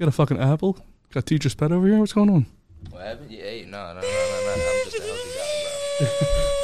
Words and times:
You 0.00 0.06
got 0.06 0.14
a 0.14 0.16
fucking 0.16 0.40
apple? 0.40 0.78
Got 1.12 1.26
teacher's 1.26 1.54
pet 1.54 1.72
over 1.72 1.86
here? 1.86 1.98
What's 1.98 2.14
going 2.14 2.30
on? 2.30 2.46
What 2.88 3.02
happened? 3.02 3.30
Yeah, 3.30 3.42
hey, 3.42 3.66
no, 3.68 3.92
no, 3.92 4.00
no, 4.00 4.00
no, 4.00 4.06
no. 4.46 4.52
I'm 4.52 4.84
just 4.84 4.96
a 4.96 5.02
healthy 5.02 5.28
guy, 5.36 6.40
bro. 6.40 6.56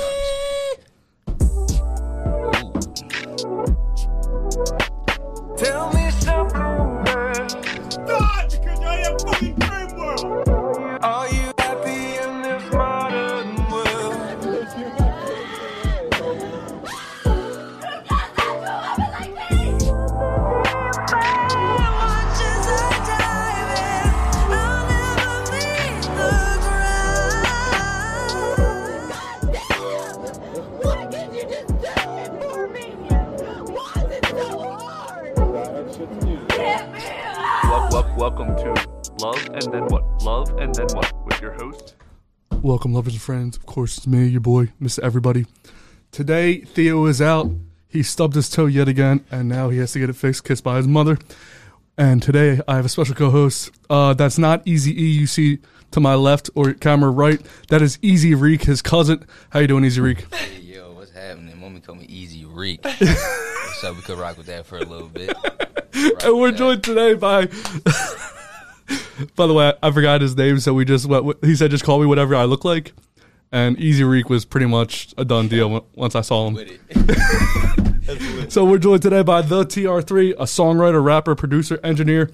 Love 39.27 39.49
and 39.55 39.73
Then 39.73 39.85
What? 39.87 40.23
Love 40.23 40.49
and 40.57 40.73
Then 40.73 40.87
What? 40.93 41.13
With 41.27 41.41
your 41.41 41.51
host, 41.55 41.97
Welcome, 42.63 42.95
lovers 42.95 43.15
and 43.15 43.21
friends. 43.21 43.57
Of 43.57 43.67
course, 43.67 43.97
it's 43.97 44.07
me, 44.07 44.25
your 44.29 44.41
boy, 44.41 44.67
Mr. 44.81 45.01
Everybody. 45.01 45.47
Today, 46.13 46.61
Theo 46.61 47.07
is 47.07 47.21
out. 47.21 47.51
He 47.89 48.05
stubbed 48.05 48.37
his 48.37 48.49
toe 48.49 48.67
yet 48.67 48.87
again, 48.87 49.25
and 49.33 49.49
now 49.49 49.69
he 49.71 49.79
has 49.79 49.91
to 49.95 49.99
get 49.99 50.11
it 50.11 50.13
fixed, 50.13 50.45
kissed 50.45 50.63
by 50.63 50.77
his 50.77 50.87
mother. 50.87 51.19
And 51.99 52.23
today, 52.23 52.61
I 52.69 52.77
have 52.77 52.85
a 52.85 52.89
special 52.89 53.17
co-host. 53.17 53.73
Uh, 53.91 54.15
that's 54.15 54.39
not 54.39 54.63
Easy 54.65 54.93
E. 54.93 55.09
You 55.09 55.27
see 55.27 55.59
to 55.91 55.99
my 55.99 56.15
left 56.15 56.49
or 56.55 56.75
camera 56.75 57.11
right. 57.11 57.45
That 57.69 57.83
is 57.83 57.99
Easy 58.03 58.33
Reek, 58.37 58.63
his 58.63 58.81
cousin. 58.81 59.27
How 59.51 59.59
you 59.59 59.67
doing, 59.67 59.85
Easy 59.85 60.01
Reek? 60.01 60.33
Hey, 60.33 60.61
yo, 60.61 60.93
what's 60.93 61.11
happening? 61.11 61.61
Mommy 61.61 61.81
call 61.81 61.97
me 61.97 62.05
Easy 62.05 62.45
Reek. 62.45 62.87
so 63.81 63.93
we 63.93 64.03
could 64.03 64.19
rock 64.19 64.39
with 64.39 64.47
that 64.47 64.67
for 64.67 64.79
a 64.79 64.85
little 64.85 65.09
bit. 65.09 65.35
Rock 65.35 66.23
and 66.23 66.37
we're 66.37 66.43
with 66.43 66.53
that. 66.53 66.59
joined 66.59 66.85
today 66.85 67.15
by. 67.15 67.49
By 69.35 69.47
the 69.47 69.55
way, 69.55 69.73
I 69.83 69.91
forgot 69.91 70.21
his 70.21 70.37
name, 70.37 70.59
so 70.59 70.75
we 70.75 70.85
just 70.85 71.07
went. 71.07 71.45
He 71.45 71.57
said, 71.57 71.71
"Just 71.71 71.85
call 71.85 72.01
me 72.01 72.07
whatever 72.07 72.35
I 72.35 72.45
look 72.45 72.65
like." 72.65 72.93
And 73.53 73.79
Easy 73.79 74.05
Reek 74.05 74.29
was 74.29 74.45
pretty 74.45 74.67
much 74.67 75.15
a 75.17 75.25
done 75.25 75.49
deal 75.49 75.87
once 75.95 76.15
I 76.15 76.21
saw 76.21 76.49
him. 76.51 76.59
So 78.49 78.65
we're 78.65 78.79
joined 78.79 79.03
today 79.03 79.23
by 79.23 79.43
the 79.43 79.65
TR3, 79.65 80.35
a 80.35 80.45
songwriter, 80.45 81.03
rapper, 81.03 81.35
producer, 81.35 81.81
engineer, 81.83 82.31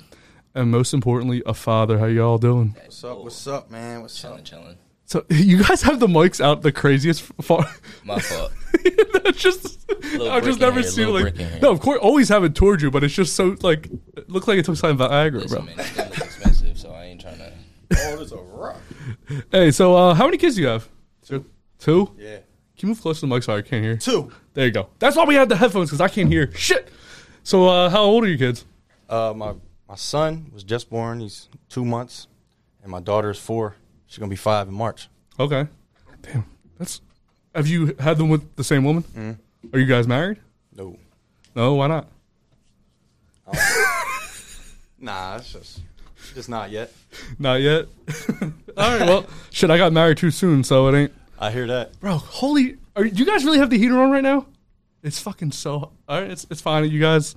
and 0.55 0.70
most 0.70 0.92
importantly, 0.92 1.42
a 1.47 1.55
father. 1.55 1.98
How 1.98 2.05
y'all 2.05 2.36
doing? 2.36 2.77
What's 2.78 3.03
up? 3.03 3.19
What's 3.25 3.47
up, 3.47 3.70
man? 3.70 4.03
What's 4.03 4.23
up? 4.23 4.45
Chilling, 4.45 4.45
chilling. 4.45 4.77
So 5.13 5.27
you 5.29 5.63
guys 5.63 5.83
have 5.83 6.01
the 6.01 6.07
mics 6.07 6.43
out 6.43 6.63
the 6.63 6.73
craziest 6.73 7.23
far. 7.43 7.67
My 8.05 8.19
fault. 8.19 8.53
It's 9.25 9.41
just 9.41 9.89
I've 10.21 10.45
just 10.45 10.59
never 10.59 10.81
here, 10.81 10.91
seen 10.91 11.13
like 11.13 11.23
brick 11.23 11.39
in 11.39 11.49
here. 11.49 11.61
no, 11.63 11.71
of 11.71 11.81
course, 11.81 12.01
always 12.03 12.29
have 12.29 12.43
it 12.43 12.57
towards 12.57 12.83
you, 12.83 12.91
but 12.91 13.05
it's 13.05 13.15
just 13.15 13.37
so 13.37 13.57
like 13.61 13.87
it 14.17 14.29
looked 14.29 14.49
like 14.49 14.59
it 14.59 14.65
took 14.65 14.77
some 14.77 14.99
Viagra, 14.99 15.43
Listen, 15.43 15.65
bro. 15.65 15.67
man, 15.67 15.79
it's 15.79 16.19
expensive, 16.19 16.77
so 16.77 16.91
I 16.91 17.05
ain't 17.05 17.21
trying 17.21 17.39
to. 17.39 17.53
Oh, 17.93 18.17
there's 18.17 18.33
a 18.33 18.37
rock. 18.39 18.81
Hey, 19.53 19.71
so 19.71 19.95
uh, 19.95 20.15
how 20.15 20.25
many 20.25 20.39
kids 20.39 20.57
do 20.57 20.63
you 20.63 20.69
have? 20.69 20.89
Two. 21.25 21.45
Two? 21.79 22.11
Yeah. 22.19 22.39
Can 22.77 22.89
you 22.89 22.89
move 22.89 23.01
closer 23.01 23.21
to 23.21 23.27
the 23.27 23.35
mic 23.35 23.45
so 23.45 23.55
I 23.55 23.63
can't 23.63 23.85
hear? 23.85 23.97
Two. 23.97 24.33
There 24.55 24.67
you 24.67 24.73
go. 24.73 24.89
That's 24.99 25.17
why 25.17 25.25
we 25.25 25.37
had 25.37 25.49
the 25.49 25.57
headphones 25.57 25.91
because 25.91 26.01
I 26.01 26.09
can't 26.09 26.29
hear 26.29 26.51
shit. 26.55 26.89
So 27.45 27.69
uh, 27.69 27.91
how 27.91 28.03
old 28.03 28.25
are 28.25 28.29
your 28.29 28.39
kids? 28.39 28.65
Uh, 29.09 29.33
my 29.37 29.55
my 29.89 29.95
son 29.97 30.51
was 30.53 30.65
just 30.65 30.91
born. 30.91 31.21
He's 31.21 31.49
two 31.69 31.85
months, 31.85 32.27
and 32.83 32.91
my 32.91 33.01
daughter 33.01 33.31
is 33.31 33.39
four. 33.39 33.77
She's 34.13 34.19
gonna 34.19 34.29
be 34.29 34.37
five 34.37 34.69
in 34.69 34.75
March. 34.75 35.09
Okay. 35.41 35.67
Damn, 36.21 36.45
that's. 36.79 37.01
Have 37.55 37.67
you 37.67 37.97
had 37.99 38.19
them 38.19 38.29
with 38.29 38.57
the 38.57 38.65
same 38.65 38.85
woman? 38.85 39.05
Mm-hmm. 39.05 39.75
Are 39.75 39.79
you 39.79 39.86
guys 39.86 40.07
married? 40.07 40.36
No. 40.77 40.98
No, 41.57 41.77
why 41.77 41.86
not? 41.86 42.09
Nah, 44.98 45.36
it's 45.39 45.53
just 45.53 45.81
just 46.35 46.48
not 46.48 46.70
yet. 46.70 46.92
Not 47.36 47.61
yet. 47.61 47.86
All 48.77 48.98
right. 48.98 49.01
Well, 49.01 49.27
shit. 49.51 49.69
I 49.69 49.77
got 49.77 49.92
married 49.92 50.19
too 50.19 50.31
soon, 50.31 50.63
so 50.63 50.86
it 50.86 50.97
ain't. 50.97 51.13
I 51.41 51.51
hear 51.51 51.67
that. 51.67 51.98
Bro, 51.98 52.19
holy! 52.19 52.77
Are 52.95 53.03
do 53.03 53.11
you 53.11 53.25
guys 53.27 53.45
really 53.45 53.59
have 53.59 53.69
the 53.69 53.79
heater 53.79 53.98
on 53.98 54.13
right 54.13 54.23
now? 54.23 54.47
It's 55.03 55.19
fucking 55.19 55.51
so. 55.51 55.91
All 56.09 56.20
right, 56.20 56.31
it's 56.31 56.47
it's 56.51 56.61
fine. 56.61 56.89
You 56.89 57.01
guys, 57.01 57.35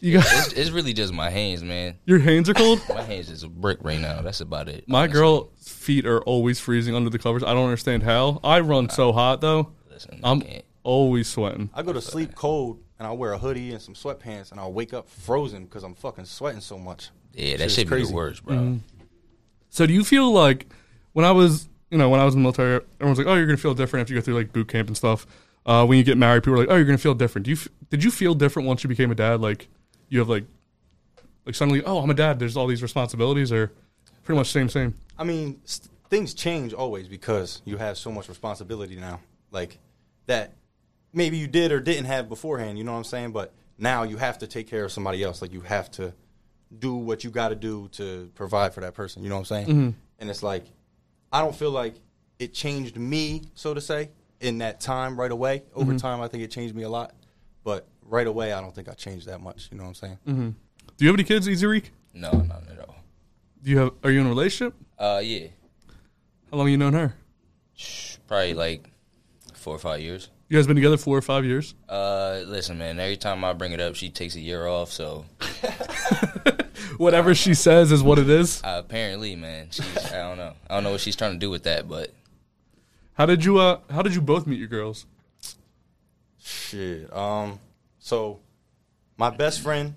you 0.00 0.18
guys, 0.18 0.48
It's, 0.48 0.52
it's 0.54 0.70
really 0.70 0.92
just 0.92 1.12
my 1.12 1.30
hands, 1.30 1.62
man. 1.62 1.96
your 2.04 2.18
hands 2.18 2.48
are 2.48 2.54
cold. 2.54 2.80
My 2.88 3.02
hands 3.02 3.30
is 3.30 3.42
a 3.42 3.48
brick 3.48 3.78
right 3.82 4.00
now. 4.00 4.20
That's 4.22 4.40
about 4.40 4.68
it. 4.68 4.84
My 4.88 5.00
honestly. 5.02 5.14
girl's 5.20 5.68
feet 5.68 6.04
are 6.06 6.20
always 6.22 6.60
freezing 6.60 6.94
under 6.94 7.10
the 7.10 7.18
covers. 7.18 7.42
I 7.42 7.52
don't 7.54 7.64
understand 7.64 8.02
how. 8.02 8.40
I 8.44 8.60
run 8.60 8.88
so 8.90 9.12
hot 9.12 9.40
though. 9.40 9.72
Listen, 9.90 10.20
I 10.22 10.30
I'm 10.30 10.40
can't. 10.42 10.64
always 10.82 11.28
sweating. 11.28 11.70
I 11.74 11.82
go 11.82 11.92
to 11.92 12.00
sleep 12.02 12.34
cold, 12.34 12.80
and 12.98 13.06
I 13.08 13.12
wear 13.12 13.32
a 13.32 13.38
hoodie 13.38 13.72
and 13.72 13.80
some 13.80 13.94
sweatpants, 13.94 14.50
and 14.52 14.60
I'll 14.60 14.72
wake 14.72 14.92
up 14.92 15.08
frozen 15.08 15.64
because 15.64 15.82
I'm 15.84 15.94
fucking 15.94 16.24
sweating 16.26 16.60
so 16.60 16.78
much. 16.78 17.10
Yeah, 17.32 17.56
that 17.56 17.64
Shit's 17.64 17.74
should 17.74 17.86
be 17.86 17.88
crazy. 17.90 18.10
the 18.10 18.14
worst, 18.16 18.44
bro. 18.44 18.56
Mm-hmm. 18.56 18.76
So 19.70 19.86
do 19.86 19.92
you 19.92 20.04
feel 20.04 20.30
like 20.32 20.66
when 21.12 21.24
I 21.24 21.30
was, 21.32 21.68
you 21.90 21.98
know, 21.98 22.08
when 22.08 22.20
I 22.20 22.24
was 22.24 22.34
in 22.34 22.40
the 22.40 22.42
military, 22.42 22.80
everyone's 23.00 23.18
like, 23.18 23.26
"Oh, 23.26 23.34
you're 23.34 23.46
gonna 23.46 23.56
feel 23.58 23.74
different 23.74 24.02
after 24.02 24.14
you 24.14 24.20
go 24.20 24.24
through 24.24 24.34
like 24.34 24.52
boot 24.52 24.68
camp 24.68 24.88
and 24.88 24.96
stuff." 24.96 25.26
Uh, 25.64 25.84
when 25.84 25.98
you 25.98 26.04
get 26.04 26.16
married, 26.16 26.42
people 26.44 26.54
are 26.54 26.58
like, 26.58 26.68
"Oh, 26.70 26.76
you're 26.76 26.84
gonna 26.84 26.98
feel 26.98 27.14
different." 27.14 27.44
Do 27.44 27.50
you 27.50 27.56
f- 27.56 27.68
did 27.90 28.04
you 28.04 28.10
feel 28.10 28.34
different 28.34 28.66
once 28.68 28.84
you 28.84 28.88
became 28.88 29.10
a 29.10 29.14
dad? 29.14 29.40
Like 29.40 29.68
you 30.08 30.18
have 30.18 30.28
like 30.28 30.44
like 31.44 31.54
suddenly, 31.54 31.82
oh, 31.84 31.98
I'm 31.98 32.10
a 32.10 32.14
dad. 32.14 32.38
There's 32.38 32.56
all 32.56 32.66
these 32.66 32.82
responsibilities, 32.82 33.52
or 33.52 33.72
pretty 34.24 34.38
much 34.38 34.50
same 34.50 34.68
same. 34.68 34.94
I 35.18 35.24
mean, 35.24 35.60
st- 35.64 35.90
things 36.10 36.34
change 36.34 36.72
always 36.72 37.08
because 37.08 37.62
you 37.64 37.76
have 37.76 37.96
so 37.96 38.10
much 38.10 38.28
responsibility 38.28 38.96
now. 38.96 39.20
Like 39.50 39.78
that 40.26 40.54
maybe 41.12 41.36
you 41.38 41.46
did 41.46 41.72
or 41.72 41.80
didn't 41.80 42.06
have 42.06 42.28
beforehand, 42.28 42.78
you 42.78 42.84
know 42.84 42.92
what 42.92 42.98
I'm 42.98 43.04
saying? 43.04 43.32
But 43.32 43.54
now 43.78 44.02
you 44.02 44.16
have 44.16 44.38
to 44.38 44.46
take 44.46 44.68
care 44.68 44.84
of 44.84 44.92
somebody 44.92 45.22
else. 45.22 45.40
Like 45.40 45.52
you 45.52 45.60
have 45.62 45.90
to 45.92 46.12
do 46.76 46.94
what 46.94 47.24
you 47.24 47.30
got 47.30 47.48
to 47.50 47.54
do 47.54 47.88
to 47.92 48.30
provide 48.34 48.74
for 48.74 48.80
that 48.80 48.94
person, 48.94 49.22
you 49.22 49.28
know 49.28 49.36
what 49.36 49.40
I'm 49.40 49.44
saying? 49.44 49.66
Mm-hmm. 49.66 49.90
And 50.18 50.30
it's 50.30 50.42
like 50.42 50.64
I 51.32 51.40
don't 51.40 51.54
feel 51.54 51.70
like 51.70 51.94
it 52.38 52.52
changed 52.52 52.96
me, 52.96 53.42
so 53.54 53.72
to 53.72 53.80
say, 53.80 54.10
in 54.40 54.58
that 54.58 54.80
time 54.80 55.18
right 55.18 55.30
away. 55.30 55.62
Over 55.74 55.92
mm-hmm. 55.92 55.98
time, 55.98 56.20
I 56.20 56.28
think 56.28 56.42
it 56.42 56.50
changed 56.50 56.74
me 56.74 56.82
a 56.82 56.88
lot. 56.88 57.14
But 57.64 57.88
right 58.08 58.26
away, 58.26 58.52
I 58.52 58.60
don't 58.60 58.74
think 58.74 58.88
I 58.88 58.94
changed 58.94 59.26
that 59.26 59.40
much, 59.40 59.68
you 59.70 59.76
know 59.78 59.84
what 59.84 59.90
I'm 59.90 59.94
saying? 59.94 60.18
Do 60.96 61.04
you 61.04 61.08
have 61.08 61.16
any 61.16 61.24
kids, 61.24 61.48
Easy 61.48 61.66
Reek? 61.66 61.90
No, 62.14 62.30
not 62.32 62.62
at 62.70 62.78
all. 62.80 62.96
Do 63.62 63.70
you 63.70 63.78
have? 63.78 63.90
Are 64.02 64.10
you 64.10 64.20
in 64.20 64.26
a 64.26 64.28
relationship? 64.30 64.74
Uh, 64.98 65.20
yeah, 65.22 65.48
How 66.50 66.56
long 66.58 66.68
you 66.68 66.76
known 66.78 66.94
her? 66.94 67.14
probably 68.26 68.54
like 68.54 68.90
four 69.54 69.74
or 69.74 69.78
five 69.78 70.00
years. 70.00 70.30
You 70.48 70.56
guys 70.56 70.66
been 70.66 70.76
together 70.76 70.96
four 70.96 71.16
or 71.18 71.22
five 71.22 71.44
years. 71.44 71.74
Uh, 71.88 72.40
listen, 72.46 72.78
man. 72.78 72.98
Every 73.00 73.16
time 73.16 73.44
I 73.44 73.52
bring 73.52 73.72
it 73.72 73.80
up, 73.80 73.96
she 73.96 74.08
takes 74.10 74.36
a 74.36 74.40
year 74.40 74.66
off. 74.66 74.92
So 74.92 75.26
Whatever 76.98 77.34
she 77.34 77.52
says 77.54 77.90
is 77.92 78.02
what 78.02 78.18
it 78.18 78.30
is. 78.30 78.62
uh, 78.64 78.80
apparently, 78.84 79.34
man, 79.36 79.68
she's, 79.70 80.12
I 80.12 80.18
don't 80.18 80.38
know. 80.38 80.52
I 80.70 80.74
don't 80.74 80.84
know 80.84 80.92
what 80.92 81.00
she's 81.00 81.16
trying 81.16 81.32
to 81.32 81.38
do 81.38 81.50
with 81.50 81.64
that, 81.64 81.88
but 81.88 82.12
How 83.14 83.26
did 83.26 83.44
you? 83.44 83.58
Uh, 83.58 83.80
how 83.90 84.02
did 84.02 84.14
you 84.14 84.20
both 84.22 84.46
meet 84.46 84.58
your 84.58 84.68
girls? 84.68 85.04
Shit. 86.38 87.12
Um. 87.14 87.58
So, 88.06 88.38
my 89.16 89.30
best 89.30 89.60
friend 89.62 89.96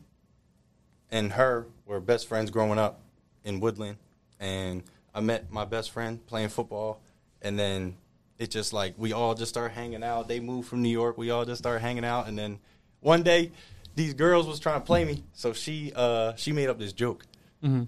and 1.12 1.32
her 1.34 1.68
were 1.86 2.00
best 2.00 2.28
friends 2.28 2.50
growing 2.50 2.80
up 2.80 3.02
in 3.44 3.60
Woodland, 3.60 3.98
and 4.40 4.82
I 5.14 5.20
met 5.20 5.52
my 5.52 5.64
best 5.64 5.92
friend 5.92 6.26
playing 6.26 6.50
football, 6.50 7.02
and 7.44 7.60
then 7.60 7.98
it 8.40 8.50
just 8.50 8.74
like 8.74 8.96
we 8.98 9.14
all 9.14 9.36
just 9.36 9.50
started 9.50 9.76
hanging 9.76 10.04
out. 10.04 10.28
They 10.28 10.40
moved 10.40 10.68
from 10.70 10.82
New 10.82 10.90
York. 10.90 11.20
We 11.20 11.30
all 11.30 11.46
just 11.46 11.60
started 11.60 11.82
hanging 11.82 12.04
out, 12.04 12.28
and 12.28 12.36
then 12.36 12.58
one 13.02 13.22
day, 13.22 13.52
these 13.94 14.16
girls 14.16 14.48
was 14.48 14.60
trying 14.60 14.82
to 14.82 14.86
play 14.88 15.06
me, 15.06 15.24
so 15.34 15.54
she 15.54 15.94
uh 15.96 16.34
she 16.34 16.52
made 16.52 16.68
up 16.68 16.80
this 16.80 16.94
joke 16.94 17.28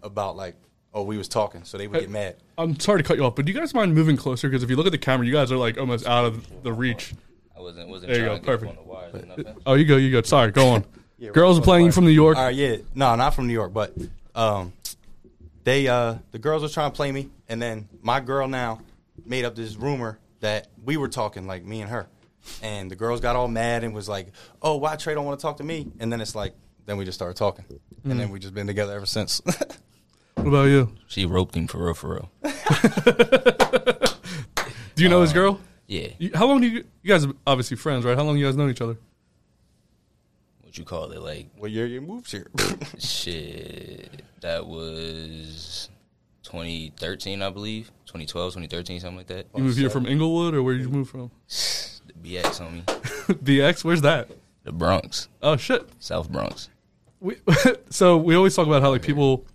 about 0.04 0.36
like 0.36 0.54
oh 0.94 1.02
we 1.02 1.18
was 1.18 1.30
talking, 1.30 1.64
so 1.64 1.80
they 1.80 1.88
would 1.88 2.00
get 2.00 2.12
mad. 2.12 2.36
I'm 2.60 2.80
sorry 2.80 3.02
to 3.02 3.08
cut 3.08 3.18
you 3.18 3.26
off, 3.26 3.36
but 3.36 3.46
do 3.46 3.52
you 3.52 3.58
guys 3.58 3.74
mind 3.74 3.96
moving 3.96 4.18
closer? 4.18 4.50
Because 4.50 4.62
if 4.62 4.70
you 4.70 4.76
look 4.76 4.86
at 4.86 4.92
the 4.92 5.00
camera, 5.00 5.26
you 5.26 5.34
guys 5.34 5.52
are 5.52 5.58
like 5.58 5.80
almost 5.80 6.06
out 6.06 6.26
of 6.26 6.62
the 6.62 6.72
reach. 6.72 7.16
I 7.62 7.64
wasn't 7.64 7.90
wasn't 7.90 8.12
There 8.12 8.22
you 8.22 8.26
go, 8.26 8.34
to 8.34 8.40
get 8.40 8.46
perfect. 8.46 8.70
on 8.72 8.76
the 8.76 8.82
wires 8.82 9.14
or 9.14 9.26
nothing. 9.26 9.62
Oh, 9.68 9.74
you 9.76 9.86
go, 9.86 9.98
you 9.98 10.12
go. 10.12 10.22
Sorry, 10.24 10.52
go 10.52 10.70
on. 10.70 10.86
Yeah, 11.18 11.30
Girls 11.30 11.60
are 11.60 11.62
playing 11.62 11.86
you 11.86 11.92
from 11.92 12.06
New 12.06 12.10
York. 12.10 12.36
All 12.36 12.46
right, 12.46 12.56
yeah. 12.56 12.78
No, 12.96 13.14
not 13.14 13.36
from 13.36 13.46
New 13.46 13.54
York, 13.54 13.72
but 13.72 13.96
um, 14.34 14.74
they 15.64 15.88
uh, 15.88 16.16
the 16.32 16.40
girls 16.40 16.64
were 16.64 16.68
trying 16.68 16.90
to 16.90 16.96
play 16.96 17.12
me, 17.12 17.30
and 17.48 17.62
then 17.62 17.88
my 18.02 18.20
girl 18.20 18.48
now 18.48 18.82
made 19.24 19.46
up 19.46 19.54
this 19.54 19.76
rumor 19.76 20.18
that 20.40 20.70
we 20.84 20.98
were 20.98 21.08
talking 21.10 21.46
like 21.46 21.64
me 21.64 21.82
and 21.82 21.92
her, 21.92 22.08
and 22.64 22.90
the 22.90 22.96
girls 22.96 23.22
got 23.22 23.36
all 23.36 23.48
mad 23.48 23.84
and 23.84 23.94
was 23.94 24.10
like, 24.10 24.32
"Oh, 24.64 24.78
why 24.78 24.96
Trey 24.96 25.14
don't 25.14 25.26
want 25.26 25.40
to 25.40 25.44
talk 25.44 25.58
to 25.58 25.64
me?" 25.64 25.92
And 26.00 26.12
then 26.12 26.22
it's 26.22 26.34
like, 26.34 26.56
then 26.88 26.98
we 26.98 27.06
just 27.06 27.20
started 27.20 27.38
talking, 27.38 27.66
and 28.04 28.20
then 28.20 28.32
we 28.32 28.40
just 28.40 28.56
been 28.56 28.66
together 28.66 28.96
ever 28.96 29.06
since. 29.06 29.44
What 30.36 30.48
about 30.48 30.64
you? 30.70 30.92
She 31.06 31.28
roped 31.28 31.54
him 31.56 31.68
for 31.68 31.86
real, 31.86 31.94
for 31.94 32.16
real. 32.16 32.32
Do 34.96 35.04
you 35.04 35.10
know 35.10 35.22
his 35.22 35.34
girl? 35.34 35.60
Yeah. 35.92 36.08
You, 36.20 36.32
how 36.34 36.48
long 36.48 36.62
do 36.62 36.68
you? 36.68 36.86
You 37.04 37.10
guys 37.10 37.26
are 37.26 37.34
obviously 37.46 37.76
friends, 37.76 38.06
right? 38.06 38.18
How 38.18 38.24
long 38.24 38.38
you 38.38 38.46
guys 38.46 38.56
known 38.56 38.70
each 38.70 38.80
other? 38.80 38.94
What 40.62 40.68
what 40.68 40.78
you 40.78 40.86
call 40.86 41.12
it, 41.12 41.22
like 41.22 41.48
What 41.58 41.70
year 41.70 41.86
you 41.86 42.00
moved 42.00 42.32
here? 42.32 42.48
shit. 42.98 44.22
That 44.40 44.68
was 44.68 45.90
2013, 46.44 47.42
I 47.42 47.50
believe. 47.50 47.88
2012, 48.06 48.54
2013, 48.54 49.02
something 49.02 49.18
like 49.18 49.28
that. 49.28 49.48
You 49.54 49.64
moved 49.64 49.78
here 49.78 49.90
from 49.90 50.06
oh, 50.06 50.10
Inglewood, 50.10 50.54
or 50.54 50.64
where 50.64 50.76
did 50.76 50.84
you 50.84 50.90
move 50.90 51.10
from? 51.10 51.30
The 51.50 52.14
BX 52.38 52.62
on 52.62 52.74
me. 52.74 52.82
BX, 52.88 53.84
where's 53.84 54.02
that? 54.02 54.30
The 54.64 54.72
Bronx, 54.72 55.28
Oh 55.42 55.58
shit. 55.58 55.90
South 56.00 56.32
Bronx. 56.32 56.70
We, 57.20 57.36
so 57.90 58.16
we 58.16 58.36
always 58.36 58.56
talk 58.56 58.66
about 58.66 58.82
how 58.82 58.92
like 58.92 59.02
people 59.02 59.46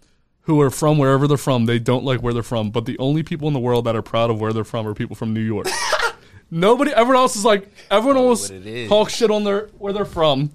who 0.43 0.61
are 0.61 0.71
from 0.71 0.99
wherever 0.99 1.27
they're 1.27 1.39
from, 1.39 1.65
they 1.65 1.79
don't 1.79 2.05
like 2.05 2.21
where 2.21 2.35
they're 2.35 2.43
from, 2.43 2.71
but 2.71 2.85
the 2.85 2.99
only 2.99 3.23
people 3.23 3.49
in 3.49 3.55
the 3.55 3.61
world 3.61 3.87
that 3.87 3.97
are 3.97 4.03
proud 4.03 4.29
of 4.29 4.39
where 4.39 4.53
they're 4.53 4.65
from 4.65 4.87
are 4.87 4.93
people 4.93 5.17
from 5.17 5.33
New 5.33 5.41
York. 5.41 5.67
Nobody, 6.51 6.93
everyone 6.93 7.17
else 7.23 7.37
is 7.37 7.45
like, 7.45 7.69
everyone 7.91 8.17
else 8.19 8.51
what 8.51 8.89
talks 8.89 9.15
shit 9.15 9.31
on 9.31 9.45
their 9.45 9.67
where 9.79 9.93
they're 9.93 10.05
from, 10.05 10.51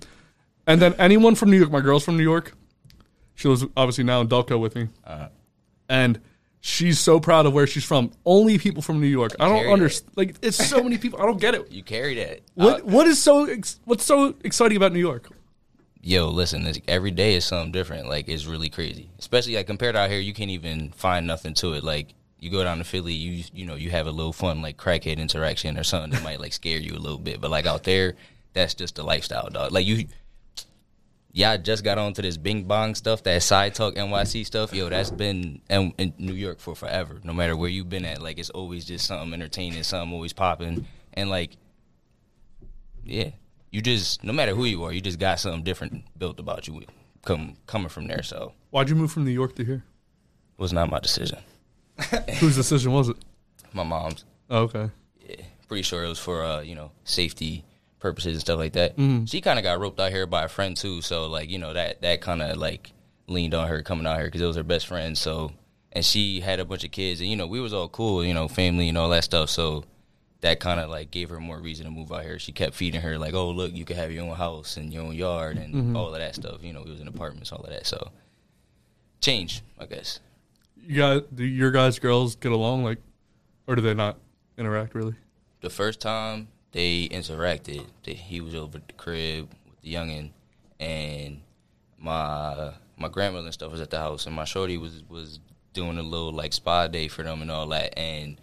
and 0.65 0.81
then 0.81 0.93
anyone 0.97 1.35
from 1.35 1.51
New 1.51 1.57
York. 1.57 1.71
My 1.71 1.81
girl's 1.81 2.03
from 2.05 2.17
New 2.17 2.23
York. 2.23 2.53
She 3.35 3.47
lives 3.47 3.65
obviously 3.75 4.03
now 4.03 4.21
in 4.21 4.27
Delco 4.29 4.59
with 4.59 4.75
me, 4.75 4.87
Uh-huh. 5.05 5.27
and 5.89 6.19
she's 6.61 6.99
so 6.99 7.19
proud 7.19 7.45
of 7.45 7.53
where 7.53 7.67
she's 7.67 7.83
from. 7.83 8.11
Only 8.25 8.57
people 8.57 8.81
from 8.81 9.01
New 9.01 9.07
York. 9.07 9.31
I 9.39 9.49
don't 9.49 9.71
understand. 9.73 10.11
Like 10.15 10.35
it's 10.41 10.57
so 10.65 10.81
many 10.83 10.97
people. 10.97 11.19
I 11.21 11.25
don't 11.25 11.41
get 11.41 11.55
it. 11.55 11.69
You 11.71 11.83
carry 11.83 12.15
that. 12.15 12.39
What 12.53 12.81
Uh, 12.81 12.85
what 12.85 13.07
is 13.07 13.21
so 13.21 13.45
ex- 13.45 13.79
what's 13.85 14.05
so 14.05 14.35
exciting 14.43 14.77
about 14.77 14.93
New 14.93 14.99
York? 14.99 15.27
yo, 16.03 16.29
listen, 16.29 16.63
this, 16.63 16.79
every 16.87 17.11
day 17.11 17.35
is 17.35 17.45
something 17.45 17.71
different. 17.71 18.07
Like 18.07 18.27
it's 18.29 18.45
really 18.45 18.69
crazy. 18.69 19.09
Especially 19.19 19.55
like 19.55 19.67
compared 19.67 19.95
out 19.95 20.09
here, 20.09 20.19
you 20.19 20.33
can't 20.33 20.49
even 20.51 20.91
find 20.91 21.27
nothing 21.27 21.53
to 21.55 21.73
it. 21.73 21.83
Like 21.83 22.13
you 22.41 22.49
go 22.49 22.63
down 22.63 22.79
to 22.79 22.83
Philly, 22.83 23.13
you 23.13 23.43
you 23.53 23.65
know, 23.65 23.75
you 23.75 23.91
have 23.91 24.07
a 24.07 24.11
little 24.11 24.33
fun 24.33 24.61
like 24.61 24.75
crackhead 24.75 25.17
interaction 25.17 25.77
or 25.77 25.83
something 25.83 26.09
that 26.11 26.23
might 26.23 26.41
like 26.41 26.53
scare 26.53 26.79
you 26.79 26.93
a 26.93 26.99
little 26.99 27.19
bit. 27.19 27.39
But 27.39 27.51
like 27.51 27.67
out 27.67 27.83
there, 27.83 28.15
that's 28.53 28.73
just 28.73 28.95
the 28.95 29.03
lifestyle, 29.03 29.47
dog. 29.49 29.71
Like 29.71 29.85
you 29.85 30.07
yeah, 31.33 31.51
I 31.51 31.57
just 31.57 31.83
got 31.83 31.99
onto 31.99 32.21
this 32.23 32.37
Bing 32.37 32.63
Bong 32.63 32.95
stuff, 32.95 33.23
that 33.23 33.41
side 33.43 33.75
talk 33.75 33.93
NYC 33.93 34.45
stuff. 34.45 34.73
Yo, 34.73 34.89
that's 34.89 35.11
been 35.11 35.61
in, 35.69 35.93
in 35.97 36.13
New 36.17 36.33
York 36.33 36.59
for 36.59 36.75
forever. 36.75 37.21
No 37.23 37.31
matter 37.31 37.55
where 37.55 37.69
you've 37.69 37.89
been 37.89 38.05
at, 38.05 38.21
like 38.21 38.39
it's 38.39 38.49
always 38.49 38.85
just 38.85 39.05
something 39.05 39.33
entertaining, 39.33 39.83
something 39.83 40.11
always 40.11 40.33
popping, 40.33 40.87
and 41.13 41.29
like, 41.29 41.55
yeah, 43.05 43.29
you 43.69 43.81
just 43.81 44.23
no 44.23 44.33
matter 44.33 44.55
who 44.55 44.65
you 44.65 44.83
are, 44.83 44.91
you 44.91 44.99
just 44.99 45.19
got 45.19 45.39
something 45.39 45.63
different 45.63 46.03
built 46.17 46.39
about 46.39 46.67
you 46.67 46.81
come 47.23 47.55
coming 47.67 47.89
from 47.89 48.07
there. 48.07 48.23
So 48.23 48.53
Why'd 48.71 48.89
you 48.89 48.95
move 48.95 49.11
from 49.11 49.25
New 49.25 49.31
York 49.31 49.55
to 49.57 49.63
here? 49.63 49.83
it 50.57 50.61
was 50.61 50.73
not 50.73 50.89
my 50.89 50.99
decision. 50.99 51.37
Whose 52.39 52.55
decision 52.55 52.91
was 52.91 53.09
it? 53.09 53.17
My 53.73 53.83
mom's. 53.83 54.25
Oh, 54.49 54.63
okay. 54.63 54.89
Yeah, 55.27 55.35
pretty 55.67 55.83
sure 55.83 56.03
it 56.03 56.07
was 56.09 56.19
for 56.19 56.43
uh, 56.43 56.61
you 56.61 56.75
know 56.75 56.91
safety 57.03 57.63
purposes 57.99 58.33
and 58.33 58.41
stuff 58.41 58.57
like 58.59 58.73
that. 58.73 58.97
Mm-hmm. 58.97 59.25
She 59.25 59.41
kind 59.41 59.59
of 59.59 59.63
got 59.63 59.79
roped 59.79 59.99
out 59.99 60.11
here 60.11 60.25
by 60.25 60.43
a 60.43 60.47
friend 60.49 60.75
too, 60.75 61.01
so 61.01 61.27
like 61.27 61.49
you 61.49 61.57
know 61.59 61.73
that 61.73 62.01
that 62.01 62.21
kind 62.21 62.41
of 62.41 62.57
like 62.57 62.91
leaned 63.27 63.53
on 63.53 63.67
her 63.67 63.81
coming 63.81 64.05
out 64.07 64.17
here 64.17 64.25
because 64.25 64.41
it 64.41 64.45
was 64.47 64.55
her 64.57 64.63
best 64.63 64.87
friend. 64.87 65.17
So 65.17 65.53
and 65.93 66.03
she 66.05 66.39
had 66.41 66.59
a 66.59 66.65
bunch 66.65 66.83
of 66.83 66.91
kids, 66.91 67.21
and 67.21 67.29
you 67.29 67.35
know 67.35 67.47
we 67.47 67.61
was 67.61 67.73
all 67.73 67.87
cool, 67.89 68.25
you 68.25 68.33
know, 68.33 68.47
family 68.47 68.89
and 68.89 68.97
all 68.97 69.09
that 69.09 69.23
stuff. 69.23 69.49
So 69.49 69.83
that 70.41 70.59
kind 70.59 70.79
of 70.79 70.89
like 70.89 71.11
gave 71.11 71.29
her 71.29 71.39
more 71.39 71.59
reason 71.59 71.85
to 71.85 71.91
move 71.91 72.11
out 72.11 72.23
here. 72.23 72.39
She 72.39 72.51
kept 72.51 72.73
feeding 72.73 73.01
her 73.01 73.17
like, 73.19 73.33
oh 73.35 73.51
look, 73.51 73.73
you 73.73 73.85
can 73.85 73.95
have 73.97 74.11
your 74.11 74.25
own 74.25 74.35
house 74.35 74.75
and 74.77 74.91
your 74.91 75.03
own 75.03 75.13
yard 75.15 75.57
and 75.57 75.73
Mm-hmm. 75.73 75.95
all 75.95 76.07
of 76.13 76.19
that 76.19 76.33
stuff. 76.35 76.63
You 76.63 76.73
know, 76.73 76.81
we 76.83 76.89
was 76.91 76.99
in 76.99 77.07
apartments, 77.07 77.51
all 77.51 77.59
of 77.61 77.69
that. 77.69 77.85
So 77.85 78.09
change, 79.21 79.61
I 79.79 79.85
guess. 79.85 80.19
You 80.83 80.95
guys, 81.01 81.21
do 81.33 81.45
your 81.45 81.71
guys' 81.71 81.99
girls 81.99 82.35
get 82.35 82.51
along 82.51 82.83
like, 82.83 82.99
or 83.67 83.75
do 83.75 83.81
they 83.81 83.93
not 83.93 84.17
interact 84.57 84.95
really? 84.95 85.15
the 85.61 85.69
first 85.69 86.01
time 86.01 86.47
they 86.71 87.07
interacted, 87.09 87.85
they, 88.03 88.13
he 88.13 88.41
was 88.41 88.55
over 88.55 88.77
at 88.79 88.87
the 88.87 88.93
crib 88.93 89.49
with 89.65 89.79
the 89.81 89.93
youngin, 89.93 90.31
and 90.79 91.41
my 91.97 92.73
my 92.97 93.07
grandmother 93.07 93.45
and 93.45 93.53
stuff 93.53 93.71
was 93.71 93.81
at 93.81 93.89
the 93.89 93.97
house, 93.97 94.25
and 94.25 94.35
my 94.35 94.43
shorty 94.43 94.77
was 94.77 95.03
was 95.07 95.39
doing 95.73 95.97
a 95.97 96.03
little 96.03 96.31
like 96.31 96.51
spa 96.51 96.87
day 96.87 97.07
for 97.07 97.23
them 97.23 97.41
and 97.41 97.51
all 97.51 97.67
that, 97.67 97.97
and 97.97 98.41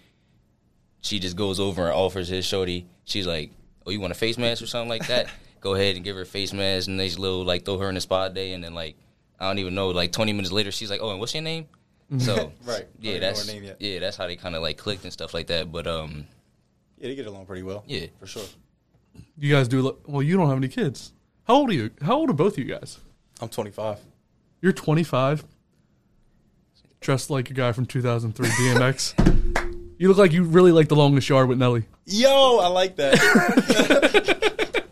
she 1.01 1.19
just 1.19 1.37
goes 1.37 1.61
over 1.61 1.87
and 1.87 1.93
offers 1.93 2.29
his 2.29 2.47
shorty. 2.47 2.87
She's 3.05 3.27
like, 3.27 3.51
"Oh, 3.87 3.91
you 3.91 4.01
want 4.01 4.13
a 4.13 4.17
face 4.17 4.39
mask 4.39 4.63
or 4.63 4.67
something 4.67 4.89
like 4.89 5.07
that? 5.09 5.29
Go 5.61 5.75
ahead 5.75 5.97
and 5.97 6.05
give 6.05 6.15
her 6.15 6.23
a 6.23 6.27
face 6.27 6.53
mask, 6.53 6.87
and 6.87 6.97
nice 6.97 7.19
little 7.19 7.45
like 7.45 7.65
throw 7.65 7.79
her 7.79 7.89
in 7.89 7.97
the 7.97 8.01
spa 8.01 8.29
day, 8.29 8.53
and 8.53 8.63
then 8.63 8.75
like 8.75 8.97
I 9.41 9.49
don't 9.49 9.59
even 9.59 9.75
know, 9.75 9.89
like 9.89 10.13
twenty 10.13 10.33
minutes 10.33 10.53
later, 10.53 10.71
she's 10.71 10.91
like, 10.91 11.01
"Oh, 11.03 11.11
and 11.11 11.19
what's 11.19 11.35
your 11.35 11.43
name?" 11.43 11.67
So 12.17 12.53
Right. 12.65 12.87
Yeah, 13.01 13.13
don't 13.13 13.21
that's 13.21 13.47
name 13.47 13.65
yet. 13.65 13.77
yeah, 13.81 13.99
that's 13.99 14.17
how 14.17 14.27
they 14.27 14.37
kind 14.37 14.55
of 14.57 14.63
like 14.63 14.79
clicked 14.79 15.05
and 15.05 15.13
stuff 15.13 15.35
like 15.35 15.49
that. 15.49 15.71
But 15.71 15.87
um, 15.87 16.27
Yeah, 16.99 17.09
they 17.09 17.15
get 17.15 17.27
along 17.27 17.45
pretty 17.47 17.63
well. 17.63 17.85
Yeah. 17.87 18.07
for 18.19 18.27
sure. 18.27 18.45
You 19.37 19.53
guys 19.55 19.69
do. 19.69 19.83
lo- 19.83 19.99
Well, 20.07 20.23
you 20.23 20.37
don't 20.37 20.49
have 20.49 20.57
any 20.57 20.69
kids. 20.69 21.13
How 21.47 21.55
old 21.57 21.71
are 21.71 21.75
you? 21.75 21.91
How 22.03 22.15
old 22.17 22.31
are 22.31 22.35
both 22.35 22.53
of 22.55 22.59
you 22.59 22.65
guys? 22.75 22.99
I'm 23.41 23.49
25. 23.49 23.99
You're 24.61 24.73
25, 24.73 25.45
dressed 27.01 27.31
like 27.31 27.51
a 27.51 27.55
guy 27.55 27.73
from 27.73 27.87
2003 27.87 28.49
DMX. 28.49 29.95
you 29.99 30.09
look 30.09 30.19
like 30.19 30.33
you 30.33 30.43
really 30.45 30.73
like 30.73 30.89
the 30.89 30.97
longest 30.97 31.29
yard 31.29 31.49
with 31.49 31.59
Nelly. 31.59 31.85
Yo, 32.07 32.59
I 32.59 32.67
like 32.69 32.97
that. 32.97 33.15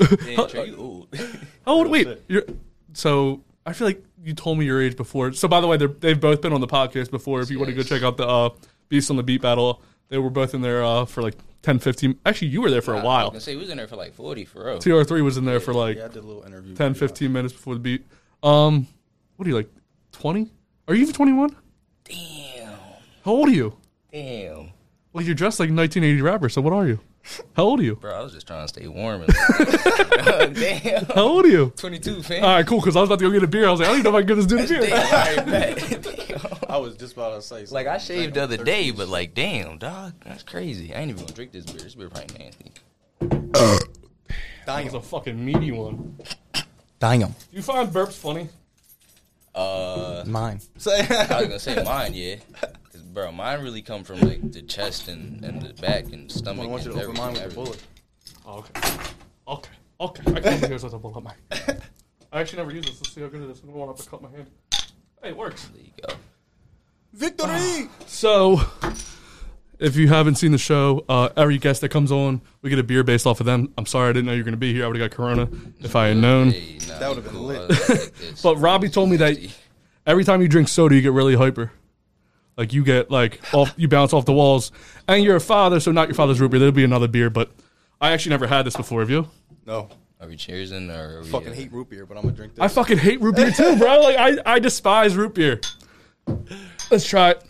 Damn, 0.00 0.48
Trey, 0.48 0.66
you 0.66 0.76
old. 0.76 1.08
How 1.64 1.72
old? 1.72 1.88
Wait, 1.90 2.06
shit. 2.06 2.24
you're, 2.28 2.42
so 2.92 3.42
I 3.66 3.72
feel 3.72 3.88
like 3.88 4.02
you 4.22 4.32
told 4.32 4.58
me 4.58 4.64
your 4.64 4.80
age 4.80 4.96
before. 4.96 5.32
So 5.32 5.48
by 5.48 5.60
the 5.60 5.66
way, 5.66 5.76
they're, 5.76 5.88
they've 5.88 6.20
both 6.20 6.40
been 6.40 6.52
on 6.52 6.60
the 6.60 6.68
podcast 6.68 7.10
before. 7.10 7.40
If 7.40 7.50
you 7.50 7.58
want 7.58 7.68
to 7.70 7.74
go 7.76 7.82
check 7.82 8.02
out 8.02 8.16
the 8.16 8.26
uh, 8.26 8.50
Beast 8.88 9.10
on 9.10 9.16
the 9.16 9.22
Beat 9.24 9.42
battle, 9.42 9.82
they 10.08 10.18
were 10.18 10.30
both 10.30 10.54
in 10.54 10.62
there 10.62 10.84
uh, 10.84 11.04
for 11.04 11.20
like 11.20 11.34
10, 11.62 11.80
15. 11.80 12.20
Actually, 12.24 12.48
you 12.48 12.62
were 12.62 12.70
there 12.70 12.80
for 12.80 12.94
a 12.94 13.02
while. 13.02 13.24
was 13.24 13.30
gonna 13.32 13.40
say 13.40 13.54
we 13.56 13.62
was 13.62 13.70
in 13.70 13.76
there 13.76 13.88
for 13.88 13.96
like 13.96 14.14
forty 14.14 14.44
for 14.44 14.64
real. 14.64 14.78
TR3 14.78 15.24
was 15.24 15.36
in 15.36 15.44
there 15.44 15.58
for 15.58 15.74
like 15.74 15.96
yeah, 15.96 16.04
I 16.04 16.08
did 16.08 16.18
a 16.18 16.26
little 16.26 16.44
interview. 16.44 16.76
10, 16.76 16.94
15 16.94 17.32
minutes 17.32 17.52
before 17.52 17.74
the 17.74 17.80
beat. 17.80 18.06
Um, 18.44 18.86
what 19.34 19.46
are 19.46 19.48
you 19.50 19.56
like? 19.56 19.68
20? 20.12 20.48
Are 20.86 20.94
you 20.94 21.02
even 21.02 21.14
21? 21.14 21.56
Damn, 22.04 22.68
How 23.24 23.32
old 23.32 23.48
are 23.48 23.52
you? 23.52 23.76
damn, 24.12 24.70
Well, 25.12 25.24
you're 25.24 25.34
dressed 25.34 25.58
like 25.58 25.70
a 25.70 25.72
1980 25.74 26.22
rapper. 26.22 26.48
So 26.48 26.60
what 26.60 26.72
are 26.72 26.86
you? 26.86 27.00
How 27.56 27.64
old 27.64 27.80
are 27.80 27.82
you? 27.82 27.96
bro. 27.96 28.14
I 28.14 28.22
was 28.22 28.32
just 28.32 28.46
trying 28.46 28.62
to 28.64 28.68
stay 28.68 28.86
warm. 28.86 29.22
and- 29.22 29.34
damn, 30.54 31.04
How 31.06 31.22
old 31.22 31.44
are 31.44 31.48
you? 31.48 31.72
twenty 31.76 31.98
two, 31.98 32.22
fam. 32.22 32.44
All 32.44 32.50
right, 32.50 32.66
cool. 32.66 32.78
Because 32.80 32.96
I 32.96 33.00
was 33.00 33.08
about 33.08 33.18
to 33.18 33.24
go 33.26 33.30
get 33.32 33.42
a 33.42 33.46
beer. 33.46 33.66
I 33.66 33.70
was 33.70 33.80
like, 33.80 33.88
I 33.88 33.92
don't 33.92 34.00
even 34.00 34.12
know 34.12 34.18
if 34.18 34.22
I 34.24 34.26
can 34.26 34.36
get 34.36 34.36
this 34.36 34.46
dude 34.46 34.60
a 34.60 34.68
beer. 34.68 34.80
Damn, 34.90 35.48
all 35.48 35.52
right, 35.52 36.70
I 36.70 36.76
was 36.78 36.96
just 36.96 37.14
about 37.14 37.34
to 37.34 37.42
say. 37.42 37.56
Something. 37.66 37.74
Like 37.74 37.86
I 37.88 37.98
shaved 37.98 38.34
the 38.34 38.42
other 38.42 38.56
30. 38.56 38.70
day, 38.70 38.90
but 38.92 39.08
like, 39.08 39.34
damn, 39.34 39.78
dog, 39.78 40.14
that's 40.24 40.42
crazy. 40.42 40.94
I 40.94 41.00
ain't 41.00 41.10
even 41.10 41.22
gonna 41.22 41.34
drink 41.34 41.52
this 41.52 41.64
beer. 41.66 41.80
This 41.80 41.94
beer 41.94 42.08
probably 42.08 42.36
nasty. 42.38 42.72
That 44.66 44.84
was 44.84 44.94
a 44.94 45.00
fucking 45.00 45.44
meaty 45.44 45.72
one. 45.72 46.18
Damn. 46.98 47.20
Do 47.20 47.34
you 47.52 47.62
find 47.62 47.88
burps 47.90 48.14
funny? 48.18 48.48
Uh, 49.54 50.22
Mine. 50.26 50.60
I 50.86 51.26
was 51.30 51.46
gonna 51.46 51.58
say 51.58 51.82
mine, 51.82 52.12
yeah. 52.14 52.36
'Cause, 53.16 53.24
bro, 53.24 53.32
mine 53.32 53.62
really 53.62 53.80
come 53.82 54.04
from 54.04 54.20
like 54.20 54.52
the 54.52 54.60
chest 54.62 55.08
and, 55.08 55.42
and 55.42 55.62
the 55.62 55.72
back 55.80 56.12
and 56.12 56.30
stomach. 56.30 56.66
I 56.66 56.68
want 56.68 56.84
you 56.84 56.90
and 56.92 57.00
to 57.00 57.06
open 57.06 57.16
mine 57.18 57.32
with 57.32 57.42
everything, 57.42 57.64
the 57.64 57.70
bullet. 57.70 57.82
Oh, 58.44 58.58
okay. 58.58 58.96
Okay. 59.48 59.70
Okay. 59.98 60.32
I 60.34 60.40
can't 60.40 60.66
hear 60.66 60.78
such 60.78 60.92
a 60.92 60.98
bullet, 60.98 61.22
mine. 61.22 61.34
I 62.30 62.40
actually 62.40 62.58
never 62.58 62.72
use 62.72 62.84
this. 62.84 63.00
Let's 63.00 63.14
see 63.14 63.22
how 63.22 63.28
good 63.28 63.40
it 63.42 63.50
is. 63.50 63.62
I 63.62 63.66
don't 63.68 63.74
want 63.76 63.96
to 63.96 64.02
have 64.02 64.04
to 64.04 64.10
cut 64.10 64.22
my 64.22 64.30
hand. 64.30 64.50
Hey, 65.22 65.30
it 65.30 65.36
works. 65.36 65.66
There 65.74 65.82
you 65.82 65.92
go. 66.06 66.14
Victory! 67.14 67.88
So, 68.06 68.60
if 69.78 69.96
you 69.96 70.08
haven't 70.08 70.34
seen 70.36 70.52
the 70.52 70.58
show, 70.58 71.04
uh, 71.08 71.30
every 71.36 71.56
guest 71.58 71.80
that 71.80 71.88
comes 71.90 72.12
on, 72.12 72.40
we 72.62 72.68
get 72.70 72.78
a 72.78 72.82
beer 72.82 73.02
based 73.02 73.26
off 73.26 73.40
of 73.40 73.46
them. 73.46 73.72
I'm 73.78 73.86
sorry 73.86 74.10
I 74.10 74.12
didn't 74.12 74.26
know 74.26 74.32
you 74.32 74.38
were 74.40 74.44
going 74.44 74.52
to 74.52 74.58
be 74.58 74.72
here. 74.74 74.84
I 74.84 74.88
would 74.88 74.96
have 74.96 75.10
got 75.10 75.16
Corona 75.16 75.48
if 75.80 75.96
I 75.96 76.08
had 76.08 76.18
known. 76.18 76.50
Hey, 76.50 76.78
nah, 76.88 76.98
That 76.98 77.08
would've 77.08 77.24
been 77.24 77.32
cool. 77.32 77.42
lit. 77.46 77.58
I 77.62 77.66
was 77.66 77.88
like 77.88 78.14
this. 78.14 78.42
But 78.42 78.56
Robbie 78.56 78.88
told 78.90 79.08
me 79.10 79.16
that 79.16 79.38
every 80.06 80.24
time 80.24 80.42
you 80.42 80.48
drink 80.48 80.68
soda, 80.68 80.94
you 80.94 81.00
get 81.00 81.12
really 81.12 81.34
hyper. 81.34 81.72
Like 82.56 82.72
you 82.72 82.82
get 82.84 83.10
like 83.10 83.40
off, 83.52 83.74
you 83.76 83.86
bounce 83.88 84.12
off 84.12 84.24
the 84.24 84.32
walls, 84.32 84.72
and 85.08 85.22
you're 85.22 85.36
a 85.36 85.40
father, 85.40 85.78
so 85.78 85.92
not 85.92 86.08
your 86.08 86.14
father's 86.14 86.40
root 86.40 86.50
beer. 86.50 86.58
There'll 86.58 86.72
be 86.72 86.84
another 86.84 87.08
beer, 87.08 87.28
but 87.28 87.50
I 88.00 88.12
actually 88.12 88.30
never 88.30 88.46
had 88.46 88.64
this 88.64 88.76
before. 88.76 89.00
Have 89.00 89.10
you? 89.10 89.28
No, 89.66 89.88
Are 90.20 90.28
we 90.28 90.36
cheersing 90.36 90.88
or 90.94 91.18
are 91.18 91.22
we, 91.22 91.28
fucking 91.28 91.48
uh, 91.48 91.54
hate 91.54 91.72
root 91.72 91.90
beer, 91.90 92.06
but 92.06 92.16
I'm 92.16 92.22
gonna 92.22 92.34
drink 92.34 92.54
this. 92.54 92.62
I 92.62 92.68
fucking 92.68 92.98
hate 92.98 93.20
root 93.20 93.36
beer 93.36 93.50
too, 93.50 93.76
bro. 93.76 94.00
Like 94.00 94.16
I, 94.16 94.54
I 94.54 94.58
despise 94.58 95.16
root 95.16 95.34
beer. 95.34 95.60
Let's 96.90 97.06
try 97.06 97.30
it. 97.32 97.44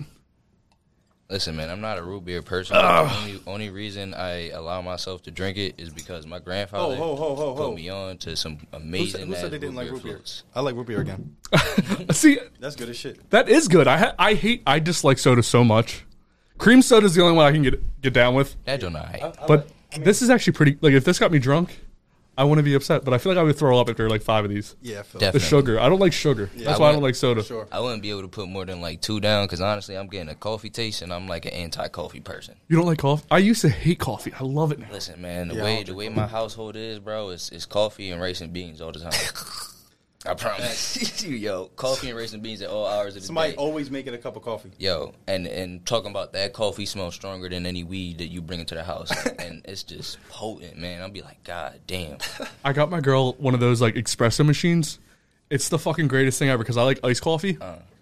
Listen, 1.28 1.56
man, 1.56 1.70
I'm 1.70 1.80
not 1.80 1.98
a 1.98 2.02
root 2.04 2.24
beer 2.24 2.40
person. 2.40 2.76
The 2.76 3.12
only, 3.18 3.40
only 3.48 3.70
reason 3.70 4.14
I 4.14 4.50
allow 4.50 4.80
myself 4.80 5.22
to 5.24 5.32
drink 5.32 5.56
it 5.58 5.74
is 5.76 5.90
because 5.90 6.24
my 6.24 6.38
grandfather 6.38 6.94
Ho, 6.94 7.16
ho, 7.16 7.16
ho, 7.16 7.34
ho, 7.34 7.54
ho. 7.56 7.68
put 7.70 7.76
me 7.76 7.88
on 7.88 8.18
to 8.18 8.36
some 8.36 8.58
who 8.58 8.58
said, 8.70 8.80
amazing 8.80 9.26
who 9.26 9.34
said 9.34 9.50
they 9.50 9.58
didn't 9.58 9.74
like 9.74 9.90
root 9.90 10.04
beer? 10.04 10.12
floats. 10.18 10.44
I 10.54 10.60
like 10.60 10.76
root 10.76 10.86
beer 10.86 11.00
again. 11.00 11.36
See, 12.12 12.38
That's 12.60 12.76
good 12.76 12.90
as 12.90 12.96
shit. 12.96 13.28
that 13.30 13.48
is 13.48 13.66
good. 13.66 13.88
I 13.88 13.98
ha- 13.98 14.14
I 14.18 14.34
hate. 14.34 14.62
I 14.68 14.78
dislike 14.78 15.18
soda 15.18 15.42
so 15.42 15.64
much. 15.64 16.04
Cream 16.58 16.80
soda 16.80 17.06
is 17.06 17.14
the 17.16 17.22
only 17.22 17.36
one 17.36 17.44
I 17.44 17.52
can 17.52 17.62
get 17.62 18.00
get 18.00 18.12
down 18.12 18.34
with. 18.34 18.54
That 18.64 18.80
don't 18.80 18.92
know. 18.92 19.32
But 19.48 19.68
this 19.98 20.22
is 20.22 20.30
actually 20.30 20.52
pretty. 20.52 20.78
Like 20.80 20.92
if 20.92 21.04
this 21.04 21.18
got 21.18 21.32
me 21.32 21.38
drunk, 21.40 21.80
I 22.38 22.44
wouldn't 22.44 22.64
be 22.64 22.74
upset. 22.74 23.04
But 23.04 23.14
I 23.14 23.18
feel 23.18 23.32
like 23.32 23.38
I 23.38 23.42
would 23.42 23.56
throw 23.56 23.78
up 23.80 23.88
after 23.88 24.08
like 24.10 24.22
five 24.22 24.44
of 24.44 24.50
these. 24.50 24.76
Yeah, 24.82 25.00
I 25.00 25.02
feel 25.02 25.32
The 25.32 25.40
sugar. 25.40 25.80
I 25.80 25.88
don't 25.88 25.98
like 25.98 26.12
sugar. 26.12 26.50
That's 26.54 26.78
I 26.78 26.82
why 26.82 26.90
I 26.90 26.92
don't 26.92 27.02
like 27.02 27.14
soda. 27.14 27.42
sure. 27.42 27.66
I 27.72 27.80
wouldn't 27.80 28.02
be 28.02 28.10
able 28.10 28.22
to 28.22 28.28
put 28.28 28.48
more 28.48 28.64
than 28.64 28.80
like 28.80 29.00
two 29.00 29.20
down 29.20 29.44
because 29.46 29.60
honestly, 29.60 29.96
I'm 29.96 30.08
getting 30.08 30.28
a 30.28 30.34
coffee 30.34 30.70
taste 30.70 31.02
and 31.02 31.12
I'm 31.12 31.26
like 31.26 31.46
an 31.46 31.52
anti-coffee 31.52 32.20
person. 32.20 32.56
You 32.68 32.76
don't 32.76 32.86
like 32.86 32.98
coffee? 32.98 33.24
I 33.30 33.38
used 33.38 33.62
to 33.62 33.68
hate 33.68 33.98
coffee. 33.98 34.32
I 34.38 34.44
love 34.44 34.72
it 34.72 34.78
now. 34.78 34.88
Listen, 34.92 35.20
man, 35.22 35.48
the 35.48 35.54
Yeah, 35.56 35.64
way 35.64 35.78
the 35.78 35.84
drink 35.86 35.98
way 35.98 36.08
my 36.10 36.26
household 36.26 36.76
is, 36.76 36.98
bro, 36.98 37.30
is 37.30 37.50
is 37.50 37.64
coffee 37.66 38.10
and 38.10 38.20
rice 38.20 38.40
and 38.40 38.52
beans 38.52 38.80
all 38.80 38.92
the 38.92 39.00
time. 39.00 39.12
I 40.24 40.34
promise 40.34 41.22
you, 41.24 41.36
yo, 41.36 41.66
coffee 41.76 42.08
and 42.08 42.16
raisin 42.16 42.40
beans 42.40 42.62
at 42.62 42.68
all 42.70 42.86
hours 42.86 43.14
of 43.14 43.22
the 43.22 43.26
Somebody 43.26 43.50
day. 43.52 43.56
always 43.56 43.90
making 43.90 44.14
a 44.14 44.18
cup 44.18 44.34
of 44.36 44.42
coffee. 44.42 44.70
Yo, 44.78 45.14
and 45.28 45.46
and 45.46 45.84
talking 45.86 46.10
about 46.10 46.32
that 46.32 46.52
coffee 46.52 46.86
smells 46.86 47.14
stronger 47.14 47.48
than 47.48 47.64
any 47.66 47.84
weed 47.84 48.18
that 48.18 48.28
you 48.28 48.40
bring 48.42 48.58
into 48.60 48.74
the 48.74 48.82
house, 48.82 49.10
and 49.38 49.62
it's 49.66 49.82
just 49.84 50.18
potent, 50.28 50.78
man. 50.78 51.02
I'll 51.02 51.10
be 51.10 51.22
like, 51.22 51.44
God 51.44 51.80
damn. 51.86 52.18
I 52.64 52.72
got 52.72 52.90
my 52.90 53.00
girl 53.00 53.34
one 53.34 53.54
of 53.54 53.60
those 53.60 53.80
like 53.80 53.94
espresso 53.94 54.44
machines. 54.44 54.98
It's 55.50 55.68
the 55.68 55.78
fucking 55.78 56.08
greatest 56.08 56.38
thing 56.40 56.48
ever 56.48 56.62
because 56.62 56.76
I 56.76 56.82
like 56.82 56.98
iced 57.04 57.22
coffee. 57.22 57.56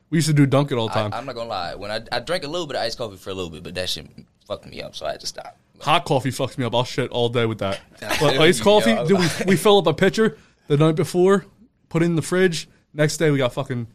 we 0.08 0.16
used 0.18 0.28
to 0.28 0.32
do 0.34 0.46
Dunkin' 0.46 0.78
all 0.78 0.88
the 0.88 0.94
Uh. 0.98 1.06
I, 1.06 1.10
time. 1.10 1.14
I'm 1.14 1.26
not 1.26 1.34
gonna 1.34 1.48
lie. 1.50 1.74
When 1.74 1.90
I 1.90 2.00
I 2.10 2.20
drank 2.20 2.44
a 2.44 2.48
little 2.48 2.66
bit 2.66 2.76
of 2.76 2.82
iced 2.82 2.96
coffee 2.96 3.16
for 3.16 3.30
a 3.30 3.34
little 3.34 3.50
bit, 3.50 3.62
but 3.62 3.74
that 3.74 3.88
shit 3.90 4.06
fucked 4.46 4.66
me 4.66 4.80
up, 4.80 4.94
so 4.96 5.04
I 5.04 5.10
had 5.12 5.20
to 5.20 5.26
stop. 5.26 5.58
Hot 5.80 6.04
coffee 6.06 6.30
fucks 6.30 6.56
me 6.56 6.64
up. 6.64 6.74
I'll 6.74 6.84
shit 6.84 7.10
all 7.10 7.28
day 7.28 7.44
with 7.44 7.58
that. 7.58 7.80
But 8.00 8.16
feel 8.32 8.42
iced 8.42 8.62
coffee, 8.62 8.92
yo. 8.92 9.06
dude, 9.06 9.18
we, 9.18 9.26
we 9.48 9.56
fill 9.56 9.76
up 9.78 9.86
a 9.88 9.92
pitcher 9.92 10.38
the 10.68 10.78
night 10.78 10.94
before, 10.94 11.44
put 11.88 12.02
it 12.02 12.06
in 12.06 12.16
the 12.16 12.22
fridge. 12.22 12.68
Next 12.92 13.16
day, 13.16 13.30
we 13.30 13.38
got 13.38 13.52
fucking 13.52 13.86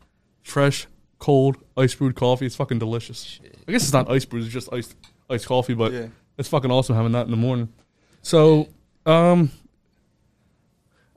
fresh, 0.44 0.88
cold, 1.20 1.58
ice 1.78 1.94
brewed 1.96 2.16
coffee. 2.16 2.46
It's 2.46 2.56
fucking 2.56 2.80
delicious. 2.80 3.40
I 3.68 3.72
guess 3.72 3.84
it's 3.84 3.94
not 3.94 4.10
ice 4.10 4.26
brewed, 4.26 4.44
it's 4.44 4.54
just 4.54 4.72
iced, 4.74 4.96
iced 5.30 5.46
coffee, 5.46 5.74
but 5.74 5.92
Yeah. 5.94 6.08
it's 6.38 6.50
fucking 6.50 6.72
awesome 6.72 6.96
having 6.96 7.12
that 7.14 7.26
in 7.26 7.32
the 7.32 7.38
morning. 7.38 7.70
So, 8.22 8.68
um, 9.06 9.52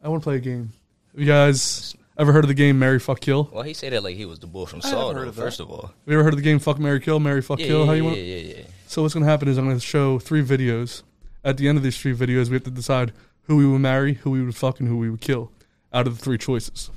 I 0.03 0.09
want 0.09 0.23
to 0.23 0.25
play 0.25 0.37
a 0.37 0.41
game. 0.41 0.73
Have 1.13 1.21
you 1.21 1.27
guys 1.27 1.95
ever 2.19 2.33
heard 2.33 2.45
of 2.45 2.49
the 2.49 2.55
game 2.55 2.79
Mary 2.79 2.99
Fuck 2.99 3.21
Kill? 3.21 3.45
Have 3.45 3.53
Well, 3.53 3.63
he 3.63 3.75
said 3.75 3.93
that 3.93 4.03
like 4.03 4.17
he 4.17 4.25
was 4.25 4.39
the 4.39 4.47
bull 4.47 4.67
from 4.67 4.81
haven't 4.81 4.99
Saw. 4.99 5.13
heard 5.13 5.25
Though, 5.25 5.29
of 5.31 5.37
that. 5.37 5.43
first 5.43 5.61
of 5.61 5.71
all, 5.71 5.83
Have 5.87 5.93
you 6.07 6.15
ever 6.15 6.25
heard 6.25 6.33
of 6.35 6.39
the 6.39 6.43
game 6.45 6.59
Fuck 6.59 6.79
Mary 6.79 7.01
Kill? 7.01 7.21
Mary 7.21 7.43
Fuck 7.43 7.61
yeah, 7.61 7.67
Kill? 7.67 7.81
yeah, 7.81 7.87
How 7.87 7.93
you 7.93 8.03
yeah, 8.03 8.09
want? 8.09 8.19
yeah, 8.19 8.37
yeah, 8.37 8.55
yeah. 8.59 8.65
So 8.87 9.03
what's 9.03 9.15
going 9.15 9.25
to 9.25 9.31
happen 9.31 9.49
is 9.49 9.59
I'm 9.59 9.65
going 9.67 9.79
to 9.79 9.85
show 9.85 10.19
three 10.19 10.43
videos. 10.45 11.03
At 11.45 11.57
the 11.57 11.69
end 11.69 11.77
of 11.79 11.83
these 11.85 11.99
three 11.99 12.15
videos, 12.15 12.49
we 12.49 12.55
have 12.55 12.65
to 12.65 12.71
decide 12.71 13.13
who 13.43 13.57
we 13.57 13.67
would 13.67 13.81
marry, 13.81 14.15
who 14.15 14.31
we 14.31 14.43
would 14.43 14.55
fuck, 14.55 14.79
and 14.81 14.89
who 14.89 14.97
we 14.99 15.11
would 15.11 15.21
kill. 15.21 15.51
Out 15.93 16.07
of 16.07 16.17
the 16.19 16.23
three 16.25 16.39
choices. 16.39 16.91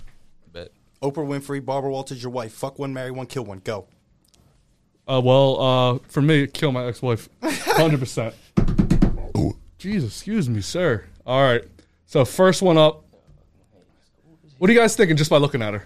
Bet. 0.51 0.71
Oprah 1.01 1.25
Winfrey, 1.27 1.63
Barbara 1.63 1.91
Walters, 1.91 2.21
your 2.23 2.31
wife. 2.31 2.53
Fuck 2.53 2.79
one, 2.79 2.93
marry 2.93 3.11
one, 3.11 3.25
kill 3.25 3.43
one. 3.45 3.59
Go. 3.59 3.87
Uh, 5.07 5.21
well, 5.23 5.61
uh, 5.61 5.99
for 6.07 6.21
me, 6.21 6.47
kill 6.47 6.71
my 6.71 6.85
ex-wife, 6.87 7.29
hundred 7.43 7.99
percent. 7.99 8.33
Jesus, 9.77 10.11
excuse 10.13 10.49
me, 10.49 10.61
sir. 10.61 11.03
All 11.25 11.41
right. 11.43 11.63
So 12.05 12.25
first 12.25 12.61
one 12.61 12.77
up. 12.77 13.03
What 14.57 14.69
are 14.69 14.73
you 14.73 14.79
guys 14.79 14.95
thinking 14.95 15.17
just 15.17 15.29
by 15.29 15.37
looking 15.37 15.61
at 15.61 15.73
her? 15.73 15.85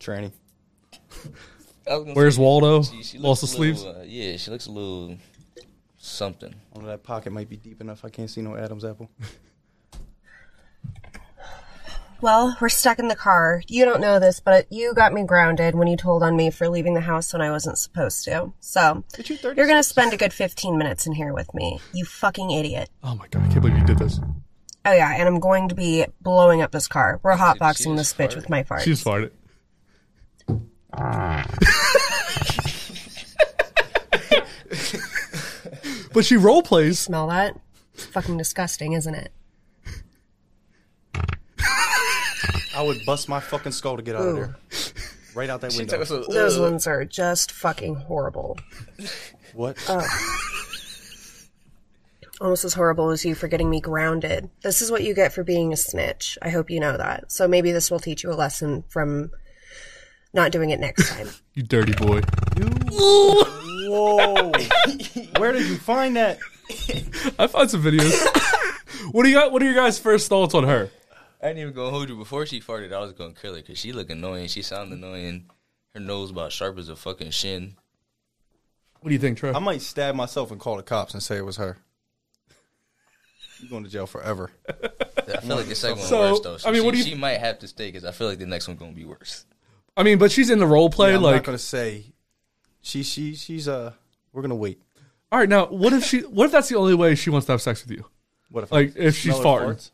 Tranny. 0.00 0.30
I 1.90 1.94
was 1.96 2.04
gonna 2.04 2.14
Where's 2.14 2.36
say, 2.36 2.42
Waldo? 2.42 2.82
she- 2.84 3.02
she 3.02 3.18
Lost 3.18 3.40
the 3.42 3.46
a 3.46 3.48
sleeves. 3.48 3.84
uh, 3.84 4.04
yeah, 4.06 4.36
she 4.36 4.50
looks 4.50 4.66
a 4.66 4.70
little 4.70 5.16
something. 5.98 6.54
Oh, 6.76 6.82
that 6.82 7.02
pocket 7.02 7.32
might 7.32 7.48
be 7.50 7.56
deep 7.56 7.80
enough. 7.80 8.04
I 8.04 8.08
can't 8.08 8.30
see 8.30 8.40
no 8.40 8.56
Adam's 8.56 8.84
apple. 8.84 9.10
Well, 12.20 12.56
we're 12.60 12.68
stuck 12.68 12.98
in 12.98 13.06
the 13.06 13.14
car. 13.14 13.62
You 13.68 13.84
don't 13.84 14.00
know 14.00 14.18
this, 14.18 14.40
but 14.40 14.66
you 14.72 14.92
got 14.92 15.12
me 15.12 15.22
grounded 15.22 15.76
when 15.76 15.86
you 15.86 15.96
told 15.96 16.24
on 16.24 16.34
me 16.34 16.50
for 16.50 16.68
leaving 16.68 16.94
the 16.94 17.00
house 17.00 17.32
when 17.32 17.40
I 17.40 17.52
wasn't 17.52 17.78
supposed 17.78 18.24
to. 18.24 18.52
So, 18.58 19.04
you 19.24 19.38
you're 19.42 19.54
going 19.54 19.76
to 19.76 19.84
spend 19.84 20.12
a 20.12 20.16
good 20.16 20.32
15 20.32 20.76
minutes 20.76 21.06
in 21.06 21.12
here 21.12 21.32
with 21.32 21.54
me. 21.54 21.78
You 21.92 22.04
fucking 22.04 22.50
idiot. 22.50 22.90
Oh 23.04 23.14
my 23.14 23.28
god, 23.28 23.44
I 23.44 23.48
can't 23.48 23.62
believe 23.62 23.78
you 23.78 23.84
did 23.84 24.00
this. 24.00 24.18
Oh, 24.84 24.92
yeah, 24.92 25.14
and 25.16 25.28
I'm 25.28 25.38
going 25.38 25.68
to 25.68 25.76
be 25.76 26.06
blowing 26.20 26.60
up 26.60 26.72
this 26.72 26.88
car. 26.88 27.20
We're 27.22 27.36
hotboxing 27.36 27.96
this 27.96 28.12
just 28.12 28.18
bitch 28.18 28.34
with 28.34 28.50
my 28.50 28.64
farts. 28.64 28.80
She's 28.80 29.04
farted. 29.04 29.30
but 36.12 36.24
she 36.24 36.36
role 36.36 36.62
plays. 36.62 36.98
Smell 36.98 37.28
that? 37.28 37.54
Fucking 37.92 38.38
disgusting, 38.38 38.94
isn't 38.94 39.14
it? 39.14 39.30
I 42.78 42.82
would 42.82 43.04
bust 43.04 43.28
my 43.28 43.40
fucking 43.40 43.72
skull 43.72 43.96
to 43.96 44.04
get 44.04 44.14
out 44.14 44.28
of 44.28 44.36
there. 44.36 44.56
Right 45.34 45.50
out 45.50 45.62
that 45.62 45.74
window. 45.76 46.04
Those 46.04 46.60
ones 46.60 46.86
are 46.86 47.04
just 47.04 47.50
fucking 47.50 47.96
horrible. 47.96 48.56
What? 49.52 49.84
Oh. 49.88 50.06
Almost 52.40 52.64
as 52.64 52.74
horrible 52.74 53.10
as 53.10 53.24
you 53.24 53.34
for 53.34 53.48
getting 53.48 53.68
me 53.68 53.80
grounded. 53.80 54.48
This 54.62 54.80
is 54.80 54.92
what 54.92 55.02
you 55.02 55.12
get 55.12 55.32
for 55.32 55.42
being 55.42 55.72
a 55.72 55.76
snitch. 55.76 56.38
I 56.40 56.50
hope 56.50 56.70
you 56.70 56.78
know 56.78 56.96
that. 56.96 57.32
So 57.32 57.48
maybe 57.48 57.72
this 57.72 57.90
will 57.90 57.98
teach 57.98 58.22
you 58.22 58.30
a 58.30 58.34
lesson 58.34 58.84
from 58.88 59.32
not 60.32 60.52
doing 60.52 60.70
it 60.70 60.78
next 60.78 61.08
time. 61.10 61.28
You 61.54 61.64
dirty 61.64 61.92
boy. 61.94 62.20
Whoa. 62.92 64.52
Where 65.38 65.50
did 65.50 65.66
you 65.66 65.76
find 65.78 66.14
that? 66.14 66.38
I 67.36 67.48
found 67.48 67.72
some 67.72 67.82
videos. 67.82 68.14
what 69.10 69.24
do 69.24 69.28
you 69.28 69.34
got? 69.34 69.50
What 69.50 69.60
are 69.62 69.64
your 69.64 69.74
guys' 69.74 69.98
first 69.98 70.28
thoughts 70.28 70.54
on 70.54 70.62
her? 70.62 70.92
I 71.42 71.48
ain't 71.50 71.58
even 71.58 71.72
gonna 71.72 71.90
hold 71.90 72.08
you. 72.08 72.16
Before 72.16 72.44
she 72.46 72.60
farted, 72.60 72.92
I 72.92 72.98
was 72.98 73.12
gonna 73.12 73.32
kill 73.34 73.54
her 73.54 73.60
because 73.60 73.78
she 73.78 73.92
look 73.92 74.10
annoying. 74.10 74.48
She 74.48 74.62
sound 74.62 74.92
annoying. 74.92 75.48
Her 75.94 76.00
nose 76.00 76.30
about 76.30 76.52
sharp 76.52 76.78
as 76.78 76.88
a 76.88 76.96
fucking 76.96 77.30
shin. 77.30 77.76
What 79.00 79.08
do 79.10 79.12
you 79.14 79.20
think, 79.20 79.38
Trey? 79.38 79.52
I 79.52 79.58
might 79.60 79.80
stab 79.82 80.14
myself 80.16 80.50
and 80.50 80.60
call 80.60 80.76
the 80.76 80.82
cops 80.82 81.14
and 81.14 81.22
say 81.22 81.36
it 81.36 81.44
was 81.44 81.56
her. 81.56 81.78
You're 83.60 83.70
going 83.70 83.84
to 83.84 83.90
jail 83.90 84.06
forever. 84.06 84.50
I 84.68 85.38
feel 85.40 85.56
like 85.56 85.66
the 85.66 85.74
second 85.74 85.98
So, 86.02 86.20
one 86.20 86.30
worse 86.30 86.40
though. 86.40 86.56
So 86.58 86.68
I 86.68 86.72
mean, 86.72 86.82
she, 86.82 86.86
what 86.86 86.92
do 86.92 86.98
you- 86.98 87.04
she 87.04 87.14
might 87.14 87.38
have 87.38 87.58
to 87.60 87.68
stay 87.68 87.88
because 87.88 88.04
I 88.04 88.12
feel 88.12 88.28
like 88.28 88.38
the 88.38 88.46
next 88.46 88.68
one 88.68 88.76
gonna 88.76 88.92
be 88.92 89.04
worse. 89.04 89.44
I 89.96 90.02
mean, 90.04 90.18
but 90.18 90.30
she's 90.30 90.50
in 90.50 90.58
the 90.58 90.66
role 90.66 90.90
play. 90.90 91.10
Yeah, 91.10 91.16
I'm 91.16 91.22
like, 91.22 91.34
not 91.36 91.44
going 91.44 91.58
to 91.58 91.62
say. 91.64 92.06
She 92.80 93.02
she 93.02 93.34
she's 93.34 93.66
uh. 93.66 93.92
We're 94.32 94.42
gonna 94.42 94.54
wait. 94.54 94.80
all 95.32 95.38
right, 95.40 95.48
now 95.48 95.66
what 95.66 95.92
if 95.92 96.04
she? 96.04 96.20
What 96.20 96.46
if 96.46 96.52
that's 96.52 96.68
the 96.68 96.76
only 96.76 96.94
way 96.94 97.14
she 97.16 97.28
wants 97.30 97.46
to 97.46 97.52
have 97.52 97.60
sex 97.62 97.84
with 97.84 97.96
you? 97.96 98.04
What 98.50 98.64
if 98.64 98.72
Like, 98.72 98.96
I 98.96 99.00
if 99.00 99.16
she's 99.16 99.34
smell 99.34 99.56
her 99.58 99.60
farting. 99.66 99.74
farts? 99.74 99.90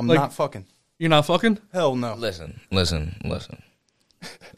I'm 0.00 0.06
Like- 0.08 0.18
not 0.18 0.32
fucking. 0.32 0.66
You're 0.98 1.08
not 1.10 1.24
fucking. 1.26 1.58
Hell 1.72 1.94
no. 1.96 2.14
Listen, 2.14 2.60
listen, 2.70 3.16
listen. 3.24 3.62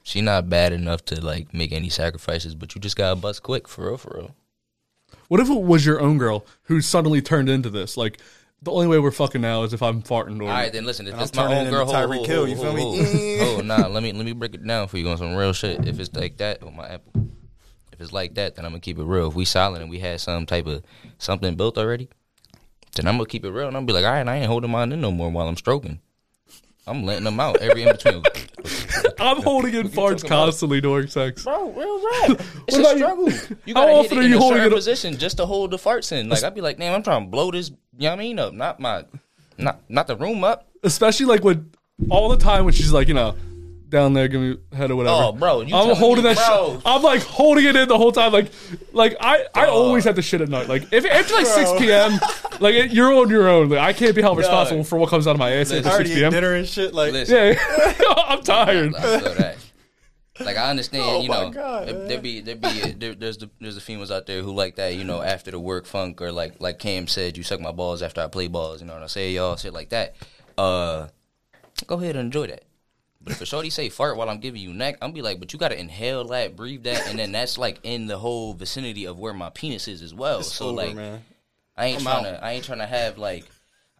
She 0.02 0.20
not 0.20 0.48
bad 0.48 0.72
enough 0.72 1.04
to 1.06 1.20
like 1.24 1.54
make 1.54 1.70
any 1.72 1.88
sacrifices, 1.88 2.54
but 2.56 2.74
you 2.74 2.80
just 2.80 2.96
gotta 2.96 3.14
bust 3.14 3.42
quick 3.42 3.68
for 3.68 3.86
real, 3.86 3.96
for 3.96 4.12
real. 4.16 4.34
What 5.28 5.40
if 5.40 5.48
it 5.48 5.60
was 5.62 5.86
your 5.86 6.00
own 6.00 6.18
girl 6.18 6.44
who 6.64 6.80
suddenly 6.80 7.22
turned 7.22 7.48
into 7.48 7.70
this? 7.70 7.96
Like, 7.96 8.18
the 8.60 8.72
only 8.72 8.86
way 8.88 8.98
we're 8.98 9.10
fucking 9.12 9.40
now 9.40 9.62
is 9.62 9.72
if 9.72 9.82
I'm 9.82 10.02
farting. 10.02 10.40
Or 10.40 10.44
All 10.44 10.48
right, 10.50 10.72
then 10.72 10.84
listen. 10.84 11.06
If 11.06 11.14
And 11.14 11.22
it's 11.22 11.36
I'm 11.38 11.44
my 11.48 11.54
turning 11.54 11.66
own 11.68 11.72
girl, 11.72 11.82
into 11.82 11.96
hold, 11.96 12.10
Tyreek 12.10 12.14
hold, 12.16 12.26
Hill, 12.28 12.36
hold, 12.38 12.48
you 12.50 12.56
feel 12.56 12.76
hold, 12.76 12.98
me? 12.98 13.38
hold. 13.38 13.58
Oh, 13.60 13.62
nah. 13.62 13.86
Let 13.86 14.02
me 14.02 14.12
let 14.12 14.24
me 14.24 14.32
break 14.32 14.54
it 14.54 14.66
down 14.66 14.88
for 14.88 14.98
you 14.98 15.08
on 15.10 15.18
some 15.18 15.34
real 15.34 15.52
shit. 15.52 15.86
If 15.86 16.00
it's 16.00 16.14
like 16.14 16.38
that, 16.38 16.62
on 16.62 16.74
my 16.76 16.88
apple. 16.88 17.12
If 17.92 18.00
it's 18.00 18.12
like 18.12 18.34
that, 18.34 18.56
then 18.56 18.64
I'm 18.64 18.72
gonna 18.72 18.80
keep 18.80 18.98
it 18.98 19.04
real. 19.04 19.28
If 19.28 19.34
we 19.34 19.44
silent 19.44 19.82
and 19.82 19.90
we 19.90 20.00
had 20.00 20.20
some 20.20 20.44
type 20.46 20.66
of 20.66 20.82
something 21.18 21.54
built 21.54 21.78
already, 21.78 22.08
then 22.94 23.06
I'm 23.06 23.16
gonna 23.16 23.26
keep 23.26 23.44
it 23.44 23.50
real 23.50 23.68
and 23.68 23.76
I'm 23.76 23.84
gonna 23.84 23.86
be 23.86 23.92
like, 23.92 24.04
all 24.04 24.12
right, 24.12 24.26
I 24.26 24.36
ain't 24.36 24.46
holding 24.46 24.70
mine 24.70 24.92
in 24.92 25.00
no 25.00 25.10
more 25.10 25.30
while 25.30 25.48
I'm 25.48 25.56
stroking. 25.56 26.00
I'm 26.86 27.04
letting 27.04 27.24
them 27.24 27.38
out 27.38 27.58
every 27.58 27.84
in 27.84 27.92
between. 27.92 28.22
I'm 29.20 29.40
holding 29.42 29.74
in 29.74 29.88
farts 29.88 30.18
talking 30.20 30.26
about? 30.26 30.28
constantly 30.44 30.80
during 30.80 31.06
sex. 31.06 31.44
Bro, 31.44 31.70
real 31.72 32.04
rap. 32.04 32.40
It's 32.68 32.76
a 32.76 32.80
you? 32.80 32.96
struggle. 32.96 33.30
You 33.64 33.74
How 33.74 33.82
gotta 33.82 33.92
often 33.92 34.10
hit 34.10 34.18
are 34.18 34.22
it 34.22 34.24
in 34.24 34.30
you 34.32 34.36
a 34.36 34.40
holding 34.40 34.58
certain 34.58 34.72
it 34.72 34.76
position 34.76 35.16
just 35.18 35.36
to 35.36 35.46
hold 35.46 35.70
the 35.70 35.76
farts 35.76 36.12
in. 36.12 36.28
Like 36.28 36.42
I'd 36.42 36.54
be 36.54 36.60
like, 36.60 36.78
damn, 36.78 36.94
I'm 36.94 37.02
trying 37.02 37.24
to 37.24 37.30
blow 37.30 37.50
this. 37.50 37.70
You 37.70 37.76
know 38.00 38.10
what 38.10 38.14
I 38.14 38.18
mean? 38.18 38.38
Up, 38.38 38.52
not 38.52 38.80
my, 38.80 39.04
not 39.58 39.80
not 39.88 40.06
the 40.08 40.16
room 40.16 40.42
up. 40.42 40.68
Especially 40.82 41.26
like 41.26 41.44
when 41.44 41.70
all 42.10 42.28
the 42.28 42.36
time 42.36 42.64
when 42.64 42.74
she's 42.74 42.92
like, 42.92 43.06
you 43.06 43.14
know, 43.14 43.36
down 43.92 44.12
there, 44.14 44.26
give 44.26 44.40
me 44.40 44.56
head 44.72 44.90
or 44.90 44.96
whatever. 44.96 45.14
Oh, 45.16 45.32
bro, 45.32 45.60
you 45.60 45.66
I'm 45.66 45.84
telling 45.84 45.96
holding 45.96 46.24
me, 46.24 46.34
that. 46.34 46.44
bro. 46.48 46.72
Shit. 46.74 46.82
I'm 46.84 47.02
like 47.02 47.22
holding 47.22 47.64
it 47.66 47.76
in 47.76 47.86
the 47.88 47.96
whole 47.96 48.10
time. 48.10 48.32
Like, 48.32 48.50
like 48.92 49.16
I, 49.20 49.46
I 49.54 49.66
always 49.66 50.02
have 50.04 50.16
to 50.16 50.22
shit 50.22 50.40
at 50.40 50.48
night. 50.48 50.68
Like 50.68 50.92
if 50.92 51.04
after 51.06 51.34
like 51.34 51.46
6 51.46 51.72
p.m., 51.78 52.18
like 52.58 52.74
it, 52.74 52.90
you're 52.92 53.12
on 53.14 53.30
your 53.30 53.46
own. 53.48 53.68
Like 53.68 53.78
I 53.78 53.92
can't 53.92 54.16
be 54.16 54.22
held 54.22 54.36
responsible 54.38 54.82
for 54.82 54.98
what 54.98 55.08
comes 55.10 55.28
out 55.28 55.32
of 55.32 55.38
my 55.38 55.52
ass 55.52 55.70
Listen, 55.70 55.78
after 55.78 55.88
I 55.90 55.92
already 55.92 56.08
6 56.08 56.16
ate 56.16 56.20
p.m. 56.20 56.32
dinner 56.32 56.54
and 56.54 56.66
shit. 56.68 56.92
Like 56.94 57.12
Listen, 57.12 57.36
Yeah, 57.36 57.94
I'm 58.26 58.42
tired. 58.42 58.94
I 58.96 59.20
feel 59.20 59.34
that. 59.34 59.56
Like 60.40 60.56
I 60.56 60.70
understand, 60.70 61.04
Oh 61.06 61.20
you 61.22 61.28
my 61.28 61.42
know, 61.44 61.50
God, 61.50 61.86
there, 61.88 61.94
man. 61.94 62.08
there 62.08 62.20
be 62.20 62.40
there 62.40 62.56
be 62.56 62.92
there, 62.92 63.14
there's 63.14 63.36
the 63.36 63.50
there's 63.60 63.74
the 63.76 63.80
females 63.80 64.10
out 64.10 64.26
there 64.26 64.42
who 64.42 64.52
like 64.52 64.76
that, 64.76 64.94
you 64.96 65.04
know, 65.04 65.22
after 65.22 65.50
the 65.52 65.60
work 65.60 65.86
funk 65.86 66.20
or 66.22 66.32
like 66.32 66.54
like 66.60 66.78
Cam 66.80 67.06
said, 67.06 67.36
you 67.36 67.42
suck 67.44 67.60
my 67.60 67.70
balls 67.70 68.02
after 68.02 68.22
I 68.22 68.26
play 68.28 68.48
balls, 68.48 68.80
you 68.80 68.86
know 68.86 68.94
what 68.94 69.02
I 69.02 69.06
say, 69.08 69.30
y'all 69.32 69.56
shit 69.56 69.72
like 69.74 69.90
that. 69.90 70.16
Uh, 70.56 71.08
go 71.86 71.96
ahead 71.96 72.16
and 72.16 72.26
enjoy 72.26 72.46
that. 72.48 72.64
But 73.22 73.34
if 73.34 73.40
a 73.40 73.46
shorty 73.46 73.70
say 73.70 73.88
fart 73.88 74.16
while 74.16 74.28
I'm 74.28 74.40
giving 74.40 74.60
you 74.60 74.72
neck, 74.72 74.98
I'm 75.00 75.12
be 75.12 75.22
like, 75.22 75.38
but 75.38 75.52
you 75.52 75.58
gotta 75.58 75.78
inhale 75.78 76.24
that, 76.28 76.56
breathe 76.56 76.84
that, 76.84 77.08
and 77.08 77.18
then 77.18 77.32
that's 77.32 77.56
like 77.56 77.78
in 77.82 78.06
the 78.06 78.18
whole 78.18 78.54
vicinity 78.54 79.06
of 79.06 79.18
where 79.18 79.32
my 79.32 79.50
penis 79.50 79.88
is 79.88 80.02
as 80.02 80.12
well. 80.12 80.42
so 80.42 80.66
over, 80.66 80.76
like, 80.76 80.94
man. 80.94 81.22
I 81.76 81.86
ain't 81.86 81.98
I'm 81.98 82.04
trying 82.04 82.26
out. 82.26 82.38
to. 82.38 82.44
I 82.44 82.52
ain't 82.52 82.64
trying 82.64 82.78
to 82.80 82.86
have 82.86 83.18
like. 83.18 83.44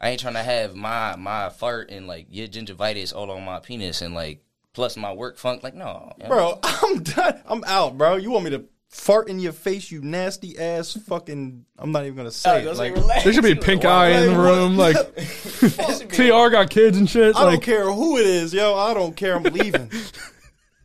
I 0.00 0.10
ain't 0.10 0.20
trying 0.20 0.34
to 0.34 0.42
have 0.42 0.74
my 0.74 1.14
my 1.16 1.48
fart 1.48 1.90
and 1.90 2.08
like 2.08 2.26
your 2.28 2.48
gingivitis 2.48 3.14
all 3.14 3.30
on 3.30 3.44
my 3.44 3.60
penis 3.60 4.02
and 4.02 4.14
like 4.14 4.42
plus 4.72 4.96
my 4.96 5.12
work 5.12 5.38
funk. 5.38 5.62
Like 5.62 5.74
no, 5.74 6.12
bro, 6.26 6.58
I'm 6.62 7.02
done. 7.02 7.40
I'm 7.46 7.64
out, 7.64 7.96
bro. 7.96 8.16
You 8.16 8.32
want 8.32 8.44
me 8.44 8.50
to 8.50 8.64
fart 8.92 9.28
in 9.28 9.40
your 9.40 9.52
face, 9.52 9.90
you 9.90 10.00
nasty 10.02 10.58
ass 10.58 10.92
fucking. 10.92 11.64
I'm 11.78 11.90
not 11.90 12.04
even 12.04 12.16
gonna 12.16 12.30
say 12.30 12.64
oh, 12.66 12.70
it. 12.70 12.76
Like, 12.76 12.94
There 13.24 13.32
should 13.32 13.42
be 13.42 13.52
a 13.52 13.56
pink 13.56 13.84
eye 13.84 14.10
in 14.10 14.32
the 14.32 14.38
room. 14.38 14.76
Like 14.76 14.96
TR 16.12 16.50
got 16.50 16.70
kids 16.70 16.96
and 16.96 17.10
shit. 17.10 17.34
I 17.34 17.50
don't 17.50 17.62
care 17.62 17.90
who 17.90 18.18
it 18.18 18.26
is, 18.26 18.54
yo. 18.54 18.76
I 18.76 18.94
don't 18.94 19.16
care. 19.16 19.36
I'm 19.36 19.42
leaving. 19.42 19.90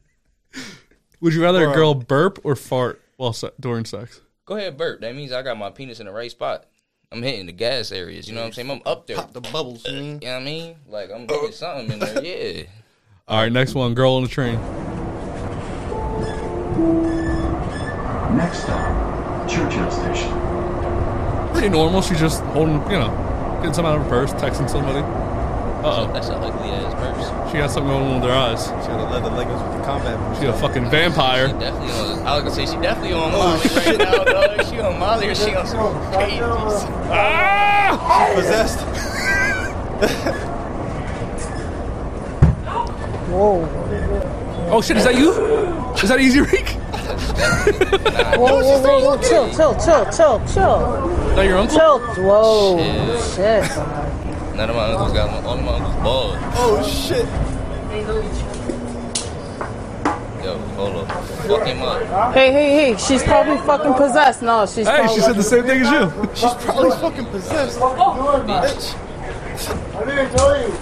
would 1.21 1.33
you 1.33 1.43
rather 1.43 1.69
a 1.69 1.73
girl 1.73 1.93
burp 1.93 2.39
or 2.43 2.55
fart 2.55 3.01
while 3.17 3.33
se- 3.33 3.51
during 3.59 3.85
sex? 3.85 4.21
Go 4.45 4.55
ahead, 4.55 4.77
burp. 4.77 5.01
That 5.01 5.13
means 5.13 5.31
I 5.31 5.41
got 5.41 5.57
my 5.57 5.69
penis 5.69 5.99
in 5.99 6.05
the 6.05 6.13
right 6.13 6.31
spot. 6.31 6.65
I'm 7.11 7.21
hitting 7.21 7.45
the 7.45 7.53
gas 7.53 7.91
areas. 7.91 8.27
You 8.27 8.35
know 8.35 8.41
what 8.41 8.47
I'm 8.47 8.53
saying? 8.53 8.71
I'm 8.71 8.81
up 8.85 9.07
there. 9.07 9.17
Pop 9.17 9.33
the 9.33 9.41
bubbles. 9.41 9.85
Uh, 9.85 9.91
you 9.91 9.99
mean? 9.99 10.19
You 10.21 10.27
know 10.27 10.33
what 10.33 10.41
I 10.41 10.45
mean? 10.45 10.75
Like 10.87 11.11
I'm 11.11 11.25
getting 11.25 11.51
something 11.51 11.91
in 11.91 11.99
there. 11.99 12.23
Yeah. 12.23 12.63
All 13.27 13.41
right, 13.41 13.51
next 13.51 13.75
one. 13.75 13.93
Girl 13.93 14.13
on 14.13 14.23
the 14.23 14.29
train. 14.29 14.57
Next 18.35 18.63
stop, 18.63 19.49
Churchill 19.49 19.89
Station. 19.91 20.31
Pretty 21.53 21.69
normal. 21.69 22.01
She's 22.01 22.19
just 22.19 22.41
holding, 22.43 22.75
you 22.91 22.99
know, 22.99 23.09
getting 23.57 23.73
something 23.73 23.85
out 23.85 23.97
of 23.97 24.03
her 24.03 24.09
purse, 24.09 24.33
texting 24.33 24.69
somebody. 24.69 24.99
Uh 24.99 26.07
oh. 26.07 26.11
That's 26.13 26.27
an 26.27 26.35
ugly 26.35 26.69
ass 26.69 26.93
purse. 26.95 27.51
She 27.51 27.57
got 27.59 27.71
something 27.71 27.89
going 27.91 28.03
on 28.03 28.21
with 28.21 28.29
her 28.29 28.35
eyes. 28.35 28.65
She 28.65 28.87
got 28.89 28.97
the 28.97 29.13
leather 29.13 29.29
leggings 29.35 29.61
with 29.61 29.77
the 29.77 29.83
combat 29.85 30.19
boots. 30.19 30.39
She 30.41 30.45
a 30.47 30.53
fucking 30.53 30.89
vampire. 30.89 31.47
She 31.47 31.53
definitely 31.53 31.93
on. 31.93 32.27
I 32.27 32.35
was 32.35 32.43
gonna 32.43 32.55
say 32.55 32.65
she 32.65 32.81
definitely 32.81 33.13
on 33.13 33.31
Molly 33.31 33.61
right 33.75 33.97
now, 33.97 34.23
dog. 34.23 34.65
She 34.65 34.79
on 34.79 34.99
Molly 34.99 35.29
or 35.29 35.35
she 35.35 35.55
on 35.55 35.65
some 35.65 35.93
crazy. 36.11 36.39
Ah! 36.41 38.31
possessed. 38.35 38.79
Whoa. 43.29 43.83
Oh 44.69 44.81
shit, 44.81 44.97
is 44.97 45.05
that 45.05 45.15
you? 45.15 45.31
Is 45.93 46.09
that 46.09 46.19
Easy 46.19 46.41
Reek? 46.41 46.75
Whoa, 47.07 48.37
whoa, 48.37 48.81
whoa, 48.81 48.99
whoa, 49.15 49.17
chill, 49.21 49.49
chill, 49.53 49.73
chill, 49.79 50.05
chill, 50.11 50.39
chill, 50.47 51.29
Is 51.29 51.35
that 51.35 51.45
your 51.45 51.57
uncle? 51.57 51.77
chill. 51.77 51.99
Whoa, 52.25 52.77
Shit. 53.35 53.63
shit. 53.63 53.77
None 54.57 54.69
of 54.69 54.75
my 54.75 54.85
uncles 54.91 55.13
got 55.13 55.29
my, 55.31 55.47
all 55.47 55.57
of 55.57 55.63
my 55.63 55.73
uncles 55.73 55.95
bald. 56.03 56.37
Oh 56.55 56.83
shit. 56.83 57.25
Yo, 60.43 60.57
hold 60.75 60.95
up. 60.95 61.23
Fuck 61.47 61.65
him 61.67 61.81
up. 61.81 62.33
Hey, 62.33 62.51
hey, 62.51 62.69
hey, 62.93 62.97
she's 62.97 63.23
probably 63.23 63.57
fucking 63.65 63.93
possessed. 63.93 64.41
No, 64.41 64.65
she's 64.65 64.87
Hey, 64.87 64.97
probably 64.97 65.15
she 65.15 65.21
said 65.21 65.35
the 65.35 65.43
same 65.43 65.63
thing 65.63 65.81
as 65.81 65.91
you. 65.91 66.11
She's 66.35 66.53
probably 66.65 66.91
fucking 66.91 67.25
possessed. 67.27 67.79
Bitch. 67.79 68.95
I 69.95 70.05
didn't 70.05 70.29
tell 70.37 70.61
you. 70.61 70.73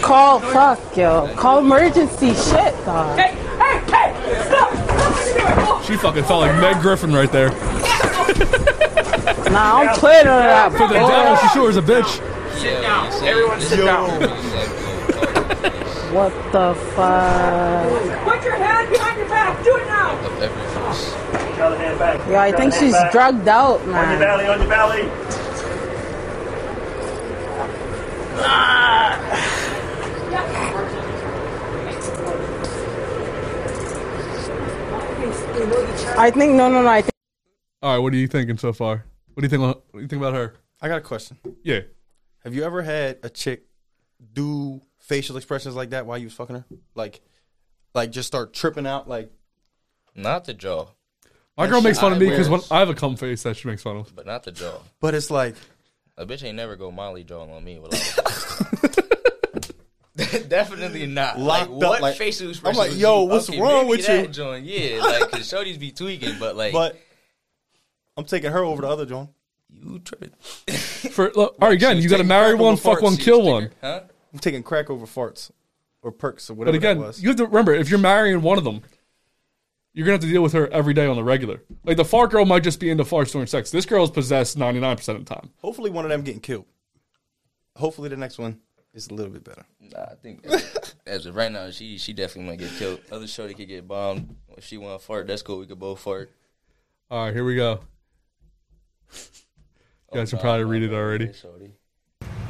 Call 0.00 0.40
fuck 0.40 0.96
yo. 0.96 1.32
Call 1.36 1.58
emergency 1.58 2.34
shit, 2.34 2.74
dog. 2.84 3.18
She 5.90 5.96
fucking 5.96 6.22
felt 6.22 6.42
like 6.42 6.54
Meg 6.60 6.80
Griffin 6.80 7.12
right 7.12 7.32
there. 7.32 7.48
Nah, 9.50 9.80
I'm 9.80 9.98
playing 9.98 10.28
on 10.28 10.38
that. 10.38 10.70
For 10.70 10.86
the 10.86 10.94
devil, 10.94 11.34
she 11.38 11.48
sure 11.48 11.68
is 11.68 11.76
a 11.76 11.82
bitch. 11.82 12.20
Yeah, 12.62 13.10
Everyone 13.24 13.60
sit 13.60 13.78
down. 13.84 14.08
What 16.14 16.32
the 16.52 16.74
fuck? 16.94 18.22
Put 18.22 18.44
your 18.44 18.54
hand 18.54 18.88
behind 18.88 19.18
your 19.18 19.28
back. 19.28 19.64
Do 19.64 19.76
it 19.78 19.86
now. 19.88 20.14
Yeah, 22.30 22.40
I 22.40 22.52
think 22.52 22.72
she's 22.72 22.94
drugged 23.10 23.48
out, 23.48 23.84
man. 23.84 23.96
On 23.96 24.10
your 24.10 24.20
belly, 24.20 24.46
on 24.46 24.60
your 24.60 24.68
belly. 24.68 25.10
Ah. 28.42 29.56
I 36.18 36.30
think 36.30 36.54
no, 36.54 36.68
no, 36.68 36.82
no. 36.82 36.88
I 36.88 37.02
think 37.02 37.14
All 37.82 37.92
right, 37.94 37.98
what 37.98 38.12
are 38.12 38.16
you 38.16 38.26
thinking 38.28 38.58
so 38.58 38.72
far? 38.72 39.04
What 39.34 39.42
do 39.42 39.44
you 39.44 39.48
think? 39.48 39.62
What 39.62 39.92
do 39.92 40.00
you 40.00 40.08
think 40.08 40.20
about 40.20 40.34
her? 40.34 40.54
I 40.80 40.88
got 40.88 40.98
a 40.98 41.02
question. 41.02 41.38
Yeah. 41.62 41.80
Have 42.44 42.54
you 42.54 42.64
ever 42.64 42.82
had 42.82 43.18
a 43.22 43.28
chick 43.30 43.64
do 44.32 44.80
facial 44.98 45.36
expressions 45.36 45.74
like 45.76 45.90
that 45.90 46.06
while 46.06 46.18
you 46.18 46.24
was 46.26 46.32
fucking 46.34 46.56
her? 46.56 46.64
Like, 46.94 47.20
like 47.94 48.10
just 48.10 48.26
start 48.26 48.52
tripping 48.54 48.86
out. 48.86 49.08
Like, 49.08 49.30
Not 50.14 50.44
the 50.44 50.54
jaw, 50.54 50.88
My 51.56 51.66
That 51.66 51.72
girl 51.72 51.82
makes 51.82 51.98
fun 52.00 52.12
of 52.12 52.18
me 52.18 52.30
because 52.30 52.48
when 52.48 52.60
I 52.70 52.78
have 52.80 52.88
a 52.88 52.94
cum 52.94 53.16
face 53.16 53.42
that 53.42 53.56
she 53.56 53.68
makes 53.68 53.82
fun 53.82 53.96
of. 53.98 54.14
but 54.16 54.26
not 54.26 54.42
the 54.42 54.52
jaw. 54.52 54.78
but 55.00 55.14
it's 55.14 55.30
like, 55.30 55.54
A 56.16 56.24
bitch 56.26 56.42
ain't 56.44 56.56
never 56.56 56.76
go 56.76 56.90
Molly 56.90 57.24
jaw 57.24 57.42
on 57.44 57.62
me. 57.62 57.78
Without 57.78 58.00
Definitely 60.48 61.06
not. 61.06 61.38
Locked 61.38 61.70
like, 61.70 61.84
up, 61.84 61.90
what 61.90 62.02
like- 62.02 62.16
facial 62.16 62.52
I'm 62.64 62.74
like, 62.74 62.96
yo, 62.96 63.24
what's 63.24 63.48
okay, 63.48 63.60
wrong 63.60 63.86
with 63.86 64.06
that 64.06 64.22
you? 64.22 64.28
Joint, 64.28 64.64
yeah, 64.64 65.00
like, 65.00 65.30
cause 65.30 65.50
shorties 65.50 65.78
be 65.78 65.90
tweaking, 65.90 66.38
but 66.38 66.56
like, 66.56 66.72
but 66.72 66.98
I'm 68.16 68.24
taking 68.24 68.50
her 68.50 68.64
over 68.64 68.82
the 68.82 68.88
other 68.88 69.06
John. 69.06 69.28
you 69.70 69.98
tripping. 70.00 70.30
For 71.10 71.32
look, 71.34 71.56
all 71.60 71.68
right, 71.68 71.72
again, 71.74 71.98
you 71.98 72.08
got 72.08 72.18
to 72.18 72.24
marry 72.24 72.54
one, 72.54 72.76
fuck 72.76 73.02
one, 73.02 73.16
kill 73.16 73.42
one. 73.42 73.70
Huh? 73.80 74.02
I'm 74.32 74.38
taking 74.38 74.62
crack 74.62 74.90
over 74.90 75.06
farts 75.06 75.50
or 76.02 76.12
perks 76.12 76.50
or 76.50 76.54
whatever. 76.54 76.76
But 76.76 76.78
again, 76.78 76.98
that 76.98 77.06
was. 77.06 77.22
you 77.22 77.28
have 77.28 77.36
to 77.36 77.46
remember 77.46 77.74
if 77.74 77.90
you're 77.90 77.98
marrying 77.98 78.42
one 78.42 78.58
of 78.58 78.64
them, 78.64 78.82
you're 79.92 80.06
gonna 80.06 80.14
have 80.14 80.20
to 80.20 80.28
deal 80.28 80.42
with 80.42 80.52
her 80.52 80.68
every 80.68 80.94
day 80.94 81.06
on 81.06 81.16
the 81.16 81.24
regular. 81.24 81.62
Like 81.84 81.96
the 81.96 82.04
fart 82.04 82.30
girl 82.30 82.44
might 82.44 82.62
just 82.62 82.78
be 82.78 82.90
into 82.90 83.04
farts 83.04 83.32
during 83.32 83.46
sex. 83.46 83.70
This 83.70 83.86
girl 83.86 84.04
is 84.04 84.10
possessed 84.10 84.56
99 84.56 84.96
percent 84.96 85.18
of 85.18 85.24
the 85.24 85.34
time. 85.34 85.50
Hopefully, 85.58 85.90
one 85.90 86.04
of 86.04 86.10
them 86.10 86.22
getting 86.22 86.40
killed. 86.40 86.66
Hopefully, 87.76 88.08
the 88.08 88.16
next 88.16 88.38
one 88.38 88.60
is 88.94 89.08
a 89.08 89.14
little 89.14 89.32
bit 89.32 89.44
better. 89.44 89.64
Nah, 89.80 90.02
I 90.02 90.14
think 90.22 90.46
as 91.06 91.26
of 91.26 91.36
right 91.36 91.50
now, 91.50 91.70
she 91.70 91.98
she 91.98 92.12
definitely 92.12 92.50
might 92.50 92.58
get 92.58 92.70
killed. 92.78 93.00
Other 93.10 93.26
shorty 93.26 93.54
could 93.54 93.68
get 93.68 93.86
bombed. 93.86 94.36
If 94.56 94.64
she 94.64 94.76
want 94.78 95.00
to 95.00 95.06
fart, 95.06 95.26
that's 95.26 95.42
cool. 95.42 95.58
We 95.58 95.66
could 95.66 95.78
both 95.78 96.00
fart. 96.00 96.30
All 97.10 97.24
right, 97.26 97.34
here 97.34 97.44
we 97.44 97.56
go. 97.56 97.80
You 99.12 99.18
oh, 100.12 100.16
guys 100.16 100.30
can 100.30 100.38
Oh, 100.38 100.42
probably 100.42 100.64
read 100.64 100.82
it 100.82 100.92
already. 100.92 101.30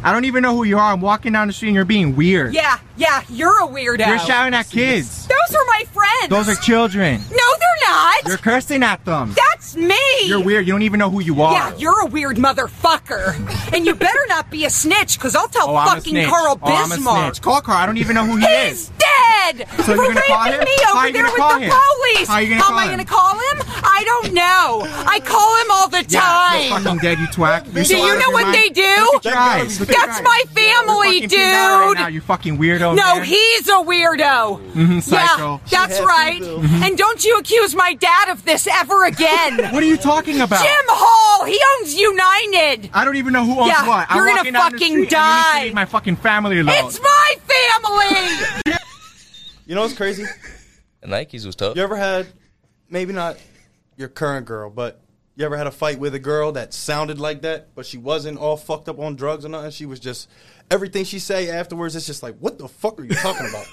I 0.03 0.12
don't 0.12 0.24
even 0.24 0.42
know 0.42 0.57
who 0.57 0.64
you 0.64 0.79
are. 0.79 0.92
I'm 0.92 1.03
walking 1.03 1.33
down 1.33 1.46
the 1.46 1.53
street 1.53 1.68
and 1.68 1.74
you're 1.74 1.85
being 1.85 2.16
weird. 2.16 2.55
Yeah, 2.55 2.79
yeah, 2.96 3.22
you're 3.29 3.62
a 3.62 3.66
weirdo. 3.66 4.07
You're 4.07 4.18
shouting 4.18 4.55
at 4.55 4.68
kids. 4.70 5.26
Those 5.26 5.55
are 5.57 5.64
my 5.66 5.85
friends. 5.92 6.29
Those 6.31 6.48
are 6.48 6.55
children. 6.62 7.20
no, 7.20 7.37
they're 7.59 7.70
not. 8.01 8.27
You're 8.29 8.39
cursing 8.39 8.83
at 8.83 9.05
them. 9.05 9.35
That's 9.35 9.77
me. 9.77 9.97
You're 10.25 10.43
weird. 10.43 10.67
You 10.67 10.73
don't 10.73 10.83
even 10.83 10.99
know 10.99 11.11
who 11.11 11.21
you 11.21 11.43
are. 11.43 11.53
Yeah, 11.53 11.77
you're 11.77 12.01
a 12.03 12.07
weird 12.07 12.37
motherfucker. 12.37 13.73
and 13.75 13.87
you 13.87 13.95
better 13.95 14.27
not 14.29 14.51
be 14.51 14.65
a 14.65 14.71
snitch, 14.71 15.19
because 15.19 15.35
I'll 15.37 15.49
tell 15.49 15.71
oh, 15.71 15.77
I'm 15.77 15.87
a 15.87 15.91
fucking 15.97 16.11
snitch. 16.13 16.29
Carl 16.29 16.59
oh, 16.63 16.67
I'm 16.67 16.93
a 16.93 16.95
Bismarck. 16.97 17.35
snitch. 17.35 17.43
Call 17.43 17.61
Carl. 17.61 17.79
I 17.79 17.87
don't 17.87 17.99
even 17.99 18.15
know 18.15 18.25
who 18.25 18.37
he 18.37 18.47
He's 18.47 18.73
is. 18.73 18.89
dead 18.99 19.69
So 19.79 19.83
for 19.83 19.97
you're 19.97 20.09
gonna 20.09 20.21
call 20.27 20.45
raping 20.45 20.59
him? 20.61 20.65
me 20.65 20.77
How 20.85 20.97
over 20.99 21.07
you 21.07 21.13
there 21.13 21.23
gonna 21.23 21.33
with 21.33 21.41
call 21.41 21.55
the 21.59 21.65
him? 21.67 21.73
police. 21.73 22.29
How 22.29 22.39
you 22.39 22.49
gonna 22.51 22.61
am 22.63 22.67
call 22.69 22.79
I 22.79 22.85
him? 22.85 22.91
gonna 22.91 23.05
call 23.05 23.35
him? 23.35 23.57
I 23.83 24.03
don't 24.05 24.33
know. 24.35 24.87
I 25.07 25.21
call 25.21 25.57
him 25.61 25.71
all 25.73 25.89
the 25.89 26.05
Yeah, 26.09 26.21
time. 26.21 26.61
you're 26.71 26.79
fucking 26.81 26.99
dead, 26.99 27.19
you 27.19 27.27
twat. 27.27 27.65
You're 27.67 27.75
Do 27.75 27.85
so 27.85 27.97
you 27.97 28.19
know 28.19 28.31
what 28.31 28.45
mind. 28.45 28.55
they 28.55 28.69
do? 28.71 28.83
Look 29.13 29.27
at 29.27 29.31
your 29.33 29.37
eyes. 29.39 29.81
Look 29.81 29.89
at 29.91 29.97
your 29.97 30.07
That's 30.07 30.19
eyes. 30.21 30.25
my 30.25 30.43
family, 30.55 31.21
fucking 31.23 31.29
peeing 31.39 31.53
right 31.53 31.89
dude. 31.89 31.99
now, 31.99 32.07
you 32.09 32.21
fucking 32.21 32.59
weirdo. 32.59 32.95
No, 32.97 33.17
man. 33.17 33.25
he's 33.25 33.69
a 33.69 33.73
weirdo. 33.83 34.73
Mhm, 34.75 35.03
psycho. 35.03 35.61
Yeah, 35.69 35.87
that's 35.87 36.01
right. 36.01 36.41
And 36.43 36.97
don't 36.97 37.25
you 37.25 37.39
accuse 37.39 37.75
my 37.75 37.89
dad 37.94 38.29
of 38.31 38.44
this 38.44 38.66
ever 38.66 39.05
again. 39.05 39.59
What 39.72 39.83
are 39.83 39.87
you 39.87 39.96
talking 39.96 40.40
about? 40.40 40.62
Jim 40.62 40.85
Hall, 40.88 41.44
he 41.46 41.59
owns 41.81 41.94
United. 41.94 42.90
I 42.92 43.05
don't 43.05 43.16
even 43.16 43.33
know 43.33 43.44
who 43.44 43.59
owns 43.61 43.68
Yeah, 43.68 43.87
what. 43.88 44.07
I'm 44.11 44.16
you're 44.16 44.26
gonna 44.26 44.37
walking 44.37 44.53
the 44.53 44.59
fucking 44.59 44.83
and 44.83 44.92
you 44.94 45.00
need 45.00 45.09
to 45.11 45.14
die. 45.14 45.64
leave 45.64 45.74
my 45.74 45.85
fucking 45.85 46.16
family 46.16 46.61
alone. 46.61 46.74
It's 46.79 47.00
my 47.00 47.35
family. 47.46 48.76
You 49.66 49.76
know 49.76 49.83
what's 49.83 49.94
crazy? 49.94 50.24
The 51.00 51.07
Nikes 51.07 51.46
was 51.46 51.55
tough. 51.55 51.76
You 51.76 51.83
ever 51.85 51.94
had, 51.94 52.26
maybe 52.88 53.12
not 53.12 53.37
your 53.96 54.09
current 54.09 54.44
girl, 54.44 54.68
but 54.68 55.00
you 55.37 55.44
ever 55.46 55.57
had 55.57 55.68
a 55.68 55.70
fight 55.70 56.00
with 56.00 56.12
a 56.16 56.18
girl 56.18 56.50
that 56.53 56.74
sounded 56.74 57.20
like 57.20 57.42
that, 57.42 57.72
but 57.76 57.87
she 57.87 57.96
wasn't 57.96 58.37
all 58.37 58.57
fucked 58.57 58.88
up 58.88 58.98
on 58.98 59.14
drugs 59.14 59.44
or 59.44 59.48
nothing? 59.48 59.70
She 59.70 59.87
was 59.87 60.00
just 60.00 60.29
everything 60.72 61.05
she 61.05 61.20
say 61.20 61.50
afterwards. 61.50 61.94
It's 61.94 62.05
just 62.07 62.20
like, 62.20 62.37
what 62.38 62.59
the 62.59 62.66
fuck 62.66 62.98
are 62.98 63.05
you 63.05 63.14
talking 63.14 63.46
about? 63.48 63.66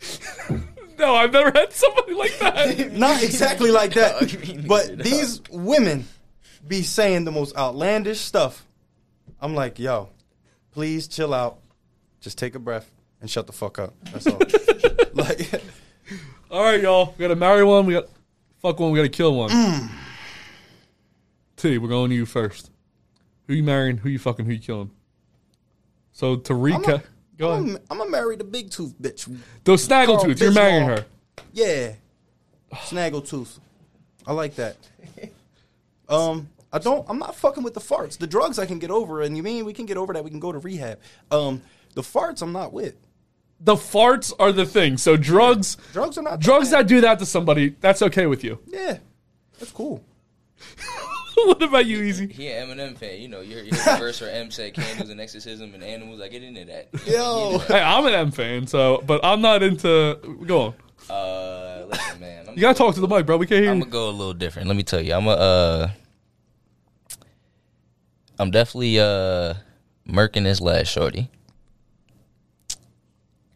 No, 0.98 1.14
I've 1.14 1.32
never 1.32 1.50
had 1.56 1.72
somebody 1.72 2.14
like 2.14 2.38
that. 2.40 2.92
not 2.92 3.22
exactly 3.22 3.70
like 3.70 3.94
that, 3.94 4.64
but 4.66 4.98
these 4.98 5.40
women 5.50 6.06
be 6.66 6.82
saying 6.82 7.24
the 7.24 7.30
most 7.30 7.56
outlandish 7.56 8.20
stuff. 8.20 8.66
I'm 9.40 9.54
like, 9.54 9.78
yo, 9.78 10.08
please 10.72 11.06
chill 11.06 11.32
out, 11.32 11.58
just 12.20 12.36
take 12.36 12.54
a 12.56 12.58
breath 12.58 12.90
and 13.20 13.30
shut 13.30 13.46
the 13.46 13.52
fuck 13.52 13.78
up. 13.78 13.94
That's 14.12 14.26
all. 14.26 14.40
like, 15.14 15.62
All 16.50 16.62
right, 16.62 16.80
y'all. 16.80 17.14
We 17.16 17.22
got 17.22 17.28
to 17.28 17.36
marry 17.36 17.62
one. 17.62 17.86
We 17.86 17.94
got 17.94 18.06
fuck 18.60 18.80
one. 18.80 18.90
We 18.90 18.98
got 18.98 19.04
to 19.04 19.08
kill 19.08 19.34
one. 19.34 19.50
Mm. 19.50 19.90
T, 21.56 21.78
we're 21.78 21.88
going 21.88 22.10
to 22.10 22.16
you 22.16 22.26
first. 22.26 22.70
Who 23.46 23.54
you 23.54 23.62
marrying? 23.62 23.98
Who 23.98 24.08
you 24.08 24.18
fucking? 24.18 24.46
Who 24.46 24.52
you 24.52 24.58
killing? 24.58 24.90
So 26.12 26.36
to 26.36 26.52
recap, 26.52 27.04
go 27.38 27.50
ahead. 27.52 27.62
I'm, 27.62 27.78
I'm 27.90 27.98
gonna 27.98 28.10
marry 28.10 28.36
the 28.36 28.44
big 28.44 28.70
tooth 28.70 28.94
bitch. 29.00 29.34
Those 29.64 29.86
snaggletooth. 29.88 30.20
Carl 30.20 30.36
You're 30.38 30.52
marrying 30.52 30.86
her. 30.86 31.06
Yeah. 31.52 31.92
Snaggletooth. 32.72 33.58
I 34.26 34.32
like 34.32 34.54
that. 34.56 34.76
Um, 36.10 36.48
I 36.72 36.78
don't 36.78 37.04
I'm 37.10 37.18
not 37.18 37.34
fucking 37.36 37.62
with 37.62 37.74
the 37.74 37.80
farts. 37.80 38.16
The 38.16 38.26
drugs 38.26 38.58
I 38.58 38.64
can 38.64 38.78
get 38.78 38.90
over, 38.90 39.20
and 39.20 39.36
you 39.36 39.42
mean 39.42 39.66
we 39.66 39.74
can 39.74 39.84
get 39.84 39.98
over 39.98 40.14
that, 40.14 40.24
we 40.24 40.30
can 40.30 40.40
go 40.40 40.52
to 40.52 40.58
rehab. 40.58 40.98
Um, 41.30 41.60
the 41.92 42.00
farts 42.00 42.40
I'm 42.40 42.52
not 42.52 42.72
with. 42.72 42.94
the 43.60 43.74
farts 43.74 44.32
are 44.38 44.50
the 44.50 44.64
thing. 44.64 44.96
So 44.96 45.18
drugs, 45.18 45.76
Drugs 45.92 46.16
are 46.16 46.22
not 46.22 46.40
drugs 46.40 46.70
that 46.70 46.86
do 46.86 47.02
that 47.02 47.18
to 47.18 47.26
somebody, 47.26 47.76
that's 47.80 48.00
okay 48.00 48.24
with 48.24 48.42
you. 48.42 48.58
Yeah, 48.66 49.00
that's 49.58 49.70
cool. 49.70 50.02
what 51.46 51.62
about 51.62 51.86
you, 51.86 52.02
Easy? 52.02 52.26
He 52.26 52.48
an 52.48 52.68
Eminem 52.68 52.96
fan. 52.96 53.20
You 53.20 53.28
know, 53.28 53.40
you 53.40 53.56
heard, 53.56 53.66
you 53.66 53.72
heard 53.76 53.94
the 53.96 53.98
verse 53.98 54.20
where 54.20 54.30
M 54.30 54.50
said 54.50 54.74
candles 54.74 55.10
and 55.10 55.20
exorcism 55.20 55.74
and 55.74 55.82
animals. 55.82 56.20
I 56.20 56.28
get 56.28 56.42
into 56.42 56.64
that. 56.66 56.88
Yo. 57.06 57.58
Hey, 57.58 57.80
I'm 57.80 58.06
an 58.06 58.14
M 58.14 58.30
fan, 58.30 58.66
so 58.66 59.02
but 59.06 59.24
I'm 59.24 59.40
not 59.40 59.62
into. 59.62 60.18
Go 60.46 60.60
on. 60.60 60.74
Uh, 61.14 61.86
listen, 61.88 62.20
man. 62.20 62.48
I'm 62.48 62.54
You 62.54 62.60
gotta 62.60 62.76
talk 62.76 62.94
to 62.94 63.00
the 63.00 63.08
mic, 63.08 63.26
bro. 63.26 63.36
We 63.36 63.46
can't 63.46 63.62
hear 63.62 63.70
I'm 63.70 63.80
gonna 63.80 63.90
go 63.90 64.08
a 64.08 64.10
little 64.10 64.34
different. 64.34 64.68
Let 64.68 64.76
me 64.76 64.82
tell 64.82 65.00
you, 65.00 65.14
I'm 65.14 65.26
a. 65.26 65.30
Uh, 65.30 65.90
I'm 68.38 68.50
definitely 68.50 69.00
uh 69.00 69.54
murking 70.08 70.44
this 70.44 70.60
last 70.60 70.88
shorty. 70.88 71.30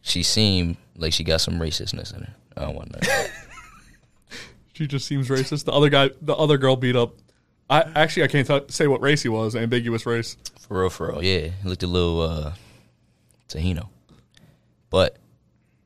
She 0.01 0.23
seemed 0.23 0.77
like 0.97 1.13
she 1.13 1.23
got 1.23 1.41
some 1.41 1.59
racistness 1.59 2.13
in 2.13 2.23
her. 2.23 2.33
I 2.57 2.61
don't 2.61 2.75
want 2.75 2.91
that. 2.93 3.31
She 4.73 4.87
just 4.87 5.05
seems 5.05 5.29
racist. 5.29 5.65
The 5.65 5.71
other 5.71 5.89
guy, 5.89 6.09
the 6.21 6.35
other 6.35 6.57
girl 6.57 6.75
beat 6.75 6.95
up. 6.95 7.13
I 7.69 7.81
actually 7.95 8.23
I 8.23 8.27
can't 8.27 8.47
t- 8.47 8.61
say 8.69 8.87
what 8.87 9.01
race 9.01 9.23
he 9.23 9.29
was. 9.29 9.55
Ambiguous 9.55 10.05
race. 10.05 10.37
For 10.67 10.81
real, 10.81 10.89
for 10.89 11.07
real. 11.09 11.23
Yeah, 11.23 11.49
he 11.61 11.69
looked 11.69 11.83
a 11.83 11.87
little 11.87 12.21
uh 12.21 12.53
Tahino. 13.49 13.89
But 14.89 15.17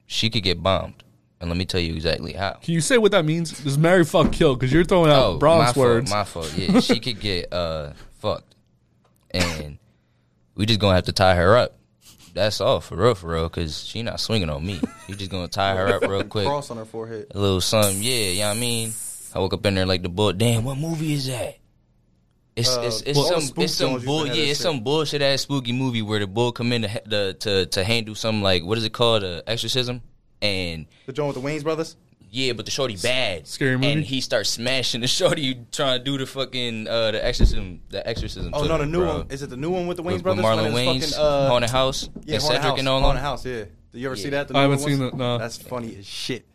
she 0.06 0.30
could 0.30 0.44
get 0.44 0.62
bombed. 0.62 1.04
And 1.40 1.50
let 1.50 1.58
me 1.58 1.66
tell 1.66 1.80
you 1.80 1.94
exactly 1.94 2.34
how. 2.34 2.54
Can 2.54 2.74
you 2.74 2.82
say 2.82 2.98
what 2.98 3.12
that 3.12 3.24
means? 3.24 3.52
Does 3.64 3.78
marry, 3.78 4.04
fuck, 4.04 4.32
kill? 4.32 4.56
Because 4.56 4.74
you're 4.74 4.84
throwing 4.84 5.12
out 5.12 5.34
my 5.34 5.40
Bronx 5.40 5.74
fault, 5.74 5.78
words. 5.78 6.10
My 6.10 6.24
fault. 6.24 6.52
Yeah, 6.58 6.80
she 6.80 7.00
could 7.00 7.20
get 7.22 7.54
uh 7.54 7.92
fucked, 8.20 8.56
and 9.32 9.78
we 10.56 10.66
just 10.66 10.80
gonna 10.80 10.96
have 10.96 11.06
to 11.06 11.12
tie 11.12 11.36
her 11.36 11.56
up. 11.56 11.76
That's 12.34 12.60
all 12.60 12.82
for 12.82 12.96
real, 12.96 13.14
for 13.16 13.34
real. 13.34 13.50
Cause 13.50 13.84
she 13.86 14.02
not 14.02 14.20
swinging 14.20 14.50
on 14.50 14.66
me. 14.66 14.82
You 15.08 15.16
just 15.16 15.30
gonna 15.30 15.48
tie 15.48 15.76
her 15.76 15.88
up 15.96 16.02
real 16.02 16.24
quick. 16.24 16.48
Cross 16.48 16.72
on 16.72 16.78
her 16.78 16.86
forehead. 16.86 17.28
A 17.36 17.40
little 17.40 17.62
something, 17.62 18.02
yeah. 18.02 18.30
You 18.30 18.40
know 18.40 18.48
what 18.50 18.58
I 18.58 18.60
mean? 18.60 18.94
I 19.34 19.40
woke 19.40 19.54
up 19.54 19.66
in 19.66 19.76
there 19.76 19.86
like 19.86 20.02
the 20.02 20.10
bull. 20.10 20.34
Damn, 20.34 20.64
what 20.64 20.78
movie 20.78 21.14
is 21.14 21.28
that? 21.28 21.58
It's 22.60 22.76
Uh, 22.76 22.82
it's 22.82 23.02
it's 23.04 23.18
well, 23.18 23.40
some 23.42 23.64
it's 23.64 23.74
some 23.74 23.90
Jones 23.92 23.94
used 23.94 24.02
to 24.04 24.08
bull 24.08 24.26
yeah 24.28 24.34
it's 24.34 24.48
shit. 24.48 24.58
some 24.58 24.80
bullshit 24.82 25.22
ass 25.22 25.42
spooky 25.42 25.72
movie 25.74 26.02
where 26.02 26.20
the 26.20 26.26
bull 26.28 26.52
come 26.52 26.74
in 26.74 26.82
to 26.82 26.88
ha- 26.90 27.06
the, 27.06 27.36
to 27.42 27.68
to 27.68 27.84
handle 27.84 28.16
some 28.16 28.42
like 28.42 28.64
what 28.66 28.78
is 28.80 28.84
it 28.84 28.94
called 28.94 29.24
uh, 29.24 29.42
exorcism 29.46 30.02
and 30.42 30.88
The 31.06 31.14
joint 31.14 31.36
with 31.36 31.44
the 31.44 31.48
Wayans 31.50 31.64
brothers. 31.64 31.96
yeah, 32.32 32.54
but 32.54 32.66
the 32.66 32.72
shorty 32.72 32.96
bad. 32.98 33.46
Scary 33.48 33.76
movie? 33.78 33.92
And 33.92 34.04
he 34.04 34.22
starts 34.22 34.50
smashing 34.50 35.02
the 35.02 35.08
shorty 35.20 35.60
trying 35.72 36.00
to 36.00 36.04
do 36.04 36.18
the 36.18 36.26
fucking 36.26 36.88
uh 36.88 37.12
the 37.12 37.24
exorcism 37.24 37.82
the 37.90 38.02
exorcism. 38.08 38.52
Oh 38.56 38.66
no, 38.66 38.78
the 38.80 38.86
new 38.88 39.00
bro. 39.00 39.18
one. 39.20 39.28
Is 39.30 39.44
it 39.44 39.50
the 39.52 39.58
new 39.58 39.70
one 39.70 39.86
with 39.88 39.98
the 39.98 40.04
Wayans 40.04 40.24
With, 40.24 40.26
with 40.26 40.38
brothers? 40.42 40.46
Marlon 40.46 40.74
Wayans 40.74 41.12
fucking, 41.12 41.24
uh, 41.24 41.50
Haunted 41.50 41.70
House 41.70 42.10
Yeah, 42.26 42.36
and 42.36 42.44
Haunted 42.44 42.62
Cedric 42.62 42.64
House. 42.64 42.80
and 42.80 42.90
all 42.90 43.02
Haunted. 43.02 43.22
House. 43.22 43.46
Yeah. 43.46 43.54
Did 43.92 44.02
you 44.02 44.08
ever 44.08 44.16
Yeah. 44.16 44.24
see 44.24 44.30
that? 44.32 44.48
The 44.48 44.58
I 44.58 44.62
haven't 44.64 44.80
seen 44.80 45.00
ones? 45.00 45.14
it, 45.14 45.18
no. 45.18 45.38
That's 45.38 45.58
funny 45.58 45.96
as 46.00 46.06
shit. 46.08 46.46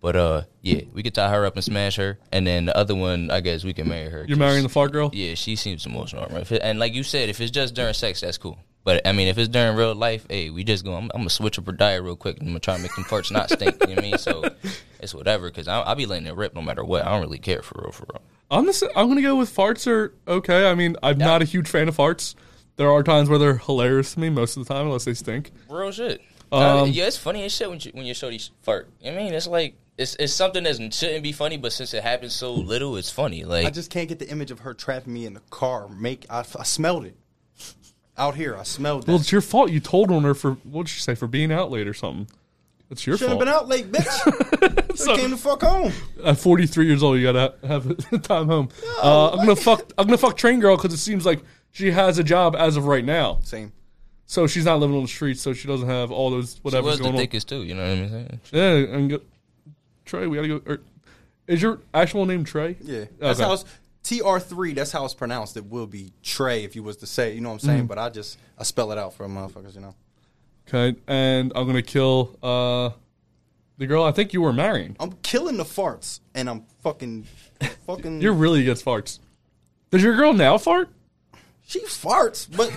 But 0.00 0.14
uh 0.16 0.42
yeah, 0.62 0.82
we 0.92 1.02
could 1.02 1.14
tie 1.14 1.30
her 1.30 1.44
up 1.44 1.54
and 1.56 1.64
smash 1.64 1.96
her, 1.96 2.18
and 2.30 2.46
then 2.46 2.66
the 2.66 2.76
other 2.76 2.94
one, 2.94 3.30
I 3.32 3.40
guess 3.40 3.64
we 3.64 3.72
can 3.72 3.88
marry 3.88 4.08
her. 4.10 4.24
You're 4.28 4.36
marrying 4.38 4.62
the 4.62 4.68
fart 4.68 4.92
girl. 4.92 5.10
Yeah, 5.12 5.34
she 5.34 5.56
seems 5.56 5.86
emotional, 5.86 6.26
right? 6.30 6.42
If 6.42 6.52
it- 6.52 6.62
And 6.62 6.78
like 6.78 6.94
you 6.94 7.02
said, 7.02 7.28
if 7.28 7.40
it's 7.40 7.50
just 7.50 7.74
during 7.74 7.94
sex, 7.94 8.20
that's 8.20 8.38
cool. 8.38 8.58
But 8.84 9.06
I 9.06 9.12
mean, 9.12 9.26
if 9.28 9.36
it's 9.38 9.48
during 9.48 9.76
real 9.76 9.94
life, 9.94 10.24
hey, 10.30 10.50
we 10.50 10.62
just 10.64 10.84
go. 10.84 10.94
I'm, 10.94 11.10
I'm 11.14 11.20
gonna 11.22 11.30
switch 11.30 11.58
up 11.58 11.66
her 11.66 11.72
diet 11.72 12.02
real 12.04 12.16
quick. 12.16 12.38
I'm 12.40 12.46
gonna 12.46 12.60
try 12.60 12.76
to 12.76 12.82
make 12.82 12.94
them 12.94 13.04
farts 13.04 13.32
not 13.32 13.50
stink. 13.50 13.76
you 13.82 13.88
know 13.88 13.94
what 13.96 13.98
I 13.98 14.02
mean? 14.02 14.18
So 14.18 14.44
it's 15.00 15.14
whatever, 15.14 15.48
because 15.48 15.66
I'll 15.68 15.94
be 15.96 16.06
letting 16.06 16.26
it 16.28 16.36
rip 16.36 16.54
no 16.54 16.62
matter 16.62 16.84
what. 16.84 17.04
I 17.04 17.10
don't 17.10 17.20
really 17.20 17.38
care 17.38 17.62
for 17.62 17.80
real, 17.82 17.92
for 17.92 18.06
real. 18.12 18.22
I'm 18.50 18.64
just, 18.66 18.84
I'm 18.96 19.08
gonna 19.08 19.20
go 19.20 19.34
with 19.36 19.54
farts 19.54 19.86
are 19.88 20.14
okay. 20.28 20.70
I 20.70 20.74
mean, 20.74 20.96
I'm 21.02 21.18
not 21.18 21.42
a 21.42 21.44
huge 21.44 21.68
fan 21.68 21.88
of 21.88 21.96
farts. 21.96 22.34
There 22.76 22.90
are 22.90 23.02
times 23.02 23.28
where 23.28 23.38
they're 23.38 23.58
hilarious 23.58 24.14
to 24.14 24.20
me. 24.20 24.30
Most 24.30 24.56
of 24.56 24.64
the 24.66 24.72
time, 24.72 24.86
unless 24.86 25.04
they 25.04 25.14
stink. 25.14 25.50
Real 25.68 25.90
shit. 25.90 26.20
Um, 26.52 26.62
Uh, 26.62 26.84
yeah, 26.84 27.06
it's 27.08 27.18
funny 27.18 27.42
as 27.44 27.52
shit 27.52 27.68
when 27.68 27.80
you, 27.80 27.90
when 27.92 28.06
your 28.06 28.14
shorty 28.14 28.40
fart. 28.62 28.88
I 29.04 29.10
mean, 29.10 29.34
it's 29.34 29.46
like 29.48 29.74
it's 29.98 30.14
it's 30.18 30.32
something 30.32 30.62
that 30.64 30.94
shouldn't 30.94 31.22
be 31.22 31.32
funny, 31.32 31.56
but 31.56 31.72
since 31.72 31.92
it 31.92 32.02
happens 32.02 32.34
so 32.34 32.54
little, 32.54 32.96
it's 32.96 33.10
funny. 33.10 33.44
Like 33.44 33.66
I 33.66 33.70
just 33.70 33.90
can't 33.90 34.08
get 34.08 34.18
the 34.18 34.28
image 34.30 34.50
of 34.50 34.60
her 34.60 34.72
trapping 34.74 35.12
me 35.12 35.26
in 35.26 35.34
the 35.34 35.40
car. 35.50 35.88
Make 35.88 36.24
I, 36.30 36.40
I 36.40 36.62
smelled 36.62 37.04
it 37.04 37.16
out 38.16 38.34
here. 38.36 38.56
I 38.56 38.62
smelled 38.62 39.02
it. 39.02 39.08
Well, 39.08 39.18
it's 39.18 39.30
your 39.32 39.40
fault. 39.40 39.70
You 39.70 39.80
told 39.80 40.10
on 40.10 40.22
her 40.24 40.34
for 40.34 40.52
what 40.64 40.86
did 40.86 40.90
she 40.92 41.00
say 41.00 41.14
for 41.14 41.26
being 41.26 41.52
out 41.52 41.70
late 41.70 41.86
or 41.86 41.94
something. 41.94 42.28
It's 42.90 43.06
your 43.06 43.18
Shouldn't 43.18 43.38
have 43.40 43.46
fault. 43.48 43.68
been 43.68 43.68
out 43.68 43.68
late, 43.68 43.92
bitch. 43.92 44.84
So- 44.98 45.12
I 45.12 45.16
came 45.18 45.30
the 45.30 45.36
fuck 45.36 45.62
home. 45.62 45.92
At 46.24 46.38
43 46.38 46.86
years 46.86 47.02
old, 47.04 47.18
you 47.18 47.30
gotta 47.30 47.54
have 47.66 48.22
time 48.22 48.46
home. 48.48 48.68
uh, 49.02 49.30
I'm 49.30 49.38
gonna 49.46 49.54
fuck. 49.54 49.92
I'm 49.98 50.06
gonna 50.06 50.18
fuck 50.18 50.36
train 50.36 50.58
girl 50.58 50.76
because 50.76 50.92
it 50.92 50.96
seems 50.98 51.24
like 51.26 51.40
she 51.70 51.90
has 51.92 52.18
a 52.18 52.24
job 52.24 52.56
as 52.56 52.76
of 52.76 52.86
right 52.86 53.04
now. 53.04 53.38
Same. 53.44 53.72
So 54.26 54.46
she's 54.48 54.64
not 54.64 54.80
living 54.80 54.96
on 54.96 55.02
the 55.02 55.08
streets, 55.08 55.40
so 55.40 55.52
she 55.52 55.68
doesn't 55.68 55.88
have 55.88 56.10
all 56.10 56.30
those 56.30 56.54
she 56.54 56.60
whatever's 56.62 56.84
was 56.92 56.98
the 56.98 57.02
going 57.04 57.14
on. 57.14 57.20
thickest 57.20 57.48
too. 57.48 57.62
You 57.62 57.74
know 57.74 57.82
what 57.82 57.90
I 57.98 58.00
mean? 58.00 58.40
Yeah, 58.50 58.96
and 58.96 59.10
go, 59.10 59.20
Trey, 60.08 60.26
we 60.26 60.36
gotta 60.36 60.48
go. 60.48 60.60
Or, 60.66 60.80
is 61.46 61.60
your 61.62 61.80
actual 61.94 62.26
name 62.26 62.44
Trey? 62.44 62.76
Yeah, 62.80 63.04
that's 63.18 63.38
Okay. 63.38 63.46
how 63.46 63.52
it's 63.52 63.64
TR 64.02 64.38
three. 64.38 64.72
That's 64.72 64.90
how 64.90 65.04
it's 65.04 65.14
pronounced. 65.14 65.56
It 65.56 65.66
will 65.66 65.86
be 65.86 66.12
Trey 66.22 66.64
if 66.64 66.74
you 66.74 66.82
was 66.82 66.96
to 66.98 67.06
say. 67.06 67.34
You 67.34 67.40
know 67.42 67.50
what 67.50 67.54
I'm 67.62 67.68
saying? 67.68 67.84
Mhm. 67.84 67.88
But 67.88 67.98
I 67.98 68.08
just 68.08 68.38
I 68.58 68.62
spell 68.64 68.90
it 68.90 68.98
out 68.98 69.14
for 69.14 69.26
motherfuckers. 69.28 69.74
You 69.74 69.82
know. 69.82 69.94
Okay, 70.66 70.98
and 71.06 71.52
I'm 71.54 71.66
gonna 71.66 71.82
kill 71.82 72.36
uh, 72.42 72.90
the 73.76 73.86
girl 73.86 74.02
I 74.02 74.12
think 74.12 74.32
you 74.32 74.40
were 74.40 74.52
marrying. 74.52 74.96
I'm 74.98 75.12
killing 75.22 75.56
the 75.58 75.64
farts, 75.64 76.20
and 76.34 76.48
I'm 76.48 76.64
fucking, 76.82 77.26
fucking. 77.86 78.20
You're 78.22 78.32
really 78.32 78.62
against 78.62 78.84
farts. 78.84 79.18
Does 79.90 80.02
your 80.02 80.16
girl 80.16 80.32
now 80.32 80.58
fart? 80.58 80.88
She 81.66 81.80
farts, 81.80 82.46
but 82.54 82.70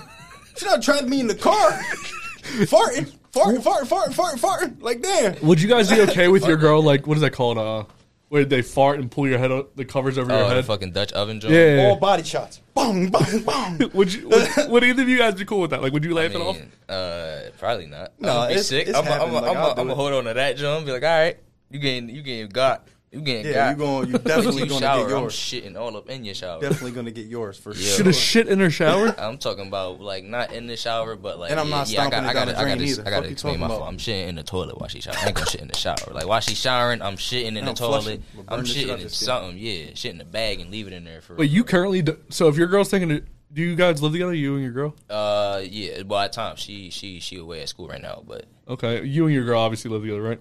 she 0.57 0.65
not 0.65 0.81
trapping 0.81 1.09
me 1.09 1.19
in 1.21 1.27
the 1.27 1.35
car. 1.35 1.71
farting, 2.67 3.13
farting, 3.31 3.57
farting, 3.61 3.87
farting, 3.87 4.13
farting, 4.13 4.39
farting. 4.39 4.81
Like 4.81 5.01
damn. 5.01 5.35
Would 5.45 5.61
you 5.61 5.67
guys 5.69 5.89
be 5.89 6.01
okay 6.09 6.27
with 6.27 6.45
your 6.45 6.57
girl? 6.57 6.81
Like, 6.83 7.07
what 7.07 7.15
is 7.17 7.21
that 7.21 7.31
called? 7.31 7.57
Uh, 7.57 7.83
where 8.29 8.45
they 8.45 8.61
fart 8.61 8.97
and 8.97 9.11
pull 9.11 9.27
your 9.27 9.37
head, 9.37 9.51
o- 9.51 9.67
the 9.75 9.83
covers 9.83 10.17
over 10.17 10.31
your 10.31 10.43
Oh, 10.45 10.47
the 10.49 10.55
head. 10.55 10.65
fucking 10.65 10.91
Dutch 10.93 11.11
oven 11.11 11.41
joint. 11.41 11.53
Yeah. 11.53 11.87
All 11.89 11.97
body 11.97 12.23
shots. 12.23 12.61
Boom, 12.73 13.09
boom, 13.09 13.43
boom. 13.43 13.91
would 13.93 14.13
you? 14.13 14.29
Would, 14.29 14.49
would 14.69 14.83
either 14.85 15.01
of 15.03 15.09
you 15.09 15.17
guys 15.17 15.35
be 15.35 15.43
cool 15.43 15.59
with 15.59 15.71
that? 15.71 15.81
Like, 15.81 15.91
would 15.91 16.05
you 16.05 16.13
laugh 16.13 16.31
it 16.33 16.37
off? 16.37 16.57
Uh, 16.87 17.49
probably 17.57 17.87
not. 17.87 18.13
No, 18.19 18.39
I'm 18.39 18.47
be 18.47 18.53
it's- 18.53 18.67
sick. 18.67 18.87
it's 18.87 18.97
I'm 18.97 19.03
happened. 19.03 19.31
gonna 19.33 19.47
Like, 19.47 19.57
I'll 19.57 19.75
do 19.85 19.91
it. 19.91 19.95
hold 19.95 20.13
on 20.13 20.23
to 20.23 20.33
that 20.33 20.55
jump. 20.55 20.85
Be 20.85 20.93
like, 20.93 21.03
all 21.03 21.09
right, 21.09 21.37
you 21.69 21.79
getting 21.79 22.07
you 22.09 22.21
getting 22.21 22.47
got. 22.47 22.87
You 23.11 23.19
getting 23.19 23.45
Yeah, 23.47 23.53
got. 23.53 23.69
you 23.71 23.75
gon- 23.85 24.07
you 24.07 24.17
definitely 24.19 24.63
You 24.63 24.69
gonna 24.69 24.79
shower, 24.79 25.07
get 25.09 25.17
I'm 25.17 25.23
shitting 25.25 25.75
all 25.77 25.97
up 25.97 26.09
in 26.09 26.23
your 26.23 26.33
shower. 26.33 26.61
Definitely 26.61 26.91
gonna 26.91 27.11
get 27.11 27.25
yours 27.25 27.57
for 27.57 27.71
Yeah. 27.73 27.81
sure. 27.87 27.97
Should 27.97 28.05
have 28.05 28.15
shit 28.15 28.47
in 28.47 28.59
her 28.61 28.69
shower. 28.69 29.13
I'm 29.19 29.37
talking 29.37 29.67
about 29.67 29.99
like 29.99 30.23
not 30.23 30.53
in 30.53 30.65
the 30.67 30.77
shower, 30.77 31.17
but 31.17 31.37
like 31.37 31.51
And 31.51 31.59
I'm 31.59 31.67
yeah, 31.67 31.75
not 31.75 31.89
yeah, 31.89 32.05
I 32.05 32.09
got, 32.09 32.23
it 32.23 32.27
I 32.29 32.33
down 32.33 32.33
got, 32.33 32.45
the 32.45 32.51
I 32.61 32.63
gotta. 32.69 32.83
I 32.83 33.03
got 33.03 33.03
Fuck 33.11 33.21
to 33.23 33.27
you 33.27 33.31
explain 33.33 33.59
my 33.59 33.67
talking 33.67 33.67
fault. 33.67 33.81
about? 33.81 33.87
I'm 33.91 33.97
shitting 33.97 34.27
in 34.29 34.35
the 34.35 34.43
toilet 34.43 34.79
while 34.79 34.87
she 34.87 35.01
showering. 35.01 35.19
I 35.23 35.27
ain't 35.27 35.35
gonna 35.35 35.49
shit 35.49 35.61
in 35.61 35.67
the 35.67 35.77
shower. 35.77 35.95
Like 36.13 36.25
while 36.25 36.39
she's 36.39 36.57
showering, 36.57 37.01
I'm 37.01 37.17
shitting 37.17 37.47
in 37.47 37.57
And 37.57 37.67
the 37.67 37.71
I'm 37.71 37.75
toilet. 37.75 38.21
I'm 38.37 38.45
burn 38.45 38.59
this 38.61 38.73
shit 38.73 38.87
shitting 38.87 38.93
in 38.93 38.99
your 39.01 39.09
skin. 39.09 39.25
something. 39.25 39.57
Yeah, 39.57 39.85
shit 39.95 40.11
in 40.13 40.17
the 40.17 40.23
bag 40.25 40.61
and 40.61 40.71
leave 40.71 40.87
it 40.87 40.93
in 40.93 41.03
there 41.03 41.19
for. 41.21 41.35
But 41.35 41.49
you 41.49 41.65
currently. 41.65 42.01
Do, 42.03 42.17
so 42.29 42.47
if 42.47 42.55
your 42.55 42.67
girl's 42.67 42.89
taking 42.89 43.11
it, 43.11 43.25
do 43.51 43.61
you 43.61 43.75
guys 43.75 44.01
live 44.01 44.13
together? 44.13 44.33
You 44.33 44.53
and 44.53 44.63
your 44.63 44.71
girl? 44.71 44.95
Uh, 45.09 45.61
yeah. 45.69 46.03
Well, 46.05 46.21
at 46.21 46.31
times 46.31 46.61
she 46.61 46.89
she 46.91 47.19
she 47.19 47.35
away 47.35 47.61
at 47.61 47.67
school 47.67 47.89
right 47.89 48.01
now, 48.01 48.23
but 48.25 48.45
Okay, 48.69 49.03
you 49.03 49.25
and 49.25 49.33
your 49.35 49.43
girl 49.43 49.59
obviously 49.59 49.91
live 49.91 50.01
together, 50.03 50.21
right? 50.21 50.39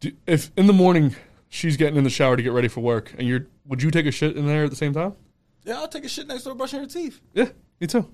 Do, 0.00 0.10
if 0.26 0.50
in 0.58 0.66
the 0.66 0.72
morning 0.74 1.14
she's 1.48 1.76
getting 1.76 1.96
in 1.96 2.04
the 2.04 2.10
shower 2.10 2.36
to 2.36 2.42
get 2.42 2.52
ready 2.52 2.68
for 2.68 2.80
work, 2.80 3.14
and 3.18 3.26
you're, 3.26 3.46
would 3.66 3.82
you 3.82 3.90
take 3.90 4.06
a 4.06 4.10
shit 4.10 4.36
in 4.36 4.46
there 4.46 4.64
at 4.64 4.70
the 4.70 4.76
same 4.76 4.92
time? 4.92 5.14
Yeah, 5.64 5.78
I'll 5.78 5.88
take 5.88 6.04
a 6.04 6.08
shit 6.08 6.26
next 6.28 6.44
to 6.44 6.50
her 6.50 6.54
brushing 6.54 6.80
her 6.80 6.86
teeth. 6.86 7.20
Yeah, 7.34 7.48
me 7.80 7.86
too. 7.86 8.08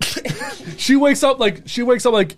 she 0.76 0.96
wakes 0.96 1.22
up 1.22 1.38
like 1.38 1.62
she 1.66 1.82
wakes 1.82 2.04
up 2.04 2.12
like 2.12 2.36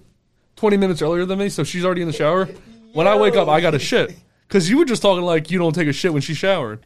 twenty 0.55 0.77
minutes 0.77 1.03
earlier 1.03 1.25
than 1.25 1.38
me, 1.38 1.49
so 1.49 1.64
she's 1.64 1.85
already 1.85 2.03
in 2.03 2.07
the 2.07 2.14
shower. 2.14 2.49
When 2.92 3.09
I 3.09 3.16
wake 3.16 3.35
up, 3.35 3.49
I 3.49 3.61
got 3.61 3.73
to 3.73 3.79
shit 3.79 4.16
because 4.46 4.70
you 4.70 4.79
were 4.79 4.85
just 4.85 5.03
talking 5.03 5.25
like 5.25 5.51
you 5.51 5.59
don't 5.59 5.75
take 5.75 5.88
a 5.88 5.92
shit 5.92 6.12
when 6.12 6.23
she's 6.23 6.37
showering. 6.37 6.79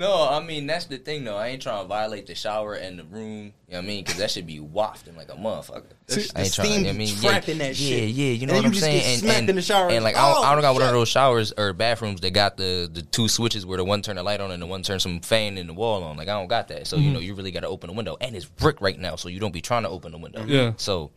No, 0.00 0.26
I 0.30 0.42
mean 0.42 0.66
that's 0.66 0.86
the 0.86 0.96
thing 0.96 1.24
though. 1.24 1.36
I 1.36 1.48
ain't 1.48 1.60
trying 1.60 1.82
to 1.82 1.86
violate 1.86 2.26
the 2.26 2.34
shower 2.34 2.72
and 2.72 2.98
the 2.98 3.04
room. 3.04 3.52
You 3.68 3.72
know 3.72 3.78
what 3.78 3.78
I 3.78 3.80
mean? 3.82 4.02
Because 4.02 4.18
that 4.18 4.30
should 4.30 4.46
be 4.46 4.58
wafting 4.58 5.14
like 5.14 5.28
a 5.28 5.34
motherfucker. 5.36 5.82
See, 6.08 6.22
I 6.34 6.40
ain't 6.40 6.48
the 6.48 6.54
trying. 6.54 6.70
steam 6.72 6.86
I 6.88 6.92
mean, 6.92 7.14
trapping 7.16 7.58
yeah, 7.58 7.64
that 7.68 7.78
yeah, 7.78 7.96
shit. 7.98 8.08
yeah. 8.08 8.32
You 8.32 8.46
know 8.46 8.54
And 8.54 8.56
what 8.56 8.62
you 8.62 8.66
I'm 8.68 8.72
just 8.72 8.84
saying? 8.86 9.18
smacked 9.18 9.38
and, 9.40 9.50
in 9.50 9.56
the 9.56 9.62
shower. 9.62 9.90
and 9.90 10.02
like 10.02 10.16
I 10.16 10.32
don't, 10.32 10.42
I 10.46 10.52
don't 10.54 10.62
got 10.62 10.72
one 10.72 10.82
of 10.84 10.88
Oh, 10.88 10.92
those 10.92 11.08
showers 11.10 11.52
or 11.52 11.74
bathrooms 11.74 12.22
that 12.22 12.30
got 12.32 12.56
the 12.56 12.90
the 12.90 13.02
two 13.02 13.28
switches 13.28 13.66
where 13.66 13.76
the 13.76 13.84
one 13.84 14.00
turn 14.00 14.16
the 14.16 14.22
light 14.22 14.40
on 14.40 14.50
and 14.50 14.62
the 14.62 14.66
one 14.66 14.82
turn 14.82 15.00
some 15.00 15.20
fan 15.20 15.58
in 15.58 15.66
the 15.66 15.74
wall 15.74 16.02
on. 16.02 16.16
Like 16.16 16.28
I 16.28 16.32
don't 16.32 16.48
got 16.48 16.68
that. 16.68 16.86
So 16.86 16.96
you 16.96 17.10
Mhm. 17.10 17.12
know 17.12 17.20
you 17.20 17.34
really 17.34 17.50
got 17.50 17.60
to 17.60 17.68
open 17.68 17.88
the 17.88 17.94
window, 17.94 18.16
and 18.22 18.34
it's 18.34 18.46
brick 18.46 18.80
right 18.80 18.98
now, 18.98 19.16
so 19.16 19.28
you 19.28 19.38
don't 19.38 19.52
be 19.52 19.60
trying 19.60 19.82
to 19.82 19.90
open 19.90 20.12
the 20.12 20.18
window. 20.18 20.46
Yeah. 20.46 20.72
So, 20.78 21.10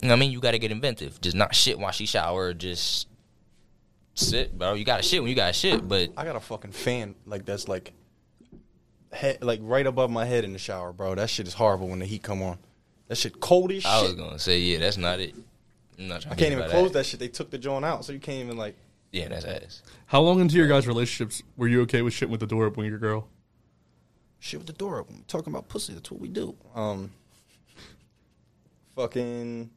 you 0.00 0.08
know 0.08 0.14
what 0.14 0.16
I 0.16 0.20
mean, 0.20 0.32
you 0.32 0.40
got 0.40 0.52
to 0.52 0.58
get 0.58 0.72
inventive. 0.72 1.20
Just 1.20 1.36
not 1.36 1.54
shit 1.54 1.78
while 1.78 1.92
she 1.92 2.06
shower. 2.06 2.54
Just 2.54 3.06
sit, 4.14 4.56
bro. 4.56 4.74
You 4.74 4.84
got 4.84 4.98
to 4.98 5.02
shit 5.02 5.22
when 5.22 5.28
you 5.28 5.36
got 5.36 5.48
to 5.48 5.52
shit, 5.52 5.86
but 5.86 6.10
I 6.16 6.24
got 6.24 6.36
a 6.36 6.40
fucking 6.40 6.72
fan 6.72 7.14
like 7.26 7.44
that's 7.44 7.68
like 7.68 7.92
head 9.12 9.42
like 9.42 9.60
right 9.62 9.86
above 9.86 10.10
my 10.10 10.24
head 10.24 10.44
in 10.44 10.52
the 10.52 10.58
shower, 10.58 10.92
bro. 10.92 11.14
That 11.14 11.30
shit 11.30 11.46
is 11.46 11.54
horrible 11.54 11.88
when 11.88 11.98
the 11.98 12.06
heat 12.06 12.22
come 12.22 12.42
on. 12.42 12.58
That 13.08 13.16
shit 13.16 13.40
cold 13.40 13.72
as 13.72 13.82
shit. 13.82 13.90
I 13.90 14.02
was 14.02 14.14
gonna 14.14 14.38
say 14.38 14.58
yeah, 14.58 14.78
that's 14.78 14.96
not 14.96 15.20
it. 15.20 15.34
I'm 15.98 16.08
not 16.08 16.22
trying 16.22 16.32
I 16.32 16.36
can't 16.36 16.50
get 16.50 16.58
even 16.58 16.70
close 16.70 16.92
that. 16.92 17.06
shit. 17.06 17.20
They 17.20 17.28
took 17.28 17.50
the 17.50 17.58
joint 17.58 17.84
out, 17.84 18.04
so 18.04 18.12
you 18.12 18.20
can't 18.20 18.44
even 18.44 18.56
like. 18.56 18.76
Yeah, 19.12 19.28
that's 19.28 19.44
ass. 19.44 19.82
How 20.06 20.22
long 20.22 20.40
into 20.40 20.56
your 20.56 20.66
guys' 20.66 20.86
relationships 20.86 21.42
were 21.58 21.68
you 21.68 21.82
okay 21.82 22.00
with 22.00 22.14
shitting 22.14 22.30
with 22.30 22.40
the 22.40 22.46
door 22.46 22.64
open 22.64 22.82
with 22.82 22.90
your 22.90 22.98
girl? 22.98 23.28
Shit 24.38 24.58
with 24.58 24.66
the 24.66 24.72
door 24.72 24.98
open. 24.98 25.16
We're 25.16 25.24
talking 25.26 25.52
about 25.52 25.68
pussy. 25.68 25.92
That's 25.92 26.10
what 26.10 26.18
we 26.18 26.28
do. 26.28 26.56
Um, 26.74 27.10
fucking 28.96 29.70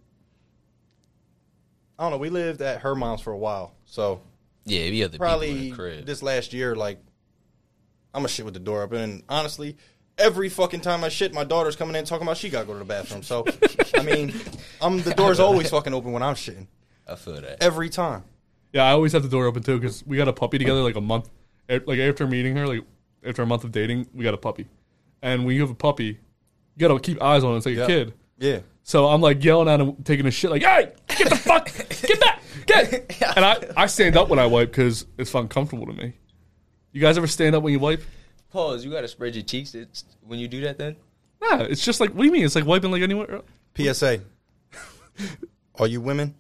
I 1.97 2.03
don't 2.03 2.11
know. 2.11 2.17
We 2.17 2.29
lived 2.29 2.61
at 2.61 2.81
her 2.81 2.95
mom's 2.95 3.21
for 3.21 3.31
a 3.31 3.37
while, 3.37 3.74
so 3.85 4.21
Yeah, 4.65 4.89
be 4.89 5.03
other 5.03 5.11
people 5.13 5.25
in 5.25 5.29
probably 5.29 5.69
the 5.69 5.75
crib. 5.75 6.05
this 6.05 6.21
last 6.23 6.53
year, 6.53 6.75
like 6.75 6.99
I'm 8.13 8.19
gonna 8.21 8.27
shit 8.29 8.45
with 8.45 8.53
the 8.53 8.59
door 8.59 8.83
open. 8.83 8.99
And 9.01 9.23
honestly, 9.29 9.75
every 10.17 10.49
fucking 10.49 10.81
time 10.81 11.03
I 11.03 11.09
shit, 11.09 11.33
my 11.33 11.43
daughter's 11.43 11.75
coming 11.75 11.95
in 11.95 12.05
talking 12.05 12.25
about 12.25 12.37
she 12.37 12.49
gotta 12.49 12.65
go 12.65 12.73
to 12.73 12.79
the 12.79 12.85
bathroom. 12.85 13.23
So 13.23 13.45
I 13.95 14.01
mean, 14.03 14.33
I'm 14.81 15.01
the 15.01 15.13
door's 15.13 15.39
always 15.39 15.69
fucking 15.69 15.93
open 15.93 16.11
when 16.11 16.23
I'm 16.23 16.35
shitting 16.35 16.67
I 17.07 17.15
feel 17.15 17.41
that. 17.41 17.61
every 17.61 17.89
time. 17.89 18.23
Yeah, 18.73 18.83
I 18.85 18.91
always 18.91 19.13
have 19.13 19.23
the 19.23 19.29
door 19.29 19.45
open 19.45 19.63
too 19.63 19.79
because 19.79 20.05
we 20.05 20.17
got 20.17 20.27
a 20.27 20.33
puppy 20.33 20.57
together 20.57 20.81
like 20.81 20.95
a 20.95 21.01
month, 21.01 21.29
like 21.69 21.99
after 21.99 22.27
meeting 22.27 22.55
her, 22.57 22.67
like 22.67 22.81
after 23.25 23.41
a 23.41 23.45
month 23.45 23.63
of 23.63 23.71
dating, 23.71 24.07
we 24.13 24.23
got 24.23 24.33
a 24.33 24.37
puppy, 24.37 24.67
and 25.21 25.45
when 25.45 25.55
you 25.55 25.61
have 25.61 25.71
a 25.71 25.75
puppy, 25.75 26.05
you 26.75 26.87
gotta 26.87 26.99
keep 26.99 27.21
eyes 27.21 27.43
on 27.43 27.53
it. 27.53 27.57
It's 27.57 27.65
like 27.65 27.75
Yeah. 27.77 27.83
a 27.83 27.87
kid. 27.87 28.13
Yeah. 28.37 28.59
So 28.83 29.07
I'm 29.07 29.21
like 29.21 29.43
yelling 29.43 29.67
at 29.69 29.79
him, 29.81 29.95
taking 30.03 30.25
a 30.27 30.31
shit, 30.31 30.51
like, 30.51 30.61
"Hey, 30.61 30.91
get 31.17 31.29
the 31.29 31.35
fuck, 31.37 31.65
get 32.01 32.19
back, 32.19 32.34
get!" 32.65 33.21
And 33.35 33.45
I, 33.45 33.57
I 33.77 33.85
stand 33.87 34.17
up 34.17 34.29
when 34.29 34.39
I 34.39 34.45
wipe 34.45 34.69
because 34.69 35.05
it's 35.17 35.31
fun, 35.31 35.47
comfortable 35.47 35.85
to 35.87 35.93
me. 35.93 36.13
You 36.91 37.01
guys 37.01 37.17
ever 37.17 37.27
stand 37.27 37.55
up 37.55 37.63
when 37.63 37.73
you 37.73 37.79
wipe? 37.79 38.01
Pause. 38.51 38.85
You 38.85 38.91
gotta 38.91 39.07
spread 39.07 39.35
your 39.35 39.43
cheeks 39.43 39.75
it's, 39.75 40.05
when 40.25 40.39
you 40.39 40.47
do 40.47 40.61
that. 40.61 40.77
Then 40.77 40.95
Nah, 41.41 41.63
it's 41.63 41.83
just 41.83 41.99
like, 41.99 42.11
what 42.11 42.19
do 42.19 42.25
you 42.25 42.31
mean? 42.31 42.45
It's 42.45 42.55
like 42.55 42.65
wiping 42.65 42.91
like 42.91 43.01
anywhere. 43.01 43.41
PSA. 43.77 44.21
All 45.75 45.87
you 45.87 46.01
women, 46.01 46.33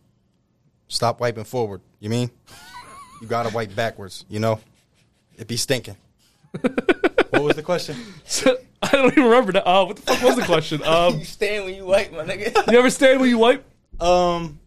stop 0.87 1.19
wiping 1.19 1.43
forward. 1.43 1.81
You 1.99 2.09
mean? 2.09 2.29
You 3.21 3.27
gotta 3.27 3.49
wipe 3.49 3.75
backwards. 3.75 4.25
You 4.29 4.39
know, 4.39 4.59
it 5.37 5.47
be 5.47 5.57
stinking. 5.57 5.97
what 6.61 7.43
was 7.43 7.55
the 7.55 7.63
question? 7.63 7.97
I 8.81 8.91
don't 8.91 9.11
even 9.11 9.23
remember 9.25 9.51
that. 9.53 9.67
Uh, 9.67 9.85
what 9.85 9.95
the 9.97 10.01
fuck 10.01 10.21
was 10.21 10.35
the 10.35 10.43
question? 10.43 10.81
Um, 10.85 11.19
you 11.19 11.25
stand 11.25 11.65
when 11.65 11.75
you 11.75 11.85
wipe, 11.85 12.11
my 12.11 12.23
nigga. 12.23 12.71
you 12.71 12.77
ever 12.77 12.89
stand 12.89 13.19
when 13.19 13.29
you 13.29 13.37
wipe? 13.37 13.65
Um, 13.99 14.59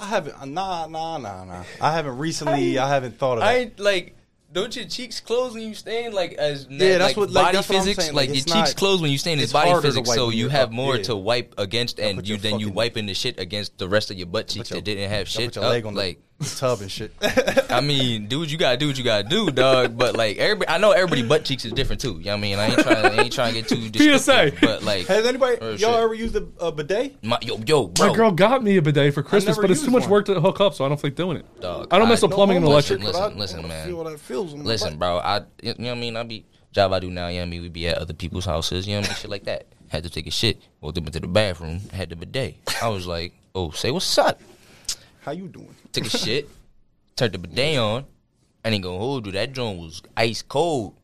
I 0.00 0.06
haven't. 0.06 0.40
Uh, 0.40 0.44
nah, 0.44 0.86
nah, 0.86 1.18
nah, 1.18 1.44
nah. 1.44 1.64
I 1.80 1.92
haven't 1.92 2.18
recently. 2.18 2.78
I 2.78 2.88
haven't 2.88 3.18
thought 3.18 3.34
of 3.34 3.40
that. 3.40 3.48
I 3.48 3.56
ain't 3.56 3.80
like. 3.80 4.14
Don't 4.50 4.74
your 4.74 4.86
cheeks 4.86 5.20
close 5.20 5.52
when 5.52 5.62
you 5.62 5.74
stand? 5.74 6.14
Like 6.14 6.32
as 6.32 6.66
Yeah, 6.70 6.96
that's 6.96 7.02
like, 7.10 7.16
what- 7.18 7.30
like, 7.30 7.44
body 7.44 7.56
that's 7.58 7.68
what 7.68 7.76
I'm 7.76 7.82
physics. 7.82 8.04
saying, 8.04 8.14
like, 8.16 8.28
like, 8.30 8.36
your 8.36 8.42
it's 8.44 8.52
cheeks 8.52 8.72
close 8.72 9.02
when 9.02 9.10
you 9.10 9.18
stand 9.18 9.40
is 9.40 9.44
it's 9.44 9.52
body 9.52 9.78
physics. 9.82 10.10
So 10.14 10.30
you 10.30 10.48
have 10.48 10.68
up, 10.68 10.72
more 10.72 10.96
yeah. 10.96 11.02
to 11.02 11.16
wipe 11.16 11.54
against, 11.58 12.00
and 12.00 12.26
you 12.26 12.38
then 12.38 12.58
you 12.58 12.70
wiping 12.70 13.04
the 13.04 13.12
shit 13.12 13.38
against 13.38 13.76
the 13.76 13.86
rest 13.90 14.10
of 14.10 14.16
your 14.16 14.26
butt 14.26 14.48
cheeks 14.48 14.70
your- 14.70 14.78
that 14.78 14.84
didn't 14.84 15.10
have 15.10 15.28
shit. 15.28 15.48
put 15.48 15.56
your 15.56 15.64
up, 15.66 15.70
leg 15.72 15.84
on 15.84 15.92
the- 15.92 16.00
like 16.00 16.20
tub 16.44 16.80
and 16.80 16.90
shit. 16.90 17.12
I 17.70 17.80
mean, 17.80 18.26
do 18.28 18.38
what 18.40 18.50
you 18.50 18.58
gotta 18.58 18.76
do. 18.76 18.86
What 18.88 18.98
you 18.98 19.04
gotta 19.04 19.28
do, 19.28 19.50
dog. 19.50 19.98
But 19.98 20.16
like, 20.16 20.36
everybody, 20.38 20.68
I 20.68 20.78
know 20.78 20.92
everybody 20.92 21.22
butt 21.26 21.44
cheeks 21.44 21.64
is 21.64 21.72
different 21.72 22.00
too. 22.00 22.18
You 22.18 22.26
know 22.26 22.32
what 22.32 22.38
I 22.38 22.40
mean? 22.40 22.58
I 22.58 22.66
ain't 22.68 22.78
trying. 22.78 22.96
I 23.06 23.22
ain't 23.22 23.32
trying 23.32 23.54
to 23.54 23.60
get 23.60 23.68
too 23.68 23.76
descriptive, 23.90 24.20
PSA. 24.20 24.52
But 24.60 24.82
like, 24.84 25.06
Has 25.06 25.26
anybody 25.26 25.56
y'all 25.60 25.76
shit. 25.76 25.88
ever 25.88 26.14
used 26.14 26.36
a, 26.36 26.46
a 26.60 26.70
bidet? 26.72 27.22
My, 27.24 27.38
yo, 27.42 27.58
yo, 27.66 27.86
bro. 27.88 28.08
My 28.08 28.14
girl 28.14 28.30
got 28.30 28.62
me 28.62 28.76
a 28.76 28.82
bidet 28.82 29.14
for 29.14 29.22
Christmas, 29.22 29.56
but 29.58 29.70
it's 29.70 29.82
too 29.84 29.90
much 29.90 30.02
one. 30.02 30.10
work 30.10 30.26
to 30.26 30.40
hook 30.40 30.60
up, 30.60 30.74
so 30.74 30.84
I 30.84 30.88
don't 30.88 31.00
think 31.00 31.16
doing 31.16 31.38
it. 31.38 31.60
Dog, 31.60 31.88
I 31.90 31.98
don't 31.98 32.08
mess 32.08 32.22
with 32.22 32.32
I- 32.32 32.34
plumbing 32.36 32.56
and 32.58 32.64
no 32.66 32.72
electric. 32.72 33.00
homework, 33.00 33.14
Listen, 33.36 33.36
I 33.36 33.40
listen, 33.62 33.68
man. 33.68 33.86
feel 33.88 34.04
how 34.04 34.10
that 34.10 34.20
feels 34.20 34.52
on 34.52 34.58
my 34.60 34.64
Listen, 34.64 34.90
butt. 34.90 34.98
bro. 34.98 35.18
I, 35.18 35.36
you 35.62 35.74
know 35.78 35.88
what 35.88 35.96
I 35.96 36.00
mean? 36.00 36.16
I 36.16 36.22
be 36.22 36.44
job 36.72 36.92
I 36.92 37.00
do 37.00 37.10
now. 37.10 37.28
You 37.28 37.36
know 37.38 37.40
what 37.40 37.46
I 37.46 37.50
mean? 37.50 37.62
We 37.62 37.68
be 37.68 37.88
at 37.88 37.98
other 37.98 38.14
people's 38.14 38.44
houses. 38.44 38.86
You 38.86 38.94
know 38.94 39.00
what 39.00 39.06
I 39.08 39.12
mean? 39.12 39.16
Shit 39.18 39.30
like 39.30 39.44
that. 39.44 39.66
Had 39.88 40.04
to 40.04 40.10
take 40.10 40.26
a 40.26 40.30
shit. 40.30 40.60
Walked 40.82 40.98
up 40.98 41.06
into 41.06 41.18
the 41.20 41.26
bathroom. 41.26 41.80
Had 41.92 42.10
the 42.10 42.16
bidet. 42.16 42.56
I 42.82 42.88
was 42.88 43.06
like, 43.06 43.32
oh, 43.54 43.70
say 43.70 43.90
what's 43.90 44.18
up. 44.18 44.40
How 45.28 45.32
you 45.34 45.46
doing? 45.48 45.74
Took 45.92 46.06
a 46.06 46.08
shit. 46.08 46.48
Turned 47.14 47.34
the 47.34 47.38
bidet 47.38 47.76
on. 47.76 48.06
I 48.64 48.70
ain't 48.70 48.82
gonna 48.82 48.96
hold 48.96 49.26
you. 49.26 49.32
That 49.32 49.52
joint 49.52 49.78
was 49.78 50.00
ice 50.16 50.40
cold. 50.40 50.94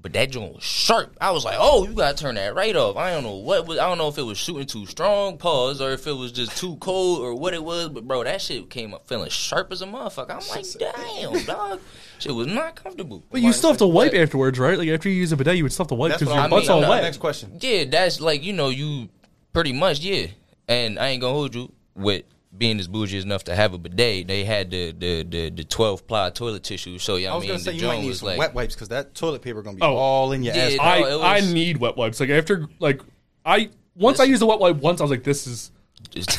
But 0.00 0.14
that 0.14 0.30
joint 0.30 0.54
was 0.54 0.62
sharp. 0.64 1.14
I 1.20 1.30
was 1.32 1.44
like, 1.44 1.56
"Oh, 1.58 1.86
you 1.86 1.92
gotta 1.92 2.16
turn 2.16 2.36
that 2.36 2.54
right 2.54 2.74
off." 2.74 2.96
I 2.96 3.10
don't 3.10 3.22
know 3.22 3.34
what 3.36 3.66
was. 3.66 3.78
I 3.78 3.86
don't 3.86 3.98
know 3.98 4.08
if 4.08 4.16
it 4.16 4.22
was 4.22 4.38
shooting 4.38 4.66
too 4.66 4.86
strong, 4.86 5.36
pause, 5.36 5.82
or 5.82 5.90
if 5.92 6.06
it 6.06 6.12
was 6.12 6.32
just 6.32 6.56
too 6.56 6.76
cold, 6.76 7.20
or 7.20 7.34
what 7.34 7.52
it 7.52 7.62
was. 7.62 7.90
But 7.90 8.08
bro, 8.08 8.24
that 8.24 8.40
shit 8.40 8.70
came 8.70 8.94
up 8.94 9.06
feeling 9.06 9.28
sharp 9.28 9.70
as 9.72 9.82
a 9.82 9.86
motherfucker. 9.86 10.30
I'm 10.30 10.48
like, 10.48 10.64
"Damn, 10.96 11.44
dog, 11.44 11.80
shit 12.18 12.34
was 12.34 12.46
not 12.46 12.76
comfortable." 12.76 13.24
But 13.30 13.42
you 13.42 13.52
still 13.52 13.70
have 13.70 13.78
to 13.78 13.86
wipe 13.86 14.12
But- 14.12 14.20
afterwards, 14.20 14.58
right? 14.58 14.78
Like 14.78 14.88
after 14.88 15.10
you 15.10 15.16
use 15.16 15.32
a 15.32 15.36
bidet, 15.36 15.56
you 15.58 15.64
would 15.64 15.72
still 15.72 15.84
have 15.84 15.88
to 15.88 15.94
wipe 15.94 16.12
That's 16.12 16.20
because 16.20 16.32
what 16.32 16.36
your 16.38 16.44
I 16.44 16.48
butt's 16.48 16.68
mean. 16.68 16.74
all 16.76 16.80
No, 16.82 16.88
wet. 16.90 17.02
Next 17.02 17.18
question. 17.18 17.58
Yeah, 17.60 17.84
that's 17.84 18.20
like 18.22 18.42
you 18.42 18.54
know 18.54 18.70
you 18.70 19.10
pretty 19.52 19.74
much 19.74 20.00
yeah. 20.00 20.28
And 20.66 20.98
I 20.98 21.08
ain't 21.08 21.20
gonna 21.20 21.34
hold 21.34 21.54
you 21.54 21.70
with 21.94 22.24
being 22.56 22.78
as 22.78 22.86
bougie 22.88 23.18
enough 23.20 23.44
to 23.44 23.54
have 23.54 23.74
a 23.74 23.78
bidet. 23.78 24.28
They 24.28 24.44
had 24.44 24.70
the 24.70 24.92
the 24.92 25.22
the, 25.24 25.50
the 25.50 25.64
twelve 25.64 26.06
ply 26.06 26.30
toilet 26.30 26.62
tissue. 26.62 26.98
So 26.98 27.16
yeah, 27.16 27.30
I 27.30 27.32
I, 27.32 27.34
was 27.36 27.42
mean 27.42 27.48
gonna 27.48 27.58
the 27.58 27.64
say 27.64 27.72
you 27.72 27.86
might 27.86 27.92
joint 27.94 28.06
need 28.06 28.16
some 28.16 28.26
like 28.28 28.38
wet 28.38 28.54
wipes 28.54 28.74
because 28.74 28.88
that 28.88 29.14
toilet 29.14 29.42
paper 29.42 29.62
gonna 29.62 29.76
be 29.76 29.82
Oh. 29.82 29.94
all 29.96 30.32
in 30.32 30.42
your 30.42 30.54
Yeah, 30.54 30.62
ass. 30.66 30.76
I 30.80 31.00
No, 31.00 31.20
it 31.20 31.24
I 31.24 31.40
need 31.52 31.78
wet 31.78 31.96
wipes. 31.96 32.20
Like 32.20 32.30
after 32.30 32.68
like 32.78 33.00
I 33.44 33.70
once 33.96 34.20
I 34.20 34.24
used 34.24 34.42
a 34.42 34.46
wet 34.46 34.58
wipe 34.60 34.76
once, 34.76 35.00
I 35.00 35.04
was 35.04 35.10
like, 35.10 35.24
this 35.24 35.46
is 35.46 35.70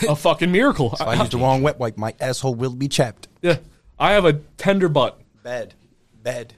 a 0.07 0.15
fucking 0.15 0.51
miracle. 0.51 0.93
If 0.93 1.01
I 1.01 1.15
used 1.15 1.31
the 1.31 1.37
wrong 1.37 1.61
wet 1.61 1.79
wipe, 1.79 1.97
my 1.97 2.13
asshole 2.19 2.55
will 2.55 2.75
be 2.75 2.87
chapped. 2.87 3.27
yeah, 3.41 3.57
I 3.99 4.11
have 4.13 4.25
a 4.25 4.33
tender 4.57 4.89
butt. 4.89 5.19
Bad, 5.43 5.73
bad. 6.23 6.53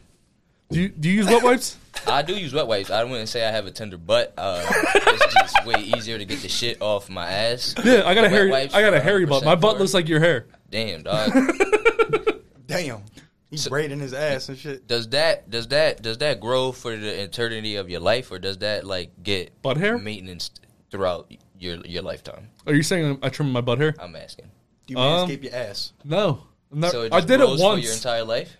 Do 0.70 0.82
you 0.82 0.90
do 0.90 1.10
you 1.10 1.16
use 1.18 1.26
wet 1.28 1.44
wipes? 1.44 1.78
I 2.08 2.22
do 2.22 2.34
use 2.38 2.54
wet 2.54 2.68
wipes. 2.68 2.90
I 2.92 3.04
wouldn't 3.04 3.30
say 3.30 3.46
I 3.48 3.52
have 3.52 3.66
a 3.68 3.72
tender 3.72 3.98
butt. 3.98 4.34
Uh, 4.38 4.64
it's 4.96 5.34
just 5.34 5.66
way 5.66 5.82
easier 5.82 6.18
to 6.18 6.26
get 6.26 6.42
the 6.42 6.50
shit 6.50 6.82
off 6.82 7.10
my 7.10 7.26
ass. 7.30 7.74
Yeah, 7.84 8.04
I 8.06 8.14
got 8.14 8.26
a 8.26 8.30
The 8.30 8.50
wet 8.50 8.52
hairy 8.52 8.54
I 8.74 8.82
got 8.82 8.94
a 8.94 9.00
hairy 9.00 9.26
butt. 9.26 9.44
My 9.46 9.56
butt 9.56 9.80
looks 9.80 9.94
like 9.94 10.08
your 10.10 10.20
hair. 10.20 10.48
Damn, 10.70 11.04
dog. 11.04 11.32
Damn, 12.68 13.04
he's 13.50 13.68
braiding 13.68 14.00
his 14.02 14.14
ass 14.14 14.50
and 14.50 14.58
shit. 14.58 14.88
does 14.88 15.08
that 15.10 15.50
does 15.50 15.70
that 15.70 16.02
does 16.02 16.18
that 16.18 16.42
grow 16.42 16.74
for 16.74 16.96
the 16.98 17.22
eternity 17.24 17.78
of 17.78 17.90
your 17.90 18.02
life, 18.02 18.30
or 18.32 18.40
does 18.40 18.58
that 18.60 18.86
like 18.86 19.12
get 19.24 19.62
Butt 19.62 19.78
hair? 19.78 19.98
maintenance 19.98 20.52
throughout 20.92 21.32
your 21.58 21.78
your 21.86 22.04
lifetime? 22.04 22.50
Are 22.66 22.74
you 22.74 22.84
saying 22.84 23.20
I 23.24 23.30
trim 23.30 23.52
my 23.54 23.62
butt 23.62 23.78
hair? 23.80 23.96
I'm 24.00 24.16
asking. 24.18 24.52
Do 24.86 24.94
you 24.94 25.00
Um, 25.00 25.30
manscape 25.30 25.44
your 25.46 25.56
ass? 25.56 25.94
No. 26.04 26.44
I'm 26.72 26.82
not- 26.82 26.92
So 26.92 27.04
it 27.04 27.14
I 27.14 27.18
just 27.20 27.28
did 27.30 27.40
it 27.40 27.48
once. 27.48 27.62
for 27.62 27.78
your 27.78 27.94
entire 27.94 28.24
life. 28.26 28.56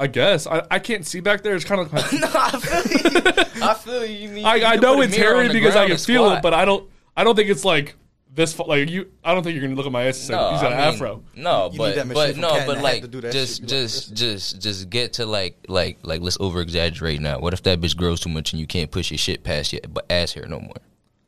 I 0.00 0.06
guess 0.06 0.46
I, 0.46 0.66
I 0.70 0.78
can't 0.78 1.06
see 1.06 1.20
back 1.20 1.42
there. 1.42 1.54
It's 1.54 1.64
kind 1.64 1.80
of 1.80 1.92
like 1.92 2.12
no, 2.12 2.28
I 2.32 2.50
feel 2.58 3.12
you. 3.12 3.20
I 3.62 3.74
feel 3.74 4.04
you. 4.06 4.30
you 4.30 4.44
I, 4.46 4.54
you 4.56 4.64
I 4.64 4.76
know 4.76 5.00
it's 5.02 5.14
hairy 5.14 5.48
because 5.48 5.76
I 5.76 5.86
can 5.86 5.98
feel 5.98 6.24
squat. 6.24 6.38
it, 6.38 6.42
but 6.42 6.54
I 6.54 6.64
don't 6.64 6.88
I 7.16 7.22
don't 7.22 7.36
think 7.36 7.50
it's 7.50 7.64
like 7.64 7.96
this. 8.32 8.54
fu- 8.54 8.64
Like 8.64 8.88
you, 8.88 9.10
I 9.22 9.34
don't 9.34 9.42
think 9.42 9.54
you're 9.56 9.62
gonna 9.64 9.74
look 9.76 9.84
at 9.86 9.92
my 9.92 10.04
ass 10.04 10.16
and 10.18 10.26
say 10.28 10.34
no, 10.34 10.52
he's 10.52 10.62
got 10.62 10.72
I 10.72 10.76
an 10.76 10.86
mean, 10.86 10.94
afro. 10.94 11.22
No, 11.36 11.70
You 11.70 11.78
but 11.78 12.08
but 12.14 12.36
no, 12.38 12.64
but 12.66 12.80
like 12.80 13.02
to 13.02 13.08
do 13.08 13.20
that 13.20 13.32
just 13.32 13.56
shit. 13.60 13.62
Like 13.62 13.68
just 13.68 14.14
just 14.14 14.62
just 14.62 14.88
get 14.90 15.12
to 15.14 15.26
like 15.26 15.58
like 15.68 15.98
like 16.02 16.22
let's 16.22 16.38
over 16.40 16.62
exaggerate 16.62 17.20
now. 17.20 17.38
What 17.38 17.52
if 17.52 17.62
that 17.64 17.80
bitch 17.80 17.94
grows 17.96 18.20
too 18.20 18.30
much 18.30 18.52
and 18.54 18.60
you 18.60 18.66
can't 18.66 18.90
push 18.90 19.10
your 19.10 19.18
shit 19.18 19.44
past 19.44 19.72
your 19.72 19.82
but 19.88 20.06
ass 20.10 20.32
hair 20.32 20.46
no 20.46 20.60
more? 20.60 20.76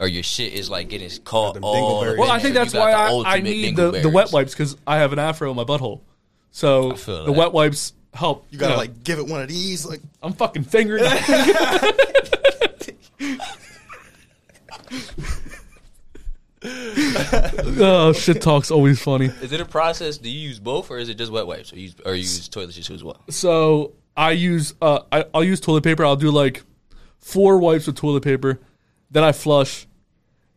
Or 0.00 0.08
your 0.08 0.22
shit 0.22 0.54
is 0.54 0.70
like 0.70 0.88
getting 0.88 1.10
caught 1.24 1.58
all. 1.60 2.02
dingleberries. 2.02 2.18
Well, 2.18 2.30
I 2.30 2.38
think 2.38 2.54
that's 2.54 2.72
why 2.72 2.92
I, 2.92 3.34
I 3.36 3.40
need 3.40 3.76
the, 3.76 3.90
the 3.90 4.08
wet 4.08 4.32
wipes 4.32 4.52
because 4.52 4.76
I 4.86 4.96
have 4.96 5.12
an 5.12 5.18
afro 5.18 5.50
in 5.50 5.56
my 5.56 5.64
butthole. 5.64 6.00
So 6.50 6.92
the 6.92 7.32
wet 7.32 7.52
wipes 7.52 7.92
help. 8.12 8.46
You 8.50 8.58
gotta 8.58 8.74
know, 8.74 8.78
like 8.78 9.04
give 9.04 9.18
it 9.18 9.26
one 9.26 9.42
of 9.42 9.48
these. 9.48 9.86
Like 9.86 10.00
I'm 10.22 10.32
fucking 10.32 10.64
fingering. 10.64 11.04
it. 11.06 12.96
oh, 17.80 18.12
shit 18.12 18.40
talk's 18.40 18.70
always 18.70 19.02
funny. 19.02 19.26
Is 19.26 19.52
it 19.52 19.60
a 19.60 19.64
process? 19.64 20.18
Do 20.18 20.30
you 20.30 20.48
use 20.48 20.58
both, 20.58 20.90
or 20.90 20.98
is 20.98 21.08
it 21.08 21.14
just 21.14 21.32
wet 21.32 21.46
wipes, 21.46 21.72
or 21.72 21.76
you 21.76 21.82
use, 21.82 21.96
or 22.04 22.14
you 22.14 22.22
use 22.22 22.48
toilet 22.48 22.72
tissue 22.72 22.94
as 22.94 23.04
well? 23.04 23.20
So 23.30 23.92
I 24.16 24.32
use 24.32 24.74
uh 24.80 25.00
I, 25.10 25.24
I'll 25.34 25.44
use 25.44 25.60
toilet 25.60 25.84
paper. 25.84 26.04
I'll 26.04 26.16
do 26.16 26.30
like 26.30 26.62
four 27.18 27.58
wipes 27.58 27.86
with 27.86 27.96
toilet 27.96 28.24
paper, 28.24 28.60
then 29.10 29.24
I 29.24 29.32
flush, 29.32 29.86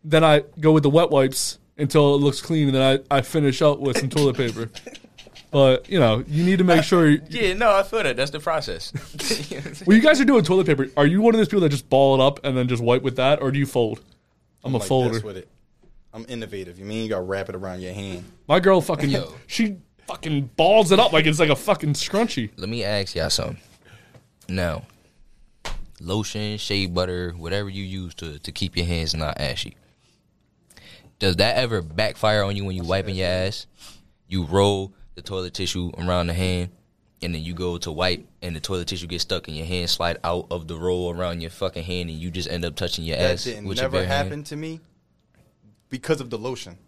then 0.04 0.24
I 0.24 0.42
go 0.60 0.72
with 0.72 0.82
the 0.82 0.90
wet 0.90 1.10
wipes 1.10 1.58
until 1.78 2.14
it 2.14 2.18
looks 2.18 2.42
clean, 2.42 2.68
and 2.68 2.76
then 2.76 3.02
I, 3.10 3.18
I 3.18 3.20
finish 3.22 3.62
up 3.62 3.78
with 3.78 3.98
some 3.98 4.10
toilet 4.10 4.36
paper. 4.36 4.70
But 5.56 5.88
you 5.88 5.98
know, 5.98 6.22
you 6.28 6.44
need 6.44 6.58
to 6.58 6.64
make 6.64 6.84
sure. 6.92 7.08
Yeah, 7.08 7.54
no, 7.54 7.74
I 7.74 7.82
feel 7.82 8.02
that. 8.02 8.14
That's 8.14 8.30
the 8.30 8.40
process. 8.40 8.92
When 9.86 9.96
you 9.96 10.02
guys 10.02 10.20
are 10.20 10.26
doing 10.26 10.44
toilet 10.44 10.66
paper, 10.66 10.88
are 10.98 11.06
you 11.06 11.22
one 11.22 11.34
of 11.34 11.38
those 11.38 11.48
people 11.48 11.62
that 11.62 11.70
just 11.70 11.88
ball 11.88 12.14
it 12.14 12.22
up 12.22 12.44
and 12.44 12.54
then 12.54 12.68
just 12.68 12.82
wipe 12.82 13.00
with 13.00 13.16
that, 13.16 13.40
or 13.40 13.50
do 13.50 13.58
you 13.58 13.64
fold? 13.64 14.02
I'm, 14.62 14.74
a 14.74 14.76
like 14.76 14.86
folder. 14.86 15.14
this 15.14 15.22
with 15.22 15.38
it. 15.38 15.48
I'm 16.12 16.26
innovative. 16.28 16.78
You 16.78 16.84
mean 16.84 17.04
you 17.04 17.08
gotta 17.08 17.22
wrap 17.22 17.48
it 17.48 17.54
around 17.54 17.80
your 17.80 17.94
hand? 17.94 18.24
My 18.46 18.60
girl 18.60 18.82
fucking 18.82 19.08
Yo. 19.08 19.32
she 19.46 19.78
fucking 20.06 20.50
balls 20.56 20.92
it 20.92 21.00
up 21.00 21.14
like 21.14 21.24
it's 21.24 21.38
like 21.38 21.48
a 21.48 21.56
fucking 21.56 21.94
scrunchie. 21.94 22.50
Let 22.58 22.68
me 22.68 22.84
ask 22.84 23.14
y'all 23.14 23.30
something. 23.30 23.56
Now, 24.50 24.82
lotion, 26.02 26.58
shea 26.58 26.84
butter, 26.84 27.30
whatever 27.30 27.70
you 27.70 27.82
use 27.82 28.14
to, 28.16 28.38
to 28.40 28.52
keep 28.52 28.76
your 28.76 28.84
hands 28.84 29.14
not 29.14 29.40
ashy. 29.40 29.74
Does 31.18 31.36
that 31.36 31.56
ever 31.56 31.80
backfire 31.80 32.42
on 32.42 32.56
you 32.56 32.66
when 32.66 32.76
you 32.76 32.82
wiping 32.82 33.14
your 33.14 33.28
ass? 33.28 33.66
You 34.28 34.44
roll 34.44 34.92
the 35.16 35.22
toilet 35.22 35.52
tissue 35.54 35.90
around 35.98 36.28
the 36.28 36.34
hand, 36.34 36.70
and 37.22 37.34
then 37.34 37.42
you 37.42 37.52
go 37.54 37.76
to 37.78 37.90
wipe, 37.90 38.24
and 38.42 38.54
the 38.54 38.60
toilet 38.60 38.86
tissue 38.86 39.06
gets 39.08 39.22
stuck, 39.22 39.48
and 39.48 39.56
your 39.56 39.66
hand 39.66 39.90
slide 39.90 40.18
out 40.22 40.46
of 40.50 40.68
the 40.68 40.76
roll 40.78 41.10
around 41.12 41.40
your 41.40 41.50
fucking 41.50 41.82
hand, 41.82 42.08
and 42.10 42.18
you 42.18 42.30
just 42.30 42.48
end 42.48 42.64
up 42.64 42.76
touching 42.76 43.04
your 43.04 43.16
That 43.16 43.32
ass 43.32 43.44
didn't 43.44 43.64
with 43.66 43.78
your 43.78 43.84
never 43.84 43.98
bare 43.98 44.06
hand? 44.06 44.28
happen 44.28 44.44
to 44.44 44.56
me 44.56 44.80
because 45.88 46.20
of 46.20 46.30
the 46.30 46.38
lotion. 46.38 46.78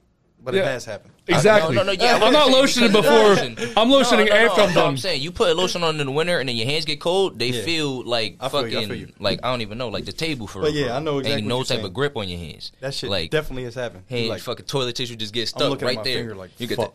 but 0.41 0.55
Yeah. 0.55 0.61
it 0.61 0.67
has 0.67 0.85
happened. 0.85 1.13
Exactly. 1.27 1.75
No, 1.75 1.83
no, 1.83 1.93
no, 1.95 2.01
yeah, 2.01 2.17
I'm 2.23 2.33
not 2.33 2.49
lotioning 2.53 2.93
before. 2.93 3.11
lotion. 3.13 3.57
I'm 3.77 3.89
lotioning 3.89 4.29
no, 4.29 4.35
no, 4.35 4.47
after 4.47 4.61
no, 4.61 4.67
I'm 4.69 4.73
done. 4.75 4.87
I'm 4.91 4.97
saying 4.97 5.21
you 5.21 5.33
put 5.33 5.51
a 5.51 5.55
lotion 5.55 5.83
on 5.83 5.99
in 5.99 6.07
the 6.07 6.13
winter 6.13 6.39
and 6.39 6.49
then 6.49 6.55
your 6.57 6.65
hands 6.67 6.85
get 6.85 7.01
cold. 7.01 7.41
They 7.41 7.49
Yeah. 7.49 7.63
feel 7.65 8.05
like 8.05 8.37
I 8.39 8.49
feel 8.49 8.61
you, 8.61 8.67
I 8.69 8.71
fucking 8.73 8.89
feel 8.89 8.97
you. 8.99 9.13
like 9.19 9.41
I 9.43 9.51
don't 9.51 9.63
even 9.63 9.79
know 9.79 9.89
like 9.89 10.05
the 10.05 10.13
table 10.13 10.47
for. 10.47 10.61
But 10.63 10.71
real, 10.75 10.87
yeah, 10.87 10.97
I 10.97 11.01
know 11.01 11.19
exactly 11.19 11.39
Ain't 11.41 11.49
no 11.49 11.59
what 11.59 11.67
type 11.67 11.79
you're 11.79 11.89
of 11.89 11.93
grip 11.93 12.17
on 12.17 12.29
your 12.29 12.39
hands. 12.39 12.71
That 12.79 12.95
shit 12.95 13.11
like 13.11 13.31
definitely 13.33 13.65
has 13.65 13.75
happened. 13.75 14.05
You 14.09 14.17
hand 14.17 14.29
like, 14.29 14.41
fucking 14.43 14.67
toilet 14.67 14.95
tissue 14.95 15.17
just 15.17 15.35
gets 15.35 15.53
I'm 15.55 15.59
stuck 15.59 15.71
looking 15.71 15.87
right 15.87 15.97
at 15.99 15.99
my 15.99 16.03
there. 16.05 16.19
finger 16.19 16.35
like, 16.37 16.51
you 16.59 16.69
get 16.69 16.77
fuck. 16.77 16.95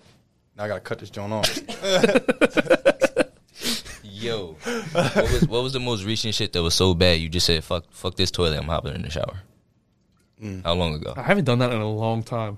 Now 0.57 0.65
I 0.65 0.67
gotta 0.67 0.81
cut 0.81 0.99
this 0.99 1.09
joint 1.09 1.33
off. 1.33 1.49
yo. 4.03 4.55
what 4.93 5.15
was 5.15 5.47
what 5.47 5.63
was 5.63 5.73
the 5.73 5.79
most 5.79 6.03
recent 6.03 6.33
shit 6.35 6.53
that 6.53 6.63
was 6.63 6.73
so 6.73 6.93
bad 6.93 7.19
you 7.19 7.29
just 7.29 7.45
said 7.45 7.63
fuck 7.63 7.85
fuck 7.91 8.15
this 8.15 8.31
toilet 8.31 8.57
I'm 8.59 8.67
hopping 8.67 8.95
in 8.95 9.01
the 9.01 9.09
shower. 9.09 9.41
Mm. 10.41 10.63
How 10.63 10.73
long 10.73 10.95
ago? 10.95 11.13
I 11.15 11.23
haven't 11.23 11.45
done 11.45 11.59
that 11.59 11.71
in 11.71 11.79
a 11.81 11.89
long 11.89 12.23
time. 12.23 12.57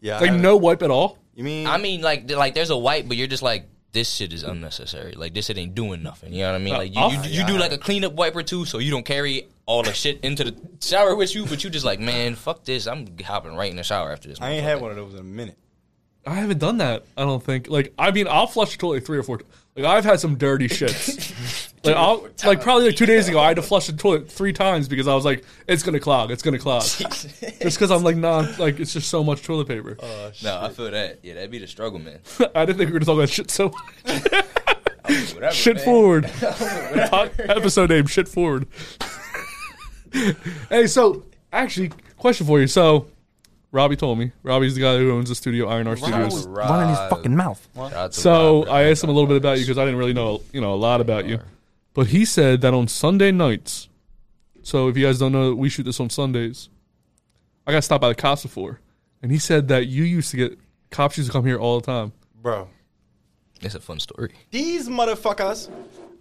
yeah, 0.00 0.18
Like 0.20 0.32
no 0.32 0.56
wipe 0.56 0.82
at 0.82 0.90
all. 0.90 1.18
You 1.34 1.44
mean? 1.44 1.66
I 1.66 1.76
mean, 1.76 2.00
like, 2.00 2.30
like 2.30 2.54
there's 2.54 2.70
a 2.70 2.76
wipe, 2.78 3.08
but 3.08 3.18
you're 3.18 3.26
just 3.26 3.42
like, 3.42 3.68
this 3.92 4.10
shit 4.10 4.32
is 4.32 4.42
unnecessary. 4.42 5.12
Like, 5.12 5.34
this 5.34 5.46
shit 5.46 5.58
ain't 5.58 5.74
doing 5.74 6.02
nothing. 6.02 6.32
You 6.32 6.42
know 6.44 6.52
what 6.52 6.60
I 6.60 6.64
mean? 6.64 6.74
Uh, 6.74 6.78
Like, 6.78 6.94
you, 6.94 7.00
I'll- 7.00 7.26
you, 7.26 7.40
you 7.40 7.46
do 7.46 7.58
like 7.58 7.72
a 7.72 7.78
cleanup 7.78 8.14
wipe 8.14 8.34
or 8.34 8.42
two, 8.42 8.64
so 8.64 8.78
you 8.78 8.90
don't 8.90 9.04
carry 9.04 9.48
all 9.66 9.82
the 9.82 9.92
shit 9.92 10.20
into 10.22 10.44
the 10.44 10.56
shower 10.80 11.14
with 11.14 11.34
you. 11.34 11.44
But 11.44 11.62
you 11.62 11.68
just 11.68 11.84
like, 11.84 12.00
man, 12.00 12.36
fuck 12.36 12.64
this. 12.64 12.86
I'm 12.86 13.06
hopping 13.22 13.54
right 13.54 13.70
in 13.70 13.76
the 13.76 13.82
shower 13.82 14.12
after 14.12 14.28
this. 14.28 14.40
I 14.40 14.52
ain't 14.52 14.64
had 14.64 14.80
one 14.80 14.92
of 14.92 14.96
those 14.96 15.12
in 15.12 15.20
a 15.20 15.24
minute. 15.24 15.58
I 16.26 16.34
haven't 16.34 16.58
done 16.58 16.78
that. 16.78 17.04
I 17.16 17.22
don't 17.22 17.42
think. 17.42 17.68
Like, 17.68 17.94
I 17.96 18.10
mean, 18.10 18.26
I'll 18.28 18.48
flush 18.48 18.72
the 18.72 18.78
toilet 18.78 19.06
three 19.06 19.16
or 19.16 19.22
four. 19.22 19.40
Like, 19.76 19.84
I've 19.84 20.04
had 20.04 20.18
some 20.18 20.36
dirty 20.36 20.68
shits. 20.68 21.72
like, 21.84 21.94
I'll 21.94 22.28
like 22.44 22.60
probably 22.60 22.86
like 22.86 22.96
two 22.96 23.06
days 23.06 23.28
ago, 23.28 23.38
I 23.38 23.48
had 23.48 23.56
to 23.56 23.62
flush 23.62 23.86
the 23.86 23.92
toilet 23.92 24.28
three 24.30 24.52
times 24.52 24.88
because 24.88 25.06
I 25.06 25.14
was 25.14 25.24
like, 25.24 25.44
it's 25.68 25.84
gonna 25.84 26.00
clog. 26.00 26.32
It's 26.32 26.42
gonna 26.42 26.58
clog. 26.58 26.82
just 26.98 27.60
because 27.60 27.92
I'm 27.92 28.02
like, 28.02 28.16
nah, 28.16 28.46
like 28.58 28.80
it's 28.80 28.92
just 28.92 29.08
so 29.08 29.22
much 29.22 29.42
toilet 29.42 29.68
paper. 29.68 29.96
Oh, 30.00 30.32
no, 30.42 30.60
I 30.60 30.70
feel 30.70 30.90
that. 30.90 31.20
Yeah, 31.22 31.34
that'd 31.34 31.50
be 31.50 31.58
the 31.58 31.68
struggle, 31.68 32.00
man. 32.00 32.18
I 32.54 32.64
didn't 32.64 32.78
think 32.78 32.88
we 32.88 32.94
were 32.94 32.98
gonna 32.98 33.04
talk 33.04 33.16
about 33.16 33.28
shit 33.28 33.50
so. 33.50 33.72
Whatever, 35.34 35.52
shit 35.52 35.76
man. 35.76 35.84
forward. 35.84 36.24
Hot 36.24 37.30
episode 37.38 37.90
name: 37.90 38.06
Shit 38.06 38.26
forward. 38.26 38.66
hey, 40.68 40.88
so 40.88 41.24
actually, 41.52 41.92
question 42.16 42.46
for 42.46 42.58
you. 42.58 42.66
So, 42.66 43.06
Robbie 43.76 43.96
told 43.96 44.18
me. 44.18 44.32
Robbie's 44.42 44.74
the 44.74 44.80
guy 44.80 44.96
who 44.96 45.12
owns 45.12 45.28
the 45.28 45.34
studio, 45.34 45.68
Iron 45.68 45.86
R 45.86 45.96
Studios. 45.96 46.46
Running 46.46 46.88
his 46.88 46.98
fucking 47.10 47.36
mouth. 47.36 47.68
Shout 47.74 47.92
out 47.92 48.12
to 48.12 48.20
So 48.20 48.64
I 48.66 48.84
asked 48.84 49.04
him 49.04 49.10
a 49.10 49.12
little 49.12 49.28
bit 49.28 49.36
about 49.36 49.58
you 49.58 49.64
because 49.64 49.76
I 49.78 49.84
didn't 49.84 49.98
really 49.98 50.14
know 50.14 50.40
you 50.52 50.60
know 50.62 50.72
a 50.72 50.76
lot 50.76 51.00
about 51.02 51.26
you, 51.26 51.40
but 51.94 52.06
he 52.08 52.24
said 52.24 52.62
that 52.62 52.72
on 52.74 52.88
Sunday 52.88 53.30
nights. 53.32 53.88
So 54.62 54.88
if 54.88 54.96
you 54.96 55.04
guys 55.06 55.18
don't 55.18 55.32
know, 55.32 55.54
we 55.54 55.68
shoot 55.68 55.82
this 55.84 56.00
on 56.00 56.10
Sundays. 56.10 56.68
I 57.66 57.72
got 57.72 57.84
stopped 57.84 58.00
by 58.00 58.08
the 58.08 58.14
cops 58.14 58.42
before, 58.42 58.80
and 59.22 59.30
he 59.30 59.38
said 59.38 59.68
that 59.68 59.86
you 59.86 60.04
used 60.04 60.30
to 60.30 60.36
get 60.36 60.58
cops 60.90 61.18
used 61.18 61.28
to 61.28 61.32
come 61.32 61.44
here 61.44 61.58
all 61.58 61.78
the 61.80 61.86
time. 61.86 62.12
Bro, 62.40 62.68
It's 63.60 63.74
a 63.74 63.80
fun 63.80 64.00
story. 64.00 64.32
these 64.50 64.88
motherfuckers. 64.88 65.68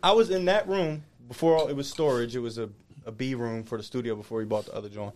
I 0.03 0.11
was 0.11 0.29
in 0.29 0.45
that 0.45 0.67
room 0.67 1.03
before 1.27 1.69
it 1.69 1.75
was 1.75 1.89
storage. 1.89 2.35
It 2.35 2.39
was 2.39 2.57
a, 2.57 2.69
a 3.05 3.11
B 3.11 3.33
room 3.33 3.63
for 3.63 3.77
the 3.77 3.83
studio 3.83 4.15
before 4.15 4.39
we 4.39 4.45
bought 4.45 4.65
the 4.65 4.73
other 4.75 4.89
joint. 4.89 5.15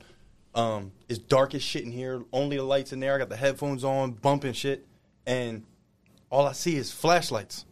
Um, 0.60 0.92
it's 1.08 1.20
dark 1.20 1.56
as 1.56 1.62
shit 1.64 1.84
in 1.84 1.92
here. 1.92 2.22
Only 2.34 2.58
the 2.58 2.64
lights 2.64 2.92
in 2.94 3.00
there. 3.00 3.16
I 3.16 3.18
got 3.18 3.30
the 3.30 3.38
headphones 3.38 3.84
on, 3.84 4.12
bumping 4.12 4.54
shit, 4.54 4.86
and 5.26 5.64
all 6.30 6.46
I 6.46 6.52
see 6.52 6.76
is 6.76 6.92
flashlights. 6.92 7.66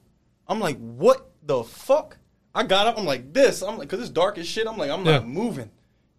I'm 0.47 0.59
like, 0.59 0.77
what 0.77 1.31
the 1.43 1.63
fuck? 1.63 2.17
I 2.55 2.63
got 2.63 2.87
up. 2.87 2.97
I'm 2.97 3.05
like 3.05 3.33
this. 3.33 3.61
I'm 3.61 3.77
like, 3.77 3.89
cause 3.89 3.99
it's 3.99 4.09
dark 4.09 4.37
as 4.37 4.47
shit. 4.47 4.67
I'm 4.67 4.77
like, 4.77 4.89
I'm 4.89 5.05
Yeah. 5.05 5.13
not 5.17 5.27
moving, 5.27 5.69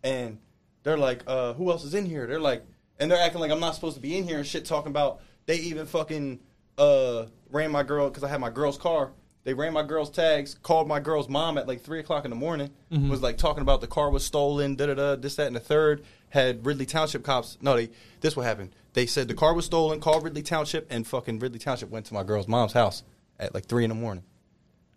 and 0.03 0.39
they're 0.83 0.99
like, 0.99 1.23
uh, 1.27 1.55
who 1.55 1.71
else 1.71 1.85
is 1.85 1.95
in 1.95 2.05
here? 2.07 2.27
They're 2.27 2.39
like, 2.41 2.65
and 2.99 3.11
they're 3.11 3.19
acting 3.21 3.41
like 3.41 3.51
I'm 3.51 3.61
not 3.61 3.75
supposed 3.75 3.97
to 3.97 4.03
be 4.03 4.17
in 4.19 4.25
here 4.25 4.39
and 4.39 4.47
shit. 4.47 4.65
Talking 4.65 4.91
about 4.91 5.21
they 5.47 5.57
even 5.57 5.87
fucking 5.87 6.41
uh 6.77 7.27
ran 7.51 7.71
my 7.73 7.83
girl 7.83 8.09
because 8.09 8.23
I 8.25 8.29
had 8.29 8.41
my 8.41 8.51
girl's 8.51 8.77
car. 8.79 9.13
They 9.49 9.55
ran 9.55 9.73
my 9.73 9.83
girl's 9.83 10.11
tags, 10.11 10.53
called 10.63 10.87
my 10.87 11.01
girl's 11.01 11.27
mom 11.27 11.57
at 11.57 11.67
like 11.67 11.81
three 11.81 12.01
o'clock 12.01 12.27
in 12.27 12.31
the 12.31 12.37
morning. 12.37 12.69
Mm-hmm. 12.93 13.09
Was 13.09 13.23
like 13.23 13.39
talking 13.39 13.63
about 13.63 13.81
the 13.81 13.87
car 13.87 14.11
was 14.11 14.23
stolen, 14.23 14.75
da 14.75 14.89
da 14.89 14.93
da, 14.95 15.17
this 15.17 15.37
that 15.37 15.47
and 15.47 15.57
the 15.57 15.61
third. 15.61 16.05
Had 16.29 16.67
Ridley 16.67 16.85
Township 16.85 17.25
cops. 17.25 17.57
No, 17.63 17.75
they 17.75 17.89
this 18.21 18.37
what 18.37 18.43
happened. 18.45 18.75
They 18.93 19.07
said 19.07 19.27
the 19.27 19.33
car 19.33 19.55
was 19.55 19.65
stolen. 19.65 20.01
Called 20.01 20.23
Ridley 20.23 20.43
Township, 20.43 20.87
and 20.91 21.07
fucking 21.07 21.39
Ridley 21.39 21.59
Township 21.59 21.89
went 21.89 22.05
to 22.05 22.13
my 22.13 22.25
girl's 22.25 22.47
mom's 22.47 22.75
house 22.75 23.05
at 23.39 23.55
like 23.55 23.65
three 23.65 23.85
in 23.85 23.89
the 23.89 23.95
morning. 23.95 24.23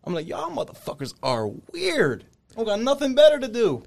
I'm 0.04 0.14
like, 0.14 0.28
y'all 0.28 0.52
motherfuckers 0.52 1.14
are 1.24 1.48
weird. 1.48 2.26
I 2.58 2.66
got 2.66 2.82
nothing 2.82 3.16
better 3.16 3.40
to 3.40 3.48
do. 3.48 3.84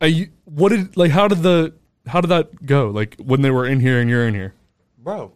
Are 0.00 0.06
you, 0.06 0.30
what 0.46 0.70
did 0.70 0.96
like? 0.96 1.10
How 1.10 1.28
did 1.28 1.42
the 1.42 1.74
how 2.06 2.22
did 2.22 2.28
that 2.28 2.64
go? 2.64 2.88
Like 2.88 3.16
when 3.18 3.42
they 3.42 3.50
were 3.50 3.66
in 3.66 3.80
here 3.80 4.00
and 4.00 4.08
you're 4.08 4.26
in 4.26 4.32
here. 4.32 4.54
bro. 4.96 5.32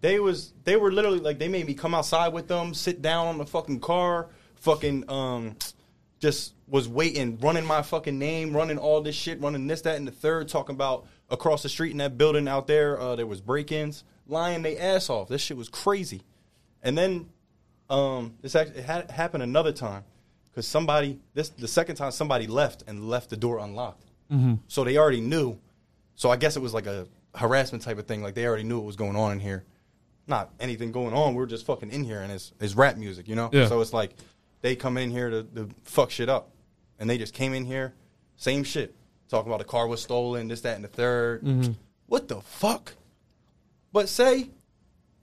They 0.00 0.18
was 0.18 0.52
they 0.64 0.76
were 0.76 0.90
literally 0.90 1.20
like 1.20 1.38
they 1.38 1.48
made 1.48 1.66
me 1.66 1.74
come 1.74 1.94
outside 1.94 2.28
with 2.28 2.48
them, 2.48 2.74
sit 2.74 3.02
down 3.02 3.26
on 3.26 3.38
the 3.38 3.46
fucking 3.46 3.80
car, 3.80 4.28
fucking 4.56 5.10
um, 5.10 5.56
just 6.20 6.54
was 6.68 6.88
waiting, 6.88 7.38
running 7.40 7.64
my 7.64 7.82
fucking 7.82 8.18
name, 8.18 8.56
running 8.56 8.78
all 8.78 9.00
this 9.02 9.14
shit, 9.16 9.40
running 9.40 9.66
this, 9.66 9.82
that, 9.82 9.96
and 9.96 10.06
the 10.06 10.12
third, 10.12 10.48
talking 10.48 10.74
about 10.74 11.06
across 11.28 11.62
the 11.62 11.68
street 11.68 11.90
in 11.90 11.96
that 11.98 12.16
building 12.16 12.46
out 12.46 12.66
there, 12.66 12.98
uh, 13.00 13.16
there 13.16 13.26
was 13.26 13.40
break-ins, 13.40 14.04
lying 14.28 14.62
they 14.62 14.76
ass 14.78 15.10
off. 15.10 15.28
This 15.28 15.40
shit 15.42 15.56
was 15.56 15.68
crazy. 15.68 16.22
And 16.82 16.96
then 16.96 17.28
um, 17.88 18.34
this 18.40 18.54
actually 18.54 18.78
it 18.78 18.84
had 18.84 19.10
happened 19.10 19.42
another 19.42 19.72
time 19.72 20.04
because 20.50 20.66
somebody 20.66 21.18
this 21.34 21.48
the 21.50 21.68
second 21.68 21.96
time 21.96 22.10
somebody 22.12 22.46
left 22.46 22.84
and 22.86 23.08
left 23.08 23.30
the 23.30 23.36
door 23.36 23.58
unlocked. 23.58 24.04
So 24.68 24.84
they 24.84 24.96
already 24.96 25.20
knew. 25.20 25.58
So 26.14 26.30
I 26.30 26.36
guess 26.36 26.56
it 26.56 26.60
was 26.60 26.72
like 26.72 26.86
a 26.86 27.06
harassment 27.34 27.82
type 27.82 27.98
of 27.98 28.06
thing. 28.06 28.22
Like 28.22 28.34
they 28.34 28.46
already 28.46 28.62
knew 28.62 28.78
what 28.78 28.86
was 28.86 28.96
going 28.96 29.16
on 29.16 29.32
in 29.32 29.40
here. 29.40 29.64
Not 30.30 30.50
anything 30.60 30.92
going 30.92 31.12
on. 31.12 31.34
We're 31.34 31.46
just 31.46 31.66
fucking 31.66 31.90
in 31.90 32.04
here, 32.04 32.20
and 32.20 32.30
it's 32.32 32.52
it's 32.60 32.74
rap 32.74 32.96
music, 32.96 33.28
you 33.28 33.34
know. 33.34 33.50
Yeah. 33.52 33.66
So 33.66 33.80
it's 33.80 33.92
like 33.92 34.14
they 34.62 34.76
come 34.76 34.96
in 34.96 35.10
here 35.10 35.28
to, 35.28 35.42
to 35.42 35.68
fuck 35.82 36.10
shit 36.10 36.28
up, 36.28 36.52
and 37.00 37.10
they 37.10 37.18
just 37.18 37.34
came 37.34 37.52
in 37.52 37.64
here, 37.64 37.94
same 38.36 38.62
shit, 38.62 38.94
talking 39.28 39.50
about 39.50 39.58
the 39.58 39.64
car 39.64 39.88
was 39.88 40.00
stolen, 40.00 40.48
this, 40.48 40.60
that, 40.62 40.76
and 40.76 40.84
the 40.84 40.88
3rd 40.88 41.42
mm-hmm. 41.42 41.72
What 42.06 42.28
the 42.28 42.40
fuck? 42.40 42.94
But 43.92 44.08
say, 44.08 44.48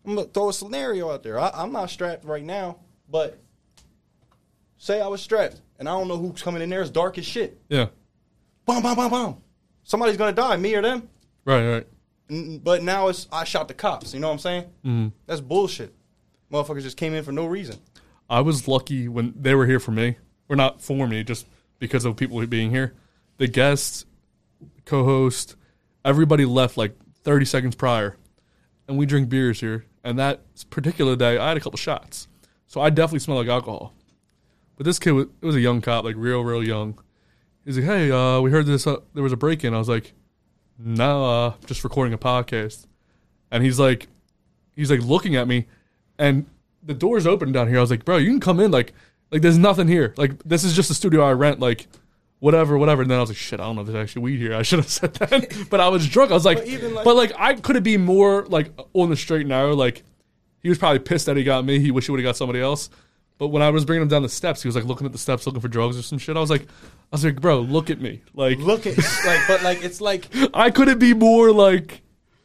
I'm 0.05 0.15
gonna 0.15 0.27
throw 0.27 0.49
a 0.49 0.53
scenario 0.53 1.09
out 1.11 1.23
there. 1.23 1.39
I, 1.39 1.51
I'm 1.53 1.71
not 1.71 1.89
strapped 1.89 2.25
right 2.25 2.43
now, 2.43 2.77
but 3.09 3.37
say 4.77 5.01
I 5.01 5.07
was 5.07 5.21
strapped, 5.21 5.61
and 5.79 5.87
I 5.87 5.91
don't 5.91 6.07
know 6.07 6.17
who's 6.17 6.41
coming 6.41 6.61
in 6.61 6.69
there. 6.69 6.81
It's 6.81 6.89
dark 6.89 7.17
as 7.17 7.25
shit. 7.25 7.59
Yeah. 7.69 7.87
Boom, 8.65 8.81
boom, 8.81 8.95
boom, 8.95 9.09
boom. 9.09 9.41
Somebody's 9.83 10.17
gonna 10.17 10.33
die, 10.33 10.57
me 10.57 10.75
or 10.75 10.81
them. 10.81 11.07
Right. 11.45 11.65
Right. 11.65 11.87
But 12.29 12.83
now 12.83 13.07
it's 13.07 13.27
I 13.31 13.43
shot 13.43 13.67
the 13.67 13.73
cops. 13.73 14.13
You 14.13 14.19
know 14.19 14.27
what 14.27 14.33
I'm 14.33 14.39
saying? 14.39 14.65
Mm. 14.85 15.11
That's 15.25 15.41
bullshit. 15.41 15.93
Motherfuckers 16.51 16.83
just 16.83 16.97
came 16.97 17.13
in 17.13 17.23
for 17.23 17.31
no 17.31 17.45
reason. 17.45 17.77
I 18.29 18.41
was 18.41 18.67
lucky 18.67 19.07
when 19.07 19.33
they 19.35 19.55
were 19.55 19.65
here 19.65 19.79
for 19.79 19.91
me, 19.91 20.17
or 20.49 20.55
not 20.55 20.81
for 20.81 21.07
me, 21.07 21.23
just 21.23 21.47
because 21.79 22.05
of 22.05 22.15
people 22.17 22.45
being 22.47 22.71
here. 22.71 22.93
The 23.37 23.47
guests, 23.47 24.05
co-host, 24.85 25.55
everybody 26.03 26.45
left 26.45 26.77
like 26.77 26.97
30 27.23 27.45
seconds 27.45 27.75
prior, 27.75 28.17
and 28.87 28.97
we 28.97 29.05
drink 29.05 29.29
beers 29.29 29.59
here. 29.59 29.85
And 30.03 30.19
that 30.19 30.41
particular 30.69 31.15
day, 31.15 31.37
I 31.37 31.49
had 31.49 31.57
a 31.57 31.59
couple 31.59 31.77
shots, 31.77 32.27
so 32.65 32.81
I 32.81 32.89
definitely 32.89 33.19
smell 33.19 33.37
like 33.37 33.47
alcohol. 33.47 33.93
But 34.75 34.85
this 34.85 34.99
kid 34.99 35.11
was, 35.11 35.25
it 35.41 35.45
was 35.45 35.55
a 35.55 35.61
young 35.61 35.81
cop, 35.81 36.03
like 36.03 36.15
real, 36.17 36.43
real 36.43 36.63
young. 36.63 36.99
He's 37.65 37.77
like, 37.77 37.85
"Hey, 37.85 38.11
uh, 38.11 38.39
we 38.41 38.51
heard 38.51 38.65
this. 38.65 38.87
Uh, 38.87 38.97
there 39.13 39.23
was 39.23 39.33
a 39.33 39.37
break 39.37 39.63
in." 39.63 39.73
I 39.73 39.77
was 39.77 39.89
like, 39.89 40.13
"No, 40.79 41.25
uh, 41.25 41.53
just 41.65 41.83
recording 41.83 42.13
a 42.13 42.17
podcast." 42.17 42.85
And 43.51 43.63
he's 43.63 43.79
like, 43.79 44.07
he's 44.75 44.91
like 44.91 45.01
looking 45.01 45.35
at 45.35 45.47
me, 45.47 45.65
and 46.19 46.45
the 46.83 46.93
door's 46.93 47.25
open 47.25 47.51
down 47.51 47.67
here. 47.67 47.77
I 47.77 47.81
was 47.81 47.91
like, 47.91 48.05
"Bro, 48.05 48.17
you 48.17 48.29
can 48.29 48.39
come 48.39 48.59
in. 48.59 48.71
Like, 48.71 48.93
like 49.31 49.41
there's 49.41 49.57
nothing 49.57 49.87
here. 49.87 50.13
Like, 50.17 50.41
this 50.43 50.63
is 50.63 50.75
just 50.75 50.89
a 50.91 50.93
studio 50.93 51.21
I 51.23 51.31
rent. 51.33 51.59
Like, 51.59 51.87
whatever, 52.39 52.77
whatever." 52.77 53.01
And 53.01 53.11
then 53.11 53.17
I 53.17 53.21
was 53.21 53.29
like, 53.29 53.37
"Shit, 53.37 53.59
I 53.59 53.63
don't 53.63 53.75
know 53.75 53.81
if 53.81 53.87
there's 53.87 54.01
actually 54.03 54.23
weed 54.23 54.37
here. 54.39 54.53
I 54.53 54.61
should 54.63 54.79
have 54.79 54.89
said 54.99 55.13
that." 55.15 55.67
but 55.69 55.79
I 55.79 55.89
was 55.89 56.07
drunk. 56.07 56.31
I 56.31 56.33
was 56.33 56.45
like, 56.45 56.59
But 56.59 56.67
even, 56.67 56.93
like- 56.93 57.05
but 57.05 57.15
like 57.15 57.31
I 57.37 57.53
could 57.55 57.75
have 57.75 57.83
been 57.83 58.03
more 58.05 58.45
like 58.47 58.71
on 58.93 59.09
the 59.09 59.15
straight 59.15 59.41
and 59.41 59.49
narrow. 59.49 59.73
Like, 59.75 60.03
he 60.61 60.69
was 60.69 60.77
probably 60.77 60.99
pissed 60.99 61.25
that 61.27 61.37
he 61.37 61.43
got 61.43 61.63
me. 61.65 61.79
He 61.79 61.91
wish 61.91 62.05
he 62.05 62.11
would 62.11 62.19
have 62.19 62.25
got 62.29 62.35
somebody 62.37 62.59
else. 62.59 62.89
But 63.37 63.49
when 63.49 63.61
I 63.61 63.69
was 63.69 63.85
bringing 63.85 64.01
him 64.01 64.07
down 64.07 64.23
the 64.23 64.29
steps, 64.29 64.63
he 64.63 64.67
was 64.67 64.75
like 64.75 64.85
looking 64.85 65.05
at 65.05 65.11
the 65.11 65.17
steps, 65.19 65.45
looking 65.45 65.61
for 65.61 65.67
drugs 65.67 65.97
or 65.97 66.01
some 66.01 66.17
shit. 66.17 66.35
I 66.35 66.39
was 66.39 66.49
like, 66.49 66.63
I 66.63 66.65
was 67.11 67.23
like, 67.23 67.39
bro, 67.39 67.59
look 67.59 67.89
at 67.91 68.01
me. 68.01 68.21
Like, 68.33 68.57
Look 68.57 68.87
at 68.87 68.97
like, 68.97 69.41
but 69.47 69.61
like 69.63 69.83
it's 69.83 70.01
like, 70.01 70.27
I 70.53 70.71
couldn't 70.71 70.97
be 70.99 71.13
more 71.13 71.51
like, 71.51 72.01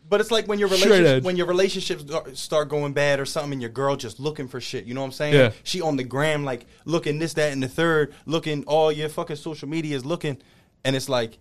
but 0.08 0.20
it's 0.20 0.30
like 0.30 0.46
when 0.46 0.58
your 0.58 0.68
relationship 0.68 1.24
when 1.24 1.36
your 1.36 1.46
relationships 1.46 2.02
start- 2.02 2.36
start 2.36 2.68
going 2.68 2.92
bad 2.92 3.18
or 3.20 3.24
something, 3.24 3.52
and 3.52 3.62
your 3.62 3.70
girl 3.70 3.96
just 3.96 4.20
looking 4.20 4.48
for 4.48 4.60
shit. 4.60 4.84
You 4.84 4.92
know 4.92 5.00
what 5.00 5.06
I'm 5.06 5.12
saying? 5.12 5.34
Yeah. 5.34 5.52
She 5.64 5.80
on 5.80 5.96
the 5.96 6.04
gram 6.04 6.44
like 6.44 6.66
looking 6.84 7.18
this, 7.18 7.32
that, 7.34 7.52
and 7.52 7.62
the 7.62 7.68
third, 7.68 8.12
looking 8.26 8.62
all 8.64 8.92
your 8.92 9.08
fucking 9.08 9.36
social 9.36 9.68
media 9.70 9.96
is 9.96 10.04
looking, 10.04 10.36
and 10.84 10.94
it's 10.94 11.08
like 11.08 11.38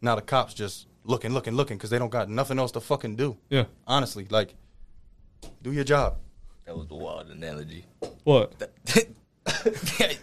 now 0.00 0.16
the 0.16 0.22
cops 0.22 0.54
just 0.54 0.88
looking, 1.04 1.32
looking, 1.32 1.54
looking 1.54 1.76
because 1.76 1.90
they 1.90 1.98
don't 2.00 2.10
got 2.10 2.28
nothing 2.28 2.58
else 2.58 2.72
to 2.72 2.80
fucking 2.80 3.14
do. 3.14 3.36
yeah, 3.48 3.64
Honestly, 3.86 4.26
like, 4.30 4.54
do 5.62 5.70
your 5.72 5.84
job. 5.84 6.16
That 6.66 6.76
was 6.76 6.86
the 6.88 6.94
wild 6.94 7.28
analogy. 7.30 7.84
what? 8.24 8.52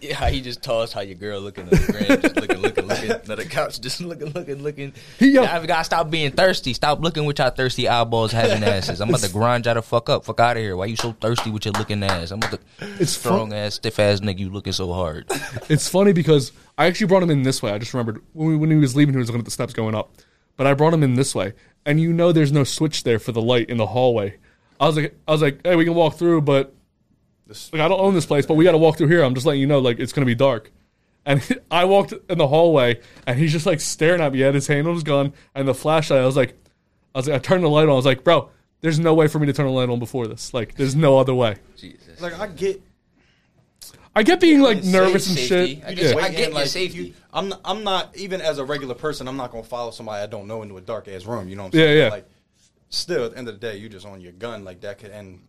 yeah, 0.01 0.13
how 0.15 0.27
you 0.27 0.39
just 0.41 0.63
tossed 0.63 0.93
how 0.93 1.01
your 1.01 1.15
girl 1.15 1.41
looking 1.41 1.65
at 1.65 1.71
the 1.71 1.91
grand, 1.91 2.21
just 2.21 2.35
looking, 2.37 2.57
looking, 2.59 2.85
looking 2.87 3.09
at 3.11 3.25
the 3.25 3.45
couch, 3.45 3.81
just 3.81 3.99
looking, 3.99 4.29
looking, 4.31 4.63
looking. 4.63 4.93
He- 5.17 5.31
yo- 5.31 5.43
Y'all 5.43 5.65
gotta 5.65 5.83
stop 5.83 6.09
being 6.09 6.31
thirsty. 6.31 6.73
Stop 6.73 7.01
looking 7.01 7.25
with 7.25 7.37
y'all 7.39 7.49
thirsty 7.49 7.89
eyeballs 7.89 8.31
having 8.31 8.63
asses. 8.63 9.01
I'm 9.01 9.09
about 9.09 9.19
to 9.21 9.29
grind 9.31 9.65
y'all 9.65 9.75
the 9.75 9.81
fuck 9.81 10.09
up. 10.09 10.23
Fuck 10.23 10.39
out 10.39 10.55
of 10.55 10.63
here. 10.63 10.77
Why 10.77 10.85
you 10.85 10.95
so 10.95 11.11
thirsty 11.11 11.51
with 11.51 11.65
your 11.65 11.73
looking 11.73 12.01
ass? 12.03 12.31
I'm 12.31 12.37
about 12.39 12.51
to 12.51 12.59
It's 12.99 13.15
fun- 13.17 13.33
strong 13.33 13.53
ass, 13.53 13.75
stiff 13.75 13.99
ass 13.99 14.21
nigga. 14.21 14.39
You 14.39 14.49
looking 14.49 14.71
so 14.73 14.91
hard. 14.93 15.25
It's 15.67 15.89
funny 15.89 16.13
because 16.13 16.53
I 16.77 16.85
actually 16.85 17.07
brought 17.07 17.23
him 17.23 17.29
in 17.29 17.43
this 17.43 17.61
way. 17.61 17.71
I 17.71 17.77
just 17.77 17.93
remembered 17.93 18.23
when, 18.31 18.47
we, 18.47 18.55
when 18.55 18.71
he 18.71 18.77
was 18.77 18.95
leaving, 18.95 19.13
he 19.13 19.19
was 19.19 19.27
looking 19.27 19.39
at 19.41 19.45
the 19.45 19.51
steps 19.51 19.73
going 19.73 19.95
up. 19.95 20.13
But 20.55 20.67
I 20.67 20.73
brought 20.73 20.93
him 20.93 21.03
in 21.03 21.15
this 21.15 21.35
way, 21.35 21.53
and 21.85 21.99
you 22.01 22.11
know, 22.13 22.31
there's 22.31 22.51
no 22.51 22.63
switch 22.65 23.03
there 23.03 23.19
for 23.19 23.31
the 23.33 23.41
light 23.41 23.69
in 23.69 23.77
the 23.77 23.85
hallway. 23.87 24.37
I 24.79 24.87
was 24.87 24.95
like, 24.95 25.15
I 25.27 25.31
was 25.31 25.41
like, 25.41 25.59
hey, 25.65 25.75
we 25.75 25.85
can 25.85 25.93
walk 25.95 26.15
through, 26.15 26.41
but 26.41 26.73
like, 27.71 27.81
I 27.81 27.87
don't 27.87 27.99
own 27.99 28.13
this 28.13 28.25
place, 28.25 28.45
but 28.45 28.53
we 28.55 28.63
got 28.63 28.71
to 28.71 28.77
walk 28.77 28.97
through 28.97 29.07
here. 29.07 29.23
I'm 29.23 29.33
just 29.33 29.45
letting 29.45 29.61
you 29.61 29.67
know, 29.67 29.79
like, 29.79 29.99
it's 29.99 30.13
gonna 30.13 30.25
be 30.25 30.35
dark. 30.35 30.71
And 31.25 31.41
I 31.71 31.85
walked 31.85 32.13
in 32.29 32.37
the 32.37 32.47
hallway, 32.47 32.99
and 33.27 33.37
he's 33.37 33.51
just 33.51 33.65
like 33.65 33.81
staring 33.81 34.21
at 34.21 34.31
me. 34.31 34.39
He 34.39 34.43
had 34.43 34.55
his 34.55 34.67
hand 34.67 34.87
on 34.87 34.93
his 34.93 35.03
gun 35.03 35.33
and 35.55 35.67
the 35.67 35.73
flashlight. 35.73 36.21
I 36.21 36.25
was 36.25 36.37
like, 36.37 36.57
I 37.13 37.19
was 37.19 37.27
like, 37.27 37.35
I 37.35 37.39
turned 37.39 37.63
the 37.63 37.69
light 37.69 37.83
on. 37.83 37.89
I 37.89 37.93
was 37.95 38.05
like, 38.05 38.23
bro, 38.23 38.49
there's 38.81 38.99
no 38.99 39.13
way 39.13 39.27
for 39.27 39.39
me 39.39 39.47
to 39.47 39.53
turn 39.53 39.65
the 39.65 39.71
light 39.71 39.89
on 39.89 39.99
before 39.99 40.27
this. 40.27 40.53
Like, 40.53 40.75
there's 40.75 40.95
no 40.95 41.17
other 41.17 41.33
way. 41.33 41.57
Jesus. 41.75 42.21
Like 42.21 42.39
I 42.39 42.47
get 42.47 42.81
I 44.15 44.23
get 44.23 44.39
being 44.39 44.61
like 44.61 44.83
nervous 44.83 45.27
and 45.27 45.37
safety. 45.37 45.75
shit. 45.75 45.85
I, 45.85 45.93
just, 45.93 46.15
yeah. 46.15 46.21
I 46.21 46.29
get 46.29 46.45
and, 46.45 46.53
like, 46.53 46.67
safety. 46.67 46.97
You, 46.99 47.13
I'm 47.31 47.49
not, 47.49 47.61
I'm 47.63 47.83
not 47.83 48.17
even 48.17 48.41
as 48.41 48.57
a 48.57 48.65
regular 48.65 48.95
person. 48.95 49.27
I'm 49.27 49.37
not 49.37 49.51
gonna 49.51 49.63
follow 49.63 49.91
somebody 49.91 50.23
I 50.23 50.27
don't 50.27 50.47
know 50.47 50.61
into 50.63 50.77
a 50.77 50.81
dark 50.81 51.07
ass 51.07 51.25
room. 51.25 51.47
You 51.47 51.55
know 51.55 51.63
what 51.65 51.73
I'm 51.75 51.79
Yeah, 51.79 51.85
saying? 51.85 51.97
yeah. 51.99 52.09
Like, 52.09 52.29
still 52.89 53.25
at 53.25 53.31
the 53.31 53.37
end 53.37 53.47
of 53.47 53.55
the 53.55 53.59
day, 53.59 53.77
you 53.77 53.89
just 53.89 54.05
on 54.05 54.21
your 54.21 54.31
gun 54.33 54.63
like 54.63 54.81
that 54.81 54.97
could 54.99 55.11
end. 55.11 55.41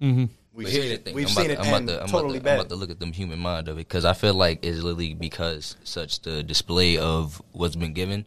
Mm-hmm. 0.00 0.24
We've 0.52 0.66
But 0.66 0.72
seen 0.72 0.82
here's 0.82 0.88
the 0.88 0.94
it. 0.94 1.04
thing. 1.04 1.14
We've 1.14 1.26
I'm 1.26 1.32
seen 1.32 1.50
about 1.50 1.52
it 1.52 1.54
to, 1.56 1.60
I'm 1.60 1.68
about 1.68 1.76
end 1.76 1.88
to, 1.88 2.02
I'm 2.02 2.08
totally 2.08 2.38
about 2.38 2.38
to, 2.38 2.44
bad. 2.44 2.52
I'm 2.52 2.60
about 2.60 2.68
to 2.70 2.76
look 2.76 2.90
at 2.90 3.00
them 3.00 3.12
human 3.12 3.38
mind 3.38 3.68
of 3.68 3.76
it 3.76 3.88
because 3.88 4.04
I 4.04 4.12
feel 4.14 4.34
like 4.34 4.64
it's 4.64 4.78
literally 4.78 5.14
because 5.14 5.76
such 5.84 6.20
the 6.20 6.42
display 6.42 6.96
of 6.98 7.40
what's 7.52 7.76
been 7.76 7.92
given 7.92 8.26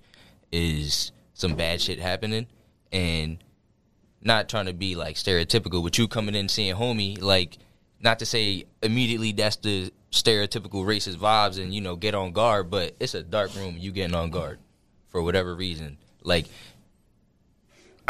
is 0.52 1.12
some 1.34 1.56
bad 1.56 1.82
shit 1.82 2.00
happening 2.00 2.48
and 2.92 3.38
not 4.22 4.50
trying 4.50 4.66
to 4.66 4.74
be 4.74 4.96
like 4.96 5.16
stereotypical, 5.16 5.84
but 5.84 5.98
you 5.98 6.08
coming 6.08 6.36
in 6.36 6.50
seeing 6.50 6.76
homie 6.76 7.22
like 7.22 7.58
not 8.02 8.20
to 8.20 8.26
say 8.26 8.66
immediately 8.84 9.32
that's 9.32 9.56
the 9.58 9.92
stereotypical 10.12 10.86
racist 10.86 11.16
vibes 11.18 11.62
and 11.62 11.74
you 11.74 11.82
know 11.82 11.96
get 11.96 12.14
on 12.16 12.32
guard, 12.32 12.70
but 12.70 12.96
it's 13.00 13.14
a 13.14 13.24
dark 13.24 13.56
room. 13.56 13.76
You 13.78 13.92
getting 13.92 14.16
on 14.16 14.30
guard 14.30 14.60
for 15.08 15.22
whatever 15.22 15.56
reason, 15.56 15.98
like. 16.24 16.46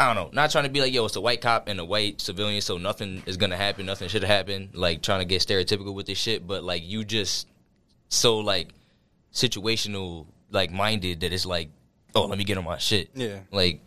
I 0.00 0.06
don't 0.06 0.16
know. 0.16 0.30
Not 0.32 0.50
trying 0.50 0.64
to 0.64 0.70
be 0.70 0.80
like, 0.80 0.92
yo, 0.94 1.04
it's 1.04 1.14
a 1.16 1.20
white 1.20 1.40
cop 1.42 1.68
and 1.68 1.78
a 1.78 1.84
white 1.84 2.20
civilian, 2.22 2.60
so 2.62 2.78
nothing 2.78 3.22
is 3.26 3.36
gonna 3.36 3.56
happen, 3.56 3.84
nothing 3.86 4.08
should 4.08 4.24
happen. 4.24 4.70
Like 4.72 5.02
trying 5.02 5.20
to 5.20 5.26
get 5.26 5.42
stereotypical 5.42 5.92
with 5.94 6.06
this 6.06 6.16
shit, 6.18 6.46
but 6.46 6.64
like 6.64 6.82
you 6.84 7.04
just 7.04 7.46
so 8.08 8.38
like 8.38 8.70
situational, 9.32 10.26
like 10.50 10.70
minded 10.72 11.20
that 11.20 11.32
it's 11.32 11.46
like, 11.46 11.68
oh, 12.14 12.24
let 12.26 12.38
me 12.38 12.44
get 12.44 12.58
on 12.58 12.64
my 12.64 12.78
shit. 12.78 13.10
Yeah. 13.14 13.40
Like 13.52 13.80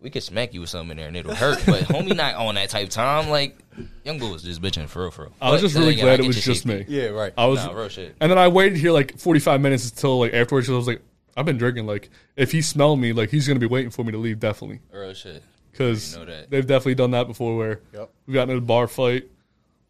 we 0.00 0.10
could 0.10 0.22
smack 0.22 0.52
you 0.54 0.60
with 0.60 0.68
something 0.70 0.90
in 0.90 0.96
there 0.98 1.08
and 1.08 1.16
it'll 1.16 1.34
hurt, 1.34 1.62
but 1.66 1.80
homie 1.84 2.14
not 2.14 2.34
on 2.34 2.54
that 2.56 2.68
type 2.70 2.90
time. 2.90 3.28
Like 3.30 3.56
young 4.04 4.18
boy 4.18 4.30
was 4.32 4.42
just 4.42 4.60
bitching 4.60 4.88
for 4.88 5.02
real, 5.02 5.10
for 5.10 5.22
real. 5.22 5.32
I 5.40 5.50
was 5.50 5.60
But 5.62 5.66
just 5.68 5.78
really 5.78 5.92
again, 5.94 6.04
I 6.06 6.16
glad 6.16 6.20
it 6.20 6.26
was 6.26 6.44
just 6.44 6.62
safety. 6.64 6.84
me. 6.92 6.96
Yeah, 7.00 7.06
right. 7.08 7.32
I 7.38 7.46
was, 7.46 7.64
Nah, 7.64 7.72
real 7.72 7.88
shit. 7.88 8.14
and 8.20 8.30
then 8.30 8.38
I 8.38 8.48
waited 8.48 8.78
here 8.78 8.92
like 8.92 9.18
45 9.18 9.60
minutes 9.60 9.88
until 9.88 10.18
like 10.20 10.34
afterwards. 10.34 10.68
I 10.68 10.72
was 10.72 10.86
like, 10.86 11.00
I've 11.36 11.44
been 11.46 11.58
drinking. 11.58 11.86
Like, 11.86 12.08
if 12.36 12.52
he 12.52 12.62
smelled 12.62 12.98
me, 13.00 13.12
like 13.12 13.30
he's 13.30 13.46
gonna 13.46 13.60
be 13.60 13.66
waiting 13.66 13.90
for 13.90 14.04
me 14.04 14.12
to 14.12 14.18
leave 14.18 14.40
definitely, 14.40 14.80
Real 14.92 15.12
shit. 15.14 15.42
because 15.72 16.14
You 16.14 16.20
know 16.20 16.24
that. 16.26 16.50
they've 16.50 16.66
definitely 16.66 16.94
done 16.94 17.10
that 17.12 17.26
before. 17.26 17.56
Where 17.56 17.80
Yep. 17.92 18.10
we 18.26 18.34
got 18.34 18.48
in 18.50 18.56
a 18.56 18.60
bar 18.60 18.86
fight, 18.88 19.24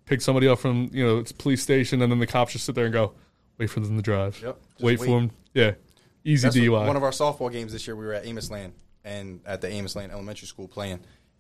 pick 0.07 0.21
somebody 0.21 0.49
up 0.49 0.59
from 0.59 0.91
you 0.93 1.07
know 1.07 1.19
it's 1.19 1.31
a 1.31 1.35
police 1.35 1.63
station, 1.63 2.03
and 2.03 2.11
then 2.11 2.19
the 2.19 2.27
cops 2.27 2.53
just 2.53 2.65
sit 2.65 2.75
there 2.75 2.85
and 2.87 2.93
go, 2.93 3.13
wait 3.59 3.71
for 3.71 3.81
them 3.81 3.97
to 3.97 4.03
drive. 4.03 4.41
Yep. 4.43 4.57
Just 4.73 4.83
Wait, 4.85 4.99
wait. 5.01 5.07
for 5.07 5.21
them. 5.21 5.31
Yeah. 5.55 5.73
Easy 6.25 6.47
That's 6.49 6.57
DUI. 6.57 6.87
One 6.89 6.97
of 6.97 7.05
our 7.05 7.11
softball 7.13 7.53
games 7.53 7.73
this 7.73 7.87
year, 7.87 7.95
we 7.95 8.05
were 8.05 8.13
at 8.13 8.25
Amosland 8.25 8.73
and 9.05 9.41
at 9.47 9.61
the 9.61 9.69
Amosland 9.69 10.11
Elementary 10.11 10.49
School 10.49 10.67
playing, 10.67 10.99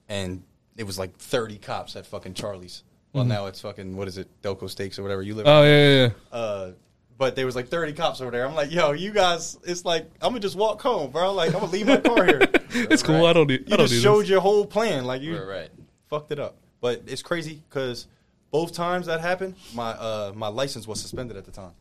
and 0.09 0.45
it 0.77 0.85
was 0.85 0.97
like 0.99 1.17
30 1.17 1.59
cops 1.59 1.97
at 1.97 2.07
fucking 2.07 2.35
Charlie's. 2.35 2.85
Well, 3.13 3.25
now 3.25 3.47
it's 3.47 3.61
fucking 3.63 3.97
what 3.97 4.07
is 4.09 4.19
it, 4.19 4.29
Delco 4.43 4.69
Steaks 4.71 4.99
or 4.99 5.03
whatever 5.03 5.23
you 5.23 5.35
live. 5.35 5.47
Mm-hmm. 5.47 5.57
oh 5.57 5.63
in. 5.65 5.69
yeah, 5.71 5.89
yeah, 5.89 6.03
yeah. 6.07 6.39
Uh, 6.39 6.73
but 7.19 7.35
there 7.37 7.47
was 7.47 7.57
like 7.57 7.69
30 7.69 7.93
cops 7.95 8.21
over 8.21 8.31
there. 8.31 8.47
I'm 8.47 8.55
like, 8.55 8.71
yo, 8.71 8.93
you 8.93 9.11
guys, 9.13 9.59
it's 9.65 9.85
like 9.85 10.05
I'm 10.21 10.31
gonna 10.31 10.41
just 10.41 10.57
walk 10.57 10.81
home, 10.83 11.11
bro. 11.11 11.33
Like 11.33 11.55
I'm 11.55 11.61
gonna 11.61 11.73
leave 11.73 11.87
my 11.87 11.99
car 11.99 12.25
here. 12.25 12.41
It's 12.79 13.03
cool. 13.03 13.25
I 13.25 13.33
don't 13.33 13.47
need. 13.47 13.61
You 13.69 13.75
I 13.75 13.77
don't 13.79 13.87
just 13.87 13.95
need 13.95 14.03
showed 14.03 14.23
this. 14.23 14.29
your 14.29 14.41
whole 14.43 14.67
plan, 14.67 15.07
like 15.07 15.23
you 15.23 15.39
Right, 15.39 15.61
right. 15.61 15.71
fucked 16.11 16.31
it 16.31 16.39
up. 16.39 16.57
But 16.83 17.05
it's 17.07 17.23
crazy 17.23 17.63
because 17.69 18.07
both 18.51 18.73
times 18.75 19.07
that 19.07 19.21
happened, 19.23 19.55
my 19.75 19.91
uh, 19.93 20.33
my 20.37 20.49
license 20.49 20.87
was 20.87 21.01
suspended 21.01 21.39
at 21.39 21.47
the 21.47 21.53
time. 21.53 21.73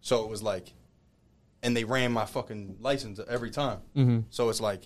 So 0.00 0.24
it 0.24 0.30
was 0.30 0.42
like, 0.42 0.72
and 1.62 1.76
they 1.76 1.84
ran 1.84 2.12
my 2.12 2.24
fucking 2.24 2.76
license 2.80 3.20
every 3.28 3.50
time. 3.50 3.80
Mm-hmm. 3.94 4.20
So 4.30 4.48
it's 4.48 4.60
like, 4.60 4.82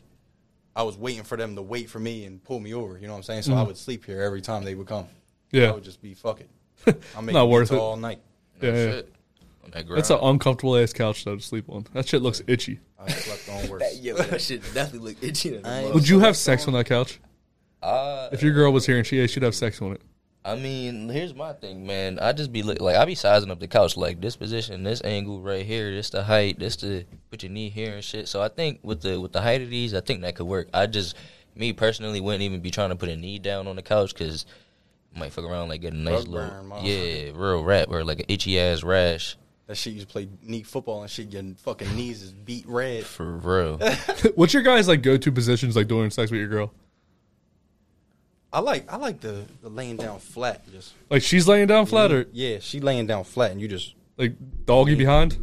I 0.75 0.83
was 0.83 0.97
waiting 0.99 1.23
for 1.23 1.37
them 1.37 1.55
to 1.55 1.63
wait 1.63 1.89
for 1.89 2.01
me 2.01 2.25
and 2.25 2.43
pull 2.43 2.59
me 2.59 2.75
over. 2.75 2.99
You 2.99 3.07
know 3.07 3.13
what 3.13 3.19
I'm 3.19 3.23
saying? 3.23 3.43
So 3.43 3.55
I 3.55 3.63
would 3.63 3.77
sleep 3.77 4.05
here 4.05 4.21
every 4.23 4.41
time 4.43 4.65
they 4.65 4.75
would 4.75 4.89
come. 4.89 5.05
Mm-hmm. 5.05 5.57
Yeah. 5.59 5.69
I 5.69 5.73
would 5.73 5.85
just 5.85 6.03
be 6.03 6.15
fuck 6.15 6.41
it. 6.41 6.51
I'm 7.17 7.25
making 7.27 7.39
Not 7.39 7.49
worth 7.49 7.71
it. 7.71 7.79
all 7.79 7.97
night. 7.97 8.19
Yeah, 8.61 8.73
yeah. 8.73 9.03
Shit. 9.67 9.75
On 9.77 9.87
that 9.87 9.95
That's 9.95 10.11
an 10.11 10.19
uncomfortable 10.23 10.77
ass 10.77 10.93
couch 10.93 11.25
though 11.25 11.37
to 11.37 11.43
sleep 11.43 11.65
on. 11.69 11.87
That 11.93 12.09
shit 12.09 12.23
looks 12.23 12.43
itchy. 12.47 12.81
I 12.99 13.09
slept 13.11 13.49
on 13.65 13.71
worse. 13.71 13.99
Yo, 14.01 14.15
that 14.17 14.41
shit 14.41 14.63
definitely 14.75 15.11
look 15.15 15.23
itchy. 15.23 15.59
Would 15.93 16.09
you 16.09 16.21
have 16.21 16.37
sex 16.37 16.67
on 16.67 16.75
that 16.75 16.87
couch? 16.87 17.21
Uh, 17.83 18.29
If 18.33 18.43
your 18.43 18.53
girl 18.53 18.73
was 18.73 18.87
here 18.87 18.97
and 18.99 19.07
she 19.07 19.27
she'd 19.29 19.43
have 19.43 19.55
sex 19.55 19.81
on 19.83 19.93
it. 19.93 20.01
I 20.45 20.55
mean, 20.55 21.09
here's 21.09 21.35
my 21.35 21.53
thing, 21.55 21.87
man. 21.89 22.21
I 22.21 22.33
just 22.33 22.53
be 22.53 22.63
look, 22.63 22.81
like, 22.81 22.95
I 22.95 23.05
be 23.05 23.17
sizing 23.17 23.51
up 23.51 23.59
the 23.59 23.67
couch, 23.67 23.97
like 23.97 24.21
this 24.21 24.37
position, 24.37 24.85
this 24.85 25.03
angle 25.03 25.41
right 25.41 25.67
here, 25.67 25.91
this 25.91 26.11
the 26.11 26.23
height, 26.23 26.61
this 26.61 26.77
the 26.77 27.05
put 27.31 27.43
your 27.43 27.51
knee 27.51 27.69
here 27.69 27.95
and 27.95 28.05
shit. 28.05 28.29
So 28.29 28.41
I 28.41 28.47
think 28.49 28.79
with 28.85 29.01
the 29.03 29.21
with 29.21 29.33
the 29.33 29.41
height 29.41 29.61
of 29.61 29.71
these, 29.71 29.93
I 29.93 30.01
think 30.01 30.21
that 30.23 30.37
could 30.37 30.47
work. 30.47 30.69
I 30.73 30.87
just, 30.87 31.17
me 31.57 31.73
personally, 31.73 32.21
wouldn't 32.21 32.43
even 32.45 32.61
be 32.61 32.71
trying 32.71 32.91
to 32.91 32.97
put 32.97 33.09
a 33.09 33.17
knee 33.17 33.41
down 33.41 33.67
on 33.67 33.75
the 33.75 33.83
couch 33.83 34.15
because 34.15 34.47
might 35.17 35.33
fuck 35.33 35.45
around 35.45 35.69
like 35.69 35.81
get 35.81 35.95
a 35.95 35.97
nice 35.97 36.19
Rug 36.19 36.29
little, 36.29 36.49
burn, 36.51 36.69
motherfucker. 36.71 37.25
yeah, 37.27 37.31
real 37.35 37.65
rat 37.65 37.89
or 37.91 38.05
like 38.05 38.21
an 38.21 38.27
itchy 38.29 38.61
ass 38.61 38.85
rash 38.85 39.37
That 39.67 39.77
shit 39.77 39.95
used 39.95 40.07
to 40.07 40.13
play 40.13 40.29
knee 40.43 40.63
football 40.63 41.03
and 41.03 41.11
shit. 41.11 41.33
Your 41.33 41.43
fucking 41.57 41.95
knees 41.97 42.23
is 42.23 42.33
beat 42.33 42.67
red. 42.69 43.05
for 43.05 43.37
real. 43.39 43.79
What's 44.37 44.55
your 44.55 44.63
guys 44.63 44.87
like 44.87 45.03
go 45.03 45.17
to 45.17 45.33
positions 45.33 45.75
like 45.75 45.89
during 45.89 46.11
sex 46.11 46.31
with 46.31 46.39
your 46.39 46.49
girl? 46.49 46.73
I 48.53 48.61
like 48.61 48.91
I 48.91 48.97
like 48.97 49.21
the, 49.21 49.45
the 49.63 49.69
laying 49.69 49.97
down 49.97 50.21
flat. 50.21 50.63
Just 50.71 50.95
Like 51.11 51.23
she's 51.23 51.49
laying 51.49 51.67
down 51.67 51.87
flat 51.87 52.13
or 52.13 52.27
yeah, 52.33 52.59
she 52.61 52.81
laying 52.81 53.07
down 53.07 53.25
flat 53.25 53.51
and 53.51 53.61
you 53.61 53.69
just 53.69 53.95
like 54.17 54.35
doggy 54.65 54.95
behind? 54.95 55.37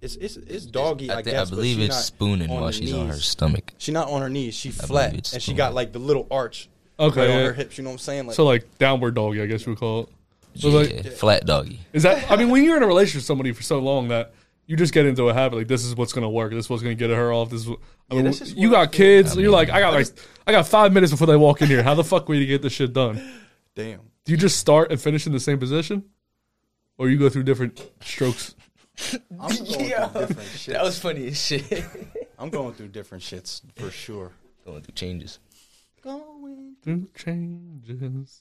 it's 0.00 0.16
it's 0.16 0.36
it's 0.36 0.66
doggy. 0.66 1.10
I, 1.10 1.14
I, 1.14 1.16
think, 1.22 1.36
guess, 1.36 1.48
I 1.48 1.50
but 1.50 1.56
believe 1.56 1.80
it's 1.80 1.96
spooning 1.96 2.50
while 2.50 2.66
her 2.66 2.72
she's 2.72 2.92
on 2.92 3.08
her 3.08 3.14
stomach. 3.14 3.72
She 3.78 3.90
not 3.90 4.08
on 4.08 4.22
her 4.22 4.28
knees. 4.28 4.54
She 4.54 4.68
believe 4.68 4.88
flat 4.88 5.14
it's 5.14 5.32
and 5.32 5.42
she 5.42 5.54
got 5.54 5.74
like 5.74 5.92
the 5.92 5.98
little 5.98 6.26
arch 6.30 6.68
Okay, 6.98 7.20
right 7.20 7.30
on 7.30 7.46
her 7.46 7.52
hips. 7.52 7.76
You 7.76 7.84
know 7.84 7.90
what 7.90 7.94
I'm 7.94 7.98
saying? 7.98 8.26
Like, 8.26 8.36
So 8.36 8.44
like 8.44 8.78
downward 8.78 9.14
doggy, 9.14 9.42
I 9.42 9.46
guess 9.46 9.66
you 9.66 9.72
would 9.72 9.78
call 9.78 10.02
it. 10.02 10.08
So 10.56 10.68
Yeah, 10.68 10.74
like 11.02 11.06
flat 11.12 11.46
doggy. 11.46 11.80
is 11.92 12.02
that 12.04 12.30
I 12.30 12.36
mean 12.36 12.50
when 12.50 12.62
you're 12.64 12.76
in 12.76 12.82
a 12.82 12.86
relationship 12.86 13.18
with 13.20 13.24
somebody 13.26 13.52
for 13.52 13.62
so 13.62 13.78
long 13.80 14.08
that 14.08 14.34
you 14.66 14.76
just 14.76 14.94
get 14.94 15.04
into 15.04 15.28
a 15.28 15.34
habit 15.34 15.56
like 15.56 15.68
this 15.68 15.84
is 15.84 15.94
what's 15.96 16.12
gonna 16.12 16.30
work, 16.30 16.52
this 16.52 16.66
is 16.66 16.70
what's 16.70 16.82
gonna 16.82 16.94
get 16.94 17.10
her 17.10 17.32
off. 17.32 17.50
This 17.50 17.60
is 17.62 17.68
what, 17.68 17.80
I 18.10 18.14
Yeah, 18.14 18.16
mean, 18.16 18.24
that's 18.26 18.38
just 18.38 18.56
you 18.56 18.70
got 18.70 18.92
kids, 18.92 19.36
I 19.36 19.40
you're 19.40 19.50
like 19.50 19.70
I 19.70 19.80
got 19.80 19.92
like 19.94 20.06
I 20.46 20.52
got 20.52 20.66
five 20.68 20.92
minutes 20.92 21.10
before 21.12 21.26
they 21.26 21.36
walk 21.36 21.60
in 21.62 21.68
here. 21.68 21.82
How 21.82 21.94
the 21.94 22.04
fuck 22.04 22.28
will 22.28 22.36
you 22.36 22.42
gonna 22.42 22.54
get 22.54 22.62
this 22.62 22.72
shit 22.72 22.92
done? 22.92 23.20
damn. 23.74 24.00
Do 24.24 24.32
you 24.32 24.38
just 24.38 24.58
start 24.58 24.90
and 24.90 25.00
finish 25.00 25.26
in 25.26 25.32
the 25.32 25.40
same 25.40 25.58
position? 25.58 26.04
Or 26.96 27.10
you 27.10 27.18
go 27.18 27.28
through 27.28 27.42
different 27.42 27.84
strokes? 28.00 28.54
I'm 29.32 29.48
going 29.48 29.56
through 29.56 29.88
different 29.88 30.38
shits. 30.50 30.66
That 30.66 30.82
was 30.84 30.98
funny 30.98 31.26
as 31.26 31.44
shit. 31.44 31.84
I'm 32.38 32.48
going 32.48 32.72
through 32.74 32.88
different 32.88 33.22
shits 33.24 33.60
for 33.74 33.90
sure. 33.90 34.32
Going 34.64 34.80
through 34.82 34.94
changes. 34.94 35.40
Going. 36.02 36.76
Through 36.82 37.08
changes. 37.16 38.40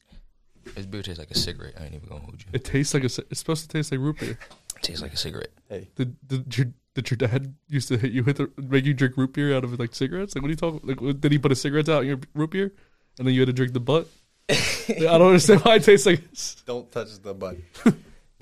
This 0.75 0.85
beer 0.85 1.01
tastes 1.01 1.19
like 1.19 1.31
a 1.31 1.37
cigarette. 1.37 1.73
I 1.79 1.85
ain't 1.85 1.95
even 1.95 2.07
gonna 2.09 2.21
hold 2.21 2.35
you. 2.39 2.47
It 2.53 2.63
tastes 2.63 2.93
like 2.93 3.03
a. 3.03 3.09
ci- 3.09 3.23
It's 3.29 3.39
supposed 3.39 3.63
to 3.63 3.67
taste 3.67 3.91
like 3.91 3.99
root 3.99 4.19
beer. 4.19 4.31
It 4.77 4.81
tastes 4.81 5.01
like 5.01 5.13
a 5.13 5.17
cigarette. 5.17 5.51
Hey, 5.69 5.89
Did, 5.95 6.15
did 6.27 6.57
your 6.57 6.67
did 6.95 7.09
your 7.09 7.17
dad 7.17 7.53
used 7.69 7.87
to 7.89 7.97
hit 7.97 8.11
you 8.11 8.23
with 8.23 8.37
the, 8.37 8.51
make 8.61 8.85
you 8.85 8.93
drink 8.93 9.17
root 9.17 9.33
beer 9.33 9.55
out 9.55 9.63
of 9.63 9.77
like 9.79 9.93
cigarettes? 9.95 10.35
Like 10.35 10.41
what 10.43 10.47
are 10.49 10.51
you 10.51 10.55
talking? 10.57 10.79
Like 10.83 11.01
what- 11.01 11.19
did 11.21 11.31
he 11.31 11.37
put 11.37 11.51
a 11.51 11.55
cigarette 11.55 11.89
out 11.89 12.03
in 12.03 12.07
your 12.09 12.19
root 12.33 12.51
beer, 12.51 12.71
and 13.17 13.27
then 13.27 13.33
you 13.33 13.41
had 13.41 13.47
to 13.47 13.53
drink 13.53 13.73
the 13.73 13.79
butt? 13.79 14.07
I 14.49 14.93
don't 14.99 15.21
understand 15.21 15.61
why 15.61 15.75
it 15.75 15.83
tastes 15.83 16.05
like. 16.05 16.21
don't 16.65 16.91
touch 16.91 17.19
the 17.21 17.33
butt. 17.33 17.57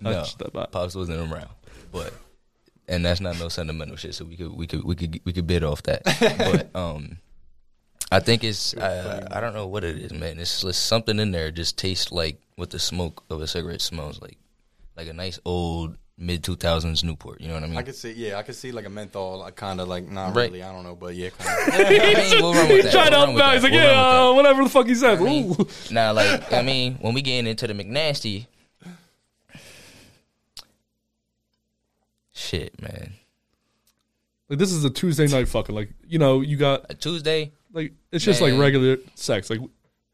No, 0.03 0.13
Touch 0.13 0.35
that 0.37 0.51
butt. 0.51 0.71
pops 0.71 0.95
wasn't 0.95 1.31
around, 1.31 1.49
but 1.91 2.11
and 2.87 3.05
that's 3.05 3.21
not 3.21 3.37
no 3.37 3.49
sentimental 3.49 3.95
shit. 3.97 4.15
So 4.15 4.25
we 4.25 4.35
could 4.35 4.51
we 4.51 4.65
could 4.65 4.83
we 4.83 4.95
could 4.95 5.19
we 5.25 5.31
could 5.31 5.45
bid 5.45 5.63
off 5.63 5.83
that. 5.83 6.01
but 6.73 6.75
um, 6.75 7.19
I 8.11 8.19
think 8.19 8.43
it's 8.43 8.73
uh, 8.73 9.27
I 9.31 9.39
don't 9.39 9.53
know 9.53 9.67
what 9.67 9.83
it 9.83 9.97
is, 9.97 10.11
man. 10.13 10.37
It's 10.39 10.61
just 10.61 10.85
something 10.85 11.17
in 11.19 11.31
there 11.31 11.49
just 11.51 11.77
tastes 11.77 12.11
like 12.11 12.41
what 12.55 12.69
the 12.69 12.79
smoke 12.79 13.23
of 13.29 13.41
a 13.41 13.47
cigarette 13.47 13.79
smells 13.81 14.21
like, 14.21 14.37
like 14.97 15.07
a 15.07 15.13
nice 15.13 15.39
old 15.45 15.95
mid 16.17 16.43
two 16.43 16.55
thousands 16.57 17.03
Newport. 17.05 17.39
You 17.39 17.47
know 17.47 17.53
what 17.55 17.63
I 17.63 17.67
mean? 17.67 17.77
I 17.77 17.83
could 17.83 17.95
see, 17.95 18.11
yeah, 18.11 18.37
I 18.37 18.43
could 18.43 18.55
see 18.55 18.71
like 18.73 18.85
a 18.85 18.89
menthol, 18.89 19.39
like 19.39 19.55
kind 19.55 19.79
of 19.79 19.87
like 19.87 20.09
not 20.09 20.35
Right. 20.35 20.51
really, 20.51 20.61
I 20.61 20.73
don't 20.73 20.83
know, 20.83 20.95
but 20.95 21.15
yeah, 21.15 21.29
kind 21.29 21.73
of. 21.73 21.89
We'll 22.41 22.53
run 22.53 22.67
with 22.67 22.75
He's 22.83 22.83
that. 22.85 22.91
trying 22.91 23.11
to 23.11 23.17
We'll 23.17 23.27
help 23.27 23.39
out. 23.41 23.53
He's 23.53 23.63
like, 23.63 23.71
We'll 23.71 23.81
yeah, 23.83 24.27
uh, 24.29 24.33
whatever 24.33 24.63
the 24.63 24.69
fuck 24.69 24.87
he 24.87 24.95
said. 24.95 25.17
I 25.19 25.21
mean, 25.23 25.55
Ooh. 25.57 25.67
now, 25.89 26.11
like, 26.13 26.51
I 26.51 26.61
mean, 26.61 26.95
when 26.95 27.13
we 27.13 27.21
get 27.21 27.45
into 27.47 27.65
the 27.65 27.73
McNasty, 27.73 28.47
shit, 32.33 32.79
man. 32.81 33.13
Like 34.49 34.59
this 34.59 34.71
is 34.73 34.83
a 34.83 34.89
Tuesday 34.89 35.27
night 35.27 35.47
fucking 35.47 35.73
like 35.73 35.89
you 36.05 36.19
know 36.19 36.41
you 36.41 36.57
got 36.57 36.85
A 36.89 36.93
Tuesday, 36.93 37.53
like 37.73 37.93
it's 38.11 38.23
just 38.25 38.41
like 38.41 38.57
regular 38.57 38.97
sex. 39.15 39.49
Like 39.49 39.59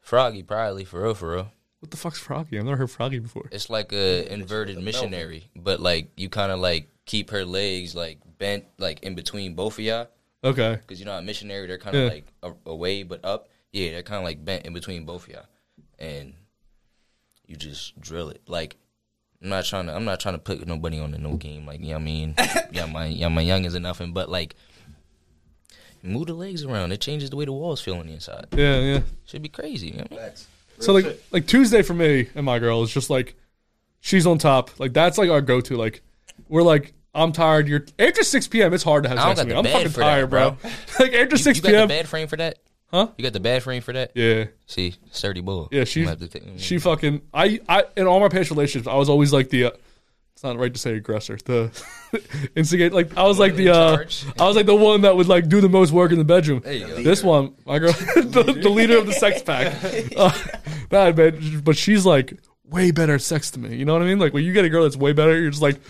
Froggy 0.00 0.42
probably 0.42 0.84
for 0.84 1.02
real, 1.02 1.14
for 1.14 1.32
real. 1.32 1.52
what 1.80 1.90
the 1.90 1.96
fuck's 1.96 2.18
froggy? 2.18 2.58
I've 2.58 2.64
never 2.64 2.76
heard 2.76 2.90
froggy 2.90 3.18
before. 3.18 3.48
It's 3.52 3.68
like 3.68 3.92
a 3.92 4.32
inverted 4.32 4.82
missionary, 4.82 5.50
but 5.54 5.80
like 5.80 6.10
you 6.16 6.28
kind 6.28 6.50
of 6.52 6.60
like 6.60 6.88
keep 7.04 7.30
her 7.30 7.44
legs 7.44 7.94
like 7.94 8.18
bent 8.38 8.64
like 8.78 9.02
in 9.02 9.14
between 9.14 9.54
both 9.54 9.74
of 9.78 9.84
y'all. 9.84 10.08
Okay. 10.44 10.78
Because 10.80 10.98
you 11.00 11.04
know, 11.06 11.18
a 11.18 11.22
missionary 11.22 11.66
they're 11.66 11.78
kind 11.78 11.96
of 11.96 12.02
Yeah. 12.04 12.08
like 12.08 12.26
a, 12.42 12.52
away 12.70 13.02
but 13.02 13.24
up. 13.24 13.48
Yeah, 13.72 13.90
they're 13.90 14.02
kind 14.02 14.18
of 14.18 14.24
like 14.24 14.42
bent 14.44 14.64
in 14.64 14.72
between 14.72 15.04
both 15.04 15.24
of 15.26 15.34
y'all, 15.34 15.46
and 15.98 16.32
you 17.46 17.56
just 17.56 18.00
drill 18.00 18.30
it. 18.30 18.40
Like 18.46 18.76
I'm 19.42 19.50
not 19.50 19.64
trying 19.66 19.86
to. 19.86 19.94
I'm 19.94 20.04
not 20.04 20.20
trying 20.20 20.34
to 20.34 20.38
put 20.38 20.66
nobody 20.66 20.98
on 20.98 21.10
the 21.10 21.18
no 21.18 21.34
game. 21.34 21.66
Like 21.66 21.80
you 21.80 21.88
know 21.88 21.92
what 21.94 22.00
I 22.00 22.04
mean, 22.04 22.34
yeah, 22.72 22.86
my 22.86 23.06
yeah, 23.06 23.28
my 23.28 23.44
youngins 23.44 23.74
and 23.74 23.82
nothing. 23.82 24.12
But 24.12 24.28
like, 24.30 24.54
move 26.02 26.26
the 26.26 26.34
legs 26.34 26.64
around. 26.64 26.92
It 26.92 27.00
changes 27.00 27.30
the 27.30 27.36
way 27.36 27.44
the 27.44 27.52
walls 27.52 27.80
feel 27.80 27.96
on 27.96 28.06
the 28.06 28.12
inside. 28.14 28.46
Yeah, 28.56 28.80
yeah. 28.80 29.00
Should 29.26 29.42
be 29.42 29.48
crazy. 29.48 29.88
You 29.88 29.92
know 29.98 30.06
what 30.08 30.20
I 30.20 30.24
mean? 30.26 30.32
So 30.80 30.92
like 30.92 31.22
like 31.32 31.46
Tuesday 31.46 31.82
for 31.82 31.94
me 31.94 32.28
and 32.34 32.46
my 32.46 32.58
girl 32.58 32.82
is 32.82 32.90
just 32.92 33.10
like 33.10 33.34
she's 34.00 34.26
on 34.26 34.38
top. 34.38 34.78
Like 34.78 34.92
that's 34.92 35.18
like 35.18 35.30
our 35.30 35.40
go 35.40 35.60
to. 35.60 35.76
Like 35.76 36.02
we're 36.48 36.62
like 36.62 36.94
I'm 37.14 37.32
tired. 37.32 37.66
You're 37.68 37.84
after 37.98 38.22
six 38.22 38.46
p.m. 38.46 38.72
It's 38.72 38.84
hard 38.84 39.02
to 39.04 39.08
have 39.08 39.18
I 39.18 39.26
don't 39.26 39.36
sex 39.36 39.48
got 39.48 39.56
with 39.56 39.64
me. 39.66 39.70
the 39.72 39.76
I'm 39.76 39.82
bed 39.82 39.90
fucking 39.90 39.92
for 39.92 40.00
that, 40.00 40.04
tired, 40.06 40.30
bro. 40.30 40.50
bro. 40.52 40.70
like 41.00 41.12
after 41.14 41.36
You, 41.36 41.42
six 41.42 41.58
you 41.58 41.62
got 41.62 41.68
the 41.70 41.76
p.m. 41.78 41.88
bed 41.88 42.08
frame 42.08 42.28
for 42.28 42.36
that? 42.36 42.58
Huh? 42.92 43.08
You 43.18 43.22
got 43.24 43.32
the 43.34 43.40
bed 43.40 43.62
frame 43.62 43.82
for 43.82 43.92
that? 43.92 44.12
Yeah. 44.14 44.44
See, 44.66 44.94
sturdy 45.10 45.40
bull. 45.40 45.68
Yeah, 45.72 45.80
I'm 45.80 45.86
she 45.86 46.00
gonna 46.04 46.10
have 46.10 46.20
to 46.20 46.28
take- 46.28 46.44
she 46.58 46.78
fucking 46.78 47.22
I 47.34 47.60
I 47.68 47.84
in 47.96 48.06
all 48.06 48.20
my 48.20 48.28
past 48.28 48.50
relationships 48.50 48.86
I 48.86 48.94
was 48.94 49.08
always 49.08 49.32
like 49.32 49.50
the 49.50 49.64
uh, 49.64 49.70
it's 50.38 50.44
not 50.44 50.56
right 50.56 50.72
to 50.72 50.78
say 50.78 50.94
aggressor 50.94 51.36
the 51.46 51.68
instigate 52.54 52.92
like 52.92 53.16
I 53.16 53.24
was 53.24 53.40
like 53.40 53.56
the 53.56 53.70
uh. 53.70 54.04
I 54.38 54.46
was 54.46 54.54
like 54.54 54.66
the 54.66 54.74
one 54.74 55.00
that 55.00 55.16
would 55.16 55.26
like 55.26 55.48
do 55.48 55.60
the 55.60 55.68
most 55.68 55.90
work 55.90 56.12
in 56.12 56.18
the 56.18 56.24
bedroom. 56.24 56.60
There 56.60 56.74
you. 56.74 57.02
This 57.02 57.24
one, 57.24 57.56
my 57.66 57.80
girl, 57.80 57.90
the, 58.14 58.56
the 58.62 58.68
leader 58.68 58.98
of 58.98 59.06
the 59.06 59.14
sex 59.14 59.42
pack. 59.42 59.74
Uh, 60.16 60.32
nah, 60.92 61.10
man, 61.10 61.60
but 61.64 61.76
she's 61.76 62.06
like 62.06 62.38
way 62.64 62.92
better 62.92 63.14
at 63.14 63.22
sex 63.22 63.50
to 63.50 63.58
me. 63.58 63.74
You 63.74 63.84
know 63.84 63.94
what 63.94 64.02
I 64.02 64.04
mean? 64.04 64.20
Like 64.20 64.32
when 64.32 64.44
you 64.44 64.52
get 64.52 64.64
a 64.64 64.68
girl 64.68 64.84
that's 64.84 64.96
way 64.96 65.12
better, 65.12 65.36
you're 65.40 65.50
just 65.50 65.62
like 65.62 65.80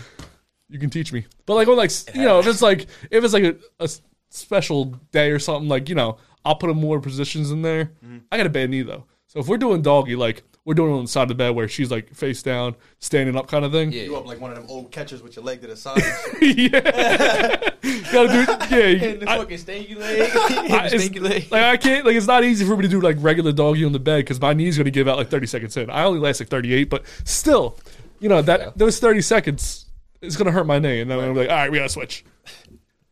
you 0.67 0.79
can 0.79 0.89
teach 0.89 1.13
me. 1.13 1.27
But 1.45 1.53
like 1.53 1.67
when 1.67 1.77
like 1.77 1.91
you 2.15 2.23
know 2.23 2.39
if 2.39 2.47
it's 2.47 2.63
like 2.63 2.87
if 3.11 3.23
it's 3.23 3.33
like 3.33 3.61
a 3.79 3.89
special 4.31 4.85
day 5.11 5.29
or 5.29 5.37
something 5.37 5.69
like 5.69 5.89
you 5.89 5.95
know 5.95 6.17
I'll 6.43 6.55
put 6.55 6.71
in 6.71 6.77
more 6.77 6.99
positions 6.99 7.51
in 7.51 7.61
there. 7.61 7.91
I 8.31 8.37
got 8.37 8.47
a 8.47 8.49
bad 8.49 8.71
knee 8.71 8.81
though, 8.81 9.05
so 9.27 9.41
if 9.41 9.47
we're 9.47 9.57
doing 9.57 9.83
doggy 9.83 10.15
like 10.15 10.41
we're 10.65 10.73
doing 10.75 10.91
it 10.91 10.97
on 10.97 11.03
the 11.03 11.07
side 11.07 11.23
of 11.23 11.27
the 11.29 11.35
bed 11.35 11.49
where 11.51 11.67
she's 11.67 11.89
like 11.89 12.13
face 12.13 12.43
down, 12.43 12.75
standing 12.99 13.35
up 13.35 13.47
kind 13.47 13.65
of 13.65 13.71
thing. 13.71 13.91
Yeah. 13.91 14.03
You 14.03 14.15
up 14.17 14.25
like 14.27 14.39
one 14.39 14.51
of 14.51 14.57
them 14.57 14.65
old 14.69 14.91
catchers 14.91 15.23
with 15.23 15.35
your 15.35 15.43
leg 15.45 15.61
to 15.61 15.67
the 15.67 15.75
side. 15.75 16.01
and 16.01 16.39
shit. 16.39 16.57
yeah, 16.73 16.79
gotta 18.11 18.27
do 18.27 18.75
yeah. 18.75 18.87
you- 18.87 19.19
I- 19.27 19.37
fucking 19.37 19.57
stanky 19.57 19.97
leg. 19.97 20.31
I, 20.71 20.87
it's- 20.91 21.51
like 21.51 21.63
I 21.63 21.77
can't 21.77 22.05
like 22.05 22.15
it's 22.15 22.27
not 22.27 22.43
easy 22.43 22.65
for 22.65 22.75
me 22.75 22.83
to 22.83 22.87
do 22.87 23.01
like 23.01 23.17
regular 23.19 23.51
doggy 23.51 23.85
on 23.85 23.91
the 23.93 23.99
bed 23.99 24.17
because 24.17 24.39
my 24.39 24.53
knee's 24.53 24.77
gonna 24.77 24.91
give 24.91 25.07
out 25.07 25.17
like 25.17 25.29
thirty 25.29 25.47
seconds 25.47 25.75
in. 25.77 25.89
I 25.89 26.03
only 26.03 26.19
last 26.19 26.39
like 26.39 26.49
thirty 26.49 26.73
eight, 26.73 26.89
but 26.89 27.03
still, 27.23 27.77
you 28.19 28.29
know 28.29 28.41
that 28.41 28.77
those 28.77 28.99
thirty 28.99 29.21
seconds 29.21 29.85
is 30.21 30.35
gonna 30.37 30.51
hurt 30.51 30.65
my 30.67 30.77
knee, 30.79 30.99
and 31.01 31.09
then 31.09 31.17
I'm 31.17 31.23
gonna 31.25 31.33
be 31.33 31.39
like, 31.41 31.49
all 31.49 31.55
right, 31.55 31.71
we 31.71 31.77
gotta 31.77 31.89
switch. 31.89 32.25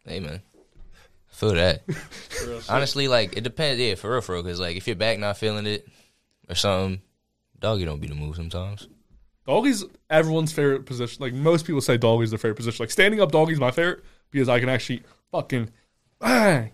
Hey 0.06 0.20
man, 0.20 0.42
feel 1.30 1.54
that. 1.54 1.84
Honestly, 2.70 3.08
like 3.08 3.36
it 3.38 3.44
depends. 3.44 3.82
Yeah, 3.82 3.96
for 3.96 4.12
real, 4.12 4.22
for 4.22 4.34
real. 4.34 4.44
Because 4.44 4.60
like 4.60 4.78
if 4.78 4.86
your 4.88 4.96
back 4.96 5.18
not 5.18 5.38
feeling 5.38 5.66
it 5.66 5.88
or 6.50 6.56
something, 6.56 7.02
doggy 7.60 7.86
don't 7.86 8.00
be 8.00 8.08
the 8.08 8.16
move 8.16 8.36
sometimes. 8.36 8.88
Doggy's 9.46 9.84
everyone's 10.10 10.52
favorite 10.52 10.86
position. 10.86 11.22
Like 11.22 11.34
most 11.34 11.66
people 11.66 11.82
say, 11.82 11.98
doggy's 11.98 12.32
their 12.32 12.38
favorite 12.38 12.56
position. 12.58 12.84
Like 12.84 12.92
standing 12.92 13.22
up, 13.22 13.32
doggy's 13.32 13.60
my 13.60 13.72
favorite 13.72 14.04
because 14.32 14.50
I 14.50 14.60
can 14.60 14.68
actually 14.70 15.04
fucking 15.32 15.70
bang. 16.20 16.72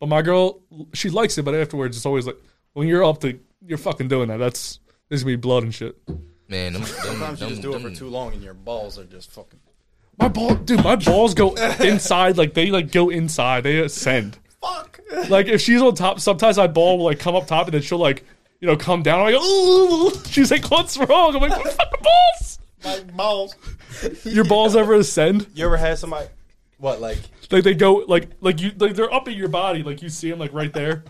But 0.00 0.08
my 0.08 0.22
girl, 0.22 0.60
she 0.92 1.10
likes 1.10 1.36
it, 1.38 1.44
but 1.44 1.54
afterwards, 1.54 1.96
it's 1.96 2.06
always 2.06 2.26
like 2.26 2.36
when 2.74 2.86
you're 2.88 3.04
up 3.04 3.20
to 3.22 3.38
you're 3.66 3.78
fucking 3.78 4.08
doing 4.08 4.28
that. 4.28 4.36
That's 4.38 4.78
there's 5.08 5.22
gonna 5.24 5.32
be 5.36 5.40
blood 5.40 5.64
and 5.64 5.74
shit. 5.74 5.96
Man, 6.48 6.74
them, 6.74 6.82
them, 6.82 6.90
Sometimes 6.90 7.40
you 7.40 7.46
them- 7.46 7.48
just 7.56 7.62
do 7.62 7.74
it 7.74 7.80
for 7.80 7.90
too 7.90 8.08
long 8.08 8.32
and 8.32 8.42
your 8.42 8.54
balls 8.54 8.98
are 8.98 9.04
just 9.04 9.30
fucking. 9.32 9.58
My 10.18 10.28
ball, 10.28 10.54
dude, 10.54 10.84
my 10.84 10.94
balls 10.94 11.34
go 11.34 11.54
inside. 11.80 12.36
Like 12.38 12.54
they 12.54 12.70
like 12.70 12.92
go 12.92 13.10
inside. 13.10 13.62
They 13.64 13.80
ascend. 13.80 14.38
Fuck. 14.60 15.00
Like 15.28 15.46
if 15.46 15.60
she's 15.60 15.82
on 15.82 15.94
top, 15.96 16.20
sometimes 16.20 16.56
my 16.58 16.68
ball 16.68 16.98
will 16.98 17.06
like 17.06 17.18
come 17.18 17.34
up 17.34 17.46
top 17.48 17.66
and 17.66 17.74
then 17.74 17.82
she'll 17.82 17.98
like 17.98 18.24
you 18.60 18.68
know 18.68 18.76
come 18.76 19.02
down. 19.02 19.20
I'm 19.20 19.32
like, 19.32 19.42
ooh. 19.42 20.10
She's 20.30 20.50
like, 20.50 20.70
what's 20.70 20.96
wrong? 20.96 21.34
I'm 21.34 21.42
like, 21.42 21.50
what 21.50 21.72
fucking 21.72 22.02
balls? 22.02 22.58
My 22.84 23.00
balls. 23.12 23.56
Your 24.24 24.44
balls 24.44 24.76
ever 24.76 24.94
ascend? 24.94 25.46
You 25.54 25.66
ever 25.66 25.76
had 25.76 25.98
somebody? 25.98 26.28
What 26.78 27.00
like? 27.00 27.18
Like 27.50 27.64
they 27.64 27.74
go 27.74 28.04
like 28.08 28.30
like 28.40 28.60
you 28.60 28.72
like 28.78 28.94
they're 28.94 29.12
up 29.12 29.28
in 29.28 29.34
your 29.38 29.48
body. 29.48 29.82
Like 29.82 30.02
you 30.02 30.08
see 30.08 30.30
them 30.30 30.38
like 30.38 30.52
right 30.52 30.72
there. 30.72 31.04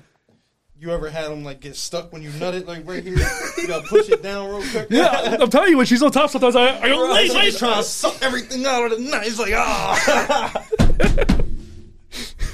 You 0.78 0.90
ever 0.92 1.08
had 1.08 1.30
them 1.30 1.44
like 1.44 1.60
get 1.60 1.76
stuck 1.76 2.12
when 2.12 2.20
you 2.20 2.30
nut 2.32 2.54
it 2.54 2.66
like 2.66 2.86
right 2.86 3.02
here? 3.02 3.16
You 3.56 3.66
gotta 3.66 3.86
push 3.88 4.08
it 4.10 4.22
down 4.22 4.50
real 4.50 4.62
quick. 4.70 4.88
Yeah, 4.90 5.38
I'm 5.40 5.48
telling 5.48 5.70
you, 5.70 5.78
when 5.78 5.86
she's 5.86 6.02
on 6.02 6.10
top, 6.10 6.28
sometimes 6.30 6.56
I, 6.56 6.78
I 6.78 6.88
go, 6.88 7.14
he's 7.14 7.34
wait. 7.34 7.56
trying 7.56 7.76
to 7.76 7.82
suck 7.82 8.20
everything 8.20 8.66
out 8.66 8.84
of 8.84 8.98
the 8.98 8.98
nut. 8.98 9.24
He's 9.24 9.38
like, 9.38 9.54
ah. 9.54 10.66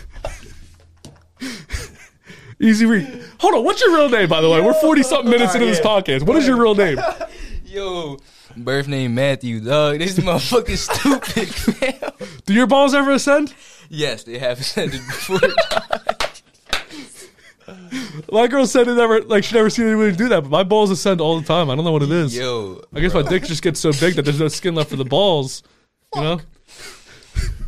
Easy 2.61 2.85
read. 2.85 3.25
Hold 3.39 3.55
on, 3.55 3.65
what's 3.65 3.81
your 3.81 3.97
real 3.97 4.11
name, 4.11 4.29
by 4.29 4.43
the 4.43 4.51
way? 4.51 4.61
We're 4.61 4.75
40 4.75 5.03
something 5.03 5.31
minutes 5.31 5.55
into 5.55 5.67
this 5.67 5.81
podcast. 5.81 6.27
What 6.27 6.37
is 6.37 6.47
your 6.47 6.61
real 6.61 6.75
name? 6.75 6.99
Yo, 7.65 8.19
birth 8.55 8.87
name 8.87 9.15
Matthew, 9.15 9.61
dog. 9.61 9.99
This 9.99 10.19
motherfucking 10.19 10.77
stupid. 10.77 11.81
man. 11.81 12.29
Do 12.45 12.53
your 12.53 12.67
balls 12.67 12.93
ever 12.93 13.13
ascend? 13.13 13.55
yes, 13.89 14.25
they 14.25 14.39
have 14.39 14.61
ascended 14.61 15.01
before. 15.07 15.41
My 18.31 18.47
girl 18.47 18.67
said 18.67 18.89
it 18.89 18.95
never, 18.95 19.23
like, 19.23 19.45
she 19.45 19.55
never 19.55 19.71
seen 19.71 19.87
anybody 19.87 20.15
do 20.15 20.29
that, 20.29 20.43
but 20.43 20.51
my 20.51 20.63
balls 20.63 20.91
ascend 20.91 21.21
all 21.21 21.41
the 21.41 21.47
time. 21.47 21.71
I 21.71 21.75
don't 21.75 21.85
know 21.85 21.93
what 21.93 22.03
it 22.03 22.11
is. 22.11 22.37
Yo, 22.37 22.83
I 22.93 23.01
guess 23.01 23.15
my 23.15 23.23
dick 23.23 23.45
just 23.45 23.63
gets 23.63 23.81
so 23.81 23.93
big 23.93 24.15
that 24.15 24.23
there's 24.23 24.39
no 24.39 24.49
skin 24.49 24.75
left 24.75 24.91
for 24.91 24.97
the 24.97 25.05
balls. 25.05 25.63
You 26.15 26.21
know? 26.21 26.41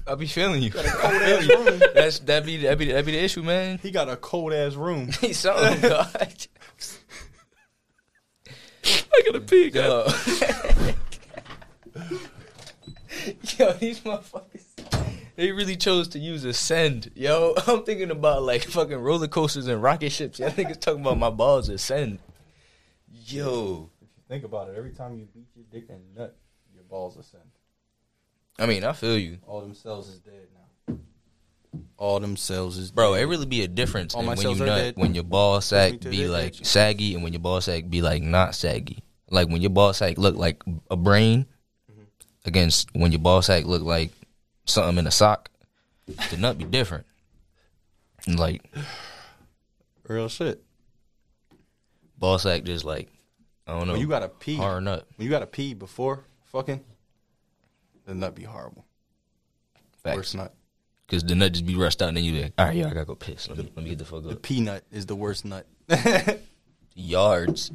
I 0.07 0.15
be 0.17 0.27
feeling 0.27 0.63
you. 0.63 0.73
I 0.79 1.41
feel 1.41 1.75
you. 1.75 1.79
That's 1.95 2.19
that 2.21 2.45
be 2.45 2.59
that 2.59 2.79
be 2.79 2.93
that 2.93 3.07
be 3.07 3.13
the 3.13 3.23
issue, 3.23 3.43
man. 3.43 3.79
He 3.79 3.91
got 3.91 4.09
a 4.09 4.17
cold 4.17 4.53
ass 4.53 4.75
room. 4.75 5.11
He's 5.21 5.39
something, 5.39 5.81
dog. 5.91 6.09
I 8.85 9.23
gotta 9.27 9.41
pee 9.41 9.69
again. 9.69 9.85
Yo. 9.85 10.07
Yo, 13.59 13.73
these 13.75 14.01
motherfuckers. 14.01 14.65
They 15.37 15.53
really 15.53 15.77
chose 15.77 16.09
to 16.09 16.19
use 16.19 16.45
ascend. 16.45 17.11
Yo, 17.15 17.55
I'm 17.67 17.85
thinking 17.85 18.11
about 18.11 18.43
like 18.43 18.65
fucking 18.65 18.99
roller 18.99 19.29
coasters 19.29 19.67
and 19.69 19.83
rocket 19.83 20.11
ships. 20.11 20.41
Y'all 20.41 20.51
niggas 20.51 20.81
talking 20.81 21.01
about 21.01 21.19
my 21.19 21.31
balls 21.31 21.69
ascend. 21.69 22.19
Yo. 23.09 23.91
If 24.01 24.09
you 24.19 24.23
think 24.29 24.45
about 24.45 24.69
it. 24.69 24.75
Every 24.77 24.91
time 24.91 25.17
you 25.17 25.29
beat 25.33 25.47
your 25.55 25.65
dick 25.71 25.89
and 25.89 26.01
nut, 26.15 26.37
your 26.75 26.85
balls 26.85 27.17
ascend. 27.17 27.45
I 28.63 28.67
mean, 28.67 28.85
I 28.85 28.93
feel 28.93 29.19
you. 29.19 29.39
All 29.47 29.61
themselves 29.61 30.09
is 30.09 30.21
dead 30.21 30.47
now. 30.89 30.97
All 31.97 32.21
themselves 32.21 32.79
is 32.79 32.91
Bro, 32.93 33.15
it 33.15 33.25
really 33.25 33.47
be 33.47 33.63
a 33.63 33.69
difference 33.69 34.15
All 34.15 34.21
in 34.21 34.27
my 34.27 34.35
when 34.35 34.51
you 34.51 34.55
nut 34.55 34.67
dead. 34.67 34.97
when 34.97 35.15
your 35.15 35.25
ball 35.25 35.61
sack 35.61 35.99
be 36.01 36.29
like 36.29 36.55
saggy 36.63 37.15
and 37.15 37.23
when 37.25 37.33
your 37.33 37.41
ball 37.41 37.61
sack 37.61 37.89
be 37.91 38.03
like 38.03 38.23
not 38.23 38.55
saggy. 38.55 39.03
Like 39.31 39.49
when 39.49 39.63
your 39.63 39.71
ball 39.71 39.93
sack 39.93 40.17
look 40.19 40.37
like 40.37 40.63
a 40.91 40.97
brain 40.97 41.47
Mm-hmm. 41.91 42.03
against 42.45 42.91
when 42.95 43.11
your 43.13 43.19
ball 43.21 43.43
sack 43.43 43.65
look 43.65 43.83
like 43.83 44.13
something 44.65 44.99
in 44.99 45.07
a 45.07 45.11
sock. 45.11 45.51
The 46.31 46.37
nut 46.37 46.57
be 46.59 46.65
different. 46.65 47.07
Like 48.29 48.63
real 50.07 50.29
shit. 50.29 50.63
ball 52.19 52.39
sack 52.39 52.63
just 52.65 52.85
like 52.85 53.09
I 53.67 53.77
don't 53.79 53.87
know. 53.89 53.93
When 53.95 54.03
you 54.03 54.09
gotta 54.09 54.29
pee, 54.29 54.57
hard 54.57 54.85
nut. 54.85 55.07
when 55.17 55.25
you 55.25 55.31
gotta 55.31 55.47
pee 55.47 55.75
before 55.75 56.25
fucking, 56.45 56.81
the 58.05 58.15
nut 58.15 58.35
be 58.35 58.45
horrible. 58.45 58.85
Facts. 60.03 60.17
Worst 60.17 60.35
nut. 60.37 60.55
Cause 61.09 61.23
the 61.23 61.35
nut 61.35 61.53
just 61.53 61.67
be 61.67 61.75
rushed 61.75 62.01
out 62.01 62.09
and 62.09 62.17
then 62.17 62.25
you 62.25 62.41
like, 62.41 62.53
all 62.57 62.67
right, 62.67 62.77
yo, 62.77 62.87
I 62.87 62.95
gotta 62.95 63.05
go 63.05 63.15
piss. 63.15 63.49
Let 63.49 63.59
me 63.59 63.71
let 63.77 63.85
me 63.85 63.91
get 63.91 63.99
the 63.99 64.07
fuck 64.07 64.25
up. 64.25 64.31
The 64.31 64.37
peanut 64.37 64.85
is 64.91 65.05
the 65.05 65.15
worst 65.15 65.45
nut. 65.45 65.67
Yards. 66.95 67.71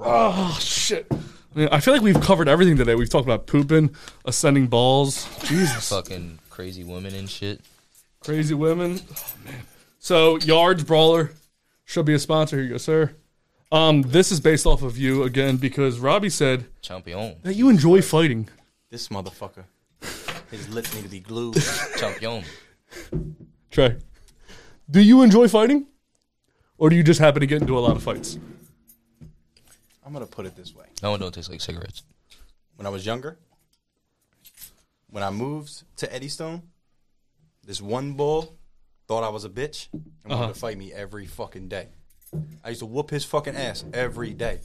Oh, 0.00 0.56
shit. 0.60 1.06
I, 1.10 1.58
mean, 1.58 1.68
I 1.72 1.80
feel 1.80 1.94
like 1.94 2.02
we've 2.02 2.20
covered 2.20 2.48
everything 2.48 2.76
today. 2.76 2.94
We've 2.94 3.08
talked 3.10 3.26
about 3.26 3.46
pooping, 3.46 3.94
ascending 4.24 4.68
balls. 4.68 5.28
Jesus. 5.44 5.88
Fucking 5.88 6.38
crazy 6.50 6.84
women 6.84 7.14
and 7.14 7.28
shit. 7.28 7.60
Crazy 8.20 8.54
women. 8.54 9.00
Oh, 9.16 9.34
man. 9.44 9.62
So, 9.98 10.38
Yards 10.38 10.84
Brawler 10.84 11.32
should 11.84 12.06
be 12.06 12.14
a 12.14 12.18
sponsor. 12.18 12.56
Here 12.56 12.64
you 12.64 12.70
go, 12.72 12.78
sir. 12.78 13.14
Um, 13.72 14.02
this 14.02 14.30
is 14.30 14.40
based 14.40 14.66
off 14.66 14.82
of 14.82 14.98
you 14.98 15.24
again 15.24 15.56
because 15.56 15.98
Robbie 15.98 16.30
said 16.30 16.66
Champion. 16.82 17.36
that 17.42 17.54
you 17.54 17.68
enjoy 17.68 18.02
fighting. 18.02 18.48
This 18.94 19.08
motherfucker. 19.08 19.64
His 20.52 20.68
lips 20.68 20.94
need 20.94 21.02
to 21.02 21.08
be 21.08 21.18
glued. 21.18 21.56
Champion. 21.96 22.44
Trey, 23.68 23.96
do 24.88 25.00
you 25.00 25.22
enjoy 25.22 25.48
fighting, 25.48 25.88
or 26.78 26.90
do 26.90 26.94
you 26.94 27.02
just 27.02 27.18
happen 27.18 27.40
to 27.40 27.46
get 27.46 27.60
into 27.60 27.76
a 27.76 27.80
lot 27.80 27.96
of 27.96 28.04
fights? 28.04 28.38
I'm 30.06 30.12
gonna 30.12 30.26
put 30.26 30.46
it 30.46 30.54
this 30.54 30.76
way. 30.76 30.84
That 31.02 31.08
one 31.08 31.18
don't 31.18 31.34
taste 31.34 31.50
like 31.50 31.60
cigarettes. 31.60 32.04
When 32.76 32.86
I 32.86 32.90
was 32.90 33.04
younger, 33.04 33.36
when 35.10 35.24
I 35.24 35.30
moved 35.30 35.82
to 35.96 36.14
Eddystone, 36.14 36.62
this 37.66 37.82
one 37.82 38.12
bull 38.12 38.54
thought 39.08 39.24
I 39.24 39.28
was 39.30 39.44
a 39.44 39.48
bitch 39.50 39.88
and 39.92 40.02
wanted 40.26 40.34
Uh-huh. 40.34 40.48
to 40.52 40.54
fight 40.54 40.78
me 40.78 40.92
every 40.92 41.26
fucking 41.26 41.66
day. 41.66 41.88
I 42.62 42.68
used 42.68 42.78
to 42.80 42.86
whoop 42.86 43.10
his 43.10 43.24
fucking 43.24 43.56
ass 43.56 43.84
every 43.92 44.34
day. 44.34 44.60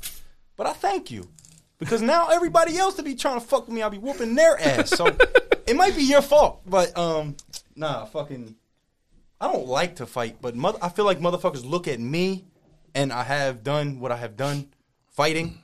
But 0.56 0.68
I 0.68 0.74
thank 0.74 1.10
you. 1.10 1.30
Because 1.80 2.02
now 2.02 2.28
everybody 2.28 2.78
else 2.78 2.96
to 2.96 3.04
be 3.04 3.16
trying 3.16 3.40
to 3.40 3.46
fuck 3.46 3.66
with 3.66 3.74
me, 3.74 3.82
I'll 3.82 3.90
be 3.90 3.98
whooping 3.98 4.36
their 4.36 4.60
ass. 4.60 4.90
So 4.90 5.08
it 5.66 5.76
might 5.76 5.96
be 5.96 6.04
your 6.04 6.22
fault. 6.22 6.62
But 6.66 6.96
um 6.98 7.36
nah, 7.76 8.06
fucking 8.06 8.56
I 9.42 9.52
don't 9.52 9.68
like 9.68 9.96
to 9.98 10.06
fight, 10.06 10.38
but 10.42 10.56
mother, 10.56 10.78
I 10.82 10.90
feel 10.90 11.06
like 11.06 11.20
motherfuckers 11.20 11.64
look 11.64 11.88
at 11.88 12.00
me 12.00 12.46
and 12.94 13.14
I 13.14 13.24
have 13.24 13.64
done 13.64 14.00
what 14.02 14.12
I 14.12 14.18
have 14.18 14.36
done 14.36 14.68
fighting. 15.08 15.58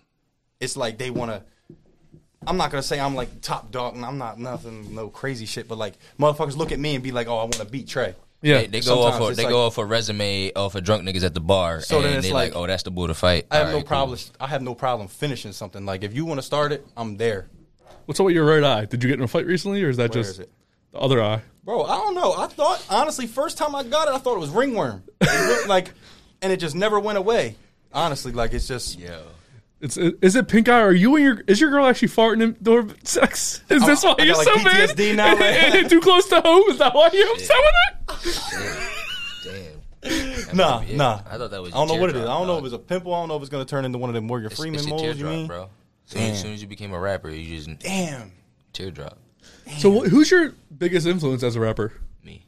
It's 0.61 0.77
like 0.77 0.97
they 0.97 1.09
want 1.09 1.31
to. 1.31 1.43
I'm 2.47 2.57
not 2.57 2.71
gonna 2.71 2.83
say 2.83 2.99
I'm 2.99 3.15
like 3.15 3.41
top 3.41 3.71
dog, 3.71 3.95
and 3.95 4.05
I'm 4.05 4.17
not 4.17 4.39
nothing, 4.39 4.95
no 4.95 5.09
crazy 5.09 5.45
shit. 5.45 5.67
But 5.67 5.77
like 5.77 5.95
motherfuckers 6.17 6.55
look 6.55 6.71
at 6.71 6.79
me 6.79 6.95
and 6.95 7.03
be 7.03 7.11
like, 7.11 7.27
"Oh, 7.27 7.37
I 7.37 7.43
want 7.43 7.55
to 7.55 7.65
beat 7.65 7.87
Trey." 7.87 8.15
They, 8.53 8.67
they 8.67 8.79
go 8.81 9.01
off. 9.01 9.13
Sometimes 9.13 9.25
A, 9.25 9.27
it's 9.29 9.37
they 9.37 9.43
like- 9.43 9.51
go 9.51 9.65
off 9.65 9.77
a 9.77 9.85
resume 9.85 10.51
off 10.55 10.75
of 10.75 10.83
drunk 10.83 11.03
niggas 11.03 11.23
at 11.23 11.33
the 11.33 11.39
bar, 11.39 11.81
So 11.81 12.01
then 12.01 12.09
and 12.11 12.17
it's 12.19 12.27
they 12.27 12.33
like, 12.33 12.53
like- 12.53 12.61
oh, 12.63 12.67
that's 12.67 12.83
the 12.83 12.91
bull 12.91 13.07
to 13.07 13.13
fight. 13.13 13.47
I 13.51 13.57
have 13.57 13.65
All 13.67 13.71
no 13.71 13.77
right, 13.77 13.83
cool. 13.83 13.87
problem. 13.87 14.19
I 14.39 14.47
have 14.47 14.61
no 14.61 14.75
problem 14.75 15.07
finishing 15.07 15.51
something. 15.51 15.85
Like 15.85 16.03
if 16.03 16.13
you 16.13 16.25
want 16.25 16.37
to 16.39 16.43
start 16.45 16.71
it, 16.71 16.85
I'm 16.95 17.17
there, 17.17 17.49
What's 18.05 18.19
up 18.19 18.25
with 18.27 18.35
your 18.35 18.45
right 18.45 18.63
eye? 18.63 18.85
Did 18.85 19.01
you 19.03 19.09
get 19.09 19.17
in 19.17 19.23
a 19.23 19.27
fight 19.27 19.47
recently, 19.47 19.83
or 19.83 19.89
is 19.89 19.97
that 19.97 20.13
Where 20.13 20.21
just 20.23 20.33
is 20.35 20.39
it? 20.41 20.51
the 20.91 20.99
other 20.99 21.21
eye? 21.23 21.41
bro. 21.63 21.81
I 21.83 21.95
don't 21.97 22.13
know. 22.13 22.33
I 22.37 22.45
thought 22.45 22.85
honestly, 22.89 23.25
first 23.25 23.57
time 23.57 23.73
I 23.75 23.81
got 23.81 24.07
it, 24.07 24.13
I 24.13 24.19
thought 24.19 24.35
it 24.35 24.39
was 24.41 24.51
ringworm, 24.51 25.03
It 25.21 25.67
like, 25.67 25.91
and 26.43 26.53
it 26.53 26.57
just 26.59 26.75
never 26.75 26.99
went 26.99 27.17
away. 27.17 27.55
Honestly, 27.91 28.31
like 28.31 28.53
it's 28.53 28.67
just 28.67 28.99
Yo, 28.99 29.23
It's 29.81 29.97
is 29.97 30.35
it 30.35 30.47
pink 30.47 30.69
eye? 30.69 30.81
Are 30.81 30.91
you 30.91 31.15
and 31.15 31.23
your 31.25 31.43
is 31.47 31.59
your 31.59 31.69
girl 31.69 31.85
actually 31.85 32.07
farting 32.07 32.41
in 32.41 32.57
door 32.61 32.87
sex? 33.03 33.61
Is 33.69 33.83
oh, 33.83 33.85
this 33.85 34.03
why 34.03 34.15
I 34.17 34.23
you're 34.23 34.35
got, 34.35 34.45
so 34.45 34.53
like, 34.53 34.63
mad? 34.63 34.89
PTSD 34.89 35.15
now, 35.15 35.35
like- 35.35 35.89
Too 35.89 35.99
close 35.99 36.27
to 36.29 36.41
home? 36.41 36.63
Is 36.69 36.77
that 36.79 36.93
why 36.93 37.09
you're 37.13 37.31
upset 37.33 37.57
with 37.57 37.75
damn. 39.43 39.75
That 40.05 40.53
nah, 40.55 40.77
might 40.77 40.87
be 40.87 40.93
it. 40.93 40.97
nah. 40.97 41.21
I 41.29 41.37
thought 41.37 41.49
that 41.49 41.61
was. 41.61 41.73
I 41.73 41.77
don't 41.77 41.87
know 41.87 41.95
what 41.95 42.11
it 42.11 42.15
is. 42.15 42.21
I 42.21 42.37
don't 42.37 42.45
know 42.45 42.59
if 42.59 42.65
it's 42.65 42.73
a 42.75 42.79
pimple. 42.79 43.13
I 43.13 43.19
don't 43.21 43.27
know 43.27 43.37
if 43.37 43.41
it's 43.41 43.49
gonna 43.49 43.65
turn 43.65 43.85
into 43.85 43.97
one 43.97 44.09
of 44.09 44.13
them 44.13 44.27
Morgan 44.27 44.51
It's, 44.51 44.59
Freeman 44.59 44.75
it's 44.75 44.85
a 44.85 44.89
moles. 44.89 45.17
You 45.17 45.25
mean, 45.25 45.47
bro. 45.47 45.69
Soon, 46.05 46.21
as 46.21 46.41
soon 46.41 46.53
as 46.53 46.61
you 46.61 46.67
became 46.67 46.93
a 46.93 46.99
rapper, 46.99 47.29
you 47.29 47.57
just 47.57 47.79
Damn. 47.79 48.31
teardrop. 48.71 49.17
it? 49.65 49.79
So 49.79 50.01
who's 50.01 50.29
your 50.29 50.53
biggest 50.77 51.07
influence 51.07 51.41
as 51.41 51.55
a 51.55 51.59
rapper? 51.59 51.93
Me. 52.23 52.45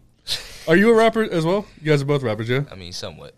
Are 0.68 0.76
you 0.76 0.92
a 0.92 0.94
rapper 0.94 1.24
as 1.24 1.44
well? 1.44 1.66
You 1.82 1.92
guys 1.92 2.04
are 2.04 2.06
both 2.06 2.22
rappers, 2.22 2.48
yeah. 2.48 2.66
I 2.72 2.76
mean, 2.76 2.94
somewhat. 2.94 3.34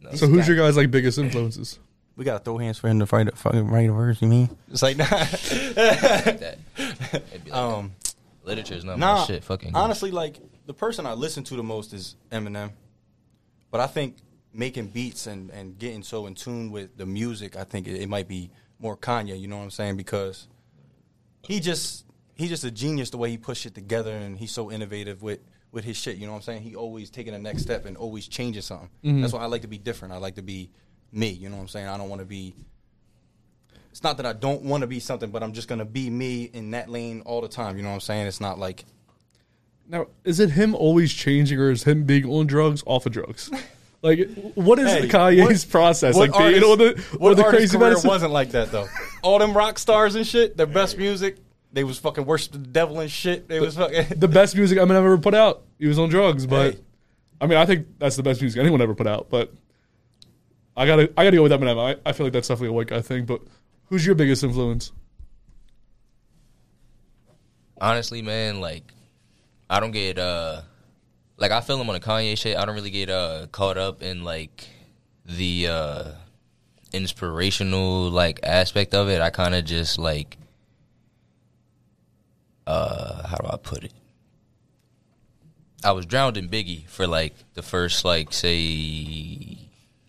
No. 0.00 0.12
So 0.12 0.26
who's 0.26 0.46
your 0.46 0.58
guys' 0.58 0.76
like 0.76 0.90
biggest 0.90 1.16
influences? 1.18 1.78
We 2.16 2.24
gotta 2.24 2.42
throw 2.42 2.58
hands 2.58 2.78
for 2.78 2.88
him 2.88 3.00
to 3.00 3.06
fight 3.06 3.28
a 3.28 3.32
fucking 3.32 3.68
write 3.68 3.88
a 3.88 3.92
verse. 3.92 4.22
You 4.22 4.28
mean? 4.28 4.56
It's 4.70 4.82
like 4.82 4.96
nah. 4.96 5.04
that? 5.06 6.58
It'd 6.76 7.48
like 7.48 7.52
um, 7.52 7.92
that. 8.00 8.14
Literature 8.44 8.74
is 8.74 8.84
not 8.84 8.98
nah. 8.98 9.20
my 9.20 9.24
shit. 9.24 9.42
Fucking 9.44 9.74
honestly, 9.74 10.10
like 10.10 10.38
the 10.66 10.74
person 10.74 11.06
I 11.06 11.14
listen 11.14 11.42
to 11.44 11.56
the 11.56 11.62
most 11.62 11.92
is 11.92 12.14
Eminem, 12.30 12.70
but 13.70 13.80
I 13.80 13.86
think 13.86 14.16
making 14.52 14.88
beats 14.88 15.26
and 15.26 15.50
and 15.50 15.76
getting 15.78 16.02
so 16.02 16.26
in 16.26 16.34
tune 16.34 16.70
with 16.70 16.96
the 16.96 17.06
music, 17.06 17.56
I 17.56 17.64
think 17.64 17.88
it, 17.88 18.00
it 18.00 18.08
might 18.08 18.28
be 18.28 18.50
more 18.78 18.96
Kanye. 18.96 19.38
You 19.38 19.48
know 19.48 19.56
what 19.56 19.64
I'm 19.64 19.70
saying? 19.70 19.96
Because 19.96 20.46
he 21.42 21.58
just 21.58 22.04
he's 22.34 22.50
just 22.50 22.64
a 22.64 22.70
genius 22.70 23.10
the 23.10 23.16
way 23.16 23.30
he 23.30 23.38
puts 23.38 23.60
shit 23.60 23.74
together, 23.74 24.12
and 24.12 24.38
he's 24.38 24.52
so 24.52 24.70
innovative 24.70 25.22
with. 25.22 25.40
With 25.72 25.82
his 25.82 25.96
shit, 25.96 26.18
you 26.18 26.26
know 26.26 26.34
what 26.34 26.36
I'm 26.36 26.42
saying? 26.42 26.62
He 26.62 26.76
always 26.76 27.10
taking 27.10 27.32
the 27.32 27.38
next 27.40 27.62
step 27.62 27.84
and 27.84 27.96
always 27.96 28.28
changing 28.28 28.62
something. 28.62 28.90
Mhm. 29.04 29.22
That's 29.22 29.32
why 29.32 29.40
I 29.40 29.46
like 29.46 29.62
to 29.62 29.66
be 29.66 29.76
different. 29.76 30.14
I 30.14 30.18
like 30.18 30.36
to 30.36 30.42
be 30.42 30.70
me. 31.14 31.28
You 31.30 31.48
know 31.48 31.56
what 31.56 31.62
I'm 31.62 31.68
saying? 31.68 31.88
I 31.88 31.96
don't 31.96 32.08
want 32.08 32.20
to 32.20 32.26
be 32.26 32.54
it's 33.90 34.02
not 34.02 34.16
that 34.16 34.26
I 34.26 34.32
don't 34.32 34.62
want 34.62 34.80
to 34.80 34.86
be 34.88 34.98
something, 34.98 35.30
but 35.30 35.42
I'm 35.42 35.52
just 35.52 35.68
gonna 35.68 35.84
be 35.84 36.10
me 36.10 36.44
in 36.52 36.72
that 36.72 36.88
lane 36.88 37.22
all 37.24 37.40
the 37.40 37.48
time. 37.48 37.76
You 37.76 37.82
know 37.82 37.90
what 37.90 37.94
I'm 37.96 38.00
saying? 38.00 38.26
It's 38.26 38.40
not 38.40 38.58
like 38.58 38.84
Now, 39.88 40.06
is 40.24 40.40
it 40.40 40.50
him 40.50 40.74
always 40.74 41.12
changing, 41.12 41.58
or 41.60 41.70
is 41.70 41.84
him 41.84 42.04
being 42.04 42.24
on 42.28 42.46
drugs, 42.46 42.82
off 42.86 43.06
of 43.06 43.12
drugs? 43.12 43.50
Like, 44.02 44.28
what 44.54 44.78
is 44.78 44.92
Hey, 44.92 45.08
Kanye's 45.08 45.64
what- 45.64 45.70
process? 45.70 46.14
what 46.14 46.28
like, 46.28 46.38
being 46.38 46.62
artist- 46.62 46.70
on 46.72 46.78
the, 46.78 47.16
what 47.18 47.32
or 47.32 47.34
the 47.36 47.44
crazy 47.44 47.78
medicine? 47.78 48.06
wasn't 48.06 48.32
like 48.32 48.50
that 48.50 48.70
though. 48.70 48.86
All 49.22 49.38
them 49.38 49.56
rock 49.56 49.78
stars 49.78 50.14
and 50.14 50.26
shit, 50.26 50.58
their 50.58 50.66
best 50.66 50.98
music, 50.98 51.38
they 51.72 51.84
was 51.84 51.96
fucking 51.98 52.26
worship 52.26 52.52
the 52.52 52.58
devil 52.58 53.00
and 53.00 53.10
shit. 53.10 53.48
They 53.48 53.60
was 53.60 53.76
fucking 53.76 54.18
the 54.18 54.28
best 54.28 54.56
music 54.56 54.76
Eminem 54.76 54.96
ever 54.96 55.16
put 55.16 55.32
out. 55.32 55.62
He 55.78 55.86
was 55.86 55.98
on 55.98 56.10
drugs, 56.10 56.46
but 56.46 56.74
Hey. 56.74 56.80
I 57.40 57.46
mean, 57.46 57.56
I 57.56 57.64
think 57.64 57.86
that's 57.98 58.16
the 58.16 58.22
best 58.22 58.42
music 58.42 58.60
anyone 58.60 58.82
ever 58.82 58.94
put 58.94 59.06
out. 59.06 59.28
But 59.30 59.54
I 60.76 60.86
gotta, 60.86 61.12
I 61.16 61.24
gotta 61.24 61.36
go 61.36 61.42
with 61.42 61.52
Eminem. 61.52 61.78
I, 61.78 62.08
I 62.08 62.12
feel 62.12 62.26
like 62.26 62.32
that's 62.32 62.48
definitely 62.48 62.68
a 62.68 62.72
white 62.72 62.88
guy 62.88 63.00
thing. 63.00 63.24
But 63.24 63.40
who's 63.88 64.04
your 64.04 64.14
biggest 64.14 64.42
influence? 64.42 64.92
honestly, 67.80 68.22
man, 68.22 68.60
like 68.60 68.92
I 69.68 69.80
don't 69.80 69.92
get 69.92 70.18
uh 70.18 70.62
like 71.36 71.50
I 71.50 71.60
feel 71.60 71.80
him 71.80 71.88
on 71.88 71.94
the 71.94 72.00
Kanye 72.00 72.36
shit. 72.36 72.56
I 72.56 72.64
don't 72.64 72.74
really 72.74 72.90
get 72.90 73.10
uh 73.10 73.46
caught 73.52 73.78
up 73.78 74.02
in 74.02 74.24
like 74.24 74.68
the 75.24 75.68
uh 75.68 76.04
inspirational 76.92 78.10
like 78.10 78.40
aspect 78.42 78.94
of 78.94 79.08
it. 79.08 79.20
I 79.20 79.30
kind 79.30 79.54
of 79.54 79.64
just 79.64 79.98
like 79.98 80.38
uh 82.66 83.26
how 83.26 83.36
do 83.36 83.48
I 83.48 83.56
put 83.56 83.84
it? 83.84 83.92
I 85.84 85.92
was 85.92 86.06
drowned 86.06 86.38
in 86.38 86.48
Biggie 86.48 86.86
for 86.88 87.06
like 87.06 87.34
the 87.52 87.62
first 87.62 88.04
like 88.04 88.32
say 88.32 89.33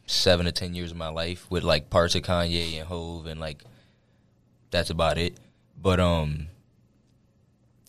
seven 0.05 0.45
to 0.45 0.51
ten 0.51 0.75
years 0.75 0.91
of 0.91 0.97
my 0.97 1.09
life 1.09 1.45
with 1.49 1.63
like 1.63 1.89
parts 1.89 2.15
of 2.15 2.21
Kanye 2.23 2.77
and 2.79 2.87
Hov 2.87 3.25
and 3.25 3.39
like 3.39 3.63
that's 4.71 4.89
about 4.89 5.17
it. 5.17 5.37
But 5.81 5.99
um 5.99 6.47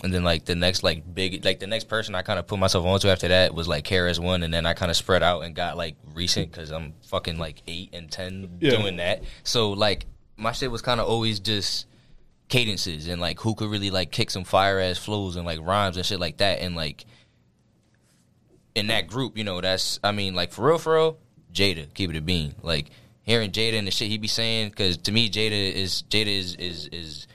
and 0.04 0.12
then 0.12 0.24
like 0.24 0.44
the 0.44 0.54
next 0.54 0.82
like 0.82 1.14
big 1.14 1.44
like 1.44 1.58
the 1.60 1.66
next 1.66 1.84
person 1.88 2.14
I 2.14 2.22
kind 2.22 2.38
of 2.38 2.46
put 2.46 2.58
myself 2.58 2.84
onto 2.84 3.08
after 3.08 3.28
that 3.28 3.54
was 3.54 3.66
like 3.68 3.84
KRS 3.84 4.18
One, 4.18 4.42
and 4.42 4.52
then 4.52 4.66
I 4.66 4.74
kind 4.74 4.90
of 4.90 4.96
spread 4.96 5.22
out 5.22 5.40
and 5.42 5.54
got 5.54 5.76
like 5.76 5.96
recent 6.14 6.50
because 6.52 6.70
I'm 6.70 6.92
fucking 7.06 7.38
like 7.38 7.62
eight 7.66 7.90
and 7.94 8.10
ten 8.10 8.58
Yeah. 8.60 8.70
doing 8.70 8.96
that. 8.98 9.22
So 9.42 9.70
like 9.72 10.06
my 10.36 10.52
shit 10.52 10.70
was 10.70 10.82
kind 10.82 11.00
of 11.00 11.06
always 11.08 11.40
just 11.40 11.86
cadences 12.48 13.08
and 13.08 13.20
like 13.20 13.40
who 13.40 13.54
could 13.54 13.68
really 13.70 13.90
like 13.90 14.10
kick 14.12 14.30
some 14.30 14.44
fire 14.44 14.78
ass 14.78 14.98
flows 14.98 15.34
and 15.36 15.44
like 15.46 15.60
rhymes 15.60 15.96
and 15.96 16.04
shit 16.06 16.20
like 16.20 16.36
that. 16.38 16.60
And 16.60 16.76
like 16.76 17.04
in 18.74 18.88
that 18.88 19.06
group, 19.06 19.36
you 19.38 19.44
know, 19.44 19.60
that's 19.60 19.98
I 20.04 20.12
mean 20.12 20.34
like 20.34 20.52
for 20.52 20.66
real, 20.66 20.78
for 20.78 20.94
real, 20.94 21.18
Jada, 21.56 21.92
keep 21.94 22.10
it 22.10 22.16
a 22.16 22.20
bean. 22.20 22.54
Like 22.62 22.90
hearing 23.22 23.50
Jada 23.50 23.78
and 23.78 23.86
the 23.86 23.90
shit 23.90 24.08
he 24.08 24.18
be 24.18 24.28
saying, 24.28 24.70
because 24.70 24.98
to 24.98 25.12
me 25.12 25.28
Jada 25.30 25.72
is 25.72 26.04
Jada 26.10 26.26
is 26.26 26.54
is 26.56 26.88
is 26.92 27.26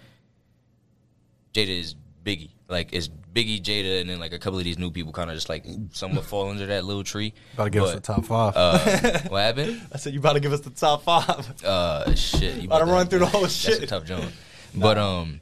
Jada 1.54 1.80
is 1.80 1.96
Biggie. 2.24 2.52
Like 2.70 2.94
it's 2.94 3.08
Biggie, 3.08 3.62
Jada, 3.62 4.02
and 4.02 4.10
then 4.10 4.20
like 4.20 4.34
a 4.34 4.40
couple 4.40 4.60
of 4.60 4.66
these 4.66 4.78
new 4.78 4.92
people 4.92 5.12
kind 5.12 5.30
of 5.30 5.36
just 5.36 5.50
like 5.50 5.66
somewhat 5.92 6.26
fall 6.26 6.50
under 6.50 6.66
that 6.68 6.86
little 6.86 7.04
tree. 7.04 7.34
About 7.56 7.66
to 7.66 7.70
give 7.70 7.84
us 7.84 7.94
the 7.94 8.00
top 8.00 8.26
five. 8.26 8.54
Uh, 8.56 9.20
what 9.30 9.40
happened? 9.40 9.82
I 9.94 9.98
said 9.98 10.14
you 10.14 10.20
about 10.20 10.34
to 10.34 10.40
give 10.40 10.54
us 10.54 10.62
the 10.62 10.70
top 10.70 11.04
five. 11.04 11.64
Uh, 11.64 12.14
shit. 12.16 12.58
You 12.58 12.68
About 12.68 12.80
to 12.80 12.86
run 12.86 13.08
through 13.08 13.20
the 13.20 13.26
whole 13.26 13.42
That's 13.42 13.54
shit. 13.54 13.82
a 13.84 13.88
tough 13.88 14.06
joint. 14.06 14.32
But 14.74 14.98
um, 14.98 15.42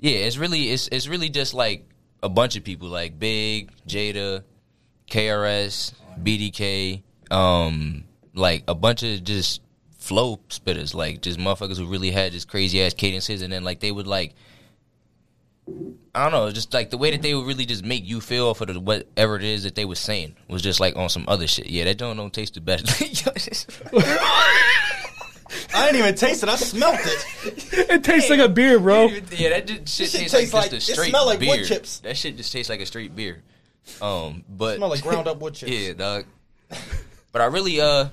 yeah, 0.00 0.26
it's 0.26 0.36
really 0.36 0.70
it's 0.70 0.88
it's 0.90 1.06
really 1.06 1.28
just 1.28 1.54
like 1.54 1.88
a 2.24 2.28
bunch 2.28 2.56
of 2.56 2.64
people 2.64 2.88
like 2.88 3.20
Big, 3.20 3.70
Jada, 3.86 4.42
KRS, 5.08 5.94
BDK, 6.20 7.02
um, 7.30 8.02
like 8.34 8.64
a 8.68 8.74
bunch 8.74 9.02
of 9.02 9.24
just 9.24 9.60
flow 9.98 10.38
spitters, 10.50 10.94
like 10.94 11.22
just 11.22 11.38
motherfuckers 11.38 11.78
who 11.78 11.86
really 11.86 12.10
had 12.10 12.32
just 12.32 12.48
crazy 12.48 12.82
ass 12.82 12.94
cadences, 12.94 13.42
and 13.42 13.52
then 13.52 13.64
like 13.64 13.80
they 13.80 13.92
would 13.92 14.06
like. 14.06 14.34
I 16.14 16.24
don't 16.24 16.32
know, 16.32 16.50
just 16.50 16.74
like 16.74 16.90
the 16.90 16.98
way 16.98 17.10
that 17.12 17.22
they 17.22 17.32
would 17.34 17.46
really 17.46 17.64
just 17.64 17.82
make 17.84 18.06
you 18.06 18.20
feel 18.20 18.52
for 18.52 18.66
the 18.66 18.78
whatever 18.78 19.36
it 19.36 19.42
is 19.42 19.62
that 19.62 19.74
they 19.74 19.86
were 19.86 19.94
saying 19.94 20.36
was 20.46 20.60
just 20.60 20.78
like 20.78 20.94
on 20.94 21.08
some 21.08 21.24
other 21.26 21.46
shit. 21.46 21.68
Yeah, 21.70 21.84
that 21.84 21.98
joint 21.98 22.18
don't 22.18 22.32
taste 22.34 22.52
the 22.54 22.60
best. 22.60 22.84
I 25.74 25.86
didn't 25.86 26.00
even 26.00 26.14
taste 26.14 26.42
it. 26.42 26.48
I 26.48 26.56
smelt 26.56 26.98
it. 27.00 27.72
It 27.90 28.04
tastes 28.04 28.28
like 28.30 28.40
a 28.40 28.48
beer, 28.48 28.78
bro. 28.78 29.06
Yeah, 29.06 29.50
that 29.50 29.66
just, 29.66 29.88
shit, 29.96 30.08
Shit 30.10 30.20
tastes, 30.20 30.32
tastes 30.32 30.54
like, 30.54 30.62
like- 30.64 30.70
just 30.72 30.88
a 30.88 30.92
it 30.92 30.94
straight 30.94 31.10
smell 31.10 31.26
like 31.26 31.38
beer. 31.40 31.48
wood 31.56 31.64
chips. 31.66 32.00
That 32.00 32.16
shit 32.16 32.36
just 32.36 32.52
tastes 32.52 32.68
like 32.70 32.80
a 32.80 32.86
straight 32.86 33.14
beer. 33.16 33.42
Um, 34.02 34.44
but 34.48 34.76
Smell 34.76 34.88
like 34.88 35.02
ground 35.02 35.28
up 35.28 35.40
wood 35.40 35.54
chips. 35.56 35.72
yeah, 35.72 35.92
dog. 35.94 36.24
But 37.32 37.42
I 37.42 37.46
really, 37.46 37.80
uh, 37.80 38.08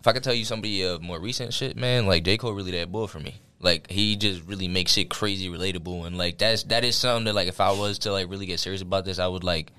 if 0.00 0.06
I 0.06 0.12
could 0.12 0.22
tell 0.24 0.34
you 0.34 0.44
somebody 0.44 0.84
uh, 0.84 0.98
more 0.98 1.20
recent 1.20 1.52
shit, 1.54 1.76
man, 1.76 2.06
like 2.06 2.24
J 2.24 2.36
Cole 2.38 2.52
really 2.52 2.70
that 2.72 2.90
bull 2.90 3.06
for 3.06 3.20
me. 3.20 3.40
Like 3.60 3.90
he 3.90 4.16
just 4.16 4.42
really 4.46 4.68
makes 4.68 4.92
shit 4.92 5.10
crazy 5.10 5.48
relatable, 5.50 6.06
and 6.06 6.16
like 6.16 6.38
that's 6.38 6.62
that 6.64 6.84
is 6.84 6.96
something 6.96 7.24
that 7.26 7.34
like 7.34 7.48
if 7.48 7.60
I 7.60 7.72
was 7.72 7.98
to 8.00 8.12
like 8.12 8.28
really 8.30 8.46
get 8.46 8.58
serious 8.60 8.80
about 8.82 9.04
this, 9.04 9.18
I 9.18 9.26
would 9.26 9.44
like 9.44 9.72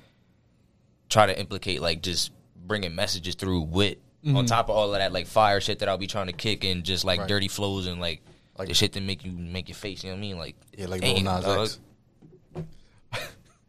try 1.09 1.25
to 1.25 1.37
implicate 1.39 1.81
like 1.81 2.01
just 2.01 2.31
bringing 2.55 2.93
messages 2.95 3.35
through 3.35 3.61
wit 3.61 3.99
on 4.25 4.33
Mhm. 4.45 4.47
top 4.47 4.69
of 4.69 4.75
all 4.75 4.93
of 4.93 4.99
that 4.99 5.11
like 5.11 5.25
fire 5.25 5.59
shit 5.59 5.79
that 5.79 5.89
I'll 5.89 5.97
be 5.97 6.07
trying 6.07 6.27
to 6.27 6.33
kick 6.33 6.63
and 6.63 6.83
just 6.83 7.03
like 7.03 7.19
Right. 7.21 7.27
dirty 7.27 7.47
flows 7.47 7.87
and 7.87 7.99
like 7.99 8.21
Like- 8.57 8.67
the 8.67 8.73
shit 8.75 8.93
that 8.93 9.01
make 9.01 9.25
you 9.25 9.31
make 9.31 9.67
your 9.67 9.75
face. 9.75 10.03
You 10.03 10.11
know 10.11 10.15
what 10.15 10.19
I 10.19 10.21
mean? 10.21 10.37
Like 10.37 10.55
Yeah, 10.77 10.85
like 10.85 11.01
Lil 11.01 11.21
Nas. 11.21 11.45
X. 11.45 11.79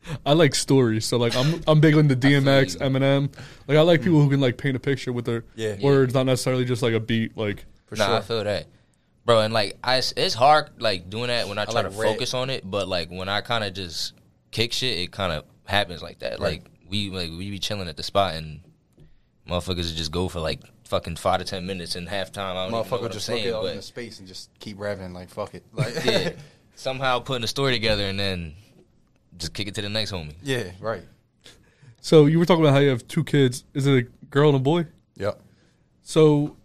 I 0.26 0.32
like 0.32 0.54
stories, 0.54 1.04
so 1.04 1.16
like 1.16 1.36
I'm 1.36 1.62
I'm 1.66 1.80
big 1.80 1.96
into 1.96 2.16
DMX. 2.16 2.78
Eminem. 2.78 3.32
Like 3.68 3.78
I 3.78 3.80
like 3.82 4.00
mm. 4.00 4.04
people 4.04 4.20
who 4.20 4.30
can 4.30 4.40
like 4.40 4.58
paint 4.58 4.76
a 4.76 4.80
picture 4.80 5.12
with 5.12 5.24
their 5.24 5.44
Yeah. 5.54 5.76
words, 5.80 6.14
not 6.14 6.26
necessarily 6.26 6.64
just 6.64 6.82
like 6.82 6.94
a 6.94 7.00
beat. 7.00 7.36
Like 7.36 7.64
For 7.86 7.96
nah, 7.96 8.06
sure. 8.06 8.16
I 8.16 8.20
feel 8.20 8.44
that, 8.44 8.66
bro. 9.24 9.40
And 9.40 9.54
like, 9.54 9.78
I, 9.82 9.96
it's 9.98 10.34
hard 10.34 10.70
like 10.78 11.10
doing 11.10 11.28
that 11.28 11.48
when 11.48 11.58
I 11.58 11.64
try 11.64 11.82
like 11.82 11.92
to 11.92 11.98
Red. 11.98 12.12
focus 12.12 12.34
on 12.34 12.50
it. 12.50 12.68
But 12.68 12.88
like 12.88 13.10
when 13.10 13.28
I 13.28 13.40
kind 13.40 13.64
of 13.64 13.74
just 13.74 14.14
kick 14.50 14.72
shit, 14.72 14.98
it 14.98 15.12
kind 15.12 15.32
of 15.32 15.44
happens 15.64 16.02
like 16.02 16.20
that. 16.20 16.40
Right. 16.40 16.62
Like 16.62 16.66
we 16.88 17.10
like 17.10 17.30
we 17.30 17.50
be 17.50 17.58
chilling 17.58 17.88
at 17.88 17.96
the 17.96 18.02
spot 18.02 18.34
and 18.34 18.60
motherfuckers 19.48 19.94
just 19.94 20.12
go 20.12 20.28
for 20.28 20.40
like 20.40 20.60
fucking 20.84 21.16
five 21.16 21.38
to 21.38 21.44
ten 21.44 21.66
minutes 21.66 21.96
in 21.96 22.06
halftime. 22.06 22.38
I 22.38 22.54
don't 22.54 22.68
even 22.68 22.72
know 22.72 22.84
Motherfucker 22.84 23.02
what 23.02 23.12
just 23.12 23.28
I'm 23.28 23.36
look 23.36 23.42
saying, 23.44 23.54
out 23.54 23.62
but 23.62 23.70
into 23.70 23.82
space 23.82 24.18
and 24.18 24.28
just 24.28 24.50
keep 24.58 24.78
rapping 24.78 25.12
like 25.12 25.30
fuck 25.30 25.54
it. 25.54 25.64
Like 25.72 25.94
yeah, 26.04 26.30
somehow 26.74 27.20
putting 27.20 27.44
a 27.44 27.48
story 27.48 27.72
together 27.72 28.04
and 28.04 28.18
then 28.18 28.54
just 29.36 29.54
kick 29.54 29.68
it 29.68 29.74
to 29.76 29.82
the 29.82 29.88
next 29.88 30.12
homie. 30.12 30.34
yeah, 30.42 30.70
right. 30.80 31.02
So 32.00 32.26
you 32.26 32.38
were 32.38 32.46
talking 32.46 32.64
about 32.64 32.74
how 32.74 32.80
you 32.80 32.88
have 32.90 33.06
two 33.06 33.22
kids. 33.22 33.64
Is 33.74 33.86
it 33.86 33.92
a 33.94 34.26
girl 34.26 34.48
and 34.48 34.56
a 34.56 34.60
boy? 34.60 34.86
Yep. 35.16 35.40
So, 36.02 36.56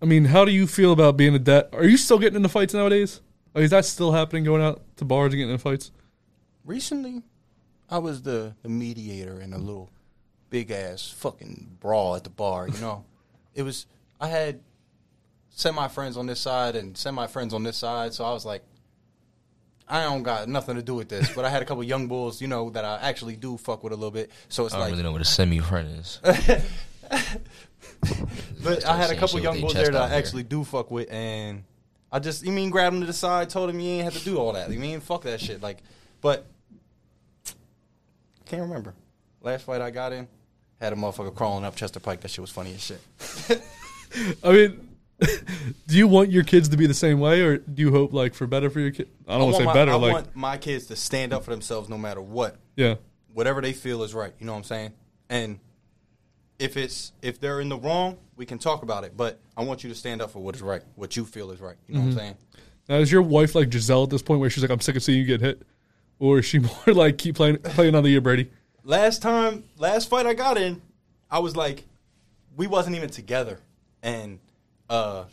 I 0.00 0.04
mean, 0.04 0.26
how 0.26 0.44
do 0.44 0.52
you 0.52 0.68
feel 0.68 0.92
about 0.92 1.16
being 1.16 1.34
a 1.34 1.40
dad? 1.40 1.68
Are 1.72 1.84
you 1.84 1.96
still 1.96 2.18
getting 2.20 2.36
into 2.36 2.48
fights 2.48 2.72
nowadays? 2.72 3.20
Like, 3.52 3.64
is 3.64 3.70
that 3.70 3.84
still 3.84 4.12
happening? 4.12 4.44
Going 4.44 4.62
out 4.62 4.80
to 4.98 5.04
bars 5.04 5.32
and 5.32 5.38
getting 5.38 5.52
in 5.52 5.58
fights? 5.58 5.90
Recently, 6.64 7.22
I 7.90 7.98
was 7.98 8.22
the, 8.22 8.54
the 8.62 8.68
mediator 8.68 9.40
in 9.40 9.52
a 9.52 9.58
little 9.58 9.90
big 10.50 10.70
ass 10.70 11.12
fucking 11.18 11.76
brawl 11.80 12.14
at 12.14 12.22
the 12.22 12.30
bar. 12.30 12.68
You 12.68 12.78
know, 12.78 13.04
it 13.54 13.62
was 13.62 13.86
I 14.20 14.28
had 14.28 14.60
semi 15.48 15.88
friends 15.88 16.16
on 16.16 16.26
this 16.26 16.40
side 16.40 16.76
and 16.76 16.96
semi 16.96 17.26
friends 17.26 17.54
on 17.54 17.64
this 17.64 17.76
side, 17.76 18.14
so 18.14 18.24
I 18.24 18.30
was 18.30 18.44
like, 18.44 18.62
I 19.90 20.04
don't 20.04 20.22
got 20.22 20.48
nothing 20.48 20.76
to 20.76 20.82
do 20.82 20.94
with 20.94 21.08
this. 21.08 21.34
But 21.34 21.44
I 21.44 21.50
had 21.50 21.62
a 21.62 21.64
couple 21.64 21.82
young 21.82 22.06
bulls, 22.06 22.40
you 22.40 22.46
know, 22.46 22.70
that 22.70 22.84
I 22.84 22.98
actually 22.98 23.36
do 23.36 23.56
fuck 23.56 23.82
with 23.82 23.92
a 23.92 23.96
little 23.96 24.12
bit. 24.12 24.30
So 24.48 24.64
it's 24.64 24.72
like. 24.72 24.82
I 24.82 24.84
don't 24.84 24.84
like, 24.84 24.92
really 24.92 25.02
know 25.02 25.12
what 25.12 25.20
a 25.20 25.24
semi 25.24 25.58
friend 25.58 25.98
is. 25.98 26.20
but 28.62 28.86
I 28.86 28.96
had 28.96 29.10
a 29.10 29.16
couple 29.16 29.40
young 29.40 29.60
bulls 29.60 29.74
there 29.74 29.86
that 29.86 29.96
out 29.96 30.12
I 30.12 30.14
actually 30.14 30.44
do 30.44 30.62
fuck 30.62 30.90
with, 30.90 31.10
and 31.10 31.64
I 32.12 32.20
just, 32.20 32.44
you 32.44 32.52
mean, 32.52 32.70
grabbed 32.70 32.94
him 32.94 33.00
to 33.00 33.06
the 33.06 33.12
side, 33.12 33.50
told 33.50 33.68
him 33.68 33.80
you 33.80 33.90
ain't 33.90 34.04
have 34.04 34.16
to 34.16 34.24
do 34.24 34.38
all 34.38 34.52
that. 34.52 34.70
You 34.70 34.78
mean, 34.78 35.00
fuck 35.00 35.22
that 35.22 35.40
shit. 35.40 35.60
Like, 35.60 35.78
but 36.20 36.46
can't 38.46 38.62
remember. 38.62 38.94
Last 39.42 39.64
fight 39.64 39.80
I 39.80 39.90
got 39.90 40.12
in, 40.12 40.28
had 40.80 40.92
a 40.92 40.96
motherfucker 40.96 41.34
crawling 41.34 41.64
up 41.64 41.76
Chester 41.76 42.00
Pike. 42.00 42.20
That 42.20 42.28
shit 42.28 42.40
was 42.40 42.50
funny 42.50 42.74
as 42.74 42.82
shit. 42.82 43.00
I 44.44 44.52
mean, 44.52 44.88
do 45.86 45.96
you 45.96 46.08
want 46.08 46.30
your 46.30 46.44
kids 46.44 46.68
to 46.70 46.76
be 46.76 46.86
the 46.86 46.94
same 46.94 47.20
way, 47.20 47.42
or 47.42 47.58
do 47.58 47.82
you 47.82 47.90
hope 47.90 48.12
like 48.12 48.34
for 48.34 48.46
better 48.46 48.70
for 48.70 48.80
your 48.80 48.90
kid? 48.90 49.08
I 49.28 49.32
don't 49.38 49.44
want 49.44 49.56
to 49.56 49.60
say 49.62 49.66
my, 49.66 49.72
better. 49.74 49.92
I 49.92 49.96
like, 49.96 50.12
want 50.12 50.36
my 50.36 50.56
kids 50.56 50.86
to 50.86 50.96
stand 50.96 51.32
up 51.32 51.44
for 51.44 51.50
themselves 51.50 51.88
no 51.88 51.98
matter 51.98 52.20
what. 52.20 52.56
yeah, 52.76 52.96
Whatever 53.32 53.60
they 53.60 53.72
feel 53.72 54.02
is 54.02 54.14
right. 54.14 54.32
You 54.38 54.46
know 54.46 54.52
what 54.52 54.58
I'm 54.58 54.64
saying? 54.64 54.92
And 55.28 55.60
if 56.58 56.76
it's 56.76 57.12
if 57.22 57.40
they're 57.40 57.60
in 57.60 57.68
the 57.68 57.76
wrong, 57.78 58.18
we 58.36 58.46
can 58.46 58.58
talk 58.58 58.82
about 58.82 59.04
it. 59.04 59.16
But 59.16 59.38
I 59.56 59.62
want 59.64 59.84
you 59.84 59.90
to 59.90 59.94
stand 59.96 60.20
up 60.22 60.30
for 60.30 60.40
what 60.40 60.54
is 60.56 60.62
right, 60.62 60.82
what 60.96 61.16
you 61.16 61.24
feel 61.24 61.50
is 61.50 61.60
right. 61.60 61.76
You 61.86 61.94
know 61.94 62.00
Mhm. 62.00 62.04
what 62.04 62.12
I'm 62.12 62.18
saying? 62.18 62.36
now 62.88 62.96
is 62.96 63.12
your 63.12 63.22
wife 63.22 63.54
like 63.54 63.68
Gisele 63.70 64.02
at 64.04 64.10
this 64.10 64.22
point, 64.22 64.40
where 64.40 64.50
she's 64.50 64.62
like, 64.64 64.70
"I'm 64.70 64.80
sick 64.80 64.96
of 64.96 65.02
seeing 65.02 65.18
you 65.20 65.24
get 65.26 65.40
hit," 65.40 65.62
or 66.18 66.38
is 66.40 66.44
she 66.46 66.58
more 66.60 66.72
like 66.86 67.18
keep 67.18 67.36
playing 67.36 67.58
playing 67.58 67.94
on 67.94 68.02
the 68.02 68.10
year, 68.10 68.20
Brady? 68.20 68.50
last 68.82 69.20
time 69.22 69.62
last 69.76 70.08
fight 70.08 70.24
I 70.26 70.32
got 70.34 70.56
in, 70.58 70.80
I 71.30 71.38
was 71.40 71.54
like 71.56 71.84
we 72.56 72.66
wasn't 72.66 72.96
even 72.96 73.10
together. 73.10 73.60
And 74.02 74.38
uh 74.90 75.24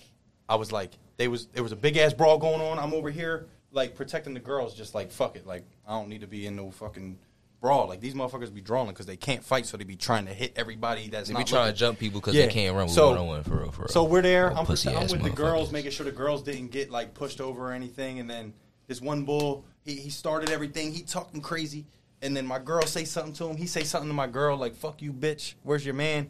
I 0.48 0.56
was 0.56 0.72
like 0.72 0.92
they 1.18 1.28
was 1.28 1.48
there 1.48 1.64
was 1.64 1.74
a 1.74 1.76
big 1.76 1.98
ass 1.98 2.14
brawl 2.14 2.38
going 2.38 2.62
on. 2.62 2.80
I'm 2.80 2.94
over 2.94 3.10
here 3.10 3.48
like 3.72 3.96
protecting 3.96 4.34
the 4.34 4.40
girls 4.40 4.74
just 4.76 4.96
like 4.96 5.12
fuck 5.12 5.36
it. 5.36 5.46
Like 5.46 5.66
I 5.86 5.92
don't 5.92 6.08
need 6.08 6.22
to 6.22 6.28
be 6.28 6.48
in 6.48 6.56
no 6.56 6.72
fucking 6.72 7.18
brawl. 7.60 7.88
Like 7.88 8.00
these 8.00 8.14
motherfuckers 8.14 8.54
be 8.54 8.62
drawing 8.62 8.88
because 8.90 9.08
they 9.08 9.18
can't 9.18 9.44
fight 9.44 9.66
so 9.66 9.76
they 9.78 9.84
be 9.84 9.96
trying 9.96 10.28
to 10.28 10.34
hit 10.34 10.54
everybody 10.56 11.10
that's 11.10 11.28
They 11.28 11.36
be 11.36 11.44
trying 11.44 11.64
looking. 11.64 11.74
to 11.74 11.80
jump 11.80 12.00
people 12.00 12.22
'cause 12.22 12.34
they 12.36 12.48
can't 12.48 12.76
run 12.76 12.86
with 12.86 12.94
So- 12.94 13.10
one-on-one, 13.10 13.44
for 13.44 13.58
real, 13.58 13.72
for 13.72 13.82
real. 13.82 13.88
So 13.90 14.04
we're 14.04 14.22
there. 14.22 14.52
Oh, 14.54 14.58
I'm, 14.58 14.66
pussy 14.66 14.90
I'm 14.90 15.08
with 15.08 15.24
the 15.24 15.30
girls, 15.32 15.72
making 15.72 15.92
sure 15.92 16.06
the 16.06 16.12
girls 16.12 16.44
didn't 16.44 16.68
get 16.72 16.92
like 16.92 17.14
pushed 17.16 17.42
over 17.42 17.70
or 17.70 17.74
anything. 17.74 18.20
And 18.20 18.30
then 18.30 18.54
this 18.88 19.02
one 19.02 19.24
bull, 19.26 19.66
he, 19.84 19.96
he 19.96 20.10
started 20.12 20.50
everything. 20.52 20.94
He 20.94 21.02
talking 21.02 21.42
crazy. 21.42 21.88
And 22.22 22.38
then 22.38 22.46
my 22.48 22.60
girl 22.60 22.84
say 22.84 23.06
something 23.06 23.34
to 23.34 23.48
him. 23.48 23.58
He 23.58 23.66
say 23.68 23.84
something 23.84 24.08
to 24.10 24.14
my 24.16 24.28
girl 24.28 24.56
like 24.58 24.76
"fuck 24.76 25.02
you, 25.02 25.12
bitch." 25.14 25.54
Where's 25.64 25.84
your 25.86 25.94
man? 25.96 26.30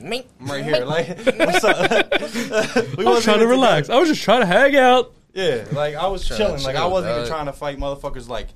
Me. 0.00 0.26
I'm 0.40 0.46
right 0.46 0.64
here. 0.64 0.84
Like, 0.84 1.08
what's 1.36 1.64
up? 1.64 1.90
we 2.96 3.06
I 3.06 3.10
was 3.10 3.24
trying 3.24 3.40
to 3.40 3.46
relax. 3.46 3.86
together. 3.86 3.96
I 3.96 4.00
was 4.00 4.08
just 4.08 4.22
trying 4.22 4.40
to 4.40 4.46
hang 4.46 4.76
out. 4.76 5.12
Yeah, 5.34 5.64
like 5.72 5.94
I 5.94 6.06
was 6.06 6.26
Trying 6.26 6.38
chilling. 6.38 6.58
to 6.58 6.64
Like 6.64 6.76
I 6.76 6.80
chill, 6.80 6.90
wasn't 6.90 7.10
even 7.12 7.22
dog. 7.22 7.28
trying 7.30 7.46
to 7.46 7.52
fight 7.52 7.78
motherfuckers. 7.78 8.28
Like 8.28 8.48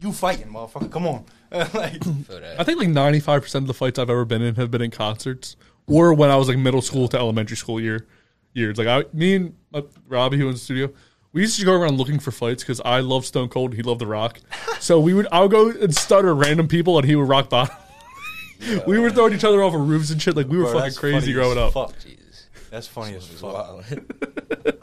you 0.00 0.12
fighting, 0.12 0.46
motherfucker. 0.48 0.90
Come 0.90 1.06
on. 1.06 1.24
like, 1.50 2.02
Feel 2.02 2.40
that. 2.40 2.58
I 2.58 2.64
think 2.64 2.78
like 2.78 2.88
95 2.88 3.42
percent 3.42 3.62
of 3.64 3.66
the 3.68 3.74
fights 3.74 3.98
I've 3.98 4.08
ever 4.10 4.24
been 4.24 4.40
in 4.42 4.54
have 4.54 4.70
been 4.70 4.80
in 4.82 4.90
concerts 4.90 5.56
or 5.86 6.14
when 6.14 6.30
I 6.30 6.36
was 6.36 6.48
like 6.48 6.56
middle 6.58 6.80
school 6.80 7.06
to 7.08 7.18
elementary 7.18 7.56
school 7.56 7.78
year 7.80 8.06
years. 8.54 8.78
Like 8.78 8.86
I, 8.88 9.04
me 9.12 9.34
and 9.34 9.54
uh, 9.74 9.82
Robbie, 10.08 10.38
who 10.38 10.46
was 10.46 10.52
in 10.52 10.56
the 10.56 10.60
studio, 10.60 10.90
we 11.34 11.42
used 11.42 11.58
to 11.58 11.64
go 11.66 11.74
around 11.74 11.98
looking 11.98 12.18
for 12.18 12.30
fights 12.30 12.62
because 12.62 12.80
I 12.84 13.00
love 13.00 13.26
Stone 13.26 13.48
Cold, 13.50 13.74
he 13.74 13.82
loved 13.82 14.00
The 14.00 14.06
Rock. 14.06 14.40
so 14.80 14.98
we 15.00 15.12
would, 15.14 15.26
I 15.32 15.40
would 15.40 15.50
go 15.50 15.70
and 15.70 15.94
stutter 15.94 16.34
random 16.34 16.68
people, 16.68 16.96
and 16.98 17.06
he 17.06 17.14
would 17.16 17.28
rock 17.28 17.48
bottom. 17.50 17.74
we 18.86 18.98
were 18.98 19.10
throwing 19.10 19.34
each 19.34 19.44
other 19.44 19.62
off 19.62 19.74
of 19.74 19.88
roofs 19.88 20.10
and 20.10 20.20
shit. 20.20 20.36
Like 20.36 20.48
we 20.48 20.56
were 20.58 20.64
bro, 20.64 20.72
fucking 20.72 20.84
that's 20.84 20.98
crazy 20.98 21.20
funny 21.20 21.32
growing 21.32 21.58
as 21.58 21.64
up. 21.64 21.72
Fuck. 21.72 21.98
Jesus. 21.98 22.48
That's 22.70 22.86
funny 22.86 23.14
as 23.16 23.26
fuck. 23.26 23.52
wild. 23.52 23.84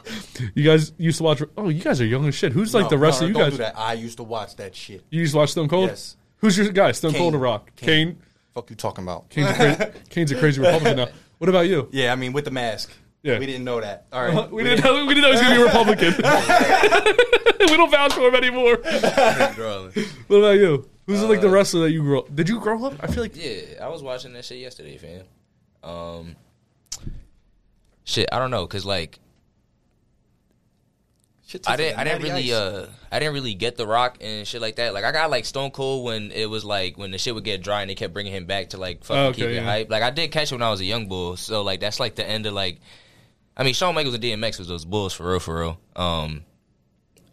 You 0.54 0.64
guys 0.64 0.92
used 0.98 1.18
to 1.18 1.24
watch. 1.24 1.42
Oh, 1.56 1.68
you 1.68 1.82
guys 1.82 2.00
are 2.00 2.06
young 2.06 2.26
as 2.26 2.34
shit. 2.34 2.52
Who's 2.52 2.74
like 2.74 2.84
No, 2.84 2.90
the 2.90 2.98
rest 2.98 3.20
no, 3.20 3.26
of 3.26 3.28
you 3.28 3.34
don't 3.34 3.42
guys? 3.44 3.52
Do 3.52 3.58
that. 3.58 3.78
I 3.78 3.92
used 3.92 4.16
to 4.16 4.22
watch 4.24 4.56
that 4.56 4.74
shit. 4.74 5.04
You 5.10 5.20
used 5.20 5.32
to 5.32 5.38
watch 5.38 5.50
Stone 5.50 5.68
Cold. 5.68 5.90
Yes. 5.90 6.16
Who's 6.38 6.56
your 6.58 6.70
guy? 6.70 6.92
Stone 6.92 7.14
Cold 7.14 7.34
or 7.34 7.38
Kane. 7.38 7.42
Rock? 7.42 7.76
Kane. 7.76 7.88
Kane. 7.88 8.18
Fuck 8.54 8.70
you 8.70 8.76
talking 8.76 9.04
about? 9.04 9.28
Kane's 9.28 9.50
a, 9.50 9.54
cra- 9.54 9.92
Kane's 10.10 10.32
a 10.32 10.36
crazy 10.36 10.60
Republican 10.60 10.96
now. 10.96 11.08
What 11.38 11.48
about 11.48 11.68
you? 11.68 11.88
Yeah, 11.92 12.12
I 12.12 12.16
mean 12.16 12.32
with 12.32 12.44
the 12.46 12.50
mask. 12.50 12.90
Yeah. 13.22 13.38
we 13.38 13.46
didn't 13.46 13.64
know 13.64 13.80
that. 13.80 14.06
All 14.12 14.22
right, 14.22 14.50
we, 14.50 14.64
didn't 14.64 14.82
know, 14.82 15.04
we 15.04 15.14
didn't 15.14 15.22
know 15.22 15.28
he 15.28 15.32
was 15.32 15.40
going 15.42 15.52
to 15.52 15.56
be 15.56 15.62
a 15.62 15.66
Republican. 15.66 16.14
we 17.70 17.76
don't 17.76 17.90
vouch 17.90 18.14
for 18.14 18.28
him 18.28 18.34
anymore. 18.34 18.78
what 20.26 20.36
about 20.38 20.56
you? 20.58 20.88
Who's 21.06 21.22
like 21.22 21.40
the 21.40 21.50
wrestler 21.50 21.82
that 21.82 21.90
you 21.92 22.02
grew 22.02 22.20
up? 22.20 22.34
Did 22.34 22.48
you 22.48 22.60
grow 22.60 22.84
up? 22.84 22.94
I 23.00 23.06
feel 23.08 23.22
like 23.22 23.34
Yeah, 23.36 23.84
I 23.84 23.88
was 23.88 24.02
watching 24.02 24.32
that 24.34 24.44
shit 24.44 24.58
yesterday, 24.58 24.96
fam. 24.96 25.24
Um, 25.82 26.36
shit, 28.04 28.28
I 28.32 28.38
don't 28.38 28.50
know, 28.50 28.66
cause 28.66 28.84
like 28.84 29.18
Shit 31.46 31.68
I 31.68 31.76
didn't, 31.76 31.96
like 31.96 32.06
I 32.06 32.10
didn't 32.10 32.22
really, 32.22 32.52
Ice. 32.52 32.58
uh, 32.58 32.88
I 33.10 33.18
didn't 33.18 33.34
really 33.34 33.54
get 33.54 33.76
the 33.76 33.84
Rock 33.84 34.18
and 34.20 34.46
shit 34.46 34.60
like 34.60 34.76
that. 34.76 34.94
Like 34.94 35.02
I 35.02 35.10
got 35.10 35.30
like 35.30 35.44
Stone 35.44 35.72
Cold 35.72 36.04
when 36.04 36.30
it 36.30 36.48
was 36.48 36.64
like 36.64 36.96
when 36.96 37.10
the 37.10 37.18
shit 37.18 37.34
would 37.34 37.42
get 37.42 37.60
dry 37.60 37.80
and 37.80 37.90
they 37.90 37.96
kept 37.96 38.12
bringing 38.12 38.32
him 38.32 38.46
back 38.46 38.68
to 38.70 38.76
like 38.76 39.02
fucking 39.02 39.20
Oh, 39.20 39.26
okay, 39.30 39.40
keep 39.42 39.46
it 39.50 39.54
yeah. 39.54 39.62
hype. 39.64 39.90
Like 39.90 40.04
I 40.04 40.10
did 40.10 40.30
catch 40.30 40.52
it 40.52 40.54
when 40.54 40.62
I 40.62 40.70
was 40.70 40.80
a 40.80 40.84
young 40.84 41.08
bull, 41.08 41.36
so 41.36 41.62
like 41.62 41.80
that's 41.80 41.98
like 41.98 42.14
the 42.14 42.24
end 42.28 42.46
of 42.46 42.52
like. 42.54 42.78
I 43.56 43.64
mean, 43.64 43.74
Shawn 43.74 43.96
Michaels 43.96 44.14
and 44.14 44.22
DMX 44.22 44.60
was 44.60 44.68
those 44.68 44.84
bulls 44.84 45.12
for 45.12 45.28
real, 45.28 45.40
for 45.40 45.58
real. 45.60 45.80
Um, 45.96 46.44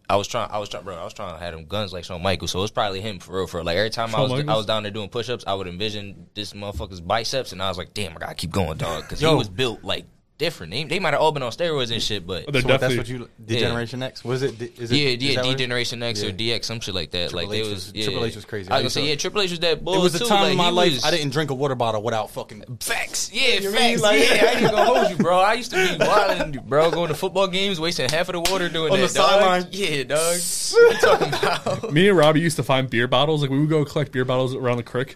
I 0.10 0.16
was 0.16 0.28
trying, 0.28 0.49
I 0.49 0.58
was 0.58 0.70
trying, 0.70 0.84
bro. 0.84 0.95
I 0.95 1.03
was 1.03 1.14
trying 1.14 1.34
to 1.34 1.39
have 1.39 1.53
them 1.53 1.66
guns 1.66 1.91
like 1.91 2.05
Shawn 2.05 2.22
Michaels, 2.24 2.51
so 2.51 2.60
it 2.60 2.62
was 2.62 2.72
probably 2.72 3.01
him 3.01 3.20
for 3.20 3.36
real, 3.38 3.47
for 3.47 3.58
real. 3.58 3.66
Like 3.66 3.78
every 3.78 3.89
time 3.89 4.10
I 4.10 4.20
Shawn 4.20 4.30
was, 4.30 4.47
I 4.47 4.55
was 4.55 4.66
down 4.66 4.84
there 4.84 4.91
doing 4.91 5.10
push-ups, 5.10 5.43
I 5.45 5.53
would 5.53 5.68
envision 5.68 6.28
this 6.34 6.53
motherfucker's 6.53 7.01
biceps, 7.01 7.51
and 7.51 7.62
I 7.62 7.68
was 7.68 7.78
like, 7.78 7.93
damn, 7.93 8.16
I 8.16 8.20
gotta 8.20 8.36
keep 8.36 8.51
going, 8.51 8.78
dog, 8.78 9.03
because 9.03 9.20
he 9.20 9.26
Yo. 9.26 9.36
was 9.36 9.49
built 9.49 9.84
like 9.84 10.05
different. 10.38 10.72
They, 10.72 10.84
they 10.84 11.00
might 11.00 11.14
have 11.14 11.22
all 11.22 11.32
been 11.32 11.44
on 11.44 11.52
steroids 11.52 11.92
and 11.92 12.02
shit, 12.02 12.26
but 12.28 12.46
Oh, 12.48 12.60
So 12.60 12.68
what, 12.68 12.80
that's 12.80 12.96
what 12.96 13.08
you 13.10 13.28
Degeneration 13.44 14.04
X 14.04 14.24
was 14.24 14.44
it? 14.44 14.62
Is 14.80 14.92
it 14.92 14.96
yeah, 14.96 15.10
is 15.10 15.24
yeah, 15.24 15.36
that 15.36 15.42
D 15.44 15.48
what 15.50 15.56
it- 15.56 15.58
Generation 15.58 16.04
X 16.04 16.24
or 16.24 16.32
DX, 16.32 16.64
some 16.66 16.80
shit 16.80 16.94
like 16.96 17.12
that. 17.12 17.30
Triple 17.32 17.50
like 17.50 17.58
H 17.58 17.64
they 17.64 17.70
was- 17.70 17.86
was, 17.88 17.96
yeah. 17.96 18.04
Triple 18.06 18.26
H 18.26 18.36
was 18.36 18.46
crazy. 18.46 18.70
I 18.70 18.74
I 18.76 18.78
was 18.78 18.94
gonna 18.96 19.06
say, 19.06 19.10
yeah, 19.10 19.16
Triple 19.16 19.42
H 19.42 19.50
was 19.52 19.60
that 19.62 19.84
bull 19.84 19.96
It 19.96 20.04
was 20.04 20.16
a 20.16 20.20
too. 20.20 20.26
time 20.26 20.42
like, 20.44 20.52
in 20.52 20.58
my 20.58 20.66
he 20.66 20.72
life 20.72 20.94
was- 20.94 21.06
I 21.06 21.12
didn't 21.12 21.32
drink 21.32 21.50
a 21.50 21.54
water 21.56 21.76
bottle 21.76 22.04
without 22.04 22.30
fucking. 22.32 22.64
Facts, 22.80 23.32
yeah, 23.34 23.56
You 23.60 23.72
facts, 23.72 23.82
mean, 23.82 24.00
like- 24.02 24.20
yeah. 24.20 24.26
I 24.26 24.48
ain't 24.50 24.58
even 24.62 24.72
gonna 24.72 24.86
hold 24.86 25.10
you, 25.10 25.18
bro. 25.18 25.40
I 25.40 25.54
used 25.54 25.72
to 25.72 25.78
be 25.98 25.98
wilding, 26.06 26.62
bro, 26.68 26.92
going 26.92 27.08
to 27.10 27.16
football 27.16 27.48
games, 27.48 27.80
wasting 27.80 28.10
half 28.10 28.30
of 28.30 28.34
the 28.34 28.52
water 28.52 28.70
doing 28.70 28.92
On 28.92 29.00
that. 29.00 29.10
the 29.10 29.14
dog. 29.14 29.30
sideline. 29.42 29.68
yeah, 29.72 30.04
dog. 30.04 30.20
what 30.72 30.94
you 30.94 31.00
talking 31.00 31.28
about? 31.30 31.92
me 31.94 32.10
and 32.10 32.18
Robbie 32.18 32.42
used 32.42 32.58
to 32.58 32.64
find 32.64 32.90
beer 32.90 33.08
bottles. 33.08 33.42
Like 33.42 33.50
we 33.50 33.60
would 33.60 33.70
go 33.70 33.84
collect 33.86 34.12
beer 34.12 34.26
bottles 34.26 34.54
around 34.54 34.78
the 34.78 34.84
creek, 34.84 35.16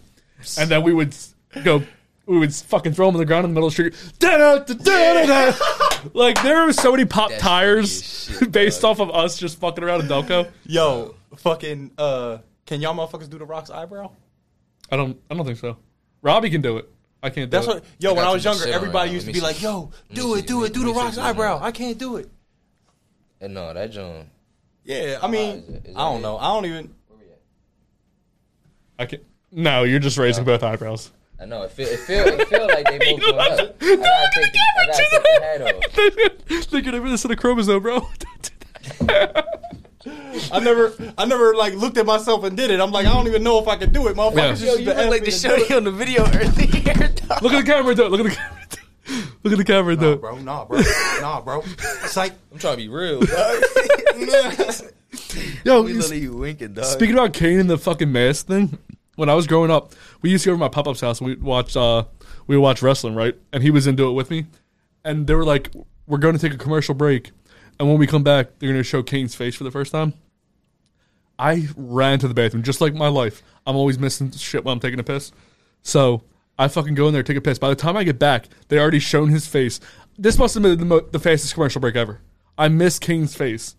and 0.57 0.69
then 0.69 0.81
we 0.83 0.93
would 0.93 1.15
go. 1.63 1.83
We 2.31 2.39
would 2.39 2.55
fucking 2.55 2.93
throw 2.93 3.07
them 3.07 3.15
on 3.15 3.19
the 3.19 3.25
ground 3.25 3.43
in 3.43 3.51
the 3.51 3.53
middle 3.55 3.67
of 3.67 3.75
the 3.75 3.91
street. 3.91 3.93
Like 6.13 6.41
there 6.43 6.65
were 6.65 6.71
so 6.71 6.91
many 6.91 7.03
pop 7.03 7.29
That's 7.29 7.41
tires 7.41 8.01
funny 8.25 8.35
as 8.35 8.39
shit, 8.39 8.51
based 8.53 8.81
dog. 8.83 8.91
off 8.91 8.99
of 9.09 9.11
us 9.13 9.37
just 9.37 9.59
fucking 9.59 9.83
around 9.83 10.01
in 10.01 10.07
Delco. 10.07 10.49
Yo, 10.65 11.15
fucking. 11.35 11.91
uh 11.97 12.37
Can 12.65 12.79
y'all 12.79 12.95
motherfuckers 12.95 13.29
do 13.29 13.37
the 13.37 13.43
Rock's 13.45 13.69
eyebrow? 13.69 14.11
I 14.89 14.95
don't. 14.95 15.19
I 15.29 15.35
don't 15.35 15.45
think 15.45 15.57
so. 15.59 15.75
Robbie 16.21 16.49
can 16.49 16.61
do 16.61 16.77
it. 16.77 16.89
I 17.21 17.29
can't 17.31 17.51
do 17.51 17.57
That's 17.57 17.67
it. 17.67 17.75
what. 17.75 17.83
Yo, 17.99 18.11
I 18.11 18.13
when 18.13 18.23
got 18.23 18.29
I 18.29 18.33
was 18.33 18.43
some 18.43 18.51
younger, 18.51 18.63
shit 18.65 18.73
on 18.73 18.75
everybody 18.81 19.09
right 19.09 19.13
used 19.13 19.25
to 19.27 19.31
Let 19.31 19.33
be 19.33 19.39
me 19.41 19.45
like, 19.45 19.61
"Yo, 19.61 19.91
do 20.13 20.35
it, 20.35 20.47
do 20.47 20.61
Let 20.61 20.69
it, 20.69 20.73
do 20.73 20.85
the 20.85 20.93
Rock's 20.93 21.15
something. 21.15 21.23
eyebrow." 21.23 21.59
I 21.61 21.71
can't 21.71 21.97
do 21.97 22.15
it. 22.15 22.29
And 23.41 23.53
no, 23.53 23.73
that 23.73 23.91
John. 23.91 24.29
Yeah, 24.85 25.19
I 25.21 25.27
mean, 25.27 25.57
is 25.57 25.69
it- 25.69 25.85
is 25.87 25.95
I 25.97 25.99
don't 25.99 26.21
that 26.21 26.27
know. 26.29 26.37
I 26.37 26.47
don't 26.47 26.65
even. 26.65 26.95
I 28.97 29.05
can. 29.05 29.19
No, 29.51 29.83
you're 29.83 29.99
just 29.99 30.17
raising 30.17 30.45
both 30.45 30.63
eyebrows. 30.63 31.11
I 31.41 31.45
know 31.45 31.63
it 31.63 31.71
feel 31.71 31.87
it 31.87 31.99
feel 32.01 32.23
it 32.27 32.47
feel 32.47 32.67
like 32.67 32.85
they 32.87 32.97
both 33.11 33.19
going 33.21 33.39
up. 33.39 33.75
I 33.81 33.95
gotta 33.95 34.29
take 34.35 34.53
the, 34.53 34.59
I 34.77 34.85
gotta 34.85 34.97
take 34.97 35.23
the 35.23 35.41
hat 35.41 35.61
off. 36.61 36.67
They're 36.71 36.81
gonna 36.81 37.01
this 37.09 37.25
in 37.25 37.31
a 37.31 37.35
chromosome, 37.35 37.81
bro. 37.81 38.07
I 40.51 40.59
never, 40.59 40.93
I 41.17 41.25
never 41.25 41.55
like 41.55 41.73
looked 41.75 41.97
at 41.97 42.05
myself 42.05 42.43
and 42.43 42.57
did 42.57 42.71
it. 42.71 42.79
I'm 42.79 42.91
like, 42.91 43.05
I 43.05 43.13
don't 43.13 43.27
even 43.27 43.43
know 43.43 43.59
if 43.59 43.67
I 43.67 43.75
can 43.75 43.91
do 43.93 44.07
it, 44.07 44.15
motherfuckers. 44.15 44.35
Yeah. 44.35 44.53
just 44.53 44.65
Yo, 44.65 44.73
you 44.75 44.85
look 44.85 44.97
like 45.09 45.23
the 45.25 45.31
to 45.31 45.39
do 45.41 45.47
shorty 45.57 45.73
on 45.75 45.83
the 45.83 45.91
video 45.91 46.25
earlier. 46.25 47.07
dog. 47.07 47.41
Look 47.43 47.53
at 47.53 47.65
the 47.65 47.71
camera 47.71 47.89
and 47.89 47.97
do 47.97 48.05
it. 48.05 48.11
Look 48.11 48.19
at 48.21 48.23
the 48.29 48.35
camera. 48.35 48.59
and. 48.61 48.77
Look 49.43 49.53
at 49.53 49.57
the 49.57 49.63
camera 49.65 49.91
and 49.93 49.99
do 50.01 50.05
Nah, 50.07 50.13
it. 50.13 50.21
bro, 50.21 50.37
nah, 50.39 50.65
bro, 50.65 50.81
nah, 51.21 51.41
bro. 51.41 51.63
It's 52.03 52.15
like, 52.17 52.33
I'm 52.51 52.57
trying 52.59 52.77
to 52.77 52.81
be 52.83 52.87
real. 52.89 53.19
dog. 53.21 53.63
Yo, 55.63 55.81
we 55.83 55.91
you- 55.93 56.33
winking, 56.35 56.73
dog. 56.73 56.85
Speaking 56.85 57.15
about 57.15 57.33
Kane 57.33 57.59
and 57.59 57.69
the 57.69 57.77
fucking 57.77 58.11
mask 58.11 58.47
thing, 58.47 58.77
when 59.21 59.29
I 59.29 59.35
was 59.35 59.45
growing 59.45 59.69
up, 59.69 59.93
we 60.23 60.31
used 60.31 60.45
to 60.45 60.47
go 60.47 60.53
over 60.53 60.57
to 60.57 60.65
my 60.65 60.67
pop 60.67 60.87
up's 60.87 61.01
house 61.01 61.21
and 61.21 61.29
we 61.29 61.35
watch 61.35 61.77
uh 61.77 62.05
we 62.47 62.57
watch 62.57 62.81
wrestling, 62.81 63.13
right? 63.13 63.35
And 63.53 63.61
he 63.61 63.69
was 63.69 63.85
into 63.85 64.09
it 64.09 64.13
with 64.13 64.31
me. 64.31 64.47
And 65.05 65.27
they 65.27 65.35
were 65.35 65.45
like, 65.45 65.69
We're 66.07 66.17
gonna 66.17 66.39
take 66.39 66.55
a 66.55 66.57
commercial 66.57 66.95
break 66.95 67.29
and 67.79 67.87
when 67.87 67.99
we 67.99 68.07
come 68.07 68.23
back, 68.23 68.57
they're 68.57 68.69
gonna 68.71 68.81
show 68.81 69.03
Kane's 69.03 69.35
face 69.35 69.53
for 69.53 69.63
the 69.63 69.69
first 69.69 69.91
time. 69.91 70.15
I 71.37 71.67
ran 71.77 72.17
to 72.17 72.27
the 72.27 72.33
bathroom, 72.33 72.63
just 72.63 72.81
like 72.81 72.95
my 72.95 73.09
life. 73.09 73.43
I'm 73.67 73.75
always 73.75 73.99
missing 73.99 74.31
shit 74.31 74.65
when 74.65 74.73
I'm 74.73 74.79
taking 74.79 74.99
a 74.99 75.03
piss. 75.03 75.31
So 75.83 76.23
I 76.57 76.67
fucking 76.67 76.95
go 76.95 77.07
in 77.07 77.13
there, 77.13 77.21
take 77.21 77.37
a 77.37 77.41
piss. 77.41 77.59
By 77.59 77.69
the 77.69 77.75
time 77.75 77.95
I 77.95 78.03
get 78.03 78.17
back, 78.17 78.47
they 78.69 78.79
already 78.79 78.99
shown 78.99 79.29
his 79.29 79.45
face. 79.45 79.79
This 80.17 80.39
must 80.39 80.55
have 80.55 80.63
been 80.63 80.79
the, 80.79 80.85
mo- 80.85 81.07
the 81.11 81.19
fastest 81.19 81.53
commercial 81.53 81.79
break 81.79 81.95
ever. 81.95 82.21
I 82.57 82.69
missed 82.69 83.01
Kane's 83.01 83.35
face. 83.35 83.75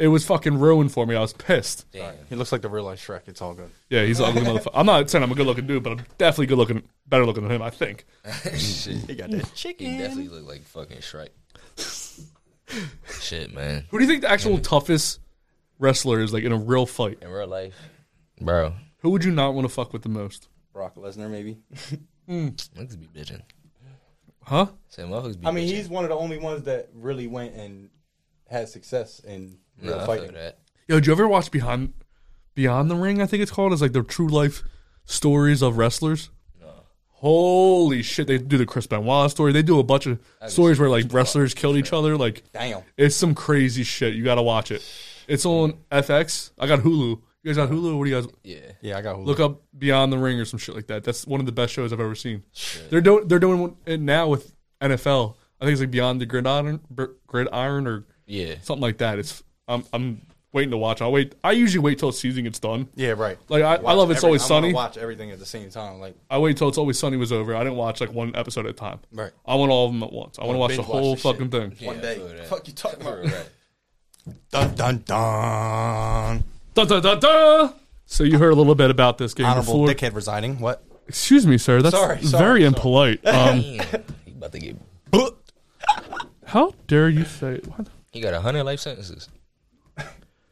It 0.00 0.08
was 0.08 0.24
fucking 0.24 0.58
ruined 0.58 0.92
for 0.92 1.04
me. 1.04 1.14
I 1.14 1.20
was 1.20 1.34
pissed. 1.34 1.84
He 1.92 2.34
looks 2.34 2.52
like 2.52 2.62
the 2.62 2.70
real 2.70 2.84
life 2.84 3.06
Shrek. 3.06 3.20
It's 3.26 3.42
all 3.42 3.52
good. 3.52 3.70
Yeah, 3.90 4.06
he's 4.06 4.18
an 4.18 4.24
ugly 4.24 4.40
motherfucker. 4.40 4.70
I'm 4.72 4.86
not 4.86 5.10
saying 5.10 5.22
I'm 5.22 5.30
a 5.30 5.34
good 5.34 5.46
looking 5.46 5.66
dude, 5.66 5.82
but 5.82 5.92
I'm 5.92 6.06
definitely 6.16 6.46
good 6.46 6.56
looking, 6.56 6.82
better 7.06 7.26
looking 7.26 7.42
than 7.42 7.52
him. 7.52 7.60
I 7.60 7.68
think. 7.68 8.06
Shit. 8.56 8.96
He 9.06 9.14
got 9.14 9.30
that 9.30 9.54
chicken. 9.54 9.86
He 9.86 9.98
definitely 9.98 10.28
look 10.28 10.48
like 10.48 10.62
fucking 10.62 10.98
Shrek. 10.98 11.28
Shit, 13.20 13.52
man. 13.52 13.84
Who 13.90 13.98
do 13.98 14.04
you 14.04 14.10
think 14.10 14.22
the 14.22 14.30
actual 14.30 14.56
toughest 14.58 15.20
wrestler 15.78 16.20
is 16.20 16.32
like 16.32 16.44
in 16.44 16.52
a 16.52 16.56
real 16.56 16.86
fight? 16.86 17.18
In 17.20 17.28
real 17.28 17.46
life, 17.46 17.74
bro. 18.40 18.72
Who 19.00 19.10
would 19.10 19.22
you 19.22 19.32
not 19.32 19.52
want 19.52 19.66
to 19.66 19.72
fuck 19.72 19.92
with 19.92 20.00
the 20.00 20.08
most? 20.08 20.48
Brock 20.72 20.94
Lesnar, 20.94 21.28
maybe. 21.28 21.58
Niggas 22.26 22.70
mm. 22.74 23.00
be 23.00 23.20
bitching. 23.20 23.42
Huh? 24.44 24.68
Say 24.88 25.02
motherfuckers 25.02 25.38
be 25.38 25.46
I 25.46 25.50
mean, 25.50 25.68
bitching. 25.68 25.76
he's 25.76 25.88
one 25.90 26.04
of 26.04 26.10
the 26.10 26.16
only 26.16 26.38
ones 26.38 26.62
that 26.62 26.88
really 26.94 27.26
went 27.26 27.54
and 27.54 27.90
had 28.48 28.68
success 28.68 29.20
in 29.20 29.58
real 29.82 29.96
Nah, 29.96 30.02
I 30.02 30.06
fighting. 30.06 30.24
feel 30.30 30.34
that. 30.34 30.58
Yo, 30.88 30.96
did 30.96 31.06
you 31.06 31.12
ever 31.12 31.28
watch 31.28 31.50
Behind 31.50 31.92
Beyond 32.54 32.90
the 32.90 32.96
Ring? 32.96 33.20
I 33.22 33.26
think 33.26 33.42
it's 33.42 33.50
called. 33.52 33.72
It's 33.72 33.82
like 33.82 33.92
the 33.92 34.02
true 34.02 34.28
life 34.28 34.62
stories 35.04 35.62
of 35.62 35.76
wrestlers. 35.78 36.30
Holy 37.14 38.02
shit! 38.02 38.26
They 38.26 38.38
do 38.38 38.56
the 38.56 38.64
Chris 38.64 38.86
Benoit 38.86 39.30
story. 39.30 39.52
They 39.52 39.62
do 39.62 39.78
a 39.78 39.82
bunch 39.82 40.06
of 40.06 40.18
stories 40.48 40.80
where 40.80 40.88
like 40.88 41.12
wrestlers 41.12 41.52
killed 41.52 41.76
each 41.76 41.92
other. 41.92 42.16
Like, 42.16 42.42
Damn. 42.52 42.82
it's 42.96 43.14
some 43.14 43.34
crazy 43.34 43.82
shit. 43.82 44.14
You 44.14 44.24
got 44.24 44.36
to 44.36 44.42
watch 44.42 44.70
it. 44.70 44.82
It's 45.28 45.44
on 45.44 45.74
FX. 45.92 46.50
I 46.58 46.66
got 46.66 46.78
Hulu. 46.80 47.20
You 47.42 47.54
guys 47.54 47.56
got 47.56 47.68
Hulu? 47.68 47.98
What 47.98 48.04
do 48.04 48.10
you 48.10 48.20
guys? 48.22 48.30
Yeah. 48.42 48.58
Yeah, 48.80 48.96
I 48.98 49.02
got 49.02 49.16
Hulu. 49.16 49.26
Look 49.26 49.38
up 49.40 49.60
Beyond 49.78 50.12
the 50.14 50.18
Ring 50.18 50.40
or 50.40 50.46
some 50.46 50.58
shit 50.58 50.74
like 50.74 50.86
that. 50.86 51.04
That's 51.04 51.26
one 51.26 51.40
of 51.40 51.46
the 51.46 51.52
best 51.52 51.74
shows 51.74 51.92
I've 51.92 52.00
ever 52.00 52.14
seen. 52.14 52.42
They're 52.88 53.02
doing 53.02 53.28
they're 53.28 53.38
doing 53.38 53.76
it 53.84 54.00
now 54.00 54.28
with 54.28 54.54
NFL. 54.80 55.36
I 55.60 55.64
think 55.66 55.72
it's 55.72 55.80
like 55.82 55.90
Beyond 55.90 56.22
the 56.22 56.26
Gridiron, 56.26 56.80
Br- 56.90 57.04
Gridiron 57.26 57.86
or 57.86 58.06
Yeah. 58.26 58.54
something 58.62 58.80
like 58.80 58.96
that. 58.98 59.18
It's 59.18 59.42
I'm 59.70 59.84
I'm 59.92 60.20
waiting 60.52 60.72
to 60.72 60.76
watch. 60.76 61.00
I'll 61.00 61.12
wait. 61.12 61.34
I 61.44 61.52
usually 61.52 61.78
wait 61.82 61.98
till 61.98 62.10
the 62.10 62.16
season 62.16 62.44
gets 62.44 62.58
done. 62.58 62.88
Yeah, 62.96 63.10
right. 63.10 63.38
Like 63.48 63.62
I, 63.62 63.76
I 63.76 63.78
Watch 63.78 63.96
love 63.96 64.10
It's 64.10 64.18
every- 64.18 64.26
Always 64.28 64.42
I 64.50 64.54
wanna 64.54 64.62
Sunny. 64.66 64.74
Watch 64.74 64.96
everything 64.98 65.30
at 65.30 65.38
the 65.38 65.46
same 65.46 65.70
time. 65.70 66.00
Like 66.00 66.16
I 66.28 66.38
wait 66.38 66.56
till 66.56 66.68
It's 66.68 66.76
Always 66.78 66.98
Sunny 66.98 67.16
was 67.16 67.30
over. 67.32 67.54
I 67.54 67.60
didn't 67.60 67.76
watch 67.76 68.00
like 68.00 68.12
one 68.12 68.34
episode 68.34 68.66
at 68.66 68.70
a 68.70 68.74
time. 68.74 68.98
Right. 69.12 69.30
I 69.46 69.54
want 69.54 69.70
all 69.70 69.86
of 69.86 69.92
them 69.92 70.02
at 70.02 70.12
once. 70.12 70.38
I 70.38 70.44
want 70.44 70.56
to 70.56 70.58
watch 70.58 70.70
the 70.72 70.76
binge 70.78 70.88
watch 70.88 70.98
whole 71.02 71.14
this 71.14 71.22
shit. 71.22 71.32
fucking 71.32 71.50
thing. 71.50 71.86
one 71.86 71.96
Yeah, 71.96 72.00
I 72.02 72.04
day. 72.04 72.14
feel 72.16 72.28
that. 72.28 72.46
Fuck 72.48 72.66
you 72.68 72.74
talking 72.74 73.00
about? 73.00 73.24
Right. 73.24 73.48
Dun 74.50 74.74
dun 74.74 75.02
dun. 75.06 76.44
Da, 76.74 76.84
da, 76.84 77.00
da, 77.00 77.14
da. 77.14 77.72
So 78.06 78.24
you 78.24 78.38
heard 78.38 78.52
a 78.52 78.56
little 78.56 78.74
bit 78.74 78.90
about 78.90 79.18
this 79.18 79.34
game 79.34 79.46
Honorable 79.46 79.86
before. 79.86 79.94
dickhead 80.10 80.14
resigning. 80.14 80.58
What? 80.58 80.82
Excuse 81.06 81.46
me, 81.46 81.58
sir. 81.58 81.80
That's 81.82 81.94
Sorry, 81.96 82.20
sorry, 82.22 82.42
very 82.42 82.60
sorry. 82.60 82.64
impolite. 82.64 83.20
Um, 83.26 83.62
Damn. 83.62 84.04
he 84.24 84.32
about 84.32 84.52
to 84.52 84.58
get. 84.58 84.76
how 86.46 86.74
dare 86.86 87.08
you 87.08 87.24
say? 87.24 87.60
What? 87.76 87.88
He 88.12 88.20
got 88.20 88.34
a 88.34 88.40
hundred 88.40 88.64
life 88.64 88.80
sentences. 88.80 89.28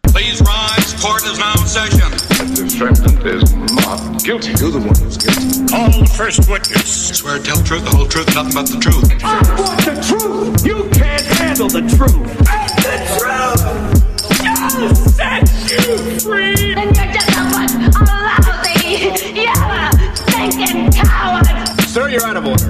Please 0.04 0.40
rise. 0.40 0.94
Court 1.02 1.22
is 1.24 1.38
now 1.38 1.52
in 1.52 1.66
session. 1.66 2.10
The 2.38 2.64
defendant 2.66 3.26
is 3.26 3.54
not 3.84 4.22
guilty. 4.24 4.50
You're 4.58 4.70
the 4.72 4.78
one 4.80 4.96
who's 4.96 5.16
guilty. 5.16 5.66
Call 5.68 5.90
the 5.92 6.06
first 6.16 6.48
witness. 6.50 7.16
Swear 7.18 7.38
to 7.38 7.44
tell 7.44 7.56
the 7.56 7.64
truth, 7.64 7.84
the 7.84 7.90
whole 7.90 8.06
truth, 8.06 8.34
nothing 8.34 8.54
but 8.54 8.66
the 8.66 8.78
truth. 8.80 9.04
I 9.22 9.42
want 9.60 9.80
the 9.84 9.94
truth. 10.02 10.64
You 10.64 10.88
can't 10.98 11.26
handle 11.38 11.68
the 11.68 11.82
truth. 11.86 12.14
And 12.48 12.70
the 12.82 12.96
truth 13.20 13.60
shall 14.40 14.94
set 14.94 15.44
you 15.70 16.18
free. 16.20 16.74
And 16.74 16.96
you're 16.96 17.12
just 17.12 17.30
a 17.36 17.44
bunch 17.52 17.72
of 17.76 17.94
lousy, 18.00 19.12
yellow, 19.38 19.92
stinking 20.14 20.90
cowards. 20.92 21.86
Sir, 21.86 22.08
you're 22.08 22.26
out 22.26 22.36
of 22.36 22.46
order. 22.46 22.68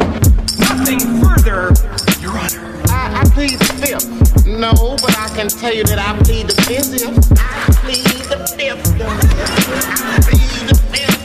Nothing 0.59 1.01
further, 1.22 1.72
Your 2.20 2.37
Honor. 2.37 2.78
I, 3.19 3.23
I 3.23 3.25
plead 3.31 3.59
the 3.59 3.64
fifth. 3.85 4.47
No, 4.47 4.73
but 4.73 5.19
I 5.19 5.29
can 5.35 5.49
tell 5.49 5.75
you 5.75 5.83
that 5.85 5.99
I 5.99 6.16
plead 6.23 6.47
the 6.47 6.55
fifth. 6.62 7.03
I 7.37 7.66
plead 7.83 8.05
the 8.31 8.47
fifth. 8.57 8.87
I 9.01 10.21
plead 10.23 10.69
the 10.69 10.75
fifth. 10.93 11.19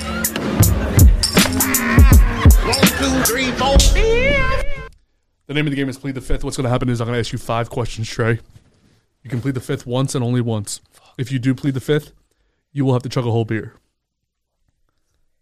One, 2.65 2.87
two, 2.97 3.13
three, 3.31 3.51
four, 3.51 3.77
fifth. 3.77 4.89
The 5.45 5.53
name 5.53 5.67
of 5.67 5.71
the 5.71 5.75
game 5.75 5.87
is 5.87 5.97
Plead 5.97 6.15
the 6.15 6.21
Fifth. 6.21 6.43
What's 6.43 6.57
going 6.57 6.63
to 6.63 6.69
happen 6.71 6.89
is 6.89 6.99
I'm 6.99 7.05
going 7.05 7.15
to 7.15 7.19
ask 7.19 7.31
you 7.31 7.37
five 7.37 7.69
questions, 7.69 8.09
Trey. 8.09 8.39
You 9.21 9.29
can 9.29 9.39
plead 9.39 9.53
the 9.53 9.61
fifth 9.61 9.85
once 9.85 10.15
and 10.15 10.23
only 10.23 10.41
once. 10.41 10.81
If 11.19 11.31
you 11.31 11.37
do 11.37 11.53
plead 11.53 11.75
the 11.75 11.79
fifth, 11.79 12.11
you 12.71 12.85
will 12.85 12.93
have 12.93 13.03
to 13.03 13.09
chug 13.09 13.27
a 13.27 13.31
whole 13.31 13.45
beer. 13.45 13.75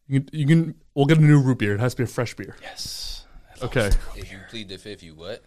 You 0.08 0.20
can, 0.20 0.30
you 0.34 0.46
can. 0.46 0.76
We'll 0.96 1.06
get 1.06 1.20
a 1.20 1.22
new 1.22 1.40
root 1.40 1.60
beer. 1.60 1.76
It 1.76 1.80
has 1.80 1.94
to 1.94 2.00
be 2.00 2.04
a 2.04 2.08
fresh 2.08 2.34
beer. 2.34 2.58
Yes. 2.62 3.26
Okay. 3.62 3.92
If 4.18 4.30
you 4.32 4.40
plead 4.50 4.68
the 4.68 4.78
fifth, 4.78 5.02
you 5.02 5.16
what? 5.16 5.46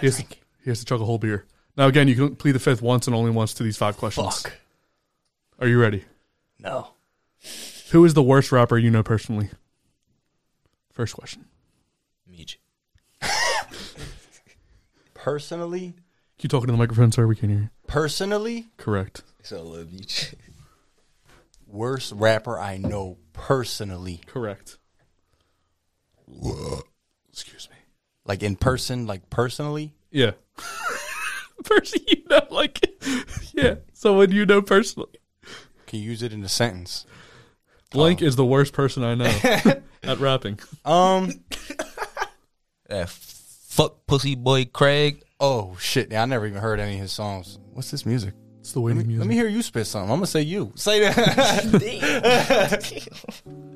He 0.00 0.06
has, 0.06 0.16
to, 0.18 0.24
he 0.64 0.70
has 0.70 0.78
to 0.80 0.84
chug 0.84 1.00
a 1.00 1.04
whole 1.04 1.18
beer. 1.18 1.46
Now 1.76 1.86
again, 1.86 2.08
you 2.08 2.14
can 2.14 2.36
plead 2.36 2.52
the 2.52 2.58
fifth 2.58 2.82
once 2.82 3.06
and 3.06 3.14
only 3.16 3.30
once 3.30 3.54
to 3.54 3.62
these 3.62 3.76
five 3.76 3.96
questions. 3.96 4.42
Fuck. 4.42 4.52
Are 5.58 5.68
you 5.68 5.80
ready? 5.80 6.04
No. 6.58 6.88
Who 7.90 8.04
is 8.04 8.14
the 8.14 8.22
worst 8.22 8.52
rapper 8.52 8.78
you 8.78 8.90
know 8.90 9.02
personally? 9.02 9.50
First 10.92 11.14
question. 11.14 11.46
Meech. 12.26 12.58
Personally, 15.14 15.94
Keep 16.38 16.50
talking 16.50 16.66
to 16.68 16.72
the 16.72 16.78
microphone, 16.78 17.12
sir. 17.12 17.26
We 17.26 17.36
can 17.36 17.50
hear 17.50 17.58
you. 17.58 17.70
personally, 17.86 18.68
Correct. 18.78 19.22
So 19.42 19.58
uh, 19.58 19.62
love 19.62 19.92
Meech. 19.92 20.34
worst 21.66 22.12
rapper 22.12 22.58
I 22.58 22.78
know 22.78 23.18
personally. 23.34 24.20
Correct. 24.26 24.78
Excuse 27.30 27.68
me. 27.69 27.69
Like 28.24 28.42
in 28.42 28.56
person, 28.56 29.06
like 29.06 29.28
personally. 29.30 29.92
Yeah. 30.10 30.32
Person 31.64 32.00
you 32.08 32.22
know, 32.30 32.40
like, 32.50 32.90
yeah. 33.52 33.74
Someone 33.92 34.32
you 34.32 34.46
know 34.46 34.62
personally. 34.62 35.10
Can 35.86 35.98
you 35.98 36.08
use 36.08 36.22
it 36.22 36.32
in 36.32 36.42
a 36.42 36.48
sentence? 36.48 37.04
Blank 37.90 38.22
is 38.22 38.34
the 38.36 38.46
worst 38.46 38.72
person 38.72 39.04
I 39.04 39.14
know 39.14 39.24
at 40.02 40.18
rapping. 40.18 40.58
Um. 40.86 41.44
That 42.88 43.10
fuck 43.10 44.06
pussy 44.06 44.36
boy 44.36 44.64
Craig. 44.66 45.22
Oh 45.38 45.76
shit! 45.78 46.10
Yeah, 46.10 46.22
I 46.22 46.24
never 46.24 46.46
even 46.46 46.60
heard 46.62 46.80
any 46.80 46.94
of 46.94 47.00
his 47.00 47.12
songs. 47.12 47.58
What's 47.72 47.90
this 47.90 48.06
music? 48.06 48.32
It's 48.60 48.72
the 48.72 48.80
way 48.80 48.92
Let 48.92 48.98
me, 48.98 49.04
music. 49.04 49.20
let 49.20 49.28
me 49.28 49.34
hear 49.34 49.48
you 49.48 49.60
spit 49.62 49.86
something. 49.86 50.10
I'm 50.10 50.16
gonna 50.16 50.26
say 50.26 50.40
you. 50.42 50.72
Say 50.76 51.00
that. 51.00 51.20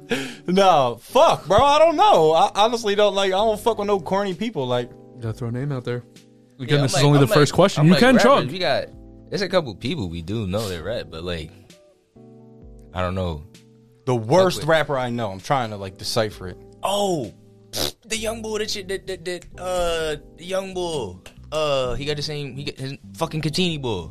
no, 0.46 0.98
fuck, 1.00 1.46
bro. 1.46 1.58
I 1.62 1.78
don't 1.78 1.96
know. 1.96 2.32
I 2.32 2.50
honestly 2.54 2.94
don't 2.94 3.14
like. 3.14 3.28
I 3.28 3.36
don't 3.36 3.58
fuck 3.60 3.78
with 3.78 3.86
no 3.86 4.00
corny 4.00 4.34
people. 4.34 4.66
Like, 4.66 4.90
Gotta 5.20 5.32
throw 5.32 5.48
a 5.48 5.52
name 5.52 5.72
out 5.72 5.84
there. 5.84 6.04
Again, 6.60 6.76
Yeah, 6.78 6.82
this 6.82 6.94
I'm 6.94 7.00
is 7.00 7.04
only 7.06 7.18
I'm 7.20 7.26
the 7.26 7.32
first 7.32 7.52
question. 7.54 7.80
I'm 7.80 7.86
you 7.86 7.92
like, 7.92 8.00
can 8.00 8.16
rappers, 8.16 8.22
chug. 8.22 8.50
We 8.50 8.58
got. 8.58 8.88
There's 9.30 9.42
a 9.42 9.48
couple 9.48 9.74
people 9.74 10.08
we 10.08 10.22
do 10.22 10.46
know 10.46 10.68
they're 10.68 10.82
rap, 10.82 11.06
but 11.10 11.24
like, 11.24 11.50
I 12.92 13.00
don't 13.00 13.14
know. 13.14 13.44
the 14.06 14.14
worst 14.14 14.58
with- 14.58 14.66
rapper 14.68 14.96
I 14.98 15.10
know. 15.10 15.30
I'm 15.30 15.40
trying 15.40 15.70
to 15.70 15.76
like 15.76 15.98
decipher 15.98 16.48
it. 16.48 16.58
Oh, 16.82 17.32
the 18.06 18.16
young 18.16 18.42
boy 18.42 18.58
that 18.58 18.70
shit 18.70 18.86
that 18.88 19.06
that, 19.06 19.24
that 19.24 19.46
uh 19.58 20.16
the 20.36 20.44
young 20.44 20.74
boy. 20.74 21.16
Uh, 21.50 21.94
he 21.94 22.04
got 22.04 22.16
the 22.16 22.22
same. 22.22 22.56
He 22.56 22.64
got 22.64 22.76
his 22.76 22.94
fucking 23.16 23.40
Katini 23.40 23.80
boy. 23.80 24.08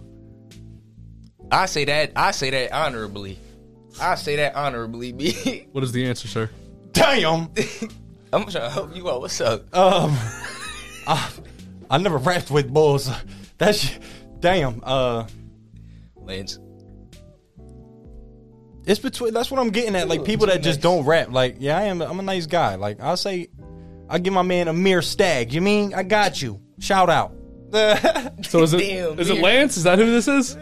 I 1.52 1.66
say 1.66 1.86
that. 1.86 2.14
I 2.16 2.32
say 2.32 2.50
that 2.50 2.72
honorably. 2.72 3.38
I 4.02 4.16
say 4.16 4.36
that 4.38 4.56
honorably. 4.56 5.12
B. 5.12 5.68
What 5.72 5.84
is 5.84 5.92
the 5.92 6.06
answer, 6.06 6.28
sir? 6.28 6.50
Damn. 6.92 7.50
I'm 8.34 8.42
trying 8.46 8.52
to 8.52 8.70
help 8.70 8.96
you 8.96 9.10
out. 9.10 9.22
What's 9.22 9.40
up? 9.42 9.62
Um, 9.76 10.18
I, 11.08 11.30
I 11.90 11.98
never 12.00 12.18
rapped 12.18 12.50
with 12.52 12.72
bulls. 12.74 13.10
That's 13.58 13.92
damn. 14.40 14.82
Uh, 14.84 15.28
Lance. 16.16 16.60
it's 18.86 19.00
between. 19.00 19.34
That's 19.34 19.52
what 19.52 19.60
I'm 19.60 19.70
getting 19.70 19.96
at. 19.96 20.08
Like 20.08 20.26
people 20.26 20.48
that 20.48 20.64
just 20.64 20.82
don't 20.82 21.06
rap. 21.06 21.32
Like, 21.32 21.58
yeah, 21.60 21.78
I 21.78 21.84
am. 21.84 22.02
I'm 22.02 22.20
a 22.20 22.24
nice 22.24 22.46
guy. 22.46 22.76
Like 22.76 23.00
I'll 23.02 23.18
say, 23.18 23.50
I 24.10 24.20
give 24.20 24.34
my 24.34 24.42
man 24.42 24.68
a 24.68 24.74
mere 24.74 25.02
stag. 25.02 25.54
You 25.54 25.62
mean 25.62 25.94
I 25.94 26.04
got 26.04 26.42
you? 26.42 26.60
Shout 26.80 27.10
out. 27.10 27.34
So 28.44 28.62
is 28.62 28.74
it 28.74 28.78
Damn, 28.80 29.20
is 29.20 29.30
it. 29.32 29.42
Lance? 29.42 29.78
Is 29.78 29.84
that 29.84 29.98
who 29.98 30.06
this 30.06 30.28
is? 30.28 30.56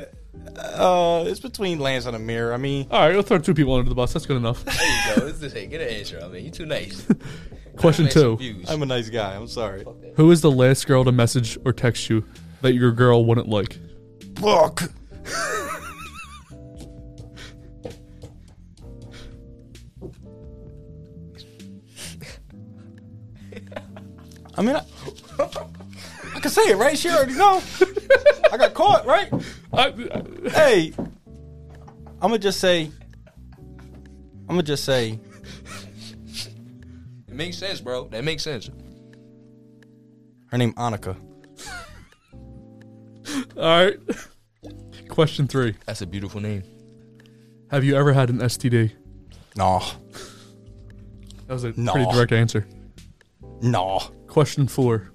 Uh, 0.73 1.25
it's 1.27 1.39
between 1.39 1.79
Lance 1.79 2.05
and 2.05 2.15
Amir. 2.15 2.53
I 2.53 2.57
mean, 2.57 2.87
all 2.89 2.99
right, 2.99 3.13
we'll 3.13 3.23
throw 3.23 3.37
two 3.37 3.53
people 3.53 3.73
under 3.75 3.89
the 3.89 3.95
bus. 3.95 4.13
That's 4.13 4.25
good 4.25 4.37
enough. 4.37 4.63
There 4.65 4.75
you 4.75 5.15
go. 5.21 5.27
It's 5.27 5.39
the 5.39 5.49
same. 5.49 5.69
Get 5.69 5.81
an 5.81 5.89
answer. 5.89 6.19
I 6.23 6.27
mean, 6.27 6.45
you 6.45 6.51
too 6.51 6.65
nice. 6.65 7.05
Question 7.77 8.09
two. 8.09 8.37
Views. 8.37 8.69
I'm 8.69 8.81
a 8.83 8.85
nice 8.85 9.09
guy. 9.09 9.35
I'm 9.35 9.47
sorry. 9.47 9.85
Who 10.15 10.31
is 10.31 10.41
the 10.41 10.51
last 10.51 10.87
girl 10.87 11.03
to 11.03 11.11
message 11.11 11.57
or 11.65 11.73
text 11.73 12.09
you 12.09 12.25
that 12.61 12.73
your 12.73 12.91
girl 12.91 13.25
wouldn't 13.25 13.47
like? 13.47 13.77
Fuck. 14.37 14.83
I 24.57 24.61
mean, 24.63 24.75
I, 24.75 24.83
can 26.41 26.51
say 26.51 26.71
it, 26.71 26.77
right? 26.77 26.97
She 26.97 27.09
already 27.09 27.35
know. 27.35 27.61
I 28.51 28.57
got 28.57 28.73
caught, 28.73 29.05
right? 29.05 29.29
hey, 30.51 30.93
I'm 30.97 32.29
gonna 32.29 32.39
just 32.39 32.59
say. 32.59 32.89
I'm 34.49 34.55
gonna 34.55 34.63
just 34.63 34.83
say. 34.83 35.19
It 37.27 37.33
makes 37.33 37.57
sense, 37.57 37.79
bro. 37.79 38.07
That 38.09 38.23
makes 38.23 38.43
sense. 38.43 38.69
Her 40.47 40.57
name 40.57 40.73
Annika. 40.73 41.15
All 43.57 43.85
right. 43.85 43.97
Question 45.07 45.47
three. 45.47 45.75
That's 45.85 46.01
a 46.01 46.05
beautiful 46.05 46.41
name. 46.41 46.63
Have 47.69 47.85
you 47.85 47.95
ever 47.95 48.11
had 48.11 48.29
an 48.29 48.39
STD? 48.39 48.91
No. 49.55 49.81
That 51.47 51.53
was 51.53 51.63
a 51.63 51.73
No. 51.77 51.93
pretty 51.93 52.11
direct 52.11 52.33
answer. 52.33 52.67
No. 53.61 53.99
Question 54.27 54.67
four. 54.67 55.10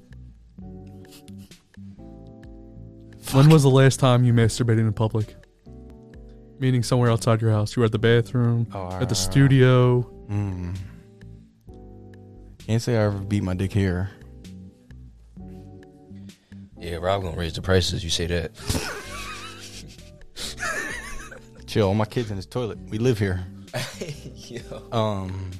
When 3.33 3.51
was 3.51 3.63
the 3.63 3.71
last 3.71 3.99
time 4.01 4.25
you 4.25 4.33
masturbated 4.33 4.79
in 4.81 4.93
public? 4.93 5.35
Meaning 6.59 6.83
somewhere 6.83 7.11
outside 7.11 7.43
your 7.43 7.51
house. 7.51 7.77
You 7.77 7.81
were 7.81 7.87
at 7.87 7.93
the 7.93 7.99
bathroom, 7.99 8.67
at 8.73 9.09
the 9.09 9.15
studio. 9.15 10.03
Hmm. 10.03 10.73
Can't 12.67 12.83
say 12.83 12.97
I 12.97 13.05
ever 13.05 13.19
beat 13.19 13.43
my 13.43 13.55
dick 13.55 13.73
here. 13.73 14.11
Yeah, 16.79 16.97
Rob 16.97 17.23
gonna 17.23 17.37
raise 17.37 17.55
the 17.55 17.63
prices. 17.63 18.05
You 18.05 18.11
say 18.11 18.27
that. 18.27 18.53
Chill, 21.67 21.89
all 21.89 21.95
my 21.95 22.05
kids 22.05 22.31
in 22.31 22.37
his 22.37 22.47
toilet. 22.47 22.79
We 22.89 22.99
live 22.99 23.19
here. 23.19 23.45
Yo. 24.35 24.89
Um. 24.93 25.51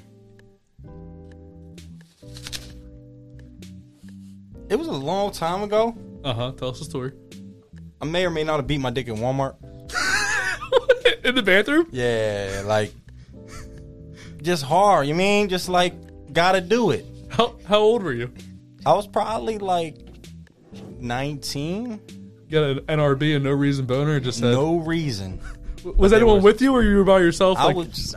It 4.69 4.75
was 4.77 4.87
a 4.87 4.91
long 4.91 5.31
time 5.31 5.63
ago. 5.63 5.97
Uh 6.23 6.33
huh. 6.33 6.51
Tell 6.57 6.69
us 6.69 6.79
the 6.79 6.85
story. 6.85 7.13
I 8.01 8.05
may 8.05 8.25
or 8.25 8.29
may 8.29 8.43
not 8.43 8.57
have 8.57 8.67
beat 8.67 8.79
my 8.79 8.91
dick 8.91 9.07
in 9.07 9.17
Walmart. 9.17 9.55
in 11.23 11.35
the 11.35 11.41
bathroom? 11.41 11.87
Yeah, 11.91 12.63
like 12.65 12.93
just 14.41 14.63
hard. 14.63 15.07
You 15.07 15.15
mean 15.15 15.49
just 15.49 15.69
like 15.69 15.93
gotta 16.33 16.61
do 16.61 16.91
it. 16.91 17.05
How 17.29 17.55
how 17.67 17.79
old 17.79 18.03
were 18.03 18.13
you? 18.13 18.33
I 18.85 18.93
was 18.93 19.07
probably 19.07 19.57
like 19.57 19.97
nineteen. 20.99 21.99
Got 22.49 22.63
an 22.63 22.79
NRB 22.81 23.35
and 23.35 23.43
no 23.43 23.51
reason 23.51 23.85
boner. 23.85 24.19
Just 24.21 24.39
said, 24.39 24.53
No 24.53 24.77
reason. 24.77 25.41
Was 25.95 26.13
anyone 26.13 26.41
with 26.41 26.61
you, 26.61 26.73
or 26.73 26.83
you 26.83 26.97
were 26.97 27.03
by 27.03 27.19
yourself? 27.19 27.57
I 27.57 27.65
like, 27.65 27.75
was, 27.75 27.85
I 27.85 27.87
was 27.87 27.95
just 27.97 28.15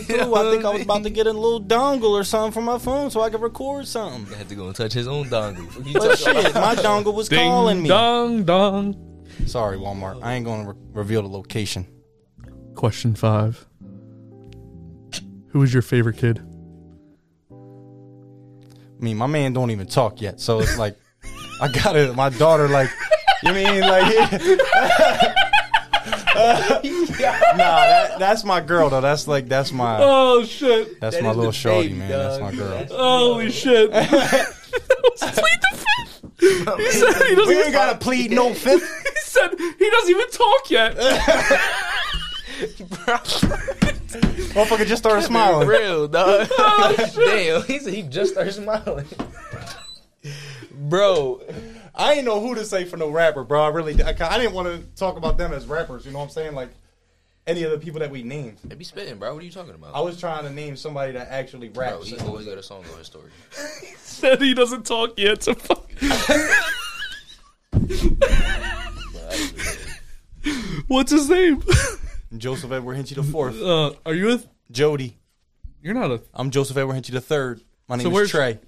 walking 0.00 0.04
through. 0.04 0.34
I 0.34 0.50
think 0.50 0.64
I 0.64 0.70
was 0.70 0.82
about 0.82 1.02
to 1.04 1.10
get 1.18 1.26
a 1.26 1.32
little 1.32 1.60
dongle 1.62 2.10
or 2.10 2.24
something 2.24 2.52
for 2.52 2.62
my 2.62 2.78
phone 2.78 3.10
so 3.10 3.20
I 3.20 3.30
could 3.30 3.42
record 3.42 3.86
something. 3.86 4.32
I 4.34 4.38
had 4.38 4.48
to 4.48 4.54
go 4.54 4.66
and 4.66 4.74
touch 4.74 4.92
his 4.92 5.06
own 5.06 5.26
dongle. 5.26 5.86
You 5.86 5.92
But 5.94 6.18
shit, 6.18 6.34
my 6.54 6.74
dongle 6.76 7.14
was 7.14 7.28
Ding 7.28 7.38
calling 7.48 7.82
me. 7.82 7.88
dong 7.88 8.44
dong. 8.44 8.96
Sorry, 9.46 9.76
Walmart. 9.76 10.20
I 10.22 10.34
ain't 10.34 10.44
gonna 10.44 10.70
re- 10.70 10.76
reveal 10.92 11.22
the 11.22 11.28
location. 11.28 11.86
Question 12.74 13.14
five. 13.14 13.66
Who 15.48 15.58
was 15.58 15.72
your 15.72 15.82
favorite 15.82 16.16
kid? 16.16 16.40
I 17.50 19.04
mean, 19.04 19.16
my 19.16 19.26
man 19.26 19.52
don't 19.52 19.70
even 19.70 19.86
talk 19.86 20.20
yet, 20.20 20.40
so 20.40 20.60
it's 20.60 20.78
like 20.78 20.96
I 21.60 21.68
got 21.68 21.96
it. 21.96 22.14
My 22.14 22.30
daughter, 22.30 22.68
like, 22.68 22.90
you 23.42 23.52
mean 23.52 23.80
like, 23.80 24.32
nah, 24.32 24.38
that, 27.56 28.16
that's 28.18 28.44
my 28.44 28.60
girl 28.60 28.88
though. 28.90 29.00
That's 29.00 29.26
like 29.28 29.48
that's 29.48 29.72
my 29.72 29.98
Oh 30.00 30.44
shit! 30.44 31.00
that's 31.00 31.16
That 31.16 31.22
my 31.24 31.30
is 31.30 31.36
little 31.36 31.52
the 31.52 31.56
shorty, 31.56 31.88
baby, 31.88 31.98
man. 32.00 32.10
dog. 32.10 32.20
That's 32.20 32.40
my 32.42 32.52
girl. 32.64 32.86
Holy 32.90 33.50
shit! 33.50 33.90
Plead 33.92 34.00
the 35.60 35.76
fifth. 35.76 36.30
He 36.40 36.90
said 36.92 37.12
he 37.14 37.34
doesn't. 37.34 37.36
We 37.36 37.42
even- 37.52 37.64
ain't 37.64 37.72
gotta 37.72 37.98
plead 37.98 38.30
no 38.30 38.54
fifth. 38.54 38.88
He 39.12 39.38
said 39.38 39.50
he 39.78 39.90
doesn't 39.90 40.10
even 40.10 40.30
talk 40.30 40.70
yet. 40.70 40.94
Motherfucker 44.52 44.86
just 44.86 45.02
started 45.02 45.22
smiling. 45.22 45.66
Real 45.68 46.06
dog. 46.08 46.48
Oh, 46.58 46.94
Damn, 47.14 47.62
he 47.64 47.78
said 47.78 47.94
he 47.94 48.02
just 48.02 48.32
started 48.32 48.52
smiling. 48.52 49.06
Bro, 50.72 51.40
I 51.94 52.14
didn't 52.14 52.24
know 52.26 52.40
who 52.40 52.54
to 52.54 52.64
say 52.64 52.84
for 52.84 52.96
no 52.96 53.10
rapper, 53.10 53.44
bro. 53.44 53.62
I 53.62 53.68
really, 53.68 54.02
I, 54.02 54.08
I 54.10 54.38
didn't 54.38 54.54
want 54.54 54.68
to 54.68 54.78
talk 54.96 55.16
about 55.16 55.36
them 55.38 55.52
as 55.52 55.66
rappers. 55.66 56.06
You 56.06 56.12
know 56.12 56.18
what 56.18 56.24
I'm 56.24 56.30
saying? 56.30 56.54
Like 56.54 56.70
any 57.46 57.64
of 57.64 57.70
the 57.70 57.78
people 57.78 58.00
that 58.00 58.10
we 58.10 58.22
named. 58.22 58.58
they 58.64 58.74
be 58.74 58.84
spitting, 58.84 59.18
bro. 59.18 59.34
What 59.34 59.42
are 59.42 59.46
you 59.46 59.52
talking 59.52 59.74
about? 59.74 59.94
I 59.94 60.00
was 60.00 60.18
trying 60.18 60.44
to 60.44 60.50
name 60.50 60.76
somebody 60.76 61.12
that 61.12 61.28
actually 61.28 61.68
raps. 61.68 61.74
Bro, 61.90 61.98
raps. 61.98 62.08
he 62.10 62.18
always 62.26 62.46
got 62.46 62.56
a 62.58 62.62
song 62.62 62.84
on 62.92 62.98
his 62.98 63.06
story. 63.06 63.30
said 63.98 64.40
he 64.40 64.54
doesn't 64.54 64.86
talk 64.86 65.18
yet. 65.18 65.42
So 65.42 65.54
fuck. 65.54 65.90
What's 70.88 71.12
his 71.12 71.28
name? 71.28 71.62
Joseph 72.36 72.72
Edward 72.72 72.96
Hinchy 72.96 73.14
the 73.14 73.22
fourth. 73.22 73.60
Uh, 73.60 73.92
are 74.06 74.14
you 74.14 74.26
with? 74.26 74.46
Jody. 74.70 75.18
You're 75.82 75.94
not 75.94 76.10
a. 76.10 76.22
I'm 76.34 76.50
Joseph 76.50 76.76
Edward 76.76 76.94
Hinchy 76.94 77.12
the 77.12 77.20
third. 77.20 77.62
My 77.88 77.96
name 77.96 78.04
So 78.04 78.08
is 78.10 78.14
where's- 78.14 78.30
Trey. 78.30 78.58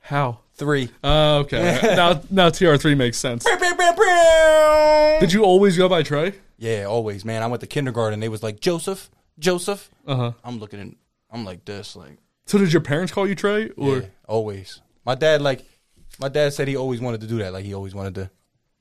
How? 0.00 0.40
Three. 0.62 0.90
Uh, 1.02 1.38
okay. 1.38 1.80
now, 1.96 2.22
now 2.30 2.48
TR 2.48 2.76
three 2.76 2.94
makes 2.94 3.18
sense. 3.18 3.42
Did 3.42 5.32
you 5.32 5.42
always 5.42 5.76
go 5.76 5.88
by 5.88 6.04
Trey? 6.04 6.34
Yeah, 6.56 6.84
always, 6.84 7.24
man. 7.24 7.42
I 7.42 7.48
went 7.48 7.62
to 7.62 7.66
kindergarten. 7.66 8.20
They 8.20 8.28
was 8.28 8.44
like 8.44 8.60
Joseph, 8.60 9.10
Joseph. 9.40 9.90
Uh 10.06 10.14
huh. 10.14 10.32
I'm 10.44 10.60
looking 10.60 10.80
at, 10.80 10.86
I'm 11.32 11.44
like 11.44 11.64
this, 11.64 11.96
like 11.96 12.18
So 12.46 12.58
did 12.58 12.72
your 12.72 12.80
parents 12.80 13.12
call 13.12 13.26
you 13.26 13.34
Trey, 13.34 13.70
or 13.70 13.96
yeah, 13.96 14.06
always. 14.28 14.80
My 15.04 15.16
dad, 15.16 15.42
like, 15.42 15.64
my 16.20 16.28
dad 16.28 16.52
said 16.52 16.68
he 16.68 16.76
always 16.76 17.00
wanted 17.00 17.22
to 17.22 17.26
do 17.26 17.38
that. 17.38 17.52
Like 17.52 17.64
he 17.64 17.74
always 17.74 17.92
wanted 17.92 18.14
to 18.14 18.30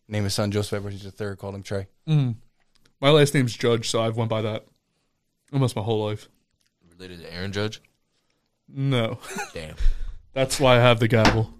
name 0.08 0.24
his 0.24 0.36
son 0.36 0.52
Joseph 0.52 0.74
Edward 0.74 0.94
Hinchy 0.94 1.06
the 1.06 1.12
third. 1.12 1.40
called 1.40 1.56
him 1.56 1.64
Trey. 1.64 1.88
Mm. 2.08 2.36
my 3.02 3.10
last 3.10 3.34
name's 3.34 3.58
Judge, 3.58 3.90
so 3.90 4.04
I've 4.04 4.18
went 4.18 4.30
by 4.30 4.44
that 4.44 4.66
almost 5.52 5.76
my 5.76 5.82
whole 5.82 6.06
life. 6.06 6.30
Related 6.94 7.22
to 7.22 7.34
Aaron 7.34 7.52
Judge? 7.52 7.82
No, 8.68 9.18
Damn. 9.56 9.76
that's 10.34 10.60
why 10.60 10.76
I 10.78 10.80
have 10.82 11.00
the 11.00 11.08
gavel. 11.08 11.52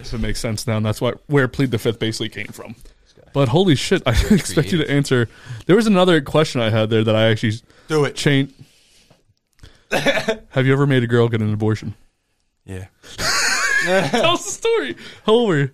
If 0.00 0.14
it 0.14 0.18
makes 0.18 0.40
sense 0.40 0.66
now, 0.66 0.76
and 0.76 0.86
that's 0.86 1.00
why 1.00 1.12
where 1.26 1.48
plead 1.48 1.70
the 1.70 1.78
fifth 1.78 1.98
basically 1.98 2.28
came 2.28 2.46
from. 2.46 2.74
But 3.32 3.48
holy 3.48 3.74
shit, 3.74 4.02
I 4.06 4.12
didn't 4.22 4.38
expect 4.38 4.72
you 4.72 4.78
to 4.78 4.90
answer. 4.90 5.28
There 5.66 5.76
was 5.76 5.86
another 5.86 6.20
question 6.20 6.60
I 6.60 6.70
had 6.70 6.90
there 6.90 7.04
that 7.04 7.14
I 7.14 7.26
actually 7.30 7.52
Do 7.88 8.04
it. 8.04 8.14
Chain. 8.14 8.52
have 9.92 10.66
you 10.66 10.72
ever 10.72 10.86
made 10.86 11.02
a 11.02 11.06
girl 11.06 11.28
get 11.28 11.40
an 11.40 11.52
abortion? 11.52 11.94
Yeah. 12.64 12.86
Tell 13.86 14.32
us 14.32 14.44
the 14.44 14.50
story. 14.50 14.96
How 15.24 15.32
old 15.32 15.48
were 15.48 15.58
you? 15.58 15.70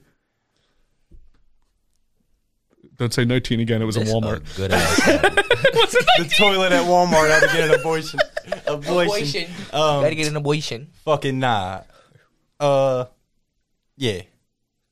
Don't 2.96 3.12
say 3.12 3.24
19 3.24 3.58
again. 3.58 3.82
It 3.82 3.86
was 3.86 3.96
in 3.96 4.04
That's 4.04 4.14
Walmart. 4.14 4.54
a 4.54 4.56
good 4.56 4.72
ass. 4.72 5.04
the 5.04 6.34
toilet 6.36 6.70
at 6.70 6.84
Walmart 6.84 7.28
had 7.28 7.40
to 7.40 7.56
get 7.56 7.68
an 7.70 7.80
abortion. 7.80 8.20
Abortion. 8.66 9.02
Abortion. 9.02 9.44
Um, 9.72 10.02
Gotta 10.02 10.14
get 10.14 10.28
an 10.28 10.36
abortion. 10.36 10.90
Fucking 11.04 11.40
nah. 11.40 11.80
Uh, 12.60 13.06
yeah. 13.96 14.22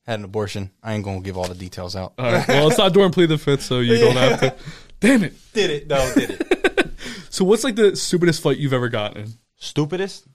Had 0.07 0.19
an 0.19 0.25
abortion. 0.25 0.71
I 0.83 0.95
ain't 0.95 1.05
gonna 1.05 1.21
give 1.21 1.39
all 1.39 1.47
the 1.47 1.55
details 1.55 1.95
out. 1.95 2.15
All 2.19 2.33
right. 2.33 2.47
Well, 2.49 2.69
it's 2.69 2.79
not 2.79 2.93
during 2.93 3.13
plead 3.13 3.27
the 3.27 3.39
fifth, 3.39 3.63
so 3.63 3.79
you 3.81 3.99
don't 3.99 4.17
have 4.17 4.41
to. 4.41 4.55
Damn 5.01 5.23
it. 5.25 5.35
Did 5.53 5.71
it? 5.71 5.87
No, 5.89 6.13
did 6.15 6.31
it? 6.31 6.49
So, 7.31 7.47
what's 7.47 7.65
like 7.65 7.77
the 7.77 7.97
stupidest 7.97 8.43
fight 8.43 8.59
you've 8.59 8.75
ever 8.75 8.91
gotten? 8.91 9.33
Stupidest? 9.57 10.27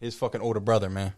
His 0.00 0.14
fucking 0.16 0.40
older 0.40 0.58
brother, 0.58 0.90
man. 0.90 1.12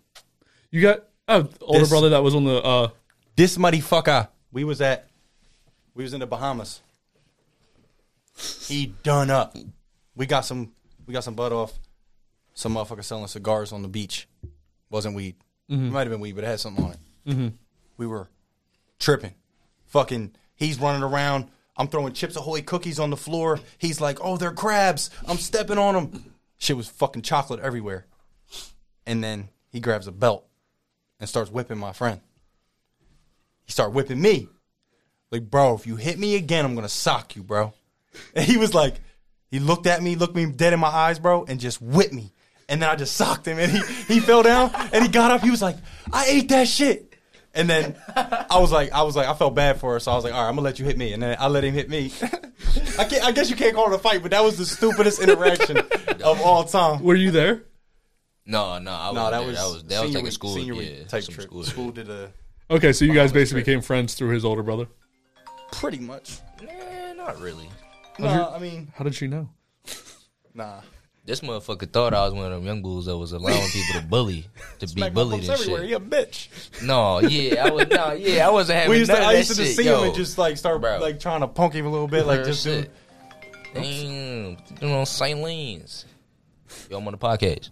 You 0.71 0.83
got 0.83 1.05
oh 1.29 1.49
older 1.63 1.79
This- 1.81 1.89
brother 1.89 2.11
that 2.11 2.23
was 2.23 2.35
on 2.35 2.45
the 2.45 2.57
uh 2.63 2.89
This 3.37 3.57
motherfucker. 3.57 4.29
We 4.53 4.65
was 4.65 4.81
at. 4.83 5.09
We 5.95 6.03
was 6.05 6.13
in 6.13 6.21
the 6.21 6.27
Bahamas. 6.27 6.81
He 8.67 8.87
done 9.03 9.31
up. 9.31 9.57
We 10.15 10.27
got 10.27 10.43
some. 10.45 10.73
We 11.07 11.15
got 11.15 11.25
some 11.25 11.35
butt 11.35 11.53
off. 11.53 11.73
Some 12.55 12.75
motherfucker 12.75 13.05
selling 13.05 13.29
cigars 13.29 13.73
on 13.73 13.81
the 13.83 13.89
beach. 13.89 14.29
Wasn't 14.91 15.15
weed. 15.15 15.37
It 15.73 15.93
might 15.93 16.01
have 16.01 16.11
been 16.11 16.21
weed, 16.21 16.35
but 16.35 16.45
it 16.45 16.49
had 16.49 16.61
something 16.61 16.85
on 16.85 16.91
it. 16.93 16.99
Mm-hmm. 17.27 17.49
We 17.97 18.07
were 18.07 18.29
tripping. 18.99 19.35
Fucking, 19.87 20.35
he's 20.55 20.79
running 20.79 21.03
around. 21.03 21.49
I'm 21.77 21.89
throwing 21.89 22.13
Chips 22.13 22.37
Ahoy 22.37 22.63
cookies 22.63 23.01
on 23.01 23.11
the 23.11 23.17
floor. 23.17 23.59
He's 23.79 24.01
like, 24.01 24.19
oh, 24.21 24.37
they're 24.37 24.53
crabs. 24.53 25.11
I'm 25.27 25.39
stepping 25.39 25.79
on 25.79 25.95
them. 25.95 26.35
Shit 26.59 26.77
was 26.77 26.89
fucking 26.89 27.23
chocolate 27.23 27.61
everywhere. 27.61 28.07
And 29.07 29.25
then 29.25 29.49
he 29.71 29.81
grabs 29.81 30.07
a 30.07 30.13
belt 30.13 30.47
and 31.19 31.29
starts 31.29 31.51
whipping 31.51 31.79
my 31.79 31.93
friend. 31.93 32.21
He 33.65 33.73
started 33.73 33.95
whipping 33.95 34.21
me. 34.21 34.49
Like, 35.31 35.51
bro, 35.51 35.75
if 35.75 35.87
you 35.87 35.97
hit 35.97 36.19
me 36.19 36.37
again, 36.37 36.65
I'm 36.65 36.75
gonna 36.75 36.89
sock 36.91 37.35
you, 37.35 37.43
bro. 37.43 37.73
And 38.35 38.45
he 38.45 38.59
was 38.59 38.75
like, 38.75 38.97
he 39.51 39.59
looked 39.59 39.87
at 39.87 40.03
me, 40.03 40.17
looked 40.17 40.37
me 40.37 40.45
dead 40.47 40.75
in 40.75 40.81
my 40.81 40.89
eyes, 40.89 41.19
bro, 41.19 41.45
and 41.47 41.59
just 41.59 41.81
whipped 41.81 42.13
me. 42.13 42.33
And 42.73 42.81
then 42.83 42.89
I 42.89 42.97
just 42.97 43.15
socked 43.17 43.47
him, 43.47 43.59
and 43.59 43.71
he 43.71 43.81
he 44.15 44.19
fell 44.21 44.43
down, 44.43 44.71
and 44.93 45.05
he 45.05 45.09
got 45.11 45.31
up. 45.31 45.43
He 45.43 45.51
was 45.51 45.61
like, 45.61 45.77
I 46.13 46.25
ate 46.27 46.49
that 46.49 46.67
shit. 46.67 47.15
And 47.55 47.69
then 47.69 47.97
I 48.17 48.59
was 48.61 48.73
like, 48.73 48.93
I 48.93 49.03
was 49.03 49.15
like, 49.15 49.27
I 49.29 49.35
felt 49.35 49.55
bad 49.55 49.79
for 49.79 49.93
her, 49.93 50.01
so 50.01 50.11
I 50.11 50.15
was 50.15 50.25
like, 50.25 50.33
all 50.33 50.41
right, 50.43 50.49
I'm 50.49 50.55
gonna 50.55 50.65
let 50.65 50.79
you 50.79 50.87
hit 50.87 50.97
me, 50.97 51.13
and 51.13 51.23
then 51.23 51.37
I 51.39 51.49
let 51.49 51.65
him 51.65 51.75
hit 51.75 51.91
me. 51.91 52.11
I 52.99 53.05
can't, 53.05 53.25
I 53.27 53.31
guess 53.33 53.51
you 53.51 53.57
can't 53.57 53.75
call 53.75 53.93
it 53.93 53.95
a 53.95 53.99
fight, 53.99 54.23
but 54.23 54.31
that 54.31 54.43
was 54.43 54.57
the 54.57 54.65
stupidest 54.65 55.21
interaction 55.21 55.77
of 56.25 56.41
all 56.41 56.65
time. 56.65 57.03
Were 57.03 57.15
you 57.15 57.31
there? 57.31 57.63
No, 58.47 58.79
no, 58.79 58.91
I 58.91 59.13
No, 59.13 59.23
wasn't 59.25 59.31
that 59.31 59.31
there. 59.39 59.47
was 59.47 59.57
that 59.57 59.65
was 59.65 59.83
that 59.85 60.01
was 60.03 60.13
senior 60.13 60.15
like 60.15 60.23
a 60.23 60.25
week- 60.25 60.33
school 60.33 60.55
senior 60.55 60.75
yeah, 60.83 61.05
type 61.05 61.25
trip. 61.25 61.43
School, 61.47 61.65
School 61.65 61.91
did 61.93 62.09
a 62.09 62.33
Okay, 62.71 62.95
so 62.95 63.05
you 63.05 63.13
guys 63.13 63.33
basically 63.33 63.61
the 63.61 63.67
became 63.67 63.83
friends 63.83 64.15
through 64.15 64.31
his 64.31 64.47
older 64.47 64.63
brother. 64.63 64.87
pretty 65.73 65.99
much. 65.99 66.39
Eh, 66.67 67.13
not 67.13 67.39
really. 67.39 67.69
Nah, 68.19 68.55
I 68.55 68.59
mean, 68.59 68.91
How 68.97 69.05
did 69.05 69.15
she 69.15 69.27
know? 69.27 69.51
nah. 70.55 70.81
This 71.25 71.41
motherfucker 71.41 71.89
thought 71.89 72.15
I 72.15 72.25
was 72.25 72.35
one 72.35 72.47
of 72.47 72.51
them 72.51 72.65
young 72.65 72.83
bulls 72.83 73.07
that 73.07 73.17
was 73.17 73.31
allowing 73.33 73.69
people 73.69 74.01
to 74.01 74.07
bully, 74.11 74.47
to 74.81 74.87
be 74.87 74.93
Smack 74.93 75.11
my 75.13 75.15
bullied 75.15 75.47
books 75.47 75.49
and 75.51 75.61
everywhere. 75.61 75.81
shit. 75.83 75.91
You 75.91 75.97
a 75.97 76.01
bitch. 76.01 76.83
No, 76.83 77.21
yeah, 77.21 77.65
I 77.67 77.71
was 77.71 77.87
no, 77.89 78.13
yeah, 78.13 78.49
I 78.49 78.51
wasn't 78.51 78.79
having 78.79 78.91
We 78.91 78.99
used 78.99 79.09
none 79.11 79.19
to, 79.19 79.23
of 79.23 79.29
I 79.29 79.33
that 79.35 79.39
used 79.39 79.51
to 79.53 79.57
just 79.57 79.77
see 79.77 79.85
yo. 79.85 80.01
him 80.01 80.07
and 80.09 80.15
just 80.17 80.37
like 80.37 80.57
start 80.57 80.81
Bro. 80.81 80.99
like 80.99 81.21
trying 81.21 81.43
to 81.43 81.47
punk 81.47 81.75
him 81.75 81.87
a 81.87 81.91
little 81.91 82.09
bit, 82.09 82.27
like 82.27 82.39
Real 82.39 82.47
just 82.47 82.65
do. 82.65 82.83
shit. 82.83 82.91
Damn, 83.73 84.57
you 84.81 84.89
know, 84.89 85.05
silence. 85.05 86.07
Yo, 86.91 86.99
I'm 86.99 87.07
on 87.07 87.13
the 87.13 87.19
podcast. 87.19 87.71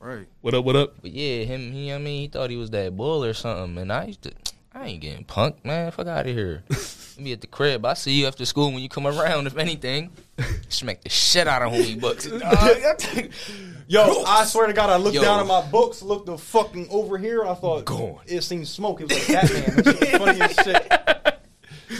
Right. 0.00 0.26
What 0.40 0.54
up? 0.54 0.64
What 0.64 0.74
up? 0.76 0.94
But 1.00 1.12
yeah, 1.12 1.44
him, 1.44 1.70
he, 1.72 1.92
I 1.92 1.98
mean, 1.98 2.22
he 2.22 2.26
thought 2.28 2.50
he 2.50 2.56
was 2.56 2.70
that 2.70 2.96
bull 2.96 3.24
or 3.24 3.32
something, 3.32 3.78
and 3.78 3.92
I 3.92 4.06
used 4.06 4.22
to, 4.22 4.32
I 4.78 4.86
ain't 4.86 5.00
getting 5.00 5.24
punked, 5.24 5.64
man. 5.64 5.90
Fuck 5.90 6.06
out 6.06 6.26
of 6.26 6.32
here. 6.32 6.62
Let 6.70 7.18
me 7.18 7.32
at 7.32 7.40
the 7.40 7.48
crib. 7.48 7.84
I 7.84 7.94
see 7.94 8.12
you 8.12 8.26
after 8.28 8.44
school 8.44 8.70
when 8.70 8.78
you 8.80 8.88
come 8.88 9.08
around. 9.08 9.48
If 9.48 9.56
anything, 9.56 10.10
smack 10.68 11.02
the 11.02 11.08
shit 11.08 11.48
out 11.48 11.62
of 11.62 11.72
homie 11.72 12.00
bucks. 12.00 12.26
Yo, 13.88 14.22
I 14.24 14.44
swear 14.44 14.68
to 14.68 14.72
God, 14.72 14.90
I 14.90 14.96
looked 14.96 15.16
Yo. 15.16 15.22
down 15.22 15.40
at 15.40 15.46
my 15.46 15.62
books, 15.68 16.00
looked 16.00 16.26
the 16.26 16.38
fucking 16.38 16.86
over 16.90 17.18
here. 17.18 17.44
I 17.44 17.54
thought 17.54 17.90
it 18.26 18.42
seemed 18.42 18.68
smoke. 18.68 19.00
It 19.00 19.08
was 19.08 19.28
like 19.28 19.42
Batman. 19.42 19.76
That 19.82 19.98
shit 19.98 20.20
was 20.20 20.28
funny 20.28 20.40
as 20.42 20.54
shit. 20.64 21.98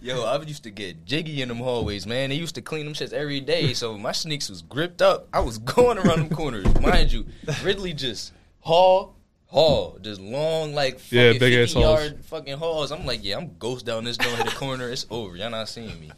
Yo, 0.00 0.22
I 0.22 0.40
used 0.42 0.62
to 0.62 0.70
get 0.70 1.04
jiggy 1.04 1.42
in 1.42 1.48
them 1.48 1.58
hallways, 1.58 2.06
man. 2.06 2.30
They 2.30 2.36
used 2.36 2.54
to 2.54 2.62
clean 2.62 2.84
them 2.84 2.94
shits 2.94 3.12
every 3.12 3.40
day, 3.40 3.74
so 3.74 3.98
my 3.98 4.12
sneaks 4.12 4.48
was 4.48 4.62
gripped 4.62 5.02
up. 5.02 5.26
I 5.32 5.40
was 5.40 5.58
going 5.76 5.98
around 5.98 6.20
them 6.20 6.30
corners, 6.30 6.64
mind 6.80 7.12
you. 7.12 7.26
Ridley 7.64 7.92
just 7.92 8.32
haul, 8.60 9.16
haul, 9.50 9.98
just 10.00 10.20
long 10.20 10.74
like 10.74 10.98
fucking 11.00 11.18
Yeah, 11.18 11.32
big 11.38 11.52
ass 11.54 11.72
50 11.72 11.82
hauls. 11.82 12.00
yard 12.00 12.24
fucking 12.24 12.56
hauls. 12.58 12.90
I'm 12.92 13.04
like, 13.06 13.20
yeah, 13.24 13.36
I'm 13.36 13.56
ghost 13.58 13.84
down 13.86 14.04
this 14.04 14.16
door, 14.16 14.34
hit 14.36 14.46
the 14.46 14.52
corner, 14.52 14.88
it's 14.88 15.06
over. 15.10 15.36
Y'all 15.36 15.50
not 15.50 15.68
seeing 15.68 15.98
me. 16.00 16.10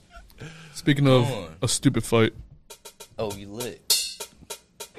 Speaking 0.74 1.06
of 1.06 1.24
on. 1.30 1.56
a 1.62 1.68
stupid 1.68 2.04
fight, 2.04 2.32
Oh, 3.18 3.32
you 3.34 3.48
lit. 3.48 3.80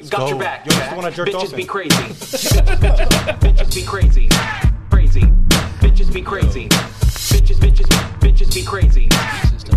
Got 0.09 0.29
your 0.29 0.39
back. 0.39 0.65
Yo, 0.65 0.71
that's 0.71 0.75
Jack. 0.81 0.89
the 0.91 0.95
one 0.95 1.05
I 1.05 1.09
jerked 1.11 1.31
Bitches 1.31 1.49
off 1.51 1.55
be 1.55 1.65
crazy. 1.65 1.89
bitches, 1.95 3.39
bitches 3.39 3.75
be 3.75 3.83
crazy. 3.83 4.29
Crazy. 4.89 5.21
Bitches 5.21 6.13
be 6.13 6.21
crazy. 6.21 6.67
Bitches, 6.69 7.57
bitches, 7.57 7.87
bitches 8.19 8.53
be 8.53 8.63
crazy. 8.63 9.07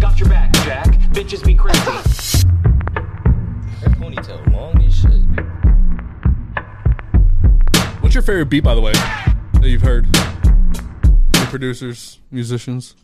Got 0.01 0.19
your 0.21 0.29
back, 0.29 0.53
Jack. 0.65 0.87
Bitches 1.13 1.45
be 1.45 1.55
crazy. 1.55 1.81
Her 3.81 3.91
ponytail 3.99 4.53
long 4.53 4.83
as 4.83 4.95
shit. 4.95 5.46
What's 8.17 8.27
your 8.27 8.35
favorite 8.35 8.49
beat, 8.49 8.64
by 8.64 8.75
the 8.75 8.81
way, 8.81 8.93
that 8.93 9.69
you've 9.69 9.83
heard? 9.83 10.07
Any 11.37 11.47
producers, 11.51 12.19
musicians 12.31 12.95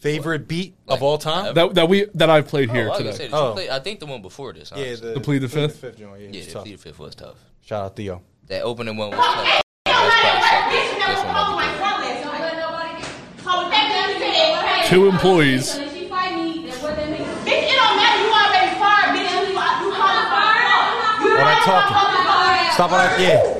Favorite 0.00 0.48
beat 0.48 0.74
of 0.88 1.02
all 1.02 1.18
time? 1.18 1.52
that 1.54 1.74
that 1.74 1.88
we 1.88 2.06
that 2.14 2.30
I've 2.30 2.46
played 2.48 2.70
here 2.70 2.88
oh, 2.88 2.92
I, 2.94 2.96
was 2.96 2.98
gonna 2.98 3.12
today. 3.12 3.24
say, 3.24 3.24
did 3.24 3.32
you 3.32 3.38
Oh. 3.38 3.52
play, 3.52 3.68
I 3.70 3.78
think 3.80 4.00
the 4.00 4.06
one 4.06 4.22
before 4.22 4.54
this. 4.54 4.70
Yeah, 4.74 4.84
honestly. 4.84 5.08
the, 5.08 5.14
The 5.14 5.20
Plead 5.20 5.38
the 5.42 5.48
Fifth? 5.48 5.76
Fifth 5.80 5.98
joint. 5.98 6.20
Yeah, 6.20 6.28
yeah, 6.30 6.38
it's 6.38 6.46
the 6.46 6.52
tough. 6.54 6.62
Plead 6.64 6.78
the 6.78 6.82
Fifth 6.82 6.98
was 6.98 7.14
tough. 7.14 7.36
Shout 7.60 7.84
out 7.84 7.96
Theo. 7.96 8.22
That 8.46 8.62
opening 8.62 8.96
one 8.96 9.10
was 9.10 9.18
tough. 9.18 9.62
That's 9.84 10.14
probably 10.20 10.42
second. 10.48 10.96
This 10.96 11.20
one 11.24 11.34
might 11.34 11.68
be 11.68 11.76
third. 14.80 14.88
Two 14.88 15.08
employees. 15.08 15.76
Bitch, 15.76 15.82
it 15.84 17.76
don't 17.76 17.96
matter. 17.96 18.22
You 18.22 18.30
already 18.32 18.72
fired, 18.80 19.12
bitch. 19.12 19.28
You, 19.28 19.48
you 19.48 19.54
call 19.92 20.14
it 20.16 20.28
fired. 20.32 20.64
All 21.20 21.44
that 21.44 21.60
talking. 21.64 21.96
Stop 22.74 22.92
all 22.92 22.98
that. 22.98 23.20
Yeah. 23.20 23.55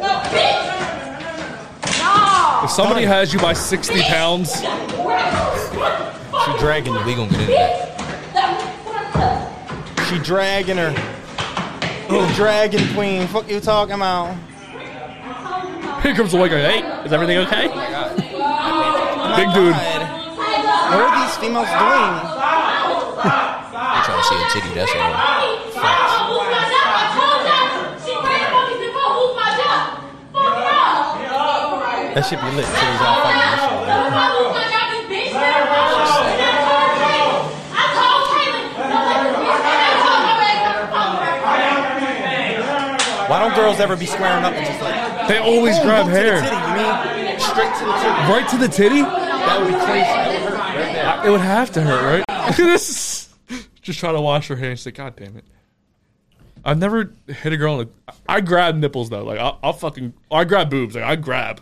If 2.64 2.70
somebody 2.70 3.04
has 3.04 3.32
you 3.32 3.38
by 3.38 3.52
sixty 3.52 4.02
pounds, 4.02 4.60
She 6.44 6.58
dragging 6.58 6.94
you. 6.94 7.04
We 7.04 7.14
gonna 7.14 7.30
get 7.30 7.40
into 7.40 7.52
that. 7.52 7.86
She 10.08 10.18
dragging 10.18 10.76
her. 10.76 10.92
Oh, 12.08 12.32
dragon 12.36 12.86
queen. 12.94 13.26
Fuck 13.26 13.48
you 13.50 13.60
talking 13.60 13.94
about? 13.94 14.36
here 16.02 16.14
comes 16.14 16.30
the 16.30 16.38
white 16.38 16.50
guy. 16.52 16.60
Hey, 16.60 17.04
is 17.04 17.12
everything 17.12 17.38
okay? 17.38 17.68
Oh 17.68 19.34
Big 19.36 19.52
dude. 19.54 19.74
What 19.74 21.02
are 21.02 21.26
these 21.26 21.36
females 21.38 21.66
doing? 21.66 22.14
They 23.26 24.00
trying 24.06 24.20
to 24.20 24.24
see 24.24 24.36
a 24.36 24.46
titty. 24.52 24.70
That's 24.74 24.92
all. 24.94 25.55
That 32.16 32.24
shit 32.24 32.40
be 32.40 32.50
lit. 32.56 32.64
Titties 32.64 33.02
out 33.04 33.22
fighting. 33.22 33.44
That 33.44 33.60
shit. 33.68 35.16
Why 43.28 43.40
don't 43.40 43.54
girls 43.56 43.80
ever 43.80 43.96
be 43.96 44.06
squaring 44.06 44.44
up 44.44 44.52
and 44.54 44.64
just 44.66 44.80
like 44.80 45.28
They 45.28 45.38
always 45.38 45.76
Boom, 45.78 45.86
grab 45.86 46.06
boom 46.06 46.14
to 46.14 46.20
the 46.20 46.26
hair 46.30 46.40
titty, 46.40 46.56
you 46.56 47.26
mean 47.26 47.40
straight 47.40 47.74
to 47.74 47.84
the 47.84 47.92
titty? 47.98 48.30
right 48.30 48.48
to 48.50 48.56
the 48.56 48.68
titty. 48.68 49.02
That 49.02 49.60
would 49.60 49.68
be 49.68 49.74
crazy. 49.74 50.00
That 50.06 50.30
would 50.30 50.52
hurt 50.52 50.58
right 50.58 50.92
there. 50.94 51.06
Uh, 51.08 51.24
it 51.26 51.30
would 51.30 51.40
have 51.40 51.70
to 51.72 51.80
hurt, 51.82 52.24
right? 52.28 52.56
This 52.56 52.88
is- 53.50 53.58
just 53.82 53.98
try 54.00 54.12
to 54.12 54.20
wash 54.20 54.48
her 54.48 54.56
hands. 54.56 54.84
Like, 54.86 54.94
God 54.96 55.14
damn 55.16 55.36
it. 55.36 55.44
I've 56.64 56.78
never 56.78 57.12
hit 57.28 57.52
a 57.52 57.56
girl. 57.56 57.80
In 57.80 57.88
the, 58.06 58.14
I 58.28 58.40
grab 58.40 58.74
nipples 58.76 59.10
though. 59.10 59.22
Like 59.24 59.38
I'll, 59.38 59.58
I'll 59.62 59.72
fucking. 59.72 60.12
I 60.30 60.44
grab 60.44 60.70
boobs. 60.70 60.94
Like 60.96 61.04
I 61.04 61.14
grab. 61.16 61.60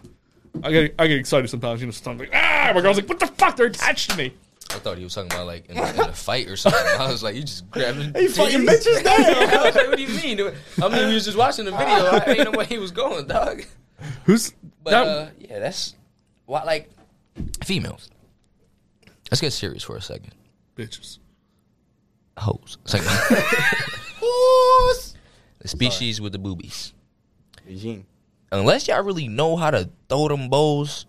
I 0.62 0.70
get 0.70 0.94
I 0.98 1.06
get 1.06 1.18
excited 1.18 1.48
sometimes. 1.48 1.80
You 1.80 1.86
know, 1.86 1.92
sometimes 1.92 2.20
like 2.20 2.30
ah, 2.34 2.72
my 2.74 2.80
girl's 2.80 2.96
like, 2.96 3.08
what 3.08 3.18
the 3.20 3.26
fuck? 3.26 3.56
They're 3.56 3.66
attached 3.66 4.10
to 4.10 4.16
me. 4.16 4.32
I 4.70 4.78
thought 4.78 4.98
he 4.98 5.04
was 5.04 5.14
talking 5.14 5.30
about 5.32 5.46
like 5.46 5.66
in, 5.68 5.76
in 5.76 6.00
a 6.00 6.12
fight 6.12 6.48
or 6.48 6.56
something. 6.56 6.80
I 6.98 7.08
was 7.08 7.22
like, 7.22 7.34
you 7.36 7.42
just 7.42 7.70
grabbing. 7.70 8.12
Hey, 8.14 8.26
fucking 8.28 8.60
titties? 8.60 8.86
bitches 8.86 9.04
down. 9.04 9.20
I 9.24 9.62
was 9.66 9.74
like, 9.74 9.88
what 9.88 9.96
do 9.96 10.02
you 10.02 10.08
mean? 10.36 10.52
I 10.82 10.88
mean, 10.88 11.08
you 11.08 11.14
was 11.14 11.24
just 11.24 11.36
watching 11.36 11.64
the 11.66 11.70
video. 11.70 11.86
I 11.86 12.24
ain't 12.28 12.44
know 12.44 12.50
where 12.56 12.66
he 12.66 12.78
was 12.78 12.90
going, 12.90 13.26
dog. 13.26 13.62
Who's 14.24 14.52
But 14.82 14.90
that? 14.90 15.06
uh, 15.06 15.28
yeah, 15.38 15.58
that's 15.60 15.94
why. 16.46 16.62
Like 16.64 16.90
females. 17.64 18.10
Let's 19.30 19.40
get 19.40 19.52
serious 19.52 19.82
for 19.82 19.96
a 19.96 20.00
second. 20.02 20.34
bitches. 20.76 21.18
Hoes. 22.38 22.78
Second. 22.84 23.06
the 25.60 25.68
species 25.68 26.20
with 26.20 26.32
the 26.32 26.38
boobies. 26.38 26.92
Eugene. 27.66 28.06
Unless 28.54 28.86
y'all 28.86 29.02
really 29.02 29.26
know 29.26 29.56
how 29.56 29.70
to 29.72 29.90
throw 30.08 30.28
them 30.28 30.48
bows, 30.48 31.06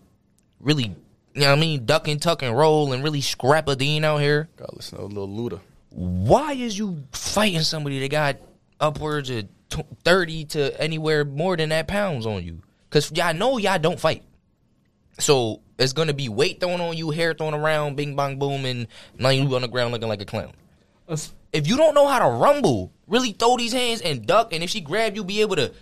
really, 0.60 0.86
you 1.34 1.40
know 1.40 1.50
what 1.50 1.58
I 1.58 1.60
mean, 1.60 1.86
duck 1.86 2.08
and 2.08 2.20
tuck 2.20 2.42
and 2.42 2.56
roll, 2.56 2.92
and 2.92 3.04
really 3.04 3.20
scrap 3.20 3.68
a 3.68 3.76
dean 3.76 4.04
out 4.04 4.18
here. 4.18 4.48
Gotta 4.56 4.74
listen 4.74 4.98
to 4.98 5.04
a 5.04 5.06
little 5.06 5.28
Luda. 5.28 5.60
why 5.90 6.52
is 6.54 6.76
you 6.76 7.04
fighting 7.12 7.60
somebody 7.60 8.00
that 8.00 8.10
got 8.10 8.36
upwards 8.80 9.30
of 9.30 9.46
tw- 9.70 9.86
30 10.04 10.44
to 10.46 10.80
anywhere 10.80 11.24
more 11.24 11.56
than 11.56 11.68
that 11.68 11.86
pounds 11.86 12.26
on 12.26 12.42
you? 12.44 12.58
Because 12.90 13.12
y'all 13.12 13.32
know 13.32 13.58
y'all 13.58 13.78
don't 13.78 14.00
fight. 14.00 14.24
So 15.18 15.60
it's 15.78 15.92
going 15.92 16.08
to 16.08 16.14
be 16.14 16.28
weight 16.28 16.58
thrown 16.60 16.80
on 16.80 16.96
you, 16.96 17.10
hair 17.10 17.32
thrown 17.32 17.54
around, 17.54 17.96
bing, 17.96 18.16
bong, 18.16 18.38
boom, 18.40 18.64
and 18.64 18.88
now 19.18 19.28
you 19.28 19.54
on 19.54 19.62
the 19.62 19.68
ground 19.68 19.92
looking 19.92 20.08
like 20.08 20.20
a 20.20 20.26
clown. 20.26 20.52
That's- 21.06 21.32
If 21.52 21.68
you 21.68 21.76
don't 21.76 21.94
know 21.94 22.06
how 22.08 22.18
to 22.18 22.28
rumble, 22.36 22.90
really 23.06 23.30
throw 23.32 23.56
these 23.56 23.72
hands 23.72 24.00
and 24.02 24.26
duck, 24.26 24.52
and 24.52 24.64
if 24.64 24.70
she 24.70 24.80
grab 24.80 25.14
you, 25.14 25.22
be 25.22 25.40
able 25.42 25.56
to 25.56 25.72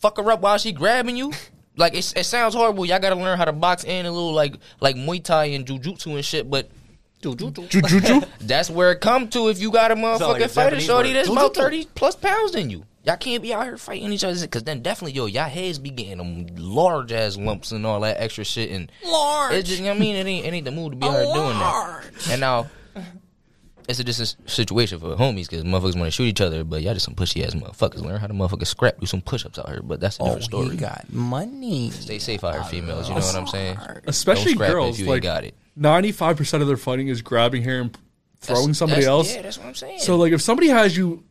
fuck 0.00 0.16
her 0.18 0.30
up 0.30 0.40
while 0.40 0.58
she 0.58 0.72
grabbing 0.72 1.16
you. 1.16 1.32
Like 1.78 1.92
it, 1.92 2.10
it 2.16 2.24
sounds 2.24 2.54
horrible. 2.54 2.86
Y'all 2.86 2.98
got 2.98 3.10
to 3.10 3.16
learn 3.16 3.36
how 3.36 3.44
to 3.44 3.52
box 3.52 3.84
and 3.84 4.06
a 4.06 4.10
little 4.10 4.32
like 4.32 4.54
like 4.80 4.96
Muay 4.96 5.22
Thai 5.22 5.44
and 5.46 5.66
Jujutsu 5.66 6.14
and 6.14 6.24
shit, 6.24 6.50
but 6.50 6.70
Jujutsu. 7.20 8.26
that's 8.40 8.70
where 8.70 8.92
it 8.92 9.02
come 9.02 9.28
to 9.28 9.48
if 9.48 9.60
you 9.60 9.70
got 9.70 9.90
a 9.90 9.94
motherfucking 9.94 10.20
like 10.20 10.40
a 10.42 10.48
fighter 10.48 10.70
Japanese 10.70 10.86
shorty 10.86 11.08
word. 11.10 11.16
that's 11.16 11.28
about 11.28 11.52
Jujutsu. 11.54 11.56
30 11.56 11.88
plus 11.94 12.16
pounds 12.16 12.52
than 12.52 12.70
you. 12.70 12.84
Y'all 13.04 13.16
can't 13.16 13.40
be 13.40 13.54
out 13.54 13.64
here 13.64 13.76
fighting 13.76 14.12
each 14.12 14.24
other 14.24 14.40
because 14.40 14.64
then 14.64 14.82
definitely, 14.82 15.12
yo, 15.12 15.26
y'all 15.26 15.48
heads 15.48 15.78
be 15.78 15.90
getting 15.90 16.18
them 16.18 16.46
large 16.56 17.12
ass 17.12 17.36
lumps 17.36 17.70
and 17.70 17.86
all 17.86 18.00
that 18.00 18.20
extra 18.20 18.42
shit. 18.42 18.70
And 18.70 18.90
large. 19.04 19.54
It's 19.54 19.68
just, 19.68 19.78
you 19.80 19.84
know 19.84 19.92
what 19.92 19.98
I 19.98 20.00
mean? 20.00 20.16
It 20.16 20.26
ain't, 20.26 20.46
it 20.46 20.52
ain't 20.52 20.64
the 20.64 20.72
move 20.72 20.90
to 20.90 20.96
be 20.96 21.06
out 21.06 21.12
here 21.12 21.24
doing 21.24 21.58
that. 21.58 22.04
And 22.30 22.40
now, 22.40 22.68
it's 23.88 23.98
a 23.98 24.04
just 24.04 24.20
a 24.20 24.50
situation 24.50 24.98
for 24.98 25.14
homies 25.16 25.48
because 25.48 25.64
motherfuckers 25.64 25.94
want 25.96 26.04
to 26.04 26.10
shoot 26.10 26.24
each 26.24 26.40
other, 26.40 26.64
but 26.64 26.82
y'all 26.82 26.94
just 26.94 27.04
some 27.04 27.14
pushy 27.14 27.44
ass 27.44 27.54
motherfuckers. 27.54 28.02
Learn 28.02 28.18
how 28.20 28.26
to 28.26 28.34
motherfucking 28.34 28.66
scrap, 28.66 28.98
do 29.00 29.06
some 29.06 29.20
push 29.20 29.44
ups 29.46 29.58
out 29.58 29.68
here, 29.68 29.80
but 29.82 30.00
that's 30.00 30.16
a 30.16 30.22
different 30.22 30.42
oh, 30.42 30.44
story. 30.44 30.76
got 30.76 31.04
money. 31.12 31.90
Stay 31.90 32.18
safe 32.18 32.42
out 32.44 32.54
here, 32.54 32.64
females. 32.64 33.08
You 33.08 33.14
know 33.14 33.20
what 33.20 33.36
I'm 33.36 33.46
saying? 33.46 33.78
Especially 34.06 34.54
Don't 34.54 34.54
scrap 34.54 34.70
girls. 34.72 34.96
if 34.96 35.00
you 35.04 35.06
like 35.06 35.16
ain't 35.16 35.22
got 35.22 35.44
it. 35.44 35.54
ninety-five 35.76 36.36
percent 36.36 36.62
of 36.62 36.68
their 36.68 36.76
fighting 36.76 37.08
is 37.08 37.22
grabbing 37.22 37.62
hair 37.62 37.80
and 37.80 37.96
throwing 38.40 38.60
That's- 38.72 38.78
somebody 38.78 39.02
that's- 39.02 39.08
else. 39.08 39.34
Yeah, 39.34 39.42
that's 39.42 39.58
what 39.58 39.66
I'm 39.68 39.74
saying. 39.74 40.00
So 40.00 40.16
like, 40.16 40.32
if 40.32 40.42
somebody 40.42 40.68
has 40.68 40.96
you 40.96 41.22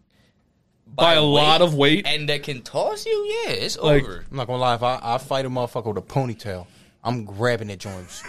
by, 0.87 1.15
a 1.15 1.21
lot 1.21 1.61
of 1.61 1.73
weight, 1.75 2.07
and 2.07 2.29
that 2.29 2.43
can 2.43 2.61
toss 2.61 3.05
you, 3.05 3.41
yeah, 3.45 3.51
it's 3.51 3.77
Like- 3.77 4.03
over. 4.03 4.23
I'm 4.31 4.37
not 4.37 4.47
gonna 4.47 4.59
lie. 4.59 4.75
If 4.75 4.83
I, 4.83 4.99
I 5.01 5.17
fight 5.17 5.45
a 5.45 5.49
motherfucker 5.49 5.87
with 5.93 5.97
a 5.97 6.01
ponytail, 6.01 6.67
I'm 7.03 7.25
grabbing 7.25 7.69
it 7.69 7.79
joints. 7.79 8.23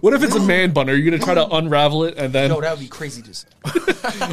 What 0.00 0.12
if 0.14 0.22
it's 0.22 0.34
a 0.34 0.40
man 0.40 0.72
bun? 0.72 0.88
Are 0.90 0.94
you 0.94 1.08
gonna 1.10 1.22
try 1.22 1.34
to 1.34 1.46
unravel 1.48 2.04
it 2.04 2.16
and 2.18 2.32
then 2.32 2.50
No, 2.50 2.60
that 2.60 2.70
would 2.72 2.80
be 2.80 2.88
crazy. 2.88 3.22
Just 3.22 3.46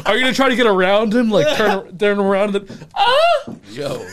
are 0.06 0.16
you 0.16 0.20
gonna 0.22 0.32
try 0.34 0.48
to 0.48 0.56
get 0.56 0.66
around 0.66 1.14
him, 1.14 1.30
like 1.30 1.56
turn 1.56 1.96
turn 1.98 2.18
around 2.18 2.56
and 2.56 2.66
then 2.68 2.88
ah? 2.94 3.54
Yo, 3.70 4.06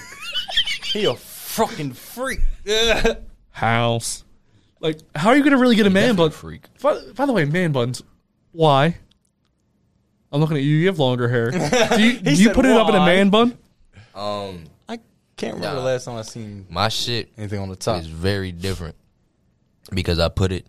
he 0.91 1.05
a 1.05 1.15
fucking 1.15 1.93
freak. 1.93 2.39
House. 3.51 4.23
Like, 4.79 4.99
how 5.15 5.29
are 5.29 5.35
you 5.37 5.43
gonna 5.43 5.57
really 5.57 5.75
get 5.75 5.85
a 5.87 5.89
man 5.91 6.15
bun? 6.15 6.31
freak. 6.31 6.65
By, 6.81 6.99
by 7.15 7.25
the 7.25 7.31
way, 7.33 7.45
man 7.45 7.71
buns. 7.71 8.01
Why? 8.51 8.97
I'm 10.31 10.41
looking 10.41 10.57
at 10.57 10.63
you. 10.63 10.75
You 10.75 10.87
have 10.87 10.99
longer 10.99 11.29
hair. 11.29 11.51
Do 11.51 11.57
you, 12.03 12.19
do 12.19 12.31
you 12.31 12.45
said 12.47 12.55
put 12.55 12.65
it 12.65 12.71
up 12.71 12.89
in 12.89 12.95
a 12.95 12.99
why. 12.99 13.05
man 13.05 13.29
bun? 13.29 13.57
Um, 14.15 14.63
I 14.89 14.97
can't 15.37 15.55
remember 15.55 15.75
Nah. 15.75 15.81
the 15.81 15.85
last 15.85 16.05
time 16.05 16.15
I 16.17 16.21
seen 16.23 16.65
my 16.69 16.89
shit 16.89 17.29
anything 17.37 17.59
on 17.59 17.69
the 17.69 17.75
top. 17.75 18.01
is 18.01 18.07
very 18.07 18.51
different 18.51 18.95
because 19.93 20.19
I 20.19 20.29
put 20.29 20.51
it 20.51 20.65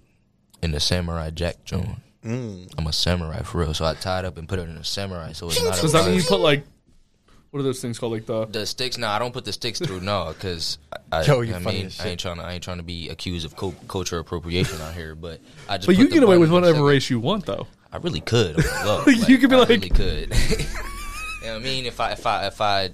in 0.64 0.72
the 0.72 0.80
samurai 0.80 1.30
jack 1.30 1.64
joint. 1.64 1.88
Mm. 2.24 2.72
I'm 2.78 2.86
a 2.86 2.92
samurai 2.92 3.42
for 3.42 3.58
real, 3.58 3.74
so 3.74 3.84
I 3.84 3.94
tied 3.94 4.24
up 4.24 4.38
and 4.38 4.48
put 4.48 4.58
it 4.58 4.62
in 4.68 4.76
a 4.76 4.84
samurai. 4.84 5.32
So 5.32 5.48
it's 5.48 5.62
not. 5.62 5.78
Does 5.80 5.94
a 5.94 5.98
that 5.98 6.06
mean 6.06 6.16
you 6.16 6.22
put 6.22 6.40
like 6.40 6.64
what 7.50 7.60
are 7.60 7.62
those 7.62 7.80
things 7.80 8.00
called? 8.00 8.12
Like 8.12 8.26
the 8.26 8.46
The 8.46 8.66
sticks, 8.66 8.98
no, 8.98 9.06
I 9.06 9.20
don't 9.20 9.32
put 9.32 9.44
the 9.44 9.52
sticks 9.52 9.78
through, 9.78 10.00
no, 10.00 10.32
because 10.32 10.78
I, 11.12 11.22
Yo, 11.22 11.42
you 11.42 11.54
I 11.54 11.60
mean, 11.60 11.90
I 12.00 12.08
ain't 12.08 12.18
trying 12.18 12.38
to, 12.38 12.42
I 12.42 12.54
ain't 12.54 12.64
trying 12.64 12.78
to 12.78 12.82
be 12.82 13.10
accused 13.10 13.46
of 13.46 13.54
co- 13.54 13.76
culture 13.86 14.18
appropriation 14.18 14.80
out 14.80 14.92
here, 14.94 15.14
but 15.14 15.40
I 15.68 15.76
just. 15.76 15.86
But 15.86 15.94
put 15.94 15.96
you 16.02 16.08
the 16.08 16.14
get 16.14 16.22
away 16.24 16.36
with 16.38 16.50
whatever 16.50 16.72
second- 16.72 16.84
race 16.86 17.10
you 17.10 17.20
want, 17.20 17.46
though. 17.46 17.68
I 17.92 17.98
really 17.98 18.20
could. 18.20 18.58
I 18.66 19.04
would 19.06 19.28
You 19.28 19.38
could 19.38 19.50
be 19.50 19.54
I 19.54 19.58
like- 19.60 19.68
really 19.68 19.88
could. 19.88 20.30
you 20.50 20.56
know 21.44 21.52
what 21.52 21.54
I 21.54 21.58
mean? 21.60 21.86
If 21.86 22.00
I, 22.00 22.10
if 22.10 22.26
I, 22.26 22.46
if 22.48 22.60
I, 22.60 22.90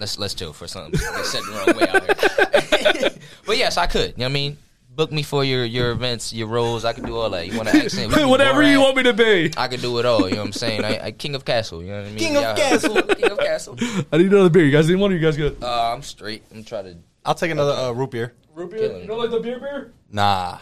let's 0.00 0.18
let's 0.18 0.34
chill 0.34 0.52
for 0.52 0.66
something. 0.66 0.98
Get 0.98 1.24
set 1.24 1.42
the 1.44 1.52
wrong 1.52 1.76
way 1.76 1.86
out 1.88 3.00
here. 3.02 3.10
but 3.46 3.56
yes, 3.56 3.76
I 3.76 3.86
could. 3.86 4.10
You 4.12 4.16
know 4.16 4.24
what 4.24 4.30
I 4.30 4.32
mean? 4.32 4.58
Book 4.94 5.10
me 5.10 5.22
for 5.22 5.42
your 5.42 5.64
your 5.64 5.90
events, 5.90 6.32
your 6.34 6.48
roles. 6.48 6.84
I 6.84 6.92
can 6.92 7.04
do 7.04 7.16
all 7.16 7.30
that. 7.30 7.46
You 7.46 7.56
want 7.56 7.68
to 7.70 7.76
accent? 7.84 8.08
we 8.08 8.14
can 8.14 8.24
do 8.24 8.28
whatever 8.28 8.62
you 8.62 8.78
want 8.80 8.96
me 8.96 9.04
to 9.04 9.14
be. 9.14 9.50
I 9.56 9.66
could 9.68 9.80
do 9.80 9.98
it 9.98 10.04
all. 10.04 10.28
You 10.28 10.34
know 10.34 10.40
what 10.42 10.46
I'm 10.48 10.52
saying? 10.52 10.84
I, 10.84 11.06
I 11.06 11.10
King 11.12 11.34
of 11.34 11.44
Castle. 11.46 11.82
You 11.82 11.92
know 11.92 11.98
what 12.00 12.06
I 12.06 12.10
mean? 12.10 12.18
King 12.18 12.36
of 12.36 12.42
Yeah. 12.42 12.54
Castle. 12.54 13.02
King 13.02 13.30
of 13.30 13.38
Castle. 13.38 13.76
I 14.12 14.18
need 14.18 14.26
another 14.30 14.50
beer. 14.50 14.64
You 14.66 14.70
guys 14.72 14.88
need 14.88 14.96
one? 14.96 15.10
Or 15.10 15.14
you 15.14 15.20
guys 15.20 15.36
good? 15.38 15.56
Uh, 15.62 15.92
I'm 15.94 16.02
straight. 16.02 16.42
I'm 16.54 16.62
trying 16.62 16.84
to. 16.84 16.96
I'll 17.24 17.34
take 17.34 17.50
another 17.50 17.72
uh, 17.72 17.92
root 17.92 18.10
beer. 18.10 18.34
Root 18.54 18.70
beer? 18.70 18.98
You 18.98 19.06
don't 19.06 19.18
like 19.18 19.30
the 19.30 19.40
beer 19.40 19.58
beer? 19.58 19.92
Nah. 20.10 20.58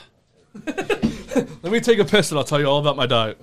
Let 0.66 1.64
me 1.72 1.80
take 1.80 1.98
a 1.98 2.04
piss 2.04 2.30
and 2.30 2.38
I'll 2.38 2.44
tell 2.44 2.60
you 2.60 2.66
all 2.66 2.78
about 2.78 2.96
my 2.96 3.06
diet. 3.06 3.40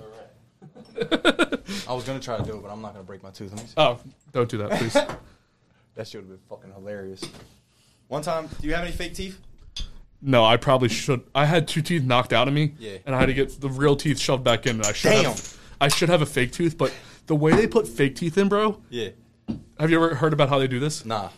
I 1.86 1.92
was 1.92 2.04
gonna 2.04 2.18
try 2.20 2.38
to 2.38 2.42
do 2.42 2.56
it, 2.56 2.62
but 2.62 2.70
I'm 2.70 2.80
not 2.80 2.92
gonna 2.94 3.04
break 3.04 3.22
my 3.22 3.30
tooth. 3.30 3.52
Let 3.52 3.60
me 3.60 3.66
see. 3.66 3.74
Oh, 3.76 3.98
don't 4.32 4.48
do 4.48 4.58
that, 4.58 4.70
please. 4.78 4.94
That 4.94 6.08
should 6.08 6.20
have 6.20 6.28
been 6.28 6.38
fucking 6.48 6.72
hilarious. 6.72 7.22
One 8.08 8.22
time, 8.22 8.48
do 8.60 8.66
you 8.66 8.74
have 8.74 8.84
any 8.84 8.92
fake 8.92 9.14
teeth? 9.14 9.38
No, 10.20 10.44
I 10.44 10.56
probably 10.56 10.88
should. 10.88 11.22
I 11.34 11.44
had 11.44 11.68
two 11.68 11.80
teeth 11.82 12.02
knocked 12.02 12.32
out 12.32 12.48
of 12.48 12.54
me, 12.54 12.74
Yeah. 12.78 12.98
and 13.06 13.14
I 13.14 13.20
had 13.20 13.26
to 13.26 13.34
get 13.34 13.60
the 13.60 13.68
real 13.68 13.94
teeth 13.94 14.18
shoved 14.18 14.42
back 14.42 14.66
in. 14.66 14.76
And 14.76 14.84
I 14.86 14.92
should 14.92 15.10
Damn. 15.10 15.24
have. 15.26 15.58
I 15.80 15.88
should 15.88 16.08
have 16.08 16.22
a 16.22 16.26
fake 16.26 16.50
tooth, 16.52 16.76
but 16.76 16.92
the 17.26 17.36
way 17.36 17.52
they 17.52 17.66
put 17.68 17.86
fake 17.86 18.16
teeth 18.16 18.36
in, 18.36 18.48
bro. 18.48 18.80
Yeah. 18.90 19.10
Have 19.78 19.90
you 19.90 19.96
ever 20.02 20.16
heard 20.16 20.32
about 20.32 20.48
how 20.48 20.58
they 20.58 20.66
do 20.66 20.80
this? 20.80 21.04
Nah. 21.04 21.28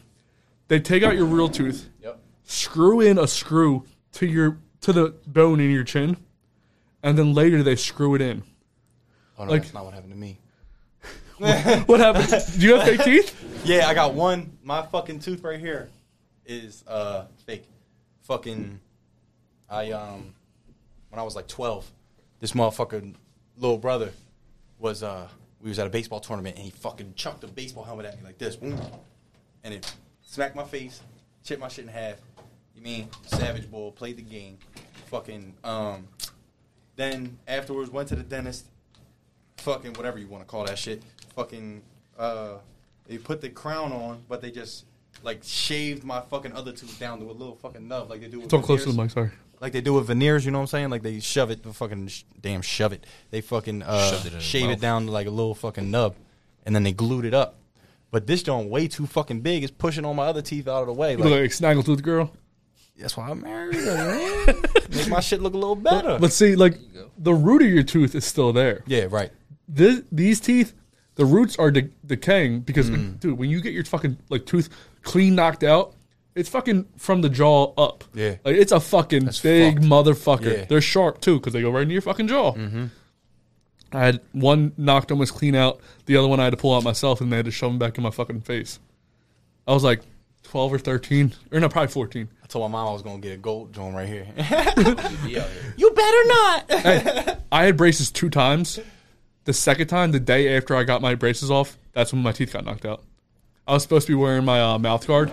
They 0.68 0.80
take 0.80 1.02
out 1.02 1.14
your 1.14 1.26
real 1.26 1.48
tooth, 1.50 1.88
Yep. 2.02 2.20
screw 2.44 3.00
in 3.00 3.18
a 3.18 3.26
screw 3.26 3.84
to 4.12 4.26
your 4.26 4.58
to 4.80 4.92
the 4.94 5.14
bone 5.26 5.60
in 5.60 5.70
your 5.70 5.84
chin, 5.84 6.16
and 7.02 7.18
then 7.18 7.34
later 7.34 7.62
they 7.62 7.76
screw 7.76 8.14
it 8.14 8.22
in. 8.22 8.42
Oh 9.38 9.44
no, 9.44 9.50
Like- 9.50 9.62
that's 9.62 9.74
not 9.74 9.84
what 9.84 9.92
happened 9.92 10.12
to 10.12 10.18
me. 10.18 10.38
What 11.86 12.00
happened? 12.00 12.28
Do 12.58 12.66
you 12.66 12.74
have 12.76 12.84
fake 12.86 13.00
teeth? 13.04 13.62
Yeah, 13.64 13.88
I 13.88 13.94
got 13.94 14.14
one. 14.14 14.56
My 14.62 14.82
fucking 14.82 15.20
tooth 15.20 15.42
right 15.42 15.60
here 15.60 15.88
is 16.46 16.82
uh 16.86 17.26
fake. 17.46 17.64
Fucking, 18.30 18.78
I 19.68 19.90
um, 19.90 20.34
when 21.08 21.18
I 21.18 21.24
was 21.24 21.34
like 21.34 21.48
twelve, 21.48 21.90
this 22.38 22.52
motherfucking 22.52 23.16
little 23.56 23.76
brother 23.76 24.12
was 24.78 25.02
uh, 25.02 25.26
we 25.60 25.68
was 25.68 25.80
at 25.80 25.88
a 25.88 25.90
baseball 25.90 26.20
tournament 26.20 26.54
and 26.54 26.64
he 26.64 26.70
fucking 26.70 27.14
chucked 27.16 27.42
a 27.42 27.48
baseball 27.48 27.82
helmet 27.82 28.06
at 28.06 28.16
me 28.18 28.22
like 28.22 28.38
this, 28.38 28.54
and 28.54 29.74
it 29.74 29.92
smacked 30.22 30.54
my 30.54 30.62
face, 30.62 31.00
chipped 31.42 31.60
my 31.60 31.66
shit 31.66 31.86
in 31.86 31.90
half. 31.90 32.18
You 32.76 32.82
mean 32.82 33.08
Savage 33.26 33.68
Bull 33.68 33.90
played 33.90 34.16
the 34.16 34.22
game, 34.22 34.58
fucking 35.06 35.52
um. 35.64 36.06
Then 36.94 37.36
afterwards 37.48 37.90
went 37.90 38.10
to 38.10 38.14
the 38.14 38.22
dentist, 38.22 38.66
fucking 39.56 39.94
whatever 39.94 40.20
you 40.20 40.28
want 40.28 40.44
to 40.44 40.46
call 40.48 40.66
that 40.66 40.78
shit. 40.78 41.02
Fucking 41.34 41.82
uh, 42.16 42.58
they 43.08 43.18
put 43.18 43.40
the 43.40 43.48
crown 43.48 43.90
on, 43.90 44.22
but 44.28 44.40
they 44.40 44.52
just 44.52 44.84
like 45.22 45.40
shaved 45.44 46.04
my 46.04 46.20
fucking 46.20 46.52
other 46.52 46.72
tooth 46.72 46.98
down 46.98 47.18
to 47.20 47.26
a 47.26 47.32
little 47.32 47.56
fucking 47.56 47.86
nub, 47.86 48.10
like 48.10 48.20
they 48.20 48.28
do. 48.28 48.40
With 48.40 48.48
Talk 48.50 48.64
close 48.64 48.80
to 48.84 48.86
the 48.90 48.92
veneers. 48.92 49.16
mic. 49.16 49.24
Sorry. 49.26 49.30
Like 49.60 49.72
they 49.72 49.82
do 49.82 49.92
with 49.94 50.06
veneers, 50.06 50.44
you 50.46 50.50
know 50.52 50.58
what 50.58 50.62
I'm 50.62 50.66
saying? 50.68 50.90
Like 50.90 51.02
they 51.02 51.20
shove 51.20 51.50
it, 51.50 51.62
the 51.62 51.72
fucking 51.74 52.08
sh- 52.08 52.22
damn 52.40 52.62
shove 52.62 52.92
it. 52.94 53.04
They 53.30 53.42
fucking 53.42 53.82
uh, 53.82 54.10
Shoved 54.10 54.26
it 54.26 54.28
in 54.30 54.34
his 54.36 54.42
shave 54.44 54.66
mouth. 54.68 54.78
it 54.78 54.80
down 54.80 55.06
to 55.06 55.12
like 55.12 55.26
a 55.26 55.30
little 55.30 55.54
fucking 55.54 55.90
nub, 55.90 56.16
and 56.64 56.74
then 56.74 56.82
they 56.82 56.92
glued 56.92 57.24
it 57.26 57.34
up. 57.34 57.56
But 58.10 58.26
this 58.26 58.42
joint 58.42 58.70
way 58.70 58.88
too 58.88 59.06
fucking 59.06 59.40
big. 59.42 59.62
It's 59.62 59.70
pushing 59.70 60.04
all 60.04 60.14
my 60.14 60.24
other 60.26 60.42
teeth 60.42 60.66
out 60.66 60.80
of 60.80 60.86
the 60.86 60.92
way. 60.94 61.12
You 61.12 61.18
look 61.18 61.26
Like, 61.26 61.40
like 61.42 61.50
a 61.50 61.52
snaggletooth 61.52 62.02
girl. 62.02 62.32
that's 62.98 63.16
why 63.16 63.28
I'm 63.28 63.42
married. 63.42 63.76
man. 63.76 64.46
Make 64.90 65.08
my 65.08 65.20
shit 65.20 65.40
look 65.42 65.52
a 65.54 65.58
little 65.58 65.76
better. 65.76 66.18
But 66.18 66.32
see, 66.32 66.56
like 66.56 66.78
the 67.18 67.34
root 67.34 67.60
of 67.62 67.68
your 67.68 67.82
tooth 67.82 68.14
is 68.14 68.24
still 68.24 68.52
there. 68.54 68.82
yeah, 68.86 69.06
right. 69.10 69.30
This, 69.68 70.02
these 70.10 70.40
teeth, 70.40 70.72
the 71.14 71.24
roots 71.24 71.56
are 71.58 71.70
de- 71.70 71.90
decaying 72.04 72.60
because, 72.62 72.90
Mm. 72.90 73.20
dude, 73.20 73.38
when 73.38 73.48
you 73.50 73.60
get 73.60 73.72
your 73.74 73.84
fucking 73.84 74.16
like 74.30 74.44
tooth 74.46 74.70
clean 75.02 75.34
knocked 75.34 75.62
out, 75.64 75.94
it's 76.34 76.48
fucking 76.48 76.86
from 76.96 77.20
the 77.22 77.28
jaw 77.28 77.72
up. 77.76 78.04
Yeah. 78.14 78.36
like 78.44 78.56
it's 78.56 78.72
a 78.72 78.80
fucking 78.80 79.24
That's 79.26 79.40
big 79.40 79.74
fucked. 79.74 79.86
motherfucker. 79.86 80.58
Yeah. 80.58 80.64
They're 80.64 80.80
sharp 80.80 81.20
too 81.20 81.38
because 81.38 81.52
they 81.52 81.60
go 81.62 81.70
right 81.70 81.82
into 81.82 81.92
your 81.92 82.02
fucking 82.02 82.28
jaw. 82.28 82.52
Mm-hmm. 82.52 82.86
I 83.92 84.04
had 84.04 84.20
one 84.32 84.72
knocked 84.76 85.10
almost 85.10 85.34
clean 85.34 85.54
out. 85.56 85.80
The 86.06 86.16
other 86.16 86.28
one 86.28 86.38
I 86.38 86.44
had 86.44 86.50
to 86.50 86.56
pull 86.56 86.74
out 86.74 86.84
myself, 86.84 87.20
and 87.20 87.32
they 87.32 87.36
had 87.36 87.46
to 87.46 87.50
shove 87.50 87.70
them 87.72 87.78
back 87.78 87.96
in 87.98 88.04
my 88.04 88.10
fucking 88.10 88.42
face. 88.42 88.78
I 89.66 89.72
was 89.74 89.82
like 89.82 90.00
twelve 90.44 90.72
or 90.72 90.78
thirteen, 90.78 91.32
or 91.50 91.58
no, 91.58 91.68
probably 91.68 91.88
fourteen. 91.92 92.28
I 92.42 92.46
told 92.46 92.70
my 92.70 92.78
mom 92.78 92.88
I 92.88 92.92
was 92.92 93.02
gonna 93.02 93.18
get 93.18 93.32
a 93.32 93.36
gold 93.36 93.72
joint 93.72 93.94
right 93.96 94.06
here. 94.08 94.24
Here. 94.24 95.46
you 95.76 95.90
better 95.90 96.24
not. 96.26 96.64
Hey, 96.80 97.36
I 97.50 97.64
had 97.64 97.76
braces 97.76 98.10
two 98.12 98.30
times. 98.30 98.78
The 99.44 99.52
second 99.52 99.88
time, 99.88 100.12
the 100.12 100.20
day 100.20 100.56
after 100.56 100.76
I 100.76 100.84
got 100.84 101.02
my 101.02 101.14
braces 101.16 101.50
off, 101.50 101.76
that's 101.92 102.12
when 102.12 102.22
my 102.22 102.30
teeth 102.32 102.52
got 102.52 102.64
knocked 102.64 102.86
out. 102.86 103.02
I 103.70 103.74
was 103.74 103.84
supposed 103.84 104.08
to 104.08 104.10
be 104.10 104.16
wearing 104.16 104.44
my 104.44 104.60
uh, 104.60 104.78
mouth 104.78 105.06
guard. 105.06 105.30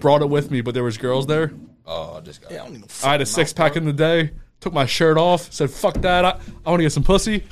Brought 0.00 0.20
it 0.20 0.28
with 0.28 0.50
me, 0.50 0.60
but 0.60 0.74
there 0.74 0.82
was 0.82 0.98
girls 0.98 1.26
there. 1.26 1.52
Oh, 1.86 2.20
this 2.20 2.38
guy. 2.38 2.48
Yeah, 2.50 2.62
I 2.62 2.64
don't 2.64 2.72
need 2.72 2.80
no 2.80 2.86
I 3.04 3.12
had 3.12 3.20
a 3.20 3.26
six 3.26 3.52
pack 3.52 3.74
guard. 3.74 3.76
in 3.76 3.84
the 3.84 3.92
day. 3.92 4.32
Took 4.58 4.72
my 4.72 4.86
shirt 4.86 5.16
off. 5.16 5.52
Said 5.52 5.70
"fuck 5.70 5.94
that." 6.00 6.24
I, 6.24 6.30
I 6.64 6.70
want 6.70 6.80
to 6.80 6.84
get 6.84 6.90
some 6.90 7.04
pussy. 7.04 7.44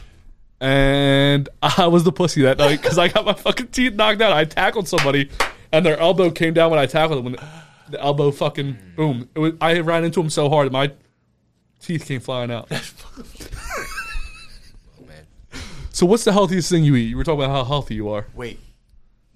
And 0.61 1.49
I 1.63 1.87
was 1.87 2.03
the 2.03 2.11
pussy 2.11 2.43
that 2.43 2.59
night 2.59 2.83
because 2.83 2.99
I 2.99 3.07
got 3.09 3.25
my 3.25 3.35
fucking 3.35 3.69
teeth 3.69 3.95
knocked 3.95 4.21
out. 4.23 4.33
I 4.33 4.45
tackled 4.45 4.89
somebody, 4.89 5.31
and 5.71 5.87
their 5.87 5.97
elbow 5.99 6.33
came 6.33 6.53
down 6.53 6.71
when 6.71 6.81
I 6.81 6.87
tackled 6.87 7.19
them. 7.19 7.25
When 7.27 7.35
the, 7.35 7.49
the 7.91 8.01
elbow 8.03 8.33
fucking 8.33 8.77
boom, 8.97 9.29
it 9.37 9.39
was, 9.39 9.53
I 9.61 9.79
ran 9.81 10.03
into 10.03 10.21
him 10.21 10.31
so 10.31 10.49
hard 10.49 10.73
my 10.73 10.91
teeth 11.81 12.07
came 12.07 12.21
flying 12.21 12.51
out. 12.51 12.69
Oh, 15.01 15.05
man. 15.07 15.27
So 15.91 16.07
what's 16.07 16.25
the 16.25 16.33
healthiest 16.33 16.71
thing 16.71 16.83
you 16.83 16.97
eat? 16.97 17.05
You 17.05 17.17
were 17.17 17.23
talking 17.25 17.45
about 17.45 17.53
how 17.55 17.65
healthy 17.65 17.95
you 17.95 18.09
are. 18.09 18.27
Wait, 18.35 18.59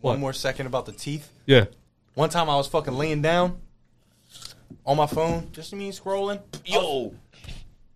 What? 0.00 0.12
one 0.12 0.20
more 0.20 0.32
second 0.32 0.66
about 0.66 0.86
the 0.86 0.92
teeth. 0.92 1.30
Yeah. 1.46 1.66
One 2.14 2.30
time 2.30 2.48
I 2.48 2.56
was 2.56 2.66
fucking 2.66 2.94
laying 2.94 3.22
down 3.22 3.58
on 4.86 4.96
my 4.96 5.06
phone, 5.06 5.48
just 5.52 5.72
me 5.74 5.90
scrolling. 5.92 6.40
Yo, 6.64 6.80
oh. 6.80 7.14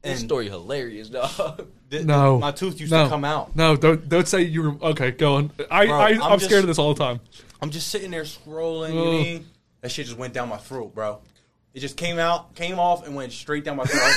this 0.02 0.20
story 0.20 0.48
hilarious, 0.48 1.08
dog. 1.08 1.66
th- 1.90 2.04
No. 2.04 2.38
my 2.38 2.50
tooth 2.52 2.80
used 2.80 2.92
no. 2.92 3.04
to 3.04 3.08
come 3.10 3.24
out. 3.24 3.54
No, 3.56 3.76
don't 3.76 4.08
don't 4.08 4.28
say 4.28 4.42
you 4.42 4.62
were 4.62 4.88
okay. 4.90 5.10
Go 5.10 5.36
on. 5.36 5.50
I, 5.70 5.86
Bro, 5.86 5.96
I 5.96 6.08
I'm 6.10 6.22
I'm, 6.22 6.38
just- 6.38 6.46
scared 6.46 6.62
of 6.62 6.68
this 6.68 6.78
all 6.78 6.94
the 6.94 7.04
time. 7.04 7.20
I'm 7.60 7.70
just 7.70 7.88
sitting 7.88 8.10
there 8.10 8.24
scrolling. 8.24 8.94
You 8.94 9.00
Ugh. 9.00 9.12
mean? 9.12 9.46
That 9.80 9.90
shit 9.90 10.06
just 10.06 10.18
went 10.18 10.34
down 10.34 10.48
my 10.48 10.56
throat, 10.56 10.94
bro. 10.94 11.20
It 11.74 11.80
just 11.80 11.96
came 11.96 12.18
out, 12.18 12.54
came 12.54 12.78
off, 12.78 13.06
and 13.06 13.14
went 13.14 13.32
straight 13.32 13.64
down 13.64 13.76
my 13.76 13.84
throat. 13.84 14.12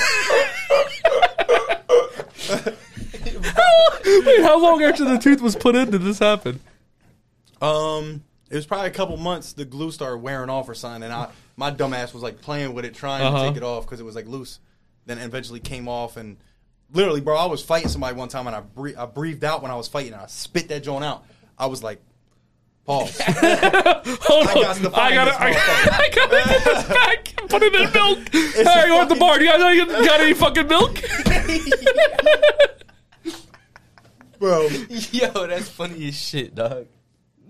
Wait, 4.06 4.42
how 4.42 4.60
long 4.60 4.82
after 4.82 5.04
the 5.04 5.18
tooth 5.18 5.40
was 5.40 5.56
put 5.56 5.74
in 5.74 5.90
did 5.90 6.02
this 6.02 6.18
happen? 6.18 6.60
Like- 7.60 7.70
um, 7.70 8.22
it 8.50 8.54
was 8.56 8.66
probably 8.66 8.88
a 8.88 8.92
couple 8.92 9.16
months. 9.16 9.54
The 9.54 9.64
glue 9.64 9.90
started 9.90 10.18
wearing 10.18 10.50
off 10.50 10.68
or 10.68 10.74
something, 10.74 11.02
and 11.02 11.12
I, 11.12 11.28
my 11.56 11.70
dumbass 11.72 12.14
was 12.14 12.22
like 12.22 12.40
playing 12.40 12.74
with 12.74 12.84
it, 12.84 12.94
trying 12.94 13.22
Uh-huh. 13.26 13.42
to 13.42 13.48
take 13.48 13.56
it 13.56 13.62
off 13.64 13.84
because 13.84 13.98
it 14.00 14.04
was 14.04 14.14
like 14.14 14.26
loose. 14.28 14.60
Then 15.06 15.18
it 15.18 15.24
eventually 15.24 15.60
came 15.60 15.88
off, 15.88 16.16
and 16.16 16.36
literally, 16.92 17.20
bro, 17.20 17.36
I 17.36 17.46
was 17.46 17.62
fighting 17.64 17.88
somebody 17.88 18.14
one 18.16 18.28
time, 18.28 18.46
and 18.46 18.54
I 18.56 18.60
bre- 18.60 18.96
I 18.98 19.06
breathed 19.06 19.42
out 19.44 19.62
when 19.62 19.70
I 19.70 19.74
was 19.76 19.88
fighting, 19.88 20.12
and 20.12 20.22
I 20.22 20.26
spit 20.26 20.68
that 20.68 20.82
joint 20.84 21.02
out. 21.04 21.24
I 21.58 21.66
was 21.66 21.82
like, 21.82 22.00
pause. 22.84 23.18
Hold 23.24 24.46
I 24.46 24.52
on. 24.52 24.62
got 24.62 24.76
to 24.76 24.86
I 24.86 24.90
find 24.90 25.14
gotta, 25.14 25.30
this 25.30 25.40
I, 25.40 25.52
motherfucker. 25.52 25.90
I 25.92 26.10
gotta 26.14 26.36
get 26.36 26.64
this 26.64 26.84
back. 26.88 27.48
Put 27.48 27.62
it 27.62 27.74
in 27.74 27.92
milk. 27.92 28.18
hey, 28.32 28.62
a 28.82 28.86
you 28.86 28.94
want 28.94 29.08
the 29.08 29.14
fucking- 29.16 29.18
bar? 29.18 29.38
Do 29.38 29.44
you 29.44 29.86
guys 29.86 30.06
got 30.06 30.20
any 30.20 30.34
fucking 30.34 30.66
milk? 30.68 31.00
bro. 34.38 34.68
Yo, 34.88 35.46
that's 35.46 35.68
funny 35.68 36.08
as 36.08 36.14
shit, 36.20 36.54
dog. 36.54 36.86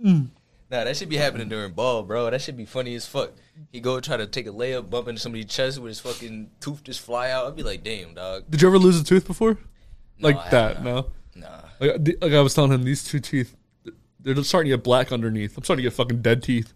Mm. 0.05 0.29
Nah, 0.71 0.85
that 0.85 0.97
should 0.97 1.09
be 1.09 1.17
happening 1.17 1.49
during 1.49 1.73
ball, 1.73 2.03
bro. 2.03 2.31
That 2.31 2.41
should 2.41 2.57
be 2.57 2.65
funny 2.65 2.95
as 2.95 3.07
fuck. 3.07 3.33
He 3.71 3.81
go 3.81 4.01
try 4.01 4.17
to 4.17 4.27
take 4.27 4.47
a 4.47 4.51
layup, 4.51 4.91
bump 4.91 5.09
into 5.09 5.21
somebody's 5.21 5.47
chest 5.47 5.79
with 5.79 5.89
his 5.89 6.01
fucking 6.01 6.51
tooth 6.61 6.83
just 6.83 7.01
fly 7.01 7.31
out. 7.31 7.47
I'd 7.47 7.57
be 7.57 7.63
like, 7.63 7.85
damn, 7.85 8.15
dog. 8.15 8.45
Did 8.51 8.63
you 8.63 8.69
ever 8.69 8.79
lose 8.79 9.01
a 9.01 9.05
tooth 9.05 9.27
before? 9.27 9.59
No, 10.19 10.29
like 10.29 10.37
I 10.37 10.51
that? 10.51 10.83
No. 10.83 11.07
Nah. 11.35 11.61
Like, 11.79 12.17
like 12.21 12.33
I 12.33 12.41
was 12.41 12.55
telling 12.55 12.73
him, 12.73 12.85
these 12.85 13.05
two 13.05 13.21
teeth, 13.21 13.55
they're 14.21 14.43
starting 14.43 14.71
to 14.71 14.77
get 14.77 14.85
black 14.85 15.13
underneath. 15.13 15.57
I'm 15.57 15.63
starting 15.63 15.85
to 15.85 15.91
get 15.91 15.97
fucking 15.97 16.23
dead 16.23 16.43
teeth. 16.43 16.73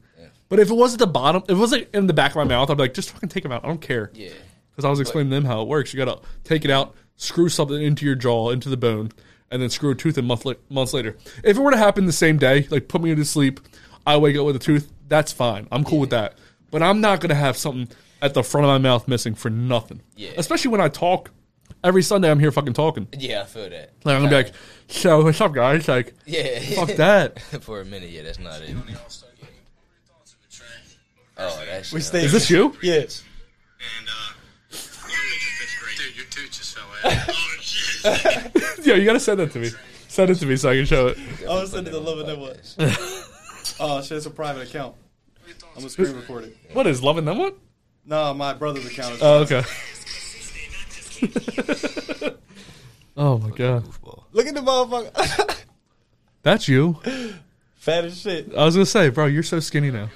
But 0.49 0.59
if 0.59 0.69
it 0.69 0.75
was 0.75 0.95
at 0.95 0.99
the 0.99 1.07
bottom, 1.07 1.43
if 1.45 1.51
it 1.51 1.61
was 1.61 1.71
like 1.71 1.95
in 1.95 2.09
the 2.09 2.13
back 2.13 2.33
of 2.33 2.37
my 2.37 2.45
mouth, 2.45 2.71
I'd 2.71 2.77
be 2.77 2.83
like, 2.83 2.95
just 2.95 3.11
fucking 3.11 3.29
take 3.29 3.45
them 3.45 3.53
out. 3.53 3.65
I 3.65 3.69
don't 3.69 3.81
care. 3.81 4.11
Yeah. 4.15 4.31
Because 4.71 4.85
I 4.85 4.91
was 4.91 4.99
explaining 4.99 5.31
to 5.31 5.37
them 5.37 5.45
how 5.45 5.63
it 5.63 5.69
works. 5.69 5.95
You 5.95 6.05
gotta 6.05 6.21
take 6.43 6.65
it 6.65 6.71
out, 6.73 6.95
screw 7.17 7.49
something 7.49 7.81
into 7.81 8.05
your 8.05 8.17
jaw, 8.17 8.51
into 8.51 8.69
the 8.69 8.77
bone, 8.77 9.13
and 9.51 9.61
then 9.61 9.71
screw 9.71 9.91
a 9.91 9.95
tooth 9.95 10.17
in 10.19 10.25
month 10.27 10.45
la- 10.45 10.55
months 10.69 10.93
later. 10.93 11.17
If 11.43 11.57
it 11.57 11.61
were 11.61 11.71
to 11.71 11.77
happen 11.77 12.07
the 12.07 12.13
same 12.13 12.39
day, 12.39 12.67
like 12.71 12.89
put 12.89 13.03
me 13.03 13.15
to 13.15 13.25
sleep, 13.25 13.61
I 14.07 14.17
wake 14.17 14.37
up 14.37 14.47
with 14.47 14.57
a 14.57 14.61
tooth, 14.61 14.91
that's 15.09 15.33
fine. 15.33 15.67
I'm 15.73 15.85
cool 15.85 15.99
with 16.01 16.11
that. 16.11 16.39
But 16.71 16.83
I'm 16.83 17.01
not 17.01 17.21
gonna 17.21 17.35
have 17.35 17.57
something 17.57 17.89
at 18.23 18.35
the 18.35 18.43
front 18.43 18.65
of 18.65 18.69
my 18.69 18.79
mouth 18.79 19.09
missing 19.09 19.35
for 19.35 19.51
nothing. 19.51 20.03
Yeah. 20.17 20.31
Especially 20.37 20.71
when 20.71 20.81
I 20.81 20.89
talk. 20.89 21.31
Every 21.83 22.03
Sunday 22.03 22.31
I'm 22.31 22.39
here 22.39 22.53
fucking 22.53 22.75
talking. 22.75 23.09
Yeah, 23.17 23.43
I 23.43 23.47
feel 23.47 23.71
that. 23.71 23.93
Like 24.05 24.15
I'm 24.17 24.23
gonna 24.23 24.29
be 24.29 24.35
like, 24.37 24.53
so 24.89 25.23
what's 25.25 25.41
up 25.41 25.53
guys? 25.55 25.89
Like 25.89 26.13
Yeah. 26.27 26.59
fuck 26.61 26.91
that. 26.97 27.41
For 27.63 27.81
a 27.81 27.85
minute, 27.85 28.11
yeah, 28.11 28.23
that's 28.23 28.39
not 28.39 28.61
it. 28.61 28.77
Oh, 31.39 31.63
that's 31.67 31.91
We 31.93 32.01
stayed- 32.03 32.25
Is 32.25 32.33
this 32.33 32.51
you? 32.51 32.77
Yes. 32.83 33.25
Uh, 33.81 34.75
Dude, 35.97 36.17
your 36.17 36.27
tooth 36.27 36.51
just 36.53 36.77
fell 36.77 36.85
out. 37.13 37.29
Yo, 38.83 38.95
you 38.95 39.05
gotta 39.05 39.21
send 39.21 39.41
that 39.41 39.51
to 39.53 39.59
me. 39.59 39.71
Send 40.09 40.31
it 40.31 40.37
to 40.37 40.47
me 40.47 40.57
so 40.57 40.71
I 40.71 40.77
can 40.77 40.87
show 40.87 41.09
it. 41.09 41.19
I 41.43 41.61
was 41.61 41.71
sending 41.73 41.93
the 41.93 42.01
love 42.01 42.19
and 42.19 42.29
then 42.29 42.41
what? 42.41 42.77
oh 43.81 44.03
shit, 44.03 44.17
it's 44.17 44.27
a 44.27 44.31
private 44.31 44.69
account. 44.69 44.95
I'm 45.75 45.83
gonna 45.83 45.91
screen 45.91 46.17
record 46.17 46.45
it. 46.45 46.57
What 46.73 46.87
is 46.87 47.03
loving 47.03 47.25
them 47.25 47.39
one? 47.39 47.53
No, 48.07 48.33
my 48.35 48.55
brother's 48.55 48.87
account. 48.87 49.15
Is 49.15 49.23
Oh, 49.23 49.41
okay. 49.41 49.63
oh 53.17 53.39
my 53.39 53.51
god. 53.51 53.85
Look 54.33 54.47
at 54.47 54.55
the 54.55 54.61
motherfucker. 54.61 55.65
That's 56.43 56.69
you. 56.69 56.97
Fat 57.77 58.05
as 58.05 58.21
shit. 58.21 58.55
I 58.57 58.65
was 58.65 58.77
gonna 58.77 58.87
say, 58.87 59.11
bro, 59.11 59.27
you're 59.27 59.43
so 59.43 59.61
skinny 59.61 59.91
now. 59.91 60.09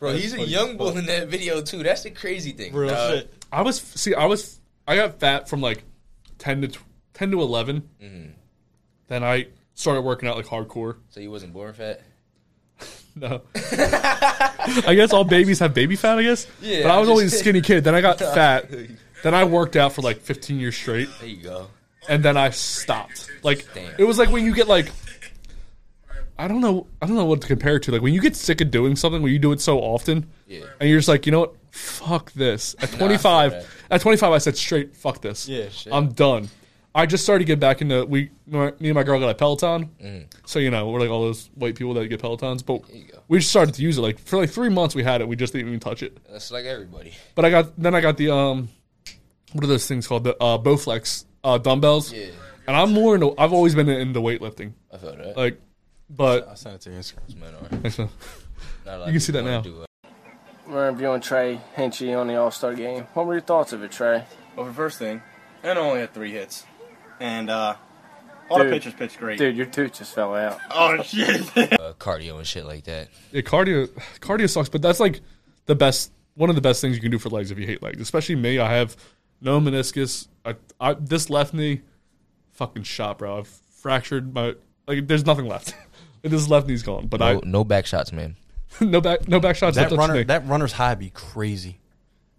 Bro, 0.00 0.14
he's 0.14 0.32
a 0.34 0.44
young 0.46 0.76
bull 0.76 0.96
in 0.96 1.06
that 1.06 1.28
video 1.28 1.60
too. 1.60 1.82
That's 1.82 2.02
the 2.02 2.10
crazy 2.10 2.52
thing. 2.52 2.72
Real 2.72 2.90
dog. 2.90 3.12
shit. 3.12 3.34
I 3.52 3.62
was 3.62 3.80
see, 3.80 4.14
I 4.14 4.26
was 4.26 4.58
I 4.88 4.96
got 4.96 5.20
fat 5.20 5.48
from 5.48 5.60
like 5.60 5.84
ten 6.40 6.60
to 6.62 6.68
tw- 6.68 6.80
ten 7.14 7.30
to 7.30 7.40
11 7.40 7.88
Mhm. 8.02 8.30
Then 9.06 9.22
I 9.22 9.46
started 9.74 10.00
working 10.02 10.28
out 10.28 10.36
like 10.36 10.46
hardcore. 10.46 10.96
So 11.10 11.20
you 11.20 11.30
wasn't 11.30 11.52
born 11.52 11.72
fat? 11.72 12.00
No. 13.16 13.42
I 13.54 14.94
guess 14.94 15.12
all 15.12 15.24
babies 15.24 15.58
have 15.58 15.74
baby 15.74 15.96
fat. 15.96 16.18
I 16.18 16.22
guess. 16.22 16.46
Yeah, 16.62 16.82
But 16.84 16.90
I 16.92 16.98
was 16.98 17.08
I'm 17.08 17.12
always 17.12 17.34
a 17.34 17.36
skinny 17.38 17.60
kid. 17.60 17.82
Then 17.84 17.94
I 17.94 18.00
got 18.00 18.18
fat. 18.20 18.70
Then 19.22 19.34
I 19.34 19.44
worked 19.44 19.74
out 19.76 19.92
for 19.92 20.00
like 20.02 20.20
15 20.20 20.58
years 20.60 20.76
straight. 20.76 21.08
There 21.18 21.28
you 21.28 21.42
go. 21.42 21.68
and 22.08 22.22
then 22.24 22.36
I 22.36 22.50
stopped. 22.50 23.28
Like 23.42 23.66
Damn. 23.74 23.92
it 23.98 24.04
was 24.04 24.16
like 24.18 24.30
when 24.30 24.44
you 24.44 24.54
get 24.54 24.68
like 24.68 24.90
I 26.38 26.48
don't 26.48 26.60
know 26.60 26.86
I 27.02 27.06
don't 27.06 27.16
know 27.16 27.24
what 27.26 27.40
to 27.42 27.46
compare 27.48 27.76
it 27.76 27.82
to. 27.84 27.92
Like 27.92 28.00
when 28.02 28.14
you 28.14 28.20
get 28.20 28.36
sick 28.36 28.60
of 28.60 28.70
doing 28.70 28.96
something 28.96 29.22
when 29.22 29.32
you 29.32 29.38
do 29.38 29.52
it 29.52 29.60
so 29.60 29.78
often, 29.80 30.30
Yeah. 30.46 30.60
and 30.78 30.88
you're 30.88 30.98
just 30.98 31.08
like, 31.08 31.26
you 31.26 31.32
know 31.32 31.40
what, 31.40 31.54
fuck 31.70 32.32
this. 32.32 32.74
At 32.78 32.80
Nah, 32.80 32.86
I 32.86 32.90
feel 32.90 32.98
25, 32.98 33.50
that. 33.52 33.66
at 33.90 34.00
25, 34.00 34.32
I 34.32 34.38
said 34.38 34.56
straight, 34.56 34.96
fuck 34.96 35.20
this. 35.20 35.48
Yeah, 35.48 35.68
shit. 35.68 35.92
I'm 35.92 36.12
done. 36.12 36.48
I 36.92 37.06
just 37.06 37.22
started 37.22 37.40
to 37.40 37.44
get 37.46 37.60
back 37.60 37.80
into 37.82 38.04
we. 38.04 38.30
Me 38.48 38.72
and 38.80 38.94
my 38.94 39.04
girl 39.04 39.20
got 39.20 39.28
a 39.30 39.34
Peloton, 39.36 39.90
Mm. 40.02 40.26
so 40.44 40.58
you 40.58 40.72
know 40.72 40.88
we're 40.90 40.98
like 40.98 41.08
all 41.08 41.22
those 41.22 41.48
white 41.54 41.76
people 41.76 41.94
that 41.94 42.08
get 42.08 42.20
Pelotons. 42.20 42.66
But 42.66 42.82
we 43.28 43.38
just 43.38 43.50
started 43.50 43.76
to 43.76 43.82
use 43.82 43.96
it. 43.96 44.00
Like 44.00 44.18
for 44.18 44.38
like 44.38 44.50
three 44.50 44.70
months, 44.70 44.96
we 44.96 45.04
had 45.04 45.20
it. 45.20 45.28
We 45.28 45.36
just 45.36 45.52
didn't 45.52 45.68
even 45.68 45.78
touch 45.78 46.02
it. 46.02 46.18
That's 46.28 46.50
like 46.50 46.64
everybody. 46.64 47.14
But 47.36 47.44
I 47.44 47.50
got 47.50 47.80
then 47.80 47.94
I 47.94 48.00
got 48.00 48.16
the 48.16 48.34
um, 48.34 48.70
what 49.52 49.62
are 49.62 49.68
those 49.68 49.86
things 49.86 50.08
called? 50.08 50.24
The 50.24 50.36
uh, 50.42 50.58
Bowflex 50.58 51.26
uh, 51.44 51.58
dumbbells. 51.58 52.12
Yeah. 52.12 52.26
And 52.66 52.76
I'm 52.76 52.92
more 52.92 53.14
into. 53.14 53.34
I've 53.38 53.52
always 53.52 53.76
been 53.76 53.88
into 53.88 54.20
weightlifting. 54.20 54.72
I 54.92 54.98
felt 54.98 55.16
that. 55.18 55.36
Like, 55.36 55.60
but 56.08 56.48
I 56.48 56.54
sent 56.54 56.74
it 56.74 56.80
to 56.82 56.90
you. 56.90 56.96
Those 56.96 57.14
men 57.36 57.54
are. 57.54 57.68
Thanks, 57.68 57.98
man. 57.98 58.08
Not 58.84 59.06
You 59.06 59.12
can 59.12 59.20
see 59.20 59.32
that 59.32 59.44
now. 59.44 59.60
do 59.60 59.82
it. 59.82 59.89
We're 60.70 60.88
interviewing 60.88 61.20
Trey 61.20 61.60
Henchy 61.76 62.16
on 62.16 62.28
the 62.28 62.36
All 62.36 62.52
Star 62.52 62.74
game. 62.74 63.08
What 63.14 63.26
were 63.26 63.34
your 63.34 63.40
thoughts 63.42 63.72
of 63.72 63.82
it, 63.82 63.90
Trey? 63.90 64.24
Well, 64.54 64.66
the 64.66 64.72
first 64.72 64.98
thing, 65.00 65.20
and 65.64 65.76
only 65.76 65.98
had 66.00 66.14
three 66.14 66.30
hits, 66.30 66.64
and 67.18 67.50
uh, 67.50 67.74
all 68.48 68.58
Dude. 68.58 68.68
the 68.68 68.70
pitchers 68.72 68.94
pitched 68.94 69.18
great. 69.18 69.36
Dude, 69.36 69.56
your 69.56 69.66
tooth 69.66 69.94
just 69.94 70.14
fell 70.14 70.34
out. 70.34 70.60
Oh 70.70 71.02
shit! 71.02 71.40
Uh, 71.80 71.92
cardio 71.94 72.38
and 72.38 72.46
shit 72.46 72.66
like 72.66 72.84
that. 72.84 73.08
Yeah, 73.32 73.40
cardio 73.40 73.88
cardio 74.20 74.48
sucks, 74.48 74.68
but 74.68 74.80
that's 74.80 75.00
like 75.00 75.20
the 75.66 75.74
best 75.74 76.12
one 76.34 76.50
of 76.50 76.54
the 76.54 76.62
best 76.62 76.80
things 76.80 76.94
you 76.94 77.02
can 77.02 77.10
do 77.10 77.18
for 77.18 77.30
legs 77.30 77.50
if 77.50 77.58
you 77.58 77.66
hate 77.66 77.82
legs. 77.82 78.00
Especially 78.00 78.36
me, 78.36 78.60
I 78.60 78.72
have 78.72 78.96
no 79.40 79.58
meniscus. 79.60 80.28
I, 80.44 80.54
I 80.80 80.94
this 80.94 81.30
left 81.30 81.52
knee, 81.52 81.80
fucking 82.52 82.84
shot, 82.84 83.18
bro. 83.18 83.38
I've 83.38 83.48
fractured 83.48 84.32
my 84.32 84.54
like. 84.86 85.08
There's 85.08 85.26
nothing 85.26 85.46
left. 85.46 85.74
this 86.22 86.48
left 86.48 86.68
knee's 86.68 86.84
gone. 86.84 87.08
But 87.08 87.18
No, 87.18 87.40
no 87.44 87.64
back 87.64 87.86
shots, 87.86 88.12
man. 88.12 88.36
I 88.80 88.84
no 88.84 89.00
back 89.00 89.28
no 89.28 89.40
back 89.40 89.56
shots. 89.56 89.76
that 89.76 89.90
don't 89.90 89.98
runner, 89.98 90.22
that 90.24 90.46
runner's 90.46 90.72
high 90.72 90.94
be 90.94 91.10
crazy. 91.10 91.78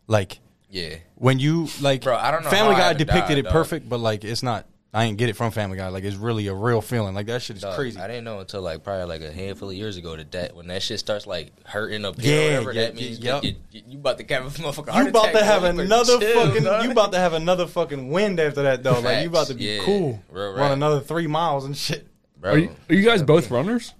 Like 0.07 0.39
Yeah. 0.69 0.95
when 1.15 1.39
you 1.39 1.67
like, 1.81 2.01
Bro, 2.03 2.15
I 2.17 2.31
don't 2.31 2.43
know 2.43 2.49
Family 2.49 2.75
Guy 2.75 2.93
depicted 2.93 3.27
died, 3.29 3.37
it 3.39 3.41
dog. 3.43 3.53
perfect, 3.53 3.89
but 3.89 3.99
like 3.99 4.23
it's 4.23 4.43
not. 4.43 4.65
I 4.93 5.05
ain't 5.05 5.17
get 5.17 5.29
it 5.29 5.37
from 5.37 5.51
Family 5.51 5.77
Guy. 5.77 5.87
Like 5.87 6.03
it's 6.03 6.17
really 6.17 6.47
a 6.47 6.53
real 6.53 6.81
feeling. 6.81 7.15
Like 7.15 7.27
that 7.27 7.41
shit 7.41 7.55
is 7.55 7.61
Dog, 7.61 7.75
crazy. 7.77 7.97
I 7.97 8.07
didn't 8.07 8.25
know 8.25 8.39
until 8.41 8.61
like 8.61 8.83
probably 8.83 9.05
like 9.05 9.21
a 9.21 9.31
handful 9.31 9.69
of 9.69 9.75
years 9.75 9.95
ago 9.95 10.17
that 10.17 10.31
that 10.33 10.53
when 10.53 10.67
that 10.67 10.83
shit 10.83 10.99
starts 10.99 11.25
like 11.25 11.53
hurting 11.65 12.03
up 12.03 12.15
Yeah, 12.17 12.23
here, 12.25 12.41
or 12.61 12.65
whatever, 12.65 12.73
yeah, 12.73 12.85
that 12.87 12.95
means 12.95 13.19
yeah, 13.19 13.31
that 13.35 13.43
you, 13.45 13.55
you, 13.71 13.81
you 13.87 13.99
about 13.99 14.17
to 14.17 14.33
have 14.33 14.45
a 14.47 14.49
motherfucking 14.49 14.93
You 15.01 15.07
about 15.07 15.29
attack, 15.29 15.39
to 15.39 15.45
have 15.45 15.61
bro. 15.61 15.69
You 15.71 15.75
better 15.77 15.85
another 15.85 16.19
chill, 16.19 16.45
fucking. 16.45 16.63
dog. 16.65 16.83
You 16.83 16.91
about 16.91 17.11
to 17.13 17.19
have 17.19 17.31
another 17.33 17.67
fucking 17.67 18.09
wind 18.09 18.39
after 18.41 18.63
that 18.63 18.83
though. 18.83 18.99
Like 18.99 19.21
you 19.23 19.29
about 19.29 19.47
to 19.47 19.53
be 19.53 19.63
yeah. 19.63 19.83
cool. 19.85 20.21
Real 20.29 20.47
Run 20.51 20.55
rap. 20.59 20.71
another 20.73 20.99
three 20.99 21.27
miles 21.27 21.63
and 21.63 21.77
shit. 21.77 22.05
Bro, 22.37 22.51
are, 22.51 22.57
you, 22.57 22.75
are 22.89 22.95
you 22.95 23.05
guys 23.05 23.23
both 23.23 23.49
runners? 23.49 23.93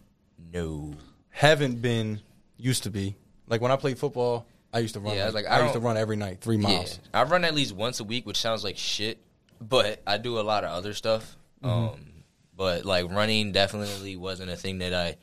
no. 0.52 0.94
Haven't 1.32 1.82
been. 1.82 2.22
Used 2.58 2.84
to 2.84 2.92
be. 2.92 3.16
Like 3.48 3.60
when 3.60 3.72
I 3.72 3.76
played 3.76 3.98
football, 3.98 4.46
I 4.72 4.80
used 4.80 4.94
to 4.94 5.00
run. 5.00 5.16
Yeah, 5.16 5.26
like, 5.26 5.34
like, 5.34 5.48
I, 5.48 5.60
I 5.60 5.62
used 5.64 5.74
to 5.74 5.80
run 5.80 5.98
every 5.98 6.16
night, 6.16 6.42
three 6.42 6.58
miles. 6.58 7.00
Yeah, 7.14 7.22
I 7.22 7.24
run 7.24 7.44
at 7.44 7.56
least 7.56 7.76
once 7.76 8.00
a 8.00 8.04
week, 8.04 8.26
which 8.26 8.38
sounds 8.38 8.64
like 8.64 8.78
shit, 8.78 9.18
but 9.60 10.02
I 10.06 10.18
do 10.18 10.40
a 10.40 10.42
lot 10.42 10.64
of 10.64 10.70
other 10.70 10.94
stuff. 10.94 11.36
Mm-hmm. 11.64 11.70
Um, 11.94 12.06
but 12.56 12.86
like 12.86 13.10
running 13.10 13.52
definitely 13.52 14.16
wasn't 14.16 14.52
a 14.52 14.56
thing 14.56 14.78
that 14.80 14.94
I 14.94 15.18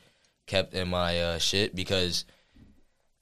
kept 0.47 0.73
in 0.73 0.89
my 0.89 1.21
uh, 1.21 1.37
shit 1.37 1.73
because 1.73 2.25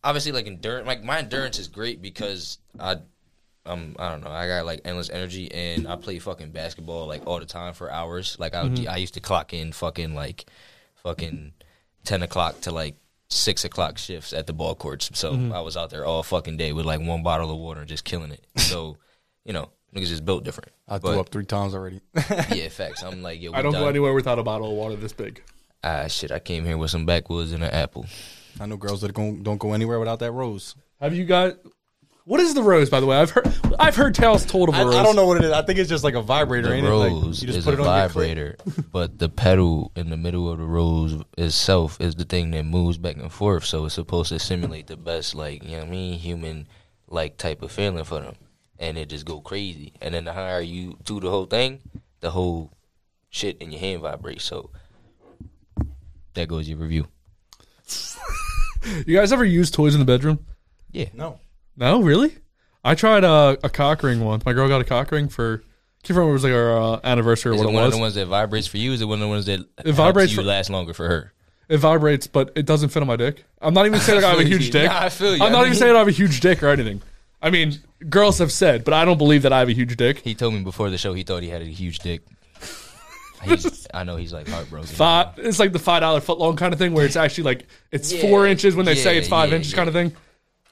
obviously 0.04 0.32
like 0.32 0.48
endurance, 0.48 0.88
like 0.88 1.04
my 1.04 1.20
endurance 1.20 1.60
is 1.60 1.68
great 1.68 2.02
because 2.02 2.58
I. 2.80 2.98
Um, 3.68 3.98
I 4.00 4.10
don't 4.10 4.24
know. 4.24 4.32
I 4.32 4.48
got 4.48 4.66
like 4.66 4.82
endless 4.86 5.10
energy, 5.10 5.52
and 5.52 5.90
I 5.90 5.98
play 5.98 6.20
fucking 6.20 6.52
basketball 6.52 7.06
like 7.06 7.28
all 7.28 7.38
the 7.40 7.46
time 7.46 7.74
for 7.74 7.92
hours. 7.92 8.38
Like 8.40 8.56
I, 8.56 8.64
Mhm. 8.64 8.88
I 8.88 8.96
used 8.96 9.16
to 9.16 9.20
clock 9.20 9.54
in 9.54 9.74
fucking 9.74 10.16
like, 10.16 10.46
fucking 11.04 11.52
ten 12.08 12.24
o'clock 12.24 12.62
to 12.62 12.72
like 12.72 12.96
six 13.30 13.66
o'clock 13.66 13.98
shifts 13.98 14.32
at 14.32 14.48
the 14.48 14.54
ball 14.54 14.74
courts. 14.76 15.10
So 15.14 15.34
Mhm. 15.34 15.54
I 15.54 15.60
was 15.60 15.76
out 15.76 15.90
there 15.90 16.06
all 16.06 16.24
fucking 16.24 16.56
day 16.58 16.72
with 16.72 16.86
like 16.86 17.02
one 17.02 17.22
bottle 17.24 17.52
of 17.52 17.58
water 17.58 17.82
and 17.82 17.90
just 17.90 18.06
killing 18.06 18.32
it. 18.32 18.46
So, 18.58 18.98
you 19.44 19.52
know, 19.54 19.70
niggas 19.94 20.08
just 20.08 20.24
built 20.26 20.44
different. 20.46 20.72
I 20.88 20.98
But- 21.00 21.12
threw 21.12 21.20
up 21.20 21.30
three 21.30 21.46
times 21.46 21.74
already. 21.76 22.00
yeah, 22.56 22.70
facts. 22.80 23.04
I'm 23.04 23.22
like, 23.22 23.42
yo, 23.42 23.52
I 23.54 23.62
don't 23.62 23.74
done. 23.74 23.82
go 23.84 23.90
anywhere 23.90 24.14
without 24.14 24.40
a 24.40 24.44
bottle 24.44 24.72
of 24.72 24.78
water 24.78 24.96
this 24.96 25.12
big. 25.14 25.42
Ah, 25.84 26.08
shit. 26.08 26.32
I 26.32 26.40
came 26.40 26.64
here 26.66 26.78
with 26.78 26.90
some 26.92 27.06
backwoods 27.06 27.52
and 27.52 27.64
an 27.64 27.72
apple. 27.72 28.06
I 28.60 28.66
know 28.66 28.78
girls 28.78 29.02
that 29.02 29.14
don't 29.14 29.44
don't 29.44 29.58
go 29.60 29.74
anywhere 29.74 30.00
without 30.00 30.20
that 30.20 30.32
rose. 30.32 30.76
Have 31.02 31.14
you 31.14 31.26
got? 31.26 31.58
What 32.28 32.42
is 32.42 32.54
the 32.54 32.62
rose, 32.62 32.90
by 32.90 33.00
the 33.00 33.06
way? 33.06 33.16
I've 33.16 33.32
heard 33.32 33.48
I've 33.80 33.96
heard 33.96 34.14
tales 34.14 34.46
told 34.46 34.68
of 34.68 34.76
a 34.76 34.80
I, 34.80 34.84
rose. 34.84 34.96
I 34.96 35.04
don't 35.04 35.16
know 35.16 35.26
what 35.26 35.38
it 35.38 35.46
is. 35.46 35.52
I 35.52 35.62
think 35.62 35.80
it's 35.80 35.88
just 35.88 36.04
like 36.04 36.14
a 36.14 36.22
vibrator. 36.22 36.68
The 36.68 36.76
ain't 36.76 36.86
it? 36.86 36.90
Like, 36.90 37.10
rose 37.10 37.42
you 37.42 37.48
just 37.48 37.60
is 37.60 37.64
put 37.64 37.76
a 37.76 37.78
it 37.78 37.80
on 37.80 37.86
vibrator, 37.86 38.58
but 38.92 39.18
the 39.18 39.30
pedal 39.30 39.94
in 39.96 40.10
the 40.10 40.18
middle 40.18 40.52
of 40.52 40.58
the 40.58 40.66
rose 40.66 41.16
itself 41.38 42.02
is 42.02 42.16
the 42.16 42.26
thing 42.26 42.52
that 42.52 42.64
moves 42.64 42.98
back 42.98 43.16
and 43.16 43.32
forth. 43.32 43.64
So 43.64 43.86
it's 43.86 43.96
supposed 43.96 44.28
to 44.30 44.40
simulate 44.40 44.88
the 44.88 44.98
best, 44.98 45.36
like 45.36 45.64
you 45.64 45.72
know 45.72 45.78
what 45.78 45.88
I 45.88 45.92
mean, 45.92 46.20
human 46.20 46.68
like 47.08 47.38
type 47.38 47.62
of 47.62 47.72
feeling 47.72 48.04
for 48.04 48.20
them, 48.20 48.36
and 48.78 48.98
it 48.98 49.08
just 49.08 49.26
go 49.26 49.40
crazy. 49.40 49.94
And 50.02 50.14
then 50.14 50.26
the 50.26 50.34
higher 50.34 50.60
you 50.60 50.98
do 51.06 51.22
the 51.22 51.30
whole 51.30 51.46
thing, 51.46 51.80
the 52.20 52.32
whole 52.32 52.74
shit 53.30 53.58
in 53.60 53.72
your 53.72 53.80
hand 53.80 54.02
vibrates. 54.02 54.44
So 54.44 54.72
that 56.34 56.50
goes 56.50 56.68
your 56.68 56.78
review. 56.78 57.08
You 59.06 59.18
guys 59.18 59.34
ever 59.34 59.44
use 59.44 59.70
toys 59.70 59.96
in 59.96 60.00
the 60.00 60.06
bedroom? 60.06 60.46
Yeah. 60.92 61.08
No. 61.14 61.40
No, 61.78 62.02
really? 62.02 62.36
I 62.84 62.96
tried 62.96 63.24
uh, 63.24 63.56
a 63.64 63.70
cock 63.70 64.04
ring 64.04 64.24
once. 64.24 64.46
My 64.46 64.54
girl 64.54 64.68
got 64.68 64.82
a 64.82 64.86
cock 64.86 65.12
ring 65.12 65.30
for. 65.30 65.62
I 65.64 66.08
can't 66.08 66.18
remember 66.18 66.30
it 66.30 66.34
was 66.34 66.44
like 66.44 66.54
our 66.54 66.78
uh, 66.96 67.00
anniversary 67.04 67.52
or 67.52 67.56
Is 67.56 67.60
what 67.60 67.68
it 67.68 67.72
it 67.72 67.74
one 67.74 67.84
was. 67.84 67.94
of 67.94 67.98
the 67.98 68.02
ones 68.02 68.16
that 68.16 68.26
vibrates 68.28 68.68
for 68.68 68.78
you? 68.78 68.94
Is 68.94 69.02
it 69.02 69.06
one 69.06 69.16
of 69.20 69.22
the 69.22 69.28
ones 69.28 69.46
that 69.48 69.60
It 69.86 69.92
vibrates 69.94 70.32
you 70.32 70.38
for- 70.38 70.44
last 70.44 70.70
longer 70.70 70.94
for 70.94 71.08
her? 71.08 71.34
It 71.70 71.78
vibrates, 71.80 72.28
but 72.28 72.54
it 72.56 72.66
doesn't 72.66 72.90
fit 72.90 73.02
on 73.02 73.08
my 73.08 73.18
dick. 73.18 73.44
I'm 73.62 73.74
not 73.74 73.86
even 73.88 74.00
saying 74.00 74.22
like 74.22 74.26
I 74.26 74.30
have 74.32 74.40
a 74.40 74.44
huge 74.48 74.68
you. 74.68 74.72
dick. 74.72 74.90
Nah, 74.90 75.02
I 75.04 75.10
feel 75.10 75.36
you. 75.36 75.44
I'm 75.44 75.50
I 75.50 75.52
not 75.52 75.66
even 75.66 75.78
saying 75.78 75.94
I 75.94 76.00
have 76.00 76.08
a 76.08 76.12
huge 76.12 76.40
dick 76.40 76.64
or 76.64 76.70
anything. 76.70 77.02
I 77.42 77.50
mean, 77.50 77.78
girls 78.10 78.38
have 78.40 78.54
said, 78.54 78.86
but 78.86 78.94
I 78.94 79.04
don't 79.04 79.18
believe 79.18 79.42
that 79.42 79.52
I 79.52 79.60
have 79.60 79.68
a 79.68 79.74
huge 79.74 79.98
dick. 79.98 80.20
He 80.20 80.34
told 80.34 80.54
me 80.54 80.62
before 80.64 80.90
the 80.90 80.98
show 80.98 81.14
he 81.14 81.24
thought 81.24 81.44
he 81.44 81.50
had 81.50 81.62
a 81.62 81.66
huge 81.66 82.00
dick. 82.00 82.22
He's, 83.44 83.86
I 83.94 84.04
know 84.04 84.16
he's 84.16 84.34
like 84.34 84.48
heartbroken. 84.48 84.88
Five, 84.88 85.38
it's 85.38 85.60
like 85.60 85.72
the 85.72 85.78
five 85.80 86.02
dollar 86.02 86.22
foot 86.22 86.40
long 86.40 86.56
kind 86.56 86.74
of 86.74 86.80
thing, 86.80 86.94
where 86.94 87.06
it's 87.06 87.16
actually 87.16 87.44
like 87.44 87.68
it's 87.92 88.12
Yeah, 88.12 88.22
four 88.22 88.48
inches 88.48 88.76
when 88.76 88.86
they 88.86 88.96
say 88.96 89.18
it's 89.18 89.28
five 89.28 89.50
yeah, 89.50 89.58
inches 89.58 89.72
yeah. 89.74 89.76
kind 89.78 89.88
of 89.90 89.94
thing. 89.94 90.14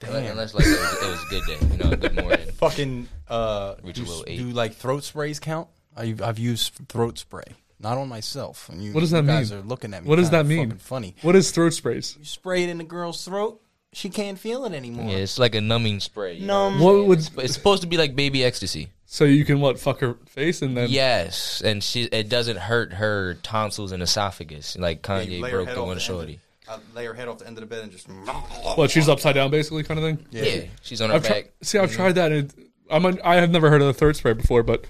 Unless 0.09 0.53
like 0.53 0.65
it 0.65 0.69
was, 0.69 1.03
it 1.03 1.09
was 1.09 1.23
a 1.23 1.27
good 1.29 1.43
day, 1.45 1.67
you 1.71 1.83
know, 1.83 1.91
a 1.91 1.95
good 1.97 2.15
morning. 2.21 2.47
Fucking 2.57 3.07
uh, 3.29 3.75
do, 3.93 4.05
a 4.27 4.37
do 4.37 4.43
like 4.51 4.75
throat 4.75 5.03
sprays 5.03 5.39
count? 5.39 5.67
I've 5.95 6.21
I've 6.21 6.39
used 6.39 6.73
throat 6.89 7.17
spray. 7.17 7.43
Not 7.79 7.97
on 7.97 8.07
myself. 8.07 8.69
And 8.69 8.81
you, 8.83 8.93
What 8.93 9.01
does 9.01 9.11
that 9.11 9.23
you 9.23 9.29
guys 9.29 9.51
mean? 9.51 9.59
are 9.59 9.63
looking 9.63 9.93
at 9.93 10.03
me. 10.03 10.09
What 10.09 10.15
does 10.15 10.29
that 10.29 10.45
mean? 10.45 10.69
fucking 10.69 10.79
Funny. 10.79 11.15
What 11.21 11.35
is 11.35 11.51
throat 11.51 11.73
sprays? 11.73 12.15
You 12.17 12.25
spray 12.25 12.63
it 12.63 12.69
in 12.69 12.77
the 12.77 12.83
girl's 12.85 13.23
throat. 13.25 13.61
She 13.93 14.09
can't 14.09 14.37
feel 14.39 14.65
it 14.65 14.73
anymore. 14.73 15.09
Yeah, 15.09 15.17
it's 15.17 15.39
like 15.39 15.55
a 15.55 15.61
numbing 15.61 15.99
spray. 16.01 16.35
you 16.35 16.45
know 16.47 16.69
Numb. 16.69 16.79
what 16.79 17.05
would 17.05 17.21
saying? 17.23 17.39
It's 17.45 17.53
supposed 17.53 17.81
to 17.83 17.87
be 17.87 17.97
like 17.97 18.15
baby 18.15 18.43
ecstasy. 18.43 18.89
so 19.05 19.23
you 19.23 19.45
can 19.45 19.59
what 19.61 19.79
fuck 19.79 19.99
her 20.01 20.17
face 20.27 20.61
and 20.61 20.75
then 20.75 20.89
Yes, 20.89 21.61
and 21.63 21.81
she 21.83 22.03
it 22.03 22.27
doesn't 22.27 22.57
hurt 22.57 22.93
her 22.93 23.35
tonsils 23.43 23.91
and 23.93 24.01
esophagus 24.03 24.77
like 24.77 25.01
Kanye 25.01 25.29
you 25.37 25.41
lay 25.43 25.51
her 25.51 25.63
broke 25.63 25.75
the 25.75 25.79
one 25.81 25.87
the 25.89 25.91
end 25.93 26.01
shorty. 26.01 26.39
Of- 26.67 26.81
I 26.93 26.95
lay 26.95 27.05
her 27.05 27.13
head 27.13 27.27
off 27.27 27.39
the 27.39 27.47
end 27.47 27.57
of 27.57 27.61
the 27.61 27.67
bed 27.67 27.83
and 27.83 27.91
just. 27.91 28.07
Well, 28.77 28.87
she's 28.87 29.09
upside 29.09 29.35
down 29.35 29.51
basically 29.51 29.83
kind 29.83 29.99
of 29.99 30.05
thing. 30.05 30.25
Yeah, 30.31 30.65
she's 30.81 31.01
on 31.01 31.09
her 31.09 31.17
I've 31.17 31.25
tri- 31.25 31.41
back. 31.43 31.53
see, 31.61 31.77
I've 31.77 31.89
mm-hmm. 31.89 31.95
tried 31.95 32.15
that. 32.15 32.31
And 32.31 32.51
it, 32.51 32.67
I'm 32.89 33.05
an, 33.05 33.19
I 33.23 33.35
have 33.35 33.51
never 33.51 33.69
heard 33.69 33.81
of 33.81 33.87
the 33.87 33.93
third 33.93 34.15
spray 34.15 34.33
before, 34.33 34.63
but 34.63 34.85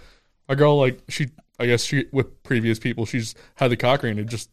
a 0.47 0.55
girl 0.55 0.77
like 0.77 1.01
she, 1.09 1.27
I 1.59 1.65
guess 1.65 1.83
she 1.83 2.05
with 2.11 2.43
previous 2.43 2.79
people, 2.79 3.05
she's 3.05 3.35
had 3.55 3.71
the 3.71 3.77
cock 3.77 4.03
ring 4.03 4.19
and 4.19 4.29
just 4.29 4.49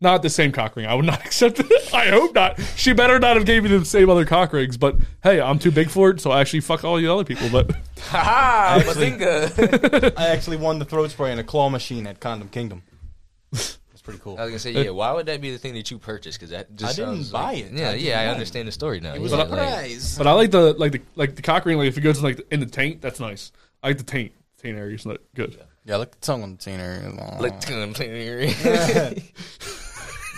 not 0.00 0.22
the 0.22 0.30
same 0.30 0.52
cock 0.52 0.76
ring. 0.76 0.86
I 0.86 0.94
would 0.94 1.04
not 1.04 1.20
accept 1.26 1.60
it. 1.60 1.94
I 1.94 2.08
hope 2.08 2.34
not. 2.34 2.60
She 2.76 2.92
better 2.92 3.18
not 3.18 3.36
have 3.36 3.46
gave 3.46 3.64
me 3.64 3.70
the 3.70 3.84
same 3.84 4.08
other 4.08 4.24
cock 4.24 4.52
rings. 4.52 4.76
But 4.76 4.96
hey, 5.22 5.40
I'm 5.40 5.58
too 5.58 5.70
big 5.70 5.90
for 5.90 6.10
it, 6.10 6.20
so 6.20 6.30
I 6.30 6.40
actually 6.40 6.60
fuck 6.60 6.84
all 6.84 7.00
you 7.00 7.12
other 7.12 7.24
people. 7.24 7.48
But 7.50 7.72
Ha 8.00 8.80
Actually- 8.80 9.24
I 10.16 10.28
actually 10.28 10.56
won 10.56 10.78
the 10.78 10.84
throat 10.84 11.10
spray 11.10 11.32
in 11.32 11.38
a 11.38 11.44
claw 11.44 11.68
machine 11.68 12.06
at 12.06 12.20
Condom 12.20 12.48
Kingdom. 12.48 12.82
That's 14.08 14.18
pretty 14.20 14.36
cool. 14.36 14.38
I 14.38 14.42
was 14.44 14.50
gonna 14.50 14.58
say, 14.58 14.84
yeah. 14.84 14.90
Why 14.90 15.12
would 15.12 15.26
that 15.26 15.40
be 15.40 15.50
the 15.50 15.58
thing 15.58 15.74
that 15.74 15.90
you 15.90 15.98
purchased? 15.98 16.38
Because 16.38 16.50
that 16.50 16.74
just 16.74 16.98
I 16.98 17.02
didn't 17.04 17.16
sounds 17.16 17.30
buy 17.30 17.52
like- 17.52 17.64
it. 17.66 17.72
Yeah, 17.72 17.90
I 17.90 17.94
yeah. 17.94 18.16
I 18.18 18.22
didn't. 18.22 18.34
understand 18.34 18.68
the 18.68 18.72
story 18.72 19.00
now. 19.00 19.14
It 19.14 19.20
was 19.20 19.32
yeah, 19.32 19.38
a 19.38 19.44
like- 19.44 19.98
but 20.18 20.26
I 20.26 20.32
like 20.32 20.50
the 20.50 20.72
like 20.74 20.92
the 20.92 21.00
like 21.14 21.36
the 21.36 21.42
cock 21.42 21.64
ring. 21.66 21.78
Like 21.78 21.88
if 21.88 21.98
it 21.98 22.00
goes 22.02 22.18
in 22.18 22.24
like 22.24 22.40
in 22.50 22.60
the 22.60 22.66
taint, 22.66 23.00
that's 23.00 23.20
nice. 23.20 23.52
I 23.82 23.88
like 23.88 23.98
the 23.98 24.04
taint. 24.04 24.32
Taint 24.62 24.76
area 24.76 24.94
is 24.96 25.06
not 25.06 25.18
good. 25.34 25.56
Yeah, 25.84 25.94
I 25.94 25.98
like 25.98 26.10
the 26.10 26.18
tongue 26.20 26.42
on 26.42 26.52
the 26.52 26.58
taint 26.58 26.80
area. 26.82 27.08
Like 27.38 27.60
tongue 27.60 27.82
on 27.82 27.92
the 27.92 27.94
taint 27.94 28.12
area. 28.12 28.50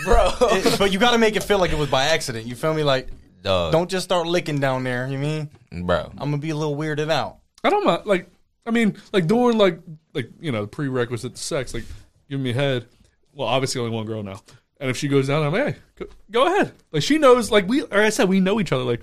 Bro. 0.04 0.32
It- 0.40 0.78
but 0.78 0.92
you 0.92 0.98
got 0.98 1.10
to 1.12 1.18
make 1.18 1.36
it 1.36 1.42
feel 1.42 1.58
like 1.58 1.72
it 1.72 1.78
was 1.78 1.90
by 1.90 2.04
accident. 2.06 2.46
You 2.46 2.54
feel 2.54 2.72
me? 2.74 2.82
Like, 2.82 3.08
Dog. 3.42 3.72
don't 3.72 3.90
just 3.90 4.04
start 4.04 4.26
licking 4.26 4.58
down 4.60 4.84
there. 4.84 5.06
You 5.08 5.18
mean? 5.18 5.50
bro. 5.84 6.10
I'm 6.18 6.30
gonna 6.30 6.38
be 6.38 6.50
a 6.50 6.56
little 6.56 6.76
weirded 6.76 7.10
out. 7.10 7.38
I 7.64 7.70
don't 7.70 7.84
mind. 7.84 8.02
Like, 8.06 8.28
I 8.66 8.70
mean, 8.70 8.96
like 9.12 9.26
doing 9.26 9.56
like 9.58 9.80
like 10.14 10.30
you 10.40 10.52
know 10.52 10.66
prerequisite 10.66 11.36
sex, 11.38 11.72
like 11.74 11.84
give 12.28 12.40
me 12.40 12.52
head. 12.52 12.86
Well, 13.32 13.48
obviously 13.48 13.80
only 13.80 13.94
one 13.94 14.06
girl 14.06 14.22
now, 14.22 14.40
and 14.80 14.90
if 14.90 14.96
she 14.96 15.08
goes 15.08 15.28
down, 15.28 15.42
I'm 15.44 15.52
like, 15.52 15.74
hey, 15.74 15.80
go, 15.96 16.06
go 16.30 16.46
ahead. 16.46 16.72
Like 16.92 17.02
she 17.02 17.18
knows. 17.18 17.50
Like 17.50 17.68
we, 17.68 17.82
or 17.82 18.00
I 18.00 18.10
said, 18.10 18.28
we 18.28 18.40
know 18.40 18.60
each 18.60 18.72
other. 18.72 18.84
Like 18.84 19.02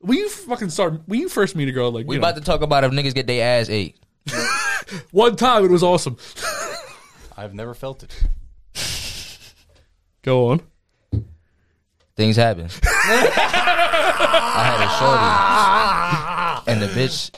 when 0.00 0.18
you 0.18 0.28
fucking 0.28 0.70
start, 0.70 1.02
when 1.06 1.20
you 1.20 1.28
first 1.28 1.54
meet 1.54 1.68
a 1.68 1.72
girl, 1.72 1.92
like 1.92 2.06
We 2.06 2.16
you 2.16 2.20
know, 2.20 2.28
about 2.28 2.36
to 2.38 2.44
talk 2.44 2.62
about 2.62 2.84
if 2.84 2.92
niggas 2.92 3.14
get 3.14 3.26
their 3.26 3.60
ass 3.60 3.68
ate. 3.68 3.96
one 5.10 5.36
time 5.36 5.64
it 5.64 5.70
was 5.70 5.82
awesome. 5.82 6.16
I've 7.36 7.54
never 7.54 7.74
felt 7.74 8.02
it. 8.02 8.22
Go 10.22 10.48
on. 10.48 10.62
Things 12.16 12.36
happen. 12.36 12.68
I 12.84 14.62
had 14.66 16.64
a 16.64 16.64
shorty, 16.66 16.70
and 16.70 16.82
the 16.82 16.88
bitch 16.88 17.30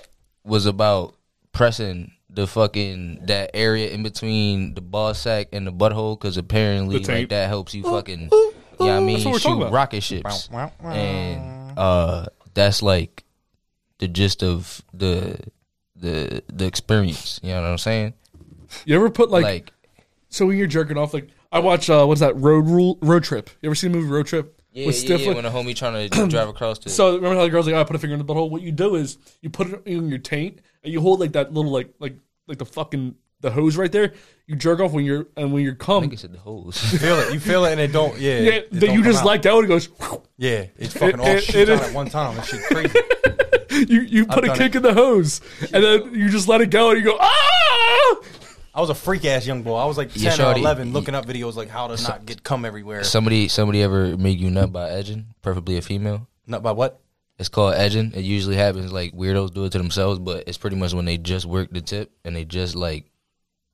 was 0.45 0.67
about 0.67 1.15
pressing 1.53 2.13
the 2.35 2.47
fucking 2.47 3.27
that 3.27 3.51
area 3.55 3.91
in 3.91 4.03
between 4.03 4.75
the 4.75 4.81
ball 4.81 5.13
sack 5.15 5.49
and 5.53 5.67
the 5.67 5.73
butthole 5.73 6.19
because 6.19 6.37
apparently 6.37 6.99
The 6.99 7.13
like 7.13 7.29
that 7.29 7.49
helps 7.49 7.75
you 7.75 7.83
fucking. 7.83 8.21
Yeah, 8.21 8.27
you 8.29 8.31
know 8.31 8.53
what 8.79 8.91
I 8.91 9.01
mean, 9.01 9.15
That's 9.17 9.25
what 9.27 9.33
we're 9.35 9.39
talking 9.39 9.55
shoot 9.59 9.63
about. 9.63 9.73
rocket 9.73 10.01
ships, 10.03 10.49
and 10.83 11.79
uh, 11.79 12.27
that's 12.55 12.83
like 12.83 13.25
the 13.99 14.09
gist 14.09 14.43
of 14.43 14.83
the 14.93 15.39
the 15.97 16.43
the 16.53 16.67
experience. 16.67 17.39
You 17.43 17.51
know 17.51 17.63
what 17.63 17.71
I'm 17.71 17.79
saying? 17.79 18.15
You 18.87 18.97
ever 18.97 19.11
put 19.11 19.31
like, 19.31 19.45
Like- 19.45 19.73
so 20.31 20.47
when 20.47 20.57
you're 20.57 20.67
jerking 20.67 20.97
off, 20.97 21.13
like 21.15 21.29
I 21.53 21.59
watch 21.59 21.91
uh 21.91 22.07
what's 22.07 22.21
that 22.21 22.35
road 22.37 22.67
rule 22.67 22.99
road 23.03 23.25
trip? 23.25 23.51
You 23.61 23.69
ever 23.69 23.75
seen 23.75 23.93
the 23.93 23.99
movie 23.99 24.11
Road 24.11 24.27
Trip? 24.27 24.59
Yeah, 24.73 24.87
with 24.87 25.05
yeah, 25.05 25.17
yeah. 25.17 25.27
Stifler? 25.27 25.35
When 25.37 25.45
a 25.45 25.51
homie 25.51 25.77
trying 25.77 26.09
to 26.09 26.27
drive 26.29 26.49
across 26.49 26.79
the 26.79 26.89
So 26.91 27.17
remember 27.17 27.37
how 27.37 27.45
the 27.45 27.51
girl's 27.51 27.67
like, 27.67 27.75
oh, 27.75 27.81
I 27.81 27.85
put 27.85 27.95
a 27.95 27.99
finger 27.99 28.15
in 28.15 28.19
the 28.19 28.25
butthole. 28.25 28.49
What 28.49 28.63
you 28.63 28.73
do 28.73 28.95
is 28.95 29.19
you 29.43 29.51
put 29.51 29.69
it 29.69 29.83
in 29.85 30.09
your 30.09 30.19
taint 30.19 30.61
and 30.85 30.93
you 30.93 31.01
hold 31.01 31.21
like 31.21 31.33
that 31.33 31.53
little 31.53 31.71
like 31.71 31.93
like 31.99 32.17
like 32.49 32.59
the 32.59 32.67
fucking 32.67 33.15
the 33.41 33.51
hose 33.51 33.77
right 33.77 33.91
there. 33.91 34.13
You 34.47 34.57
jerk 34.57 34.81
off 34.81 34.93
when 34.93 35.05
you're 35.05 35.27
and 35.37 35.53
when 35.53 35.63
you're 35.65 35.75
cum. 35.75 36.09
I 36.11 36.15
said 36.17 36.33
the 36.33 36.39
hose. 36.39 36.93
You 36.93 36.99
feel 36.99 37.19
it. 37.21 37.33
You 37.35 37.41
feel 37.41 37.65
it, 37.65 37.73
and 37.73 37.81
it 37.81 37.93
don't. 37.93 38.19
Yeah. 38.19 38.39
Yeah, 38.41 38.51
it 38.53 38.71
that 38.73 38.81
don't 38.81 38.95
you 38.95 39.03
come 39.03 39.13
just 39.13 39.23
out. 39.23 39.27
like 39.27 39.43
that. 39.43 39.55
It 39.65 39.67
goes. 39.69 39.89
Yeah, 40.39 40.67
it's 40.77 40.95
fucking 40.95 41.21
all 41.21 41.27
It- 41.27 41.45
shit 41.45 41.69
it- 41.69 41.79
out 41.79 41.85
at 41.89 41.95
one 41.95 42.09
time. 42.09 42.37
That 42.37 42.47
shit 42.47 42.63
crazy. 42.65 42.99
You 43.89 44.03
you 44.03 44.27
put 44.27 44.45
a 44.45 44.49
done 44.49 44.59
kick 44.59 44.75
it. 44.75 44.77
in 44.77 44.83
the 44.83 44.93
hose 44.93 45.41
and 45.73 45.83
then 45.83 46.15
you 46.15 46.29
just 46.29 46.47
let 46.47 46.61
it 46.61 46.69
go 46.71 46.91
and 46.91 46.99
you 46.99 47.05
go 47.07 47.17
ah. 47.19 48.21
I 48.75 48.81
was 48.83 48.91
a 48.91 48.95
freak 48.95 49.25
ass 49.25 49.47
young 49.47 49.63
boy. 49.63 49.77
I 49.77 49.87
was 49.87 49.97
like 49.97 50.11
Yeah, 50.15 50.31
ten 50.31 50.41
or 50.41 50.45
shorty. 50.45 50.61
eleven, 50.61 50.93
looking 50.93 51.15
up 51.15 51.25
videos 51.25 51.55
like 51.55 51.69
how 51.71 51.87
to 51.89 52.01
not 52.03 52.27
get 52.27 52.43
cum 52.45 52.67
everywhere. 52.67 53.03
Somebody 53.03 53.49
somebody 53.49 53.83
ever 53.83 54.17
made 54.19 54.39
you 54.39 54.51
nut 54.51 54.73
by 54.73 54.91
edging? 54.91 55.27
Preferably 55.41 55.79
a 55.79 55.83
female. 55.83 56.29
Nut 56.47 56.63
by 56.63 56.73
what? 56.73 57.01
It's 57.43 57.49
called 57.49 57.75
edging. 57.75 58.13
It 58.15 58.21
usually 58.23 58.55
happens 58.55 58.93
like 58.93 59.13
weirdos 59.15 59.53
do 59.53 59.65
it 59.65 59.73
to 59.73 59.79
themselves, 59.79 60.21
but 60.21 60.45
it's 60.47 60.59
pretty 60.59 60.77
much 60.77 60.95
when 60.95 61.05
they 61.07 61.19
just 61.19 61.45
work 61.45 61.71
the 61.73 61.81
tip 61.81 62.13
and 62.25 62.37
they 62.37 62.45
just 62.45 62.77
like 62.77 63.11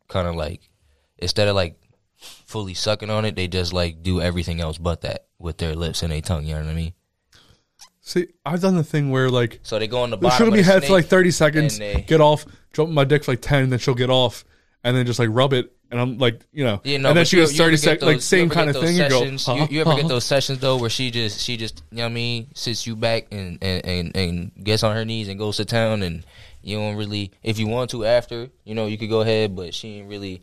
kind 0.08 0.26
of 0.26 0.34
like 0.36 0.70
instead 1.18 1.48
of 1.48 1.54
like 1.54 1.78
fully 2.16 2.72
sucking 2.72 3.10
on 3.10 3.26
it, 3.26 3.36
they 3.36 3.46
just 3.46 3.74
like 3.74 4.02
do 4.02 4.22
everything 4.22 4.58
else 4.62 4.78
but 4.78 5.02
that 5.02 5.26
with 5.38 5.58
their 5.58 5.76
lips 5.76 6.02
and 6.02 6.10
their 6.12 6.22
tongue. 6.22 6.46
You 6.46 6.54
know 6.54 6.62
what 6.64 6.70
I 6.70 6.74
mean? 6.74 6.94
See, 8.00 8.28
I've 8.46 8.62
done 8.62 8.74
the 8.74 8.82
thing 8.84 9.10
where 9.10 9.28
like 9.28 9.60
So 9.62 9.78
they 9.78 9.86
go 9.86 10.00
on 10.00 10.08
the 10.08 10.16
she'll 10.16 10.30
bottom. 10.30 10.48
of 10.48 10.54
me 10.54 10.62
head 10.62 10.82
for 10.84 10.94
like 10.94 11.06
thirty 11.06 11.30
seconds, 11.30 11.78
they- 11.78 12.04
get 12.08 12.22
off, 12.22 12.46
jump 12.72 12.90
my 12.90 13.04
dick 13.04 13.22
for 13.24 13.32
like 13.32 13.42
ten, 13.42 13.68
then 13.68 13.78
she'll 13.78 13.94
get 13.94 14.08
off, 14.08 14.46
and 14.84 14.96
then 14.96 15.06
just 15.06 15.18
like 15.18 15.28
rub 15.32 15.52
it, 15.52 15.72
and 15.90 16.00
I'm 16.00 16.18
like, 16.18 16.40
you 16.52 16.64
know, 16.64 16.80
Yeah, 16.84 16.98
no, 16.98 17.08
and 17.10 17.18
then 17.18 17.24
she 17.24 17.36
goes 17.36 17.56
thirty 17.56 17.76
seconds, 17.76 18.02
like 18.02 18.20
same 18.20 18.50
kind 18.50 18.68
of 18.68 18.76
thing. 18.76 18.96
You 18.96 19.08
go, 19.08 19.36
huh, 19.38 19.54
you, 19.54 19.66
you 19.70 19.80
ever 19.80 19.90
huh. 19.90 19.96
get 19.96 20.08
those 20.08 20.24
sessions 20.24 20.58
though 20.58 20.76
where 20.76 20.90
she 20.90 21.10
just 21.10 21.40
she 21.40 21.56
just 21.56 21.82
you 21.90 21.98
know 21.98 22.04
what 22.04 22.10
I 22.10 22.14
mean 22.14 22.48
sits 22.54 22.86
you 22.86 22.94
back 22.94 23.28
and 23.30 23.58
and, 23.62 23.84
and 23.86 24.16
and 24.16 24.64
gets 24.64 24.82
on 24.82 24.94
her 24.94 25.04
knees 25.04 25.28
and 25.28 25.38
goes 25.38 25.56
to 25.56 25.64
town 25.64 26.02
and 26.02 26.24
you 26.62 26.76
don't 26.76 26.96
really 26.96 27.32
if 27.42 27.58
you 27.58 27.68
want 27.68 27.90
to 27.90 28.04
after 28.04 28.50
you 28.64 28.74
know 28.74 28.86
you 28.86 28.98
could 28.98 29.08
go 29.08 29.22
ahead 29.22 29.56
but 29.56 29.74
she 29.74 29.98
ain't 29.98 30.08
really 30.08 30.42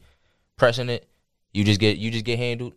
pressing 0.57 0.89
it. 0.89 1.07
You 1.53 1.63
just 1.63 1.79
get 1.79 1.97
you 1.97 2.11
just 2.11 2.25
get 2.25 2.39
handled. 2.39 2.73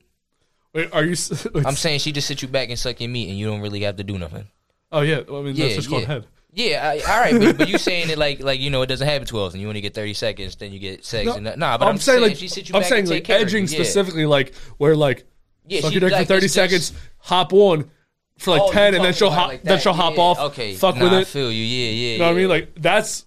Wait, 0.75 0.93
are 0.93 1.05
you? 1.05 1.17
I'm 1.65 1.75
saying 1.75 2.01
she 2.01 2.13
just 2.13 2.29
sit 2.29 2.43
you 2.43 2.49
back 2.49 2.69
and 2.69 2.79
suck 2.79 3.01
your 3.01 3.09
meat 3.09 3.29
and 3.29 3.39
you 3.39 3.47
don't 3.47 3.61
really 3.61 3.81
have 3.81 3.97
to 3.97 4.05
do 4.05 4.19
nothing. 4.19 4.47
Oh 4.93 5.01
yeah, 5.01 5.23
well, 5.27 5.41
I 5.41 5.45
mean 5.45 5.57
that's 5.57 5.75
just 5.75 5.89
called 5.89 6.03
yeah. 6.03 6.09
head. 6.09 6.27
Yeah, 6.53 6.81
I, 6.83 7.13
all 7.13 7.21
right, 7.21 7.39
but, 7.39 7.59
but 7.59 7.69
you 7.69 7.77
saying 7.79 8.09
it 8.11 8.19
like 8.19 8.41
like 8.41 8.59
you 8.59 8.71
know 8.71 8.81
it 8.83 8.87
doesn't 8.87 9.07
happen 9.07 9.27
too 9.27 9.45
and 9.45 9.55
You 9.57 9.69
only 9.69 9.81
get 9.83 9.95
thirty 9.95 10.15
seconds, 10.15 10.57
then 10.57 10.73
you 10.73 10.79
get 10.79 11.05
sex. 11.05 11.27
No, 11.27 11.35
and. 11.35 11.57
Nah, 11.59 11.77
but 11.77 11.87
I'm, 11.89 11.99
saying, 11.99 12.23
like 12.23 12.37
she 12.37 12.47
you 12.63 12.75
I'm 12.75 12.83
saying 12.85 13.07
like 13.07 13.29
edging 13.29 13.65
you. 13.65 13.71
Yeah. 13.71 13.85
specifically, 13.85 14.25
like 14.27 14.55
where 14.79 14.97
like 14.97 15.27
Yeah, 15.67 15.83
suck 15.83 15.93
your 15.93 16.01
dick 16.01 16.13
like, 16.13 16.23
for 16.23 16.35
thirty 16.35 16.47
it's 16.47 16.55
just- 16.55 16.71
seconds, 16.89 16.93
hop 17.19 17.53
on 17.53 17.91
for 18.39 18.53
like 18.53 18.63
Oh, 18.63 18.73
ten, 18.73 18.95
and 18.95 19.05
then 19.05 19.13
she'll 19.13 19.31
hop, 19.31 19.49
like 19.49 19.63
then 19.63 19.79
she'll 19.79 19.93
hop 19.93 20.17
Yeah, 20.17 20.23
off, 20.23 20.39
Okay, 20.53 20.75
fuck 20.75 20.97
nah, 20.97 21.05
with 21.05 21.13
I 21.13 21.21
it. 21.21 21.27
feel 21.27 21.53
you. 21.53 21.63
Yeah, 21.65 21.91
yeah. 21.91 22.13
You 22.13 22.19
know 22.19 22.25
what 22.27 22.31
I 22.31 22.37
mean? 22.37 22.49
Like 22.49 22.75
that's 22.77 23.27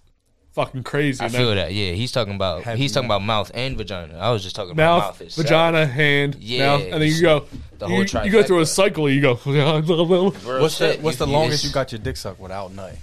fucking 0.52 0.82
crazy. 0.84 1.20
I 1.20 1.26
And 1.26 1.34
feel 1.34 1.54
that. 1.54 1.72
Yeah, 1.72 1.92
he's 1.92 2.12
talking 2.12 2.34
about 2.34 2.62
Have 2.64 2.78
he's 2.78 2.90
you- 2.90 2.94
talking 2.94 3.06
about 3.08 3.22
mouth 3.22 3.50
and 3.54 3.76
vagina. 3.76 4.18
I 4.18 4.30
was 4.30 4.42
just 4.42 4.54
talking 4.56 4.72
about 4.72 4.98
Mouth, 4.98 5.04
mouth, 5.04 5.20
itself. 5.22 5.46
vagina, 5.46 5.86
hand, 5.86 6.36
Yeah, 6.40 6.66
mouth, 6.66 6.82
and 6.92 7.02
then 7.02 7.08
you 7.08 7.20
go. 7.20 7.46
the 7.78 7.86
you, 7.88 7.94
whole 8.06 8.24
you 8.24 8.30
go 8.30 8.42
through 8.42 8.60
a 8.60 8.62
trifecta. 8.62 8.66
cycle. 8.68 9.10
You 9.10 9.20
go. 9.20 9.34
What's 9.36 10.78
the 10.78 10.92
shit, 10.92 11.02
What's 11.02 11.16
the 11.18 11.26
you- 11.26 11.32
longest 11.32 11.64
you 11.64 11.68
you 11.70 11.74
got 11.74 11.92
your 11.92 11.98
dick 12.00 12.16
sucked 12.16 12.40
without 12.40 12.72
nut? 12.72 12.96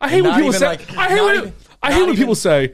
I 0.00 0.08
hate 0.08 0.22
when 0.22 0.34
people 0.34 0.52
say. 0.52 0.66
like- 0.66 0.96
I 0.96 1.08
hate 1.08 1.16
not 1.16 1.24
when 1.26 1.36
even- 1.36 1.52
I 1.82 1.92
hate 1.92 2.00
when 2.00 2.08
even- 2.10 2.16
people 2.16 2.34
say, 2.34 2.72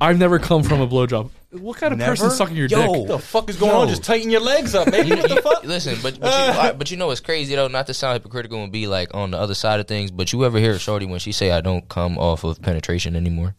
"I've 0.00 0.18
never 0.18 0.38
come 0.38 0.62
from 0.62 0.80
a 0.80 0.86
blowjob." 0.88 1.30
What 1.58 1.76
kind 1.78 1.92
of 1.92 1.98
person 2.00 2.26
Never? 2.26 2.34
sucking 2.36 2.56
your 2.56 2.66
Yo. 2.68 2.78
dick? 2.80 2.88
What 2.90 3.08
the 3.08 3.18
fuck 3.18 3.50
is 3.50 3.56
going 3.56 3.72
on? 3.72 3.88
Just 3.88 4.04
tighten 4.04 4.30
your 4.30 4.40
legs 4.40 4.74
up, 4.74 4.90
baby. 4.90 5.10
What 5.10 5.28
the 5.28 5.42
fuck? 5.42 5.64
Listen, 5.64 5.96
but 6.02 6.18
but 6.20 6.26
you, 6.26 6.30
I- 6.60 6.72
but 6.72 6.90
you 6.90 6.96
know 6.96 7.06
what's 7.08 7.20
crazy 7.20 7.54
though? 7.54 7.68
Not 7.68 7.86
to 7.88 7.94
sound 7.94 8.14
hypocritical 8.14 8.62
and 8.62 8.72
be 8.72 8.86
like 8.86 9.14
on 9.14 9.30
the 9.32 9.38
other 9.38 9.54
side 9.54 9.80
of 9.80 9.86
things, 9.86 10.10
but 10.10 10.32
you 10.32 10.44
ever 10.44 10.58
hear 10.58 10.72
a 10.72 10.78
shorty 10.78 11.06
when 11.06 11.18
she 11.20 11.32
say, 11.32 11.50
"I 11.50 11.60
don't 11.60 11.88
come 11.88 12.18
off 12.18 12.44
of 12.44 12.60
penetration 12.62 13.16
anymore," 13.16 13.54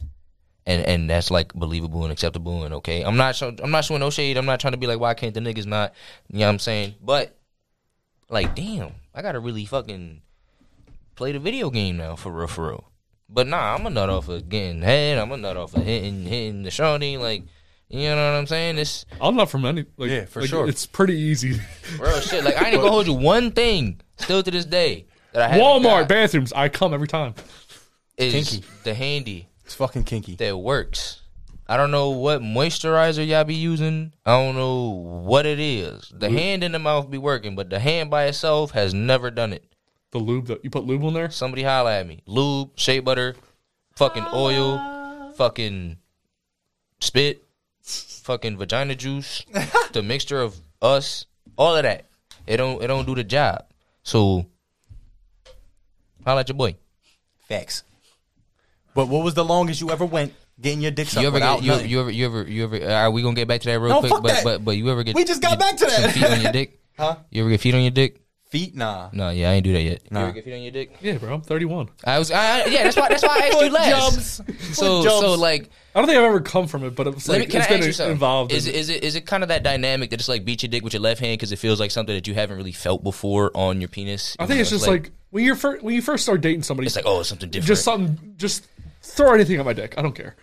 and 0.66 0.86
and 0.86 1.10
that's 1.10 1.30
like 1.32 1.54
believable 1.54 2.04
and 2.04 2.12
acceptable 2.12 2.64
and 2.64 2.74
okay. 2.76 3.02
I'm 3.04 3.18
not 3.18 3.36
show, 3.36 3.54
I'm 3.64 3.72
not 3.72 3.86
showing 3.86 4.00
no 4.02 4.10
shade. 4.10 4.38
I'm 4.38 4.46
not 4.46 4.60
trying 4.60 4.74
to 4.74 4.78
be 4.78 4.88
like, 4.88 5.00
why 5.00 5.14
can't 5.14 5.34
the 5.34 5.40
niggas 5.42 5.66
not? 5.66 5.94
You 6.32 6.40
know 6.40 6.46
what 6.48 6.52
I'm 6.54 6.60
saying? 6.60 6.96
But 7.02 7.36
like, 8.30 8.56
damn, 8.56 8.92
I 9.14 9.22
gotta 9.22 9.40
really 9.40 9.66
fucking 9.66 10.22
play 11.16 11.32
the 11.32 11.40
video 11.40 11.70
game 11.70 11.98
now 11.98 12.16
for 12.16 12.32
real, 12.32 12.48
for 12.48 12.68
real. 12.70 12.84
But 13.32 13.46
nah, 13.48 13.76
I'm 13.76 13.86
a 13.86 13.90
nut 13.92 14.10
off 14.10 14.28
of 14.30 14.50
getting 14.50 14.82
head. 14.82 15.18
I'm 15.20 15.32
a 15.32 15.38
nut 15.38 15.56
off 15.58 15.76
of 15.76 15.84
hitting 15.84 16.24
hitting 16.24 16.64
the 16.64 16.72
shorty. 16.72 17.18
Like, 17.18 17.44
you 17.90 18.10
know 18.10 18.16
what 18.16 18.38
I'm 18.38 18.48
saying? 18.48 18.78
It's 18.78 19.06
I'm 19.20 19.36
not 19.36 19.50
from 19.50 19.66
any. 19.66 19.86
Like, 19.98 20.10
Yeah, 20.10 20.26
for 20.26 20.42
like, 20.42 20.50
sure. 20.50 20.68
It's 20.68 20.86
pretty 20.86 21.16
easy. 21.16 21.60
real 22.00 22.20
shit. 22.20 22.44
Like, 22.44 22.62
I 22.62 22.70
ain't 22.70 22.78
gonna 22.78 22.90
hold 22.90 23.08
you. 23.08 23.14
One 23.14 23.52
thing 23.52 24.00
still 24.18 24.44
to 24.44 24.52
this 24.52 24.66
day 24.66 25.08
that 25.34 25.42
I 25.42 25.48
haven't 25.48 25.66
Walmart 25.66 26.02
got 26.02 26.10
bathrooms. 26.10 26.54
I 26.54 26.70
come 26.70 26.94
every 26.94 27.08
time. 27.08 27.34
is 28.18 28.34
Kinky. 28.34 28.66
the 28.84 28.94
handy 28.94 29.48
It's 29.66 29.76
fucking 29.76 30.04
kinky. 30.04 30.36
that 30.36 30.58
works. 30.58 31.22
I 31.68 31.78
don't 31.78 31.92
know 31.92 32.10
what 32.10 32.42
moisturizer 32.42 33.26
y'all 33.28 33.44
be 33.44 33.54
using. 33.54 34.12
I 34.26 34.32
don't 34.32 34.56
know 34.56 34.90
what 34.90 35.46
it 35.46 35.60
is. 35.60 36.12
The 36.16 36.32
hand 36.32 36.64
in 36.64 36.72
the 36.72 36.80
mouth 36.80 37.12
be 37.12 37.20
working, 37.20 37.56
but 37.56 37.70
the 37.70 37.78
hand 37.78 38.10
by 38.10 38.26
itself 38.26 38.72
has 38.72 38.92
never 38.92 39.30
done 39.30 39.54
it. 39.54 39.64
The 40.10 40.18
lube. 40.18 40.48
That 40.48 40.64
you 40.64 40.72
put 40.72 40.86
lube 40.86 41.04
on 41.04 41.14
there. 41.14 41.30
Somebody 41.30 41.62
holla 41.62 42.00
at 42.00 42.08
me. 42.08 42.24
Lube, 42.26 42.72
shea 42.74 43.00
butter, 43.00 43.36
fucking 43.96 44.26
oil, 44.34 44.78
ah. 44.80 45.32
fucking 45.36 45.98
spit. 47.00 47.44
Fucking 47.90 48.58
vagina 48.58 48.96
juice, 48.96 49.44
the 49.94 50.02
mixture 50.04 50.42
of 50.42 50.56
us, 50.82 51.26
all 51.58 51.76
of 51.76 51.84
that. 51.84 52.06
It 52.48 52.58
don't 52.58 52.82
it 52.82 52.88
don't 52.88 53.06
do 53.06 53.16
the 53.16 53.24
job. 53.24 53.66
So 54.04 54.46
holla 56.26 56.42
at 56.42 56.50
your 56.50 56.56
boy. 56.56 56.76
Facts. 57.48 57.84
But 58.94 59.08
what 59.08 59.24
was 59.24 59.34
the 59.34 59.46
longest 59.46 59.82
you 59.82 59.92
ever 59.92 60.06
went 60.06 60.34
getting 60.60 60.82
your 60.82 60.92
dick 60.92 61.08
sucked 61.08 61.22
You 61.22 61.28
ever 61.30 61.40
get 61.40 61.64
you, 61.64 61.74
you 61.88 62.02
ever 62.02 62.12
you 62.12 62.26
ever 62.26 62.44
you 62.44 62.64
ever 62.66 62.92
are 62.92 63.12
we 63.12 63.22
gonna 63.22 63.36
get 63.36 63.48
back 63.48 63.62
to 63.62 63.70
that 63.70 63.80
real 63.80 63.90
No, 63.90 64.00
quick? 64.02 64.12
fuck 64.12 64.24
but 64.24 64.28
that. 64.34 64.44
but 64.44 64.66
but 64.66 64.72
you 64.78 64.90
ever 64.90 65.04
get 65.04 65.16
We 65.16 65.24
just 65.26 65.42
got 65.42 65.58
back 65.60 65.78
to 65.78 65.86
that. 65.86 66.12
feet 66.14 66.26
on 66.26 66.42
your 66.42 66.52
dick? 66.52 66.76
Huh? 67.00 67.16
You 67.32 67.44
ever 67.44 67.50
get 67.52 67.62
feet 67.62 67.74
on 67.76 67.82
your 67.82 67.92
dick? 67.92 68.20
Feet? 68.50 68.76
Nah. 68.76 69.10
No, 69.14 69.30
yeah, 69.30 69.52
I 69.52 69.54
ain't 69.54 69.64
do 69.64 69.74
that 69.74 69.82
yet. 69.84 70.12
Nah. 70.12 70.22
You 70.22 70.26
ever 70.26 70.34
get 70.34 70.44
feet 70.46 70.54
on 70.56 70.62
your 70.64 70.72
dick? 70.72 70.98
Yeah, 71.02 71.20
bro. 71.20 71.36
I'm 71.36 71.42
31. 71.42 71.90
I 72.04 72.18
was 72.18 72.32
I, 72.32 72.62
I- 72.62 72.66
yeah, 72.66 72.84
that's 72.84 72.98
why 72.98 73.08
that's 73.10 73.22
why 73.22 73.30
I 73.30 73.46
asked 73.48 73.54
you 73.54 73.60
Foot 73.60 73.72
last. 73.74 73.90
jumps. 74.40 74.78
So 74.78 75.04
Foot 75.04 75.10
so 75.22 75.34
like 75.36 75.70
I 75.94 76.00
don't 76.00 76.08
think 76.08 76.18
I've 76.18 76.26
ever 76.26 76.42
come 76.42 76.66
from 76.66 76.84
it, 76.84 76.96
but 76.96 77.06
it's 77.08 77.28
Let 77.28 77.40
like 77.40 77.48
me, 77.48 77.52
can 77.52 77.62
it's 77.62 77.68
I 77.68 77.70
been 77.70 77.78
ask 77.82 77.88
you 77.88 77.94
something? 77.94 78.12
involved. 78.14 78.52
Is 78.52 78.66
in- 78.68 78.74
it, 78.74 78.78
is 78.78 78.90
it 78.90 79.04
is 79.04 79.16
it 79.16 79.28
kind 79.28 79.44
of 79.44 79.50
that 79.50 79.62
dynamic 79.62 80.10
that 80.10 80.18
just 80.18 80.30
like 80.30 80.46
beat 80.46 80.64
your 80.64 80.70
dick 80.72 80.84
with 80.84 80.94
your 80.94 81.02
left 81.02 81.20
hand 81.22 81.38
because 81.38 81.52
it 81.52 81.58
feels 81.60 81.80
like 81.80 81.92
something 81.92 82.16
that 82.16 82.28
you 82.28 82.34
haven't 82.34 82.58
really 82.58 82.72
felt 82.72 83.04
before 83.04 83.52
on 83.56 83.82
your 83.82 83.88
penis? 83.88 84.36
I 84.40 84.48
think 84.48 84.60
it's 84.62 84.72
just 84.72 84.88
like, 84.88 85.12
when 85.30 85.44
you're 85.46 85.56
first 85.56 85.84
when 85.84 85.94
you 85.94 86.02
first 86.02 86.24
start 86.24 86.42
dating 86.42 86.64
somebody, 86.64 86.88
It's 86.88 86.96
like, 86.96 87.06
oh, 87.06 87.20
it's 87.20 87.30
something 87.30 87.52
different. 87.52 87.68
Just 87.68 87.84
something, 87.84 88.34
just 88.38 88.66
throw 89.04 89.34
anything 89.36 89.60
at 89.60 89.66
my 89.66 89.74
dick. 89.74 89.94
I 89.96 90.02
don't 90.02 90.16
care. 90.16 90.36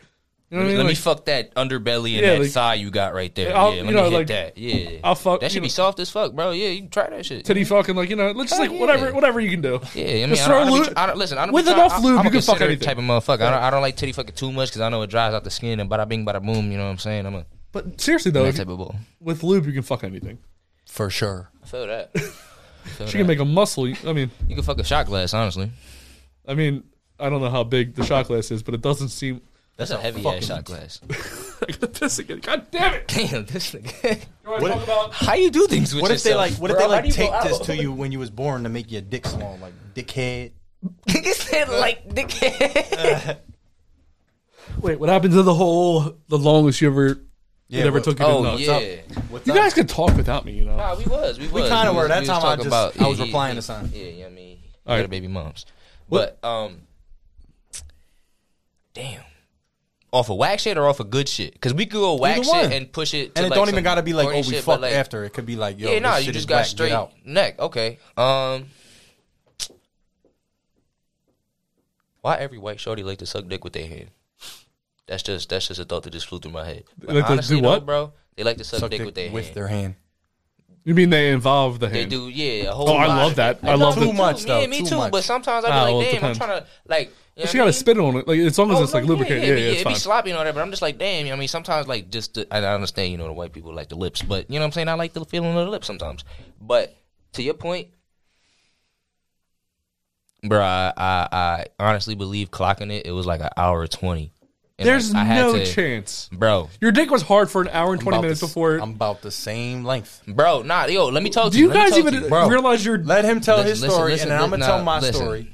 You 0.48 0.58
know 0.58 0.62
let 0.62 0.62
what 0.62 0.62
I 0.62 0.62
me, 0.64 0.68
mean? 0.68 0.86
let 0.86 0.86
me 0.90 0.94
fuck 0.94 1.24
that 1.24 1.54
underbelly 1.56 2.12
and 2.14 2.20
Yeah, 2.24 2.34
that 2.34 2.40
like- 2.42 2.50
thigh 2.52 2.74
you 2.74 2.90
got 2.90 3.14
right 3.14 3.34
there. 3.34 3.56
I'll- 3.56 3.74
yeah, 3.74 3.82
let 3.82 3.86
you 3.90 3.96
know, 3.96 4.04
me 4.04 4.10
hit 4.10 4.16
like, 4.16 4.26
that. 4.28 4.56
Yeah, 4.58 5.00
I'll 5.02 5.14
fuck- 5.16 5.40
That 5.40 5.50
should 5.50 5.56
you 5.56 5.60
be 5.62 5.66
know- 5.66 5.70
soft 5.70 5.98
as 5.98 6.08
fuck, 6.10 6.34
bro. 6.34 6.52
Yeah, 6.52 6.68
you 6.68 6.82
can 6.82 6.90
try 6.90 7.10
that 7.10 7.26
shit. 7.26 7.44
titty 7.44 7.64
fucking 7.64 7.96
like 7.96 8.10
you 8.10 8.14
know, 8.16 8.30
let's 8.30 8.50
just 8.50 8.60
like 8.60 8.70
yeah. 8.70 8.78
whatever, 8.78 9.12
whatever 9.12 9.40
you 9.40 9.50
can 9.50 9.60
do. 9.60 9.80
Yeah, 9.94 10.04
I 10.04 10.06
mean, 10.14 10.28
Just 10.30 10.42
I 10.42 10.44
throw 10.46 10.58
don't, 10.60 10.62
I 10.62 10.70
don't, 10.70 10.72
lube- 10.78 10.88
be, 10.90 10.96
I 10.96 11.06
don't 11.06 11.18
listen. 11.18 11.38
I 11.38 11.46
don't 11.46 11.52
with 11.54 11.64
be 11.66 11.72
enough 11.72 11.90
trying, 11.92 12.02
lube, 12.04 12.18
I'm 12.20 12.24
you 12.26 12.30
can 12.30 12.40
fuck 12.42 12.46
considerate 12.58 12.70
anything. 12.70 12.86
Type 12.86 12.98
of 12.98 13.04
motherfucker. 13.04 13.40
I 13.46 13.50
don't, 13.50 13.62
I 13.64 13.70
don't 13.70 13.82
like 13.82 13.96
titty 13.96 14.12
fucking 14.12 14.34
too 14.36 14.52
much 14.52 14.68
because 14.68 14.82
I 14.82 14.88
know 14.88 15.02
it 15.02 15.10
dries 15.10 15.34
out 15.34 15.42
the 15.42 15.50
skin 15.50 15.80
and 15.80 15.90
bada 15.90 16.06
bing, 16.08 16.24
bada 16.24 16.40
boom. 16.44 16.70
You 16.70 16.78
know 16.78 16.84
what 16.84 16.90
I'm 16.90 16.98
saying? 16.98 17.26
I'm 17.26 17.34
a 17.34 17.46
But 17.72 18.00
seriously 18.00 18.30
though, 18.30 18.50
type 18.52 18.68
of 18.68 18.78
bull. 18.78 18.94
with 19.20 19.42
lube 19.42 19.66
you 19.66 19.72
can 19.72 19.82
fuck 19.82 20.04
anything. 20.04 20.38
For 20.86 21.10
sure. 21.10 21.50
I 21.62 21.66
feel 21.66 21.86
that. 21.88 22.16
Feel 22.86 23.06
She 23.08 23.12
that. 23.14 23.18
can 23.18 23.26
make 23.26 23.40
a 23.40 23.44
muscle. 23.44 23.92
I 24.06 24.12
mean, 24.12 24.30
You 24.46 24.54
can 24.54 24.62
fuck 24.62 24.78
a 24.78 24.84
shot 24.84 25.06
glass, 25.06 25.34
honestly. 25.34 25.72
I 26.46 26.54
mean, 26.54 26.84
I 27.18 27.28
don't 27.28 27.40
know 27.40 27.50
how 27.50 27.64
big 27.64 27.96
the 27.96 28.04
shot 28.04 28.28
glass 28.28 28.52
is, 28.52 28.62
but 28.62 28.74
it 28.74 28.80
doesn't 28.80 29.08
seem. 29.08 29.40
That's 29.76 29.90
a 29.90 29.98
heavy 29.98 30.26
ass 30.26 30.46
shot 30.46 30.64
glass. 30.64 31.00
I 31.68 31.72
got 31.72 31.92
this 31.94 32.18
again. 32.18 32.38
God 32.40 32.66
damn 32.70 32.94
it! 32.94 33.08
Damn, 33.08 33.44
this 33.44 33.72
nigga. 33.72 34.24
What, 34.44 34.60
talk 34.60 34.82
about? 34.84 35.12
How 35.12 35.34
you 35.34 35.50
do 35.50 35.66
things 35.66 35.94
with 35.94 36.00
What 36.02 36.10
if 36.12 36.22
they 36.22 36.30
yourself, 36.30 36.50
like? 36.52 36.60
What 36.60 36.70
if 36.70 36.76
bro? 36.78 36.88
they 36.88 36.94
How 36.94 37.00
do 37.02 37.06
like 37.06 37.06
you 37.06 37.12
take 37.12 37.42
this 37.42 37.60
out? 37.60 37.64
to 37.66 37.76
you 37.76 37.92
when 37.92 38.10
you 38.10 38.18
was 38.18 38.30
born 38.30 38.62
to 38.62 38.68
make 38.70 38.90
your 38.90 39.02
dick 39.02 39.26
small, 39.26 39.58
like 39.60 39.74
dickhead? 39.94 40.52
He 41.10 41.32
said 41.32 41.68
like 41.68 42.08
dickhead. 42.08 43.38
Wait, 44.80 44.98
what 45.00 45.08
happened 45.08 45.32
to 45.34 45.42
the 45.42 45.54
whole 45.54 46.16
the 46.28 46.38
longest 46.38 46.80
you 46.80 46.88
ever 46.88 47.20
Yeah, 47.68 47.80
it 47.80 47.86
ever 47.86 47.98
what- 47.98 48.04
took 48.04 48.18
you 48.18 48.24
to 48.24 48.30
oh, 48.32 48.42
nuts? 48.42 48.60
yeah. 48.62 48.96
What's 49.30 49.46
You 49.46 49.52
up? 49.52 49.58
guys 49.58 49.74
could 49.74 49.88
talk 49.88 50.16
without 50.16 50.44
me, 50.44 50.52
you 50.52 50.64
know. 50.64 50.76
Nah, 50.76 50.96
we 50.96 51.04
was, 51.04 51.38
we 51.38 51.48
We 51.48 51.60
was. 51.62 51.70
kinda 51.70 51.92
was- 51.92 52.02
were. 52.02 52.08
That 52.08 52.20
was 52.20 52.28
time 52.28 52.38
I 52.38 52.40
talking 52.56 52.64
just- 52.70 53.00
I 53.02 53.08
was 53.08 53.18
yeah, 53.18 53.24
replying 53.26 53.56
to 53.56 53.62
something. 53.62 53.98
Yeah, 54.00 54.06
yeah, 54.10 54.26
I 54.26 54.30
mean, 54.30 54.48
you 54.50 54.56
All 54.86 54.92
got 54.92 54.94
right. 54.96 55.04
a 55.04 55.08
baby 55.08 55.28
moms, 55.28 55.66
but 56.08 56.38
um, 56.44 56.82
damn, 58.94 59.22
off 60.12 60.30
of 60.30 60.36
whack 60.36 60.58
shit 60.60 60.76
or 60.78 60.88
off 60.88 61.00
of 61.00 61.10
good 61.10 61.28
shit? 61.28 61.52
Because 61.52 61.74
we 61.74 61.84
could 61.86 61.92
go 62.00 62.14
whack 62.16 62.36
Either 62.38 62.44
shit 62.44 62.52
one. 62.64 62.72
and 62.72 62.92
push 62.92 63.12
it, 63.14 63.34
to 63.34 63.40
and 63.42 63.46
it 63.46 63.50
like 63.50 63.56
don't 63.56 63.68
even 63.68 63.78
some 63.78 63.84
gotta 63.84 64.02
be 64.02 64.12
like, 64.12 64.28
oh, 64.28 64.36
we 64.36 64.42
shit, 64.42 64.52
but, 64.64 64.72
fucked 64.72 64.82
like- 64.82 64.92
after. 64.94 65.24
It 65.24 65.32
could 65.32 65.46
be 65.46 65.56
like, 65.56 65.78
yo, 65.78 65.90
yeah, 65.92 65.98
nah, 65.98 66.14
this 66.16 66.20
you 66.20 66.24
shit 66.26 66.34
just 66.34 66.48
got 66.48 66.54
whack, 66.56 66.64
get 66.64 66.70
straight 66.70 66.92
out. 66.92 67.12
neck. 67.24 67.58
Okay, 67.58 67.98
um. 68.16 68.66
Why 72.22 72.36
every 72.38 72.58
white 72.58 72.80
shorty 72.80 73.02
like 73.02 73.18
to 73.18 73.26
suck 73.26 73.46
dick 73.46 73.62
with 73.62 73.72
their 73.72 73.86
hand? 73.86 74.10
That's 75.06 75.22
just 75.22 75.48
that's 75.48 75.68
just 75.68 75.78
a 75.78 75.84
thought 75.84 76.02
that 76.02 76.10
just 76.12 76.26
flew 76.26 76.40
through 76.40 76.50
my 76.52 76.64
head. 76.64 76.84
But 76.98 77.14
Like 77.14 77.26
to 77.26 77.32
honestly, 77.32 77.56
do 77.56 77.62
though, 77.62 77.68
what? 77.68 77.86
bro? 77.86 78.12
They 78.36 78.42
like 78.42 78.56
to 78.58 78.64
suck, 78.64 78.80
Suck 78.80 78.90
dick, 78.90 78.98
dick 79.00 79.06
with 79.06 79.14
their 79.14 79.30
with 79.30 79.44
hand. 79.44 79.56
their 79.56 79.68
hand. 79.68 79.94
You 80.84 80.94
mean 80.94 81.10
they 81.10 81.30
involve 81.30 81.78
the 81.80 81.88
hand? 81.88 82.10
They 82.10 82.16
do, 82.16 82.28
yeah. 82.28 82.70
A 82.70 82.72
whole 82.72 82.88
Oh, 82.90 82.94
I 82.96 83.06
lot 83.06 83.16
love 83.18 83.36
that. 83.36 83.56
it. 83.62 83.64
I 83.64 83.74
love 83.74 83.94
Too 83.94 84.06
the- 84.06 84.12
much, 84.12 84.44
though. 84.44 84.60
Yeah, 84.60 84.66
me 84.68 84.80
Too 84.80 84.86
too. 84.86 84.96
much. 84.98 85.10
But 85.12 85.24
sometimes 85.24 85.64
I 85.64 85.68
be 85.68 85.72
Ah, 85.72 85.82
like, 85.82 85.92
well, 85.92 86.00
it 86.00 86.04
damn, 86.04 86.14
I'm 86.14 86.32
depends. 86.32 86.38
trying 86.38 86.60
to 86.60 86.66
like. 86.86 87.12
You 87.36 87.44
know 87.44 87.50
She 87.50 87.58
got 87.58 87.64
to 87.64 87.66
mean? 87.66 87.72
spit 87.74 87.98
on 87.98 88.16
it, 88.16 88.26
like 88.26 88.38
as 88.38 88.58
long 88.58 88.70
as 88.70 88.78
Oh, 88.78 88.82
it's 88.82 88.94
like 88.94 89.04
lubricated. 89.04 89.42
Yeah, 89.42 89.48
Yeah, 89.50 89.54
yeah, 89.56 89.64
yeah, 89.66 89.70
it 89.72 89.80
it's 89.82 89.88
be 89.88 89.94
sloppy 89.94 90.30
and 90.30 90.38
all 90.38 90.44
that, 90.44 90.54
but 90.54 90.62
I'm 90.62 90.70
just 90.70 90.80
like, 90.80 90.96
damn. 90.98 91.26
You 91.26 91.30
know 91.32 91.36
I 91.36 91.38
mean, 91.38 91.48
sometimes 91.48 91.86
like 91.86 92.10
just 92.10 92.34
to, 92.34 92.46
I 92.50 92.58
I 92.60 92.74
understand, 92.74 93.12
you 93.12 93.18
know, 93.18 93.26
the 93.26 93.32
white 93.34 93.52
people 93.52 93.74
like 93.74 93.90
the 93.90 93.94
lips, 93.96 94.22
but 94.22 94.48
you 94.50 94.54
know 94.58 94.62
what 94.62 94.66
I'm 94.68 94.72
saying. 94.72 94.88
I 94.88 94.94
like 94.94 95.12
the 95.12 95.24
feeling 95.26 95.50
of 95.56 95.64
the 95.66 95.70
lips 95.70 95.86
sometimes. 95.86 96.24
But 96.60 96.96
to 97.34 97.42
your 97.42 97.52
point, 97.54 97.88
bro, 100.42 100.60
I 100.62 100.92
I, 100.96 101.28
I 101.32 101.64
honestly 101.78 102.14
believe 102.14 102.50
clocking 102.50 102.90
it. 102.90 103.06
It 103.06 103.12
was 103.12 103.26
like 103.26 103.40
an 103.40 103.50
hour 103.56 103.86
twenty. 103.86 104.32
And, 104.78 104.86
There's 104.86 105.12
like, 105.14 105.22
I 105.22 105.24
had 105.24 105.40
no 105.40 105.52
to- 105.56 105.64
chance, 105.66 106.28
bro. 106.32 106.68
Your 106.82 106.92
dick 106.92 107.10
was 107.10 107.22
hard 107.22 107.50
for 107.50 107.62
an 107.62 107.68
hour 107.68 107.92
and 107.92 108.00
I'm 108.00 108.04
twenty 108.04 108.20
minutes 108.22 108.40
the- 108.40 108.46
before. 108.46 108.76
I'm 108.76 108.90
about 108.90 109.22
the 109.22 109.30
same 109.30 109.84
length. 109.84 110.22
Bro, 110.28 110.62
nah, 110.62 110.84
yo, 110.86 111.06
let 111.08 111.22
me 111.22 111.30
talk 111.30 111.46
to 111.46 111.50
Do 111.50 111.58
you 111.58 111.68
Let 111.68 111.90
guys 111.90 111.98
even 111.98 112.12
you. 112.14 112.28
Realize 112.28 112.84
you're? 112.84 112.98
Let 112.98 113.24
him 113.24 113.40
tell 113.40 113.56
Listen, 113.58 113.84
his 113.88 113.94
story, 113.94 114.12
listen, 114.12 114.30
and 114.30 114.38
then 114.38 114.42
I'm 114.42 114.50
gonna 114.50 114.64
tell 114.66 114.82
my 114.82 115.00
listen. 115.00 115.14
story. 115.14 115.52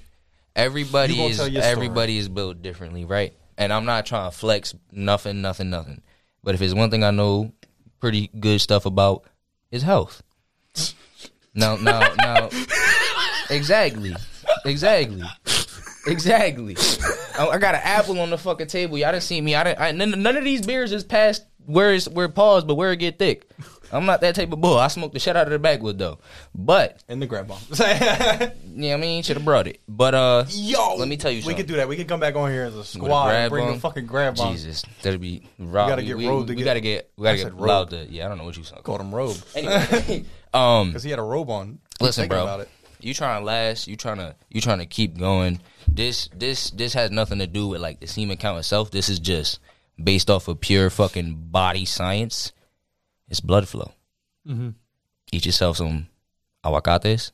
Everybody 0.55 1.19
is 1.24 1.41
everybody 1.41 2.19
is 2.19 2.29
built 2.29 2.62
differently, 2.62 3.05
right? 3.05 3.35
And 3.57 3.73
I'm 3.73 3.85
not 3.85 4.07
trying 4.07 4.31
to 4.31 4.37
flex 4.37 4.74
nothing, 4.91 5.41
nothing, 5.41 5.70
nothing. 5.70 6.03
But 6.43 6.55
if 6.55 6.62
it's 6.62 6.74
one 6.74 6.91
thing 6.91 7.05
I 7.05 7.11
know 7.11 7.53
pretty 8.01 8.29
good 8.39 8.61
stuff 8.61 8.85
about 8.85 9.24
is 9.70 9.83
health. 9.83 10.23
Now, 11.55 11.77
now, 11.77 12.01
now, 12.19 12.49
exactly, 13.51 14.15
exactly, 14.65 15.23
exactly. 16.07 16.77
I, 17.39 17.49
I 17.49 17.59
got 17.59 17.74
an 17.74 17.83
apple 17.85 18.20
on 18.20 18.31
the 18.31 18.39
fucking 18.39 18.69
table. 18.69 18.97
Y'all 18.97 19.12
didn't 19.12 19.23
see 19.23 19.41
me. 19.41 19.55
I 19.55 19.65
didn't. 19.65 19.81
I, 19.81 19.93
none, 19.93 20.23
none 20.23 20.37
of 20.37 20.45
these 20.45 20.66
beers 20.66 20.93
is 20.93 21.05
past 21.05 21.45
where 21.66 21.93
it's 21.93 22.09
where 22.09 22.27
it 22.27 22.35
paused, 22.35 22.66
but 22.66 22.74
where 22.74 22.93
it 22.93 22.97
get 22.97 23.19
thick. 23.19 23.47
I'm 23.93 24.06
not 24.06 24.20
that 24.23 24.35
type 24.35 24.51
of 24.52 24.60
bull. 24.60 24.78
I 24.78 24.89
smoke 24.89 25.12
the 25.12 25.19
shit 25.19 25.36
out 25.36 25.47
of 25.47 25.52
the 25.52 25.59
backwood 25.59 25.98
though. 25.98 26.19
But 26.55 27.02
In 27.09 27.20
the 27.20 27.27
grab 27.27 27.47
bomb. 27.48 27.59
yeah, 27.78 28.94
I 28.94 28.97
mean, 28.97 29.23
should 29.23 29.36
have 29.36 29.44
brought 29.44 29.66
it. 29.66 29.81
But 29.86 30.14
uh, 30.14 30.44
Yo, 30.48 30.97
let 30.97 31.09
me 31.09 31.16
tell 31.16 31.31
you 31.31 31.36
we 31.39 31.43
something. 31.43 31.56
could 31.59 31.66
do 31.66 31.77
that. 31.77 31.89
We 31.89 31.97
could 31.97 32.09
come 32.09 32.19
back 32.20 32.35
on 32.35 32.51
here 32.51 32.64
as 32.64 32.74
a 32.74 32.85
squad 32.85 33.35
and 33.35 33.51
bring 33.51 33.66
on? 33.69 33.74
the 33.74 33.81
fucking 33.81 34.06
grab 34.06 34.36
bomb. 34.36 34.52
Jesus, 34.52 34.82
that'd 35.02 35.20
be 35.20 35.47
rob. 35.59 35.89
gotta 35.90 36.02
get 36.02 36.16
we, 36.16 36.27
robed 36.27 36.48
to 36.48 36.52
we 36.55 36.59
get- 36.59 36.64
gotta 36.64 36.81
get 36.81 37.10
we 37.16 37.24
gotta 37.24 37.36
get 37.39 37.55
robe. 37.55 37.90
to 37.90 38.06
yeah. 38.10 38.24
I 38.24 38.28
don't 38.28 38.39
know 38.39 38.44
what 38.44 38.56
you 38.56 38.64
said. 38.64 38.82
Called 38.82 39.01
him 39.01 39.14
robe. 39.14 39.36
Anyway, 39.55 40.24
um, 40.55 40.89
Because 40.89 41.02
he 41.02 41.10
had 41.10 41.19
a 41.19 41.23
robe 41.23 41.51
on. 41.51 41.78
listen, 42.01 42.28
bro. 42.28 42.64
You 43.01 43.12
trying 43.14 43.40
to 43.40 43.44
last? 43.44 43.89
You 43.89 43.97
trying 43.97 44.19
to 44.19 44.36
you 44.48 44.60
trying 44.60 44.78
to 44.78 44.86
keep 44.86 45.19
going? 45.19 45.60
This 45.89 46.28
this 46.35 46.70
this 46.70 46.94
has 46.94 47.10
nothing 47.10 47.40
to 47.40 47.47
do 47.48 47.66
with 47.69 47.81
like 47.81 47.98
the 48.01 48.06
semen 48.06 48.36
count 48.36 48.59
itself. 48.60 48.90
This 48.93 49.09
is 49.09 49.19
just 49.19 49.59
based 50.02 50.31
off 50.31 50.47
of 50.48 50.60
pure 50.60 50.89
fucking 50.89 51.35
body 51.51 51.85
science. 51.85 52.52
It's 53.28 53.40
blood 53.40 53.69
flow. 53.69 53.93
Mm-hmm. 54.47 54.70
Eat 55.32 55.47
yourself 55.47 55.77
some 55.78 56.09
aguacates, 56.65 57.32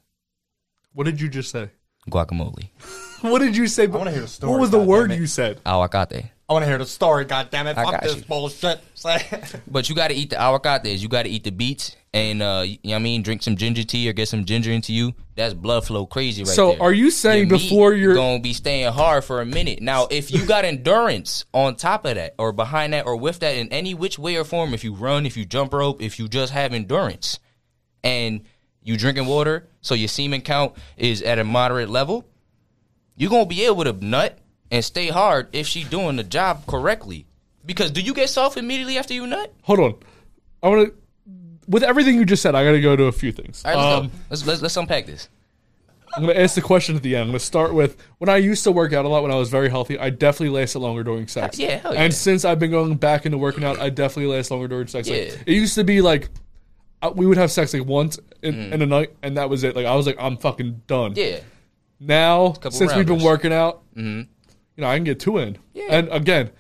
What 0.93 1.05
did 1.05 1.21
you 1.21 1.29
just 1.29 1.51
say? 1.51 1.71
guacamole, 2.11 2.71
What 3.23 3.41
did 3.41 3.57
you 3.57 3.67
say? 3.67 3.85
I 3.85 3.87
want 3.87 4.05
to 4.05 4.13
hear 4.13 4.21
the 4.23 4.29
story. 4.29 4.51
What 4.53 4.61
was 4.61 4.71
the 4.71 4.79
God 4.79 4.87
word 4.87 5.11
it. 5.13 5.19
you 5.19 5.27
said? 5.27 5.63
aguacate. 5.65 6.31
I 6.49 6.55
want 6.55 6.63
to 6.63 6.67
hear 6.69 6.79
the 6.79 6.87
story. 6.87 7.27
God 7.27 7.51
damn 7.51 7.67
it! 7.67 7.77
I 7.77 7.83
Fuck 7.85 7.93
got 7.93 8.03
this 8.03 8.17
you. 8.17 8.23
bullshit. 8.25 8.81
But 9.67 9.89
you 9.89 9.95
got 9.95 10.09
to 10.09 10.15
eat 10.15 10.31
the 10.31 10.41
aguacates. 10.41 11.03
You 11.03 11.09
got 11.09 11.25
to 11.25 11.29
eat 11.29 11.45
the 11.45 11.51
beets, 11.51 11.95
and 12.15 12.43
uh, 12.43 12.65
you 12.67 12.79
know 12.85 12.91
what 12.93 12.97
I 12.97 12.99
mean, 13.01 13.23
drink 13.23 13.43
some 13.43 13.55
ginger 13.57 13.85
tea 13.85 14.09
or 14.09 14.15
get 14.15 14.29
some 14.29 14.47
ginger 14.47 14.73
into 14.73 14.95
you. 14.95 15.13
That's 15.37 15.53
blood 15.53 15.85
flow 15.87 16.07
crazy 16.07 16.43
right 16.43 16.47
there. 16.47 16.55
So 16.55 16.73
there. 16.73 16.83
are 16.83 16.93
you 16.93 17.11
saying 17.11 17.49
Your 17.49 17.59
meat 17.59 17.69
before 17.69 17.93
you're- 17.93 18.15
gonna 18.15 18.41
be 18.41 18.55
staying 18.55 18.91
hard 18.93 19.25
for 19.25 19.43
a 19.43 19.45
minute? 19.47 19.83
Now, 19.83 20.09
if 20.11 20.31
you 20.33 20.47
got 20.47 20.65
endurance 20.65 21.45
on 21.53 21.77
top 21.77 22.07
of 22.07 22.15
that, 22.15 22.35
or 22.39 22.53
behind 22.53 22.95
that, 22.95 23.05
or 23.07 23.15
with 23.17 23.41
that, 23.41 23.55
in 23.55 23.69
any 23.69 23.93
which 23.93 24.19
way 24.19 24.37
or 24.37 24.45
form, 24.45 24.73
if 24.73 24.83
you 24.85 24.95
run, 24.95 25.27
if 25.27 25.37
you 25.37 25.45
jump 25.45 25.75
rope, 25.75 26.01
if 26.01 26.19
you 26.19 26.29
just 26.29 26.53
have 26.55 26.73
endurance, 26.73 27.39
and 28.03 28.41
you 28.83 28.97
drinking 28.97 29.27
water, 29.27 29.69
so 29.83 29.95
your 29.95 30.09
semen 30.09 30.41
count 30.41 30.73
is 30.97 31.21
at 31.21 31.39
a 31.39 31.45
moderate 31.45 31.91
level, 31.91 32.25
you're 33.17 33.31
gonna 33.31 33.45
be 33.45 33.67
able 33.67 33.85
to 33.85 33.93
nut 33.93 34.39
and 34.71 34.85
stay 34.85 35.09
hard 35.09 35.49
if 35.53 35.67
she 35.67 35.85
doing 35.85 36.17
the 36.17 36.25
job 36.25 36.67
correctly. 36.67 37.27
Because 37.65 37.91
do 37.91 38.01
you 38.01 38.15
get 38.15 38.29
soft 38.31 38.57
immediately 38.57 38.97
after 38.99 39.15
you 39.15 39.27
nut? 39.27 39.53
Hold 39.63 39.81
on. 39.81 39.95
I 40.63 40.69
want 40.69 40.89
to. 40.89 40.95
With 41.69 41.83
everything 41.83 42.15
you 42.17 42.25
just 42.25 42.43
said, 42.43 42.55
I 42.55 42.65
got 42.65 42.73
to 42.73 42.81
go 42.81 42.97
to 42.97 43.05
a 43.05 43.13
few 43.13 43.31
things. 43.31 43.63
All 43.65 43.71
right, 43.73 43.77
let's 43.79 43.99
Um, 44.01 44.07
go. 44.09 44.13
Let's, 44.31 44.47
let's 44.47 44.63
let's 44.63 44.77
unpack 44.79 45.05
this. 45.07 45.29
I'm 46.17 46.23
going 46.25 46.35
to 46.35 46.41
ask 46.43 46.55
the 46.55 46.63
question 46.63 46.97
at 46.97 47.03
the 47.03 47.15
end. 47.15 47.25
I'm 47.25 47.29
going 47.29 47.39
to 47.39 47.45
start 47.45 47.75
with 47.75 47.99
when 48.17 48.31
I 48.31 48.39
used 48.39 48.65
to 48.65 48.73
work 48.73 48.95
out 48.95 49.05
a 49.05 49.09
lot 49.09 49.23
when 49.23 49.31
I 49.31 49.35
was 49.37 49.51
very 49.51 49.69
healthy. 49.69 49.99
I 49.99 50.09
definitely 50.09 50.59
lasted 50.59 50.79
longer 50.79 51.05
during 51.05 51.29
sex. 51.29 51.59
Yeah, 51.59 51.77
hell 51.77 51.93
yeah. 51.95 52.01
And 52.03 52.15
since 52.15 52.47
I've 52.47 52.59
been 52.59 52.71
going 52.71 52.97
back 52.97 53.27
into 53.27 53.37
working 53.37 53.63
out, 53.63 53.79
I 53.79 53.91
definitely 53.91 54.35
last 54.35 54.51
longer 54.51 54.67
during 54.69 54.87
sex. 54.87 55.07
Like, 55.09 55.19
Yeah. 55.29 55.35
it 55.47 55.53
used 55.53 55.75
to 55.75 55.85
be 55.85 56.01
like 56.01 56.31
uh, 57.03 57.13
we 57.15 57.27
would 57.27 57.37
have 57.37 57.53
sex 57.53 57.75
like 57.75 57.85
once 57.85 58.19
in, 58.43 58.55
Mm. 58.55 58.73
in 58.73 58.83
a 58.83 58.87
night, 58.87 59.11
and 59.23 59.37
that 59.37 59.51
was 59.51 59.63
it. 59.63 59.77
Like 59.77 59.85
I 59.85 59.95
was 59.95 60.07
like, 60.07 60.17
I'm 60.19 60.39
fucking 60.39 60.83
done. 60.87 61.13
Yeah. 61.15 61.41
Now, 62.01 62.55
since 62.71 62.95
we've 62.95 63.07
been 63.07 63.23
working 63.23 63.53
out, 63.53 63.83
Mhm. 63.95 64.29
You 64.79 64.83
know, 64.83 64.91
I 64.91 64.95
can 64.97 65.03
get 65.03 65.19
two 65.19 65.39
in. 65.39 65.59
Yeah. 65.75 65.87
And 65.91 66.09
again, 66.11 66.51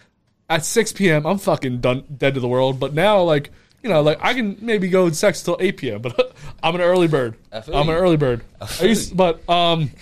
at 0.50 0.64
6 0.64 0.92
p.m., 0.94 1.24
I'm 1.24 1.38
fucking 1.38 1.80
done, 1.80 2.02
dead 2.16 2.34
to 2.34 2.40
the 2.40 2.48
world. 2.48 2.80
But 2.80 2.92
now, 2.92 3.22
like, 3.22 3.52
you 3.80 3.88
know, 3.88 4.02
like 4.02 4.18
I 4.20 4.34
can 4.34 4.58
maybe 4.60 4.88
go 4.88 5.06
and 5.06 5.16
sex 5.16 5.40
till 5.40 5.56
8 5.60 5.76
p.m. 5.76 6.02
But 6.02 6.32
I'm 6.60 6.74
an 6.74 6.80
early 6.80 7.06
bird. 7.06 7.36
I'm 7.52 7.88
an 7.88 7.94
early 7.94 8.16
bird. 8.16 8.42
I 8.60 8.84
used, 8.86 9.16
but 9.16 9.48
um, 9.48 9.92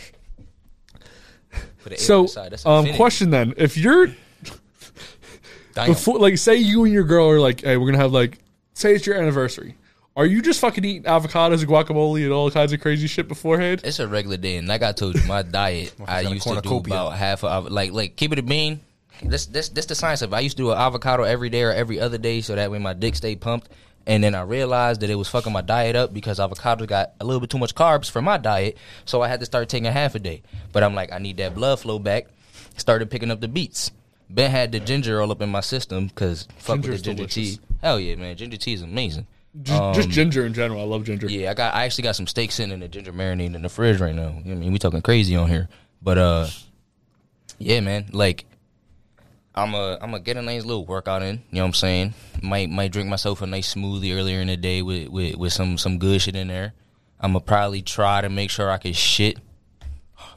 Put 1.83 1.93
an 1.93 2.11
A 2.11 2.15
on 2.15 2.29
so. 2.29 2.49
Um, 2.65 2.95
question 2.95 3.29
then: 3.29 3.53
If 3.59 3.77
you're 3.77 4.09
before, 5.75 6.19
like, 6.19 6.39
say 6.39 6.57
you 6.57 6.85
and 6.85 6.93
your 6.95 7.05
girl 7.05 7.29
are 7.29 7.39
like, 7.39 7.61
hey, 7.61 7.77
we're 7.77 7.87
gonna 7.87 8.03
have 8.03 8.13
like, 8.13 8.39
say 8.73 8.95
it's 8.95 9.07
your 9.07 9.17
anniversary. 9.17 9.77
Are 10.17 10.25
you 10.25 10.41
just 10.41 10.61
fucking 10.61 10.83
eating 10.83 11.03
avocados 11.03 11.61
and 11.61 11.69
guacamole 11.69 12.25
and 12.25 12.33
all 12.33 12.51
kinds 12.51 12.73
of 12.73 12.81
crazy 12.81 13.07
shit 13.07 13.29
beforehand? 13.29 13.83
It's 13.85 13.99
a 13.99 14.09
regular 14.09 14.39
day, 14.39 14.57
and 14.57 14.67
like 14.67 14.83
I 14.83 14.93
told 14.93 15.15
you, 15.15 15.23
my 15.27 15.43
diet 15.61 15.95
I 16.09 16.23
used 16.23 16.49
to 16.49 16.59
do 16.63 16.77
about 16.79 17.11
half 17.11 17.45
of 17.45 17.71
like 17.71 17.93
like 17.93 18.17
keep 18.17 18.33
it 18.33 18.39
a 18.39 18.43
bean. 18.43 18.81
This 19.23 19.45
this 19.45 19.69
this 19.69 19.85
the 19.85 19.95
science 19.95 20.23
of 20.23 20.33
it. 20.33 20.37
I 20.37 20.41
used 20.41 20.57
to 20.57 20.63
do 20.63 20.73
an 20.73 20.79
avocado 20.79 21.25
every 21.25 21.51
day 21.51 21.65
or 21.65 21.71
every 21.71 22.01
other 22.01 22.17
day, 22.17 22.41
so 22.41 22.55
that 22.55 22.71
way 22.71 22.79
my 22.79 22.95
dick 22.95 23.15
stayed 23.15 23.43
pumped. 23.43 23.69
And 24.07 24.25
then 24.25 24.35
I 24.35 24.43
realized 24.43 25.03
that 25.03 25.11
it 25.11 25.17
was 25.17 25.29
fucking 25.29 25.53
my 25.53 25.61
diet 25.61 25.97
up 25.97 26.15
because 26.15 26.41
avocado 26.41 26.87
got 26.87 27.13
a 27.21 27.25
little 27.27 27.41
bit 27.41 27.51
too 27.51 27.59
much 27.59 27.75
carbs 27.75 28.11
for 28.11 28.23
my 28.23 28.39
diet, 28.39 28.79
so 29.05 29.21
I 29.21 29.29
had 29.29 29.41
to 29.41 29.47
start 29.47 29.69
taking 29.69 29.93
half 29.93 30.15
a 30.15 30.19
day. 30.19 30.43
But 30.73 30.83
I'm 30.83 30.95
like, 30.95 31.13
I 31.13 31.19
need 31.19 31.37
that 31.39 31.55
blood 31.55 31.79
flow 31.81 31.99
back. 31.99 32.29
Started 32.79 33.11
picking 33.11 33.31
up 33.31 33.43
the 33.43 33.49
beets. 33.49 33.91
Ben 34.31 34.51
had 34.51 34.73
the 34.73 34.81
ginger 34.81 35.21
all 35.21 35.31
up 35.31 35.43
in 35.43 35.51
my 35.51 35.61
system 35.61 36.07
because 36.07 36.49
fuck 36.57 36.77
Ginger's 36.77 36.91
with 36.91 36.99
the 37.01 37.05
ginger 37.05 37.17
delicious. 37.27 37.57
tea. 37.59 37.61
Hell 37.83 38.01
yeah, 38.01 38.15
man, 38.15 38.35
ginger 38.37 38.57
tea 38.57 38.73
is 38.73 38.83
amazing. 38.83 39.27
Just, 39.63 39.95
just 39.95 40.07
Um, 40.09 40.13
ginger 40.13 40.45
in 40.47 40.53
general. 40.55 40.81
I 40.81 40.85
love 40.85 41.05
ginger. 41.05 41.29
yeah, 41.29 41.51
I 41.51 41.55
got. 41.55 41.75
I 41.75 41.85
actually 41.85 42.03
got 42.03 42.17
some 42.17 42.27
steak 42.27 42.53
sitting 42.53 42.73
in 42.73 42.81
the 42.81 42.89
ginger 42.89 43.13
marinade 43.13 43.55
in 43.55 43.63
the 43.63 43.69
fridge 43.69 44.01
right 44.01 44.15
now. 44.15 44.29
I 44.29 44.49
mean, 44.55 44.73
we 44.73 44.79
talking 44.79 45.01
crazy 45.03 45.35
on 45.37 45.49
here, 45.49 45.69
but 46.03 46.19
uh, 46.19 46.47
yeah, 47.59 47.81
man. 47.81 48.07
Like, 48.13 48.45
I'm 49.55 49.75
a 49.75 49.95
I'm 49.95 50.11
gonna 50.11 50.21
get 50.21 50.37
a 50.37 50.43
nice 50.43 50.65
little 50.65 50.85
workout 50.85 51.23
in. 51.23 51.37
You 51.51 51.57
know 51.57 51.63
what 51.63 51.67
I'm 51.69 51.75
saying? 51.75 52.15
Might 52.43 52.69
might 52.69 52.93
drink 52.93 53.09
myself 53.09 53.41
a 53.43 53.47
nice 53.47 53.75
smoothie 53.75 54.15
earlier 54.15 54.41
in 54.41 54.49
the 54.49 54.57
day 54.59 54.83
with 54.83 55.09
with, 55.09 55.37
with 55.37 55.53
some 55.53 55.79
some 55.79 55.99
good 55.99 56.21
shit 56.21 56.37
in 56.37 56.49
there. 56.49 56.75
I'm 57.19 57.31
gonna 57.33 57.41
probably 57.41 57.81
try 57.81 58.21
to 58.21 58.29
make 58.29 58.51
sure 58.51 58.71
I 58.71 58.77
can 58.79 58.93
shit. 58.93 59.39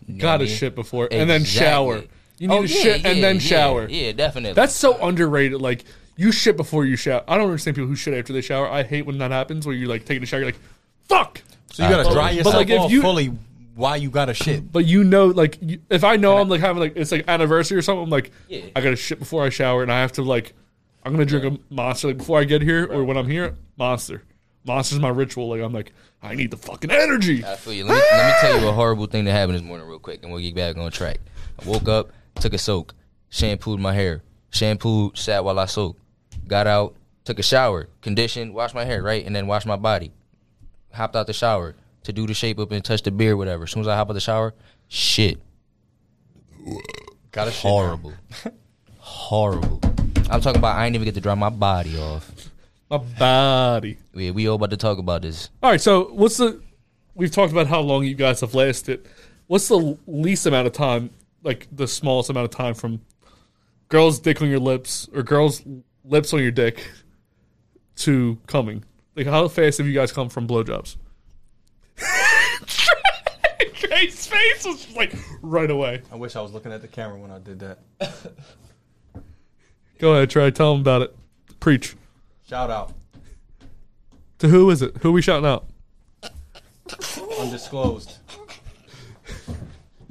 You 0.08 0.16
know 0.16 0.22
Gotta 0.22 0.44
I 0.46 0.48
mean? 0.48 0.56
shit 0.56 0.76
before 0.76 1.10
and 1.12 1.30
then 1.30 1.44
shower. 1.44 2.04
You 2.38 2.48
need 2.48 2.56
Oh, 2.56 2.62
to 2.66 2.68
yeah, 2.74 2.82
shit 2.82 3.06
and 3.06 3.22
then 3.22 3.36
yeah, 3.36 3.42
shower. 3.42 3.88
Yeah, 3.90 4.14
definitely. 4.14 4.54
That's 4.54 4.74
so 4.74 4.98
underrated. 5.06 5.60
Like 5.62 5.84
you 6.20 6.32
shit 6.34 6.58
before 6.58 6.86
you 6.86 6.96
shower. 6.98 7.24
I 7.28 7.38
don't 7.38 7.46
understand 7.46 7.76
people 7.76 7.88
who 7.88 7.96
shit 7.96 8.14
after 8.14 8.34
they 8.34 8.42
shower. 8.42 8.68
I 8.70 8.84
hate 8.84 9.06
when 9.06 9.18
that 9.20 9.32
happens. 9.32 9.66
Where 9.66 9.74
you're 9.76 9.88
like 9.88 10.04
taking 10.06 10.22
a 10.24 10.26
shower, 10.26 10.42
you're 10.42 10.50
like, 10.50 10.60
"Fuck." 11.08 11.42
So 11.72 11.84
you 11.84 11.90
gotta 11.90 12.04
But- 12.04 12.14
dry 12.14 12.24
but, 12.30 12.36
yourself 12.36 12.56
like, 12.56 12.70
if 12.70 12.80
off 12.82 12.92
you- 12.92 13.02
fully. 13.02 13.32
Why 13.76 13.96
you 13.96 14.10
gotta 14.10 14.34
shit? 14.34 14.70
But 14.74 14.84
you 14.86 15.06
know, 15.06 15.28
like, 15.28 15.58
you, 15.62 15.80
if 15.90 16.04
I 16.04 16.18
know 16.18 16.38
I'm 16.38 16.50
like 16.50 16.60
having 16.60 16.82
like 16.82 16.98
it's 16.98 17.14
like 17.14 17.24
anniversary 17.30 17.78
or 17.78 17.82
something, 17.82 18.04
I'm 18.04 18.10
like, 18.10 18.32
Yeah. 18.50 18.66
I 18.76 18.82
gotta 18.82 18.98
shit 18.98 19.20
before 19.20 19.46
I 19.46 19.50
shower, 19.50 19.82
and 19.84 19.90
I 19.92 20.02
have 20.02 20.12
to 20.14 20.22
like, 20.22 20.54
I'm 21.06 21.14
gonna 21.14 21.24
drink 21.26 21.46
a 21.46 21.74
monster 21.74 22.10
like 22.10 22.18
before 22.18 22.40
I 22.42 22.44
get 22.44 22.62
here 22.62 22.86
or 22.92 23.06
when 23.06 23.16
I'm 23.16 23.30
here. 23.30 23.56
Monster, 23.78 24.24
monster's 24.66 25.00
my 25.00 25.08
ritual. 25.08 25.48
Like 25.48 25.62
I'm 25.62 25.72
like, 25.72 25.94
I 26.22 26.36
need 26.36 26.52
the 26.52 26.58
fucking 26.58 26.92
energy. 26.92 27.46
I 27.46 27.56
feel 27.56 27.72
you. 27.72 27.86
Let 27.86 27.96
me, 27.96 28.02
let 28.12 28.26
me 28.28 28.34
tell 28.42 28.60
you 28.62 28.68
a 28.68 28.74
horrible 28.74 29.06
thing 29.06 29.24
that 29.24 29.32
happened 29.32 29.56
this 29.56 29.64
morning, 29.64 29.88
real 29.88 30.00
quick, 30.00 30.24
and 30.24 30.34
we'll 30.34 30.42
get 30.42 30.56
back 30.56 30.76
on 30.76 30.92
track. 30.92 31.20
I 31.62 31.70
woke 31.70 31.88
up, 31.88 32.12
took 32.36 32.54
a 32.54 32.58
soak, 32.58 32.94
shampooed 33.30 33.80
my 33.80 33.94
hair, 33.94 34.24
shampooed, 34.50 35.18
sat 35.18 35.46
while 35.46 35.58
I 35.58 35.68
soaked, 35.68 36.02
got 36.50 36.68
out, 36.68 36.96
took 37.24 37.40
a 37.40 37.44
shower, 37.44 37.88
conditioned, 38.02 38.54
washed 38.54 38.76
my 38.76 38.84
hair, 38.86 39.02
right, 39.02 39.26
and 39.26 39.36
then 39.36 39.48
washed 39.48 39.66
my 39.68 39.76
body. 39.78 40.12
Hopped 40.94 41.16
out 41.16 41.28
the 41.28 41.34
shower 41.34 41.76
to 42.04 42.12
do 42.12 42.26
the 42.28 42.34
shape 42.34 42.60
up 42.60 42.72
and 42.72 42.84
touch 42.84 43.04
the 43.04 43.12
beard, 43.12 43.38
whatever. 43.38 43.64
As 43.64 43.72
soon 43.72 43.82
as 43.82 43.88
I 43.88 43.96
hop 43.96 44.10
out 44.10 44.14
the 44.14 44.20
shower, 44.20 44.54
shit, 44.88 45.40
Gotta 47.32 47.52
shit. 47.52 47.62
horrible, 47.62 48.14
horrible. 48.98 49.80
I'm 50.30 50.42
talking 50.42 50.60
about 50.60 50.76
I 50.78 50.86
ain't 50.86 50.96
even 50.96 51.06
get 51.06 51.16
to 51.16 51.22
dry 51.22 51.36
my 51.36 51.50
body 51.50 51.98
off. 51.98 52.32
My 52.90 52.98
body. 52.98 53.98
Yeah, 54.14 54.32
we 54.32 54.48
all 54.48 54.56
about 54.56 54.72
to 54.72 54.78
talk 54.78 54.98
about 54.98 55.22
this. 55.22 55.50
All 55.62 55.70
right, 55.72 55.82
so 55.82 56.06
what's 56.12 56.38
the? 56.38 56.62
We've 57.16 57.32
talked 57.32 57.52
about 57.52 57.68
how 57.68 57.82
long 57.82 58.04
you 58.04 58.16
guys 58.16 58.42
have 58.42 58.56
lasted. 58.56 59.08
What's 59.48 59.68
the 59.68 59.98
least 60.08 60.46
amount 60.46 60.68
of 60.68 60.74
time, 60.74 61.12
like 61.44 61.68
the 61.72 61.88
smallest 61.88 62.30
amount 62.30 62.46
of 62.46 62.52
time 62.52 62.74
from 62.74 63.02
girls' 63.90 64.20
dick 64.20 64.42
on 64.42 64.50
your 64.50 64.60
lips 64.60 65.08
or 65.14 65.22
girls' 65.24 65.62
lips 66.06 66.34
on 66.34 66.42
your 66.42 66.52
dick 66.52 66.90
to 67.98 68.38
coming? 68.48 68.84
Like, 69.16 69.28
how 69.28 69.48
fast 69.48 69.78
have 69.80 69.88
you 69.88 69.94
guys 69.94 70.12
come 70.12 70.30
from 70.30 70.48
blowjobs? 70.48 70.96
Trey's 73.74 74.28
face 74.28 74.66
was 74.66 74.84
just 74.86 74.96
like 74.96 75.14
right 75.42 75.70
away. 75.70 76.02
I 76.12 76.16
wish 76.16 76.36
I 76.36 76.42
was 76.42 76.52
looking 76.54 76.72
at 76.72 76.82
the 76.82 76.88
camera 76.88 77.18
when 77.18 77.32
I 77.32 77.40
did 77.40 77.60
that. 77.60 77.80
Go 80.00 80.14
ahead, 80.14 80.30
Trey. 80.30 80.52
Tell 80.52 80.74
them 80.74 80.82
about 80.82 81.02
it. 81.02 81.16
Preach. 81.60 81.96
Shout 82.48 82.70
out. 82.70 82.94
To 84.40 84.48
who 84.48 84.70
is 84.70 84.82
it? 84.82 84.96
Who 84.98 85.10
are 85.10 85.14
we 85.14 85.22
shouting 85.22 85.46
out? 85.46 85.66
Undisclosed. 87.40 88.18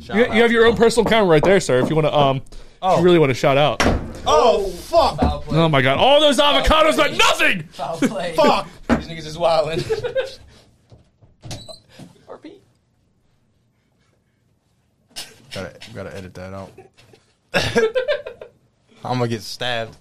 Shout 0.02 0.16
You, 0.16 0.24
you 0.34 0.42
have 0.42 0.52
your 0.52 0.66
own 0.66 0.76
personal 0.76 1.08
camera 1.08 1.28
right 1.28 1.42
there, 1.42 1.60
sir. 1.60 1.78
If 1.82 1.88
you 1.90 1.96
want 1.96 2.06
to, 2.06 2.14
um, 2.16 2.36
if 2.36 2.42
Oh. 2.82 2.98
you 2.98 3.04
really 3.04 3.18
want 3.18 3.30
to 3.30 3.34
shout 3.34 3.56
out. 3.56 3.82
Oh 4.26 4.68
fuck! 4.68 5.18
Foul 5.20 5.40
play. 5.42 5.58
Oh 5.58 5.68
my 5.68 5.80
god! 5.82 5.98
All 5.98 6.20
those 6.20 6.38
avocados 6.38 6.96
meant 6.96 7.16
nothing. 7.18 7.62
Foul 7.68 7.96
play. 7.98 8.34
Fuck! 8.34 8.68
These 8.88 9.08
niggas 9.08 9.26
is 9.26 9.36
wildin'. 9.38 10.38
Gotta 15.52 15.72
gotta 15.94 16.14
edit 16.16 16.34
that 16.34 16.52
out. 16.52 16.70
I'm 19.04 19.18
gonna 19.18 19.28
get 19.28 19.42
stabbed. 19.42 19.96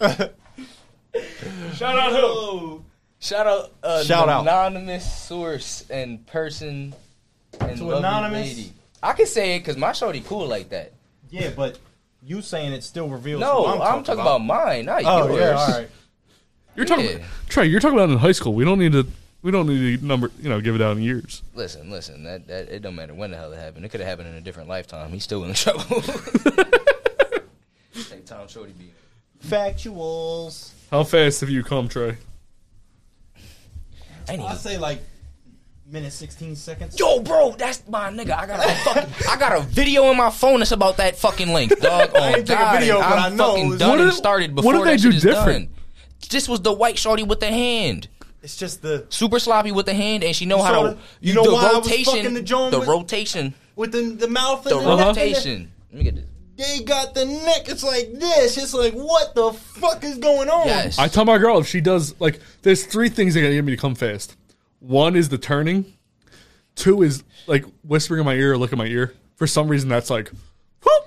Shout 0.00 1.98
out 1.98 2.12
who? 2.12 2.84
Shout 3.20 3.46
out, 3.46 3.72
uh, 3.82 4.02
Shout 4.04 4.28
out. 4.28 4.42
anonymous 4.42 5.10
source 5.10 5.84
and 5.88 6.26
person 6.26 6.94
and 7.60 7.76
To 7.78 7.84
lovely 7.84 7.98
anonymous? 8.00 8.48
lady. 8.48 8.72
I 9.02 9.12
can 9.14 9.26
say 9.26 9.56
it 9.56 9.60
because 9.60 9.76
my 9.76 9.92
shorty 9.92 10.20
cool 10.20 10.46
like 10.46 10.68
that. 10.70 10.92
Yeah, 11.30 11.50
but 11.56 11.78
you 12.24 12.42
saying 12.42 12.72
it 12.72 12.84
still 12.84 13.08
reveals. 13.08 13.40
No, 13.40 13.64
who 13.64 13.82
I'm, 13.82 13.98
I'm, 13.98 14.04
talking 14.04 14.20
about, 14.20 14.38
mine, 14.38 14.86
not 14.86 15.02
Oh 15.04 15.28
yours. 15.28 15.40
yeah, 15.40 15.50
all 15.50 15.68
right. 15.68 15.90
You're 16.76 16.86
talking, 16.86 17.04
Yeah. 17.04 17.24
Trey. 17.48 17.66
You're 17.66 17.80
talking 17.80 17.98
about 17.98 18.10
in 18.10 18.18
high 18.18 18.32
school. 18.32 18.54
We 18.54 18.64
don't 18.64 18.78
need 18.78 18.92
to. 18.92 19.06
We 19.42 19.50
don't 19.50 19.66
need 19.66 20.00
to 20.00 20.06
number. 20.06 20.30
You 20.40 20.48
know, 20.48 20.60
give 20.60 20.74
it 20.74 20.80
out 20.80 20.96
in 20.96 21.02
years. 21.02 21.42
Listen, 21.54 21.90
listen. 21.90 22.22
That, 22.22 22.46
that 22.46 22.68
it 22.68 22.80
don't 22.80 22.94
matter 22.94 23.12
when 23.12 23.32
the 23.32 23.36
hell 23.36 23.52
it 23.52 23.58
happened. 23.58 23.84
It 23.84 23.88
could 23.88 24.00
have 24.00 24.08
happened 24.08 24.28
in 24.28 24.34
a 24.36 24.40
different 24.40 24.68
lifetime. 24.68 25.10
He's 25.10 25.24
still 25.24 25.44
in 25.44 25.52
trouble. 25.54 25.82
like 28.10 28.24
Tom 28.24 28.48
Shorty 28.48 28.72
be. 28.72 28.92
Factuals. 29.44 30.70
How 30.90 31.02
fast 31.04 31.40
have 31.40 31.50
you 31.50 31.64
come, 31.64 31.88
Trey? 31.88 32.16
I 34.28 34.36
I 34.36 34.54
say 34.54 34.78
like 34.78 35.02
minute 35.92 36.12
sixteen 36.12 36.56
seconds. 36.56 36.98
Yo, 36.98 37.20
bro, 37.20 37.52
that's 37.58 37.86
my 37.88 38.10
nigga. 38.10 38.30
I 38.36 38.46
got 38.46 38.64
a 38.64 38.74
fucking, 38.84 39.28
I 39.28 39.36
got 39.36 39.56
a 39.56 39.60
video 39.60 40.10
in 40.10 40.16
my 40.16 40.30
phone 40.30 40.58
that's 40.60 40.72
about 40.72 40.96
that 40.96 41.16
fucking 41.16 41.52
link, 41.52 41.78
dog. 41.80 42.10
Oh, 42.14 42.20
I 42.22 42.32
didn't 42.34 42.46
take 42.48 42.56
a 42.56 42.60
God, 42.60 42.78
video, 42.80 42.98
but 42.98 43.04
I'm 43.18 43.32
I 43.32 43.36
know 43.36 43.50
fucking 43.50 43.68
was- 43.68 43.78
done 43.78 43.90
What 43.90 44.00
and 44.00 44.10
did- 44.10 44.16
started 44.16 44.50
what 44.50 44.62
before 44.62 44.72
did 44.72 44.84
they 44.86 44.96
that 44.96 45.02
do 45.02 45.08
shit 45.12 45.16
is 45.16 45.22
different? 45.22 45.68
done. 45.72 45.82
This 46.30 46.48
was 46.48 46.62
the 46.62 46.72
white 46.72 46.98
shorty 46.98 47.22
with 47.22 47.40
the 47.40 47.48
hand. 47.48 48.08
It's 48.42 48.56
just 48.56 48.82
the 48.82 49.06
Super 49.10 49.38
sloppy 49.38 49.70
with 49.70 49.86
the 49.86 49.94
hand, 49.94 50.24
and 50.24 50.34
she 50.34 50.46
know 50.46 50.62
how 50.62 50.72
saw 50.72 50.82
to. 50.82 50.88
the- 50.94 50.98
you 51.20 51.34
know 51.34 51.44
the 51.44 51.52
why 51.52 51.60
I 51.68 51.72
was 51.78 51.86
rotation, 51.86 52.14
fucking 52.14 52.34
the 52.34 52.42
joint 52.42 52.76
with- 52.78 52.88
rotation, 52.88 53.54
with 53.76 53.92
the 53.92 54.00
the 54.02 54.28
mouth 54.28 54.64
the 54.64 54.76
and 54.78 54.86
the 54.86 54.96
neck 54.96 55.06
and 55.06 55.16
the- 55.16 55.20
rotation. 55.20 55.72
Let 55.92 55.98
me 55.98 56.04
get 56.04 56.14
this. 56.16 56.24
They 56.54 56.84
got 56.84 57.14
the 57.14 57.24
neck. 57.24 57.68
It's 57.68 57.82
like 57.82 58.12
this. 58.12 58.56
It's 58.58 58.74
like 58.74 58.92
what 58.94 59.34
the 59.34 59.52
fuck 59.52 60.04
is 60.04 60.18
going 60.18 60.48
on? 60.48 60.66
Yes. 60.66 60.98
I 60.98 61.08
tell 61.08 61.24
my 61.24 61.38
girl 61.38 61.58
if 61.58 61.66
she 61.66 61.80
does 61.80 62.14
like, 62.20 62.40
there's 62.62 62.84
three 62.84 63.08
things 63.08 63.34
that 63.34 63.40
gotta 63.40 63.54
get 63.54 63.64
me 63.64 63.74
to 63.74 63.80
come 63.80 63.94
fast. 63.94 64.36
One 64.82 65.16
is 65.16 65.28
the 65.28 65.38
turning. 65.38 65.84
Two 66.74 67.02
is 67.02 67.22
like 67.46 67.64
whispering 67.84 68.20
in 68.20 68.24
my 68.26 68.34
ear 68.34 68.52
or 68.52 68.58
look 68.58 68.72
at 68.72 68.78
my 68.78 68.86
ear. 68.86 69.14
For 69.36 69.46
some 69.46 69.68
reason, 69.68 69.88
that's 69.88 70.10
like, 70.10 70.30
whoop. 70.82 71.04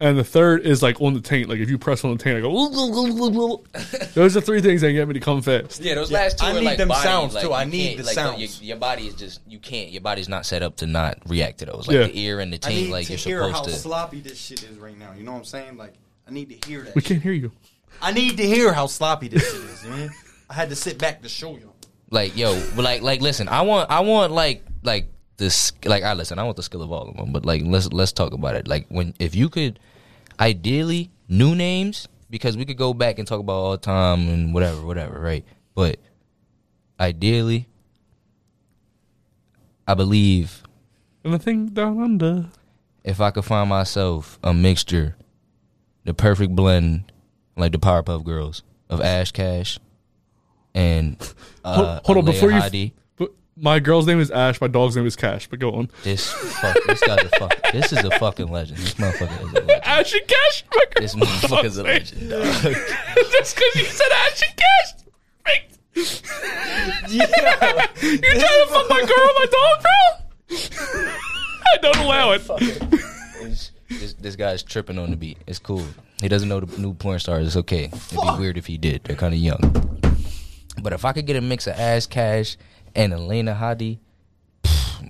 And 0.00 0.18
the 0.18 0.24
third 0.24 0.62
is 0.66 0.82
like 0.82 1.00
on 1.00 1.14
the 1.14 1.20
taint. 1.20 1.48
Like 1.48 1.58
if 1.58 1.68
you 1.68 1.78
press 1.78 2.04
on 2.04 2.16
the 2.16 2.22
taint, 2.22 2.38
I 2.38 2.40
go. 2.40 2.50
Those 4.14 4.36
are 4.36 4.40
three 4.40 4.60
things 4.60 4.80
that 4.82 4.92
get 4.92 5.06
me 5.08 5.14
to 5.14 5.20
come 5.20 5.42
fast. 5.42 5.80
Yeah, 5.80 5.94
those 5.96 6.10
Yeah, 6.10 6.18
last 6.18 6.38
two 6.38 6.46
I 6.46 6.50
are 6.50 6.54
need 6.54 6.64
like 6.64 6.78
them 6.78 6.88
body, 6.88 7.02
sounds, 7.02 7.34
like, 7.34 7.42
too. 7.42 7.48
you 7.48 7.54
I 7.54 7.64
need 7.64 7.86
can't- 7.86 7.98
the 7.98 8.04
like, 8.04 8.14
sounds. 8.14 8.60
Your, 8.62 8.68
your 8.68 8.76
body 8.76 9.06
is 9.06 9.14
just 9.14 9.40
you 9.46 9.58
can't. 9.58 9.90
Your 9.90 10.00
body's 10.02 10.28
not 10.28 10.46
set 10.46 10.62
up 10.62 10.76
to 10.76 10.86
not 10.86 11.18
react 11.26 11.58
to 11.58 11.66
those. 11.66 11.86
Like 11.88 11.94
Yeah. 11.96 12.02
the 12.04 12.18
ear 12.18 12.40
and 12.40 12.52
the 12.52 12.56
I 12.56 12.58
taint, 12.70 12.86
need 12.86 12.92
like 12.92 13.06
to 13.06 13.12
you're 13.12 13.18
hear 13.18 13.50
how 13.50 13.58
supposed 13.62 13.74
to. 13.76 13.80
sloppy 13.80 14.20
this 14.20 14.38
shit 14.38 14.62
is 14.64 14.78
right 14.78 14.96
now. 14.98 15.12
You 15.16 15.24
know 15.24 15.32
what 15.32 15.38
I'm 15.38 15.44
saying? 15.44 15.76
Like 15.76 15.94
I 16.28 16.30
need 16.30 16.48
to 16.60 16.68
hear 16.68 16.82
that. 16.82 16.94
We 16.94 17.00
shit. 17.00 17.08
can't 17.08 17.22
hear 17.22 17.32
you. 17.32 17.52
I 18.02 18.12
need 18.12 18.36
to 18.38 18.46
hear 18.46 18.72
how 18.72 18.86
sloppy 18.86 19.28
this 19.28 19.44
shit 19.44 19.60
is, 19.62 19.84
man. 19.84 20.10
I 20.50 20.54
had 20.54 20.68
to 20.70 20.76
sit 20.76 20.98
back 20.98 21.22
to 21.22 21.28
show 21.28 21.52
you. 21.56 21.72
Like 22.10 22.36
yo, 22.36 22.52
like 22.76 23.02
like 23.02 23.20
listen, 23.20 23.48
I 23.48 23.62
want 23.62 23.90
I 23.90 24.00
want 24.00 24.32
like 24.32 24.64
like 24.82 25.08
this 25.36 25.72
like 25.84 26.02
I 26.02 26.12
listen, 26.14 26.38
I 26.38 26.44
want 26.44 26.56
the 26.56 26.62
skill 26.62 26.82
of 26.82 26.92
all 26.92 27.08
of 27.08 27.16
them, 27.16 27.32
but 27.32 27.44
like 27.44 27.62
let's 27.64 27.92
let's 27.92 28.12
talk 28.12 28.32
about 28.32 28.54
it. 28.54 28.68
Like 28.68 28.86
when 28.88 29.14
if 29.18 29.34
you 29.34 29.48
could, 29.48 29.78
ideally 30.38 31.10
new 31.28 31.54
names 31.54 32.06
because 32.30 32.56
we 32.56 32.64
could 32.64 32.76
go 32.76 32.94
back 32.94 33.18
and 33.18 33.26
talk 33.26 33.40
about 33.40 33.52
all 33.54 33.78
time 33.78 34.28
and 34.28 34.54
whatever 34.54 34.84
whatever 34.84 35.18
right, 35.18 35.44
but 35.74 35.98
ideally, 37.00 37.68
I 39.88 39.94
believe 39.94 40.62
And 41.24 41.34
the 41.34 41.38
thing 41.38 41.66
down 41.68 42.00
under. 42.00 42.46
if 43.02 43.20
I 43.20 43.30
could 43.30 43.44
find 43.44 43.68
myself 43.68 44.38
a 44.42 44.54
mixture, 44.54 45.16
the 46.04 46.14
perfect 46.14 46.54
blend, 46.54 47.10
like 47.56 47.72
the 47.72 47.78
Powerpuff 47.78 48.24
Girls 48.24 48.62
of 48.88 49.00
Ash 49.00 49.30
Kash 49.32 49.78
and 50.74 51.16
uh, 51.64 52.00
hold, 52.00 52.04
hold 52.04 52.18
on 52.18 52.24
Aaliyah 52.24 52.26
before 52.34 52.50
you. 52.50 52.60
Hadi. 52.60 52.94
But 53.16 53.30
my 53.56 53.78
girl's 53.80 54.06
name 54.06 54.20
is 54.20 54.30
Ash. 54.30 54.60
My 54.60 54.66
dog's 54.68 54.96
name 54.96 55.06
is 55.06 55.16
Cash. 55.16 55.46
But 55.48 55.58
go 55.60 55.72
on. 55.74 55.90
This 56.02 56.30
fuck, 56.32 56.76
this 56.86 57.00
guy's 57.00 57.24
a 57.24 57.28
fuck. 57.38 57.72
This 57.72 57.92
is 57.92 58.04
a 58.04 58.10
fucking 58.18 58.48
legend. 58.48 58.78
This 58.78 58.94
motherfucker 58.94 59.42
is 59.42 59.52
a 59.52 59.60
legend. 59.60 59.70
Ashton 59.84 60.20
Cash. 60.26 60.64
This 60.96 61.14
motherfucker's 61.16 61.76
a 61.78 61.82
legend, 61.82 62.30
dog. 62.30 62.42
Just 63.32 63.56
because 63.56 63.74
you 63.76 63.84
said 63.84 64.06
Ashton 64.12 64.48
Cash. 64.56 64.90
Yeah. 67.08 67.26
You 68.02 68.18
trying 68.18 68.40
to 68.40 68.66
fuck 68.68 68.90
my 68.90 69.00
girl, 69.00 69.30
my 69.38 69.46
dog, 69.50 69.82
bro? 69.82 71.06
I 71.72 71.78
don't 71.82 71.96
allow 71.98 72.32
it. 72.32 72.40
It's- 73.42 73.70
This, 73.88 74.14
this 74.14 74.34
guy's 74.36 74.62
tripping 74.62 74.98
on 74.98 75.10
the 75.10 75.16
beat. 75.16 75.38
It's 75.46 75.58
cool. 75.58 75.84
He 76.20 76.28
doesn't 76.28 76.48
know 76.48 76.58
the 76.60 76.80
new 76.80 76.94
porn 76.94 77.18
stars. 77.18 77.46
It's 77.46 77.56
okay. 77.56 77.84
It'd 77.84 78.10
be 78.10 78.38
weird 78.38 78.56
if 78.56 78.66
he 78.66 78.76
did. 78.78 79.04
They're 79.04 79.14
kind 79.16 79.34
of 79.34 79.40
young. 79.40 79.60
But 80.82 80.92
if 80.92 81.04
I 81.04 81.12
could 81.12 81.26
get 81.26 81.36
a 81.36 81.40
mix 81.40 81.66
of 81.66 81.74
Ash 81.78 82.06
Kash 82.06 82.56
and 82.94 83.12
Elena 83.12 83.54
Hadi, 83.54 84.00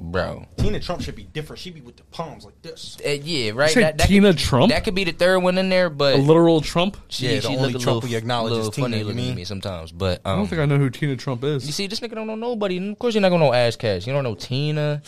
bro. 0.00 0.46
Teanna 0.56 0.82
Trump 0.82 1.02
should 1.02 1.14
be 1.16 1.24
different. 1.24 1.60
She'd 1.60 1.74
be 1.74 1.80
with 1.80 1.96
the 1.96 2.02
palms 2.04 2.44
like 2.44 2.60
this. 2.62 2.96
Uh, 3.04 3.10
yeah, 3.10 3.52
right. 3.54 3.70
say 3.70 3.92
Tina 3.98 4.30
could, 4.30 4.38
Trump? 4.38 4.72
That 4.72 4.84
could 4.84 4.94
be 4.94 5.04
the 5.04 5.12
third 5.12 5.38
one 5.40 5.58
in 5.58 5.68
there, 5.68 5.90
but 5.90 6.14
A 6.14 6.18
literal 6.18 6.60
Trump. 6.60 6.96
she, 7.08 7.26
Yeah, 7.28 7.36
the 7.36 7.40
she 7.42 7.48
only 7.48 7.72
look 7.72 7.80
a 7.80 7.84
Trump 7.84 7.96
little, 7.96 8.10
we 8.10 8.16
acknowledge 8.16 8.52
little 8.52 8.68
is 8.68 8.74
Tina, 8.74 8.84
funny 8.86 8.98
you 8.98 9.04
looking 9.04 9.18
to 9.18 9.22
mean? 9.24 9.34
me 9.36 9.44
sometimes. 9.44 9.92
But 9.92 10.20
I 10.24 10.32
um, 10.32 10.38
don't 10.38 10.46
think 10.48 10.60
I 10.60 10.66
know 10.66 10.78
who 10.78 10.90
Teanna 10.90 11.18
Trump 11.18 11.44
is. 11.44 11.66
you 11.66 11.72
see, 11.72 11.86
this 11.86 12.00
nigga 12.00 12.14
don't 12.14 12.26
know 12.26 12.34
nobody. 12.34 12.76
And 12.78 12.92
of 12.92 12.98
course, 12.98 13.14
you're 13.14 13.22
not 13.22 13.30
gonna 13.30 13.44
know 13.44 13.52
Ash 13.54 13.76
Kash. 13.76 14.06
You 14.06 14.12
don't 14.12 14.24
know 14.24 14.34
Tina. 14.34 15.02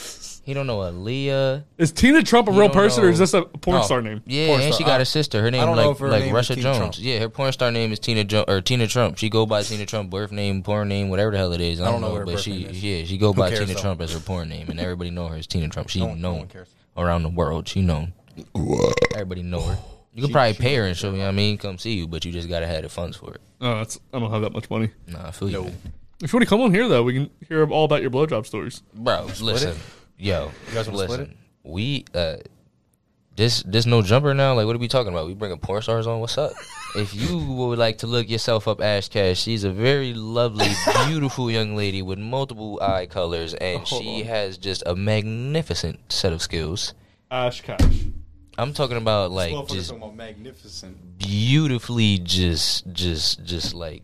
He 0.46 0.54
don't 0.54 0.68
know 0.68 0.78
Aaliyah. 0.78 1.64
Is 1.76 1.92
Teanna 1.92 2.24
Trump 2.24 2.46
a 2.46 2.52
You 2.52 2.60
real 2.60 2.68
don't 2.68 2.76
person 2.76 3.02
or 3.02 3.08
is 3.08 3.18
know- 3.18 3.24
this 3.24 3.34
a 3.34 3.42
porn 3.42 3.78
No. 3.78 3.82
star 3.82 4.00
name? 4.00 4.22
Yeah, 4.26 4.46
Porn 4.46 4.60
and 4.60 4.72
star. 4.72 4.78
she 4.78 4.84
got 4.84 5.00
I- 5.00 5.02
a 5.02 5.04
sister. 5.04 5.42
Her 5.42 5.50
name 5.50 5.60
don't 5.66 5.74
know 5.76 5.88
like 5.90 5.98
her 5.98 6.08
like 6.08 6.20
name 6.20 6.28
is 6.28 6.34
Russia 6.34 6.54
Tina 6.54 6.62
Jones. 6.62 6.78
Trump. 6.78 6.94
Yeah, 7.00 7.18
her 7.18 7.28
porn 7.28 7.52
star 7.52 7.72
name 7.72 7.90
is 7.90 7.98
Tina 7.98 8.22
jo- 8.22 8.44
or 8.46 8.60
Teanna 8.60 8.88
Trump. 8.88 9.18
She 9.18 9.28
go 9.28 9.44
by 9.44 9.62
Teanna 9.62 9.88
Trump, 9.88 10.08
birth 10.08 10.30
name, 10.30 10.62
porn 10.62 10.86
name, 10.88 11.08
whatever 11.08 11.32
the 11.32 11.38
hell 11.38 11.52
it 11.52 11.60
is. 11.60 11.80
I, 11.80 11.82
I 11.82 11.90
don't, 11.90 11.94
don't 11.94 12.00
know 12.02 12.06
know, 12.06 12.12
what 12.12 12.18
her 12.20 12.24
but 12.26 12.32
birth 12.34 12.42
she 12.42 12.52
name 12.52 12.66
is. 12.68 12.84
yeah 12.84 13.04
she 13.04 13.18
go 13.18 13.32
Who 13.32 13.40
by 13.40 13.48
cares, 13.48 13.58
Tina 13.60 13.74
though? 13.74 13.80
Trump 13.80 14.00
as 14.00 14.12
her 14.12 14.20
porn 14.20 14.48
name, 14.48 14.68
and 14.70 14.78
everybody 14.78 15.10
know 15.10 15.26
her 15.26 15.36
as 15.36 15.48
Teanna 15.48 15.68
Trump. 15.68 15.88
She 15.88 15.98
No 15.98 16.06
one- 16.06 16.20
no 16.20 16.28
known 16.30 16.38
one 16.38 16.48
cares. 16.48 16.68
around 16.96 17.24
the 17.24 17.28
world. 17.28 17.66
She 17.66 17.82
known. 17.82 18.12
Everybody 19.14 19.42
know 19.42 19.62
her. 19.62 19.78
You 20.14 20.22
can 20.22 20.30
probably 20.32 20.54
pay 20.54 20.76
her 20.76 20.84
and 20.84 20.96
show 20.96 21.10
me. 21.10 21.22
I 21.24 21.30
mean, 21.32 21.58
come 21.58 21.76
see 21.76 21.94
you, 21.94 22.06
but 22.06 22.24
you 22.24 22.30
just 22.32 22.48
gotta 22.48 22.66
have 22.68 22.82
the 22.82 22.88
funds 22.88 23.16
for 23.16 23.34
it. 23.34 23.40
Oh, 23.60 23.78
that's 23.78 23.98
I 24.14 24.20
don't 24.20 24.30
have 24.30 24.42
that 24.42 24.52
much 24.52 24.70
money. 24.70 24.90
Nah, 25.08 25.26
I 25.26 25.30
feel 25.32 25.50
you. 25.50 25.72
If 26.22 26.32
you 26.32 26.36
want 26.38 26.44
to 26.44 26.48
come 26.48 26.62
on 26.62 26.72
here 26.72 26.88
though, 26.88 27.02
we 27.02 27.12
can 27.12 27.30
hear 27.48 27.68
all 27.70 27.84
about 27.84 28.00
your 28.00 28.10
blowjob 28.10 28.46
stories. 28.46 28.82
bro. 28.94 29.26
Listen, 29.40 29.70
it? 29.72 29.76
Yo, 30.18 30.50
You 30.68 30.74
guys 30.74 30.88
wanna 30.88 30.98
split 31.04 31.10
listen. 31.10 31.36
We 31.62 32.04
uh, 32.14 32.36
this 33.34 33.62
this 33.64 33.84
no 33.86 34.00
jumper 34.02 34.32
now. 34.34 34.54
Like, 34.54 34.66
what 34.66 34.74
are 34.76 34.78
we 34.78 34.88
talking 34.88 35.12
about? 35.12 35.26
We 35.26 35.34
bringing 35.34 35.58
porn 35.58 35.82
stars 35.82 36.06
on? 36.06 36.20
What's 36.20 36.38
up? 36.38 36.52
if 36.94 37.12
you 37.14 37.36
would 37.38 37.78
like 37.78 37.98
to 37.98 38.06
look 38.06 38.30
yourself 38.30 38.66
up, 38.66 38.80
Ash 38.80 39.08
Kash, 39.10 39.38
she's 39.40 39.64
a 39.64 39.70
very 39.70 40.14
lovely, 40.14 40.68
beautiful 41.06 41.50
young 41.50 41.76
lady 41.76 42.00
with 42.00 42.18
multiple 42.18 42.78
eye 42.80 43.04
colors, 43.06 43.52
and 43.54 43.82
Hold 43.82 44.02
she 44.02 44.20
on. 44.22 44.26
has 44.28 44.56
just 44.56 44.82
a 44.86 44.94
magnificent 44.96 46.10
set 46.10 46.32
of 46.32 46.40
skills. 46.40 46.94
Ash 47.30 47.60
Kash. 47.60 48.04
I'm 48.56 48.72
talking 48.72 48.96
about 48.96 49.32
like 49.32 49.52
just 49.68 49.90
talking 49.90 50.02
about 50.02 50.16
magnificent. 50.16 51.18
beautifully, 51.18 52.18
just 52.20 52.90
just 52.92 53.44
just 53.44 53.74
like 53.74 54.02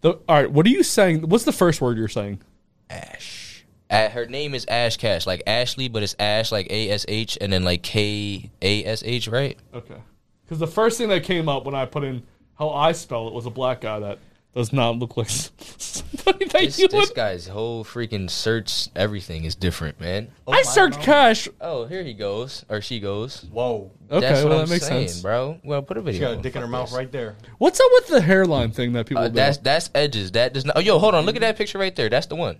The, 0.00 0.12
all 0.12 0.20
right, 0.28 0.50
what 0.50 0.64
are 0.64 0.70
you 0.70 0.82
saying? 0.82 1.28
What's 1.28 1.44
the 1.44 1.52
first 1.52 1.82
word 1.82 1.98
you're 1.98 2.08
saying? 2.08 2.40
Ash. 2.88 3.42
Uh, 3.88 4.08
her 4.08 4.26
name 4.26 4.54
is 4.54 4.64
Ash 4.68 4.96
Kash, 4.96 5.26
like 5.26 5.42
Ashley, 5.46 5.88
but 5.88 6.02
it's 6.02 6.16
Ash, 6.18 6.50
like 6.50 6.66
A 6.70 6.90
S 6.90 7.04
H, 7.08 7.38
and 7.40 7.52
then 7.52 7.62
like 7.64 7.82
K 7.82 8.50
A 8.62 8.84
S 8.84 9.02
H, 9.04 9.28
right? 9.28 9.56
Okay. 9.74 9.96
Because 10.44 10.58
the 10.58 10.66
first 10.66 10.98
thing 10.98 11.08
that 11.08 11.22
came 11.22 11.48
up 11.48 11.64
when 11.64 11.74
I 11.74 11.86
put 11.86 12.02
in 12.04 12.22
how 12.58 12.70
I 12.70 12.92
spell 12.92 13.28
it 13.28 13.34
was 13.34 13.46
a 13.46 13.50
black 13.50 13.82
guy 13.82 14.00
that 14.00 14.18
does 14.54 14.72
not 14.72 14.96
look 14.96 15.16
like 15.16 15.28
somebody 15.28 16.46
that 16.46 16.52
This, 16.62 16.78
you 16.78 16.88
this 16.88 17.10
would. 17.10 17.14
guy's 17.16 17.46
whole 17.46 17.84
freaking 17.84 18.30
search, 18.30 18.88
everything 18.96 19.44
is 19.44 19.54
different, 19.54 20.00
man. 20.00 20.28
I 20.48 20.62
searched 20.62 21.00
cash. 21.00 21.46
Oh, 21.60 21.84
here 21.86 22.02
he 22.02 22.14
goes, 22.14 22.64
or 22.68 22.80
she 22.80 22.98
goes. 22.98 23.44
Whoa. 23.52 23.90
Okay, 24.10 24.20
That's 24.20 24.42
what 24.42 24.50
well 24.50 24.60
I'm 24.60 24.66
that 24.66 24.72
makes 24.72 24.86
saying, 24.86 25.08
sense. 25.08 25.20
bro. 25.20 25.60
Well, 25.62 25.82
put 25.82 25.96
a 25.98 26.00
video. 26.00 26.18
She 26.18 26.20
got 26.22 26.32
a 26.32 26.36
on. 26.36 26.42
dick 26.42 26.56
in 26.56 26.62
her 26.62 26.66
Fuck 26.66 26.72
mouth 26.72 26.88
this. 26.88 26.96
right 26.96 27.12
there. 27.12 27.36
What's 27.58 27.78
up 27.80 27.86
with 27.92 28.06
the 28.08 28.20
hairline 28.22 28.70
thing 28.70 28.94
that 28.94 29.06
people? 29.06 29.22
Uh, 29.24 29.28
do? 29.28 29.34
that's 29.34 29.58
that's 29.58 29.90
edges. 29.94 30.32
That 30.32 30.54
does 30.54 30.64
not. 30.64 30.76
Oh, 30.76 30.80
yo, 30.80 30.98
hold 30.98 31.14
on. 31.14 31.24
Look 31.26 31.36
at 31.36 31.42
that 31.42 31.56
picture 31.58 31.78
right 31.78 31.94
there. 31.94 32.08
That's 32.08 32.26
the 32.26 32.36
one. 32.36 32.56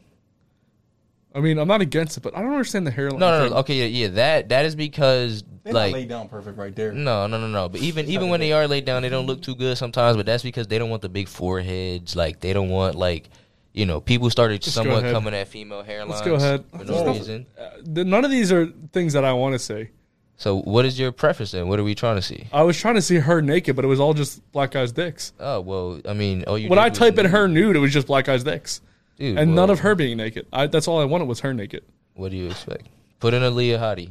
I 1.37 1.41
mean, 1.41 1.59
I'm 1.59 1.69
not 1.69 1.83
against 1.83 2.17
it, 2.17 2.23
but 2.23 2.35
I 2.37 2.41
don't 2.41 2.53
understand 2.53 2.87
the 2.87 2.91
hairline. 2.91 3.21
No, 3.21 3.31
no, 3.39 3.45
thing. 3.45 3.53
no. 3.53 3.59
Okay, 3.59 3.75
yeah, 3.75 3.85
yeah. 4.07 4.09
That 4.15 4.49
that 4.49 4.65
is 4.65 4.75
because 4.75 5.45
They 5.65 5.73
like, 5.73 5.89
like 5.89 5.93
laid 5.93 6.09
down 6.09 6.29
perfect 6.29 6.57
right 6.57 6.75
there. 6.75 6.93
No, 6.93 7.27
no, 7.27 7.39
no, 7.39 7.47
no. 7.49 7.69
But 7.69 7.83
even 7.83 8.07
even 8.15 8.29
when 8.31 8.41
they 8.41 8.53
are 8.53 8.67
laid 8.67 8.85
down, 8.87 9.03
they 9.03 9.09
don't 9.11 9.27
look 9.27 9.43
too 9.43 9.55
good 9.55 9.77
sometimes. 9.77 10.17
But 10.17 10.25
that's 10.27 10.43
because 10.43 10.67
they 10.67 10.79
don't 10.79 10.89
want 10.91 11.03
the 11.03 11.09
big 11.11 11.29
foreheads. 11.29 12.17
Like 12.17 12.41
they 12.41 12.53
don't 12.55 12.71
want 12.71 12.95
like 12.95 13.29
you 13.75 13.85
know 13.85 14.01
people 14.01 14.31
started 14.31 14.55
Let's 14.65 14.75
go 14.75 14.83
somewhat 14.83 15.03
coming 15.13 15.35
at 15.35 15.49
female 15.49 15.85
hairlines. 15.85 16.09
Let's 16.09 16.23
go 16.23 16.35
ahead. 16.37 16.65
for 16.71 16.79
There's 16.79 16.89
no 16.91 16.97
nothing- 17.05 17.13
reason. 17.21 17.47
uh, 17.61 18.03
none 18.05 18.25
of 18.25 18.31
these 18.31 18.51
are 18.51 18.67
things 18.93 19.13
that 19.13 19.25
I 19.25 19.33
want 19.35 19.53
to 19.53 19.59
say. 19.59 19.91
So 20.39 20.59
what 20.61 20.85
is 20.85 20.99
your 20.99 21.13
preference 21.13 21.53
then? 21.53 21.67
What 21.69 21.79
are 21.79 21.85
we 21.85 21.95
trying 21.95 22.17
to 22.17 22.23
see? 22.23 22.47
I 22.53 22.63
was 22.63 22.79
trying 22.79 22.97
to 22.97 23.03
see 23.03 23.17
her 23.17 23.41
naked, 23.41 23.75
but 23.75 23.85
it 23.87 23.89
was 23.89 24.01
all 24.01 24.13
just 24.13 24.41
black 24.53 24.71
guys' 24.71 24.93
dicks. 24.93 25.33
Oh 25.41 25.61
well, 25.61 26.01
I 26.07 26.13
mean, 26.13 26.45
oh 26.47 26.57
you. 26.57 26.69
when 26.69 26.77
did 26.79 26.85
I 26.85 26.91
type 26.91 27.19
in 27.19 27.27
her 27.27 27.49
nude, 27.49 27.75
it 27.77 27.79
was 27.79 27.93
just 27.93 28.07
black 28.07 28.27
guys' 28.27 28.45
dicks, 28.45 28.81
Dude, 29.16 29.38
and 29.38 29.51
well, 29.51 29.56
none 29.56 29.70
of 29.70 29.80
her 29.80 29.94
being 29.94 30.16
naked. 30.18 30.47
I, 30.52 30.66
that's 30.66 30.86
all 30.88 31.01
I 31.01 31.05
wanted 31.05 31.26
was 31.26 31.40
her 31.40 31.55
naked. 31.55 31.84
What 32.14 32.30
do 32.30 32.36
you 32.36 32.47
expect? 32.47 32.86
Put 33.20 33.32
in 33.34 33.43
Aaliyah 33.43 33.78
Hottie, 33.78 34.10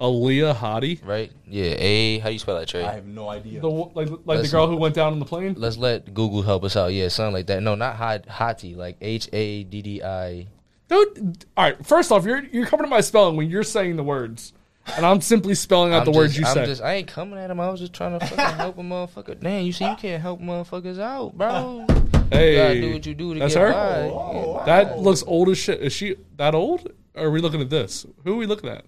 Aaliyah 0.00 0.54
Hottie, 0.54 1.00
right? 1.06 1.32
Yeah, 1.46 1.74
A. 1.78 2.18
How 2.18 2.28
do 2.28 2.32
you 2.34 2.38
spell 2.38 2.58
that, 2.58 2.68
Trey? 2.68 2.84
I 2.84 2.92
have 2.92 3.06
no 3.06 3.28
idea. 3.30 3.60
the 3.60 3.68
like 3.68 3.94
like 3.94 4.08
the 4.10 4.20
Let's- 4.26 4.50
girl 4.50 4.66
who 4.68 4.76
went 4.76 4.94
down 4.94 5.12
on 5.12 5.18
the 5.18 5.24
plane. 5.24 5.54
Let's 5.56 5.78
let 5.78 6.12
Google 6.12 6.42
help 6.42 6.64
us 6.64 6.76
out. 6.76 6.92
Yeah, 6.92 7.08
something 7.08 7.32
like 7.32 7.46
that. 7.46 7.62
No, 7.62 7.74
not 7.74 7.96
hot, 7.96 8.26
Hottie, 8.26 8.76
like 8.76 8.96
H 9.00 9.28
A 9.32 9.64
D 9.64 9.80
D 9.82 10.02
I. 10.02 10.46
Dude, 10.88 11.44
all 11.56 11.64
right. 11.64 11.86
First 11.86 12.12
off, 12.12 12.24
you're 12.26 12.44
you're 12.44 12.66
coming 12.66 12.84
to 12.84 12.90
my 12.90 13.00
spelling 13.00 13.36
when 13.36 13.48
you're 13.50 13.64
saying 13.64 13.96
the 13.96 14.04
words, 14.04 14.52
and 14.96 15.04
I'm 15.06 15.20
simply 15.22 15.54
spelling 15.54 15.92
out 15.94 16.00
I'm 16.00 16.04
the 16.04 16.10
just, 16.12 16.18
words 16.18 16.38
you 16.38 16.44
I'm 16.46 16.54
said. 16.54 16.66
Just, 16.66 16.82
I 16.82 16.92
ain't 16.94 17.08
coming 17.08 17.38
at 17.38 17.50
him. 17.50 17.58
I 17.58 17.70
was 17.70 17.80
just 17.80 17.92
trying 17.94 18.18
to 18.18 18.24
fucking 18.26 18.56
help 18.56 18.76
a 18.78 18.82
motherfucker. 18.82 19.40
Damn, 19.40 19.64
you 19.64 19.72
see, 19.72 19.88
you 19.88 19.96
can't 19.96 20.20
help 20.22 20.40
motherfuckers 20.40 20.98
out, 21.00 21.36
bro. 21.36 21.86
Hey, 22.30 22.52
you 22.52 22.56
gotta 22.58 22.80
do 22.80 22.92
what 22.94 23.06
you 23.06 23.14
do 23.14 23.34
to 23.34 23.40
that's 23.40 23.54
get 23.54 23.62
her. 23.62 23.72
by. 23.72 24.62
That 24.66 24.98
looks 24.98 25.22
old 25.26 25.48
as 25.48 25.58
shit. 25.58 25.80
Is 25.80 25.92
she 25.92 26.16
that 26.36 26.54
old? 26.54 26.92
Or 27.14 27.26
are 27.26 27.30
we 27.30 27.40
looking 27.40 27.60
at 27.60 27.70
this? 27.70 28.06
Who 28.24 28.34
are 28.34 28.36
we 28.36 28.46
looking 28.46 28.68
at? 28.70 28.84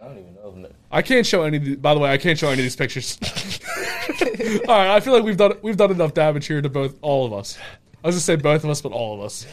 I 0.00 0.06
don't 0.06 0.18
even 0.18 0.34
know. 0.34 0.38
I 0.90 1.02
can't 1.02 1.26
show 1.26 1.42
any. 1.42 1.56
of 1.58 1.64
the- 1.64 1.76
By 1.76 1.94
the 1.94 2.00
way, 2.00 2.10
I 2.10 2.16
can't 2.18 2.38
show 2.38 2.48
any 2.48 2.60
of 2.60 2.64
these 2.64 2.76
pictures. 2.76 3.18
all 4.68 4.76
right, 4.76 4.88
I 4.94 5.00
feel 5.00 5.12
like 5.12 5.22
we've 5.22 5.36
done 5.36 5.54
we've 5.62 5.76
done 5.76 5.90
enough 5.90 6.14
damage 6.14 6.46
here 6.46 6.62
to 6.62 6.68
both 6.68 6.94
all 7.02 7.26
of 7.26 7.32
us. 7.32 7.58
I 8.02 8.06
was 8.08 8.14
gonna 8.14 8.20
say 8.20 8.36
both 8.36 8.64
of 8.64 8.70
us, 8.70 8.80
but 8.80 8.92
all 8.92 9.14
of 9.18 9.24
us. 9.24 9.46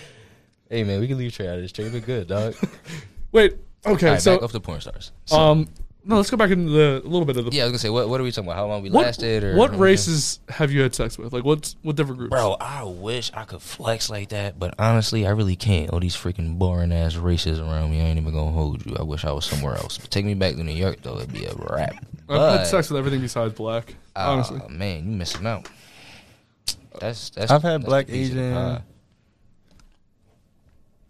Hey 0.70 0.84
man, 0.84 1.00
we 1.02 1.08
can 1.08 1.18
leave 1.18 1.34
Trey 1.34 1.48
out 1.48 1.56
of 1.56 1.62
this. 1.62 1.72
Trey, 1.72 1.90
look 1.90 2.06
good, 2.06 2.28
dog. 2.28 2.56
Wait. 3.32 3.58
Okay. 3.86 4.08
All 4.08 4.14
right, 4.14 4.22
so 4.22 4.36
back 4.36 4.44
off 4.44 4.52
the 4.52 4.62
porn 4.62 4.82
stars. 4.82 5.12
So, 5.26 5.38
um, 5.38 5.68
no, 6.06 6.18
let's 6.18 6.30
go 6.30 6.38
back 6.38 6.52
into 6.52 6.72
the 6.72 7.02
a 7.04 7.08
little 7.08 7.26
bit 7.26 7.36
of 7.38 7.46
the. 7.46 7.52
yeah, 7.52 7.64
I 7.64 7.66
was 7.66 7.72
gonna 7.72 7.80
say, 7.80 7.90
what 7.90 8.08
what 8.08 8.22
are 8.22 8.24
we 8.24 8.32
talking 8.32 8.48
about? 8.48 8.58
How 8.58 8.68
long 8.68 8.84
we 8.84 8.90
What, 8.92 9.06
lasted? 9.06 9.44
Or 9.44 9.56
what 9.56 9.78
races 9.78 10.40
have 10.50 10.72
you 10.72 10.82
had 10.82 10.94
sex 10.94 11.18
with? 11.18 11.34
Like 11.34 11.44
what's 11.44 11.76
what 11.82 11.96
different 11.96 12.20
groups? 12.20 12.30
Bro, 12.32 12.58
I 12.62 12.84
wish 12.84 13.32
I 13.34 13.44
could 13.44 13.62
flex 13.62 14.10
like 14.10 14.30
that, 14.30 14.60
but 14.60 14.76
honestly, 14.80 15.26
I 15.26 15.32
really 15.32 15.56
can't. 15.56 15.90
All 15.92 16.00
these 16.00 16.16
freaking 16.16 16.58
boring 16.60 16.92
ass 16.94 17.16
races 17.16 17.60
around 17.60 17.92
me, 17.92 18.02
I 18.02 18.06
ain't 18.06 18.20
even 18.20 18.34
gonna 18.34 18.52
hold 18.52 18.86
you. 18.86 18.96
I 19.00 19.04
wish 19.04 19.26
I 19.26 19.32
was 19.32 19.46
somewhere 19.46 19.76
else. 19.76 19.98
But 19.98 20.12
take 20.12 20.26
me 20.26 20.34
back 20.36 20.56
to 20.56 20.64
New 20.64 20.72
York, 20.74 21.00
though, 21.02 21.18
it'd 21.18 21.34
be 21.34 21.46
a 21.46 21.54
wrap. 21.56 21.96
I've 21.96 22.28
But, 22.28 22.58
had 22.60 22.68
sex 22.68 22.90
with 22.90 22.98
everything 23.00 23.22
besides 23.22 23.54
black. 23.54 23.96
aw, 24.16 24.34
Honestly, 24.34 24.62
man, 24.70 25.06
you 25.06 25.18
missing 25.18 25.46
out. 25.48 25.68
That's 27.00 27.30
that's. 27.32 27.52
I've 27.52 27.62
had 27.64 27.82
that's 27.82 27.86
black, 27.86 28.06
the 28.08 28.14
piece 28.14 28.30
of 28.30 28.36
the 28.36 28.42
Asian, 28.42 28.54
pie. 28.54 28.82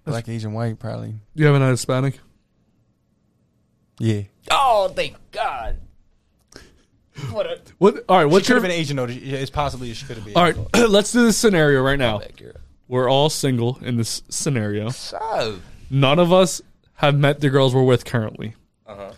black, 0.06 0.30
Asian, 0.30 0.54
white, 0.54 0.80
probably. 0.80 1.16
you 1.36 1.46
haven't 1.46 1.62
had 1.62 1.70
Hispanic. 1.72 2.20
Yeah. 4.00 4.22
Oh, 4.52 4.92
thank 4.96 5.16
God. 5.32 5.78
What 7.32 7.46
a 7.46 7.62
What? 7.78 8.04
All 8.10 8.18
right. 8.18 8.26
What's 8.26 8.46
she 8.46 8.54
could 8.54 8.56
your? 8.56 8.62
have 8.62 8.70
been 8.70 8.80
Asian 8.80 8.98
though. 8.98 9.08
It's 9.10 9.50
possibly 9.50 9.94
she 9.94 10.06
could 10.06 10.18
have 10.18 10.26
been. 10.26 10.36
All 10.36 10.44
right. 10.44 10.56
let's 10.90 11.12
do 11.14 11.24
this 11.24 11.38
scenario 11.38 11.82
right 11.82 11.98
now. 11.98 12.20
back. 12.20 12.34
We're 12.88 13.10
all 13.10 13.30
single 13.30 13.80
in 13.82 13.98
this 13.98 14.22
scenario. 14.30 14.90
So, 14.90 15.60
None 15.90 16.20
of 16.20 16.32
us 16.34 16.62
have 16.96 17.18
met 17.18 17.40
the 17.40 17.50
girls 17.50 17.74
we're 17.74 17.84
with 17.84 18.06
currently. 18.06 18.56
uh-huh. 18.86 19.14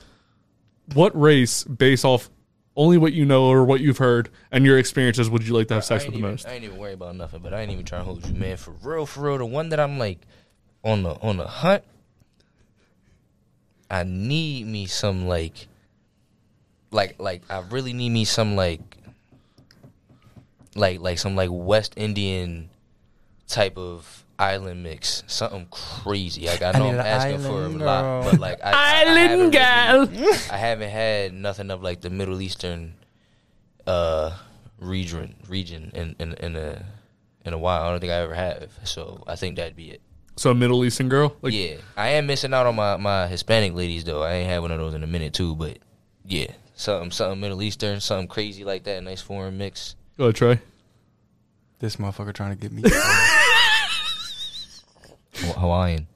What 0.94 1.20
race, 1.20 1.64
based 1.66 2.06
off 2.06 2.30
only 2.78 2.98
what 2.98 3.12
you 3.14 3.26
know 3.26 3.46
or 3.48 3.66
what 3.66 3.82
you've 3.82 3.98
heard 3.98 4.30
and 4.52 4.64
your 4.64 4.78
experiences, 4.78 5.30
would 5.30 5.46
you 5.46 5.54
like 5.54 5.68
to 5.70 5.74
have 5.74 5.84
sex 5.84 6.04
I 6.04 6.06
with 6.08 6.14
ain't 6.14 6.14
the 6.14 6.20
even, 6.20 6.32
most? 6.32 6.48
I 6.48 6.52
ain't 6.54 6.64
even 6.64 6.78
worried 6.78 6.94
about 6.94 7.16
nothing, 7.16 7.42
but 7.42 7.54
I 7.54 7.62
ain't 7.62 7.72
even 7.72 7.84
trying 7.84 8.02
to 8.02 8.06
hold 8.06 8.26
you, 8.26 8.34
man. 8.36 8.56
For 8.58 8.72
real, 8.84 9.06
for 9.06 9.22
real, 9.22 9.40
the 9.40 9.46
one 9.46 9.70
that 9.70 9.80
I'm 9.80 9.98
like 9.98 10.20
on 10.84 11.04
the 11.04 11.16
on 11.16 11.38
the 11.38 11.48
hunt. 11.48 11.84
I 13.90 14.04
need 14.04 14.66
me 14.68 14.86
some 14.86 15.28
like, 15.28 15.68
like, 16.92 17.16
like 17.20 17.42
I 17.50 17.60
really 17.70 17.94
need 17.94 18.10
me 18.10 18.26
some 18.26 18.56
like, 18.56 18.82
like, 20.76 21.00
like 21.00 21.18
some 21.20 21.36
like 21.36 21.50
West 21.52 21.94
Indian 21.98 22.70
type 23.48 23.78
of 23.78 24.26
island 24.40 24.84
mix, 24.84 25.24
something 25.28 25.68
crazy. 25.72 26.46
Like 26.48 26.62
I 26.62 26.72
know 26.74 26.88
I 26.88 26.90
I'm 26.90 27.00
asking 27.00 27.40
for 27.40 27.48
a 27.48 27.56
island 27.64 27.80
lot, 27.80 28.02
girl. 28.02 28.32
but 28.32 28.40
like 28.40 28.60
I, 28.64 28.72
I- 28.72 28.74
I 28.74 29.02
Island 29.10 29.54
haven't 29.54 30.12
girl. 30.12 30.22
really- 30.22 30.38
I 30.52 30.58
haven't 30.58 30.90
had 30.90 31.34
nothing 31.34 31.72
of 31.72 31.82
like 31.82 32.02
the 32.02 32.10
Middle 32.10 32.42
Eastern 32.42 32.94
uh 33.88 34.36
region 34.80 35.34
region 35.48 35.92
in 35.96 36.16
in 36.20 36.34
in 36.34 36.56
a 36.56 36.86
in 37.46 37.54
a 37.54 37.58
while. 37.58 37.84
I 37.84 37.90
don't 37.92 38.00
think 38.02 38.12
I 38.12 38.16
ever 38.18 38.34
have. 38.36 38.70
So 38.84 39.24
I 39.26 39.36
think 39.38 39.56
that'd 39.56 39.76
be 39.76 39.92
it. 39.92 40.02
So 40.38 40.52
a 40.52 40.56
Middle 40.56 40.86
Eastern 40.86 41.10
girl? 41.10 41.36
Like, 41.42 41.54
yeah, 41.54 41.78
I 41.96 42.10
am 42.10 42.28
missing 42.28 42.54
out 42.54 42.68
on 42.68 42.76
my 42.76 42.96
my 42.98 43.28
Hispanic 43.28 43.74
ladies 43.74 44.04
though. 44.04 44.22
I 44.22 44.34
ain't 44.34 44.50
had 44.50 44.60
one 44.60 44.72
of 44.72 44.78
those 44.78 44.94
in 44.94 45.04
a 45.04 45.08
minute 45.08 45.34
too, 45.34 45.56
but 45.56 45.80
yeah, 46.26 46.52
something 46.76 47.10
something 47.10 47.40
Middle 47.40 47.62
Eastern, 47.64 48.00
something 48.00 48.28
crazy 48.28 48.64
like 48.64 48.84
that. 48.84 49.04
Nice 49.04 49.22
foreign 49.22 49.58
mix. 49.58 49.96
Go 50.16 50.26
ahead, 50.26 50.36
Trey. 50.36 50.62
This 51.80 51.96
motherfucker 51.96 52.34
trying 52.34 52.52
to 52.52 52.56
get 52.56 52.72
me 52.72 52.84
Ha- 55.36 55.54
Hawaiian. 55.58 56.08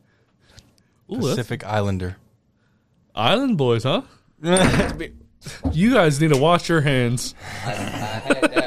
Ooh, 1.12 1.18
Pacific 1.18 1.66
Islander. 1.66 2.18
Island 3.16 3.58
boys, 3.58 3.84
huh? 3.84 4.04
you 5.72 5.94
guys 5.94 6.22
need 6.22 6.32
to 6.32 6.38
wash 6.38 6.70
your 6.70 6.82
hands. 6.82 7.36
I, 7.66 8.50
I 8.56 8.61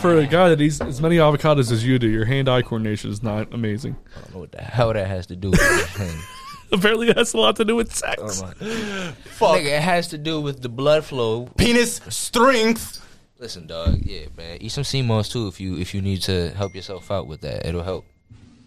For 0.00 0.18
a 0.18 0.26
guy 0.26 0.48
that 0.50 0.60
eats 0.60 0.80
as 0.80 1.00
many 1.00 1.16
avocados 1.16 1.72
as 1.72 1.84
you 1.84 1.98
do, 1.98 2.08
your 2.08 2.24
hand-eye 2.24 2.62
coordination 2.62 3.10
is 3.10 3.22
not 3.22 3.52
amazing. 3.52 3.96
I 4.16 4.20
don't 4.20 4.34
know 4.34 4.40
what 4.40 4.52
the 4.52 4.62
hell 4.62 4.92
that 4.92 5.06
has 5.06 5.26
to 5.26 5.36
do 5.36 5.50
with 5.50 5.60
it. 5.60 6.24
Apparently, 6.72 7.08
it 7.08 7.16
has 7.16 7.34
a 7.34 7.38
lot 7.38 7.56
to 7.56 7.64
do 7.64 7.74
with 7.74 7.94
sex. 7.94 8.42
Oh 8.42 8.46
my. 8.46 8.52
Nigga, 8.54 9.78
it 9.78 9.82
has 9.82 10.08
to 10.08 10.18
do 10.18 10.40
with 10.40 10.62
the 10.62 10.68
blood 10.68 11.04
flow. 11.04 11.46
Penis 11.56 12.00
strength. 12.08 13.04
Listen, 13.38 13.66
dog. 13.66 14.00
Yeah, 14.02 14.26
man. 14.36 14.58
Eat 14.60 14.72
some 14.72 14.84
sea 14.84 15.02
moss 15.02 15.28
too 15.28 15.48
if 15.48 15.60
you 15.60 15.78
if 15.78 15.94
you 15.94 16.02
need 16.02 16.22
to 16.22 16.50
help 16.50 16.74
yourself 16.74 17.10
out 17.10 17.26
with 17.26 17.40
that. 17.40 17.66
It'll 17.66 17.84
help. 17.84 18.04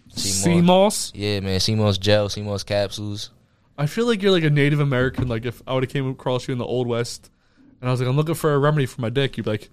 Sea 0.08 0.60
moss? 0.60 1.12
Yeah, 1.14 1.40
man. 1.40 1.60
Sea 1.60 1.74
moss 1.74 1.96
gel, 1.96 2.28
sea 2.28 2.42
moss 2.42 2.62
capsules. 2.62 3.30
I 3.78 3.86
feel 3.86 4.06
like 4.06 4.20
you're 4.20 4.32
like 4.32 4.44
a 4.44 4.50
Native 4.50 4.80
American. 4.80 5.28
Like 5.28 5.44
if 5.44 5.62
I 5.66 5.74
would 5.74 5.84
have 5.84 5.92
came 5.92 6.08
across 6.10 6.48
you 6.48 6.52
in 6.52 6.58
the 6.58 6.66
Old 6.66 6.86
West, 6.86 7.30
and 7.80 7.88
I 7.88 7.92
was 7.92 8.00
like, 8.00 8.08
I'm 8.08 8.16
looking 8.16 8.34
for 8.34 8.52
a 8.52 8.58
remedy 8.58 8.86
for 8.86 9.00
my 9.00 9.10
dick, 9.10 9.36
you'd 9.36 9.44
be 9.44 9.50
like, 9.50 9.70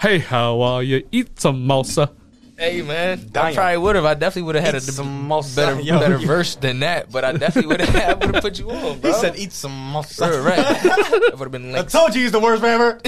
Hey, 0.00 0.18
how 0.18 0.60
are 0.60 0.82
you? 0.82 1.06
Eat 1.12 1.40
some 1.40 1.66
mousa. 1.66 2.10
Hey 2.58 2.82
man, 2.82 3.20
I 3.20 3.22
Damn. 3.24 3.54
probably 3.54 3.76
would 3.76 3.94
have. 3.94 4.04
I 4.04 4.14
definitely 4.14 4.42
would 4.42 4.56
have 4.56 4.64
had 4.64 4.74
a 4.74 4.78
Eat 4.78 4.82
some 4.82 5.28
moss. 5.28 5.54
better 5.54 5.80
Yo, 5.80 5.96
better 6.00 6.18
you- 6.18 6.26
verse 6.34 6.56
than 6.56 6.80
that. 6.80 7.12
But 7.12 7.24
I 7.24 7.32
definitely 7.32 7.68
would 7.68 7.80
have. 7.82 8.20
Would 8.20 8.34
have 8.34 8.42
put 8.42 8.58
you 8.58 8.68
on, 8.72 8.98
bro. 8.98 9.12
He 9.12 9.16
said, 9.18 9.36
"Eat 9.36 9.52
some 9.52 9.70
moss." 9.92 10.18
Right, 10.20 10.32
right. 10.40 10.56
That 10.82 11.34
would 11.38 11.40
have 11.40 11.52
been 11.52 11.72
I 11.72 11.78
like 11.78 11.88
told 11.88 12.16
you 12.16 12.22
he's 12.22 12.32
the 12.32 12.40
worst 12.40 12.60
rapper. 12.62 12.98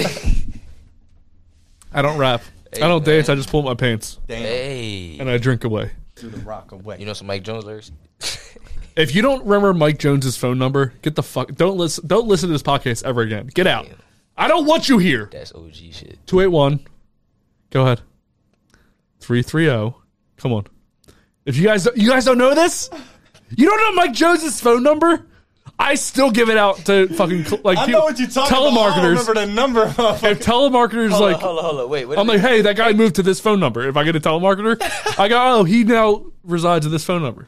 I 1.93 2.01
don't 2.01 2.17
rap. 2.17 2.41
Hey, 2.73 2.81
I 2.81 2.87
don't 2.87 3.05
man. 3.05 3.15
dance. 3.17 3.27
I 3.29 3.35
just 3.35 3.49
pull 3.49 3.59
up 3.59 3.65
my 3.65 3.73
pants 3.75 4.19
Damn. 4.27 4.41
Hey, 4.41 5.17
and 5.19 5.29
I 5.29 5.37
drink 5.37 5.65
away. 5.65 5.91
Threw 6.15 6.29
the 6.29 6.37
rock 6.39 6.71
away. 6.71 6.97
you 6.99 7.05
know 7.05 7.11
some 7.13 7.27
Mike 7.27 7.43
Jones 7.43 7.65
lyrics? 7.65 7.91
If 8.95 9.13
you 9.15 9.21
don't 9.21 9.43
remember 9.43 9.73
Mike 9.73 9.99
Jones's 9.99 10.37
phone 10.37 10.57
number, 10.59 10.93
get 11.01 11.15
the 11.15 11.23
fuck. 11.23 11.53
Don't 11.55 11.77
listen. 11.77 12.05
Don't 12.07 12.27
listen 12.27 12.47
to 12.47 12.53
this 12.53 12.63
podcast 12.63 13.03
ever 13.03 13.21
again. 13.21 13.47
Get 13.47 13.67
out. 13.67 13.87
I 14.37 14.47
don't 14.47 14.65
want 14.65 14.87
you 14.89 14.97
here. 14.97 15.29
That's 15.31 15.53
OG 15.53 15.75
shit. 15.91 16.17
Two 16.25 16.39
eight 16.41 16.47
one. 16.47 16.79
Go 17.69 17.83
ahead. 17.83 18.01
Three 19.19 19.43
three 19.43 19.65
zero. 19.65 20.01
Come 20.37 20.53
on. 20.53 20.65
If 21.45 21.57
you 21.57 21.63
guys 21.65 21.87
you 21.95 22.09
guys 22.09 22.25
don't 22.25 22.37
know 22.37 22.53
this, 22.55 22.89
you 23.55 23.67
don't 23.69 23.79
know 23.79 23.91
Mike 23.93 24.13
Jones's 24.13 24.59
phone 24.61 24.83
number. 24.83 25.25
I 25.79 25.95
still 25.95 26.29
give 26.31 26.49
it 26.49 26.57
out 26.57 26.77
to 26.85 27.07
fucking 27.07 27.45
like 27.63 27.77
I 27.79 27.85
people- 27.87 28.01
know 28.01 28.05
what 28.05 28.19
you're 28.19 28.27
talking 28.27 28.55
about. 28.55 28.61
I 28.61 28.63
don't 29.01 29.03
telemarketers. 29.03 29.09
remember 29.09 29.33
the 29.33 29.45
number. 29.47 29.83
If 29.85 29.95
telemarketers 30.45 31.09
Hold 31.09 31.21
like, 31.21 31.35
on, 31.37 31.41
hold 31.41 31.57
on, 31.59 31.65
hold 31.65 31.79
on. 31.81 31.89
Wait, 31.89 32.05
what 32.05 32.19
I'm 32.19 32.27
like, 32.27 32.39
hey, 32.41 32.61
that 32.61 32.75
guy 32.75 32.93
moved 32.93 33.15
to 33.15 33.23
this 33.23 33.39
phone 33.39 33.59
number. 33.59 33.87
If 33.87 33.97
I 33.97 34.03
get 34.03 34.15
a 34.15 34.19
telemarketer, 34.19 34.77
I 35.19 35.27
go, 35.27 35.59
oh, 35.59 35.63
he 35.63 35.83
now 35.83 36.25
resides 36.43 36.85
at 36.85 36.91
this 36.91 37.03
phone 37.03 37.23
number. 37.23 37.47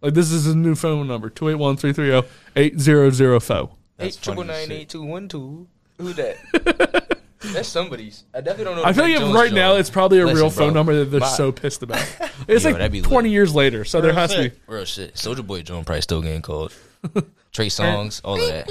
Like 0.00 0.14
this 0.14 0.30
is 0.30 0.44
his 0.44 0.54
new 0.54 0.76
phone 0.76 1.08
number: 1.08 1.28
281-330-8004. 1.30 3.70
Eight 3.98 4.18
triple 4.20 4.44
nine 4.44 4.72
eight 4.72 4.88
two 4.88 5.02
one 5.04 5.28
two. 5.28 5.68
Who's 6.02 6.16
that? 6.16 7.18
That's 7.52 7.68
somebody's. 7.68 8.22
I 8.32 8.40
definitely 8.40 8.64
don't 8.64 8.76
know. 8.76 8.84
I 8.84 8.92
feel 8.92 9.04
like 9.04 9.18
Jones 9.18 9.34
right 9.34 9.52
now 9.52 9.74
it's 9.74 9.90
probably 9.90 10.20
a 10.20 10.24
Listen, 10.26 10.36
real 10.36 10.48
bro, 10.50 10.66
phone 10.66 10.74
number 10.74 10.94
that 11.00 11.06
they're 11.06 11.20
my- 11.20 11.26
so 11.28 11.50
pissed 11.52 11.82
about. 11.82 11.98
It's 12.48 12.64
Yo, 12.64 12.70
like 12.70 12.78
that'd 12.78 12.92
be 12.92 13.00
20 13.02 13.28
lit. 13.28 13.32
years 13.32 13.54
later, 13.54 13.84
so 13.84 14.00
there 14.00 14.12
has 14.12 14.32
to 14.34 14.50
be. 14.50 14.56
Real 14.66 14.84
shit. 14.84 15.16
Soldier 15.16 15.42
Boy 15.44 15.62
Jones 15.62 15.84
probably 15.86 16.02
still 16.02 16.22
getting 16.22 16.42
called. 16.42 16.72
Trey 17.52 17.66
Songz, 17.68 18.20
all 18.24 18.34
of 18.40 18.46
that. 18.48 18.66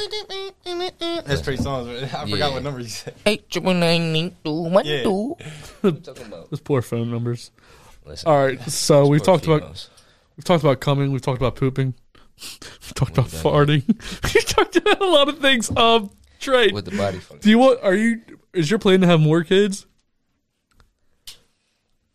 That's 1.26 1.42
Trey 1.42 1.56
Songz. 1.58 1.88
I 2.14 2.26
Yeah. 2.26 2.26
forgot 2.26 2.54
what 2.54 2.64
number 2.64 2.80
you 2.80 2.88
said. 2.90 3.16
Eight 3.26 3.50
triple 3.50 3.74
nine 3.74 4.16
eight 4.16 4.34
two 4.44 4.52
one 4.52 4.86
Yeah. 4.86 5.04
two. 5.04 5.36
What 5.82 5.94
you 5.96 6.00
talking 6.02 6.26
about? 6.28 6.50
Those 6.50 6.60
poor 6.62 6.82
phone 6.82 7.12
numbers. 7.12 7.52
Listen, 8.06 8.30
All 8.30 8.44
right, 8.46 8.60
so 8.70 9.06
we've 9.08 9.22
poor 9.22 9.36
talked 9.36 9.46
about 9.46 9.62
females. 9.62 9.90
we've 10.36 10.44
talked 10.44 10.64
about 10.64 10.80
coming, 10.82 11.12
we've 11.12 11.22
talked 11.22 11.40
about 11.40 11.56
pooping, 11.56 11.94
we've 12.42 12.94
talked 12.96 13.12
about 13.18 13.28
farting, 13.30 13.84
we 14.34 14.42
talked 14.42 14.76
about 14.76 15.00
a 15.02 15.06
lot 15.06 15.30
of 15.30 15.38
things. 15.40 15.70
Um, 15.78 16.10
Trey, 16.42 16.72
with 16.72 16.86
the 16.86 16.98
body 16.98 17.20
function. 17.20 17.40
do 17.44 17.50
you 17.50 17.58
want? 17.60 17.80
Are 17.84 17.96
you? 17.96 18.22
Is 18.54 18.70
your 18.70 18.80
plan 18.80 19.02
to 19.02 19.08
have 19.08 19.20
more 19.22 19.44
kids? 19.44 19.86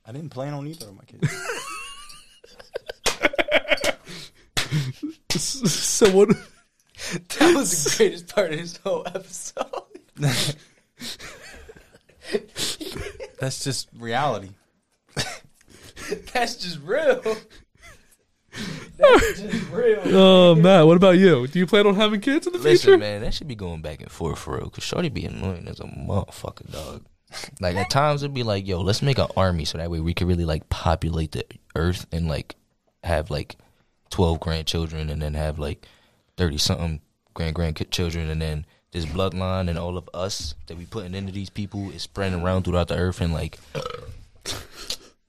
I 0.05 0.13
didn't 0.13 0.31
plan 0.31 0.53
on 0.53 0.67
either 0.67 0.89
of 0.89 0.97
my 0.97 1.05
kids. 1.05 1.33
So 5.39 6.11
what? 6.11 6.29
That 7.39 7.55
was 7.55 7.85
the 7.85 7.97
greatest 7.97 8.35
part 8.35 8.53
of 8.53 8.59
this 8.59 8.77
whole 8.79 9.07
episode. 9.07 9.67
That's 13.39 13.63
just 13.65 13.89
reality. 13.99 14.51
That's 16.33 16.57
just 16.57 16.81
real. 16.83 17.23
That's 18.97 19.41
just 19.41 19.65
oh, 19.73 19.77
real. 19.77 20.01
Oh, 20.07 20.55
Matt, 20.55 20.87
what 20.87 20.97
about 20.97 21.19
you? 21.19 21.47
Do 21.47 21.59
you 21.59 21.67
plan 21.67 21.87
on 21.87 21.95
having 21.95 22.21
kids 22.21 22.47
in 22.47 22.53
the 22.53 22.59
Listen, 22.59 22.85
future? 22.85 22.99
man, 22.99 23.23
that 23.23 23.35
should 23.35 23.49
be 23.49 23.55
going 23.55 23.83
back 23.83 24.01
and 24.01 24.11
forth 24.11 24.39
for 24.39 24.57
real. 24.57 24.71
Cause 24.71 24.85
Shorty 24.85 25.09
be 25.09 25.25
annoying 25.25 25.69
as 25.69 25.81
a 25.81 25.85
motherfucker, 25.85 26.71
dog. 26.71 27.05
Like 27.61 27.77
at 27.77 27.91
times 27.91 28.23
it'd 28.23 28.35
be 28.35 28.43
like, 28.43 28.67
yo, 28.67 28.81
let's 28.81 29.03
make 29.03 29.19
an 29.19 29.27
army 29.37 29.65
so 29.65 29.79
that 29.79 29.91
way 29.91 30.01
we 30.01 30.15
could 30.15 30.29
really 30.29 30.45
like 30.45 30.69
populate 30.69 31.33
the 31.33 31.45
earth 31.75 32.07
and 32.13 32.29
like 32.29 32.57
have 33.03 33.31
like 33.31 33.57
twelve 34.11 34.41
grandchildren 34.41 35.11
and 35.11 35.21
then 35.21 35.35
have 35.35 35.59
like 35.59 35.87
thirty 36.37 36.57
something 36.57 37.01
grand 37.35 37.55
grandchildren 37.55 38.31
and 38.31 38.41
then 38.41 38.65
this 38.93 39.05
bloodline 39.05 39.69
and 39.69 39.79
all 39.79 39.99
of 39.99 40.09
us 40.15 40.55
that 40.69 40.79
we 40.79 40.87
putting 40.87 41.15
into 41.15 41.33
these 41.33 41.51
people 41.51 41.91
is 41.91 42.03
spreading 42.03 42.41
around 42.41 42.63
throughout 42.63 42.89
the 42.89 42.97
earth 42.97 43.21
and 43.21 43.33
like 43.35 43.59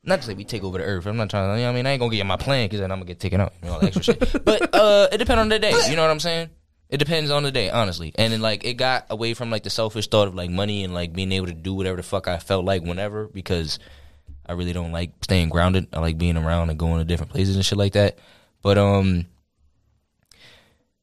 not 0.07 0.21
to 0.21 0.25
say 0.25 0.33
we 0.33 0.45
take 0.45 0.63
over 0.63 0.77
the 0.77 0.85
earth. 0.85 1.05
I'm 1.05 1.17
not 1.17 1.29
trying 1.29 1.49
to. 1.49 1.59
You 1.59 1.65
know 1.65 1.71
what 1.71 1.73
I 1.73 1.75
mean, 1.75 1.85
I 1.85 1.91
ain't 1.91 1.99
gonna 1.99 2.15
get 2.15 2.25
my 2.25 2.37
plan 2.37 2.65
because 2.65 2.79
then 2.79 2.91
I'm 2.91 2.99
gonna 2.99 3.07
get 3.07 3.19
taken 3.19 3.41
out. 3.41 3.53
You 3.61 3.67
know, 3.67 3.73
all 3.73 3.79
that 3.81 3.95
extra 3.95 4.15
shit. 4.15 4.43
But 4.45 4.73
uh, 4.73 5.09
it 5.11 5.17
depends 5.17 5.41
on 5.41 5.49
the 5.49 5.59
day. 5.59 5.73
You 5.89 5.95
know 5.95 6.01
what 6.01 6.11
I'm 6.11 6.19
saying? 6.19 6.49
It 6.89 6.97
depends 6.97 7.29
on 7.29 7.43
the 7.43 7.51
day, 7.51 7.69
honestly. 7.69 8.13
And 8.15 8.31
then 8.31 8.41
like 8.41 8.63
it 8.63 8.75
got 8.75 9.05
away 9.09 9.33
from 9.33 9.51
like 9.51 9.63
the 9.63 9.69
selfish 9.69 10.07
thought 10.07 10.29
of 10.29 10.35
like 10.35 10.49
money 10.49 10.85
and 10.85 10.93
like 10.93 11.11
being 11.11 11.33
able 11.33 11.47
to 11.47 11.53
do 11.53 11.73
whatever 11.73 11.97
the 11.97 12.03
fuck 12.03 12.27
I 12.29 12.37
felt 12.37 12.63
like 12.63 12.81
whenever 12.83 13.27
because 13.27 13.79
I 14.45 14.53
really 14.53 14.71
don't 14.71 14.93
like 14.93 15.11
staying 15.21 15.49
grounded. 15.49 15.87
I 15.91 15.99
like 15.99 16.17
being 16.17 16.37
around 16.37 16.69
and 16.69 16.79
going 16.79 16.99
to 16.99 17.05
different 17.05 17.33
places 17.33 17.57
and 17.57 17.65
shit 17.65 17.77
like 17.77 17.93
that. 17.93 18.17
But 18.61 18.77
um, 18.77 19.25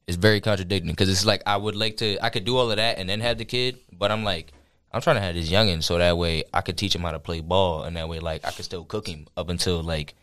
it's 0.07 0.17
very 0.17 0.41
contradicting 0.41 0.91
because 0.91 1.09
it's 1.09 1.25
like 1.25 1.43
I 1.45 1.57
would 1.57 1.75
like 1.75 1.97
to. 1.97 2.17
I 2.25 2.29
could 2.29 2.45
do 2.45 2.57
all 2.57 2.71
of 2.71 2.77
that 2.77 2.97
and 2.97 3.07
then 3.07 3.19
have 3.21 3.37
the 3.37 3.45
kid, 3.45 3.77
but 3.93 4.11
I'm 4.11 4.23
like. 4.23 4.51
I'm 4.95 5.01
trying 5.01 5.17
to 5.17 5.21
have 5.21 5.35
this 5.35 5.49
youngin' 5.51 5.83
so 5.83 5.97
that 5.97 6.17
way 6.17 6.45
I 6.53 6.61
could 6.61 6.77
teach 6.77 6.95
him 6.95 7.01
how 7.01 7.11
to 7.11 7.19
play 7.19 7.41
ball, 7.41 7.83
and 7.83 7.97
that 7.97 8.07
way 8.07 8.19
like 8.19 8.45
I 8.47 8.51
could 8.51 8.63
still 8.63 8.85
cook 8.85 9.07
him 9.07 9.27
up 9.35 9.49
until 9.49 9.83
like 9.83 10.15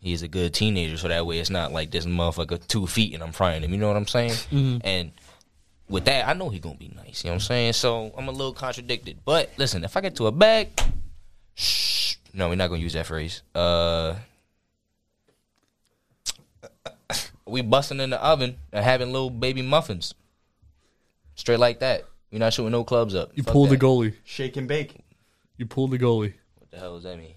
he's 0.00 0.22
a 0.22 0.28
good 0.28 0.54
teenager. 0.54 0.96
So 0.96 1.08
that 1.08 1.26
way 1.26 1.38
it's 1.38 1.50
not 1.50 1.70
like 1.70 1.90
this 1.90 2.06
motherfucker 2.06 2.66
two 2.66 2.86
feet 2.86 3.12
and 3.12 3.22
I'm 3.22 3.32
frying 3.32 3.62
him. 3.62 3.70
You 3.72 3.76
know 3.78 3.88
what 3.88 3.98
I'm 3.98 4.06
saying? 4.06 4.30
Mhm. 4.50 4.80
And 4.84 5.12
with 5.90 6.06
that, 6.06 6.26
I 6.26 6.32
know 6.32 6.48
he 6.48 6.58
gonna 6.60 6.76
be 6.76 6.88
nice. 6.96 7.24
You 7.24 7.28
know 7.28 7.32
what 7.34 7.42
I'm 7.42 7.46
saying? 7.46 7.72
So 7.74 8.10
I'm 8.16 8.26
a 8.28 8.32
little 8.32 8.54
contradicted. 8.54 9.18
But 9.24 9.50
listen, 9.58 9.84
if 9.84 9.94
I 9.96 10.00
get 10.00 10.16
to 10.16 10.28
a 10.28 10.32
bag, 10.32 10.68
shh, 11.54 12.14
no, 12.32 12.48
we're 12.48 12.54
not 12.54 12.68
gonna 12.68 12.80
use 12.80 12.94
that 12.94 13.04
phrase. 13.06 13.42
Uh, 13.54 14.14
we 17.46 17.60
busting 17.60 18.00
in 18.00 18.10
the 18.10 18.22
oven 18.24 18.56
and 18.72 18.84
having 18.84 19.12
little 19.12 19.28
baby 19.30 19.60
muffins, 19.62 20.14
straight 21.34 21.58
like 21.58 21.80
that. 21.80 22.04
We're 22.32 22.38
not 22.38 22.52
shooting 22.52 22.72
no 22.72 22.84
clubs 22.84 23.14
up. 23.14 23.32
You 23.34 23.42
Fuck 23.42 23.52
pulled 23.52 23.70
the 23.70 23.76
goalie. 23.76 24.14
Shake 24.24 24.56
and 24.56 24.68
bake. 24.68 24.96
You 25.56 25.66
pulled 25.66 25.90
the 25.90 25.98
goalie. 25.98 26.34
What 26.58 26.70
the 26.70 26.78
hell 26.78 26.94
does 26.94 27.04
that 27.04 27.18
mean? 27.18 27.34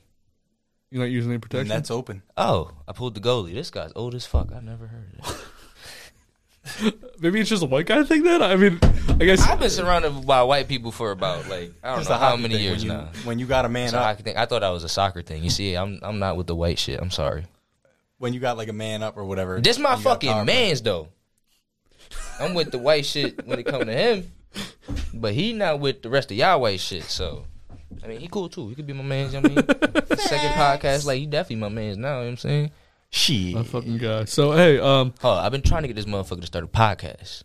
You're 0.91 1.01
not 1.01 1.09
using 1.11 1.31
any 1.31 1.39
protection. 1.39 1.61
And 1.61 1.71
that's 1.71 1.89
open. 1.89 2.21
Oh, 2.37 2.71
I 2.87 2.91
pulled 2.93 3.15
the 3.15 3.19
goalie. 3.21 3.53
This 3.53 3.71
guy's 3.71 3.91
old 3.95 4.13
as 4.13 4.25
fuck. 4.27 4.51
I've 4.55 4.63
never 4.63 4.85
heard 4.87 5.07
of 5.19 5.25
that. 5.25 6.93
Maybe 7.19 7.41
it's 7.41 7.49
just 7.49 7.63
a 7.63 7.65
white 7.65 7.85
guy 7.87 8.03
thing. 8.03 8.23
Then 8.23 8.41
I 8.41 8.55
mean, 8.55 8.79
I 9.09 9.25
guess 9.25 9.41
I've 9.45 9.59
been 9.59 9.69
surrounded 9.69 10.25
by 10.25 10.43
white 10.43 10.67
people 10.69 10.91
for 10.91 11.11
about 11.11 11.49
like 11.49 11.71
I 11.83 11.89
don't 11.91 11.99
It's 12.01 12.09
know 12.09 12.15
a 12.15 12.17
how 12.19 12.29
hockey 12.29 12.41
many 12.43 12.53
thing. 12.55 12.63
years 12.63 12.77
when 12.85 12.91
you, 12.91 12.97
now. 12.97 13.09
When 13.25 13.39
you 13.39 13.45
got 13.47 13.65
a 13.65 13.69
man 13.69 13.85
It's 13.85 13.93
a 13.93 13.97
up, 13.99 14.03
hockey 14.05 14.23
thing. 14.23 14.37
I 14.37 14.45
thought 14.45 14.61
that 14.61 14.69
was 14.69 14.83
a 14.85 14.89
soccer 14.89 15.21
thing. 15.21 15.43
You 15.43 15.49
see, 15.49 15.73
I'm 15.75 15.99
I'm 16.03 16.19
not 16.19 16.37
with 16.37 16.47
the 16.47 16.55
white 16.55 16.79
shit. 16.79 17.01
I'm 17.01 17.11
sorry. 17.11 17.45
when 18.17 18.33
you 18.33 18.39
got 18.39 18.55
like 18.55 18.69
a 18.69 18.73
man 18.73 19.03
up 19.03 19.17
or 19.17 19.25
whatever. 19.25 19.59
This 19.59 19.77
my 19.77 19.89
you 19.91 19.95
got 19.97 20.03
power 20.03 20.13
fucking 20.13 20.31
play. 20.31 20.43
man's 20.45 20.81
though. 20.81 21.09
I'm 22.39 22.53
with 22.53 22.71
the 22.71 22.77
white 22.77 23.05
shit 23.05 23.45
when 23.45 23.59
it 23.59 23.63
come 23.65 23.85
to 23.85 23.91
him, 23.93 24.31
but 25.13 25.33
he 25.33 25.53
not 25.53 25.79
with 25.79 26.01
the 26.01 26.09
rest 26.09 26.31
of 26.31 26.37
y'all 26.37 26.61
white 26.61 26.79
shit. 26.79 27.03
So, 27.03 27.45
I 28.03 28.07
mean, 28.07 28.19
he 28.19 28.27
cool 28.27 28.49
too. 28.49 28.69
He 28.69 28.75
could 28.75 28.87
be 28.87 28.93
my 28.93 29.03
man. 29.03 29.31
You 29.31 29.41
know 29.41 29.49
what 29.49 29.69
I 29.69 30.09
mean, 30.09 30.17
second 30.17 30.49
podcast, 30.51 31.05
like 31.05 31.19
he 31.19 31.25
definitely 31.25 31.57
my 31.57 31.69
man's 31.69 31.97
now. 31.97 32.07
You 32.07 32.13
know 32.15 32.19
what 32.21 32.29
I'm 32.31 32.37
saying? 32.37 32.71
Shit. 33.09 33.55
that 33.55 33.65
fucking 33.65 33.97
guy. 33.97 34.25
So 34.25 34.51
hey, 34.53 34.79
um, 34.79 35.13
Oh, 35.23 35.31
I've 35.31 35.51
been 35.51 35.61
trying 35.61 35.83
to 35.83 35.87
get 35.87 35.95
this 35.95 36.05
motherfucker 36.05 36.41
to 36.41 36.47
start 36.47 36.65
a 36.65 36.67
podcast. 36.67 37.43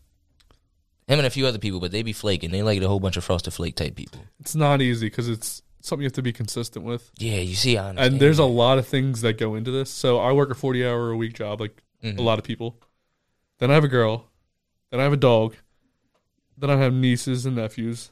Him 1.07 1.19
and 1.19 1.27
a 1.27 1.31
few 1.31 1.47
other 1.47 1.59
people, 1.59 1.81
but 1.81 1.91
they 1.91 2.03
be 2.03 2.13
flaking. 2.13 2.51
They 2.51 2.63
like 2.63 2.81
a 2.83 2.89
whole 2.89 3.01
bunch 3.01 3.17
of 3.17 3.25
frosted 3.25 3.55
flake 3.55 3.77
type 3.77 3.95
people. 3.97 4.21
it's 4.41 4.55
not 4.55 4.83
easy 4.83 5.07
because 5.07 5.29
it's 5.29 5.63
something 5.81 6.03
you 6.03 6.07
have 6.07 6.13
to 6.15 6.23
be 6.23 6.33
consistent 6.35 6.85
with. 6.85 7.11
Yeah, 7.19 7.37
you 7.37 7.55
see, 7.55 7.79
I 7.79 7.91
understand. 7.91 8.13
And 8.15 8.21
there's 8.21 8.39
a 8.39 8.45
lot 8.45 8.77
of 8.79 8.87
things 8.87 9.23
that 9.23 9.39
go 9.39 9.55
into 9.55 9.71
this. 9.71 9.91
So 9.91 10.19
I 10.19 10.33
work 10.33 10.51
a 10.51 10.55
40 10.55 10.87
hour 10.87 11.11
a 11.11 11.17
week 11.17 11.33
job, 11.35 11.61
like 11.61 11.83
Mhm. 12.05 12.19
a 12.19 12.23
lot 12.23 12.39
of 12.39 12.45
people. 12.45 12.79
Then 13.59 13.71
I 13.71 13.75
have 13.75 13.85
a 13.85 13.89
girl. 13.89 14.27
Then 14.91 15.01
I 15.01 15.03
have 15.05 15.13
a 15.15 15.17
dog. 15.19 15.55
Then 16.59 16.71
I 16.71 16.77
have 16.77 16.93
nieces 16.93 17.47
and 17.47 17.57
nephews, 17.57 18.11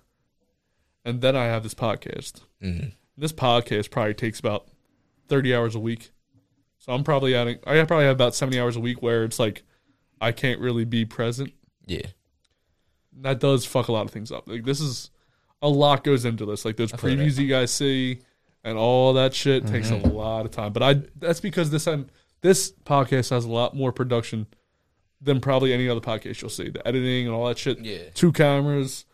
and 1.05 1.20
then 1.20 1.35
I 1.36 1.44
have 1.44 1.62
this 1.62 1.74
podcast. 1.74 2.43
Mhm. 2.62 2.93
This 3.16 3.32
podcast 3.32 3.90
probably 3.90 4.14
takes 4.14 4.39
about 4.40 4.68
thirty 5.28 5.55
hours 5.55 5.74
a 5.74 5.81
week, 5.81 6.10
so 6.78 6.93
I'm 6.93 7.02
probably 7.05 7.35
adding. 7.35 7.59
I 7.66 7.82
probably 7.85 8.05
have 8.06 8.14
about 8.16 8.35
seventy 8.35 8.59
hours 8.60 8.77
a 8.77 8.81
week 8.81 9.02
where 9.02 9.24
it's 9.24 9.39
like 9.39 9.62
I 10.20 10.32
can't 10.32 10.60
really 10.60 10.85
be 10.85 11.05
present. 11.05 11.52
Yeah. 11.86 12.06
That 13.20 13.40
does 13.40 13.64
fuck 13.64 13.89
a 13.89 13.93
lot 13.93 14.05
of 14.06 14.10
things 14.10 14.31
up. 14.31 14.48
Like 14.48 14.64
this 14.64 14.81
is 14.81 15.10
a 15.62 15.68
lot 15.68 16.05
goes 16.05 16.24
into 16.24 16.44
this. 16.44 16.64
Like 16.64 16.77
those 16.77 16.93
previews 16.93 17.39
you 17.39 17.48
guys 17.48 17.70
see 17.73 18.20
and 18.62 18.77
all 18.77 19.14
that 19.14 19.32
shit 19.35 19.66
takes 19.66 19.90
a 19.90 19.97
lot 19.97 20.44
of 20.44 20.51
time. 20.52 20.73
But 20.73 20.82
I 20.82 20.94
that's 21.18 21.40
because 21.40 21.70
this 21.70 21.86
I'm, 21.86 22.09
this 22.43 22.73
podcast 22.85 23.31
has 23.31 23.44
a 23.47 23.51
lot 23.51 23.74
more 23.74 23.93
production 23.93 24.47
than 25.20 25.40
probably 25.40 25.72
any 25.72 25.88
other 25.88 26.01
podcast 26.01 26.40
you'll 26.43 26.51
see. 26.51 26.68
The 26.68 26.86
editing 26.86 27.26
and 27.26 27.34
all 27.34 27.47
that 27.47 27.59
shit. 27.59 27.78
Yeah. 27.80 28.10
Two 28.14 28.32
cameras. 28.32 29.05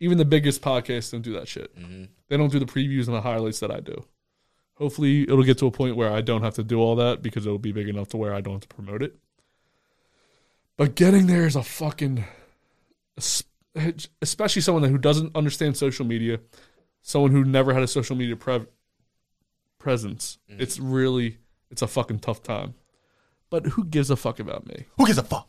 Even 0.00 0.18
the 0.18 0.24
biggest 0.24 0.62
podcasts 0.62 1.12
don't 1.12 1.22
do 1.22 1.32
that 1.34 1.48
shit. 1.48 1.74
Mhm. 1.78 2.08
They 2.28 2.36
don't 2.36 2.52
do 2.52 2.58
the 2.58 2.66
previews 2.66 3.06
and 3.06 3.14
the 3.16 3.20
highlights 3.22 3.60
that 3.60 3.70
I 3.70 3.80
do. 3.80 4.04
Hopefully, 4.74 5.22
it'll 5.22 5.42
get 5.42 5.58
to 5.58 5.66
a 5.66 5.70
point 5.70 5.96
where 5.96 6.12
I 6.12 6.20
don't 6.20 6.42
have 6.42 6.54
to 6.56 6.62
do 6.64 6.78
all 6.80 6.96
that 6.96 7.22
because 7.22 7.46
it'll 7.46 7.58
be 7.58 7.72
big 7.72 7.88
enough 7.88 8.08
to 8.08 8.16
where 8.18 8.34
I 8.34 8.40
don't 8.42 8.54
have 8.54 8.68
to 8.68 8.74
promote 8.74 9.02
it. 9.02 9.16
But 10.76 10.94
getting 10.94 11.26
there 11.26 11.46
is 11.46 11.56
a 11.56 11.62
fucking, 11.62 12.24
especially 14.22 14.62
someone 14.62 14.84
who 14.84 14.98
doesn't 14.98 15.34
understand 15.34 15.76
social 15.76 16.04
media, 16.04 16.40
someone 17.02 17.30
who 17.30 17.44
never 17.44 17.72
had 17.72 17.82
a 17.82 17.86
social 17.86 18.16
media 18.16 18.36
pre- 18.36 18.66
presence. 19.78 20.38
It's 20.48 20.78
really, 20.78 21.38
it's 21.70 21.80
a 21.82 21.86
fucking 21.86 22.18
tough 22.20 22.42
time. 22.42 22.74
But 23.50 23.66
who 23.66 23.84
gives 23.84 24.10
a 24.10 24.16
fuck 24.16 24.38
about 24.40 24.66
me? 24.66 24.86
Who 24.98 25.06
gives 25.06 25.18
a 25.18 25.22
fuck? 25.22 25.48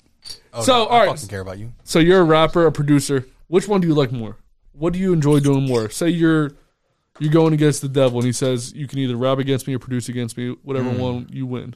Oh, 0.53 0.61
so, 0.63 0.73
no, 0.73 0.85
all 0.87 0.91
I 1.01 1.05
right. 1.05 1.09
fucking 1.15 1.29
care 1.29 1.41
about 1.41 1.57
you. 1.57 1.73
So 1.83 1.99
you're 1.99 2.19
a 2.19 2.23
rapper, 2.23 2.65
a 2.65 2.71
producer. 2.71 3.25
Which 3.47 3.67
one 3.67 3.81
do 3.81 3.87
you 3.87 3.93
like 3.95 4.11
more? 4.11 4.37
What 4.73 4.93
do 4.93 4.99
you 4.99 5.13
enjoy 5.13 5.39
doing 5.39 5.65
more? 5.65 5.89
Say 5.89 6.09
you're 6.09 6.51
you're 7.19 7.31
going 7.31 7.53
against 7.53 7.81
the 7.81 7.87
devil, 7.89 8.19
and 8.19 8.25
he 8.27 8.31
says 8.33 8.73
you 8.73 8.87
can 8.87 8.99
either 8.99 9.15
rap 9.15 9.39
against 9.39 9.65
me 9.67 9.73
or 9.75 9.79
produce 9.79 10.09
against 10.09 10.37
me. 10.37 10.55
Whatever 10.63 10.91
Hmm. 10.91 10.99
one 10.99 11.27
you 11.31 11.45
win, 11.47 11.75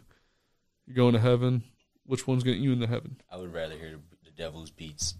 you're 0.85 0.95
going 0.95 1.13
to 1.13 1.19
heaven. 1.19 1.63
Which 2.05 2.27
one's 2.27 2.43
getting 2.43 2.61
you 2.61 2.73
into 2.73 2.87
heaven? 2.87 3.15
I 3.31 3.37
would 3.37 3.53
rather 3.53 3.75
hear 3.75 3.91
the, 3.91 3.99
the 4.25 4.31
devil's 4.31 4.69
beats. 4.69 5.15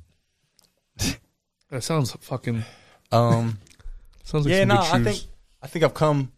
That 1.69 1.83
sounds 1.83 2.11
fucking. 2.19 2.63
Um, 3.11 3.57
sounds 4.23 4.45
like 4.45 4.51
yeah, 4.51 4.59
some 4.61 4.67
no, 4.67 4.75
good 4.75 4.85
I 4.85 5.03
think 5.11 5.23
I 5.63 5.67
think 5.67 5.85
I've 5.85 5.93
come. 5.93 6.31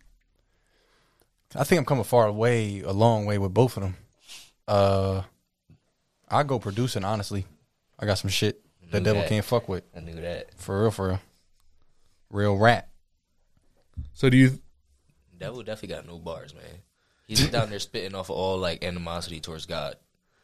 I 1.55 1.63
think 1.63 1.79
I'm 1.79 1.85
coming 1.85 2.03
far 2.03 2.27
away, 2.27 2.81
a 2.81 2.91
long 2.93 3.25
way 3.25 3.37
with 3.37 3.53
both 3.53 3.77
of 3.77 3.83
them. 3.83 3.95
Uh, 4.67 5.23
I 6.29 6.43
go 6.43 6.59
producing. 6.59 7.03
Honestly, 7.03 7.45
I 7.99 8.05
got 8.05 8.17
some 8.17 8.29
shit 8.29 8.61
the 8.91 8.99
Knew 8.99 9.05
devil 9.05 9.21
that. 9.21 9.29
can't 9.29 9.45
fuck 9.45 9.67
with. 9.67 9.83
I 9.95 9.99
knew 10.01 10.13
that. 10.15 10.53
For 10.59 10.83
real, 10.83 10.91
for 10.91 11.07
real, 11.09 11.19
real 12.29 12.57
rap. 12.57 12.89
So 14.13 14.29
do 14.29 14.37
you? 14.37 14.59
Devil 15.37 15.63
definitely 15.63 15.95
got 15.95 16.07
no 16.07 16.19
bars, 16.19 16.53
man. 16.53 16.63
He's 17.27 17.49
down 17.49 17.69
there 17.69 17.79
spitting 17.79 18.13
off 18.15 18.29
of 18.29 18.35
all 18.35 18.57
like 18.57 18.83
animosity 18.83 19.39
towards 19.39 19.65
God. 19.65 19.95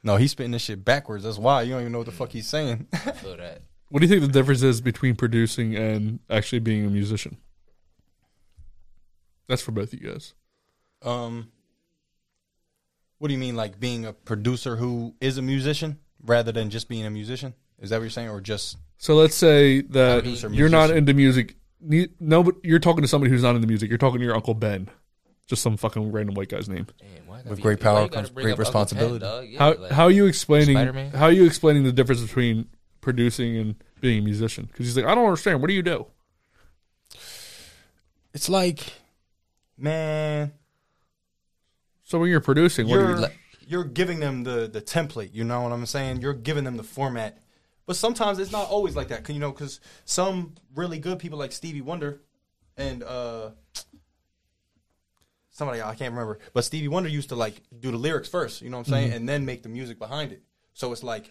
No, 0.01 0.15
he's 0.15 0.31
spitting 0.31 0.51
this 0.51 0.63
shit 0.63 0.83
backwards. 0.83 1.23
That's 1.25 1.37
why 1.37 1.61
you 1.63 1.71
don't 1.71 1.81
even 1.81 1.91
know 1.91 1.99
what 1.99 2.05
the 2.07 2.13
fuck 2.13 2.31
he's 2.31 2.47
saying. 2.47 2.87
I 2.93 3.11
feel 3.11 3.37
that. 3.37 3.61
What 3.89 3.99
do 3.99 4.07
you 4.07 4.09
think 4.09 4.21
the 4.21 4.31
difference 4.39 4.61
is 4.61 4.81
between 4.81 5.15
producing 5.15 5.75
and 5.75 6.19
actually 6.29 6.59
being 6.59 6.85
a 6.85 6.89
musician? 6.89 7.37
That's 9.47 9.61
for 9.61 9.71
both 9.71 9.93
of 9.93 10.01
you 10.01 10.11
guys. 10.11 10.33
Um, 11.01 11.51
what 13.19 13.27
do 13.27 13.33
you 13.33 13.39
mean, 13.39 13.55
like 13.55 13.79
being 13.79 14.05
a 14.05 14.13
producer 14.13 14.75
who 14.77 15.13
is 15.21 15.37
a 15.37 15.41
musician 15.41 15.99
rather 16.25 16.51
than 16.51 16.69
just 16.69 16.89
being 16.89 17.05
a 17.05 17.09
musician? 17.09 17.53
Is 17.79 17.91
that 17.91 17.97
what 17.97 18.03
you're 18.03 18.09
saying, 18.09 18.29
or 18.29 18.41
just 18.41 18.77
So 18.97 19.15
let's 19.15 19.35
say 19.35 19.81
that 19.81 20.23
Producer, 20.23 20.49
you're 20.49 20.69
not 20.69 20.89
into 20.89 21.13
music. 21.13 21.55
No, 21.81 22.43
but 22.43 22.55
you're 22.63 22.79
talking 22.79 23.03
to 23.03 23.07
somebody 23.07 23.31
who's 23.31 23.43
not 23.43 23.55
into 23.55 23.67
music. 23.67 23.89
You're 23.89 23.97
talking 23.97 24.19
to 24.19 24.25
your 24.25 24.35
uncle 24.35 24.53
Ben, 24.53 24.89
just 25.47 25.61
some 25.61 25.77
fucking 25.77 26.11
random 26.11 26.35
white 26.35 26.49
guy's 26.49 26.67
name. 26.67 26.87
with 27.45 27.61
great 27.61 27.79
power 27.79 28.09
comes 28.09 28.29
great 28.31 28.57
responsibility? 28.57 29.55
how 29.55 29.75
how 29.89 30.03
are 30.05 30.11
you 30.11 30.25
explaining 30.25 30.75
Spider-Man? 30.75 31.11
how 31.11 31.25
are 31.25 31.31
you 31.31 31.45
explaining 31.45 31.83
the 31.83 31.93
difference 31.93 32.21
between 32.21 32.67
producing 32.99 33.55
and 33.57 33.75
being 34.01 34.19
a 34.19 34.21
musician? 34.21 34.65
Because 34.65 34.87
he's 34.87 34.97
like, 34.97 35.05
I 35.05 35.15
don't 35.15 35.25
understand. 35.25 35.61
What 35.61 35.67
do 35.67 35.73
you 35.73 35.83
do? 35.83 36.05
It's 38.33 38.49
like, 38.49 38.93
man, 39.77 40.51
So 42.09 42.17
when 42.17 42.31
you're 42.31 42.39
producing, 42.41 42.87
what 42.87 42.95
you're 42.95 43.19
you? 43.19 43.27
you're 43.67 43.83
giving 43.83 44.19
them 44.19 44.43
the 44.43 44.67
the 44.67 44.81
template. 44.81 45.29
You 45.33 45.43
know 45.43 45.61
what 45.61 45.71
I'm 45.71 45.85
saying? 45.85 46.21
You're 46.21 46.33
giving 46.33 46.63
them 46.63 46.75
the 46.75 46.83
format. 46.83 47.37
But 47.85 47.97
sometimes 47.97 48.39
it's 48.39 48.51
not 48.51 48.67
always 48.67 48.95
like 48.95 49.09
that. 49.09 49.23
'cause, 49.23 49.35
You 49.35 49.39
know, 49.39 49.51
because 49.51 49.79
some 50.05 50.55
really 50.73 50.97
good 50.97 51.19
people 51.19 51.37
like 51.37 51.51
Stevie 51.51 51.81
Wonder 51.81 52.21
and 52.77 53.03
uh 53.03 53.51
somebody 55.51 55.83
I 55.83 55.93
can't 55.93 56.11
remember, 56.13 56.39
but 56.53 56.63
Stevie 56.63 56.87
Wonder 56.87 57.09
used 57.09 57.29
to 57.29 57.35
like 57.35 57.61
do 57.79 57.91
the 57.91 57.97
lyrics 57.97 58.27
first. 58.27 58.63
You 58.63 58.71
know 58.71 58.77
what 58.79 58.87
I'm 58.87 58.93
saying, 58.93 59.11
Mhm. 59.11 59.15
and 59.15 59.29
then 59.29 59.45
make 59.45 59.61
the 59.61 59.69
music 59.69 59.99
behind 59.99 60.31
it. 60.31 60.41
So 60.73 60.91
it's 60.91 61.03
like 61.03 61.29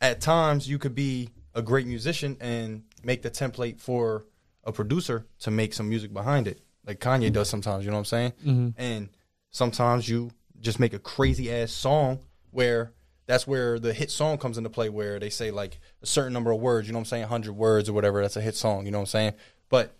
at 0.00 0.20
times 0.20 0.68
you 0.68 0.78
could 0.78 0.94
be 0.94 1.30
a 1.56 1.62
great 1.62 1.88
musician 1.88 2.36
and 2.40 2.84
make 3.02 3.22
the 3.22 3.30
template 3.32 3.80
for 3.80 4.26
a 4.62 4.70
producer 4.70 5.26
to 5.40 5.50
make 5.50 5.74
some 5.74 5.88
music 5.88 6.12
behind 6.12 6.46
it, 6.46 6.60
like 6.86 7.00
Kanye 7.00 7.32
does 7.32 7.48
sometimes. 7.48 7.84
You 7.84 7.90
know 7.90 7.96
what 7.96 8.12
I'm 8.12 8.16
saying? 8.16 8.32
Mhm. 8.44 8.74
And 8.76 9.08
sometimes 9.54 10.08
you 10.08 10.32
just 10.58 10.80
make 10.80 10.92
a 10.92 10.98
crazy 10.98 11.50
ass 11.52 11.70
song 11.70 12.18
where 12.50 12.92
that's 13.26 13.46
where 13.46 13.78
the 13.78 13.94
hit 13.94 14.10
song 14.10 14.36
comes 14.36 14.58
into 14.58 14.68
play 14.68 14.88
where 14.88 15.20
they 15.20 15.30
say 15.30 15.52
like 15.52 15.78
a 16.02 16.06
certain 16.06 16.32
number 16.32 16.50
of 16.50 16.60
words, 16.60 16.88
you 16.88 16.92
know 16.92 16.98
what 16.98 17.02
I'm 17.02 17.06
saying, 17.10 17.22
100 17.22 17.52
words 17.52 17.88
or 17.88 17.92
whatever, 17.92 18.20
that's 18.20 18.36
a 18.36 18.40
hit 18.40 18.56
song, 18.56 18.84
you 18.84 18.90
know 18.90 18.98
what 18.98 19.02
I'm 19.02 19.06
saying? 19.06 19.32
But 19.68 19.96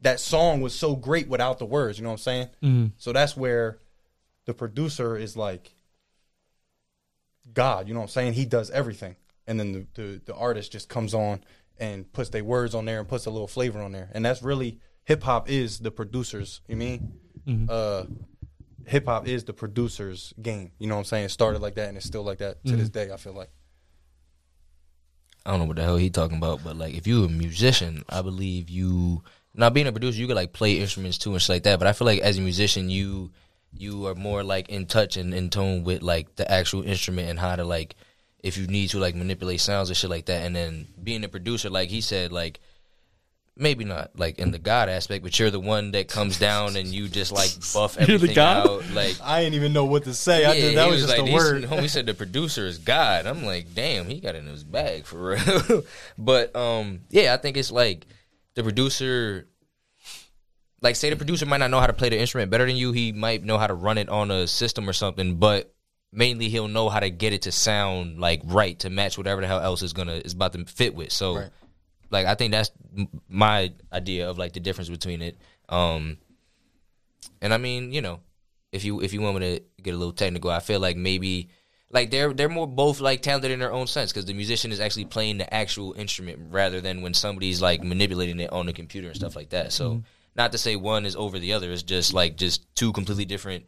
that 0.00 0.18
song 0.18 0.60
was 0.60 0.74
so 0.74 0.96
great 0.96 1.28
without 1.28 1.60
the 1.60 1.64
words, 1.64 1.96
you 1.96 2.02
know 2.02 2.10
what 2.10 2.14
I'm 2.14 2.18
saying? 2.18 2.48
Mhm. 2.60 2.92
So 2.96 3.12
that's 3.12 3.36
where 3.36 3.78
the 4.46 4.52
producer 4.52 5.16
is 5.16 5.36
like 5.36 5.72
God, 7.54 7.86
you 7.86 7.94
know 7.94 8.00
what 8.00 8.06
I'm 8.06 8.10
saying? 8.10 8.32
He 8.32 8.44
does 8.46 8.68
everything. 8.70 9.14
And 9.46 9.60
then 9.60 9.72
the, 9.72 9.86
the, 9.94 10.20
the 10.26 10.34
artist 10.34 10.72
just 10.72 10.88
comes 10.88 11.14
on 11.14 11.44
and 11.78 12.12
puts 12.12 12.30
their 12.30 12.42
words 12.44 12.74
on 12.74 12.84
there 12.84 12.98
and 12.98 13.08
puts 13.08 13.26
a 13.26 13.30
little 13.30 13.48
flavor 13.48 13.80
on 13.80 13.92
there. 13.92 14.10
And 14.12 14.24
that's 14.24 14.42
really 14.42 14.80
hip 15.04 15.22
hop 15.22 15.48
is 15.48 15.78
the 15.78 15.90
producers, 15.92 16.60
you 16.66 16.76
mean? 16.76 17.12
Mhm. 17.46 17.70
Uh 17.70 18.06
hip 18.86 19.06
hop 19.06 19.26
is 19.28 19.44
the 19.44 19.52
producer's 19.52 20.32
game. 20.40 20.72
You 20.78 20.86
know 20.86 20.94
what 20.94 21.00
I'm 21.00 21.04
saying? 21.06 21.24
It 21.26 21.30
started 21.30 21.60
like 21.62 21.74
that 21.76 21.88
and 21.88 21.96
it's 21.96 22.06
still 22.06 22.22
like 22.22 22.38
that 22.38 22.64
to 22.66 22.76
this 22.76 22.88
Mhm. 22.88 22.92
day, 22.92 23.12
I 23.12 23.16
feel 23.16 23.32
like. 23.34 23.50
I 25.44 25.50
don't 25.50 25.60
know 25.60 25.66
what 25.66 25.76
the 25.76 25.82
hell 25.82 25.96
he 25.96 26.10
talking 26.10 26.36
about, 26.36 26.62
but 26.62 26.76
like 26.76 26.94
if 26.94 27.06
you're 27.06 27.26
a 27.26 27.28
musician, 27.28 28.04
I 28.08 28.22
believe 28.22 28.70
you 28.70 29.22
now 29.54 29.70
being 29.70 29.86
a 29.88 29.92
producer, 29.92 30.18
you 30.20 30.26
could 30.26 30.36
like 30.36 30.52
play 30.52 30.78
instruments 30.78 31.18
too 31.18 31.32
and 31.32 31.42
shit 31.42 31.48
like 31.50 31.62
that. 31.64 31.78
But 31.78 31.88
I 31.88 31.92
feel 31.92 32.06
like 32.06 32.20
as 32.20 32.38
a 32.38 32.40
musician, 32.40 32.90
you 32.90 33.30
you 33.76 34.06
are 34.06 34.14
more 34.14 34.44
like 34.44 34.68
in 34.68 34.86
touch 34.86 35.16
and 35.16 35.32
in 35.34 35.50
tone 35.50 35.82
with 35.82 36.02
like 36.02 36.36
the 36.36 36.50
actual 36.50 36.82
instrument 36.84 37.28
and 37.28 37.40
how 37.40 37.56
to 37.56 37.64
like 37.64 37.96
if 38.42 38.56
you 38.56 38.66
need 38.66 38.88
to 38.90 38.98
like 38.98 39.14
manipulate 39.14 39.60
sounds 39.60 39.88
and 39.88 39.96
shit 39.96 40.10
like 40.10 40.26
that. 40.26 40.44
And 40.44 40.54
then 40.54 40.86
being 41.02 41.24
a 41.24 41.28
producer, 41.28 41.70
like 41.70 41.88
he 41.88 42.00
said, 42.00 42.30
like 42.32 42.60
maybe 43.56 43.84
not 43.84 44.10
like 44.18 44.38
in 44.38 44.50
the 44.50 44.58
God 44.58 44.88
aspect, 44.88 45.22
but 45.22 45.38
you're 45.38 45.50
the 45.50 45.60
one 45.60 45.90
that 45.92 46.08
comes 46.08 46.38
down 46.38 46.76
and 46.76 46.88
you 46.88 47.08
just 47.08 47.32
like 47.32 47.50
buff 47.74 47.96
You're 47.98 48.06
the 48.06 48.12
everything 48.14 48.34
God? 48.36 48.66
out. 48.66 48.90
Like 48.92 49.16
I 49.22 49.42
didn't 49.42 49.54
even 49.54 49.72
know 49.72 49.84
what 49.84 50.04
to 50.04 50.14
say. 50.14 50.44
I 50.44 50.54
did, 50.54 50.76
that 50.76 50.86
he 50.86 50.90
was, 50.90 51.00
just 51.02 51.12
like, 51.12 51.20
a 51.20 51.24
these- 51.24 51.34
word. 51.34 51.62
Homie 51.64 51.90
said 51.90 52.06
the 52.06 52.14
producer 52.14 52.66
is 52.66 52.78
God. 52.78 53.26
I'm 53.26 53.44
like, 53.44 53.74
damn, 53.74 54.06
he 54.06 54.20
got 54.20 54.34
it 54.34 54.38
in 54.38 54.46
his 54.46 54.64
bag 54.64 55.04
for 55.04 55.36
real. 55.36 55.82
but 56.18 56.54
um, 56.56 57.00
yeah, 57.10 57.34
I 57.34 57.36
think 57.36 57.56
it's 57.56 57.70
like 57.70 58.06
the 58.54 58.62
producer. 58.62 59.48
Like, 60.80 60.96
say 60.96 61.10
the 61.10 61.16
producer 61.16 61.46
might 61.46 61.58
not 61.58 61.70
know 61.70 61.78
how 61.78 61.86
to 61.86 61.92
play 61.92 62.08
the 62.08 62.18
instrument 62.18 62.50
better 62.50 62.66
than 62.66 62.74
you. 62.74 62.90
He 62.90 63.12
might 63.12 63.44
know 63.44 63.56
how 63.56 63.68
to 63.68 63.74
run 63.74 63.98
it 63.98 64.08
on 64.08 64.32
a 64.32 64.48
system 64.48 64.88
or 64.88 64.92
something, 64.92 65.36
but 65.36 65.72
mainly 66.10 66.48
he'll 66.48 66.66
know 66.66 66.88
how 66.88 66.98
to 66.98 67.08
get 67.08 67.32
it 67.32 67.42
to 67.42 67.52
sound 67.52 68.18
like 68.18 68.40
right 68.44 68.76
to 68.80 68.90
match 68.90 69.16
whatever 69.16 69.40
the 69.40 69.46
hell 69.46 69.60
else 69.60 69.82
is 69.82 69.92
gonna 69.92 70.14
is 70.14 70.32
about 70.32 70.52
to 70.54 70.64
fit 70.64 70.94
with. 70.96 71.12
So, 71.12 71.36
Right. 71.36 71.50
Like, 72.12 72.26
I 72.26 72.34
think 72.34 72.52
that's 72.52 72.70
my 73.28 73.72
idea 73.92 74.28
of 74.30 74.38
like 74.38 74.52
the 74.52 74.60
difference 74.60 74.88
between 74.90 75.22
it. 75.22 75.36
Um, 75.68 76.18
and 77.40 77.52
I 77.52 77.56
mean, 77.56 77.92
you 77.92 78.00
know, 78.02 78.20
if 78.70 78.84
you 78.84 79.00
if 79.00 79.12
you 79.12 79.20
want 79.20 79.38
me 79.40 79.58
to 79.58 79.82
get 79.82 79.94
a 79.94 79.96
little 79.96 80.12
technical, 80.12 80.50
I 80.50 80.60
feel 80.60 80.80
like 80.80 80.96
maybe 80.96 81.48
like 81.90 82.10
they're 82.10 82.32
they're 82.32 82.48
more 82.48 82.66
both 82.66 83.00
like 83.00 83.22
talented 83.22 83.50
in 83.50 83.58
their 83.58 83.72
own 83.72 83.86
sense 83.86 84.12
because 84.12 84.26
the 84.26 84.34
musician 84.34 84.72
is 84.72 84.80
actually 84.80 85.04
playing 85.06 85.38
the 85.38 85.52
actual 85.52 85.92
instrument 85.94 86.38
rather 86.50 86.80
than 86.80 87.02
when 87.02 87.14
somebody's 87.14 87.60
like 87.60 87.82
manipulating 87.82 88.40
it 88.40 88.52
on 88.52 88.66
the 88.66 88.72
computer 88.72 89.08
and 89.08 89.16
stuff 89.16 89.36
like 89.36 89.50
that. 89.50 89.72
So 89.72 89.90
Mhm. 89.94 90.04
not 90.34 90.52
to 90.52 90.58
say 90.58 90.76
one 90.76 91.04
is 91.04 91.16
over 91.16 91.38
the 91.38 91.52
other, 91.52 91.70
it's 91.72 91.82
just 91.82 92.14
like 92.14 92.36
just 92.36 92.62
two 92.74 92.92
completely 92.92 93.24
different 93.26 93.66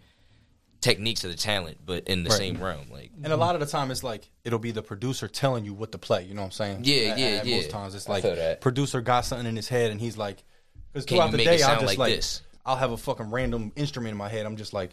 techniques 0.85 1.25
of 1.25 1.31
the 1.31 1.37
talent, 1.37 1.79
but 1.87 2.05
in 2.09 2.25
the 2.25 2.29
Right. 2.31 2.39
same 2.39 2.63
realm. 2.63 2.87
Like 2.93 3.11
And 3.23 3.33
a 3.33 3.37
lot 3.37 3.55
of 3.55 3.61
the 3.61 3.67
time, 3.67 3.91
it's 3.91 4.05
like 4.05 4.29
it'll 4.45 4.59
be 4.59 4.71
the 4.71 4.83
producer 4.83 5.29
telling 5.29 5.65
you 5.65 5.73
what 5.73 5.93
to 5.93 5.99
play. 5.99 6.25
You 6.25 6.35
know 6.35 6.43
what 6.43 6.47
I'm 6.47 6.53
saying? 6.53 6.81
Yeah, 6.85 7.13
At- 7.13 7.19
yeah, 7.19 7.27
at 7.27 7.47
yeah. 7.47 7.57
Most 7.57 7.71
times, 7.71 7.95
it's 7.95 8.09
like 8.09 8.61
producer 8.61 9.01
got 9.01 9.25
something 9.25 9.47
in 9.47 9.57
his 9.57 9.69
head, 9.69 9.91
and 9.91 9.99
he's 10.01 10.17
like, 10.19 10.45
because 10.93 11.07
throughout 11.07 11.31
the 11.31 11.39
day, 11.39 11.63
I'll 11.63 11.81
just 11.81 11.87
like 11.87 11.99
like, 11.99 12.15
this? 12.17 12.43
I'll 12.67 12.77
have 12.77 12.93
a 12.93 12.97
fucking 12.99 13.31
random 13.31 13.73
instrument 13.77 14.13
in 14.13 14.19
my 14.19 14.29
head. 14.29 14.45
I'm 14.47 14.57
just 14.57 14.73
like, 14.75 14.91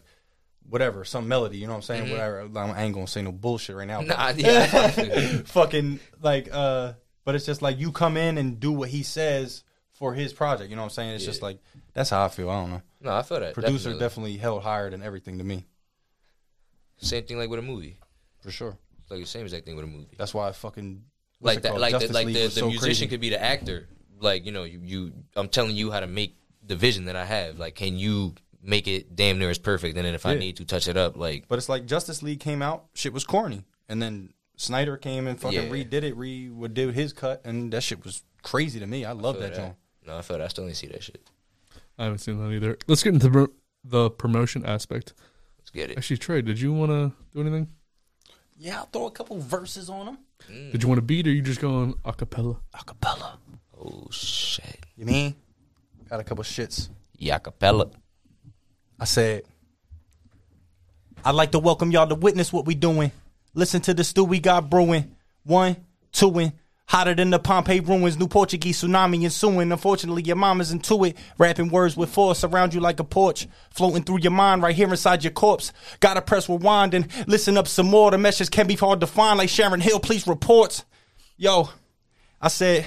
whatever, 0.70 1.04
some 1.04 1.28
melody. 1.28 1.58
You 1.58 1.68
know 1.68 1.74
what 1.74 1.78
I'm 1.78 1.82
saying? 1.84 2.06
Mhm. 2.06 2.12
Whatever. 2.12 2.40
I'm, 2.56 2.78
ain't 2.78 2.94
gonna 2.94 3.08
say 3.08 3.22
no 3.22 3.32
bullshit 3.34 3.76
right 3.76 3.88
now. 3.88 4.02
Nah, 4.12 4.28
but- 4.34 4.38
yeah. 4.40 5.42
fucking 5.46 6.00
like 6.22 6.50
uh 6.54 6.94
but 7.26 7.36
it's 7.36 7.46
just 7.46 7.62
like 7.62 7.78
you 7.80 7.92
come 7.92 8.16
in 8.18 8.38
and 8.38 8.60
do 8.60 8.72
what 8.72 8.90
he 8.90 9.04
says 9.04 9.64
for 9.94 10.14
his 10.14 10.32
project. 10.34 10.70
You 10.70 10.76
know 10.76 10.82
what 10.84 10.86
I'm 10.88 10.92
saying? 10.92 11.16
It's 11.16 11.26
just 11.26 11.42
like 11.42 11.60
that's 11.94 12.10
how 12.10 12.24
I 12.26 12.30
feel. 12.30 12.50
I 12.50 12.62
don't 12.62 12.70
know. 12.72 12.82
No, 13.02 13.12
I 13.16 13.22
feel 13.24 13.40
that, 13.40 13.54
Producer 13.54 13.90
definitely. 13.90 14.00
definitely 14.00 14.38
held 14.38 14.64
higher 14.64 14.90
than 14.90 15.02
everything 15.04 15.38
to 15.40 15.44
me. 15.44 15.66
Same 17.02 17.24
thing 17.24 17.38
like 17.38 17.50
with 17.50 17.60
a 17.60 17.64
movie. 17.64 17.98
For 18.42 18.52
sure. 18.52 18.78
It's 19.02 19.12
like 19.12 19.20
the 19.20 19.26
same 19.26 19.44
exact 19.44 19.66
thing 19.66 19.76
with 19.76 19.86
a 19.86 19.88
movie. 19.88 20.16
That's 20.18 20.34
why 20.34 20.50
I 20.50 20.52
fucking 20.52 21.04
like 21.42 21.62
that, 21.64 21.80
like 21.80 22.00
the, 22.00 22.14
like 22.14 22.28
League 22.28 22.36
the, 22.36 22.44
was 22.44 22.56
the 22.56 22.60
so 22.62 22.68
musician 22.68 22.88
crazy. 22.88 23.08
could 23.08 23.22
be 23.22 23.30
the 23.30 23.42
actor. 23.42 23.88
Like 24.20 24.46
you 24.46 24.52
know, 24.52 24.64
you, 24.64 24.80
you 24.84 25.14
I'm 25.36 25.50
telling 25.50 25.76
you 25.76 25.92
how 25.92 26.00
to 26.00 26.08
make 26.08 26.38
the 26.66 26.76
vision 26.76 27.06
that 27.06 27.16
I 27.16 27.26
have. 27.26 27.60
Like, 27.60 27.76
can 27.76 27.98
you 27.98 28.36
make 28.64 28.88
it 28.88 29.16
damn 29.16 29.40
near 29.40 29.50
as 29.50 29.58
perfect? 29.58 29.98
And 29.98 30.06
then 30.06 30.14
if 30.14 30.26
I 30.26 30.36
need 30.36 30.58
to 30.58 30.66
touch 30.66 30.88
it 30.88 30.98
up, 30.98 31.18
like 31.18 31.48
But 31.48 31.58
it's 31.58 31.70
like 31.70 31.86
Justice 31.86 32.22
League 32.22 32.40
came 32.40 32.62
out, 32.62 32.86
shit 32.94 33.14
was 33.14 33.24
corny, 33.24 33.64
and 33.90 34.02
then 34.02 34.34
Snyder 34.58 34.98
came 34.98 35.26
and 35.26 35.40
fucking 35.40 35.64
Yeah. 35.64 35.70
redid 35.70 36.04
it, 36.04 36.16
re 36.16 36.50
would 36.50 36.76
do 36.76 36.90
his 36.90 37.14
cut, 37.14 37.42
and 37.44 37.74
that 37.74 37.82
shit 37.82 38.06
was 38.06 38.22
crazy 38.44 38.80
to 38.80 38.86
me. 38.86 39.06
I 39.06 39.14
love 39.14 39.38
feel 39.38 39.48
that 39.50 39.56
joint. 39.56 39.76
No, 40.06 40.18
I 40.18 40.22
feel 40.22 40.38
that. 40.38 40.46
I 40.46 40.48
still 40.50 40.66
didn't 40.66 40.78
see 40.78 40.88
that 40.88 41.04
shit. 41.04 41.28
I 41.98 42.04
haven't 42.06 42.20
seen 42.20 42.38
that 42.40 42.52
either. 42.52 42.78
Let's 42.88 43.02
get 43.04 43.14
into 43.14 43.30
the, 43.30 43.48
the 43.84 44.10
promotion 44.12 44.66
aspect. 44.66 45.14
Let's 45.74 45.88
get 45.88 45.92
it. 45.92 45.98
Actually, 45.98 46.18
Trey, 46.18 46.42
did 46.42 46.60
you 46.60 46.74
want 46.74 46.92
to 46.92 47.12
do 47.34 47.42
anything? 47.42 47.70
Yeah, 48.58 48.80
I'll 48.80 48.86
throw 48.86 49.08
a 49.08 49.12
couple 49.12 49.40
verses 49.40 49.90
on 49.90 50.06
them. 50.06 50.18
Did 50.48 50.84
you 50.84 50.90
want 50.90 50.98
to 50.98 51.04
beat, 51.04 51.28
or 51.28 51.32
you 51.32 51.42
just 51.42 51.62
going 51.62 51.96
a 52.04 52.14
cappella? 52.14 52.58
Acapella. 52.76 53.38
Oh 53.80 54.08
shit. 54.12 54.86
You 54.98 55.06
mean? 55.06 55.36
Got 56.10 56.20
a 56.20 56.24
couple 56.24 56.44
shits. 56.44 56.90
Yacapella. 57.20 57.92
I 59.00 59.06
said, 59.06 59.44
I'd 61.24 61.36
like 61.36 61.52
to 61.52 61.60
welcome 61.60 61.92
y'all 61.92 62.08
to 62.08 62.16
witness 62.16 62.52
what 62.52 62.66
we 62.66 62.76
doing. 62.76 63.12
Listen 63.54 63.82
to 63.82 63.94
the 63.94 64.04
stew 64.04 64.26
we 64.26 64.40
got 64.40 64.70
brewing. 64.70 65.16
One, 65.44 65.78
two, 66.12 66.38
and 66.38 66.54
hotter 66.92 67.16
than 67.16 67.30
the 67.30 67.40
Pompeii 67.40 67.80
ruins. 67.80 68.20
New 68.20 68.28
Portuguese 68.28 68.82
tsunami 68.82 69.24
ensuing. 69.24 69.72
Unfortunately, 69.72 70.24
your 70.24 70.36
mama's 70.36 70.74
into 70.74 71.06
it. 71.06 71.16
Rapping 71.38 71.70
words 71.70 71.96
with 71.96 72.10
force 72.10 72.44
around 72.44 72.74
you 72.74 72.82
like 72.82 73.00
a 73.00 73.06
porch. 73.06 73.48
Floating 73.70 74.04
through 74.04 74.20
your 74.20 74.34
mind 74.34 74.62
right 74.62 74.76
here 74.76 74.90
inside 74.90 75.24
your 75.24 75.32
corpse. 75.32 75.72
Gotta 76.02 76.22
press 76.22 76.50
rewind 76.50 76.94
and 76.94 77.08
listen 77.30 77.58
up 77.58 77.70
some 77.70 77.86
more. 77.86 78.12
The 78.12 78.18
message 78.18 78.52
can 78.52 78.68
be 78.68 78.76
hard 78.76 79.00
to 79.00 79.08
find 79.08 79.38
like 79.38 79.48
Sharon 79.48 79.80
Hill, 79.80 80.02
please 80.02 80.28
reports. 80.28 80.84
Yo, 81.38 81.70
I 82.42 82.50
said, 82.50 82.86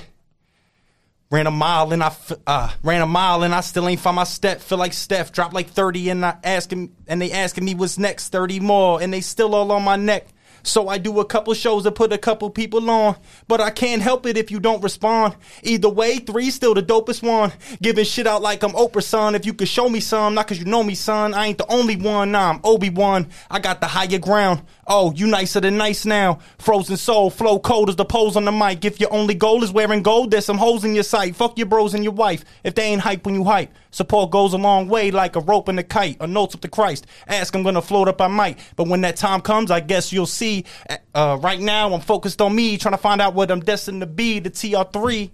Ran 1.30 1.46
a 1.46 1.50
mile 1.50 1.90
and 1.92 2.02
I 2.02 2.08
f- 2.08 2.32
uh, 2.46 2.70
ran 2.82 3.00
a 3.00 3.06
mile 3.06 3.42
and 3.42 3.54
I 3.54 3.62
still 3.62 3.88
ain't 3.88 4.00
find 4.00 4.16
my 4.16 4.24
step. 4.24 4.60
Feel 4.60 4.76
like 4.76 4.92
Steph 4.92 5.32
dropped 5.32 5.54
like 5.54 5.70
thirty 5.70 6.10
and 6.10 6.24
I 6.24 6.36
asking 6.44 6.94
and 7.08 7.20
they 7.20 7.32
asking 7.32 7.64
me 7.64 7.74
what's 7.74 7.98
next. 7.98 8.28
Thirty 8.28 8.60
more 8.60 9.00
and 9.00 9.12
they 9.12 9.22
still 9.22 9.54
all 9.54 9.72
on 9.72 9.82
my 9.82 9.96
neck. 9.96 10.26
So 10.66 10.88
I 10.88 10.96
do 10.96 11.20
a 11.20 11.24
couple 11.26 11.52
shows 11.52 11.82
to 11.82 11.92
put 11.92 12.12
a 12.12 12.18
couple 12.18 12.48
people 12.48 12.88
on, 12.88 13.16
but 13.46 13.60
I 13.60 13.68
can't 13.68 14.00
help 14.00 14.24
it 14.24 14.38
if 14.38 14.50
you 14.50 14.58
don't 14.60 14.82
respond. 14.82 15.36
Either 15.62 15.90
way, 15.90 16.16
three 16.16 16.50
still 16.50 16.72
the 16.72 16.82
dopest 16.82 17.22
one. 17.22 17.52
Giving 17.82 18.04
shit 18.06 18.26
out 18.26 18.40
like 18.40 18.62
I'm 18.62 18.72
Oprah, 18.72 19.02
son. 19.02 19.34
If 19.34 19.44
you 19.44 19.52
could 19.52 19.68
show 19.68 19.90
me 19.90 20.00
some, 20.00 20.34
not 20.34 20.48
cause 20.48 20.58
you 20.58 20.64
know 20.64 20.82
me, 20.82 20.94
son. 20.94 21.34
I 21.34 21.46
ain't 21.48 21.58
the 21.58 21.70
only 21.70 21.96
one. 21.96 22.32
Nah, 22.32 22.50
I'm 22.50 22.60
Obi 22.64 22.88
Wan. 22.88 23.28
I 23.50 23.60
got 23.60 23.82
the 23.82 23.86
higher 23.86 24.18
ground. 24.18 24.62
Oh, 24.86 25.12
you 25.12 25.26
nicer 25.26 25.60
than 25.60 25.76
nice 25.76 26.06
now. 26.06 26.38
Frozen 26.58 26.96
soul, 26.96 27.28
flow 27.28 27.58
cold 27.58 27.90
as 27.90 27.96
the 27.96 28.04
pose 28.06 28.36
on 28.36 28.46
the 28.46 28.52
mic. 28.52 28.86
If 28.86 29.00
your 29.00 29.12
only 29.12 29.34
goal 29.34 29.62
is 29.64 29.72
wearing 29.72 30.02
gold, 30.02 30.30
there's 30.30 30.46
some 30.46 30.58
holes 30.58 30.84
in 30.84 30.94
your 30.94 31.04
sight. 31.04 31.36
Fuck 31.36 31.58
your 31.58 31.66
bros 31.66 31.92
and 31.92 32.04
your 32.04 32.14
wife. 32.14 32.44
If 32.64 32.74
they 32.74 32.84
ain't 32.84 33.02
hype 33.02 33.26
when 33.26 33.34
you 33.34 33.44
hype, 33.44 33.70
support 33.94 34.30
goes 34.30 34.52
a 34.52 34.58
long 34.58 34.88
way 34.88 35.10
like 35.10 35.36
a 35.36 35.40
rope 35.40 35.68
and 35.68 35.78
a 35.78 35.82
kite, 35.82 36.16
a 36.20 36.26
notes 36.26 36.54
up 36.54 36.60
to 36.62 36.68
Christ. 36.68 37.06
Ask, 37.26 37.54
I'm 37.54 37.62
gonna 37.62 37.80
float 37.80 38.08
up, 38.08 38.20
I 38.20 38.28
might. 38.28 38.58
But 38.76 38.88
when 38.88 39.02
that 39.02 39.16
time 39.16 39.40
comes, 39.40 39.70
I 39.70 39.80
guess 39.80 40.12
you'll 40.12 40.26
see. 40.26 40.64
Uh, 40.88 40.96
uh 41.14 41.38
right 41.40 41.60
now, 41.60 41.92
I'm 41.94 42.00
focused 42.00 42.42
on 42.42 42.54
me, 42.54 42.76
trying 42.76 42.94
to 42.94 42.98
find 42.98 43.20
out 43.20 43.34
what 43.34 43.50
I'm 43.50 43.60
destined 43.60 44.00
to 44.00 44.06
be. 44.06 44.40
The 44.40 44.50
TR3. 44.50 45.30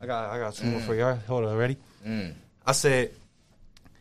I 0.00 0.06
got, 0.06 0.30
I 0.30 0.38
got 0.38 0.54
two 0.54 0.66
more 0.66 0.80
mm. 0.80 0.84
for 0.84 0.94
y'all. 0.94 1.16
Hold 1.26 1.44
on, 1.44 1.56
ready? 1.56 1.76
Mm. 2.06 2.34
I 2.66 2.72
said. 2.72 3.12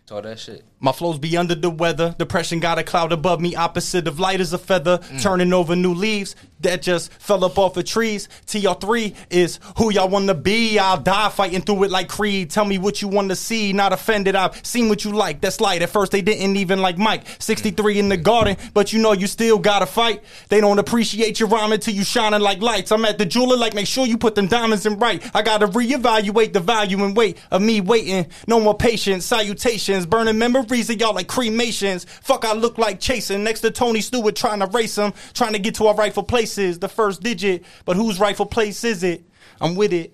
Talk 0.06 0.24
that 0.24 0.40
shit. 0.40 0.64
My 0.84 0.92
flows 0.92 1.18
be 1.18 1.38
under 1.38 1.56
the 1.56 1.70
weather. 1.70 2.14
Depression 2.20 2.60
got 2.60 2.78
a 2.78 2.84
cloud 2.84 3.14
above 3.14 3.40
me, 3.40 3.56
opposite 3.56 4.06
of 4.06 4.20
light 4.20 4.42
as 4.42 4.52
a 4.52 4.58
feather. 4.58 4.98
Mm. 4.98 5.22
Turning 5.22 5.54
over 5.54 5.78
new 5.78 5.94
leaves 5.94 6.36
that 6.60 6.82
just 6.82 7.12
fell 7.14 7.46
up 7.46 7.58
off 7.58 7.78
of 7.78 7.86
trees. 7.86 8.28
TR3 8.48 9.16
is 9.30 9.60
who 9.78 9.92
y'all 9.92 10.10
wanna 10.10 10.34
be. 10.34 10.78
I'll 10.80 11.00
die 11.00 11.30
fighting 11.30 11.62
through 11.62 11.84
it 11.84 11.92
like 11.92 12.10
Creed. 12.10 12.50
Tell 12.50 12.66
me 12.66 12.78
what 12.78 13.02
you 13.02 13.08
wanna 13.08 13.36
see. 13.36 13.72
Not 13.72 13.94
offended, 13.94 14.36
I've 14.36 14.66
seen 14.66 14.90
what 14.90 15.06
you 15.06 15.14
like. 15.14 15.40
That's 15.40 15.62
light. 15.62 15.82
At 15.82 15.90
first, 15.90 16.12
they 16.12 16.22
didn't 16.22 16.58
even 16.58 16.82
like 16.82 16.98
Mike. 16.98 17.24
63 17.40 18.00
in 18.00 18.10
the 18.10 18.18
garden, 18.18 18.58
but 18.74 18.92
you 18.92 19.00
know 19.00 19.14
you 19.14 19.28
still 19.28 19.60
gotta 19.60 19.86
fight. 19.86 20.22
They 20.50 20.60
don't 20.60 20.80
appreciate 20.80 21.40
your 21.40 21.48
rhyming 21.48 21.80
till 21.80 21.94
you 21.94 22.04
shining 22.04 22.42
like 22.42 22.62
lights. 22.62 22.92
I'm 22.92 23.06
at 23.06 23.18
the 23.18 23.26
jeweler, 23.26 23.56
like 23.56 23.74
make 23.74 23.88
sure 23.88 24.06
you 24.06 24.18
put 24.18 24.36
them 24.36 24.48
diamonds 24.48 24.86
in 24.86 25.00
right. 25.00 25.24
I 25.34 25.44
gotta 25.44 25.68
reevaluate 25.68 26.52
the 26.52 26.60
value 26.60 27.04
and 27.06 27.16
weight 27.16 27.38
of 27.52 27.62
me 27.62 27.80
waiting. 27.80 28.28
No 28.48 28.60
more 28.60 28.76
patience, 28.76 29.26
salutations, 29.26 30.06
burning 30.06 30.38
memories 30.38 30.73
of 30.82 31.00
y'all 31.00 31.14
like 31.14 31.28
cremations. 31.28 32.06
Fuck, 32.06 32.46
I 32.46 32.54
look 32.54 32.78
like 32.78 33.00
chasing 33.00 33.44
next 33.44 33.62
to 33.62 33.72
Tony 33.72 34.02
Stewart 34.02 34.36
trying 34.36 34.60
to 34.60 34.66
race 34.68 34.98
him, 34.98 35.14
trying 35.34 35.54
to 35.54 35.60
get 35.60 35.76
to 35.76 35.88
our 35.88 35.96
rightful 35.96 36.24
places. 36.24 36.80
The 36.80 36.90
first 36.90 37.22
digit, 37.22 37.64
but 37.86 37.96
whose 37.96 38.20
rightful 38.20 38.46
place 38.46 38.84
is 38.84 39.04
it? 39.04 39.24
I'm 39.62 39.76
with 39.76 39.94
it. 39.94 40.14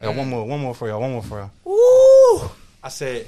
I 0.00 0.06
got 0.06 0.16
one 0.16 0.28
more, 0.28 0.46
one 0.46 0.60
more 0.60 0.74
for 0.74 0.88
y'all, 0.88 1.00
one 1.00 1.12
more 1.12 1.22
for 1.22 1.38
y'all. 1.38 1.50
Woo! 1.64 2.50
I 2.82 2.88
said, 2.88 3.26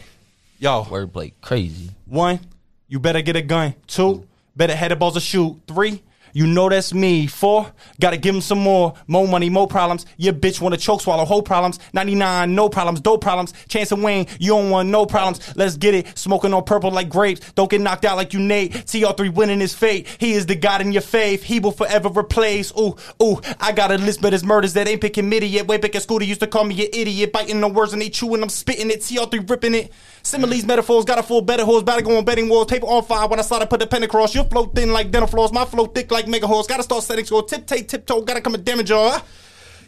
yo, 0.59 0.85
wordplay 0.85 1.33
crazy. 1.41 1.91
One, 2.07 2.41
you 2.89 2.99
better 2.99 3.23
get 3.23 3.37
a 3.37 3.43
gun. 3.43 3.75
Two, 3.87 4.27
better 4.55 4.75
head 4.75 4.91
the 4.91 4.97
balls 4.97 5.15
to 5.15 5.21
shoot. 5.21 5.61
Three, 5.67 6.03
you 6.37 6.47
know 6.47 6.69
that's 6.69 6.93
me. 6.93 7.27
Four, 7.27 7.73
gotta 7.99 8.19
give 8.19 8.35
him 8.35 8.43
some 8.43 8.59
more. 8.59 8.93
More 9.07 9.27
money, 9.27 9.49
more 9.49 9.67
problems. 9.67 10.05
Your 10.19 10.35
bitch 10.35 10.61
wanna 10.61 10.77
choke 10.77 11.01
swallow 11.01 11.25
whole 11.25 11.41
problems. 11.41 11.79
99, 11.95 12.55
no 12.55 12.69
problems, 12.69 13.01
dope 13.01 13.23
problems. 13.23 13.55
Chance 13.69 13.93
of 13.93 14.03
Wayne, 14.03 14.27
you 14.39 14.51
don't 14.51 14.69
want 14.69 14.91
no 14.91 15.07
problems. 15.07 15.57
Let's 15.57 15.79
get 15.79 15.95
it. 15.95 16.19
Smoking 16.19 16.53
on 16.53 16.63
purple 16.65 16.91
like 16.91 17.09
grapes. 17.09 17.41
Don't 17.55 17.71
get 17.71 17.81
knocked 17.81 18.05
out 18.05 18.19
like 18.19 18.35
you 18.35 18.41
Nate. 18.41 18.75
TR3 18.75 19.33
winning 19.33 19.61
his 19.61 19.73
fate. 19.73 20.07
He 20.19 20.35
is 20.35 20.45
the 20.45 20.55
God 20.55 20.83
in 20.83 20.93
your 20.93 21.01
faith. 21.01 21.43
He 21.43 21.59
will 21.59 21.73
forever 21.73 22.11
replace. 22.11 22.71
Ooh, 22.79 22.95
ooh, 23.23 23.41
I 23.59 23.73
got 23.73 23.91
a 23.91 23.97
list, 23.97 24.21
but 24.21 24.35
it's 24.35 24.45
murders 24.45 24.75
that 24.75 24.87
ain't 24.87 25.01
picking 25.01 25.31
midi 25.31 25.49
yet. 25.49 25.67
Way 25.67 25.79
back 25.79 25.95
at 25.97 26.03
school, 26.03 26.19
they 26.19 26.27
used 26.27 26.41
to 26.41 26.47
call 26.47 26.65
me 26.65 26.85
an 26.85 26.91
idiot. 26.93 27.33
Biting 27.33 27.63
the 27.63 27.69
words 27.69 27.95
and 27.95 28.03
they 28.03 28.11
chewing, 28.11 28.43
I'm 28.43 28.51
spitting 28.51 28.91
it. 28.91 29.01
TR3 29.01 29.49
ripping 29.49 29.75
it. 29.75 29.91
Similes, 30.27 30.65
metaphors, 30.65 31.05
got 31.05 31.21
a 31.21 31.23
full 31.23 31.41
better 31.41 31.65
horse. 31.65 31.85
Better 31.85 32.03
go 32.03 32.19
on 32.19 32.25
betting 32.25 32.49
walls. 32.49 32.67
Paper 32.67 32.87
on 32.87 33.05
fire 33.05 33.29
when 33.29 33.39
I 33.39 33.43
started 33.43 33.71
put 33.71 33.79
the 33.79 33.87
pen 33.87 34.03
across. 34.03 34.35
Your 34.35 34.43
flow 34.43 34.65
thin 34.65 34.93
like 34.93 35.13
dental 35.13 35.29
floors. 35.29 35.53
My 35.53 35.65
flow 35.65 35.87
thick 35.87 36.11
like 36.11 36.27
mega 36.27 36.49
horse. 36.49 36.67
Gotta 36.67 36.83
start 36.83 37.05
setting 37.05 37.25
score. 37.25 37.45
Tip, 37.45 37.65
tape, 37.65 37.87
tiptoe. 37.87 38.23
Gotta 38.23 38.41
come 38.41 38.57
and 38.57 38.65
damage 38.65 38.91
y'all. 38.91 39.23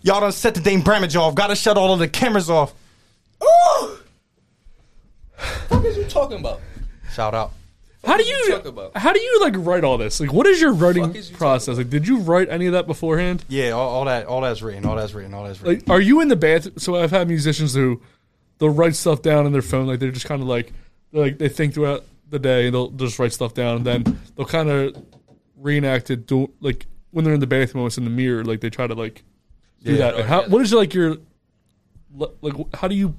Y'all 0.03 0.21
done 0.21 0.31
set 0.31 0.55
the 0.55 0.61
Dame 0.61 0.81
Bramage 0.81 1.17
off. 1.17 1.35
Gotta 1.35 1.57
shut 1.57 1.77
all 1.77 1.93
of 1.93 1.99
the 1.99 2.07
cameras 2.07 2.49
off. 2.49 2.73
Ooh! 3.43 3.99
What 5.71 5.85
is 5.85 5.97
you 5.97 6.05
talking 6.05 6.39
about? 6.39 6.61
Shout 7.13 7.35
out. 7.35 7.51
How 8.05 8.17
do 8.17 8.23
you 8.23 8.51
talk 8.51 8.65
about? 8.65 8.97
how 8.97 9.13
do 9.13 9.19
you 9.19 9.41
like 9.41 9.55
write 9.57 9.83
all 9.83 9.99
this? 9.99 10.21
Like, 10.21 10.33
what 10.33 10.47
is 10.47 10.61
your 10.61 10.73
writing 10.73 11.17
is 11.17 11.33
you 11.33 11.37
process? 11.37 11.79
Like, 11.79 11.91
did 11.91 12.07
you 12.07 12.19
write 12.21 12.49
any 12.49 12.67
of 12.67 12.75
that 12.75 12.87
beforehand? 12.87 13.45
Yeah, 13.49 13.71
all, 13.71 13.89
all 13.89 14.05
that, 14.05 14.27
all 14.27 14.43
that's 14.43 14.63
written. 14.63 14.87
All 14.87 14.95
that's 14.95 15.13
written. 15.15 15.35
All 15.35 15.43
that's 15.43 15.61
written. 15.61 15.81
Like, 15.81 15.91
are 15.91 16.01
you 16.01 16.21
in 16.21 16.29
the 16.29 16.37
bath? 16.37 16.81
So 16.81 16.95
I've 16.95 17.11
had 17.11 17.27
musicians 17.27 17.75
who 17.75 18.01
they'll 18.59 18.71
write 18.71 18.95
stuff 18.97 19.23
down 19.23 19.47
in 19.47 19.53
their 19.53 19.63
phone. 19.63 19.87
Like 19.87 19.99
they're 20.01 20.11
just 20.11 20.27
kind 20.27 20.43
of 20.43 20.49
like 20.49 20.73
like 21.13 21.39
they 21.39 21.49
think 21.49 21.75
throughout 21.75 22.05
the 22.31 22.39
day 22.39 22.67
and 22.67 22.75
they'll 22.75 22.91
just 22.91 23.19
write 23.19 23.33
stuff 23.33 23.55
down. 23.55 23.77
And 23.79 23.87
then 23.87 24.19
they'll 24.37 24.47
kind 24.47 24.69
of 24.71 24.95
reenact 25.57 26.11
it. 26.11 26.27
Do 26.27 26.53
like 26.61 26.87
when 27.11 27.25
they're 27.25 27.35
in 27.35 27.41
the 27.41 27.47
bathroom, 27.47 27.87
it's 27.87 27.99
in 27.99 28.05
the 28.05 28.11
mirror. 28.11 28.45
Like 28.45 28.61
they 28.61 28.71
try 28.71 28.87
to 28.87 28.95
like 28.95 29.23
do 29.83 29.93
Yeah. 29.95 30.13
that. 30.13 30.25
How, 30.27 30.47
what 30.49 30.63
is 30.63 30.73
like 30.73 30.95
your 30.95 31.17
like? 32.15 32.55
How 32.75 32.89
do 32.89 32.95
you 32.95 33.15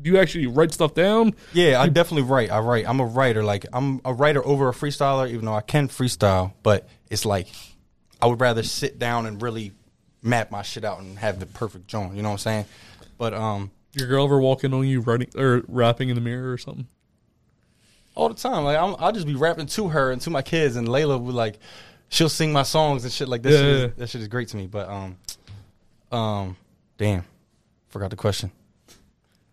do? 0.00 0.10
You 0.10 0.18
actually 0.18 0.46
write 0.48 0.72
stuff 0.72 0.94
down? 0.94 1.34
Yeah, 1.52 1.80
I 1.80 1.88
definitely 1.88 2.28
write. 2.28 2.50
I 2.50 2.58
write. 2.58 2.88
I'm 2.88 2.98
a 3.00 3.06
writer. 3.06 3.44
Like 3.44 3.66
I'm 3.72 4.00
a 4.04 4.12
writer 4.12 4.44
over 4.44 4.68
a 4.68 4.72
freestyler, 4.72 5.28
even 5.30 5.44
though 5.44 5.54
I 5.54 5.60
can 5.60 5.88
freestyle. 5.88 6.52
But 6.62 6.88
it's 7.10 7.24
like 7.24 7.46
I 8.20 8.26
would 8.26 8.40
rather 8.40 8.62
sit 8.62 8.98
down 8.98 9.26
and 9.26 9.40
really 9.40 9.72
map 10.22 10.50
my 10.50 10.62
shit 10.62 10.84
out 10.84 10.98
and 11.00 11.18
have 11.18 11.38
the 11.38 11.46
perfect 11.46 11.86
joint. 11.86 12.14
You 12.16 12.22
know 12.22 12.30
what 12.30 12.34
I'm 12.34 12.38
saying? 12.38 12.64
But 13.18 13.34
um, 13.34 13.70
Your 13.94 14.08
girl 14.08 14.24
ever 14.24 14.40
walking 14.40 14.74
on 14.74 14.86
you 14.86 15.00
writing 15.00 15.28
or 15.36 15.62
rapping 15.68 16.08
in 16.08 16.14
the 16.14 16.20
mirror 16.20 16.52
or 16.52 16.58
something? 16.58 16.88
all 18.14 18.28
the 18.28 18.34
time, 18.34 18.64
like 18.64 18.78
I'm, 18.78 18.94
I'll 18.98 19.12
just 19.12 19.26
be 19.26 19.34
rapping 19.34 19.66
to 19.66 19.88
her 19.88 20.10
and 20.12 20.20
to 20.22 20.30
my 20.30 20.42
kids, 20.42 20.76
and 20.76 20.86
Layla 20.86 21.20
would 21.20 21.34
like, 21.34 21.58
she'll 22.08 22.28
sing 22.28 22.52
my 22.52 22.62
songs 22.62 23.04
and 23.04 23.12
shit 23.12 23.28
like 23.28 23.42
that. 23.42 23.52
Yeah, 23.52 23.58
shit 23.58 23.66
is, 23.66 23.80
yeah. 23.80 23.88
that 23.96 24.08
shit 24.08 24.20
is 24.20 24.28
great 24.28 24.48
to 24.48 24.56
me. 24.56 24.66
But 24.66 24.88
um, 24.88 25.16
um, 26.12 26.56
damn, 26.96 27.24
forgot 27.88 28.10
the 28.10 28.16
question. 28.16 28.50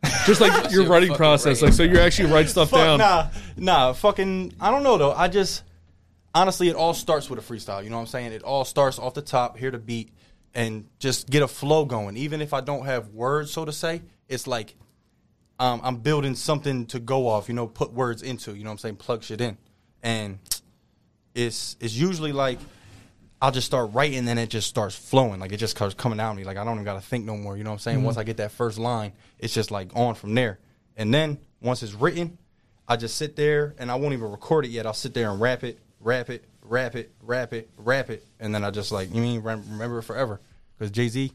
Just 0.26 0.42
like 0.42 0.72
your 0.72 0.86
writing 0.88 1.14
process. 1.14 1.62
Like 1.62 1.74
so, 1.74 1.84
you 1.84 2.00
actually 2.00 2.32
write 2.32 2.50
stuff 2.50 2.70
Fuck, 2.70 2.80
down. 2.80 3.00
Nah, 3.00 3.30
nah, 3.58 3.94
fucking. 3.94 4.54
I 4.60 4.72
don't 4.72 4.84
know 4.84 4.98
though. 4.98 5.12
I 5.12 5.28
just 5.28 5.64
honestly, 6.34 6.70
it 6.70 6.76
all 6.76 6.94
starts 6.96 7.30
with 7.30 7.38
a 7.38 7.42
freestyle. 7.42 7.84
You 7.84 7.92
know 7.92 7.98
what 7.98 8.04
I'm 8.04 8.08
saying? 8.08 8.32
It 8.32 8.42
all 8.42 8.66
starts 8.66 8.98
off 8.98 9.14
the 9.14 9.22
top, 9.22 9.58
hear 9.58 9.70
the 9.70 9.78
beat, 9.78 10.10
and 10.56 10.88
just 10.98 11.30
get 11.30 11.44
a 11.44 11.48
flow 11.48 11.86
going. 11.86 12.18
Even 12.18 12.42
if 12.42 12.52
I 12.52 12.62
don't 12.62 12.86
have 12.86 13.10
words, 13.10 13.52
so 13.52 13.64
to 13.64 13.72
say, 13.72 14.02
it's 14.32 14.48
like 14.48 14.76
um, 15.60 15.82
I'm 15.84 15.98
building 15.98 16.34
something 16.34 16.88
to 16.88 17.00
go 17.00 17.28
off. 17.28 17.48
You 17.48 17.54
know, 17.54 17.68
put 17.68 17.94
words 17.94 18.24
into. 18.24 18.56
You 18.56 18.64
know 18.64 18.70
what 18.70 18.74
I'm 18.74 18.78
saying? 18.80 18.96
Plug 18.96 19.24
shit 19.24 19.42
in, 19.42 19.58
and 20.02 20.40
it's 21.36 21.76
it's 21.80 21.94
usually 21.94 22.32
like 22.32 22.58
I'll 23.42 23.52
just 23.52 23.68
start 23.68 23.94
writing, 23.94 24.28
and 24.28 24.40
it 24.40 24.50
just 24.50 24.68
starts 24.68 24.96
flowing. 24.96 25.40
Like 25.40 25.52
it 25.52 25.58
just 25.58 25.76
starts 25.76 25.94
coming 25.94 26.20
out 26.20 26.32
of 26.32 26.38
me. 26.38 26.44
Like 26.44 26.58
I 26.58 26.64
don't 26.64 26.74
even 26.74 26.86
gotta 26.86 27.02
think 27.02 27.26
no 27.26 27.38
more. 27.38 27.58
You 27.58 27.64
know 27.64 27.70
what 27.70 27.76
I'm 27.76 27.80
saying? 27.80 28.00
Mhm. 28.00 28.04
Once 28.04 28.18
I 28.18 28.24
get 28.24 28.38
that 28.38 28.52
first 28.52 28.80
line, 28.80 29.14
it's 29.38 29.54
just 29.54 29.70
like 29.70 29.92
on 29.96 30.16
from 30.16 30.34
there. 30.34 30.60
And 30.98 31.14
then 31.14 31.38
once 31.62 31.84
it's 31.84 31.94
written, 31.94 32.38
I 32.88 32.96
just 32.98 33.18
sit 33.18 33.36
there 33.36 33.76
and 33.78 33.92
I 33.92 33.96
won't 33.96 34.14
even 34.14 34.32
record 34.32 34.66
it 34.66 34.70
yet. 34.70 34.86
I'll 34.86 34.94
sit 34.94 35.14
there 35.14 35.30
and 35.30 35.40
rap 35.40 35.64
it, 35.64 35.80
rap 36.00 36.30
it, 36.30 36.44
rap 36.64 36.96
it, 36.96 37.12
rap 37.22 37.54
it, 37.54 37.70
rap 37.78 38.10
it, 38.10 38.26
and 38.40 38.54
then 38.54 38.64
I 38.64 38.72
just 38.72 38.92
like 38.92 39.14
you 39.14 39.22
mean 39.22 39.42
remember 39.42 40.00
it 40.00 40.04
forever 40.04 40.42
because 40.78 40.92
Jay 40.92 41.08
Z, 41.08 41.32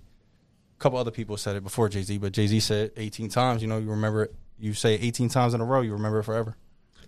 a 0.76 0.82
couple 0.82 0.98
other 0.98 1.10
people 1.10 1.36
said 1.36 1.56
it 1.56 1.64
before 1.64 1.88
Jay 1.88 2.02
Z, 2.02 2.18
but 2.18 2.32
Jay 2.32 2.46
Z 2.46 2.60
said 2.60 2.86
it 2.86 2.94
18 2.96 3.28
times. 3.30 3.62
You 3.62 3.68
know, 3.68 3.78
you 3.78 3.90
remember 3.90 4.24
it. 4.24 4.34
You 4.58 4.74
say 4.74 4.94
it 4.94 5.02
18 5.02 5.28
times 5.28 5.54
in 5.54 5.60
a 5.60 5.64
row, 5.64 5.80
you 5.80 5.92
remember 5.92 6.20
it 6.20 6.24
forever. 6.24 6.56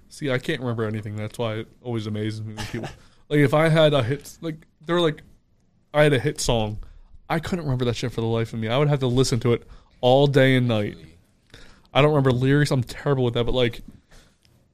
See, 0.08 0.30
I 0.30 0.38
can't 0.38 0.60
remember 0.60 0.84
anything. 0.84 1.16
That's 1.16 1.38
why 1.38 1.54
it 1.54 1.68
always 1.82 2.06
amazes 2.06 2.42
me 2.42 2.54
when 2.54 2.64
people 2.66 2.88
like 3.28 3.40
if 3.40 3.52
I 3.52 3.68
had 3.68 3.92
a 3.92 4.02
hit 4.02 4.38
like 4.40 4.56
they're 4.84 5.00
like 5.00 5.22
I 5.92 6.02
had 6.02 6.12
a 6.12 6.18
hit 6.18 6.40
song, 6.40 6.78
I 7.28 7.38
couldn't 7.38 7.64
remember 7.64 7.84
that 7.86 7.96
shit 7.96 8.12
for 8.12 8.20
the 8.20 8.26
life 8.26 8.52
of 8.52 8.58
me. 8.58 8.68
I 8.68 8.78
would 8.78 8.88
have 8.88 9.00
to 9.00 9.06
listen 9.06 9.38
to 9.40 9.52
it 9.52 9.66
all 10.00 10.26
day 10.26 10.56
and 10.56 10.68
night. 10.68 10.96
I 11.92 12.00
don't 12.00 12.10
remember 12.10 12.32
lyrics. 12.32 12.70
I'm 12.70 12.82
terrible 12.82 13.24
with 13.24 13.34
that, 13.34 13.44
but 13.44 13.54
like, 13.54 13.82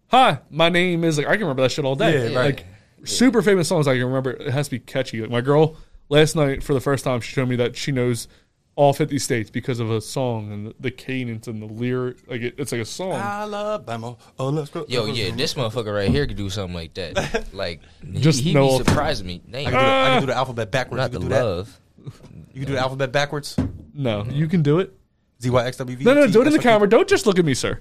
hi, 0.09 0.39
my 0.51 0.69
name 0.69 1.05
is 1.05 1.19
like 1.19 1.27
I 1.27 1.33
can 1.33 1.43
remember 1.43 1.63
that 1.63 1.73
shit 1.73 1.85
all 1.85 1.97
day. 1.97 2.31
Yeah, 2.31 2.39
right. 2.39 2.57
Like 2.57 2.67
super 3.05 3.43
famous 3.43 3.69
songs 3.69 3.89
I 3.89 3.95
can 3.95 4.05
remember. 4.05 4.31
It 4.31 4.51
has 4.51 4.69
to 4.69 4.73
be 4.73 4.79
catchy. 4.79 5.21
Like 5.21 5.31
my 5.31 5.41
girl 5.41 5.77
last 6.09 6.37
night 6.37 6.63
for 6.63 6.75
the 6.75 6.81
first 6.81 7.05
time, 7.05 7.21
she 7.21 7.33
showed 7.33 7.49
me 7.49 7.57
that 7.57 7.77
she 7.77 7.91
knows 7.93 8.29
all 8.77 8.93
50 8.93 9.19
states 9.19 9.51
because 9.51 9.81
of 9.81 9.91
a 9.91 10.01
song 10.01 10.53
and 10.53 10.67
the, 10.67 10.75
the 10.81 10.91
cadence 10.91 11.47
and 11.47 11.63
the 11.63 11.67
lyric. 11.67 12.19
Like 12.27 12.41
it, 12.41 12.55
it's 12.59 12.73
like 12.73 12.81
a 12.81 12.85
song. 12.87 13.13
Alabama, 13.13 14.17
oh 14.39 14.49
let's 14.49 14.71
go. 14.71 14.85
Yo, 14.89 15.07
yeah, 15.07 15.35
this 15.35 15.55
motherfucker 15.55 15.95
right 15.95 16.11
here 16.11 16.27
could 16.27 16.37
do 16.37 16.51
something 16.51 16.75
like 16.75 16.95
that. 16.95 17.45
Like, 17.53 17.81
Just 18.13 18.41
he, 18.41 18.51
he 18.51 18.55
know- 18.55 18.79
be 18.79 18.85
surprising 18.85 19.27
me. 19.27 19.41
I 19.49 19.63
can, 19.63 19.65
do 19.65 19.71
the, 19.71 19.77
I 19.77 20.09
can 20.09 20.21
do 20.21 20.27
the 20.27 20.35
ah! 20.35 20.39
alphabet 20.39 20.71
backwards. 20.71 20.99
Not 20.99 21.13
you 21.13 21.19
the 21.19 21.21
can 21.21 21.29
do 21.29 21.35
love. 21.35 21.81
that. 21.99 22.13
You 22.53 22.61
can 22.61 22.67
do 22.67 22.73
the 22.73 22.81
alphabet 22.81 23.13
backwards. 23.13 23.57
No, 23.95 24.25
you 24.25 24.49
can 24.49 24.63
do 24.63 24.81
it. 24.81 24.93
Z 25.41 25.51
Y 25.51 25.67
X 25.67 25.77
W 25.79 25.97
V. 25.97 26.05
No, 26.05 26.15
no, 26.15 26.27
do 26.27 26.43
it 26.43 26.47
in 26.47 26.53
the 26.53 26.59
camera. 26.59 26.89
Don't 26.89 27.09
just 27.09 27.27
look 27.27 27.39
at 27.39 27.45
me, 27.45 27.55
sir. 27.55 27.81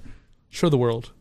Show 0.49 0.69
the 0.69 0.77
world. 0.77 1.11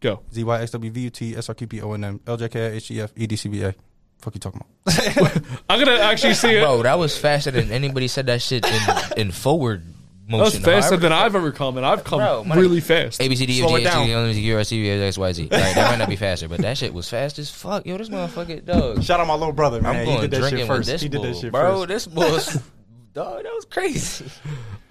Go. 0.00 0.22
Z 0.32 0.44
Y 0.44 0.60
X 0.62 0.70
W 0.72 0.90
V 0.90 1.00
U 1.00 1.10
T 1.10 1.36
S 1.36 1.48
R 1.48 1.54
Q 1.54 1.66
P 1.66 1.80
O 1.82 1.92
N 1.92 2.04
M 2.04 2.20
L 2.26 2.36
J 2.36 2.48
K 2.48 2.66
I 2.66 2.70
H 2.70 2.90
E 2.90 3.00
F 3.00 3.12
E 3.16 3.26
D 3.26 3.36
C 3.36 3.48
B 3.48 3.62
A. 3.62 3.74
Fuck 4.18 4.34
you 4.34 4.40
talking 4.40 4.64
about? 4.86 5.42
I'm 5.70 5.78
gonna 5.84 5.98
actually 6.00 6.34
see 6.34 6.56
it. 6.56 6.62
Bro, 6.62 6.82
that 6.82 6.98
was 6.98 7.16
faster 7.16 7.50
than 7.50 7.70
anybody 7.70 8.08
said 8.08 8.26
that 8.26 8.42
shit 8.42 8.66
in, 8.66 9.20
in 9.20 9.30
forward 9.30 9.84
That 10.28 10.36
was 10.38 10.58
faster 10.58 10.90
However- 10.90 10.96
than 10.96 11.12
I've 11.12 11.34
ever 11.36 11.52
come, 11.52 11.76
and 11.76 11.86
I've 11.86 12.02
come 12.04 12.18
Bro, 12.18 12.44
my 12.44 12.56
really 12.56 12.80
nigga- 12.80 12.82
fast. 12.82 13.22
A 13.22 13.28
B 13.28 13.36
C 13.36 13.46
D 13.46 13.52
E 13.54 13.58
Slow 13.60 13.76
F 13.76 13.76
it 13.76 13.80
G 13.82 13.86
H 13.86 13.92
I 13.92 13.94
down. 13.94 14.06
J 14.06 14.06
K 14.08 14.12
L 14.14 14.18
M 14.20 14.24
N 14.24 14.30
O 14.30 14.34
P 14.34 14.42
Q 14.42 14.54
R 14.54 14.60
S 14.60 14.68
T 14.70 14.76
U 14.76 14.82
V 14.82 14.88
W 14.90 15.06
X 15.06 15.18
Y 15.18 15.32
Z. 15.32 15.42
Like, 15.42 15.50
that 15.74 15.90
might 15.92 15.98
not 15.98 16.08
be 16.08 16.16
faster, 16.16 16.48
but 16.48 16.60
that 16.60 16.76
shit 16.76 16.92
was 16.92 17.08
fast 17.08 17.38
as 17.38 17.50
fuck. 17.50 17.86
Yo, 17.86 17.96
this 17.96 18.08
motherfucker, 18.08 18.64
dog. 18.64 19.02
Shout 19.04 19.20
out 19.20 19.26
my 19.28 19.34
little 19.34 19.52
brother, 19.52 19.80
man. 19.80 19.94
I'm 19.96 20.00
He 20.00 20.06
going 20.06 20.20
did 20.22 20.30
that 20.32 20.36
shit 20.36 20.50
drinking 20.50 20.66
first. 20.66 20.78
with 20.78 20.86
this 20.94 21.02
He 21.02 21.08
did 21.08 21.22
that 21.22 21.32
bull, 21.32 21.40
shit 21.40 21.52
bro. 21.52 21.76
first. 21.86 21.88
This 21.88 22.06
bull's 22.06 22.54
dog. 23.14 23.44
That 23.44 23.52
was 23.54 23.64
crazy. 23.66 24.24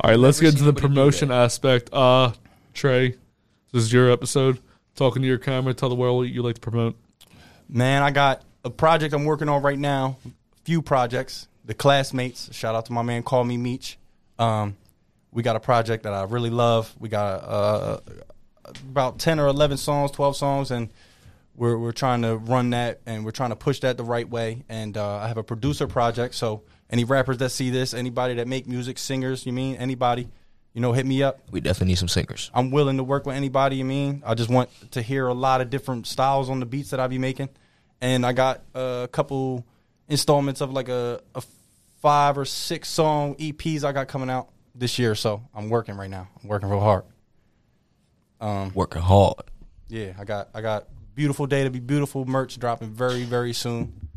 All 0.02 0.12
right, 0.12 0.20
let's 0.20 0.40
get 0.40 0.54
into 0.54 0.64
the 0.64 0.74
promotion 0.74 1.32
aspect. 1.32 1.90
Uh, 1.92 2.32
Trey, 2.74 3.16
this 3.74 3.84
is 3.84 3.92
your 3.92 4.10
episode. 4.12 4.60
Talking 4.96 5.22
to 5.22 5.28
your 5.28 5.38
camera, 5.38 5.74
tell 5.74 5.90
the 5.90 5.96
world 5.96 6.18
what 6.18 6.30
you 6.30 6.42
like 6.44 6.56
to 6.56 6.62
promote. 6.62 6.96
Man, 7.70 8.02
I 8.02 8.10
got 8.12 8.42
a 8.68 8.70
project 8.70 9.14
I'm 9.14 9.26
working 9.26 9.50
on 9.50 9.62
right 9.62 9.80
now. 9.80 10.18
Few 10.64 10.82
projects. 10.82 11.48
The 11.66 11.74
classmates. 11.74 12.54
Shout 12.56 12.76
out 12.76 12.86
to 12.86 12.94
my 12.94 13.02
man, 13.02 13.24
Call 13.24 13.44
Me 13.44 13.58
Meech. 13.58 13.98
Um, 14.40 14.78
we 15.32 15.44
got 15.44 15.56
a 15.56 15.60
project 15.60 16.04
that 16.04 16.14
I 16.14 16.24
really 16.24 16.50
love. 16.50 16.94
We 17.00 17.10
got 17.10 17.44
uh, 17.44 18.00
about 18.90 19.20
ten 19.20 19.40
or 19.40 19.48
eleven 19.48 19.78
songs, 19.78 20.12
twelve 20.12 20.38
songs, 20.38 20.72
and 20.72 20.90
we're 21.56 21.78
we're 21.78 21.92
trying 21.92 22.22
to 22.22 22.38
run 22.38 22.70
that 22.70 23.02
and 23.06 23.26
we're 23.26 23.32
trying 23.32 23.50
to 23.50 23.56
push 23.56 23.80
that 23.82 23.98
the 23.98 24.04
right 24.04 24.30
way. 24.30 24.64
And 24.70 24.96
uh, 24.96 25.18
I 25.18 25.28
have 25.28 25.38
a 25.38 25.44
producer 25.44 25.88
project. 25.88 26.36
So 26.36 26.64
any 26.90 27.04
rappers 27.04 27.38
that 27.40 27.50
see 27.50 27.70
this, 27.70 27.94
anybody 27.94 28.36
that 28.36 28.48
make 28.48 28.68
music, 28.68 28.98
singers, 28.98 29.46
you 29.46 29.52
mean 29.52 29.76
anybody, 29.76 30.30
you 30.74 30.82
know, 30.82 30.94
hit 30.94 31.06
me 31.06 31.24
up. 31.24 31.40
We 31.52 31.60
definitely 31.60 31.88
need 31.88 31.98
some 31.98 32.08
singers. 32.08 32.50
I'm 32.54 32.72
willing 32.72 32.98
to 32.98 33.04
work 33.04 33.26
with 33.26 33.36
anybody. 33.36 33.76
You 33.76 33.86
mean? 33.86 34.24
I 34.26 34.36
just 34.36 34.50
want 34.50 34.70
to 34.92 35.02
hear 35.02 35.28
a 35.28 35.34
lot 35.34 35.60
of 35.60 35.70
different 35.70 36.08
styles 36.08 36.50
on 36.50 36.62
the 36.62 36.66
beats 36.66 36.92
that 36.92 37.00
I 37.00 37.08
be 37.08 37.18
making, 37.18 37.50
and 38.02 38.26
I 38.26 38.34
got 38.34 38.62
a 38.74 39.08
couple 39.12 39.66
installments 40.08 40.62
of 40.62 40.72
like 40.72 40.90
a, 40.90 41.22
a 41.36 41.42
five 42.02 42.38
or 42.38 42.46
six 42.46 42.90
song 42.90 43.36
EPs 43.36 43.84
I 43.84 43.92
got 43.92 44.08
coming 44.08 44.30
out 44.30 44.50
this 44.76 45.00
year. 45.00 45.16
So 45.16 45.44
I'm 45.54 45.70
working 45.70 45.96
right 45.96 46.10
now. 46.10 46.28
I'm 46.42 46.48
working 46.50 46.70
real 46.70 46.80
hard. 46.80 47.04
Um, 48.40 48.72
Working 48.76 49.02
hard. 49.02 49.34
yeah, 49.88 50.14
I 50.20 50.24
got 50.24 50.50
I 50.54 50.62
got 50.62 50.88
beautiful 51.16 51.48
day 51.48 51.64
to 51.64 51.72
be 51.72 51.80
beautiful 51.80 52.24
merch 52.26 52.60
dropping 52.60 52.90
very 52.92 53.24
very 53.24 53.54
soon. 53.54 54.10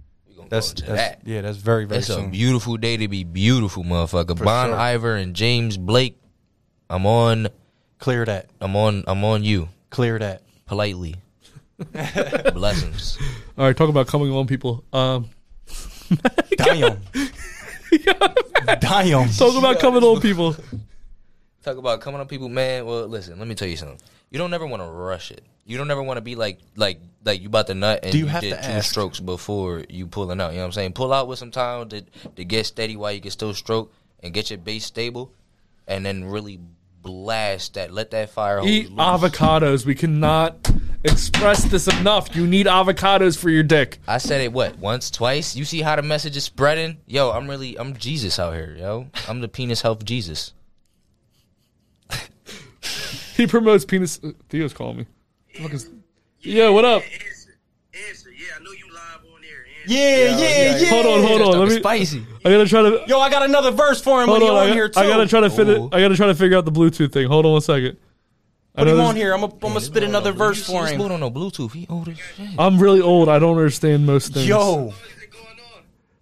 That's, 0.51 0.73
that's 0.73 0.89
that. 0.89 1.21
yeah, 1.25 1.43
that's 1.43 1.59
very 1.59 1.85
very 1.85 2.01
It's 2.01 2.11
a 2.11 2.23
beautiful 2.27 2.77
day 2.77 2.97
to 2.99 3.09
be 3.09 3.25
beautiful, 3.25 3.85
motherfucker. 3.85 4.37
For 4.37 4.45
Bon 4.45 4.69
sure. 4.69 4.77
Iver 4.77 5.15
and 5.17 5.35
James 5.35 5.77
Blake. 5.79 6.19
I'm 6.91 7.07
on. 7.07 7.49
Clear 7.99 8.25
that. 8.25 8.51
I'm 8.61 8.75
on. 8.77 9.05
I'm 9.07 9.25
on 9.25 9.45
you. 9.45 9.69
Clear 9.91 10.19
that. 10.19 10.43
Politely. 10.67 11.17
Blessings. 12.55 13.19
All 13.59 13.65
right, 13.67 13.77
talk 13.77 13.89
about 13.89 14.07
coming 14.07 14.31
on, 14.33 14.47
people. 14.47 14.85
Um, 14.93 15.29
Damn. 16.57 16.99
Damn. 18.81 19.29
talk 19.31 19.57
about 19.57 19.79
coming 19.81 20.03
on, 20.03 20.21
people. 20.21 20.55
Talk 21.63 21.77
about 21.77 22.01
coming 22.01 22.21
on 22.21 22.27
people, 22.27 22.49
man. 22.49 22.87
Well, 22.87 23.07
listen, 23.07 23.39
let 23.39 23.49
me 23.49 23.55
tell 23.55 23.69
you 23.69 23.77
something. 23.77 23.99
You 24.31 24.39
don't 24.39 24.51
never 24.51 24.67
want 24.67 24.83
to 24.83 24.89
rush 24.89 25.31
it. 25.31 25.43
You 25.67 25.77
don't 25.77 25.91
ever 25.91 26.03
want 26.03 26.17
to 26.17 26.21
be 26.23 26.35
like 26.35 26.59
like 26.77 27.01
like 27.25 27.41
you 27.41 27.47
about 27.49 27.67
to 27.69 27.75
nut 27.75 28.01
and 28.03 28.13
Do 28.13 28.19
you 28.19 28.25
you, 28.25 28.31
have 28.31 28.41
did 28.43 28.51
to 28.51 28.57
two 28.57 28.63
ask? 28.63 28.91
strokes 28.91 29.21
before 29.21 29.85
you 29.89 30.07
pulling 30.07 30.41
out. 30.41 30.51
You 30.53 30.57
know 30.57 30.63
what 30.63 30.67
I'm 30.67 30.73
saying? 30.73 30.93
Pull 30.95 31.13
out 31.13 31.29
with 31.29 31.39
some 31.39 31.51
time 31.51 31.89
to 31.91 32.03
to 32.37 32.45
get 32.45 32.67
steady 32.67 32.97
while 32.97 33.13
you 33.13 33.21
can 33.21 33.31
still 33.31 33.55
stroke 33.55 33.93
and 34.23 34.33
get 34.35 34.51
your 34.51 34.59
base 34.59 34.85
stable, 34.87 35.33
and 35.87 36.05
then 36.05 36.25
really 36.25 36.61
blast 37.03 37.75
that. 37.75 37.93
Let 37.93 38.11
that 38.13 38.31
fire 38.31 38.59
hose 38.61 38.69
Eat 38.69 38.91
loose. 38.91 38.99
avocados. 38.99 39.85
We 39.87 39.95
cannot 39.95 40.71
express 41.05 41.65
this 41.65 41.87
enough. 42.01 42.35
You 42.37 42.47
need 42.47 42.67
avocados 42.67 43.39
for 43.39 43.51
your 43.51 43.63
dick. 43.63 43.99
I 44.07 44.19
said 44.19 44.41
it 44.41 44.53
what 44.53 44.79
once, 44.79 45.11
twice. 45.11 45.57
You 45.57 45.65
see 45.65 45.81
how 45.83 45.97
the 45.97 46.03
message 46.03 46.37
is 46.37 46.45
spreading? 46.45 46.99
Yo, 47.07 47.31
I'm 47.31 47.49
really 47.49 47.79
I'm 47.79 47.97
Jesus 47.97 48.39
out 48.39 48.55
here, 48.55 48.75
yo. 48.79 49.09
I'm 49.29 49.41
the 49.41 49.49
penis 49.49 49.83
health 49.83 50.05
Jesus. 50.05 50.53
He 53.37 53.47
promotes 53.47 53.87
penis. 53.87 54.21
Theo's 54.51 54.75
calling 54.75 54.99
me. 54.99 55.07
Fuck 55.55 55.73
is- 55.73 55.89
Yeah, 56.41 56.69
what 56.69 56.85
up? 56.85 57.03
Yeah, 59.87 60.37
yeah, 60.37 60.77
yeah. 60.77 60.89
Hold 60.91 61.07
on, 61.07 61.23
hold 61.27 61.41
on. 61.55 61.59
Let 61.61 61.69
me. 61.71 61.79
spicy. 61.79 62.23
I 62.45 62.51
gotta 62.51 62.67
try 62.69 62.83
to. 62.83 63.03
Yo, 63.07 63.19
I 63.19 63.31
got 63.31 63.43
another 63.45 63.71
verse 63.71 64.01
for 64.03 64.21
him 64.23 64.29
Hold 64.29 64.43
when 64.43 64.51
on, 64.51 64.55
he 64.57 64.59
I, 64.59 64.63
on 64.65 64.69
got- 64.69 64.75
here 64.77 64.89
too. 64.91 65.01
I 65.01 65.07
gotta 65.07 65.27
try 65.27 65.41
to 65.41 65.49
fit 65.51 65.69
it. 65.69 65.81
I 65.93 66.01
gotta 66.01 66.17
try 66.17 66.27
to 66.27 66.35
figure 66.35 66.59
out 66.59 66.67
the 66.67 66.73
Bluetooth 66.73 67.13
thing. 67.13 67.27
Hold 67.29 67.47
on 67.47 67.53
one 67.53 67.61
second. 67.63 67.97
I 68.75 68.85
Put 68.85 68.89
him 68.89 69.01
on 69.01 69.17
here. 69.17 69.35
I'm 69.35 69.41
gonna 69.41 69.53
I'm 69.55 69.61
gonna 69.61 69.81
spit 69.81 70.03
another 70.05 70.33
verse 70.33 70.65
for 70.65 70.87
him. 70.87 70.99
boy 70.99 71.09
don't 71.09 71.21
know 71.21 71.31
Bluetooth. 71.31 71.73
He 71.73 71.87
old 71.89 72.09
as 72.09 72.19
shit. 72.19 72.51
I'm 72.59 72.79
really 72.79 73.01
old. 73.01 73.29
I 73.29 73.39
don't 73.39 73.57
understand 73.57 74.07
most 74.07 74.33
things. 74.33 74.47
Yo, 74.47 74.93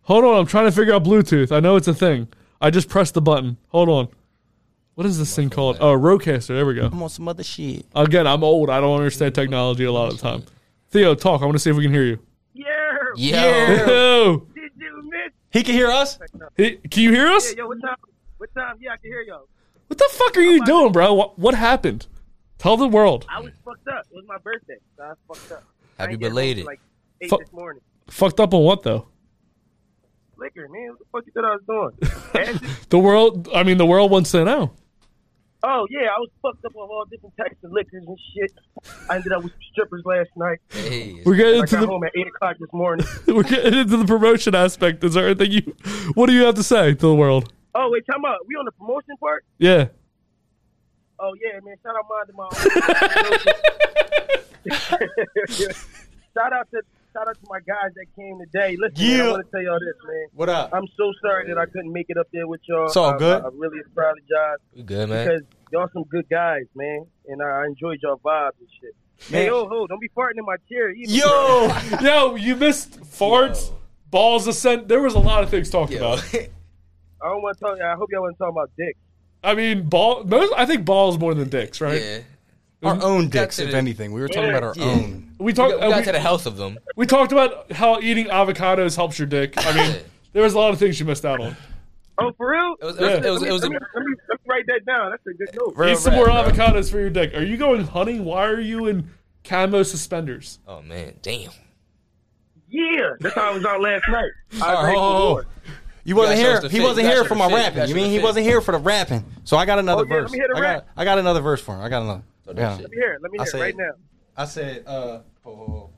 Hold 0.03 0.25
on. 0.25 0.39
I'm 0.39 0.47
trying 0.47 0.65
to 0.65 0.73
figure 0.73 0.95
out 0.95 1.05
Bluetooth. 1.05 1.53
I 1.53 1.61
know 1.61 1.77
it's 1.77 1.89
a 1.89 1.95
thing. 1.95 2.29
I 2.61 2.71
just 2.71 2.89
pressed 2.89 3.13
the 3.15 3.21
button. 3.21 3.59
Hold 3.69 3.91
on. 3.91 4.09
What 4.95 5.07
is 5.07 5.19
this 5.19 5.37
thing 5.37 5.51
called? 5.51 5.77
Oh, 5.81 5.95
Rodecaster. 5.97 6.49
There 6.49 6.67
we 6.67 6.75
go. 6.75 6.87
I'm 6.87 7.03
on 7.03 7.11
some 7.11 7.29
other 7.29 7.45
shit. 7.45 7.85
Again, 7.95 8.27
I'm 8.27 8.43
old. 8.43 8.71
I 8.71 8.81
don't 8.81 8.97
understand 8.97 9.35
technology 9.35 9.85
a 9.85 9.93
lot 9.93 10.11
of 10.11 10.19
the 10.19 10.23
time. 10.23 10.45
Theo, 10.91 11.15
talk. 11.15 11.43
I 11.43 11.45
want 11.45 11.55
to 11.57 11.59
see 11.61 11.71
if 11.71 11.77
we 11.77 11.85
can 11.85 11.93
hear 11.93 12.05
you. 12.05 12.19
Yeah. 13.17 14.37
Did 14.55 14.71
you 14.77 15.11
miss? 15.11 15.33
He 15.51 15.63
can 15.63 15.75
hear 15.75 15.89
us. 15.89 16.19
Hey, 16.57 16.77
can 16.77 17.03
you 17.03 17.13
hear 17.13 17.29
us? 17.29 17.51
Yeah, 17.51 17.59
yo, 17.59 17.69
what 17.69 17.81
time? 17.83 17.97
What 18.39 18.55
time? 18.55 18.77
Yeah, 18.81 18.93
I 18.93 18.97
can 18.97 19.11
hear 19.11 19.23
y'all. 19.23 19.49
What 19.89 19.99
the 19.99 20.09
fuck 20.11 20.37
are 20.37 20.43
you 20.43 20.65
doing, 20.65 20.93
bro? 20.93 21.15
What, 21.15 21.39
what 21.39 21.55
happened? 21.55 22.07
Tell 22.59 22.77
the 22.77 22.89
world. 22.89 23.27
I 23.29 23.41
was 23.41 23.53
fucked 23.65 23.87
up. 23.89 24.07
It 24.11 24.17
was 24.17 24.25
my 24.27 24.39
birthday, 24.39 24.79
so 24.97 25.05
I 25.05 25.09
was 25.09 25.17
fucked 25.39 25.53
up. 25.53 25.65
I 25.99 26.03
Happy 26.03 26.13
ain't 26.13 26.21
get 26.23 26.29
belated. 26.31 26.65
Like 26.67 26.81
eight 27.21 27.31
Fu- 27.31 27.39
this 27.39 27.53
morning. 27.53 27.83
Fucked 28.09 28.41
up 28.41 28.53
on 28.55 28.63
what 28.65 28.83
though? 28.83 29.07
Liquor, 30.37 30.69
man. 30.69 30.91
What 30.91 30.99
the 30.99 31.05
fuck 31.13 31.25
you 31.27 31.33
thought 31.33 31.45
I 31.45 31.57
was 31.57 32.53
doing? 32.53 32.79
The 32.91 32.99
world. 32.99 33.49
I 33.55 33.65
mean, 33.65 33.77
the 33.77 33.85
world 33.87 34.11
wants 34.11 34.31
to 34.31 34.45
know. 34.45 34.73
oh 35.63 35.87
yeah, 35.91 36.07
I 36.17 36.19
was 36.21 36.31
fucked 36.41 36.65
up 36.65 36.73
with 36.75 36.89
all 36.91 37.05
different 37.11 37.37
types 37.37 37.57
of 37.65 37.71
liquors 37.73 38.05
and 38.07 38.17
shit. 38.35 38.53
I 39.11 39.17
ended 39.17 39.33
up 39.33 39.43
with 39.43 39.53
some 39.53 39.61
strippers 39.73 40.03
last 40.05 40.31
night. 40.37 40.59
Hey, 40.71 41.21
We're 41.25 41.35
getting 41.35 41.57
I 41.57 41.59
into 41.61 41.75
got 41.77 41.81
the 41.83 41.87
home 41.89 42.05
at 42.05 42.13
eight 42.17 42.27
o'clock 42.29 42.57
this 42.59 42.73
morning. 42.73 43.07
we're 43.27 43.43
getting 43.43 43.75
into 43.75 43.97
the 43.99 44.05
promotion 44.05 44.55
aspect. 44.55 45.03
Is 45.05 45.15
there 45.15 45.27
anything 45.27 45.51
you? 45.53 45.75
What 46.15 46.27
do 46.29 46.33
you 46.33 46.45
have 46.45 46.55
to 46.55 46.63
say 46.63 46.95
to 46.95 47.07
the 47.07 47.15
world? 47.15 47.53
Oh 47.75 47.91
wait, 47.91 48.05
time 48.11 48.25
out. 48.25 48.39
We 48.47 48.55
on 48.55 48.65
the 48.65 48.73
promotion 48.73 49.17
part? 49.21 49.45
Yeah. 49.59 49.89
Oh 51.21 51.33
yeah, 51.43 51.59
man. 51.65 51.77
Shout 51.83 51.95
out 51.97 52.07
mine 52.09 52.27
to 52.27 52.33
my. 52.33 52.49
shout 56.35 56.53
out 56.53 56.71
to 56.71 56.83
shout 57.13 57.29
out 57.29 57.35
to 57.35 57.47
my 57.49 57.61
guys 57.61 57.93
that 57.97 58.07
came 58.17 58.39
today. 58.39 58.77
Listen, 58.79 59.07
man, 59.07 59.21
I 59.21 59.31
want 59.31 59.45
to 59.47 59.51
tell 59.51 59.63
y'all 59.63 59.81
this, 59.81 59.97
man. 60.07 60.27
What 60.35 60.49
up? 60.49 60.71
I'm 60.73 60.87
so 60.97 61.13
sorry 61.23 61.49
that 61.49 61.59
I 61.59 61.67
couldn't 61.67 61.93
make 61.93 62.07
it 62.09 62.17
up 62.17 62.29
there 62.33 62.47
with 62.47 62.61
y'all. 62.69 62.87
It's 62.87 62.97
all 62.97 63.15
I- 63.15 63.19
good. 63.19 63.43
I, 63.43 63.47
I 63.47 63.51
really 63.55 63.81
apologize. 63.81 64.59
We 64.77 64.83
good, 64.83 65.09
man. 65.09 65.27
Because 65.27 65.43
y'all 65.73 65.89
some 65.93 66.05
good 66.05 66.29
guys, 66.29 66.65
man, 66.75 67.07
and 67.27 67.43
I 67.43 67.67
enjoyed 67.67 67.99
y'all 68.03 68.19
vibes 68.25 68.53
and 68.61 68.69
shit. 68.81 68.95
Man. 69.33 69.43
Hey, 69.43 69.51
oh, 69.51 69.69
ho, 69.69 69.87
don't 69.89 70.01
be 70.01 70.09
farting 70.11 70.39
in 70.39 70.45
my 70.45 70.57
chair. 70.71 70.91
Either, 70.91 71.13
Yo, 71.13 71.77
Yo, 72.01 72.35
you 72.37 72.55
missed 72.55 73.01
farts. 73.01 73.73
balls 74.11 74.47
ascent. 74.47 74.87
There 74.87 75.01
was 75.03 75.15
a 75.15 75.19
lot 75.19 75.43
of 75.43 75.51
things 75.51 75.69
talked 75.71 75.93
about. 75.93 76.21
I 76.33 76.49
don't 77.25 77.43
want 77.43 77.59
to 77.59 77.65
talk. 77.65 77.81
I 77.81 77.95
hope 77.95 78.11
y'all 78.13 78.23
want 78.23 78.37
to 78.37 78.39
talk 78.39 78.53
about 78.53 78.71
dick. 78.79 78.97
I 79.43 79.55
mean, 79.55 79.89
ball. 79.89 80.25
Most, 80.25 80.53
I 80.57 80.67
think 80.67 80.85
balls 80.85 81.19
more 81.19 81.35
than 81.35 81.49
dicks, 81.49 81.81
right? 81.81 82.01
Yeah. 82.03 82.19
Our 82.83 83.03
own 83.03 83.29
dicks, 83.29 83.59
if 83.59 83.71
the- 83.73 83.77
anything. 83.77 84.13
We 84.13 84.21
were 84.21 84.29
talking 84.29 84.51
about 84.51 84.63
our 84.63 84.75
Yeah. 84.77 84.85
own. 84.85 85.33
We 85.39 85.53
talked. 85.53 85.75
We 85.75 85.81
got, 85.81 85.87
we 85.89 85.93
uh, 85.93 85.97
got 85.99 86.05
to 86.05 86.13
the 86.13 86.21
health 86.21 86.47
of 86.47 86.57
them. 86.57 86.79
We 86.97 87.07
talked 87.07 87.33
about 87.33 87.73
how 87.73 88.01
eating 88.01 88.27
avocados 88.27 88.97
helps 88.97 89.19
your 89.19 89.27
dick. 89.27 89.55
I 89.57 89.75
mean, 89.75 89.97
there 90.33 90.43
was 90.43 90.55
a 90.55 90.59
lot 90.59 90.73
of 90.73 90.79
things 90.79 90.99
you 91.01 91.07
missed 91.07 91.25
out 91.25 91.41
on. 91.41 91.57
Oh, 92.19 92.33
for 92.37 92.51
real? 92.51 92.75
It 92.81 92.85
was- 92.85 92.97
it 92.99 93.01
was- 93.01 93.11
Let 93.11 93.23
me- 93.23 93.29
it 93.29 93.31
was- 93.31 93.43
it 93.45 93.53
was 93.53 93.63
let, 93.63 93.71
me, 93.71 93.77
a- 93.77 93.81
let, 93.95 94.05
me, 94.07 94.15
let 94.29 94.39
me 94.41 94.45
write 94.49 94.67
that 94.67 94.85
down. 94.87 95.11
That's 95.11 95.27
a 95.27 95.33
good 95.35 95.49
note. 95.77 95.89
Eat 95.89 95.99
some 95.99 96.15
more 96.15 96.27
rap, 96.27 96.45
bro. 96.45 96.53
avocados 96.67 96.91
for 96.91 96.99
your 96.99 97.11
dick. 97.11 97.35
Are 97.35 97.43
you 97.45 97.57
going 97.57 97.85
hunting? 97.85 98.25
Why 98.25 98.47
are 98.47 98.61
you 98.61 98.87
in 98.87 99.09
camo 99.45 99.83
suspenders? 99.85 100.59
Oh 100.67 100.83
man, 100.83 101.15
damn. 101.23 101.51
Yeah, 102.71 103.11
that's 103.21 103.35
how 103.35 103.53
I 103.53 103.55
was 103.55 103.65
out 103.65 103.81
last 103.81 104.05
night. 104.09 104.31
I 104.63 104.75
Oh, 104.75 104.83
was 104.83 104.89
oh, 104.91 104.93
for 104.93 104.95
oh. 104.95 105.29
You 105.31 105.35
wasn't 105.35 105.49
You 106.09 106.15
gotta 106.15 106.37
show 106.37 106.61
here. 106.63 106.71
He 106.71 106.81
wasn't 106.81 107.07
here 107.07 107.23
for 107.25 107.35
my 107.35 107.49
rapping. 107.49 107.87
You 107.87 107.95
mean 107.95 108.11
he 108.11 108.19
wasn't 108.19 108.47
here 108.47 108.63
for 108.63 108.73
the 108.73 108.79
rapping? 108.79 109.25
So 109.45 109.59
I 109.59 109.67
got 109.67 109.79
another 109.79 110.05
Oh, 110.05 110.07
yeah, 110.09 110.15
let 110.15 110.23
verse. 110.23 110.33
me 110.33 110.39
hear 110.39 110.49
the 110.51 110.57
I 110.57 110.61
rap. 110.61 110.77
got, 110.87 110.87
I 110.97 111.05
got 111.05 111.19
another 111.19 111.41
verse 111.43 111.61
for 111.61 111.75
him. 111.75 111.83
I 111.83 111.89
got 111.91 112.01
another. 112.03 112.23
I 112.49 112.53
got 112.55 112.81
Let 112.81 112.91
me 112.91 112.97
hear 112.97 113.13
it. 113.13 113.23
Let 113.23 113.31
me 113.31 113.39
I 113.39 113.43
hear 113.43 113.51
said- 113.51 113.61
it 113.61 113.63
right 113.65 113.77
now. 113.77 113.91
I 114.35 114.45
said, 114.47 114.85
uh, 114.87 115.21
oh, 115.45 115.91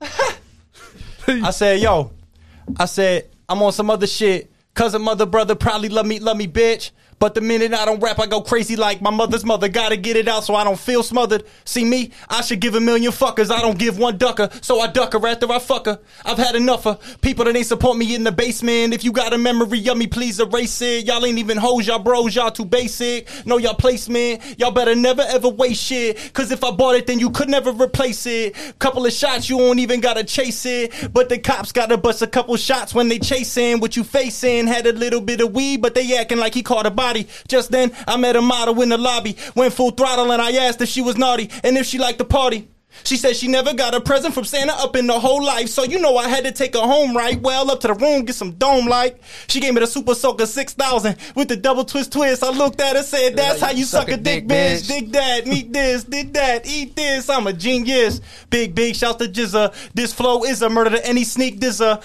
I 1.26 1.50
said, 1.50 1.80
yo, 1.80 2.12
I 2.76 2.84
said, 2.84 3.30
I'm 3.48 3.60
on 3.62 3.72
some 3.72 3.90
other 3.90 4.06
shit. 4.06 4.52
Cousin, 4.74 5.02
mother, 5.02 5.26
brother, 5.26 5.54
probably 5.54 5.88
love 5.88 6.06
me, 6.06 6.20
love 6.20 6.36
me, 6.36 6.46
bitch. 6.46 6.92
But 7.20 7.34
the 7.34 7.42
minute 7.42 7.74
I 7.74 7.84
don't 7.84 8.00
rap, 8.02 8.18
I 8.18 8.24
go 8.24 8.40
crazy 8.40 8.76
like 8.76 9.02
my 9.02 9.10
mother's 9.10 9.44
mother. 9.44 9.68
Gotta 9.68 9.98
get 9.98 10.16
it 10.16 10.26
out 10.26 10.42
so 10.42 10.54
I 10.54 10.64
don't 10.64 10.80
feel 10.80 11.02
smothered. 11.02 11.44
See 11.66 11.84
me? 11.84 12.12
I 12.30 12.40
should 12.40 12.60
give 12.60 12.74
a 12.74 12.80
million 12.80 13.12
fuckers. 13.12 13.50
I 13.50 13.60
don't 13.60 13.78
give 13.78 13.98
one 13.98 14.16
ducker. 14.16 14.48
So 14.62 14.80
I 14.80 14.86
duck 14.86 15.12
her 15.12 15.28
after 15.28 15.52
I 15.52 15.58
fuck 15.58 15.84
her. 15.84 16.00
I've 16.24 16.38
had 16.38 16.54
enough 16.54 16.86
of 16.86 17.20
people 17.20 17.44
that 17.44 17.54
ain't 17.54 17.66
support 17.66 17.98
me 17.98 18.14
in 18.14 18.24
the 18.24 18.32
basement. 18.32 18.94
If 18.94 19.04
you 19.04 19.12
got 19.12 19.34
a 19.34 19.38
memory 19.38 19.86
of 19.86 19.98
me, 19.98 20.06
please 20.06 20.40
erase 20.40 20.80
it. 20.80 21.04
Y'all 21.04 21.26
ain't 21.26 21.36
even 21.36 21.58
hoes, 21.58 21.86
y'all 21.86 21.98
bros, 21.98 22.34
y'all 22.34 22.50
too 22.50 22.64
basic. 22.64 23.28
Know 23.44 23.58
y'all 23.58 23.74
placement. 23.74 24.58
Y'all 24.58 24.70
better 24.70 24.94
never 24.94 25.20
ever 25.20 25.50
waste 25.50 25.82
shit. 25.82 26.32
Cause 26.32 26.50
if 26.50 26.64
I 26.64 26.70
bought 26.70 26.94
it, 26.94 27.06
then 27.06 27.18
you 27.18 27.28
could 27.28 27.50
never 27.50 27.70
replace 27.70 28.24
it. 28.24 28.56
Couple 28.78 29.04
of 29.04 29.12
shots, 29.12 29.50
you 29.50 29.58
don't 29.58 29.78
even 29.78 30.00
gotta 30.00 30.24
chase 30.24 30.64
it. 30.64 31.12
But 31.12 31.28
the 31.28 31.36
cops 31.36 31.70
gotta 31.70 31.98
bust 31.98 32.22
a 32.22 32.26
couple 32.26 32.56
shots 32.56 32.94
when 32.94 33.08
they 33.08 33.18
chasing. 33.18 33.80
What 33.80 33.94
you 33.94 34.04
facing? 34.04 34.66
Had 34.66 34.86
a 34.86 34.92
little 34.94 35.20
bit 35.20 35.42
of 35.42 35.52
weed, 35.52 35.82
but 35.82 35.94
they 35.94 36.16
acting 36.16 36.38
like 36.38 36.54
he 36.54 36.62
caught 36.62 36.86
a 36.86 36.90
body. 36.90 37.09
Just 37.48 37.70
then, 37.70 37.92
I 38.06 38.16
met 38.16 38.36
a 38.36 38.42
model 38.42 38.80
in 38.82 38.88
the 38.90 38.98
lobby. 38.98 39.36
Went 39.54 39.72
full 39.72 39.90
throttle 39.90 40.32
and 40.32 40.40
I 40.40 40.52
asked 40.52 40.80
if 40.80 40.88
she 40.88 41.02
was 41.02 41.16
naughty 41.16 41.50
and 41.62 41.76
if 41.76 41.86
she 41.86 41.98
liked 41.98 42.18
the 42.18 42.24
party. 42.24 42.68
She 43.04 43.16
said 43.16 43.36
she 43.36 43.48
never 43.48 43.72
got 43.72 43.94
a 43.94 44.00
present 44.00 44.34
from 44.34 44.44
Santa 44.44 44.72
up 44.72 44.96
in 44.96 45.08
her 45.08 45.18
whole 45.18 45.42
life, 45.42 45.68
so 45.68 45.84
you 45.84 46.00
know 46.00 46.16
I 46.16 46.28
had 46.28 46.44
to 46.44 46.52
take 46.52 46.74
her 46.74 46.80
home, 46.80 47.16
right? 47.16 47.40
Well, 47.40 47.70
up 47.70 47.80
to 47.80 47.88
the 47.88 47.94
room, 47.94 48.24
get 48.24 48.34
some 48.34 48.52
dome 48.52 48.86
light. 48.86 49.18
She 49.48 49.60
gave 49.60 49.74
me 49.74 49.80
the 49.80 49.86
Super 49.86 50.14
Soaker 50.14 50.46
6000 50.46 51.16
with 51.34 51.48
the 51.48 51.56
double 51.56 51.84
twist 51.84 52.12
twist. 52.12 52.42
I 52.42 52.50
looked 52.50 52.80
at 52.80 52.96
her, 52.96 53.02
said, 53.02 53.36
That's 53.36 53.60
how 53.60 53.70
you 53.70 53.84
suck 53.84 54.08
a 54.08 54.16
dick, 54.16 54.46
bitch. 54.46 54.88
Dig 54.88 55.12
that, 55.12 55.46
meet 55.46 55.72
this, 55.72 56.04
did 56.04 56.34
that, 56.34 56.66
eat 56.66 56.96
this. 56.96 57.30
I'm 57.30 57.46
a 57.46 57.52
genius. 57.52 58.20
Big, 58.50 58.74
big 58.74 58.96
shouts 58.96 59.18
to 59.24 59.30
Jizza. 59.30 59.72
This 59.94 60.12
flow 60.12 60.44
is 60.44 60.60
a 60.62 60.68
murder 60.68 60.90
to 60.90 61.06
any 61.06 61.24
sneak 61.24 61.60
dizzer. 61.60 62.00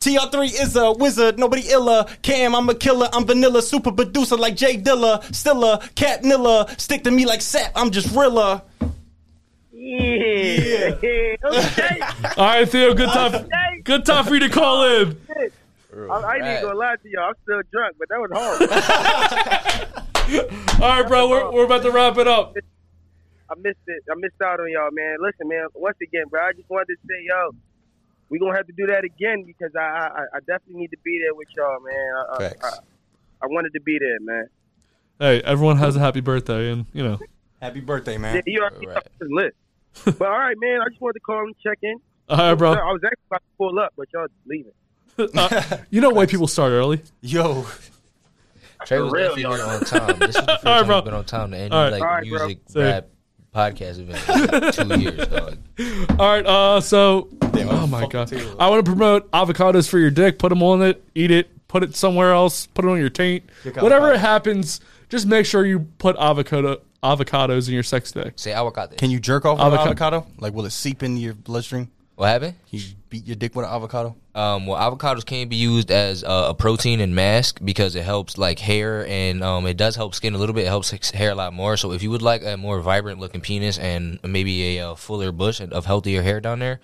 TR3 0.00 0.44
is 0.46 0.76
a 0.76 0.92
wizard, 0.92 1.38
nobody 1.38 1.70
iller. 1.70 2.06
Cam, 2.22 2.54
I'm 2.54 2.68
a 2.68 2.74
killer, 2.74 3.08
I'm 3.12 3.26
vanilla, 3.26 3.62
super 3.62 3.92
producer 3.92 4.36
like 4.36 4.54
Jay 4.56 4.76
Dilla. 4.76 5.22
Stilla, 5.30 5.94
Cat 5.94 6.22
Nilla, 6.22 6.78
stick 6.80 7.04
to 7.04 7.10
me 7.10 7.26
like 7.26 7.40
sap, 7.40 7.72
I'm 7.74 7.90
just 7.90 8.14
Rilla. 8.14 8.62
Yeah. 9.88 10.90
okay. 11.00 11.38
All 12.36 12.46
right, 12.46 12.68
Theo. 12.68 12.94
Good 12.94 13.08
time. 13.10 13.48
Good 13.84 14.04
time 14.04 14.24
for 14.24 14.34
you 14.34 14.40
to 14.40 14.48
call 14.48 14.84
in. 14.84 15.16
Shit. 15.26 15.52
I, 16.10 16.14
I 16.14 16.34
ain't 16.36 16.44
even 16.46 16.62
gonna 16.62 16.78
lie 16.78 16.96
to 17.02 17.08
y'all. 17.08 17.28
I'm 17.28 17.34
still 17.42 17.62
drunk, 17.72 17.96
but 17.98 18.08
that 18.08 18.20
was 18.20 18.30
hard. 18.34 18.60
All 20.82 20.88
right, 20.88 21.08
bro. 21.08 21.28
We're, 21.30 21.50
we're 21.52 21.64
about 21.64 21.82
to 21.82 21.90
wrap 21.90 22.18
it 22.18 22.28
up. 22.28 22.54
I 23.50 23.54
missed 23.56 23.78
it. 23.86 24.02
I 24.10 24.14
missed 24.16 24.40
out 24.44 24.60
on 24.60 24.70
y'all, 24.70 24.90
man. 24.92 25.16
Listen, 25.20 25.48
man. 25.48 25.68
Once 25.74 25.96
again, 26.02 26.24
bro, 26.28 26.42
I 26.42 26.52
just 26.52 26.68
wanted 26.68 26.88
to 26.88 26.96
say, 27.06 27.24
yo, 27.24 27.52
we 28.30 28.38
gonna 28.38 28.56
have 28.56 28.66
to 28.66 28.72
do 28.76 28.86
that 28.88 29.04
again 29.04 29.44
because 29.44 29.74
I 29.76 29.80
I, 29.80 30.22
I 30.34 30.38
definitely 30.40 30.80
need 30.82 30.90
to 30.90 30.98
be 31.04 31.20
there 31.22 31.34
with 31.34 31.48
y'all, 31.56 31.78
man. 31.80 32.12
I, 32.16 32.44
I, 32.66 32.68
I, 32.68 32.70
I 33.42 33.46
wanted 33.46 33.72
to 33.74 33.80
be 33.80 33.98
there, 33.98 34.18
man. 34.20 34.46
Hey, 35.18 35.40
everyone 35.42 35.76
has 35.78 35.96
a 35.96 36.00
happy 36.00 36.20
birthday, 36.20 36.70
and 36.70 36.86
you 36.92 37.02
know. 37.02 37.18
Happy 37.60 37.80
birthday, 37.80 38.12
Yeah, 38.12 38.18
man. 38.18 38.42
you 38.46 38.60
already 38.60 38.86
right. 38.86 39.02
lit. 39.20 39.54
but 40.04 40.22
all 40.22 40.38
right, 40.38 40.56
man. 40.60 40.80
I 40.80 40.88
just 40.90 41.00
wanted 41.00 41.14
to 41.14 41.20
call 41.20 41.40
and 41.40 41.54
check 41.60 41.78
in. 41.82 41.96
All 42.28 42.36
right, 42.36 42.54
bro. 42.54 42.72
I 42.72 42.92
was 42.92 43.00
actually 43.04 43.24
about 43.30 43.38
to 43.38 43.56
pull 43.58 43.78
up, 43.80 43.92
but 43.96 44.06
y'all 44.12 44.26
leaving. 44.46 44.72
Uh, 45.36 45.78
you 45.90 46.00
know, 46.00 46.10
white 46.10 46.28
people 46.28 46.46
start 46.46 46.70
early. 46.70 47.02
Yo. 47.20 47.66
Trey 48.86 49.00
was 49.00 49.12
real, 49.12 49.34
definitely 49.34 49.60
on 49.60 49.80
time. 49.80 50.18
This 50.20 50.28
is 50.28 50.34
the 50.36 50.42
first 50.46 50.48
All 50.66 50.72
right, 50.72 50.78
time 50.78 50.86
bro. 50.86 51.02
been 51.02 51.14
on 51.14 51.24
time 51.24 51.50
to 51.50 51.56
any 51.58 51.70
All 51.72 51.82
right. 51.82 51.92
like 51.92 52.02
All 52.02 52.06
right, 52.08 52.28
bro. 52.30 52.38
music 52.46 52.58
Say- 52.68 52.80
rap 52.82 53.06
podcast 53.54 53.98
event 53.98 54.28
in 54.28 54.60
like 54.60 54.74
two 54.74 55.00
years, 55.00 55.26
dog. 55.28 55.58
All 56.20 56.26
right. 56.28 56.46
Uh, 56.46 56.80
so, 56.80 57.28
Damn, 57.52 57.68
oh 57.70 57.86
my 57.86 58.06
god, 58.06 58.28
too. 58.28 58.56
I 58.58 58.68
want 58.68 58.84
to 58.84 58.90
promote 58.90 59.30
avocados 59.32 59.88
for 59.88 59.98
your 59.98 60.10
dick. 60.10 60.38
Put 60.38 60.50
them 60.50 60.62
on 60.62 60.82
it. 60.82 61.02
Eat 61.14 61.30
it. 61.30 61.50
Put 61.68 61.82
it 61.82 61.94
somewhere 61.96 62.32
else. 62.32 62.66
Put 62.68 62.84
it 62.84 62.88
on 62.88 62.98
your 62.98 63.10
taint. 63.10 63.44
Dick 63.62 63.76
Whatever 63.76 64.08
avocado. 64.08 64.18
happens, 64.26 64.80
just 65.08 65.26
make 65.26 65.44
sure 65.46 65.66
you 65.66 65.80
put 65.98 66.16
avocado 66.18 66.80
avocados 67.02 67.68
in 67.68 67.74
your 67.74 67.82
sex 67.82 68.10
day. 68.12 68.32
Say 68.36 68.52
avocado. 68.52 68.96
Can 68.96 69.10
you 69.10 69.20
jerk 69.20 69.44
off 69.44 69.58
with 69.58 69.66
Avocado. 69.66 69.90
avocado? 70.18 70.26
Like, 70.38 70.54
will 70.54 70.64
it 70.66 70.70
seep 70.70 71.02
into 71.02 71.20
your 71.20 71.34
bloodstream? 71.34 71.90
What 72.18 72.26
happened? 72.26 72.54
Can 72.68 72.80
you 72.80 72.84
beat 73.10 73.26
your 73.28 73.36
dick 73.36 73.54
with 73.54 73.64
an 73.64 73.70
avocado? 73.72 74.16
Um, 74.34 74.66
well, 74.66 74.76
avocados 74.76 75.24
can 75.24 75.46
be 75.46 75.54
used 75.54 75.92
as 75.92 76.24
uh, 76.24 76.46
a 76.48 76.54
protein 76.54 76.98
and 76.98 77.14
mask 77.14 77.60
because 77.64 77.94
it 77.94 78.02
helps 78.02 78.36
like 78.36 78.58
hair 78.58 79.06
and 79.06 79.44
um, 79.44 79.68
it 79.68 79.76
does 79.76 79.94
help 79.94 80.16
skin 80.16 80.34
a 80.34 80.38
little 80.38 80.52
bit. 80.52 80.64
It 80.64 80.68
helps 80.68 80.90
hair 81.12 81.30
a 81.30 81.36
lot 81.36 81.52
more. 81.52 81.76
So 81.76 81.92
if 81.92 82.02
you 82.02 82.10
would 82.10 82.20
like 82.20 82.44
a 82.44 82.56
more 82.56 82.80
vibrant 82.80 83.20
looking 83.20 83.40
penis 83.40 83.78
and 83.78 84.18
maybe 84.24 84.78
a 84.78 84.88
uh, 84.88 84.94
fuller 84.96 85.30
bush 85.30 85.60
of 85.60 85.86
healthier 85.86 86.24
hair 86.24 86.40
down 86.40 86.58
there, 86.58 86.80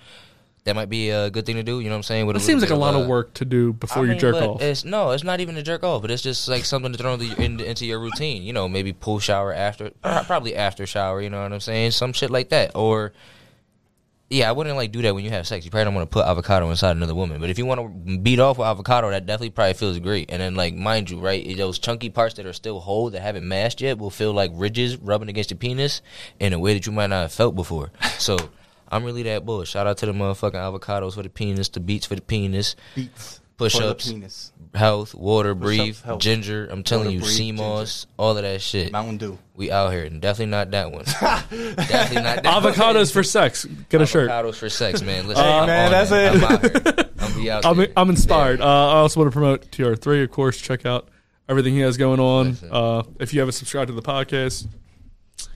that 0.63 0.77
might 0.77 0.89
be 0.89 1.11
a 1.11 1.31
good 1.31 1.45
thing 1.45 1.57
to 1.57 1.65
do. 1.65 1.81
You 1.81 1.87
know 1.87 1.95
what 1.95 1.97
I'm 1.97 2.03
saying? 2.05 2.27
With 2.27 2.37
It 2.37 2.41
seems 2.41 2.63
like 2.63 2.71
a 2.71 2.77
lot 2.77 2.95
of 2.95 3.07
uh, 3.07 3.09
work 3.09 3.35
to 3.35 3.45
do 3.45 3.73
before 3.73 4.05
I 4.05 4.13
you 4.13 4.15
jerk 4.15 4.37
off. 4.37 4.63
It's 4.63 4.85
no, 4.85 5.11
it's 5.11 5.25
not 5.25 5.41
even 5.41 5.57
a 5.57 5.65
jerk 5.65 5.83
off, 5.83 6.03
but 6.03 6.13
it's 6.13 6.23
just 6.23 6.47
like 6.47 6.65
something 6.65 6.93
to 6.93 6.99
throw 6.99 7.15
into, 7.15 7.43
in, 7.43 7.59
into 7.59 7.87
your 7.87 7.99
routine. 7.99 8.45
You 8.45 8.53
know, 8.53 8.69
maybe 8.69 8.93
pool 8.93 9.19
shower 9.19 9.53
after, 9.53 9.91
probably 10.01 10.55
after 10.55 10.87
shower. 10.87 11.21
You 11.21 11.29
know 11.29 11.43
what 11.43 11.53
I'm 11.53 11.59
saying? 11.59 11.91
Some 11.91 12.13
shit 12.13 12.31
like 12.31 12.51
that, 12.51 12.77
or 12.77 13.13
yeah, 14.35 14.49
I 14.49 14.53
wouldn't 14.53 14.77
like 14.77 14.91
do 14.91 15.01
that 15.03 15.15
when 15.15 15.25
you 15.25 15.31
have 15.31 15.47
sex. 15.47 15.65
You 15.65 15.71
probably 15.71 15.85
don't 15.85 15.95
want 15.95 16.11
to 16.11 16.13
put 16.13 16.27
avocado 16.27 16.69
inside 16.69 16.97
another 16.97 17.15
woman. 17.15 17.41
But 17.41 17.51
if 17.51 17.59
you 17.59 17.67
want 17.67 17.81
to 17.81 18.19
beat 18.19 18.41
off 18.41 18.59
with 18.59 18.67
avocado, 18.67 19.11
that 19.11 19.27
definitely 19.27 19.51
probably 19.51 19.75
feels 19.75 19.99
great. 20.01 20.31
And 20.31 20.43
then 20.43 20.57
like 20.57 20.75
mind 20.75 21.09
you, 21.09 21.21
right, 21.21 21.57
those 21.57 21.79
chunky 21.79 22.11
parts 22.11 22.35
that 22.35 22.47
are 22.47 22.53
still 22.53 22.81
whole 22.81 23.11
that 23.11 23.21
haven't 23.21 23.47
mashed 23.47 23.81
yet 23.81 23.99
will 23.99 24.11
feel 24.11 24.33
like 24.33 24.51
ridges 24.55 24.97
rubbing 24.97 25.29
against 25.29 25.51
your 25.51 25.59
penis 25.59 26.03
in 26.41 26.53
a 26.53 26.59
way 26.59 26.75
that 26.75 26.85
you 26.85 26.93
might 26.93 27.09
not 27.09 27.23
have 27.23 27.33
felt 27.33 27.55
before. 27.55 27.91
So. 28.19 28.37
I'm 28.87 29.03
really 29.03 29.25
that 29.25 29.45
bull. 29.45 29.65
Shout 29.65 29.89
out 29.89 29.97
to 29.99 30.07
the 30.07 30.13
motherfucking 30.13 30.53
avocados 30.53 31.15
for 31.15 31.23
the 31.23 31.29
penis, 31.29 31.69
the 31.71 31.81
beats 31.81 32.07
for 32.07 32.15
the 32.15 32.21
penis, 32.21 32.77
Beats. 32.95 33.41
Push 33.57 33.75
for 33.75 33.83
the 33.83 33.89
ups, 33.91 34.11
penis. 34.11 34.53
health, 34.75 35.15
water, 35.15 35.55
Push-ups, 35.55 35.65
breathe, 35.65 36.01
health. 36.03 36.21
ginger. 36.21 36.67
I'm 36.71 36.83
telling 36.83 37.07
Water, 37.07 37.15
you, 37.15 37.21
breathe, 37.21 37.31
sea 37.33 37.53
moss, 37.53 38.07
all 38.17 38.37
of 38.37 38.43
that 38.43 38.61
shit. 38.61 38.91
Mountain 38.93 39.19
Dew. 39.19 39.39
We 39.55 39.71
out 39.71 39.93
here, 39.93 40.05
and 40.05 40.21
definitely 40.21 40.51
not 40.51 40.71
that 40.73 40.91
one. 40.91 41.05
definitely 41.51 42.23
not 42.23 42.43
that 42.43 42.63
one. 42.63 42.73
Avocados 42.73 43.13
for 43.13 43.23
sex. 43.23 43.65
Get 43.89 44.01
a 44.03 44.07
shirt. 44.07 44.29
Avocados 44.31 44.57
for 44.57 44.69
sex, 44.69 45.01
man. 45.03 45.29
Listen, 45.29 45.45
Hey, 45.45 45.53
I'm 45.53 45.67
man, 45.67 45.85
on 45.87 45.91
that's 45.93 46.11
that. 46.11 46.35
it. 46.35 46.43
I'm 46.43 46.45
out 46.45 46.63
here. 46.63 47.11
I'm 47.21 47.49
out 47.51 47.65
I'm, 47.67 47.77
there. 47.77 47.89
I'm 47.97 48.11
inspired. 48.11 48.61
Uh, 48.61 48.65
I 48.65 48.95
also 48.97 49.21
want 49.21 49.31
to 49.31 49.33
promote 49.33 49.71
TR3, 49.71 50.25
of 50.25 50.31
course. 50.33 50.61
Check 50.61 50.85
out 50.87 51.09
everything 51.49 51.75
he 51.75 51.81
has 51.81 51.97
going 51.97 52.19
on. 52.21 52.57
Uh, 52.71 53.03
if 53.21 53.33
you 53.33 53.41
haven't 53.41 53.53
subscribed 53.53 53.89
to 53.89 53.95
the 53.95 54.03
podcast, 54.03 54.67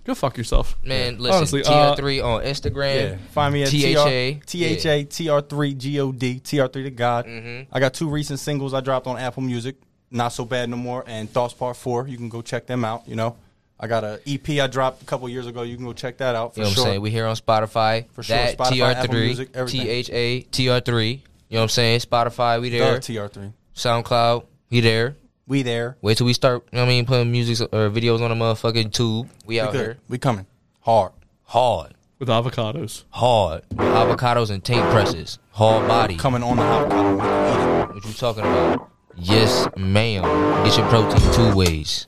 go 0.09 0.15
fuck 0.15 0.37
yourself. 0.37 0.77
Man, 0.83 1.19
listen, 1.19 1.37
Honestly, 1.37 1.63
uh, 1.65 1.95
TR3 1.95 2.25
on 2.25 2.43
Instagram. 2.43 3.11
Yeah. 3.11 3.17
Find 3.31 3.55
me 3.55 3.63
at 3.63 3.69
THA. 3.69 4.41
THA, 4.47 5.07
TR3, 5.07 5.79
G-O-D, 5.79 6.41
TR3 6.41 6.73
to 6.73 6.91
God. 6.91 7.27
Mm-hmm. 7.27 7.73
I 7.73 7.81
got 7.81 7.95
two 7.95 8.09
recent 8.09 8.41
singles 8.41 8.75
I 8.75 8.81
dropped 8.81 9.07
on 9.07 9.19
Apple 9.19 9.43
Music, 9.43 9.77
Not 10.11 10.29
So 10.29 10.45
Bad 10.45 10.71
No 10.71 10.77
More 10.77 11.05
and 11.07 11.31
Thoughts 11.31 11.55
Part 11.55 11.77
4. 11.77 12.09
You 12.09 12.17
can 12.17 12.29
go 12.29 12.43
check 12.43 12.67
them 12.67 12.85
out, 12.85 13.07
you 13.07 13.15
know. 13.15 13.37
I 13.81 13.87
got 13.87 14.03
a 14.03 14.21
EP 14.27 14.49
I 14.49 14.67
dropped 14.67 15.03
a 15.03 15.05
couple 15.05 15.29
years 15.29 15.47
ago. 15.47 15.63
You 15.63 15.77
can 15.77 15.85
go 15.85 15.93
check 15.93 16.19
that 16.19 16.35
out 16.35 16.55
for 16.55 16.61
You 16.61 16.65
know 16.65 16.71
what 16.71 16.75
sure. 16.75 16.85
I'm 16.85 16.91
saying? 16.91 17.01
We 17.01 17.11
here 17.11 17.27
on 17.27 17.37
Spotify. 17.37 18.07
For 18.13 18.25
sure, 18.25 18.37
That 18.37 18.59
Spotify, 18.59 18.97
TR3, 18.97 19.13
Music, 19.13 19.51
everything. 19.55 19.87
THA, 19.87 20.49
TR3. 20.51 21.13
You 21.13 21.21
know 21.55 21.61
what 21.61 21.63
I'm 21.63 21.69
saying? 21.69 22.01
Spotify, 22.01 22.61
we 22.61 22.71
there. 22.71 22.95
The 22.95 23.01
TR3. 23.01 23.53
SoundCloud, 23.77 24.47
we 24.71 24.81
there. 24.81 25.17
We 25.49 25.63
there. 25.63 25.97
Wait 26.03 26.19
till 26.19 26.27
we 26.27 26.35
start, 26.35 26.63
you 26.71 26.77
know 26.77 26.83
what 26.85 26.91
I 26.91 26.95
mean, 26.95 27.07
putting 27.07 27.33
music 27.33 27.69
or 27.73 27.89
videos 27.89 28.21
on 28.21 28.29
the 28.29 28.37
motherfucking 28.45 28.93
tube. 28.93 29.31
We 29.47 29.55
We 29.55 29.61
out 29.61 29.73
good. 29.73 29.81
here. 29.81 29.99
We 30.07 30.19
coming. 30.19 30.45
Hard. 30.81 31.13
Hard. 31.45 31.95
With 32.19 32.29
avocados. 32.29 33.05
Hard. 33.11 33.63
With 33.71 33.79
avocados 33.79 34.51
and 34.51 34.63
taint 34.63 34.83
presses. 34.91 35.39
Hard 35.53 35.89
body. 35.89 36.17
Coming 36.17 36.43
on 36.43 36.59
the 36.59 36.63
avocado. 36.63 37.95
What 37.95 38.05
you 38.05 38.13
talking 38.13 38.43
about? 38.43 38.91
Yes, 39.17 39.67
ma'am. 39.75 40.23
Get 40.67 40.77
your 40.77 40.87
protein 40.89 41.33
two 41.33 41.57
ways. 41.57 42.05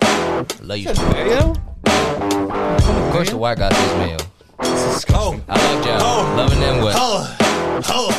Love 0.60 0.78
you. 0.78 0.92
Mayo? 1.12 1.54
Of 1.86 3.12
course 3.12 3.30
the 3.30 3.38
white 3.38 3.56
guy 3.58 3.70
says 3.72 3.96
mayo. 3.96 4.18
Oh, 4.62 5.40
I 5.48 5.56
love 5.56 5.86
y'all. 5.86 6.36
Loving 6.36 6.60
them 6.60 6.80
what? 6.82 6.94
oh, 6.96 7.36
oh. 7.88 8.10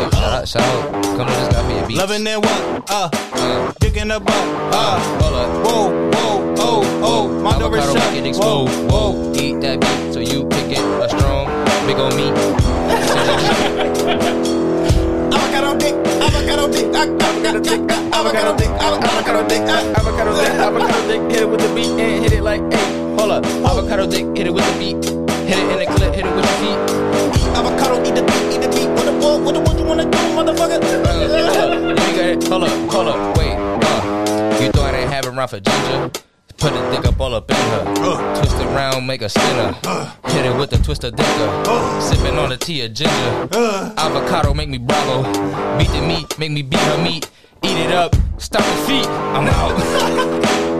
Yo, 0.00 0.10
shout 0.10 0.22
out, 0.32 0.48
shout 0.48 0.62
out. 0.62 1.04
Come 1.16 1.26
to 1.28 1.32
this 1.34 1.48
guy 1.48 1.62
for 1.64 1.70
your 1.72 1.86
beats. 1.86 1.98
Loving 2.00 2.24
that 2.24 2.38
what? 2.40 2.90
Uh, 2.90 3.08
Uh, 3.34 3.72
kicking 3.80 4.08
the 4.08 4.18
butt. 4.20 4.34
Uh, 4.74 4.98
hold 5.20 5.34
up. 5.34 5.66
whoa, 5.66 5.90
whoa, 6.10 6.54
oh, 6.58 7.02
oh. 7.02 7.28
My 7.42 7.58
door 7.58 7.76
is 7.76 7.84
shut. 7.84 8.36
Whoa. 8.36 8.66
Whoa, 8.88 9.32
eat 9.34 9.60
that 9.60 9.80
beat 9.80 10.12
so 10.14 10.20
you 10.20 10.48
can 10.48 10.68
get 10.70 10.80
a 10.80 11.08
strong 11.08 11.46
big 11.86 11.96
on 11.98 12.14
me. 12.16 12.30
Avocado 15.34 15.78
dick, 15.78 15.94
avocado 16.20 16.68
dick, 16.68 16.86
avocado 16.94 17.60
dick, 17.60 17.80
avocado 18.12 18.56
dick, 18.56 18.70
avocado 18.70 19.48
dick, 19.48 19.60
Avocado 19.96 20.32
dick, 20.40 20.50
avocado 20.54 21.08
dick, 21.08 21.20
hit 21.30 21.42
it 21.42 21.48
with 21.48 21.60
the 21.60 21.74
beat 21.74 21.90
and 22.00 22.22
hit 22.24 22.32
it 22.32 22.42
like, 22.42 22.60
hey, 22.72 23.14
hold 23.16 23.30
up. 23.30 23.44
Avocado 23.64 24.06
dick, 24.06 24.24
hit 24.36 24.46
it 24.46 24.52
with 24.54 24.64
the 24.64 24.78
beat. 24.78 25.23
Hit 25.46 25.58
it 25.58 25.70
in 25.70 25.78
the 25.78 25.86
clip, 25.86 26.14
hit 26.14 26.24
it 26.26 26.34
with 26.34 26.44
your 26.44 26.58
feet. 26.62 26.78
avocado, 27.56 28.00
eat 28.06 28.14
the 28.14 28.22
beat, 28.22 28.54
eat 28.54 28.60
the 28.62 28.68
beat. 28.68 28.88
What 28.96 29.04
the 29.04 29.12
what, 29.12 29.40
what 29.42 29.54
the 29.54 29.60
what 29.60 29.78
you 29.78 29.84
wanna 29.84 30.04
do, 30.04 30.18
motherfucker? 30.36 30.80
Uh, 30.82 31.88
you 31.88 32.16
got 32.16 32.26
it. 32.26 32.48
Hold 32.48 32.64
up, 32.64 32.90
hold 32.90 33.08
up, 33.08 33.36
wait. 33.38 33.52
Uh, 33.54 34.58
you 34.62 34.70
thought 34.72 34.94
I 34.94 35.00
didn't 35.00 35.12
have 35.12 35.26
it 35.26 35.34
around 35.34 35.48
for 35.48 35.60
ginger? 35.60 36.10
Put 36.56 36.72
a 36.72 36.90
dick 36.90 37.04
up 37.06 37.20
all 37.20 37.34
up 37.34 37.50
in 37.50 37.56
her. 37.56 37.84
Twist 38.40 38.56
it 38.56 38.66
around, 38.68 39.06
make 39.06 39.20
a 39.20 39.28
spinner. 39.28 39.72
Hit 40.28 40.46
it 40.46 40.56
with 40.56 40.70
the 40.70 40.78
twister 40.78 41.10
dicker. 41.10 41.64
Sipping 42.00 42.38
on 42.38 42.48
the 42.48 42.56
tea 42.56 42.82
of 42.86 42.94
ginger. 42.94 43.48
Avocado 43.98 44.54
make 44.54 44.70
me 44.70 44.78
bravo. 44.78 45.24
Beat 45.78 45.88
the 45.88 46.00
meat, 46.00 46.38
make 46.38 46.52
me 46.52 46.62
beat 46.62 46.80
her 46.80 47.02
meat. 47.02 47.30
Eat 47.62 47.76
it 47.76 47.92
up, 47.92 48.16
stop 48.38 48.62
the 48.62 48.86
feet. 48.86 49.06
I'm 49.06 49.46
out. 49.46 50.70